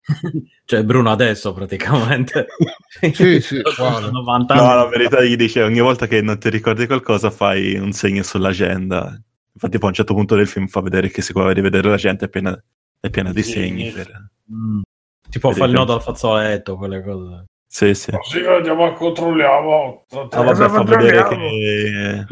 cioè 0.65 0.83
Bruno 0.83 1.11
adesso 1.11 1.51
praticamente 1.51 2.45
sì 3.11 3.41
sì 3.41 3.59
90 3.77 4.53
anni. 4.53 4.63
no 4.63 4.75
la 4.75 4.87
verità 4.87 5.23
gli 5.23 5.35
dice 5.35 5.63
ogni 5.63 5.79
volta 5.79 6.05
che 6.05 6.21
non 6.21 6.37
ti 6.37 6.49
ricordi 6.49 6.85
qualcosa 6.85 7.31
fai 7.31 7.75
un 7.75 7.91
segno 7.91 8.21
sull'agenda 8.21 9.19
infatti 9.51 9.77
poi 9.77 9.87
a 9.87 9.87
un 9.87 9.93
certo 9.93 10.13
punto 10.13 10.35
del 10.35 10.47
film 10.47 10.67
fa 10.67 10.81
vedere 10.81 11.09
che 11.09 11.23
si 11.23 11.33
può 11.33 11.49
rivedere 11.49 11.89
l'agenda 11.89 12.25
è 12.25 12.29
piena, 12.29 12.63
è 12.99 13.09
piena 13.09 13.33
di 13.33 13.41
sì, 13.41 13.51
segni 13.53 13.89
per... 13.89 14.29
mm. 14.53 14.81
tipo 15.27 15.51
fa 15.53 15.65
il 15.65 15.71
nodo 15.71 15.95
al 15.95 16.03
fazzoletto 16.03 16.77
quelle 16.77 17.01
cose 17.01 17.45
sì 17.75 17.93
sì 17.93 18.11
così 18.11 18.45
andiamo 18.45 18.85
a 18.85 18.93
controlliamo 18.93 20.05
ah, 20.09 20.43
vabbè, 20.43 20.69
fa 20.69 20.83
vedere 20.83 21.27
che 21.27 22.25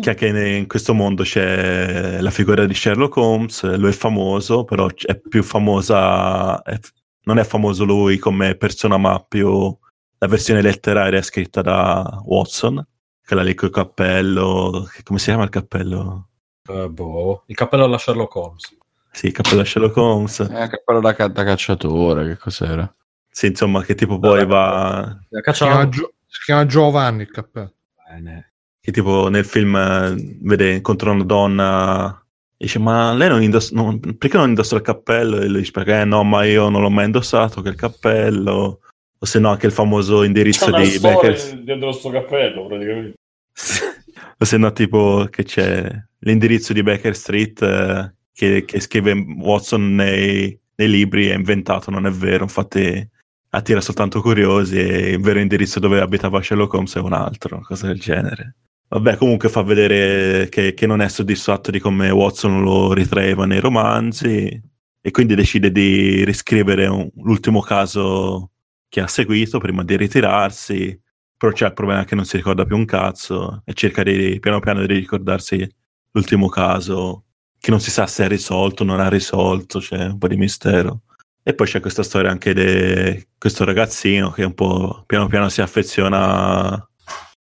che 0.00 0.10
anche 0.10 0.26
in 0.26 0.66
questo 0.66 0.92
mondo 0.92 1.22
c'è 1.22 2.20
la 2.20 2.30
figura 2.30 2.66
di 2.66 2.74
Sherlock 2.74 3.16
Holmes, 3.16 3.62
lui 3.76 3.90
è 3.90 3.92
famoso, 3.92 4.64
però 4.64 4.88
è 4.88 5.16
più 5.16 5.44
famosa, 5.44 6.60
è, 6.62 6.76
non 7.24 7.38
è 7.38 7.44
famoso 7.44 7.84
lui 7.84 8.18
come 8.18 8.56
persona, 8.56 8.96
ma 8.96 9.24
più 9.26 9.72
la 10.18 10.26
versione 10.26 10.62
letteraria 10.62 11.22
scritta 11.22 11.62
da 11.62 12.20
Watson, 12.24 12.84
quella 13.24 13.44
lì 13.44 13.54
col 13.54 13.70
cappello, 13.70 14.88
come 15.04 15.18
si 15.20 15.26
chiama 15.26 15.44
il 15.44 15.50
cappello? 15.50 16.28
Uh, 16.68 16.88
boh, 16.88 17.44
il 17.46 17.54
cappello 17.54 17.84
alla 17.84 17.98
Sherlock 17.98 18.34
Holmes. 18.34 18.76
Sì, 19.12 19.26
il 19.26 19.32
cappello 19.32 19.58
da 19.58 19.64
Sherlock 19.64 19.96
Holmes. 19.96 20.40
Eh, 20.40 20.62
il 20.64 20.70
cappello 20.70 21.00
da, 21.00 21.14
ca- 21.14 21.28
da, 21.28 21.44
cacciatore, 21.44 22.26
che 22.26 22.36
cos'era? 22.36 22.92
Sì, 23.36 23.46
insomma, 23.46 23.82
che 23.82 23.96
tipo 23.96 24.20
poi 24.20 24.46
va... 24.46 25.18
Si 25.28 25.52
chiama, 25.54 25.88
Gio- 25.88 26.14
si 26.24 26.40
chiama 26.44 26.66
Giovanni 26.66 27.22
il 27.22 27.32
cappello. 27.32 27.74
Bene. 28.08 28.52
Che 28.80 28.92
tipo 28.92 29.28
nel 29.28 29.44
film 29.44 29.74
eh, 29.74 30.38
vede, 30.40 30.74
incontra 30.74 31.10
una 31.10 31.24
donna 31.24 32.24
dice 32.56 32.78
ma 32.78 33.12
lei 33.12 33.28
non 33.28 33.42
indossa 33.42 33.74
non, 33.74 33.98
perché 33.98 34.36
non 34.36 34.50
indossa 34.50 34.76
il 34.76 34.82
cappello 34.82 35.40
e 35.40 35.48
lui 35.48 35.58
dice 35.58 35.72
perché 35.72 36.02
eh, 36.02 36.04
no 36.04 36.22
ma 36.22 36.44
io 36.44 36.68
non 36.68 36.80
l'ho 36.80 36.90
mai 36.90 37.06
indossato 37.06 37.60
che 37.60 37.70
il 37.70 37.74
cappello 37.74 38.78
o 39.18 39.26
se 39.26 39.40
no 39.40 39.50
anche 39.50 39.66
il 39.66 39.72
famoso 39.72 40.22
indirizzo 40.22 40.70
c'è 40.70 40.88
di 40.88 40.98
Becker 41.00 41.58
dietro 41.62 41.90
sto 41.90 42.10
cappello 42.10 42.66
praticamente 42.66 43.14
o 44.38 44.44
se 44.44 44.56
no 44.56 44.72
tipo 44.72 45.26
che 45.28 45.42
c'è 45.42 45.90
l'indirizzo 46.20 46.72
di 46.72 46.84
Baker 46.84 47.16
Street 47.16 47.60
eh, 47.62 48.14
che, 48.32 48.64
che, 48.64 48.80
scrive 48.80 49.12
Watson 49.12 49.96
nei, 49.96 50.56
nei, 50.76 50.88
libri 50.88 51.26
è 51.28 51.34
inventato 51.34 51.90
non 51.90 52.06
è 52.06 52.10
vero 52.10 52.44
infatti 52.44 53.10
attira 53.54 53.80
soltanto 53.80 54.20
curiosi 54.20 54.78
e 54.78 55.10
il 55.12 55.20
vero 55.20 55.38
indirizzo 55.40 55.80
dove 55.80 56.00
abitava 56.00 56.42
Sherlock 56.42 56.74
Holmes 56.74 56.94
è 56.96 57.00
un 57.00 57.12
altro 57.12 57.60
cosa 57.60 57.86
del 57.86 58.00
genere 58.00 58.56
Vabbè, 58.94 59.16
comunque 59.16 59.48
fa 59.48 59.62
vedere 59.62 60.48
che, 60.48 60.72
che, 60.72 60.86
non 60.86 61.00
è 61.00 61.08
soddisfatto 61.08 61.72
di 61.72 61.80
come 61.80 62.10
Watson 62.10 62.62
lo 62.62 62.92
ritraeva 62.92 63.44
nei 63.44 63.58
romanzi 63.58 64.46
e 65.00 65.10
quindi 65.10 65.34
decide 65.34 65.72
di 65.72 66.24
riscrivere 66.24 66.86
un, 66.86 67.10
l'ultimo 67.16 67.60
caso 67.60 68.52
che 68.88 69.00
ha 69.00 69.08
seguito 69.08 69.58
prima 69.58 69.82
di 69.82 69.96
ritirarsi. 69.96 70.96
Però 71.36 71.50
c'è 71.50 71.66
il 71.66 71.72
problema 71.72 72.04
che 72.04 72.14
non 72.14 72.24
si 72.24 72.36
ricorda 72.36 72.64
più 72.64 72.76
un 72.76 72.84
cazzo 72.84 73.62
e 73.64 73.72
cerca 73.74 74.04
di 74.04 74.38
piano 74.38 74.60
piano 74.60 74.86
di 74.86 74.94
ricordarsi 74.94 75.68
l'ultimo 76.12 76.48
caso 76.48 77.24
che 77.58 77.70
non 77.70 77.80
si 77.80 77.90
sa 77.90 78.06
se 78.06 78.26
è 78.26 78.28
risolto 78.28 78.84
o 78.84 78.86
non 78.86 79.00
ha 79.00 79.08
risolto, 79.08 79.80
c'è 79.80 80.04
un 80.06 80.18
po' 80.18 80.28
di 80.28 80.36
mistero. 80.36 81.00
E 81.46 81.52
poi 81.52 81.66
c'è 81.66 81.80
questa 81.80 82.02
storia 82.02 82.30
anche 82.30 82.54
di 82.54 83.26
questo 83.36 83.64
ragazzino 83.64 84.30
che 84.30 84.44
un 84.44 84.54
po' 84.54 85.04
piano 85.06 85.26
piano 85.26 85.50
si 85.50 85.60
affeziona 85.60 86.72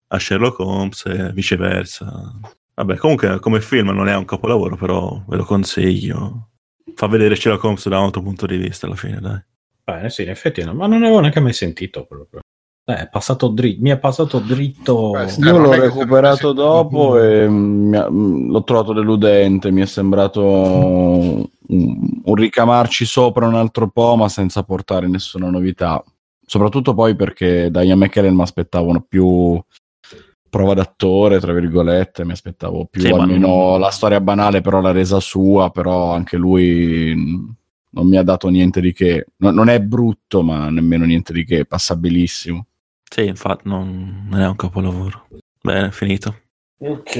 a 0.10 0.20
Sherlock 0.20 0.60
Holmes 0.60 1.06
e 1.06 1.32
viceversa. 1.32 2.38
Vabbè, 2.74 2.98
comunque 2.98 3.40
come 3.40 3.62
film 3.62 3.92
non 3.92 4.10
è 4.10 4.16
un 4.16 4.26
capolavoro, 4.26 4.76
però 4.76 5.24
ve 5.26 5.38
lo 5.38 5.46
consiglio. 5.46 6.50
Fa 6.96 7.08
vedere 7.08 7.38
Sherlock 7.38 7.64
Holmes 7.64 7.88
da 7.88 8.00
un 8.00 8.06
altro 8.06 8.22
punto 8.22 8.46
di 8.46 8.58
vista 8.58 8.88
alla 8.88 8.96
fine, 8.96 9.22
dai. 9.22 9.42
Bene, 9.86 10.10
sì, 10.10 10.24
in 10.24 10.30
effetti 10.32 10.62
no, 10.66 10.74
ma 10.74 10.86
non 10.86 11.04
avevo 11.04 11.22
neanche 11.22 11.40
mai 11.40 11.54
sentito 11.54 12.06
proprio. 12.06 12.42
Eh, 12.90 13.02
è 13.02 13.10
passato 13.10 13.50
dritto, 13.50 13.82
mi 13.82 13.90
è 13.90 13.98
passato 13.98 14.40
dritto. 14.40 15.12
Beh, 15.12 15.34
Io 15.40 15.58
l'ho 15.58 15.74
recuperato 15.74 16.54
dopo 16.54 17.22
e 17.22 17.44
ha, 17.44 18.08
l'ho 18.10 18.64
trovato 18.64 18.94
deludente. 18.94 19.72
Mi 19.72 19.82
è 19.82 19.86
sembrato 19.86 20.42
un, 20.42 21.46
un 22.24 22.36
ricamarci 22.36 23.04
sopra 23.04 23.46
un 23.46 23.56
altro 23.56 23.90
po', 23.90 24.16
ma 24.16 24.30
senza 24.30 24.64
portare 24.64 25.10
nessuna 25.10 25.50
novità. 25.50 26.02
Soprattutto 26.46 26.94
poi 26.94 27.14
perché 27.18 27.70
da 27.70 27.82
Ian 27.82 28.00
McKellen 28.00 28.34
mi 28.34 28.42
aspettavano 28.44 29.02
più 29.06 29.62
prova 30.50 30.74
d'attore, 30.74 31.42
tra 31.42 31.52
virgolette, 31.52 32.24
mi 32.24 32.32
aspettavo 32.32 32.88
più 32.90 33.02
Sì, 33.02 33.10
almeno 33.10 33.48
non- 33.48 33.80
la 33.82 33.90
storia 33.92 34.22
banale, 34.22 34.62
però 34.62 34.80
l'ha 34.80 34.94
resa 34.94 35.20
sua, 35.20 35.72
però 35.72 36.14
anche 36.14 36.38
lui 36.38 37.14
non 37.90 38.08
mi 38.08 38.16
ha 38.16 38.24
dato 38.24 38.48
niente 38.48 38.80
di 38.80 38.94
che. 38.94 39.26
No- 39.40 39.52
non 39.52 39.68
è 39.68 39.82
brutto, 39.82 40.42
ma 40.42 40.70
nemmeno 40.70 41.04
niente 41.04 41.34
di 41.34 41.44
che, 41.44 41.66
passabilissimo. 41.66 42.66
Sì, 43.10 43.26
infatti 43.26 43.68
non, 43.68 44.28
non 44.30 44.42
è 44.42 44.48
un 44.48 44.56
capolavoro. 44.56 45.28
Bene, 45.62 45.92
finito. 45.92 46.42
Ok. 46.80 47.16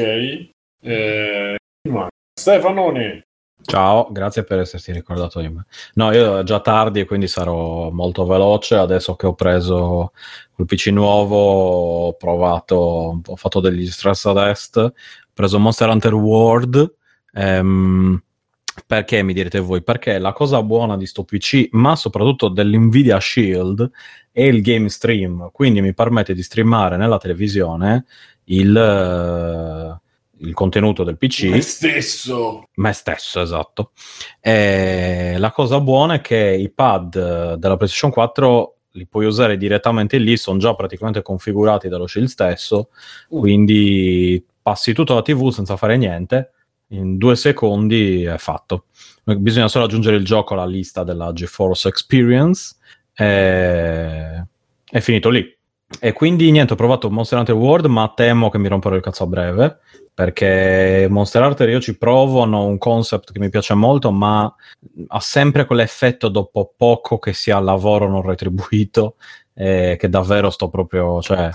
Eh, 0.82 1.56
ma- 1.90 2.08
Stefanone. 2.34 3.22
Ciao, 3.64 4.08
grazie 4.12 4.44
per 4.44 4.60
esserti 4.60 4.92
ricordato 4.92 5.42
di 5.42 5.50
me. 5.50 5.66
No, 5.96 6.12
io 6.14 6.40
è 6.40 6.44
già 6.44 6.60
tardi, 6.62 7.06
quindi 7.06 7.28
sarò 7.28 7.90
molto 7.90 8.26
veloce. 8.26 8.76
Adesso 8.76 9.16
che 9.16 9.26
ho 9.28 9.34
preso 9.34 10.12
quel 10.54 10.68
PC 10.68 10.88
nuovo, 10.88 11.38
ho 12.08 12.14
provato, 12.14 13.20
ho 13.26 13.36
fatto 13.36 13.60
degli 13.60 13.88
stress 13.88 14.32
test, 14.32 14.78
ho 14.78 14.94
preso 15.34 15.60
Monster 15.60 15.90
Hunter 15.90 16.14
World. 16.14 16.96
ehm, 17.34 18.22
perché 18.86 19.24
mi 19.24 19.34
direte 19.34 19.60
voi? 19.60 19.82
Perché 19.82 20.20
la 20.20 20.34
cosa 20.34 20.62
buona 20.62 20.98
di 20.98 21.06
sto 21.06 21.24
PC, 21.24 21.70
ma 21.72 21.96
soprattutto 21.96 22.50
dell'Nvidia 22.50 23.20
Shield, 23.20 23.90
è 24.32 24.44
il 24.44 24.62
game 24.62 24.90
stream. 24.90 25.50
Quindi 25.52 25.82
mi 25.82 25.94
permette 25.94 26.34
di 26.34 26.44
streamare 26.44 26.98
nella 26.98 27.18
televisione 27.18 28.06
il, 28.46 28.76
eh, 28.76 30.46
il 30.46 30.54
contenuto 30.54 31.04
del 31.04 31.18
PC 31.18 31.44
Me 31.46 31.62
stesso. 31.62 32.68
me 32.76 32.94
stesso, 32.94 33.42
esatto. 33.42 33.92
E 34.40 35.36
la 35.38 35.52
cosa 35.52 35.80
buona 35.80 36.16
è 36.16 36.22
che 36.22 36.38
i 36.38 36.70
pad 36.70 37.16
eh, 37.16 37.58
della 37.58 37.78
PlayStation 37.78 38.12
4 38.12 38.76
li 38.92 39.06
puoi 39.06 39.26
usare 39.26 39.58
direttamente 39.58 40.18
lì, 40.18 40.38
sono 40.38 40.58
già 40.58 40.74
praticamente 40.74 41.22
configurati 41.22 41.88
dallo 41.88 42.08
Shield 42.08 42.28
stesso, 42.30 42.90
Uh. 43.30 43.40
quindi 43.40 44.44
passi 44.62 44.94
tutto 44.94 45.14
alla 45.14 45.22
TV 45.22 45.50
senza 45.50 45.78
fare 45.78 45.98
niente, 45.98 46.52
in 46.90 47.18
due 47.18 47.36
secondi 47.36 48.24
è 48.24 48.38
fatto. 48.38 48.86
Bisogna 49.24 49.68
solo 49.68 49.86
aggiungere 49.86 50.16
il 50.16 50.26
gioco 50.26 50.54
alla 50.54 50.66
lista 50.66 51.04
della 51.04 51.34
GeForce 51.34 51.90
Experience 51.90 52.76
e 53.14 54.44
è 54.90 55.00
finito 55.00 55.30
lì. 55.30 55.56
E 56.00 56.14
quindi 56.14 56.52
niente, 56.52 56.74
ho 56.74 56.78
provato 56.78 57.10
Monster 57.10 57.40
Hunter 57.40 57.56
World, 57.56 57.86
ma 57.86 58.12
temo 58.16 58.50
che 58.50 58.58
mi 58.58 58.68
romperò 58.68 58.96
il 58.96 59.02
cazzo 59.02 59.24
a 59.24 59.28
breve 59.28 59.80
perché 60.18 61.06
Monster 61.12 61.44
Hunter 61.44 61.70
io 61.70 61.80
ci 61.80 61.96
provo, 61.96 62.42
hanno 62.42 62.66
un 62.66 62.80
concept 62.80 63.32
che 63.32 63.38
mi 63.38 63.52
piace 63.52 63.76
molto, 63.76 64.10
ma 64.12 64.52
ha 65.10 65.20
sempre 65.20 65.66
quell'effetto 65.66 66.28
dopo 66.30 66.74
poco 66.76 67.20
che 67.20 67.34
sia 67.34 67.60
lavoro 67.60 68.10
non 68.10 68.24
retribuito, 68.24 69.18
eh, 69.54 69.96
che 70.00 70.10
davvero 70.10 70.50
sto 70.50 70.70
proprio, 70.70 71.22
cioè... 71.22 71.52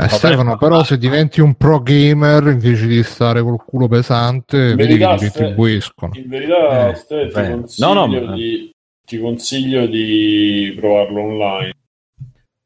Eh, 0.00 0.08
Stefano, 0.08 0.56
però 0.56 0.84
se 0.84 0.96
diventi 0.96 1.40
un 1.40 1.54
pro 1.54 1.80
gamer 1.80 2.46
invece 2.46 2.86
di 2.86 3.02
stare 3.02 3.42
col 3.42 3.62
culo 3.64 3.88
pesante, 3.88 4.70
In 4.70 4.76
vedi 4.76 4.96
che 4.96 5.16
ti 5.16 5.24
retribuiscono. 5.24 6.12
In 6.14 6.28
verità, 6.28 6.90
Eh, 6.90 6.94
Ste, 6.94 7.28
ti, 7.28 7.50
consiglio 7.50 7.92
No, 7.92 8.06
no, 8.06 8.06
ma- 8.06 8.34
di, 8.34 8.70
ti 9.04 9.18
consiglio 9.18 9.86
di 9.86 10.74
provarlo 10.76 11.22
online. 11.22 11.72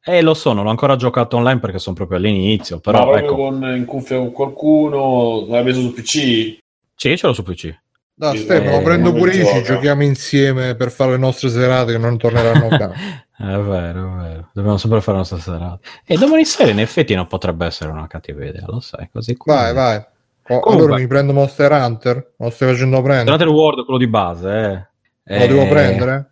Eh, 0.05 0.21
lo 0.21 0.35
so, 0.35 0.53
non 0.53 0.67
ho 0.67 0.71
ancora 0.71 0.97
giocato 0.97 1.37
online 1.37 1.61
perché 1.61 1.79
sono 1.79 1.95
proprio 1.95 2.19
all'inizio, 2.19 2.77
Ma 2.77 2.83
però 2.83 3.03
proprio 3.05 3.25
ecco, 3.25 3.37
con, 3.37 3.77
in 3.77 3.85
cuffia 3.85 4.17
con 4.19 4.33
qualcuno, 4.33 5.47
l'hai 5.49 5.63
preso 5.63 5.81
su 5.81 5.93
PC? 5.93 6.59
sì, 6.95 7.17
ce 7.17 7.27
l'ho 7.27 7.33
su 7.33 7.43
PC. 7.43 7.82
Da 8.23 8.37
Stefano, 8.37 8.79
eh, 8.79 8.83
prendo 8.83 9.09
come 9.11 9.19
pure 9.21 9.35
io, 9.35 9.47
ci 9.47 9.63
giochiamo 9.65 10.05
insieme 10.05 10.77
per 10.77 10.93
fare 10.93 11.11
le 11.11 11.17
nostre 11.17 11.49
serate 11.49 11.91
che 11.91 11.99
non 11.99 12.17
torneranno 12.19 12.69
a 12.69 12.77
casa. 12.79 12.95
È 13.37 13.59
vero, 13.59 14.15
è 14.15 14.23
vero. 14.23 14.49
Dobbiamo 14.53 14.77
sempre 14.77 15.01
fare 15.01 15.13
la 15.17 15.25
nostra 15.29 15.39
serata. 15.39 15.79
E 16.07 16.17
domani 16.17 16.45
sera 16.45 16.71
in 16.71 16.79
effetti 16.79 17.17
non 17.17 17.27
potrebbe 17.27 17.67
essere 17.67 17.91
una 17.91 18.07
cattiva 18.07 18.45
idea, 18.45 18.63
lo 18.69 18.79
sai, 18.79 19.09
così 19.13 19.37
qua. 19.37 19.55
Vai, 19.57 19.75
vai. 19.75 19.97
Oh, 19.97 20.61
Comunque. 20.61 20.73
allora 20.85 20.97
mi 21.01 21.07
prendo 21.09 21.33
Monster 21.33 21.73
Hunter? 21.73 22.33
Lo 22.37 22.51
stai 22.51 22.69
facendo 22.73 23.03
prendere? 23.03 23.33
Hunter 23.33 23.49
World, 23.49 23.85
quello 23.85 23.99
di 23.99 24.07
base, 24.09 24.89
eh. 25.25 25.39
Lo 25.41 25.47
devo 25.49 25.63
Eh, 25.63 25.67
prendere? 25.69 26.31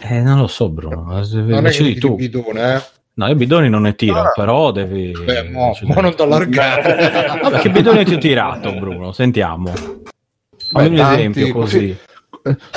Eh, 0.00 0.20
non 0.22 0.38
lo 0.38 0.46
so, 0.46 0.70
Bruno. 0.70 1.22
Non 1.34 1.66
è 1.66 1.70
che 1.70 1.94
tu. 1.96 2.14
bidone, 2.14 2.74
eh? 2.74 2.82
No, 3.14 3.26
io 3.26 3.34
bidoni 3.34 3.68
non 3.68 3.82
ne 3.82 3.94
tiro, 3.94 4.18
Ah. 4.20 4.32
però 4.34 4.70
devi. 4.70 5.10
Beh, 5.12 5.50
mo, 5.50 5.76
mo 5.82 6.00
non 6.00 6.14
ti 6.14 6.22
allargare. 6.22 7.40
Vabbè, 7.42 7.58
che 7.58 7.68
bidoni 7.70 8.04
ti 8.06 8.14
ho 8.14 8.18
tirato, 8.18 8.72
Bruno? 8.72 9.12
Sentiamo. 9.12 9.72
Fammi 10.70 10.88
un 10.88 10.94
esempio 11.12 11.52
così. 11.52 11.96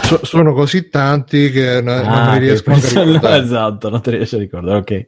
So- 0.01 0.25
sono 0.25 0.53
così 0.53 0.89
tanti 0.89 1.49
che 1.51 1.81
n- 1.81 1.85
non 1.85 2.05
Ah, 2.05 2.25
mi 2.27 2.33
che 2.33 2.39
riesco 2.39 2.71
anche 2.71 2.87
a 2.99 3.03
ricordare. 3.03 3.41
esatto, 3.43 3.89
non 3.89 4.01
ti 4.01 4.09
riesci 4.11 4.35
a 4.35 4.39
ricordare, 4.39 4.77
ok. 4.79 5.07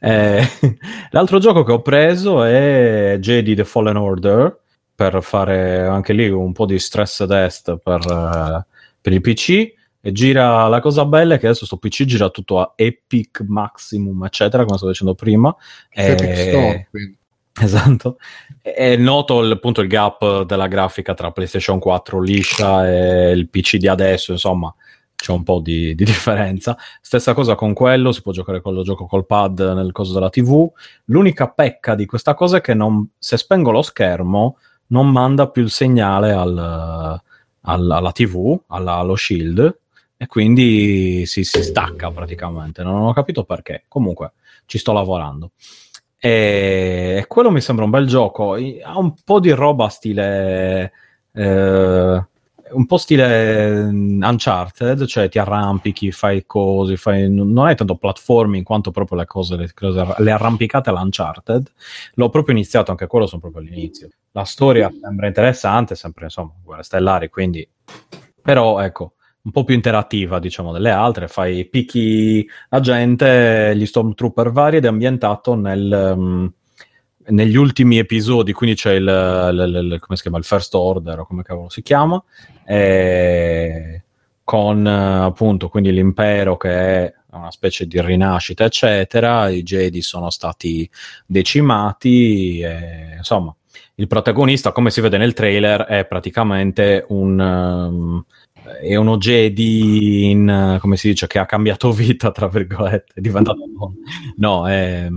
Eh, 0.00 0.42
l'altro 1.10 1.38
gioco 1.38 1.62
che 1.62 1.72
ho 1.72 1.82
preso 1.82 2.42
è 2.42 3.16
Jedi 3.20 3.54
The 3.54 3.64
Fallen 3.64 3.96
Order 3.96 4.58
per 4.94 5.22
fare 5.22 5.82
anche 5.86 6.12
lì 6.12 6.28
un 6.28 6.52
po' 6.52 6.66
di 6.66 6.78
stress 6.78 7.26
test 7.26 7.76
per, 7.82 8.00
eh, 8.00 8.66
per 9.00 9.12
il 9.12 9.20
PC 9.20 9.72
e 10.02 10.12
gira 10.12 10.66
la 10.66 10.80
cosa 10.80 11.04
bella 11.04 11.34
è 11.34 11.38
che 11.38 11.46
adesso 11.46 11.66
sto 11.66 11.76
PC 11.76 12.04
gira 12.04 12.30
tutto 12.30 12.58
a 12.58 12.72
Epic 12.74 13.44
Maximum 13.46 14.24
eccetera 14.24 14.64
come 14.64 14.76
stavo 14.76 14.92
dicendo 14.92 15.14
prima 15.14 15.54
Epic 15.90 16.26
E- 16.28 16.34
Store, 16.48 16.86
quindi. 16.90 17.18
Esatto, 17.60 18.18
è 18.62 18.96
noto 18.96 19.40
il, 19.42 19.50
appunto 19.52 19.80
il 19.80 19.88
gap 19.88 20.44
della 20.44 20.68
grafica 20.68 21.14
tra 21.14 21.30
PlayStation 21.32 21.78
4 21.78 22.20
liscia 22.20 22.88
e 22.88 23.30
il 23.32 23.48
PC 23.48 23.76
di 23.76 23.88
adesso, 23.88 24.32
insomma 24.32 24.72
c'è 25.14 25.32
un 25.32 25.42
po' 25.42 25.60
di, 25.60 25.94
di 25.94 26.04
differenza. 26.04 26.78
Stessa 27.02 27.34
cosa 27.34 27.54
con 27.56 27.74
quello, 27.74 28.12
si 28.12 28.22
può 28.22 28.32
giocare 28.32 28.62
con 28.62 28.72
lo 28.72 28.82
gioco 28.82 29.04
col 29.06 29.26
pad 29.26 29.60
nel 29.74 29.92
coso 29.92 30.14
della 30.14 30.30
TV. 30.30 30.66
L'unica 31.06 31.48
pecca 31.48 31.94
di 31.94 32.06
questa 32.06 32.32
cosa 32.34 32.58
è 32.58 32.60
che 32.62 32.72
non- 32.72 33.06
se 33.18 33.36
spengo 33.36 33.70
lo 33.70 33.82
schermo 33.82 34.56
non 34.88 35.10
manda 35.10 35.48
più 35.50 35.62
il 35.62 35.70
segnale 35.70 36.32
al- 36.32 37.20
al- 37.62 37.90
alla 37.90 38.12
TV, 38.12 38.58
alla- 38.68 38.94
allo 38.94 39.14
shield, 39.16 39.78
e 40.16 40.26
quindi 40.26 41.26
si, 41.26 41.44
si 41.44 41.62
stacca 41.62 42.10
praticamente. 42.10 42.82
Non 42.82 43.02
ho 43.02 43.12
capito 43.12 43.44
perché. 43.44 43.84
Comunque 43.88 44.32
ci 44.64 44.78
sto 44.78 44.92
lavorando. 44.92 45.50
E, 46.20 47.24
quello 47.26 47.50
mi 47.50 47.60
sembra 47.60 47.84
un 47.84 47.90
bel 47.90 48.06
gioco. 48.06 48.54
Ha 48.54 48.98
un 48.98 49.14
po' 49.24 49.40
di 49.40 49.50
roba 49.50 49.88
stile. 49.88 50.92
eh, 51.32 52.24
un 52.72 52.86
po' 52.86 52.98
stile 52.98 53.90
mm, 53.90 54.22
Uncharted, 54.22 55.04
cioè 55.06 55.28
ti 55.28 55.38
arrampichi, 55.38 56.12
fai 56.12 56.44
cose, 56.46 56.96
fai, 56.96 57.28
non 57.28 57.68
è 57.68 57.74
tanto 57.74 57.96
platforming 57.96 58.64
quanto 58.64 58.90
proprio 58.90 59.18
le 59.18 59.26
cose, 59.26 59.56
le, 59.56 59.72
le 60.18 60.30
arrampicate 60.30 60.90
all'Uncharted. 60.90 61.72
L'ho 62.14 62.28
proprio 62.28 62.54
iniziato, 62.54 62.90
anche 62.90 63.06
quello 63.06 63.26
sono 63.26 63.40
proprio 63.40 63.62
all'inizio. 63.62 64.08
La 64.32 64.44
storia 64.44 64.90
sembra 65.00 65.26
interessante, 65.26 65.94
sempre 65.94 66.24
insomma, 66.24 66.52
guerre 66.62 66.82
stellari, 66.82 67.28
quindi 67.28 67.68
però 68.42 68.80
ecco, 68.80 69.14
un 69.42 69.50
po' 69.52 69.64
più 69.64 69.74
interattiva, 69.74 70.38
diciamo, 70.38 70.72
delle 70.72 70.90
altre. 70.90 71.28
Fai 71.28 71.64
picchi 71.66 72.46
la 72.68 72.80
gente, 72.80 73.72
gli 73.74 73.86
stormtrooper 73.86 74.50
vari 74.50 74.76
ed 74.78 74.84
è 74.84 74.88
ambientato 74.88 75.54
nel, 75.54 76.14
mm, 76.16 76.46
negli 77.28 77.56
ultimi 77.56 77.98
episodi, 77.98 78.52
quindi 78.52 78.76
c'è 78.76 78.92
il, 78.94 79.02
il- 79.52 79.92
il- 79.92 80.16
chiama, 80.20 80.38
il 80.38 80.44
First 80.44 80.74
Order, 80.74 81.20
o 81.20 81.26
come 81.26 81.42
cavolo 81.42 81.68
si 81.68 81.82
chiama, 81.82 82.22
e 82.64 84.02
con 84.44 84.84
appunto 84.86 85.68
quindi 85.68 85.92
l'impero 85.92 86.56
che 86.56 86.70
è 86.70 87.14
una 87.32 87.50
specie 87.52 87.86
di 87.86 88.00
rinascita, 88.00 88.64
eccetera. 88.64 89.48
I 89.48 89.62
Jedi 89.62 90.02
sono 90.02 90.30
stati 90.30 90.88
decimati, 91.26 92.60
e, 92.60 93.14
insomma, 93.18 93.54
il 93.96 94.06
protagonista, 94.08 94.72
come 94.72 94.90
si 94.90 95.00
vede 95.00 95.18
nel 95.18 95.34
trailer, 95.34 95.82
è 95.82 96.04
praticamente 96.06 97.04
un. 97.08 97.38
um, 97.38 98.24
è 98.78 98.96
uno 98.96 99.16
Jedi 99.16 100.30
in, 100.30 100.78
come 100.80 100.96
si 100.96 101.08
dice, 101.08 101.26
che 101.26 101.38
ha 101.38 101.46
cambiato 101.46 101.92
vita, 101.92 102.30
tra 102.30 102.48
virgolette, 102.48 103.12
è 103.14 103.20
diventato. 103.20 103.58
No, 104.36 104.68
è, 104.68 105.08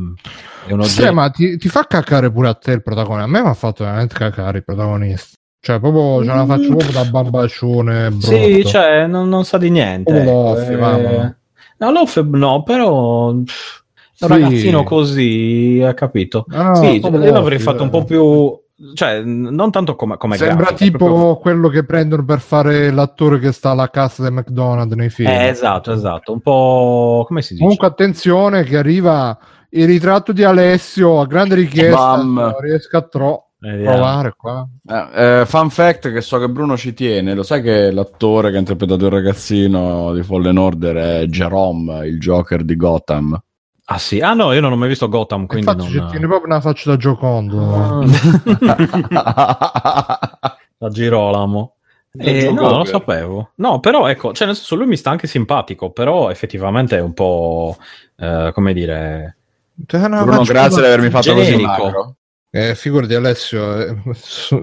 è 0.66 0.72
uno 0.72 0.84
Sì, 0.84 1.02
Jedi. 1.02 1.14
ma 1.14 1.30
ti, 1.30 1.58
ti 1.58 1.68
fa 1.68 1.86
cacare 1.88 2.32
pure 2.32 2.50
a 2.50 2.54
te 2.54 2.72
il 2.72 2.82
protagonista. 2.82 3.26
A 3.26 3.28
me 3.32 3.42
mi 3.42 3.48
ha 3.48 3.54
fatto 3.54 3.84
veramente 3.84 4.16
cacare 4.16 4.58
il 4.60 4.64
protagonista. 4.64 5.38
Cioè, 5.60 5.80
proprio 5.80 6.24
ce 6.24 6.36
la 6.36 6.46
faccio 6.46 6.76
proprio 6.76 6.92
da 6.92 7.06
bambaccione. 7.06 8.10
Brutto. 8.10 8.26
Sì, 8.26 8.66
cioè, 8.66 9.08
non, 9.08 9.30
non 9.30 9.46
sa 9.46 9.58
di 9.58 9.70
niente. 9.70 10.12
Come 10.12 10.24
ecco, 10.24 10.32
Loff, 10.32 10.70
eh. 10.70 10.76
mamma. 10.76 11.38
No, 11.78 11.92
Loff 11.92 12.20
no, 12.22 12.64
però 12.64 13.34
pff, 13.34 13.84
è 14.20 14.26
un 14.26 14.30
Sì. 14.30 14.40
ragazzino 14.42 14.84
così, 14.84 15.82
hai 15.84 15.94
capito? 15.94 16.46
Ah, 16.50 16.76
sì, 16.76 17.00
io 17.00 17.10
l'avrei 17.10 17.60
fatto 17.60 17.84
un 17.84 17.90
po' 17.90 18.02
eh. 18.02 18.06
più... 18.06 18.62
Cioè, 18.96 19.22
non 19.22 19.70
tanto 19.72 19.96
come, 19.96 20.18
come 20.18 20.36
Sembra 20.36 20.68
grafica, 20.68 20.84
tipo 20.84 21.06
proprio- 21.06 21.38
quello 21.38 21.70
che 21.70 21.86
prendono 21.86 22.26
per 22.26 22.40
fare 22.40 22.92
l'attore 22.92 23.40
che 23.40 23.52
sta 23.52 23.70
alla 23.70 23.90
cassa 23.90 24.24
del 24.24 24.34
McDonald's 24.34 24.96
nei 24.96 25.10
film. 25.10 25.30
Eh, 25.30 25.48
esatto, 25.48 25.92
esatto. 25.92 26.34
Un 26.34 26.42
po'... 26.42 27.24
come 27.28 27.42
si 27.42 27.54
dice? 27.54 27.62
Comunque, 27.64 27.88
attenzione 27.88 28.64
che 28.64 28.78
arriva 28.78 29.38
il 29.70 29.86
ritratto 29.86 30.32
di 30.32 30.44
Alessio 30.44 31.20
a 31.20 31.28
grande 31.28 31.56
richiesta. 31.56 32.16
Non 32.18 32.56
riesco 32.60 32.98
a 32.98 33.02
tro- 33.04 33.52
provare 33.60 34.34
qua. 34.36 34.68
Eh, 34.86 35.40
eh, 35.42 35.46
fun 35.46 35.70
fact 35.70 36.12
che 36.12 36.22
so 36.22 36.38
che 36.40 36.50
Bruno 36.50 36.76
ci 36.76 36.94
tiene, 36.94 37.34
lo 37.34 37.44
sai 37.44 37.62
che 37.62 37.92
l'attore 37.92 38.50
che 38.50 38.58
ha 38.58 38.60
interpretato 38.60 39.06
il 39.06 39.12
ragazzino 39.12 40.14
di 40.14 40.24
Fallen 40.24 40.58
Order 40.58 40.96
è 40.96 41.26
Jerome, 41.26 42.06
il 42.08 42.20
Joker 42.20 42.64
di 42.64 42.76
Gotham. 42.76 43.40
Ah 43.86 43.98
sì? 43.98 44.22
Ah 44.22 44.34
no, 44.34 44.54
io 44.54 44.62
non 44.62 44.72
ho 44.72 44.78
mai 44.78 44.88
visto 44.88 45.10
Gotham, 45.10 45.46
quindi 45.46 45.70
Infatti 45.70 45.94
non... 45.94 46.10
tiene 46.10 46.28
proprio 46.28 46.48
una 46.48 46.62
faccia 46.62 46.92
da 46.92 46.98
Giocondo. 46.98 48.06
da 50.78 50.90
Girolamo. 50.90 51.76
Eh, 52.16 52.52
no, 52.52 52.70
non 52.70 52.78
lo 52.80 52.86
sapevo. 52.86 53.52
No, 53.56 53.80
però 53.80 54.08
ecco, 54.08 54.34
cioè 54.34 54.48
nel 54.48 54.56
senso 54.56 54.76
lui 54.76 54.86
mi 54.86 54.96
sta 54.98 55.10
anche 55.10 55.28
simpatico, 55.28 55.90
però 55.90 56.30
effettivamente 56.30 56.98
è 56.98 57.02
un 57.02 57.14
po', 57.14 57.76
eh, 58.18 58.52
come 58.54 58.74
dire... 58.74 59.38
Bruno, 59.76 60.44
grazie 60.44 60.82
di 60.82 60.88
avermi 60.88 61.10
fatto 61.10 61.34
generico. 61.34 61.52
così 61.52 61.82
magro. 61.82 62.16
Eh, 62.52 62.76
figurati 62.76 63.16
Alessio, 63.16 63.80
eh, 63.80 63.98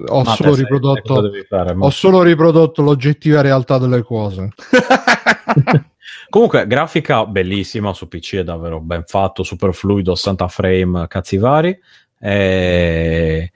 ho, 0.06 0.24
solo 0.24 0.54
riprodotto, 0.54 1.28
fare, 1.48 1.74
ma... 1.74 1.86
ho 1.86 1.90
solo 1.90 2.22
riprodotto 2.22 2.82
l'oggettiva 2.82 3.40
realtà 3.40 3.78
delle 3.78 4.04
cose. 4.04 4.50
Comunque, 6.28 6.66
grafica 6.66 7.26
bellissima 7.26 7.92
su 7.92 8.08
PC, 8.08 8.36
è 8.36 8.44
davvero 8.44 8.80
ben 8.80 9.04
fatto, 9.06 9.42
super 9.42 9.74
fluido, 9.74 10.14
60 10.14 10.48
frame, 10.48 11.06
cazzi 11.06 11.36
vari. 11.36 11.78
E... 12.18 13.52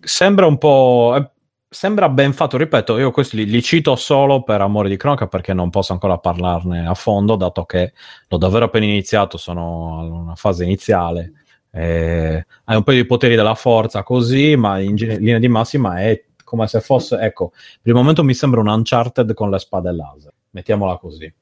Sembra 0.00 0.46
un 0.46 0.58
po'... 0.58 1.30
Sembra 1.68 2.08
ben 2.08 2.32
fatto, 2.32 2.56
ripeto, 2.56 2.98
io 2.98 3.10
questi 3.10 3.36
li, 3.36 3.46
li, 3.46 3.60
cito 3.60 3.96
solo 3.96 4.44
per 4.44 4.60
amore 4.60 4.88
di 4.88 4.96
cronaca 4.96 5.26
perché 5.26 5.52
non 5.52 5.70
posso 5.70 5.92
ancora 5.92 6.18
parlarne 6.18 6.86
a 6.86 6.94
fondo, 6.94 7.34
dato 7.34 7.64
che 7.64 7.94
l'ho 8.28 8.36
davvero 8.38 8.66
appena 8.66 8.84
iniziato, 8.84 9.38
sono 9.38 10.02
in 10.04 10.12
una 10.12 10.34
fase 10.36 10.62
iniziale. 10.62 11.32
Eh, 11.72 12.46
hai 12.66 12.76
un 12.76 12.84
po' 12.84 12.92
di 12.92 13.04
poteri 13.04 13.34
della 13.34 13.56
forza 13.56 14.04
così, 14.04 14.54
ma 14.54 14.78
in 14.78 14.94
linea 14.94 15.40
di 15.40 15.48
massima 15.48 16.00
è 16.00 16.22
come 16.44 16.68
se 16.68 16.80
fosse, 16.80 17.18
ecco, 17.18 17.50
per 17.50 17.92
il 17.92 17.94
momento 17.94 18.22
mi 18.22 18.34
sembra 18.34 18.60
un 18.60 18.68
Uncharted 18.68 19.34
con 19.34 19.50
le 19.50 19.58
spade 19.58 19.92
laser, 19.92 20.32
mettiamola 20.54 20.96
così. 20.96 21.32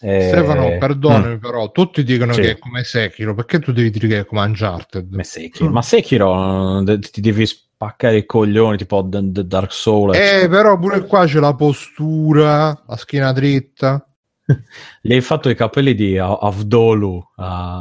Eh... 0.00 0.28
Stefano, 0.28 0.76
perdonami, 0.78 1.34
mm. 1.34 1.38
però 1.38 1.70
tutti 1.70 2.02
dicono 2.02 2.32
sì. 2.32 2.40
che 2.40 2.50
è 2.52 2.58
come 2.58 2.82
Sekiro, 2.82 3.34
perché 3.34 3.60
tu 3.60 3.70
devi 3.70 3.90
dire 3.90 4.08
che 4.08 4.18
è 4.20 4.24
come 4.24 4.40
Uncharted? 4.40 5.14
Ma 5.14 5.22
Sekiro, 5.22 5.68
mm. 5.68 5.72
ma 5.72 5.82
Sekiro 5.82 6.82
ti 6.98 7.20
devi 7.20 7.46
spaccare 7.46 8.16
i 8.16 8.26
coglioni 8.26 8.76
tipo 8.76 9.06
The, 9.08 9.30
the 9.30 9.46
Dark 9.46 9.72
Souls. 9.72 10.16
Eh, 10.16 10.48
però 10.48 10.76
pure 10.78 11.04
qua 11.04 11.26
c'è 11.26 11.38
la 11.38 11.54
postura, 11.54 12.82
la 12.86 12.96
schiena 12.96 13.32
dritta. 13.32 14.04
Gli 15.00 15.12
hai 15.12 15.20
fatto 15.20 15.48
i 15.48 15.54
capelli 15.54 15.94
di 15.94 16.18
Avdolu 16.18 17.22
a, 17.36 17.80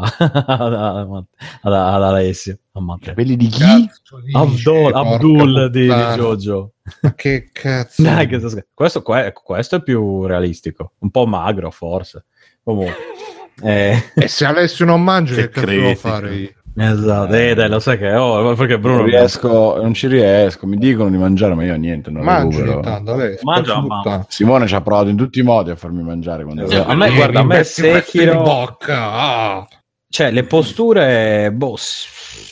ad, 1.62 1.74
Alessio. 1.74 2.60
I 2.74 3.06
capelli 3.06 3.36
di 3.36 3.48
chi? 3.48 3.90
Avdol, 4.34 4.94
Abdul 4.94 5.70
di, 5.70 5.82
di, 5.82 5.88
Jojo. 5.88 6.74
Ma 7.02 7.14
che 7.16 7.50
cazzo? 7.52 8.02
Dai, 8.02 8.28
questo, 8.74 9.02
questo, 9.02 9.76
è 9.76 9.82
più 9.82 10.26
realistico. 10.26 10.94
Un 11.00 11.10
po' 11.10 11.26
magro, 11.26 11.72
forse. 11.72 12.26
Comunque. 12.64 12.96
Eh. 13.64 14.12
E 14.16 14.28
se 14.28 14.46
Alessio 14.46 14.86
non 14.86 15.04
mangia, 15.04 15.36
che, 15.36 15.50
che 15.50 15.50
cazzo 15.50 15.66
devo 15.66 15.96
fare 15.96 16.36
io? 16.36 16.54
Esatto, 16.74 17.34
eh, 17.34 17.54
dai, 17.54 17.68
lo 17.68 17.80
sai 17.80 17.98
che 17.98 18.14
oh, 18.14 18.56
perché 18.56 18.80
Bruno 18.80 19.00
non, 19.00 19.06
riesco, 19.06 19.82
non 19.82 19.94
ci 19.94 20.08
riesco, 20.08 20.66
mi 20.66 20.78
dicono 20.78 21.10
di 21.10 21.18
mangiare, 21.18 21.54
ma 21.54 21.66
io 21.66 21.76
niente, 21.76 22.10
non 22.10 22.24
Mangi 22.24 22.64
tanto, 22.82 23.12
adesso, 23.12 23.44
Mangia, 23.44 24.26
Simone 24.30 24.68
ci 24.68 24.76
ha 24.76 24.82
provato 24.82 25.10
in 25.10 25.18
tutti 25.18 25.40
i 25.40 25.44
modi 25.44 25.70
a 25.70 25.76
farmi 25.76 26.02
mangiare 26.02 26.44
quando 26.44 26.64
esatto. 26.64 26.90
a 26.90 26.96
me 26.96 27.14
guarda, 27.14 27.42
a 27.42 27.44
me 27.44 27.64
Sekiro 27.64 28.42
bocca. 28.42 29.12
Ah. 29.12 29.68
Cioè, 30.08 30.32
le 30.32 30.44
posture 30.44 31.52
boh, 31.54 31.78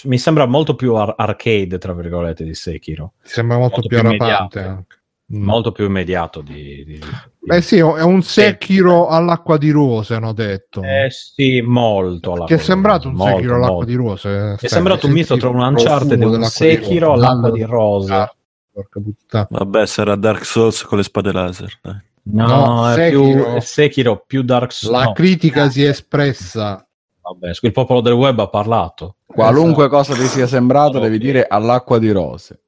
mi 0.03 0.17
sembra 0.17 0.45
molto 0.45 0.75
più 0.75 0.95
ar- 0.95 1.15
arcade, 1.17 1.77
tra 1.77 1.93
virgolette, 1.93 2.43
di 2.43 2.53
Sekiro. 2.53 3.13
Ti 3.23 3.29
sembra 3.29 3.57
molto, 3.57 3.81
molto 3.81 3.87
più, 3.87 3.99
più 3.99 4.07
arrapante 4.07 4.59
anche. 4.59 4.97
Mm. 5.33 5.43
molto 5.43 5.71
più 5.71 5.85
immediato 5.85 6.41
di, 6.41 6.83
di, 6.85 6.99
Beh 7.41 7.61
sì, 7.61 7.77
è 7.77 8.01
un 8.03 8.21
Sekiro 8.21 9.07
all'acqua 9.07 9.57
di 9.57 9.71
rose 9.71 10.13
hanno 10.13 10.33
detto. 10.33 10.83
Eh 10.83 11.07
sì, 11.09 11.61
molto 11.61 12.43
che 12.45 12.55
è 12.55 12.57
sembrato 12.57 13.07
un 13.07 13.13
molto, 13.13 13.35
Sekiro 13.35 13.55
all'acqua 13.55 13.75
molto. 13.75 13.89
di 13.89 13.95
rose? 13.95 14.57
È 14.59 14.67
sembrato 14.67 15.07
un 15.07 15.13
misto 15.13 15.37
tra 15.37 15.49
un 15.49 15.59
Uncharted 15.59 16.21
e 16.21 16.25
un 16.25 16.43
Sekiro 16.43 17.13
all'acqua 17.13 17.51
di 17.51 17.63
rose. 17.63 18.13
Ah, 18.13 18.35
porca 18.71 18.99
puttana. 18.99 19.47
Vabbè 19.49 19.85
sarà 19.85 20.15
Dark 20.15 20.45
Souls 20.45 20.83
con 20.83 20.97
le 20.97 21.03
spade 21.03 21.31
laser 21.31 21.79
dai. 21.81 22.01
no, 22.23 22.47
no 22.47 22.89
è, 22.91 22.93
Sekiro. 22.95 23.21
Più, 23.21 23.43
è 23.45 23.59
Sekiro 23.61 24.23
più 24.27 24.43
Dark 24.43 24.71
Souls 24.73 24.97
la 24.97 25.03
no. 25.05 25.13
critica 25.13 25.69
si 25.69 25.83
è 25.83 25.89
espressa. 25.89 26.85
Vabbè, 27.21 27.51
il 27.61 27.71
popolo 27.71 28.01
del 28.01 28.13
web 28.13 28.37
ha 28.39 28.47
parlato. 28.47 29.15
Qualunque 29.25 29.85
esatto. 29.85 29.97
cosa 29.97 30.13
ti 30.13 30.27
sia 30.27 30.47
sembrato 30.47 30.99
devi 30.99 31.17
dire 31.17 31.45
all'acqua 31.47 31.99
di 31.99 32.11
rose 32.11 32.63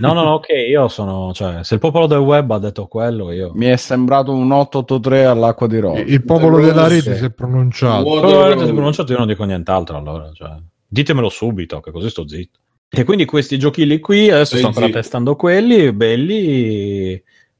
no, 0.00 0.12
no, 0.14 0.22
no, 0.22 0.30
ok, 0.34 0.48
io 0.68 0.88
sono, 0.88 1.32
cioè, 1.34 1.62
se 1.62 1.74
il 1.74 1.80
popolo 1.80 2.06
del 2.06 2.18
web 2.18 2.50
ha 2.50 2.58
detto 2.58 2.86
quello, 2.86 3.30
io... 3.30 3.52
Mi 3.54 3.66
è 3.66 3.76
sembrato 3.76 4.32
un 4.32 4.50
883 4.50 5.26
all'acqua 5.26 5.66
di 5.66 5.78
Roma. 5.78 5.98
Il 5.98 6.24
popolo 6.24 6.58
De 6.58 6.66
della 6.66 6.88
rete 6.88 7.16
si 7.16 7.24
è 7.24 7.30
pronunciato. 7.30 7.98
Il 7.98 8.04
popolo 8.04 8.30
della 8.30 8.46
rete 8.48 8.64
si 8.64 8.70
è 8.70 8.74
pronunciato, 8.74 9.12
io 9.12 9.18
non 9.18 9.26
dico 9.26 9.44
nient'altro, 9.44 9.98
allora, 9.98 10.30
cioè, 10.32 10.56
ditemelo 10.86 11.28
subito, 11.28 11.80
che 11.80 11.90
così 11.90 12.08
sto 12.08 12.26
zitto. 12.26 12.58
E 12.88 13.04
quindi 13.04 13.24
questi 13.24 13.58
giochi 13.58 13.86
lì 13.86 14.00
qui, 14.00 14.30
adesso 14.30 14.56
sto 14.56 14.66
ancora 14.66 14.88
testando 14.88 15.36
quelli, 15.36 15.92
belli, 15.92 17.12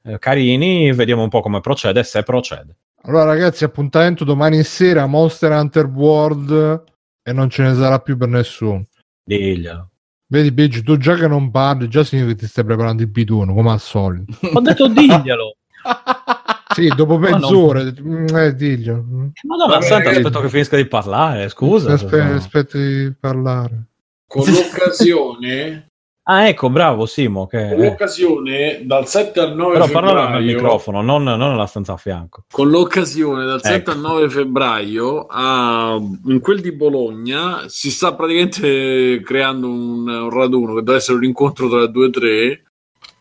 eh, 0.02 0.18
carini, 0.18 0.92
vediamo 0.92 1.22
un 1.22 1.28
po' 1.28 1.40
come 1.40 1.60
procede, 1.60 2.02
se 2.04 2.22
procede. 2.22 2.76
Allora 3.04 3.24
ragazzi, 3.24 3.64
appuntamento 3.64 4.24
domani 4.24 4.62
sera, 4.62 5.06
Monster 5.06 5.50
Hunter 5.52 5.86
World, 5.86 6.84
e 7.22 7.32
non 7.32 7.50
ce 7.50 7.62
ne 7.62 7.74
sarà 7.74 7.98
più 7.98 8.16
per 8.16 8.28
nessuno. 8.28 8.86
Diglielo. 9.24 9.91
Vedi, 10.32 10.50
Biggio, 10.50 10.80
tu 10.80 10.96
già 10.96 11.14
che 11.14 11.28
non 11.28 11.50
parli, 11.50 11.88
già 11.88 12.02
significa 12.02 12.32
che 12.32 12.38
ti 12.38 12.46
stai 12.46 12.64
preparando 12.64 13.02
il 13.02 13.08
bituno, 13.08 13.52
come 13.52 13.70
al 13.70 13.80
solito. 13.80 14.34
Ho 14.54 14.60
detto 14.62 14.88
diglielo. 14.88 15.56
sì, 16.74 16.88
dopo 16.96 17.18
mezz'ora, 17.18 17.82
non... 17.98 18.24
Eh, 18.34 18.54
diglielo. 18.54 19.04
Madonna, 19.42 19.74
Vabbè, 19.74 19.84
senta, 19.84 20.08
aspetto 20.08 20.40
che 20.40 20.48
finisca 20.48 20.76
di 20.76 20.86
parlare, 20.86 21.50
scusa. 21.50 21.92
Aspe- 21.92 22.22
Aspetta 22.22 22.78
di 22.78 23.12
parlare. 23.20 23.88
Con 24.26 24.46
l'occasione 24.46 25.91
Ah, 26.24 26.46
ecco, 26.46 26.70
bravo 26.70 27.04
Simo. 27.06 27.46
Che... 27.46 27.74
l'occasione 27.74 28.82
dal 28.84 29.08
7 29.08 29.40
al 29.40 29.56
9 29.56 29.72
Però 29.72 29.86
febbraio. 29.86 30.14
Però 30.14 30.26
al 30.26 30.44
microfono, 30.44 31.02
non, 31.02 31.24
non 31.24 31.38
nella 31.38 31.66
stanza 31.66 31.94
a 31.94 31.96
fianco. 31.96 32.44
Con 32.50 32.70
l'occasione 32.70 33.44
dal 33.44 33.60
7 33.60 33.74
ecco. 33.74 33.90
al 33.90 33.98
9 33.98 34.30
febbraio 34.30 35.26
a, 35.28 35.98
in 36.26 36.40
quel 36.40 36.60
di 36.60 36.70
Bologna 36.70 37.64
si 37.66 37.90
sta 37.90 38.14
praticamente 38.14 39.20
creando 39.24 39.68
un, 39.68 40.08
un 40.08 40.30
raduno 40.30 40.74
che 40.74 40.82
deve 40.82 40.98
essere 40.98 41.16
un 41.16 41.24
incontro 41.24 41.68
tra 41.68 41.86
due 41.86 42.06
e 42.06 42.10
tre. 42.10 42.62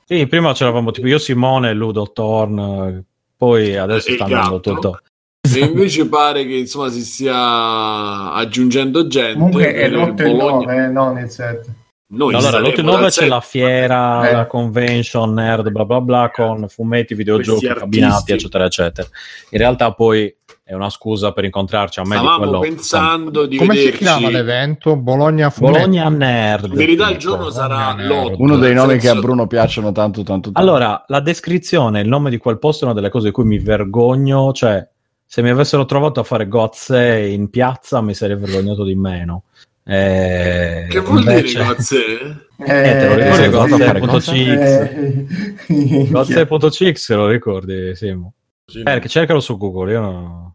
Sì, 0.06 0.28
prima 0.28 0.54
c'eravamo 0.54 0.92
tipo 0.92 1.08
io, 1.08 1.18
Simone, 1.18 1.74
Ludo, 1.74 2.12
Thorn, 2.12 3.04
poi 3.36 3.78
adesso 3.78 4.12
sta 4.12 4.26
andando 4.26 4.60
tutto. 4.60 5.00
E 5.42 5.60
invece 5.60 6.08
pare 6.08 6.46
che 6.46 6.54
insomma 6.54 6.90
si 6.90 7.04
stia 7.04 8.32
aggiungendo 8.32 9.08
gente. 9.08 9.34
Comunque 9.34 9.74
è 9.74 9.90
l'8 9.90 10.22
e 10.22 10.30
il 10.30 10.36
9, 10.36 10.88
non 10.90 11.18
il 11.18 11.30
7. 11.30 11.80
Noi 12.14 12.36
allora, 12.36 12.60
l'8 12.60 13.10
c'è 13.10 13.28
la 13.28 13.40
fiera, 13.40 14.30
eh. 14.30 14.34
la 14.34 14.46
convention 14.46 15.34
nerd, 15.34 15.70
bla 15.70 15.86
bla 15.86 16.02
bla, 16.02 16.32
con 16.34 16.68
fumetti, 16.68 17.14
videogiochi, 17.14 17.68
cabinati, 17.68 18.34
eccetera, 18.34 18.66
eccetera. 18.66 19.08
In 19.52 19.58
realtà 19.58 19.94
poi 19.94 20.34
è 20.62 20.74
una 20.74 20.90
scusa 20.90 21.32
per 21.32 21.46
incontrarci 21.46 22.00
a 22.00 22.04
me 22.04 22.16
Stavamo 22.16 22.38
di 22.38 22.44
quello 22.44 22.60
pensando 22.60 23.46
di 23.46 23.58
come 23.58 23.76
vederci... 23.76 23.98
si 23.98 24.04
chiama 24.04 24.30
l'evento? 24.30 24.98
Bologna 24.98 25.50
Fumetti. 25.50 25.78
Bologna 25.78 26.10
Nerd. 26.10 26.66
In 26.66 26.76
verità 26.76 27.10
il 27.10 27.18
giorno 27.18 27.50
sarà 27.50 27.94
l'8 27.94 28.36
uno 28.38 28.58
dei 28.58 28.74
nomi 28.74 28.92
senso... 28.92 29.12
che 29.12 29.18
a 29.18 29.20
Bruno 29.22 29.48
piacciono 29.48 29.92
tanto 29.92 30.24
tanto 30.24 30.52
tanto. 30.52 30.60
Allora 30.60 31.04
la 31.08 31.20
descrizione 31.22 32.02
il 32.02 32.08
nome 32.08 32.30
di 32.30 32.38
quel 32.38 32.60
posto 32.60 32.84
è 32.84 32.88
una 32.88 32.96
delle 32.96 33.10
cose 33.10 33.28
di 33.28 33.32
cui 33.32 33.46
mi 33.46 33.60
vergogno 33.60 34.52
cioè 34.54 34.86
se 35.26 35.42
mi 35.42 35.50
avessero 35.50 35.86
trovato 35.86 36.20
a 36.20 36.24
fare 36.24 36.48
gozze 36.48 37.20
in 37.20 37.50
piazza 37.50 38.02
mi 38.02 38.14
sarei 38.14 38.38
vergognato 38.38 38.84
di 38.84 38.96
meno 38.96 39.44
eh, 39.84 40.88
che 40.90 41.00
vuol 41.00 41.20
invece... 41.20 41.58
dire 41.58 41.66
Gozze? 41.66 42.48
Eh, 42.58 42.64
eh, 42.90 42.98
te 42.98 43.08
lo 43.08 43.16
ricordi 43.16 44.00
Gozze.cx 44.00 46.12
Gozze.cx 46.12 47.14
lo 47.16 47.28
ricordi 47.28 47.96
Simo? 47.96 48.34
Sì, 48.66 48.80
eh, 48.80 48.84
perché 48.84 49.08
cercalo 49.10 49.40
su 49.40 49.58
Google 49.58 49.92
io 49.92 50.02
no... 50.02 50.54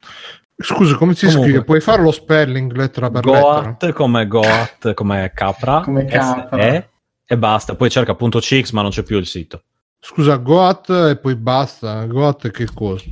Scusa, 0.59 0.97
come 0.97 1.15
si 1.15 1.27
Comunque, 1.27 1.49
scrive? 1.49 1.65
Puoi 1.65 1.81
fare 1.81 2.03
lo 2.03 2.11
spelling 2.11 2.73
lettera 2.73 3.11
per 3.11 3.23
Goat 3.23 3.67
lettera? 3.67 3.93
come 3.93 4.27
Goat, 4.27 4.95
come 4.95 5.31
capra, 5.35 5.83
come 5.83 6.07
capra. 6.07 6.59
E, 6.59 6.89
e 7.27 7.37
basta. 7.37 7.75
Poi 7.75 7.91
cerca 7.91 8.15
punto 8.15 8.39
.cx 8.39 8.71
ma 8.71 8.81
non 8.81 8.91
c'è 8.91 9.03
più 9.03 9.19
il 9.19 9.27
sito. 9.27 9.65
Scusa, 10.01 10.37
Goat 10.37 10.89
e 11.11 11.19
poi 11.19 11.37
basta. 11.37 12.07
Goat 12.07 12.51
che 12.51 12.67
cosa? 12.73 13.05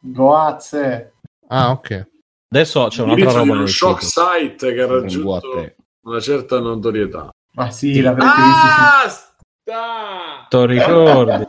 Goazze. 0.00 1.12
Ah, 1.48 1.72
ok. 1.72 2.06
Adesso 2.48 2.86
c'è 2.88 3.02
un'altra 3.02 3.32
roba 3.32 3.54
nel 3.56 3.68
shock 3.68 4.02
site 4.02 4.72
che 4.72 4.82
ha 4.82 4.86
raggiunto 4.86 5.74
una 6.02 6.20
certa 6.20 6.60
notorietà. 6.60 7.30
Ma 7.52 7.70
sì, 7.70 8.00
l'avrete 8.00 8.28
ah, 8.28 9.02
visto. 9.04 9.34
Ti 10.48 10.66
ricordi? 10.66 11.44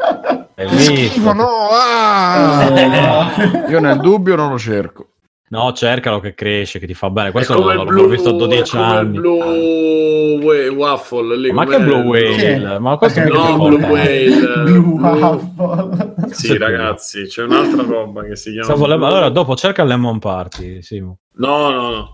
Schifo, 0.78 1.34
no! 1.34 1.68
Ah! 1.70 3.30
Io 3.70 3.80
nel 3.80 4.00
dubbio 4.00 4.36
non 4.36 4.50
lo 4.50 4.58
cerco. 4.58 5.07
No, 5.50 5.72
cercalo 5.72 6.20
che 6.20 6.34
cresce, 6.34 6.78
che 6.78 6.88
ti 6.88 6.94
fa 6.94 7.10
bene. 7.10 7.30
È 7.30 7.32
Questo 7.32 7.58
l'ho, 7.62 7.84
l'ho 7.84 8.08
visto 8.08 8.30
a 8.30 8.34
12 8.34 8.76
è 8.76 8.80
come 8.80 8.92
il 8.92 8.98
anni. 8.98 9.18
Blue 9.18 10.38
Whale- 10.44 10.68
Waffle 10.68 11.38
lì, 11.38 11.52
Ma 11.52 11.66
che 11.66 11.80
Blue 11.80 12.02
Whale? 12.02 12.80
Ma 12.80 12.98
questo 12.98 13.22
mi 13.22 13.30
No. 13.32 13.58
Blue 13.68 13.84
Whale. 13.86 14.64
Blue 14.64 15.00
Waffle. 15.00 16.16
Sì, 16.32 16.58
ragazzi, 16.58 17.24
c'è 17.24 17.44
un'altra 17.44 17.82
roba 17.84 18.24
che 18.24 18.36
si 18.36 18.52
chiama. 18.52 18.66
Stavo- 18.66 18.86
allora, 18.86 19.30
dopo 19.30 19.56
cerca 19.56 19.86
Lemon 19.86 20.20
Party, 20.20 20.82
Simo. 20.82 21.20
No, 21.36 21.70
no, 21.70 21.90
no. 21.92 22.14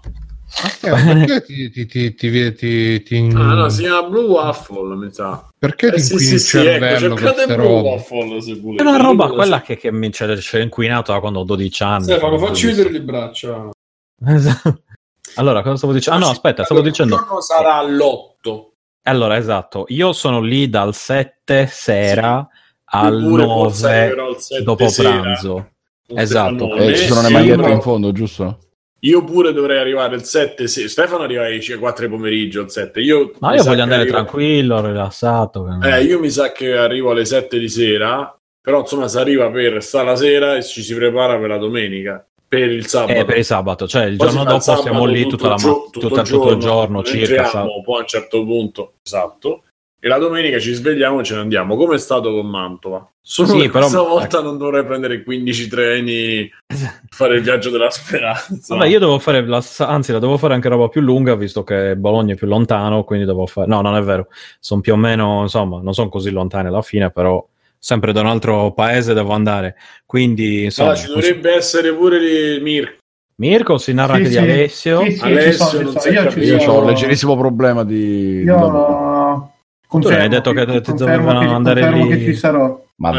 Ma 0.61 1.03
perché 1.03 1.43
ti, 1.43 1.69
ti, 1.71 1.85
ti, 1.85 2.13
ti, 2.13 2.53
ti, 2.53 3.03
ti- 3.03 3.31
Ah, 3.35 3.53
no, 3.53 3.69
si 3.69 3.81
chiama 3.81 4.07
Blue 4.07 4.25
Waffle, 4.25 4.95
mi 4.95 5.11
sa. 5.11 5.49
perché 5.57 5.89
ti 5.89 5.95
Eh, 5.95 5.99
sì, 5.99 6.11
inquini 6.13 6.29
sì, 6.29 6.33
il 6.35 6.39
sì, 6.39 6.57
ecco, 6.57 6.69
cervello 6.69 7.07
con 7.07 7.17
cercate 7.17 7.33
queste 7.33 7.55
Blue 7.55 7.67
robe? 7.67 7.89
Waffle 7.89 8.41
se 8.41 8.59
volete. 8.59 8.83
È 8.83 8.87
una 8.87 8.97
roba 8.97 9.25
Io- 9.27 9.33
quella 9.33 9.61
che, 9.61 9.77
che 9.77 9.91
mi 9.91 10.09
c'è, 10.11 10.35
c'è 10.37 10.59
inquinato 10.61 11.11
da 11.11 11.19
quando 11.19 11.39
ho 11.39 11.43
12 11.43 11.83
anni. 11.83 12.03
Stefano, 12.03 12.37
facci 12.37 12.67
vedere 12.67 12.91
le 12.91 13.01
braccia. 13.01 13.69
Esatto. 14.25 14.81
Allora, 15.35 15.63
cosa 15.63 15.77
stavo 15.77 15.93
dicendo? 15.93 16.19
Ah, 16.19 16.23
no, 16.25 16.29
aspetta, 16.31 16.63
stavo 16.63 16.79
Allora, 16.81 16.93
dicendo. 16.95 17.15
Il 17.15 17.21
giorno 17.21 17.41
sarà 17.41 17.75
all'8. 17.77 18.71
Allora, 19.05 19.37
esatto, 19.37 19.85
io 19.89 20.13
sono 20.13 20.39
lì 20.39 20.69
dal 20.69 20.93
7 20.93 21.65
sera 21.67 22.47
al 22.85 23.21
9 23.21 23.87
arriverò 23.87 24.27
al 24.27 24.39
7 24.41 24.63
dopo 24.63 24.87
sera 24.87 25.19
pranzo. 25.21 25.71
con 26.07 26.19
Esatto. 26.19 26.75
Eh, 26.75 26.95
ci 26.95 27.07
sono 27.07 27.21
le 27.21 27.27
Sì, 27.27 27.33
magliette 27.33 27.61
ma- 27.61 27.69
in 27.69 27.81
fondo, 27.81 28.11
giusto? 28.11 28.59
Io 29.05 29.23
pure 29.23 29.51
dovrei 29.51 29.79
arrivare 29.79 30.15
il 30.15 30.23
7. 30.23 30.67
Sì. 30.67 30.87
Stefano 30.87 31.23
arriva 31.23 31.45
alle 31.45 31.59
4 31.77 32.05
di 32.05 32.11
pomeriggio 32.11 32.61
al 32.61 32.71
7. 32.71 33.01
Io, 33.01 33.31
Ma 33.39 33.53
io 33.55 33.63
voglio 33.63 33.81
andare 33.83 34.01
arrivo- 34.01 34.15
tranquillo, 34.15 34.85
rilassato. 34.85 35.67
Eh, 35.83 36.03
io 36.03 36.19
mi 36.19 36.29
sa 36.29 36.51
che 36.51 36.73
arrivo 36.77 37.11
alle 37.11 37.25
7 37.25 37.59
di 37.59 37.67
sera. 37.69 38.35
Però 38.61 38.79
insomma, 38.79 39.09
si 39.09 39.17
arriva 39.17 39.49
per 39.51 39.83
sta 39.83 40.03
la 40.03 40.15
sera 40.15 40.55
e 40.55 40.63
ci 40.63 40.81
si 40.83 40.95
prepara 40.95 41.37
per 41.37 41.49
la 41.49 41.57
domenica. 41.57 42.25
Per 42.47 42.71
il 42.71 42.85
sabato. 42.85 43.19
Eh, 43.19 43.25
per 43.25 43.37
il 43.37 43.43
sabato, 43.45 43.87
cioè 43.87 44.05
il 44.05 44.15
Poi 44.15 44.27
giorno 44.29 44.43
dopo 44.45 44.59
siamo 44.61 44.81
sabato 44.83 45.05
lì 45.05 45.23
tutto 45.23 45.35
tutta 45.35 45.47
la 45.49 45.53
il 45.55 45.59
gio- 45.59 45.67
ma- 45.67 45.73
tutto 45.91 45.99
tutta- 46.07 46.21
il 46.21 46.27
tutto 46.29 46.49
il 46.51 46.57
giorno 46.59 47.03
circa. 47.03 47.43
entriamo, 47.43 47.81
poi 47.83 47.95
a 47.97 47.99
un 47.99 48.07
certo 48.07 48.45
punto, 48.45 48.93
esatto. 49.03 49.63
E 50.05 50.09
la 50.09 50.17
domenica 50.17 50.59
ci 50.59 50.73
svegliamo 50.73 51.21
e 51.21 51.23
ce 51.23 51.35
ne 51.35 51.39
andiamo, 51.39 51.77
come 51.77 51.95
è 51.95 51.97
stato 51.97 52.29
con 52.33 52.45
Mantova. 52.47 53.09
Solo 53.21 53.47
Sì, 53.47 53.69
però- 53.69 53.87
questa 53.87 54.01
volta 54.01 54.41
non 54.41 54.57
dovrei 54.57 54.83
prendere 54.83 55.23
15 55.23 55.67
treni 55.69 56.51
per 56.67 57.03
fare 57.09 57.37
il 57.37 57.41
viaggio 57.41 57.69
della 57.69 57.89
speranza. 57.89 58.75
Vabbè, 58.75 58.87
io 58.89 58.99
devo 58.99 59.17
fare, 59.17 59.47
la, 59.47 59.63
anzi, 59.77 60.11
la 60.11 60.19
devo 60.19 60.37
fare 60.37 60.55
anche 60.55 60.67
roba 60.67 60.89
più 60.89 60.99
lunga, 60.99 61.35
visto 61.35 61.63
che 61.63 61.95
Bologna 61.95 62.33
è 62.33 62.35
più 62.35 62.47
lontano, 62.47 63.05
quindi 63.05 63.25
devo 63.25 63.45
fare... 63.45 63.65
No, 63.67 63.79
non 63.79 63.95
è 63.95 64.01
vero, 64.01 64.27
sono 64.59 64.81
più 64.81 64.91
o 64.91 64.97
meno, 64.97 65.39
insomma, 65.43 65.79
non 65.81 65.93
sono 65.93 66.09
così 66.09 66.31
lontani 66.31 66.67
alla 66.67 66.81
fine, 66.81 67.09
però 67.09 67.41
sempre 67.79 68.11
da 68.11 68.19
un 68.19 68.27
altro 68.27 68.73
paese 68.73 69.13
devo 69.13 69.31
andare. 69.31 69.77
Quindi, 70.05 70.65
insomma... 70.65 70.89
Allora, 70.89 71.05
ci 71.05 71.13
dovrebbe 71.13 71.55
essere 71.55 71.93
pure 71.93 72.19
lì 72.19 72.61
Mirko. 72.61 72.97
Mirko 73.35 73.77
si 73.77 73.93
narra 73.93 74.15
Sì, 74.15 74.19
anche 74.19 74.31
sì. 74.31 74.37
di 74.37 74.51
Alessio. 74.51 75.03
Sì, 75.05 75.11
sì, 75.11 75.23
Alessio 75.23 75.51
ci 75.51 75.71
sono, 75.71 75.83
non 75.83 75.99
si 76.01 76.13
sono. 76.13 76.29
Io. 76.29 76.57
Io 76.57 76.71
ho 76.71 76.79
un 76.81 76.85
leggerissimo 76.87 77.37
problema 77.37 77.85
di... 77.85 78.43
di 78.43 78.49
Io 79.93 79.99
Tu 79.99 80.07
hai 80.07 80.29
detto 80.29 80.51
che 80.53 80.65
ti 80.65 80.71
confermo 80.91 80.95
dovevano 80.95 81.39
che- 81.39 81.45
andare 81.47 81.81
confermo 81.81 82.05
lì. 82.05 82.17
che 82.17 82.23
ci 82.25 82.33
sarò. 82.35 82.81
Ma 82.95 83.09
Ecco, 83.09 83.17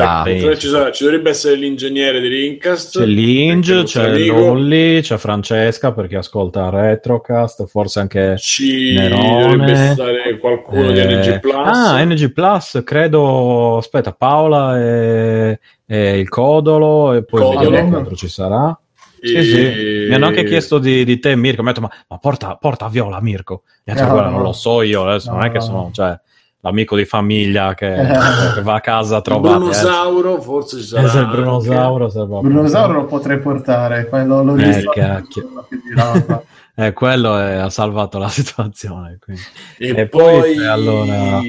dai, 0.48 0.58
ci, 0.58 0.68
sarà- 0.68 0.90
ci 0.92 1.02
dovrebbe 1.04 1.30
essere 1.30 1.56
l'ingegnere 1.56 2.20
di 2.20 2.28
Rincast. 2.28 2.98
C'è 2.98 3.04
Linge, 3.06 3.82
c'è. 3.82 4.16
Lolli, 4.28 5.00
c'è 5.02 5.16
Francesca 5.18 5.92
perché 5.92 6.16
ascolta 6.16 6.70
Retrocast, 6.70 7.66
forse 7.66 8.00
anche 8.00 8.36
Ci 8.38 8.94
Nerone. 8.94 9.40
dovrebbe 9.56 9.76
stare 9.92 10.38
qualcuno 10.38 10.92
di 10.92 10.98
Eh, 11.00 11.16
NG 11.16 11.40
Plus. 11.40 11.54
Ah, 11.66 12.02
NG 12.04 12.32
Plus, 12.32 12.82
credo. 12.84 13.76
Aspetta, 13.78 14.12
Paola 14.12 14.78
e, 14.80 15.58
e 15.86 16.18
il 16.18 16.28
Codolo, 16.28 17.12
e 17.14 17.24
poi 17.24 17.40
Codolo. 17.40 17.68
vediamo 17.70 17.90
che 17.90 17.96
altro 17.96 18.14
ci 18.14 18.28
sarà. 18.28 18.78
Sì, 19.20 19.42
sì. 19.42 20.06
Mi 20.08 20.14
hanno 20.14 20.26
anche 20.26 20.44
chiesto 20.44 20.78
di, 20.78 21.04
di 21.04 21.18
te, 21.18 21.34
Mirko. 21.34 21.62
Mi 21.62 21.70
hanno 21.70 21.80
detto, 21.80 21.94
ma, 21.98 22.04
ma 22.08 22.18
porta, 22.18 22.56
porta 22.60 22.88
Viola, 22.88 23.20
Mirko. 23.20 23.62
Gli 23.82 23.90
altri, 23.90 24.06
No, 24.06 24.12
guarda, 24.12 24.28
no. 24.30 24.36
non 24.36 24.44
lo 24.44 24.52
so 24.52 24.82
io. 24.82 25.04
Adesso 25.06 25.30
non 25.32 25.44
è 25.44 25.48
che 25.50 25.58
No. 25.58 25.60
sono, 25.64 25.90
cioè, 25.92 26.18
l'amico 26.64 26.96
di 26.96 27.04
famiglia 27.04 27.74
che, 27.74 27.94
Eh. 27.94 28.06
che 28.54 28.62
va 28.62 28.76
a 28.76 28.80
casa 28.80 29.16
a 29.16 29.18
Il 29.18 29.22
trovare. 29.24 29.58
Brunosauro 29.58 30.40
forse 30.40 30.78
ci 30.78 30.84
sarà. 30.86 31.02
Eh, 31.06 31.08
se 31.10 31.18
il. 31.18 31.26
Brunosauro. 31.26 32.08
se 32.08 32.24
Brunosauro 32.24 32.92
lo 32.94 33.04
potrei 33.04 33.38
portare, 33.38 34.08
quello 34.08 34.42
l'ho 34.42 34.56
Eh, 34.56 34.64
visto. 34.64 34.90
Eh, 36.76 36.92
quello 36.92 37.38
è- 37.38 37.52
ha 37.54 37.70
salvato 37.70 38.18
la 38.18 38.26
situazione. 38.28 39.18
quindi. 39.22 39.42
E, 39.78 39.90
E 39.90 40.08
poi, 40.08 40.40
poi, 40.54 40.66
allora- 40.66 41.40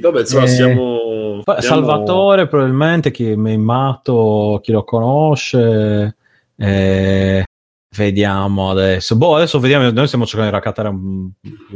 vabbè, 0.00 0.20
insomma, 0.20 0.44
Eh, 0.44 0.48
siamo, 0.48 1.42
Salvatore, 1.58 2.46
probabilmente 2.46 3.10
chi 3.10 3.30
è 3.32 3.36
matto, 3.60 4.60
chi 4.62 4.72
lo 4.72 4.82
conosce. 4.84 6.16
eh, 6.56 7.44
vediamo 7.96 8.70
adesso. 8.70 9.16
Boh, 9.16 9.36
adesso 9.36 9.58
vediamo. 9.58 9.90
Noi 9.90 10.06
stiamo 10.06 10.24
cercando 10.24 10.50
di 10.50 10.56
raccattare 10.56 10.88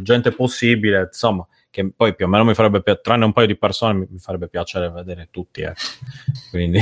gente 0.01 0.31
possibile. 0.33 1.09
Insomma, 1.13 1.45
che 1.71 1.91
poi 1.95 2.15
più 2.15 2.27
o 2.27 2.29
meno 2.29 2.45
mi 2.45 2.55
farebbe 2.55 2.83
piacere, 2.83 3.03
tranne 3.03 3.25
un 3.25 3.33
paio 3.33 3.47
di 3.47 3.57
persone, 3.57 3.95
mi, 3.95 4.07
mi 4.11 4.19
farebbe 4.19 4.49
piacere 4.49 4.91
vedere 4.91 5.29
tutti. 5.31 5.63
ecco. 5.63 5.81
Quindi, 6.51 6.81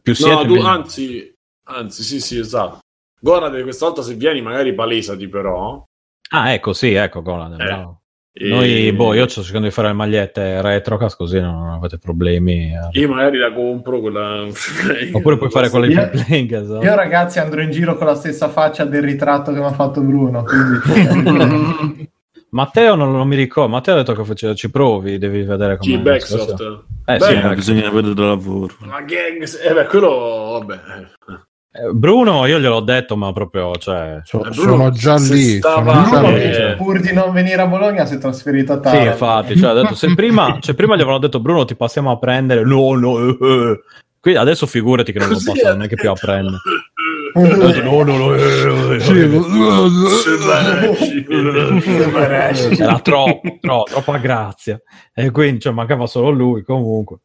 più 0.00 0.14
siete, 0.14 0.34
No, 0.34 0.42
tu, 0.42 0.54
meglio. 0.54 0.66
anzi, 0.66 1.34
anzi, 1.64 2.02
sì, 2.02 2.20
sì, 2.20 2.38
esatto. 2.38 2.78
Gorade, 3.20 3.62
questa 3.62 3.86
volta 3.86 4.02
se 4.02 4.14
vieni, 4.14 4.42
magari 4.42 4.74
palesati, 4.74 5.28
però. 5.28 5.82
Ah, 6.30 6.52
ecco, 6.52 6.72
sì, 6.72 6.92
ecco, 6.94 7.22
Golan, 7.22 7.52
Eh, 7.52 7.64
bravo. 7.64 8.00
E- 8.36 8.48
Noi, 8.48 8.92
boh, 8.92 9.14
io 9.14 9.28
sto 9.28 9.42
cercando 9.42 9.68
di 9.68 9.72
fare 9.72 9.86
le 9.88 9.94
magliette 9.94 10.60
retrocast 10.60 11.16
così 11.16 11.38
non, 11.38 11.70
avete 11.70 11.98
problemi. 11.98 12.72
Io 12.90 13.08
magari 13.08 13.38
la 13.38 13.52
compro 13.52 14.00
quella. 14.00 14.42
Oppure 15.12 15.36
puoi 15.36 15.50
fare 15.50 15.70
quelle 15.70 15.86
di 15.86 15.94
playing, 15.94 16.52
esatto. 16.52 16.84
Io 16.84 16.94
ragazzi 16.96 17.38
andrò 17.38 17.60
in 17.60 17.70
giro 17.70 17.96
con 17.96 18.08
la 18.08 18.16
stessa 18.16 18.48
faccia 18.48 18.84
del 18.84 19.02
ritratto 19.02 19.52
che 19.52 19.60
mi 19.60 19.64
ha 19.66 19.72
fatto 19.72 20.00
Bruno, 20.00 20.42
quindi 20.42 22.10
Matteo 22.54 22.94
non, 22.94 23.10
non 23.10 23.26
mi 23.26 23.34
ricordo. 23.34 23.68
Matteo 23.72 23.94
ha 23.94 23.96
detto 23.98 24.14
che 24.14 24.24
face- 24.24 24.54
ci 24.54 24.70
provi, 24.70 25.18
devi 25.18 25.42
vedere 25.42 25.76
come 25.76 25.90
Chi 25.90 25.98
Backsoft. 25.98 26.60
Eh, 27.04 27.16
Beh, 27.18 27.24
sì, 27.24 27.32
Eh, 27.32 27.54
bisogna 27.54 27.90
vedere 27.90 28.12
il 28.14 28.26
lavoro. 28.28 28.74
Ma 28.78 29.00
gang, 29.00 29.42
eh 29.42 29.74
beh, 29.74 29.86
quello, 29.86 30.58
vabbè. 30.60 30.80
Eh, 31.76 31.90
Bruno, 31.92 32.46
io 32.46 32.60
gliel'ho 32.60 32.78
detto, 32.80 33.16
ma 33.16 33.32
proprio, 33.32 33.74
cioè... 33.74 34.20
So- 34.22 34.44
Eh, 34.44 34.52
sono 34.52 34.76
Bruno, 34.76 34.90
già 34.92 35.16
lì. 35.16 35.56
stava- 35.56 35.92
sono 35.92 36.04
già 36.10 36.18
Bruno 36.20 36.36
lì. 36.36 36.42
Eh. 36.44 36.74
pur 36.76 37.00
di 37.00 37.12
non 37.12 37.32
venire 37.32 37.60
a 37.60 37.66
Bologna 37.66 38.04
si 38.04 38.14
è 38.14 38.18
trasferito 38.18 38.72
a 38.74 38.76
Sì, 38.76 38.82
Taranto. 38.82 39.08
infatti, 39.10 39.56
cioè, 39.58 39.74
detto, 39.74 39.94
se 39.96 40.06
prima, 40.14 40.56
cioè, 40.60 40.74
prima 40.76 40.94
gli 40.94 41.00
avevano 41.00 41.18
detto 41.18 41.40
Bruno 41.40 41.64
ti 41.64 41.74
passiamo 41.74 42.12
a 42.12 42.18
prendere, 42.18 42.62
no, 42.62 42.94
no, 42.94 43.18
eh, 43.18 43.36
eh. 43.40 43.80
Qui 44.20 44.36
adesso 44.36 44.66
figurati 44.66 45.10
che 45.12 45.18
non 45.18 45.28
lo 45.28 45.34
Così 45.34 45.50
passano 45.50 45.74
è. 45.74 45.76
neanche 45.76 45.96
più 45.96 46.08
a 46.08 46.14
prendere. 46.14 46.56
Eh, 47.36 47.82
no, 47.82 48.02
no, 48.04 48.16
no, 48.16 48.34
eh, 48.34 48.40
eh, 48.40 48.96
eh. 48.96 49.02
Era 52.76 53.00
troppo, 53.00 53.58
troppo, 53.60 53.90
troppa 53.90 54.18
grazia. 54.18 54.80
E 55.12 55.30
quindi, 55.30 55.60
cioè, 55.60 55.72
mancava 55.72 56.06
solo 56.06 56.30
lui, 56.30 56.62
comunque. 56.62 57.18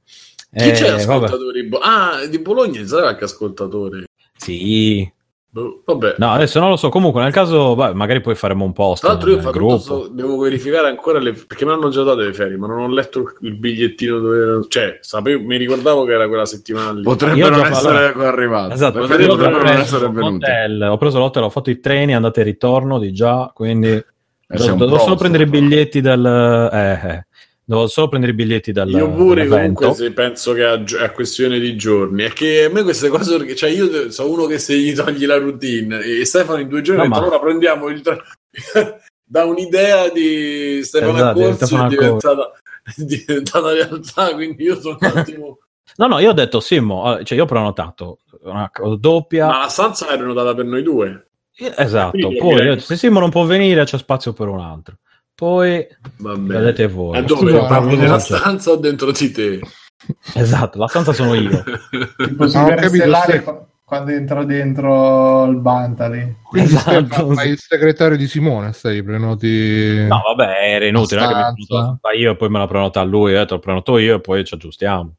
Chi 0.52 0.70
Eh, 0.70 0.72
c'è 0.72 0.90
vabbè. 1.06 1.26
ascoltatori? 1.26 1.68
Bo- 1.68 1.78
ah, 1.80 2.26
di 2.26 2.40
Bologna 2.40 2.84
sarà 2.88 3.02
qualche 3.04 3.26
ascoltatore. 3.26 4.06
Sì, 4.36 5.08
Boh, 5.08 5.19
Vabbè. 5.52 6.16
no, 6.20 6.32
adesso 6.32 6.60
non 6.60 6.70
lo 6.70 6.76
so. 6.76 6.90
Comunque, 6.90 7.24
nel 7.24 7.32
caso, 7.32 7.74
vai, 7.74 7.94
magari 7.96 8.22
poi 8.22 8.36
faremo 8.36 8.66
un 8.66 8.72
post 8.72 9.02
Tra 9.02 9.14
l'altro 9.14 9.32
io 9.32 9.78
so- 9.80 10.08
devo 10.12 10.38
verificare 10.38 10.88
ancora 10.88 11.18
le 11.18 11.34
perché 11.34 11.66
mi 11.66 11.72
hanno 11.72 11.90
già 11.90 12.04
dato 12.04 12.20
le 12.20 12.34
ferie, 12.34 12.56
ma 12.56 12.68
non 12.68 12.80
ho 12.82 12.88
letto 12.88 13.34
il- 13.42 13.56
bigliettino 13.56 14.20
dove 14.20 14.66
cioè, 14.68 15.00
sapevo, 15.02 15.44
mi 15.44 15.58
ricordavo 15.58 16.06
che 16.06 16.12
era 16.14 16.28
quella 16.28 16.46
settimana 16.46 16.92
lì. 16.92 17.02
Potrebbe 17.02 17.38
Io 17.40 17.50
non 17.50 17.66
essere 17.66 18.06
ancora 18.06 18.28
arrivato. 18.28 18.74
Esatto, 18.74 19.00
perché 19.08 19.26
potrebbero 19.26 19.50
non 19.58 19.62
preso 19.62 19.80
essere 19.82 20.10
venute. 20.12 20.48
l'hotel, 20.48 20.82
ho 20.92 20.98
preso 20.98 21.18
l'hotel, 21.18 21.44
ho 21.44 21.50
fatto 21.50 21.70
i 21.72 21.80
treni, 21.80 22.14
andate 22.14 22.42
e 22.42 22.44
ritorno 22.44 23.00
di 23.00 23.12
già, 23.12 23.50
quindi 23.52 23.88
Eh, 23.88 24.06
devo, 24.48 24.72
un 24.74 24.78
devo 24.78 24.98
solo 25.00 25.16
prendere 25.16 25.44
i 25.44 25.48
biglietti 25.48 26.00
del... 26.02 26.70
Eh, 26.72 26.92
eh, 27.10 27.26
devo 27.70 27.86
solo 27.86 28.08
prendere 28.10 28.34
i 28.34 28.36
biglietti 28.36 28.72
del 28.72 28.90
Io 28.90 29.12
pure 29.12 29.46
comunque 29.46 29.94
se 29.94 30.12
penso 30.12 30.54
che 30.54 30.84
è 30.84 31.12
questione 31.12 31.60
di 31.60 31.76
giorni. 31.78 32.24
È 32.24 32.34
che 32.34 32.64
a 32.64 32.70
me 32.70 32.82
queste 32.82 33.10
cose, 33.10 33.56
cioè 33.56 33.70
io 33.70 34.10
sono 34.10 34.32
uno 34.32 34.46
che 34.48 34.58
se 34.58 34.76
gli 34.76 34.92
togli 34.94 35.28
la 35.28 35.38
routine 35.38 36.00
e 36.00 36.26
Stefano 36.26 36.60
in 36.60 36.68
due 36.68 36.82
giorni 36.82 37.04
No, 37.04 37.10
ma- 37.10 37.18
allora 37.18 37.40
prendiamo 37.40 37.88
il 37.90 38.02
tra- 38.02 38.18
da 39.24 39.46
un'idea 39.46 40.10
di 40.10 40.82
Stefano 40.84 41.16
Esatto, 41.16 41.54
Stefano 41.54 41.86
è 41.86 41.90
diventata, 41.90 42.52
è 42.84 42.92
diventata 43.04 43.72
realtà, 43.72 44.34
quindi 44.34 44.64
io 44.64 44.80
sono 44.82 44.98
un 45.00 45.12
attimo... 45.14 45.58
No, 45.98 46.08
no, 46.08 46.20
io 46.20 46.30
ho 46.30 46.34
detto 46.34 46.60
Simo, 46.62 47.18
eh, 47.18 47.26
cioè 47.26 47.38
io 47.38 47.44
ho 47.44 47.48
prenotato 47.48 48.20
una 48.44 48.72
doppia. 48.98 49.48
Ma 49.48 49.60
la 49.62 49.68
stanza 49.68 50.08
è 50.08 50.16
prenotata 50.18 50.54
per 50.54 50.64
noi 50.66 50.82
due. 50.82 51.28
Esatto, 51.56 52.12
Quindi, 52.12 52.38
poi 52.38 52.56
direi- 52.56 52.80
se 52.80 52.96
Simo 52.96 53.20
non 53.20 53.30
può 53.30 53.44
venire 53.44 53.84
c'è 53.84 53.98
spazio 53.98 54.32
per 54.32 54.48
un 54.48 54.60
altro. 54.62 54.96
Poi 55.40 55.88
vedete 56.18 56.88
voi. 56.88 57.18
E 57.18 57.24
dove? 57.24 57.50
Scusa, 57.52 57.80
no, 57.80 57.86
nella 57.96 58.20
cioè- 58.20 58.38
stanza 58.40 58.72
o 58.72 58.76
dentro 58.76 59.12
di 59.14 59.32
te? 59.32 59.60
Esatto, 60.36 60.78
la 60.80 60.88
stanza 60.88 61.14
sono 61.14 61.34
io. 61.34 61.64
Tipo 62.18 62.48
si 62.48 62.58
ho 62.58 62.64
deve 62.64 62.76
capito, 62.76 62.96
stellare 62.96 63.38
sì. 63.38 63.44
qua- 63.44 63.66
quando 63.86 64.12
entra 64.12 64.44
dentro 64.44 65.46
il 65.46 65.56
Bantali. 65.58 66.36
Esatto, 66.56 67.28
ma 67.30 67.44
il 67.44 67.58
segretario 67.58 68.18
di 68.18 68.28
Simone 68.28 68.72
stai 68.74 69.02
prenoti 69.02 70.06
No, 70.08 70.22
vabbè, 70.36 70.74
era 70.76 70.86
inutile, 70.86 71.22
non 71.22 71.30
è 71.30 71.34
che 71.34 71.38
mi 71.40 71.46
Abbastanza. 71.46 71.76
prenota 72.00 72.12
io 72.12 72.32
e 72.32 72.36
poi 72.36 72.50
me 72.50 72.58
la 72.60 72.68
prenota 72.68 73.04
lui, 73.04 73.34
ho 73.34 73.38
detto, 73.38 73.54
lo 73.56 73.60
prenoto 73.62 73.98
io 73.98 74.16
e 74.18 74.20
poi 74.22 74.44
ci 74.44 74.54
aggiustiamo. 74.54 75.14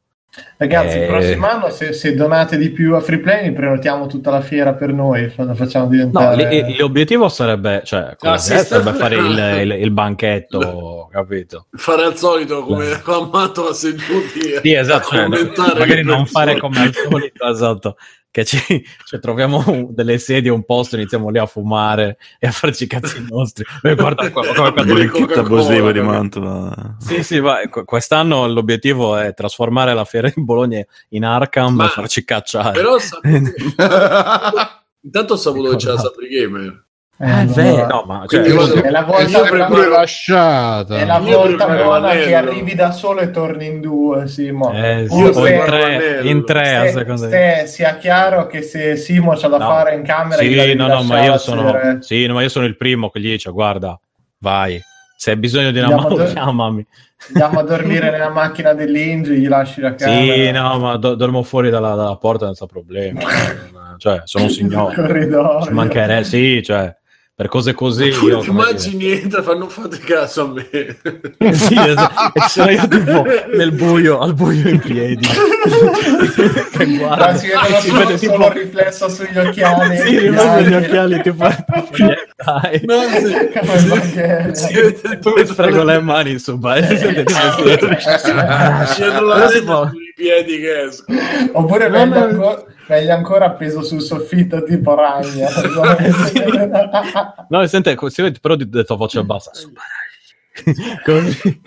Ragazzi, 0.59 0.97
Eh. 0.97 1.00
il 1.02 1.07
prossimo 1.09 1.47
anno 1.49 1.70
se, 1.70 1.92
se 1.92 2.15
donate 2.15 2.57
di 2.57 2.70
più 2.70 2.94
a 2.94 3.00
Freeplay 3.00 3.50
prenotiamo 3.52 4.07
tutta 4.07 4.31
la 4.31 4.41
fiera 4.41 4.75
per 4.75 4.92
noi, 4.92 5.33
la 5.36 5.55
facciamo 5.55 5.86
No, 5.86 5.91
diventare... 5.91 6.62
l- 6.62 6.76
l'obiettivo 6.78 7.28
sarebbe, 7.28 7.83
cioè, 7.84 8.15
come 8.17 8.34
Ah, 8.34 8.39
sarebbe 8.39 8.92
fare 8.92 9.17
il, 9.17 9.39
il- 9.73 9.83
il 9.83 9.91
banchetto, 9.91 11.09
capito? 11.10 11.67
Fare 11.73 12.05
al 12.05 12.17
solito 12.17 12.62
come 12.62 13.00
con 13.02 13.28
Mantova 13.33 13.73
seduti 13.73 14.41
Sì, 14.62 14.73
esatto, 14.73 15.09
a 15.17 15.28
cioè, 15.28 15.75
magari 15.78 16.05
non 16.05 16.25
fare 16.26 16.57
come 16.59 16.78
al 16.81 16.94
solito, 16.94 17.47
esatto, 17.50 17.97
che 18.31 18.44
ci 18.44 18.59
cioè, 19.07 19.18
troviamo 19.20 19.62
un- 19.67 19.89
delle 19.94 20.18
sedie, 20.18 20.50
un 20.50 20.65
posto, 20.65 20.97
iniziamo 20.97 21.28
lì 21.31 21.39
a 21.39 21.47
fumare 21.47 22.18
e 22.39 22.47
a 22.47 22.52
farci 22.52 22.84
i 22.84 22.86
cazzi 22.86 23.25
nostri. 23.28 23.65
Beh, 23.83 23.94
guarda 23.97 24.31
Coca-Cola, 24.31 25.41
abusivo 25.41 25.91
di. 25.92 26.00
Mantova. 26.00 26.97
Sì, 26.99 27.23
sì, 27.23 27.41
va, 27.41 27.60
qu- 27.68 27.84
quest'anno 27.84 28.47
l'obiettivo 28.49 29.17
è 29.17 29.34
trasformare 29.34 29.94
la 29.94 30.05
fiera 30.05 30.28
di 30.33 30.42
Bologna 30.42 30.83
in 31.10 31.25
Arkham 31.25 31.75
Ma- 31.75 31.86
e 31.86 31.89
farci 31.89 32.25
cacciare. 32.25 32.73
Però 32.73 32.99
sa- 32.99 33.18
intanto 35.02 35.33
ho 35.33 35.36
saputo 35.36 35.70
che 35.70 35.76
c'è 35.76 35.89
la 35.92 35.99
Sapri 35.99 36.28
Gamer. 36.28 36.84
Eh, 37.23 37.42
Eh, 37.42 37.44
vero, 37.44 37.86
no, 37.86 38.05
ma 38.07 38.24
cioè, 38.26 38.40
Quindi 38.40 38.81
È 38.81 38.89
la 38.89 39.02
volta, 39.02 39.39
pure 39.40 39.50
preparo- 39.50 39.89
lasciata. 39.90 40.97
è 40.97 41.05
la 41.05 41.18
volta 41.18 41.66
buona 41.66 42.12
che 42.12 42.34
arrivi 42.34 42.74
da 42.74 42.92
solo 42.92 43.20
e 43.20 43.31
torni 43.31 43.66
in 43.66 43.81
due, 43.82 44.26
Simo. 44.26 44.73
eh, 44.73 45.05
sì, 45.07 45.18
in 45.18 45.62
tre, 45.66 46.20
in 46.23 46.44
tre 46.47 46.76
a 46.76 46.86
Se- 46.89 47.05
di- 47.05 47.18
se 47.18 47.62
sia 47.66 47.97
chiaro 47.97 48.47
che 48.47 48.62
se 48.62 48.97
Simo 48.97 49.34
c'ha 49.34 49.49
da 49.49 49.58
No. 49.58 49.66
fare 49.68 49.94
in 49.97 50.02
camera 50.02 50.40
Sì, 50.40 50.74
no, 50.74 50.86
no, 50.86 51.02
ma 51.02 51.23
io 51.23 51.34
a 51.34 51.39
sono, 51.39 51.78
sì, 52.00 52.24
no, 52.24 52.32
ma 52.32 52.40
io 52.42 52.49
sono 52.49 52.65
il 52.65 52.78
primo 52.78 53.10
che 53.10 53.20
gli 53.20 53.28
dice, 53.32 53.50
guarda, 53.50 54.00
vai, 54.39 54.81
se 55.15 55.32
hai 55.32 55.36
bisogno 55.36 55.73
di 55.73 55.78
una 55.78 55.94
mano, 55.97 56.07
a 56.07 56.15
dor- 56.15 56.32
chiamami. 56.32 56.86
Andiamo 57.34 57.58
a 57.60 57.62
dormire 57.65 58.10
nella 58.10 58.31
macchina 58.31 58.73
dell'Ingi, 58.73 59.32
gli 59.34 59.47
lasci 59.47 59.82
la 59.82 59.94
camera. 59.94 60.32
Sì, 60.34 60.50
no, 60.52 60.78
ma 60.78 60.97
do- 60.97 61.15
dormo 61.16 61.42
fuori 61.42 61.68
dalla, 61.68 61.94
dalla 61.94 62.16
porta 62.16 62.47
senza 62.47 62.65
problemi. 62.65 63.20
cioè, 63.99 64.23
sono 64.24 64.44
un 64.44 64.50
signore. 64.50 64.94
corridoio. 64.94 65.60
Ci 65.65 65.70
mancherebbe, 65.73 66.24
sì, 66.24 66.62
cioè, 66.62 66.97
per 67.41 67.49
cose 67.49 67.73
così. 67.73 68.10
Tu 68.10 68.28
Io, 68.28 68.43
immagini 68.44 69.12
entra 69.12 69.43
fa 69.43 69.55
non 69.55 69.70
fate 69.70 69.97
caso 70.01 70.43
a 70.43 70.49
me 70.52 70.69
dire- 70.70 70.99
sì, 71.57 71.75
esatto. 71.75 72.39
E 72.39 72.41
sono 72.49 72.70
io 72.70 72.86
tipo 72.86 73.25
nel 73.57 73.73
buio, 73.73 74.19
al 74.19 74.35
buio 74.35 74.69
in 74.69 74.78
piedi. 74.78 75.27
che 76.77 76.97
guarda, 76.99 77.33
Ma 77.33 77.36
si 77.36 77.47
vedono 77.47 77.67
e 77.67 77.81
si 77.81 77.89
solo, 77.89 77.99
vede 78.05 78.19
tipo... 78.19 78.47
il 78.47 78.52
riflesso 78.52 79.09
sugli 79.09 79.39
occhiali. 79.39 79.97
Sì, 79.97 80.19
rimangono 80.19 80.60
gli 80.69 80.75
occhiali 80.75 81.23
tipo... 81.23 81.44
dai. 82.44 82.81
no, 82.85 83.01
sì. 83.09 83.49
Come 83.59 84.55
Sì. 84.55 84.73
vede 84.75 85.47
sprego 85.47 85.83
le 85.83 85.99
mani 86.01 86.39
su, 86.39 86.59
vai, 86.59 86.85
si 86.86 86.99
sente 86.99 87.25
tipo 87.25 87.62
dietro. 87.62 87.89
dietro 87.89 88.35
la 88.35 89.35
Però 89.35 89.47
testa 89.47 89.59
tipo- 89.59 89.78
con 89.78 89.94
i 89.94 90.09
piedi 90.20 90.58
che 90.58 90.82
escono 90.82 91.18
Oppure 91.52 91.89
No, 91.89 91.99
meglio, 91.99 92.18
no. 92.18 92.24
ancora, 92.26 92.65
meglio 92.89 93.15
ancora 93.15 93.44
appeso 93.47 93.82
sul 93.82 94.02
soffitto 94.02 94.62
tipo 94.65 94.94
ragna. 94.94 95.49
No, 97.49 97.66
sente, 97.66 97.97
vede 98.23 98.39
però 98.40 98.55
di 98.55 98.68
detto 98.68 98.94
a 98.94 98.97
voce 98.97 99.24
bassa. 99.24 99.50
Così. 101.05 101.60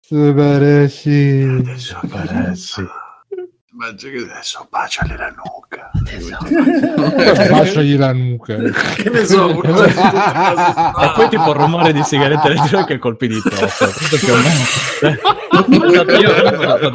Super, 0.00 0.88
sì. 0.88 2.84
Immagino 3.78 4.12
che 4.24 4.32
adesso 4.32 4.66
baciali 4.70 5.14
la 5.16 5.34
nuca 5.36 5.90
Baciagli 7.50 7.98
la 7.98 8.12
nuca. 8.14 8.56
che 8.56 9.10
ne 9.10 9.24
so 9.26 9.50
E 9.62 11.12
poi 11.14 11.28
tipo 11.28 11.50
il 11.50 11.56
rumore 11.56 11.92
di 11.92 12.02
sigarette 12.02 12.46
elettriche 12.48 12.94
e 12.94 12.98
colpi 12.98 13.28
di. 13.28 13.36
Esatto, 13.36 14.16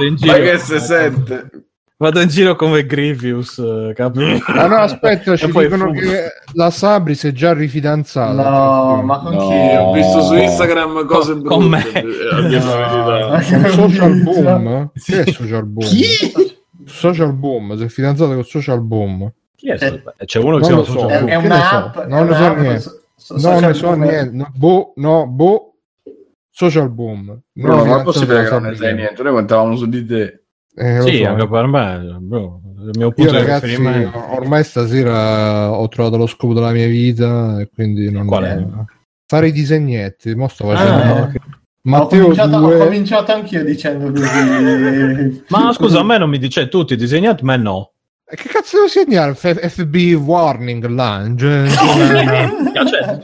in 0.03 0.13
Ma 0.13 0.15
giro. 0.15 0.33
che 0.33 0.57
se 0.57 0.79
sente? 0.79 1.49
Vado 1.97 2.19
in 2.19 2.29
giro 2.29 2.55
come 2.55 2.83
Grievous, 2.87 3.59
eh, 3.59 3.93
capi? 3.95 4.41
Ah 4.47 4.65
no, 4.65 4.77
aspetta, 4.77 5.35
ci 5.37 5.45
dicono 5.45 5.69
fumo. 5.85 5.91
che 5.91 6.31
la 6.53 6.71
Sabri 6.71 7.13
si 7.13 7.27
è 7.27 7.31
già 7.31 7.53
rifidanzata. 7.53 8.49
no, 8.49 9.03
ma 9.03 9.19
con 9.19 9.35
No. 9.35 9.47
chi? 9.47 9.53
ho 9.77 9.91
visto 9.91 10.19
su 10.23 10.33
Instagram 10.33 11.05
cose 11.05 11.33
Con- 11.33 11.43
con 11.43 11.69
brutte 11.69 12.01
me. 12.01 12.01
eh, 12.01 12.59
felicità. 12.59 13.75
Con 13.75 13.91
social 13.91 14.15
boom? 14.23 14.91
Chi 14.97 15.13
è 15.13 15.31
social 15.31 15.65
boom? 15.67 15.87
Chi? 15.87 16.05
Social 16.91 17.33
boom, 17.33 17.75
si 17.77 17.83
è 17.83 17.87
fidanzata 17.87 18.33
con 18.33 18.43
social 18.43 18.81
boom. 18.81 19.31
Chi 19.55 19.69
è? 19.69 19.77
C'è 20.25 20.39
uno 20.39 20.57
che 20.59 20.59
Non 20.59 20.63
si 20.63 20.67
chiama 20.67 20.77
lo 20.79 20.83
so. 20.83 20.91
Social 20.99 21.09
È, 21.09 21.19
Boom. 21.19 21.27
è 21.29 21.37
ne 21.37 21.45
un'app. 21.45 21.93
so? 21.95 22.01
è 22.01 22.07
Non 22.07 22.27
ne 22.27 22.33
so 22.35 22.53
niente. 22.55 22.79
so- 22.79 23.01
so- 23.37 23.49
Non 23.49 23.61
ne 23.61 23.73
so 23.73 23.93
niente. 23.93 24.35
No, 24.35 24.51
boh, 24.55 24.93
no, 24.95 25.27
boh. 25.27 25.65
Social 26.49 26.89
boom. 26.89 27.41
No, 27.53 27.75
Non 27.75 27.87
ma 27.87 27.99
è 28.01 28.03
possibile 28.03 28.43
che 28.43 28.49
non 28.49 28.63
ne 28.63 28.75
sai 28.75 28.93
niente. 28.93 29.23
Noi 29.23 29.33
contavamo 29.33 29.75
su 29.75 29.87
di 29.87 30.05
te. 30.05 30.43
Eh, 30.75 31.01
Sì, 31.01 31.17
so. 31.23 31.29
anche 31.29 31.47
per 31.47 31.65
me, 31.67 32.17
bro, 32.19 32.61
il 32.79 32.91
mio 32.97 33.07
Io 33.07 33.11
punto 33.13 33.31
di 33.31 33.37
ragazzi, 33.37 33.65
riferimento. 33.67 34.33
ormai 34.35 34.63
stasera 34.63 35.71
ho 35.71 35.87
trovato 35.89 36.17
lo 36.17 36.27
scopo 36.27 36.53
della 36.53 36.71
mia 36.71 36.87
vita 36.87 37.59
e 37.59 37.69
quindi 37.73 38.09
non 38.11 38.25
Qual 38.25 38.43
è? 38.43 38.65
fare 39.27 39.47
i 39.47 39.51
disegnetti. 39.51 40.33
Mo 40.35 40.47
sto 40.47 40.65
facendo 40.67 40.91
Ah, 41.13 41.21
ok. 41.23 41.35
Ho 41.35 41.60
Matteo 41.83 42.21
cominciato, 42.21 42.55
ho 42.57 42.59
2 42.59 42.77
cominciato 42.77 43.31
anch'io 43.33 43.63
dicendo 43.63 44.11
così. 44.11 45.43
Ma 45.47 45.73
scusa, 45.73 45.99
a 45.99 46.03
me 46.03 46.17
non 46.17 46.29
mi 46.29 46.37
dice 46.37 46.67
tutti 46.67 46.95
disegnati, 46.95 47.43
me 47.43 47.57
no. 47.57 47.91
E 48.29 48.35
che 48.35 48.47
cazzo 48.49 48.77
devo 48.77 48.87
segnare? 48.87 49.33
F- 49.33 49.67
FB 49.67 49.95
warning 50.25 50.85
lounge. 50.85 51.67
Cioè, 52.81 53.19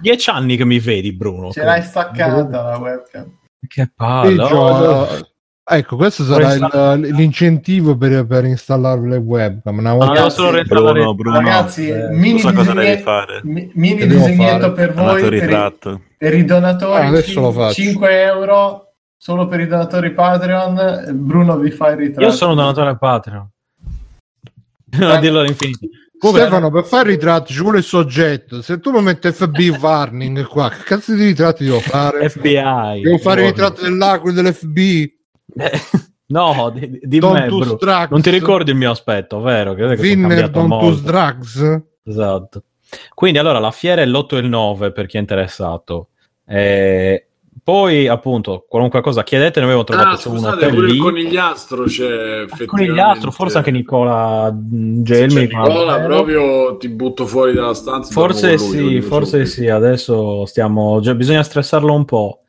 dieci 0.00 0.30
anni 0.30 0.56
che 0.56 0.64
mi 0.64 0.78
vedi, 0.78 1.12
Bruno. 1.12 1.50
Ce 1.50 1.62
l'hai 1.62 1.82
staccata 1.82 2.62
la 2.62 2.78
webcam. 2.78 3.38
Che 3.66 3.90
palle. 3.94 4.42
Oh, 4.42 5.06
eh, 5.06 5.76
ecco, 5.78 5.96
questo 5.96 6.24
sarà 6.24 6.52
il- 6.94 7.14
l'incentivo 7.14 7.96
per, 7.96 8.24
per 8.26 8.44
installare 8.44 9.00
le 9.08 9.16
webcam. 9.16 9.78
Una 9.78 9.90
Ah, 9.90 9.94
volta- 9.94 10.12
devo 10.12 10.28
solo 10.30 10.62
Bruno, 10.62 11.14
Bruno. 11.14 11.36
Ragazzi, 11.38 11.88
eh, 11.88 12.08
mini, 12.10 12.38
so 12.38 12.52
cosa 12.52 12.72
devi 12.72 12.96
disegne- 12.96 13.70
mini 13.74 14.06
disegnetto 14.06 14.72
per 14.72 14.92
voi, 14.94 15.22
per 15.22 15.32
i, 15.32 15.36
Autoritratto. 15.40 16.00
Per 16.22 16.34
i 16.34 16.44
donatori, 16.44 17.02
Ah, 17.02 17.08
adesso 17.08 17.40
lo 17.40 17.50
faccio. 17.50 17.82
5 17.82 18.22
euro 18.22 18.92
solo 19.16 19.48
per 19.48 19.58
i 19.58 19.66
donatori 19.66 20.12
Patreon. 20.12 21.08
Bruno 21.14 21.56
vi 21.56 21.72
fa 21.72 21.90
il 21.90 21.96
ritratto. 21.96 22.24
Io 22.28 22.30
sono 22.30 22.52
un 22.52 22.58
donatore 22.58 22.96
Patreon. 22.96 23.50
Non 25.00 25.18
dirlo 25.18 25.40
all'infinito. 25.40 25.88
Comunque, 26.16 26.46
Stefano, 26.46 26.70
per 26.70 26.84
fare 26.84 27.08
i 27.10 27.14
ritratti 27.14 27.52
ci 27.52 27.60
vuole 27.60 27.78
il 27.78 27.84
soggetto. 27.84 28.62
Se 28.62 28.78
tu 28.78 28.92
mi 28.92 29.02
metti 29.02 29.32
FB 29.32 29.58
warning 29.82 30.46
qua, 30.46 30.68
che 30.70 30.84
cazzo 30.84 31.12
di 31.12 31.24
ritratti 31.24 31.64
devo 31.64 31.80
fare? 31.80 32.28
FBI. 32.28 33.00
Devo 33.02 33.18
fare 33.18 33.42
i 33.42 33.46
ritratti 33.46 33.82
dell'Aquila 33.82 34.42
dell'FB. 34.42 34.76
Eh, 34.76 35.10
no, 36.28 36.70
di, 36.72 37.00
di 37.02 37.18
me, 37.18 37.46
to 37.48 37.58
bro. 37.58 37.74
drugs. 37.80 38.10
Non 38.10 38.20
ti 38.22 38.30
ricordi 38.30 38.70
il 38.70 38.76
mio 38.76 38.92
aspetto, 38.92 39.40
vero? 39.40 39.74
Che, 39.74 39.82
Winner 39.86 40.50
Don't 40.50 41.00
drugs. 41.00 41.80
Esatto. 42.04 42.62
Quindi 43.12 43.38
allora 43.38 43.58
la 43.58 43.72
fiera 43.72 44.02
è 44.02 44.06
l'8 44.06 44.36
e 44.36 44.38
il 44.38 44.48
9 44.48 44.92
per 44.92 45.06
chi 45.06 45.16
è 45.16 45.20
interessato. 45.20 46.06
Eh, 46.52 47.26
poi 47.64 48.08
appunto 48.08 48.66
qualunque 48.68 49.00
cosa 49.00 49.22
chiedete, 49.22 49.60
noi 49.60 49.68
abbiamo 49.70 49.84
trovato 49.84 50.08
Ah, 50.08 50.16
scusate, 50.16 50.56
hotel 50.56 50.74
pure 50.74 50.86
lì. 50.86 50.94
il 50.94 51.00
conigliastro 51.00 51.84
c'è 51.84 52.44
Con 52.66 52.80
gli 52.80 52.98
altri, 52.98 53.30
forse 53.30 53.58
anche 53.58 53.70
Nicola 53.70 54.52
mm, 54.52 55.02
Gelmi. 55.02 55.40
Nicola, 55.42 56.00
proprio 56.00 56.76
ti 56.76 56.88
butto 56.88 57.24
fuori 57.24 57.54
dalla 57.54 57.72
stanza. 57.72 58.12
Forse 58.12 58.52
lo 58.52 58.58
sì, 58.58 59.00
forse 59.00 59.46
sì. 59.46 59.68
Adesso 59.68 60.44
stiamo. 60.44 61.00
bisogna 61.14 61.42
stressarlo 61.42 61.94
un 61.94 62.04
po'. 62.04 62.40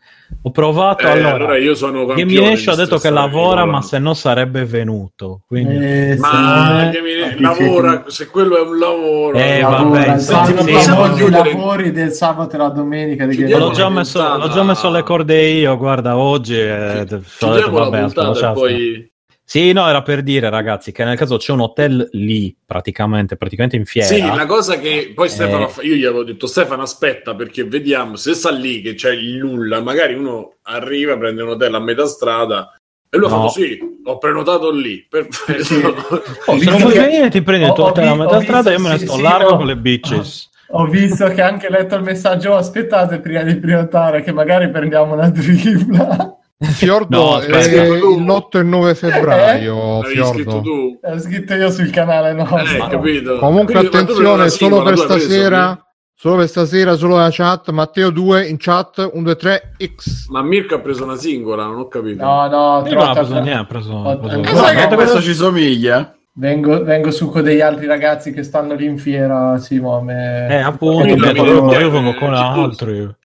Ho 0.41 0.51
provato. 0.51 1.03
Eh, 1.03 1.11
allora, 1.11 1.33
allora 1.35 1.57
io 1.57 1.75
sono 1.75 2.05
campione 2.05 2.33
Gaminescio 2.33 2.71
ha 2.71 2.75
detto 2.75 2.97
che 2.97 3.09
lavora, 3.09 3.65
ma 3.65 3.81
se 3.81 3.99
no 3.99 4.13
sarebbe 4.13 4.65
venuto. 4.65 5.41
Quindi... 5.47 5.75
Eh, 5.75 6.17
Ma 6.17 6.89
sì. 6.91 6.97
Gamine- 6.97 7.35
Sì, 7.35 7.41
lavora, 7.41 8.03
se 8.07 8.27
quello 8.27 8.57
è 8.57 8.61
un 8.61 8.77
lavoro. 8.77 9.37
Eh, 9.37 9.61
lavora. 9.61 9.99
vabbè, 9.99 10.19
sì, 10.19 10.33
possiamo 10.33 11.03
proprio 11.03 11.27
i 11.27 11.29
chiudere- 11.29 11.53
lavori 11.53 11.91
del 11.91 12.11
sabato 12.11 12.55
e 12.55 12.57
la 12.57 12.69
domenica 12.69 13.25
di 13.25 13.47
l'ho, 13.49 13.71
già 13.71 13.89
messo, 13.89 14.37
l'ho 14.37 14.49
già 14.49 14.63
messo 14.63 14.87
alle 14.87 15.03
corde 15.03 15.41
io. 15.47 15.77
Guarda, 15.77 16.17
oggi. 16.17 16.59
Eh, 16.59 16.99
ho 16.99 17.03
detto, 17.05 17.19
vabbè, 17.39 17.99
la 17.99 18.05
aspetta, 18.05 18.25
puntata 18.25 18.49
e 18.49 18.53
poi... 18.53 19.11
Sì, 19.45 19.71
no, 19.73 19.87
era 19.87 20.01
per 20.01 20.23
dire, 20.23 20.49
ragazzi, 20.49 20.91
che 20.91 21.03
nel 21.03 21.17
caso 21.17 21.37
c'è 21.37 21.51
un 21.51 21.59
hotel 21.61 22.07
lì, 22.13 22.55
praticamente, 22.65 23.35
praticamente 23.35 23.75
in 23.75 23.85
fiera. 23.85 24.07
Sì, 24.07 24.21
la 24.21 24.45
cosa 24.45 24.79
che 24.79 25.11
poi 25.13 25.29
Stefano, 25.29 25.69
Eh. 25.79 25.85
io 25.85 25.95
gli 25.95 26.05
avevo 26.05 26.23
detto 26.23 26.47
Stefano 26.47 26.81
aspetta 26.81 27.35
perché 27.35 27.65
vediamo 27.65 28.15
se 28.15 28.33
sta 28.33 28.49
lì 28.51 28.81
che 28.81 28.93
c'è 28.95 29.11
il 29.11 29.35
nulla, 29.37 29.81
magari 29.81 30.13
uno 30.15 30.55
arriva, 30.63 31.17
prende 31.17 31.41
un 31.43 31.49
hotel 31.49 31.75
a 31.75 31.79
metà 31.79 32.05
strada 32.07 32.73
e 33.09 33.17
lui 33.17 33.27
ha 33.27 33.29
No. 33.29 33.35
fatto 33.41 33.49
sì, 33.51 33.77
ho 34.05 34.17
prenotato 34.17 34.71
lì, 34.71 35.05
perfetto. 35.07 36.21
Oh, 36.47 36.57
se 36.57 36.69
non 36.69 36.79
vuoi 36.79 36.93
venire, 36.97 37.29
ti 37.29 37.41
prendi 37.43 37.65
il 37.67 37.73
tuo 37.73 37.83
ho 37.83 37.87
hotel 37.89 38.07
a 38.07 38.15
metà 38.15 38.41
strada 38.41 38.69
e 38.69 38.73
io 38.73 38.79
me 38.79 38.89
ne 38.91 38.97
sì, 38.97 39.05
sto 39.05 39.15
sì, 39.17 39.21
largo 39.21 39.49
ho- 39.49 39.57
con 39.57 39.65
le 39.67 39.77
bitches. 39.77 40.49
Ho 40.75 40.87
visto 40.87 41.27
che 41.27 41.41
anche 41.41 41.69
letto 41.69 41.93
il 41.95 42.01
messaggio. 42.01 42.53
"Oh, 42.53 42.55
Aspettate 42.55 43.19
prima 43.19 43.43
di 43.43 43.55
prenotare, 43.57 44.23
che 44.23 44.31
magari 44.31 44.71
prendiamo 44.71 45.13
una 45.13 45.29
tripla. 45.29 46.37
Fiordo 46.59 47.17
No, 47.17 47.39
è 47.39 47.51
aspetta. 47.57 47.83
l'8 47.93 48.47
e 48.51 48.59
il 48.59 48.65
9 48.65 48.95
febbraio. 48.95 50.01
L'avevi 50.01 50.23
scritto 50.25 50.49
Fiordo. 50.51 50.61
tu? 50.61 50.99
L'ho 51.01 51.19
scritto 51.19 51.53
io 51.55 51.69
sul 51.71 51.89
canale 51.89 52.29
Eh, 52.29 52.33
nostro. 52.33 52.87
capito. 52.87 53.37
Comunque, 53.37 53.73
Quindi, 53.73 53.95
attenzione, 53.97 54.49
solo 54.49 54.81
per 54.81 54.93
preso, 54.93 55.03
stasera. 55.03 55.77
Solo 56.15 56.37
per 56.37 56.47
stasera, 56.47 56.95
solo 56.95 57.17
la 57.17 57.27
chat. 57.31 57.69
Matteo 57.71 58.09
2 58.11 58.47
in 58.47 58.55
chat 58.57 59.09
1, 59.11 59.23
2, 59.23 59.35
3, 59.35 59.71
X. 59.95 60.27
Ma 60.29 60.41
Mirko 60.41 60.75
ha 60.75 60.79
preso 60.79 61.03
una 61.03 61.17
singola, 61.17 61.65
non 61.65 61.79
ho 61.79 61.87
capito. 61.89 62.23
No, 62.23 62.47
no, 62.47 62.83
Io 62.87 62.93
non 62.93 63.07
ha 63.09 63.13
preso 63.13 63.33
niente, 63.33 63.51
ha 63.51 63.65
preso, 63.65 64.03
ha 64.09 64.17
preso- 64.17 64.39
Eh, 64.39 64.55
Sai 64.55 64.87
che 64.87 64.95
questo 64.95 65.21
ci 65.21 65.33
somiglia? 65.33 66.15
Vengo, 66.35 66.81
vengo 66.83 67.11
su 67.11 67.29
con 67.29 67.43
degli 67.43 67.59
altri 67.61 67.85
ragazzi 67.87 68.31
che 68.31 68.41
stanno 68.43 68.73
lì 68.73 68.85
in 68.85 68.97
fiera, 68.97 69.57
Simo. 69.57 70.01
Me... 70.01 70.47
Eh, 70.49 70.55
appunto, 70.55 71.05
Io 71.07 71.15
eh, 71.15 71.89
vengo 71.89 72.13
con 72.13 72.33
eh, 72.33 72.37
altri. 72.37 73.15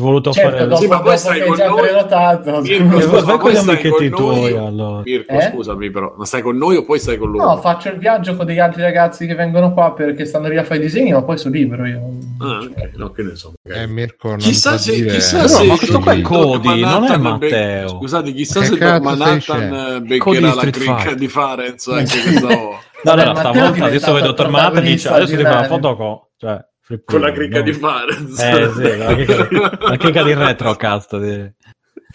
Ho 0.00 0.04
voluto 0.04 0.32
Certo, 0.32 0.56
fare... 0.64 0.76
Sì, 0.76 0.86
ma 0.86 1.00
poi 1.00 1.18
stai 1.18 1.34
che 1.36 1.42
hai 1.42 1.48
con 1.48 1.56
già 1.56 1.66
noi. 1.68 1.80
prenotato. 1.82 2.60
Mirko, 2.60 2.96
Eh, 2.96 3.02
scusa, 3.02 3.20
vai 3.20 3.24
ma 3.34 3.36
poi 3.38 3.52
gli 3.52 3.56
stai 3.56 3.80
con 3.82 3.90
noi? 3.90 4.10
tuoi, 4.10 4.56
allora. 4.56 5.00
Mirko, 5.04 5.32
Eh? 5.34 5.50
scusami 5.52 5.90
però, 5.90 6.14
ma 6.16 6.24
stai 6.24 6.42
con 6.42 6.56
noi 6.56 6.76
o 6.76 6.84
poi 6.84 6.98
stai 6.98 7.18
con 7.18 7.30
loro? 7.30 7.44
No, 7.44 7.56
faccio 7.58 7.88
il 7.88 7.98
viaggio 7.98 8.36
con 8.36 8.46
degli 8.46 8.58
altri 8.58 8.82
ragazzi 8.82 9.26
che 9.26 9.34
vengono 9.34 9.72
qua 9.72 9.92
perché 9.92 10.24
stanno 10.24 10.48
lì 10.48 10.56
a 10.56 10.64
fare 10.64 10.78
i 10.80 10.82
disegni, 10.82 11.12
ma 11.12 11.22
poi 11.22 11.36
sono 11.38 11.54
libero 11.54 11.86
io. 11.86 12.00
Ah, 12.38 12.58
ok, 12.60 12.90
no, 12.96 13.10
che 13.10 13.22
ne 13.22 13.36
so. 13.36 13.52
magari. 13.62 13.84
Eh, 13.84 13.86
Mirko, 13.92 14.28
non 14.28 14.38
Chissà 14.38 14.78
se, 14.78 14.92
dire- 14.94 15.10
chissà 15.14 15.46
se 15.46 15.66
ma 15.66 15.76
questo 15.76 15.98
qua 16.00 16.12
è. 16.12 16.20
Cody, 16.22 16.68
non 16.68 16.78
è 16.78 16.80
Manhattan 16.82 17.22
be- 17.22 17.28
Matteo. 17.50 17.88
Scusate, 17.88 18.32
chissà 18.32 18.60
Che 18.60 18.66
se 18.66 18.74
stai 18.76 19.00
Manhattan 19.00 19.72
eh, 19.96 20.00
beccherà 20.00 20.54
la 20.54 20.70
cricca 20.70 21.14
di 21.14 21.28
Farenz 21.28 21.86
anche 21.88 22.20
questa 22.22 22.46
volta. 22.46 22.78
No, 23.02 23.14
no, 23.14 23.34
stavolta 23.34 23.84
adesso 23.86 24.12
vedo 24.12 24.34
tornata 24.34 24.78
e 24.78 24.82
dice 24.82 25.08
adesso 25.08 25.36
ti 25.36 25.42
fa 25.42 25.54
la 25.60 25.64
foto 25.64 25.96
con... 25.96 26.18
Cioè, 26.36 26.68
flip 26.90 27.04
Con 27.04 27.20
la 27.20 27.32
cricca 27.32 27.58
no? 27.58 27.62
di 27.62 27.72
Farenz. 27.72 28.38
Eh 28.40 28.70
sì, 28.74 28.96
la 28.96 29.14
cricca 29.14 29.46
di, 29.46 29.56
la 29.88 29.96
cricca 29.96 30.22
di 30.24 30.34
retrocast. 30.34 31.18
Di... 31.18 31.52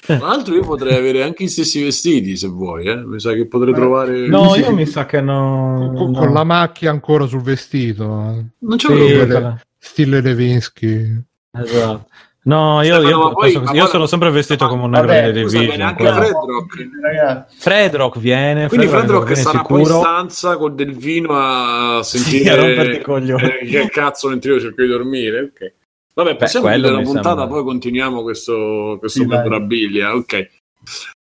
Tra 0.05 0.17
l'altro 0.17 0.53
io 0.53 0.63
potrei 0.63 0.97
avere 0.97 1.23
anche 1.23 1.43
i 1.43 1.47
stessi 1.47 1.81
vestiti 1.81 2.35
se 2.35 2.47
vuoi, 2.47 2.87
eh. 2.87 2.97
mi 3.05 3.19
sa 3.19 3.33
che 3.33 3.47
potrei 3.47 3.73
trovare... 3.73 4.27
No, 4.27 4.55
io 4.55 4.71
mi 4.71 4.85
sa 4.85 5.05
che 5.05 5.21
no... 5.21 5.93
con, 5.95 6.11
no. 6.11 6.19
con 6.19 6.33
la 6.33 6.43
macchia 6.43 6.91
ancora 6.91 7.25
sul 7.25 7.41
vestito. 7.41 8.05
Non 8.05 8.77
c'è 8.77 8.87
Sì, 8.87 8.93
problema. 8.93 9.25
quella- 9.25 9.61
Stile 9.77 10.21
Levinsky. 10.21 11.23
Esatto. 11.51 12.07
No, 12.47 12.83
io, 12.83 12.99
Stefano, 12.99 13.09
io, 13.29 13.33
poi- 13.33 13.51
io 13.53 13.59
guarda- 13.61 13.85
sono 13.87 14.05
sempre 14.05 14.29
vestito 14.29 14.67
come 14.67 14.83
un 14.83 14.91
Vabbè, 14.91 15.07
negro 15.07 15.31
di 15.31 15.41
scusa, 15.41 15.57
viene 15.59 15.73
Division. 15.75 15.87
anche 15.89 16.11
Fredrock. 16.11 17.55
Fredrock 17.57 18.19
viene. 18.19 18.67
Quindi 18.67 18.87
Fredrock 18.87 19.25
viene 19.25 19.41
sarà 19.41 19.61
poi 19.63 19.79
in 19.79 19.85
sicuro. 19.87 20.03
stanza 20.03 20.57
con 20.57 20.75
del 20.75 20.93
vino 20.95 21.29
a 21.33 22.03
Sì, 22.03 22.19
sentire 22.19 22.49
a 22.51 22.55
romperti 22.55 22.95
i 22.97 23.01
coglioni. 23.01 23.43
eh, 23.61 23.65
che 23.65 23.89
cazzo 23.89 24.29
mentre 24.29 24.53
io 24.53 24.59
cerco 24.59 24.81
di 24.83 24.87
dormire. 24.87 25.39
Ok. 25.41 25.73
Vabbè, 26.13 26.35
possiamo 26.35 26.67
quello 26.67 26.81
chiudere 26.83 27.03
la 27.03 27.09
puntata, 27.11 27.27
sembra. 27.39 27.47
poi 27.47 27.63
continuiamo 27.63 28.21
questo, 28.21 28.95
questo 28.99 29.21
Sì, 29.21 29.25
memorabilia. 29.25 30.13
Ok. 30.13 30.33
Va 30.37 30.47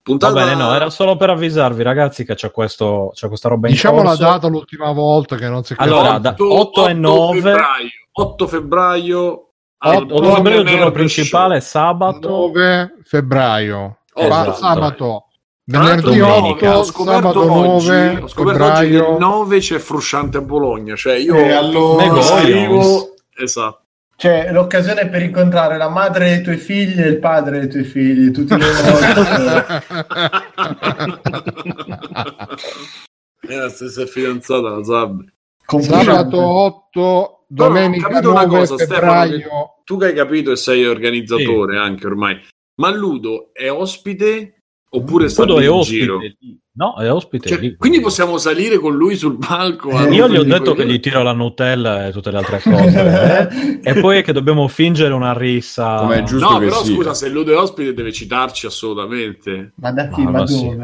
Puntata... 0.04 0.34
bene, 0.34 0.56
no, 0.56 0.74
era 0.76 0.90
solo 0.90 1.16
per 1.16 1.30
avvisarvi, 1.30 1.82
ragazzi, 1.84 2.26
che 2.26 2.36
c'è, 2.36 2.52
questo, 2.52 3.12
c'è 3.14 3.30
questa 3.30 3.48
roba 3.48 3.68
in 3.70 3.74
Diciamo 3.76 4.00
la 4.04 4.10
corso. 4.10 4.24
data 4.24 4.48
l'ultima 4.48 4.92
volta 4.92 5.38
che 5.38 5.48
non 5.48 5.64
si 5.64 5.72
è 5.72 5.76
Allora, 5.80 6.18
da 6.20 6.36
8 6.38 6.90
e 6.90 6.94
9. 6.94 7.40
febbraio. 7.40 7.90
8 8.12 8.48
febbraio. 8.48 9.48
Otto 9.86 10.16
8 10.16 10.34
febbraio 10.36 10.60
il 10.62 10.66
giorno 10.68 10.82
Show. 10.84 10.92
principale, 10.92 11.60
sabato. 11.62 12.30
9 12.30 12.94
febbraio. 13.04 13.98
Esatto. 14.14 14.54
Sabato. 14.54 15.26
Venerdì 15.66 16.18
domenica. 16.18 16.70
8, 16.72 16.78
ho 16.80 16.84
scoperto 16.84 17.22
sabato 17.44 17.52
oggi, 17.52 17.88
9 17.90 18.20
ho 18.22 18.28
scoperto 18.28 18.64
oggi 18.64 18.74
che 18.80 18.86
il 18.86 18.94
febbraio. 19.02 19.18
9 19.20 19.60
c'è 19.60 19.78
Frusciante 19.80 20.38
a 20.38 20.42
Bologna. 20.42 20.96
Cioè, 20.96 21.16
io 21.16 21.36
E 21.36 21.52
allora- 21.52 22.22
scrivo. 22.22 23.14
Esatto. 23.36 23.80
Cioè, 24.16 24.52
l'occasione 24.52 25.10
per 25.10 25.22
incontrare 25.24 25.76
la 25.76 25.90
madre 25.90 26.30
dei 26.30 26.42
tuoi 26.44 26.58
figli 26.58 27.02
e 27.02 27.08
il 27.08 27.20
padre 27.20 27.60
dei 27.60 27.68
tuoi 27.70 27.84
figli, 27.84 28.32
tutti 28.32 28.56
le 28.56 28.66
È 33.40 33.56
la 33.56 33.70
stessa 33.70 34.06
fidanzata, 34.06 34.70
la 34.70 34.84
Sabri. 34.84 35.32
Sabato 35.82 36.40
8, 36.42 36.90
Però 36.92 37.10
non 37.10 37.28
ho 37.28 37.44
domenica 37.48 38.08
capito 38.08 38.32
una 38.32 38.46
9 38.46 38.58
cosa, 38.58 38.76
Stefano, 38.76 39.00
febbraio. 39.00 39.73
Tu 39.84 39.98
che 39.98 40.06
hai 40.08 40.14
capito 40.14 40.52
e 40.52 40.56
sei 40.56 40.86
organizzatore 40.86 41.78
anche 41.78 42.08
ormai. 42.08 42.40
Ma 42.76 42.90
Ludo 42.94 43.50
è 43.54 43.70
ospite 43.72 44.62
oppure 44.90 45.30
sta 45.30 45.44
Ludo 45.44 45.58
lì 45.60 45.66
è 45.66 45.68
in 45.68 45.74
ospite. 45.74 46.00
giro? 46.00 46.20
No, 46.76 46.96
è 46.96 47.12
ospite. 47.12 47.50
Cioè, 47.50 47.60
lì. 47.60 47.76
quindi 47.78 48.00
possiamo 48.00 48.38
salire 48.40 48.80
con 48.80 48.96
lui 48.96 49.16
sul 49.16 49.38
palco? 49.38 49.92
Eh, 49.92 50.12
Io 50.14 50.28
gli 50.28 50.38
ho 50.38 50.44
detto 50.44 50.74
che 50.74 50.88
gli 50.88 51.00
tiro 51.00 51.22
la 51.22 51.34
Nutella 51.34 52.08
e 52.08 52.12
tutte 52.12 52.32
le 52.32 52.38
altre 52.38 52.62
cose. 52.62 53.50
eh. 53.84 53.90
e 53.92 54.00
poi 54.00 54.18
è 54.20 54.24
che 54.24 54.34
dobbiamo 54.34 54.68
fingere 54.68 55.14
una 55.14 55.38
rissa. 55.38 55.98
Come 55.98 56.20
è 56.20 56.24
giusto 56.24 56.50
No, 56.50 56.58
che 56.58 56.66
però 56.66 56.84
sia. 56.84 56.96
scusa, 56.96 57.14
se 57.14 57.30
Ludo 57.30 57.52
è 57.52 57.58
ospite 57.58 57.94
deve 57.94 58.12
citarci 58.12 58.66
assolutamente. 58.66 59.74
Ma 59.76 59.92
da 59.92 60.08
chi? 60.08 60.24
Ma 60.24 60.32
Ma, 60.32 60.40
ma 60.40 60.48
sì. 60.48 60.64
dove? 60.64 60.76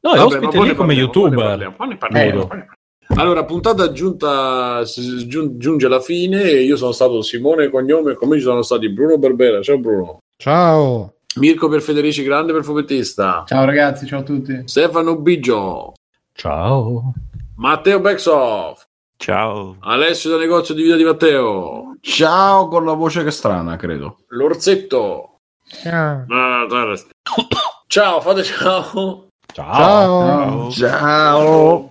No, 0.00 0.12
è 0.12 0.18
Vabbè, 0.18 0.20
ospite 0.22 0.58
lì 0.60 0.66
ne 0.68 0.74
come 0.74 0.74
parliamo, 0.74 0.76
poi 0.76 0.86
ne 0.94 1.00
youtuber. 1.00 1.44
parliamo, 1.44 1.74
poi 1.76 1.88
ne 1.88 1.96
parliamo, 1.96 2.30
Ludo. 2.30 2.46
poi 2.46 2.56
ne 2.58 2.64
parliamo. 2.64 2.80
Allora, 3.16 3.44
puntata 3.44 3.92
giunta, 3.92 4.82
giun- 5.26 5.58
giunge 5.58 5.86
alla 5.86 6.00
fine. 6.00 6.42
e 6.42 6.62
Io 6.62 6.76
sono 6.76 6.92
stato 6.92 7.22
Simone 7.22 7.68
Cognome, 7.68 8.14
come 8.14 8.36
ci 8.36 8.42
sono 8.42 8.62
stati 8.62 8.88
Bruno 8.90 9.18
Berbera. 9.18 9.60
Ciao 9.62 9.78
Bruno. 9.78 10.18
Ciao. 10.36 11.14
Mirko 11.36 11.68
per 11.68 11.80
Federici, 11.82 12.22
grande 12.24 12.52
per 12.52 12.64
fumettista. 12.64 13.44
Ciao 13.46 13.64
ragazzi, 13.64 14.06
ciao 14.06 14.20
a 14.20 14.22
tutti. 14.22 14.62
Stefano 14.64 15.16
Bigio. 15.16 15.92
Ciao. 16.34 17.12
Matteo 17.56 18.00
Backsoft. 18.00 18.86
Ciao. 19.16 19.76
Alessio 19.80 20.30
da 20.30 20.36
negozio 20.38 20.74
di 20.74 20.82
vita 20.82 20.96
di 20.96 21.04
Matteo. 21.04 21.96
Ciao 22.00 22.66
con 22.68 22.84
la 22.84 22.94
voce 22.94 23.22
che 23.22 23.30
strana, 23.30 23.76
credo. 23.76 24.18
L'orsetto. 24.28 25.36
Ciao. 25.64 26.24
Ciao, 27.86 28.20
fate 28.22 28.42
ciao. 28.42 29.26
Ciao. 29.52 30.70
Ciao. 30.70 30.70
Ciao. 30.70 31.90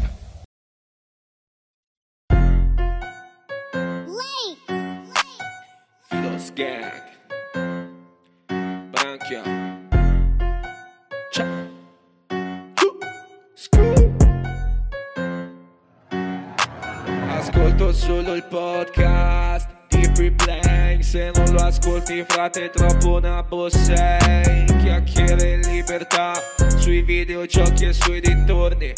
Ascolto 17.81 17.93
solo 17.93 18.35
il 18.35 18.43
podcast. 18.43 19.67
Di 19.87 20.07
Free 20.13 20.31
Playing 20.31 21.01
Se 21.01 21.31
non 21.33 21.51
lo 21.51 21.63
ascolti 21.63 22.23
frate 22.27 22.69
troppo 22.69 23.19
nabo 23.19 23.69
sei 23.69 24.65
Chiacchiere 24.65 25.55
in 25.55 25.61
libertà 25.61 26.33
Sui 26.77 27.01
videogiochi 27.01 27.85
e 27.85 27.93
sui 27.93 28.21
dintorni. 28.21 28.93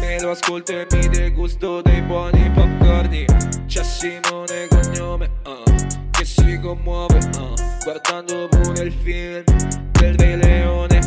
Me 0.00 0.20
lo 0.20 0.30
ascolto 0.30 0.72
e 0.72 0.86
mi 0.92 1.08
degusto 1.08 1.82
dei 1.82 2.00
buoni 2.00 2.50
popcorni. 2.52 3.26
C'è 3.66 3.82
Simone 3.82 4.66
cognome 4.68 5.30
uh, 5.44 6.10
Che 6.10 6.24
si 6.24 6.58
commuove 6.58 7.18
uh, 7.18 7.54
Guardando 7.84 8.48
pure 8.48 8.84
il 8.84 8.92
film 8.92 9.44
del 9.92 10.14
Re 10.14 10.36
Leone 10.36 11.00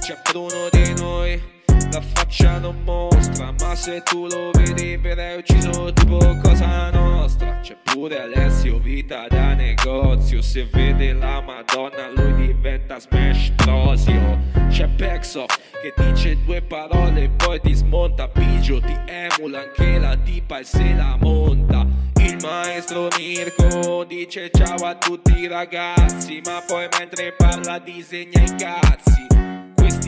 C'è 0.00 0.16
Bruno 0.30 0.68
di 0.70 0.94
noi 0.94 1.61
la 1.92 2.00
faccia 2.00 2.58
non 2.58 2.82
mostra 2.84 3.52
Ma 3.60 3.74
se 3.74 4.02
tu 4.02 4.26
lo 4.26 4.50
vedi 4.52 4.96
verrai 4.96 5.38
ucciso 5.38 5.92
tipo 5.92 6.18
cosa 6.42 6.90
nostra. 6.90 7.60
C'è 7.60 7.76
pure 7.82 8.22
Alessio 8.22 8.78
vita 8.78 9.26
da 9.28 9.54
negozio. 9.54 10.40
Se 10.40 10.66
vede 10.72 11.12
la 11.12 11.40
madonna 11.40 12.10
lui 12.14 12.46
diventa 12.46 12.98
smash 12.98 13.52
prosio 13.56 14.38
C'è 14.68 14.88
Pexo 14.88 15.44
che 15.82 15.92
dice 15.96 16.38
due 16.44 16.62
parole 16.62 17.24
e 17.24 17.28
poi 17.28 17.60
ti 17.60 17.74
smonta. 17.74 18.26
Bigio 18.28 18.80
ti 18.80 18.96
emula 19.06 19.60
anche 19.60 19.98
la 19.98 20.16
tipa 20.16 20.58
e 20.58 20.64
se 20.64 20.94
la 20.94 21.16
monta. 21.20 21.86
Il 22.16 22.38
maestro 22.40 23.08
Mirko 23.18 24.04
dice 24.04 24.50
ciao 24.50 24.86
a 24.86 24.94
tutti 24.94 25.36
i 25.40 25.48
ragazzi 25.48 26.40
Ma 26.44 26.62
poi 26.66 26.88
mentre 26.98 27.32
parla 27.32 27.78
disegna 27.80 28.40
i 28.40 28.54
cazzi 28.56 29.12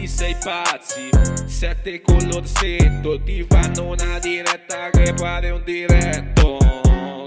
questi 0.05 0.07
sei 0.07 0.37
pazzi, 0.43 1.09
sette 1.47 2.03
con 2.03 2.19
l'orsetto, 2.29 3.23
ti 3.23 3.45
fanno 3.49 3.93
una 3.93 4.19
diretta 4.19 4.91
che 4.91 5.15
pare 5.15 5.51
un 5.51 5.63
diretto. 5.65 6.59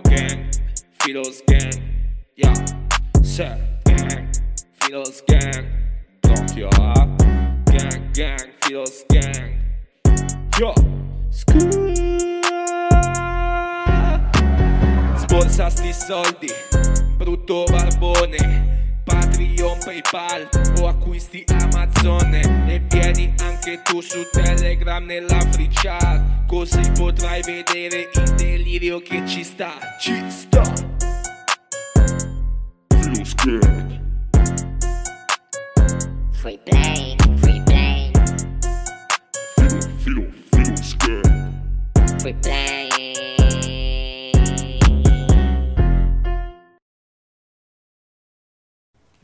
Gang, 0.03 0.49
Filos 0.97 1.41
gang, 1.45 1.73
yeah, 2.35 2.53
set 3.21 3.57
gang, 3.83 4.29
Filos 4.79 5.23
gang, 5.25 5.65
Tokyo, 6.19 6.69
ah. 6.79 7.07
gang, 7.65 8.11
gang, 8.11 8.53
Filos 8.59 9.05
gang, 9.07 9.55
yo, 10.59 10.73
Sborsa 15.15 15.69
sti 15.69 15.93
soldi, 15.93 16.47
brutto 17.17 17.63
barbone. 17.69 18.86
Patreon, 19.37 19.77
Paypal 19.85 20.49
o 20.81 20.87
acquisti 20.87 21.45
Amazon 21.61 22.33
e 22.33 22.81
vieni 22.89 23.31
anche 23.41 23.81
tu 23.83 24.01
su 24.01 24.27
Telegram 24.31 25.05
nella 25.05 25.39
free 25.51 25.69
chat 25.71 26.45
così 26.47 26.81
potrai 26.97 27.41
vedere 27.43 28.09
il 28.15 28.35
delirio 28.35 28.99
che 28.99 29.23
ci 29.27 29.43
sta, 29.43 29.73
ci 29.99 30.23
sta. 30.27 30.63
Lo 33.05 33.23
scherzo. 33.23 34.05
Free 36.31 36.59
play, 36.63 37.15
free 37.35 37.61
play. 37.63 38.11
Filo, 39.97 40.25
filo, 40.49 40.75
scan. 40.81 42.19
Free 42.19 42.35
play. 42.41 43.36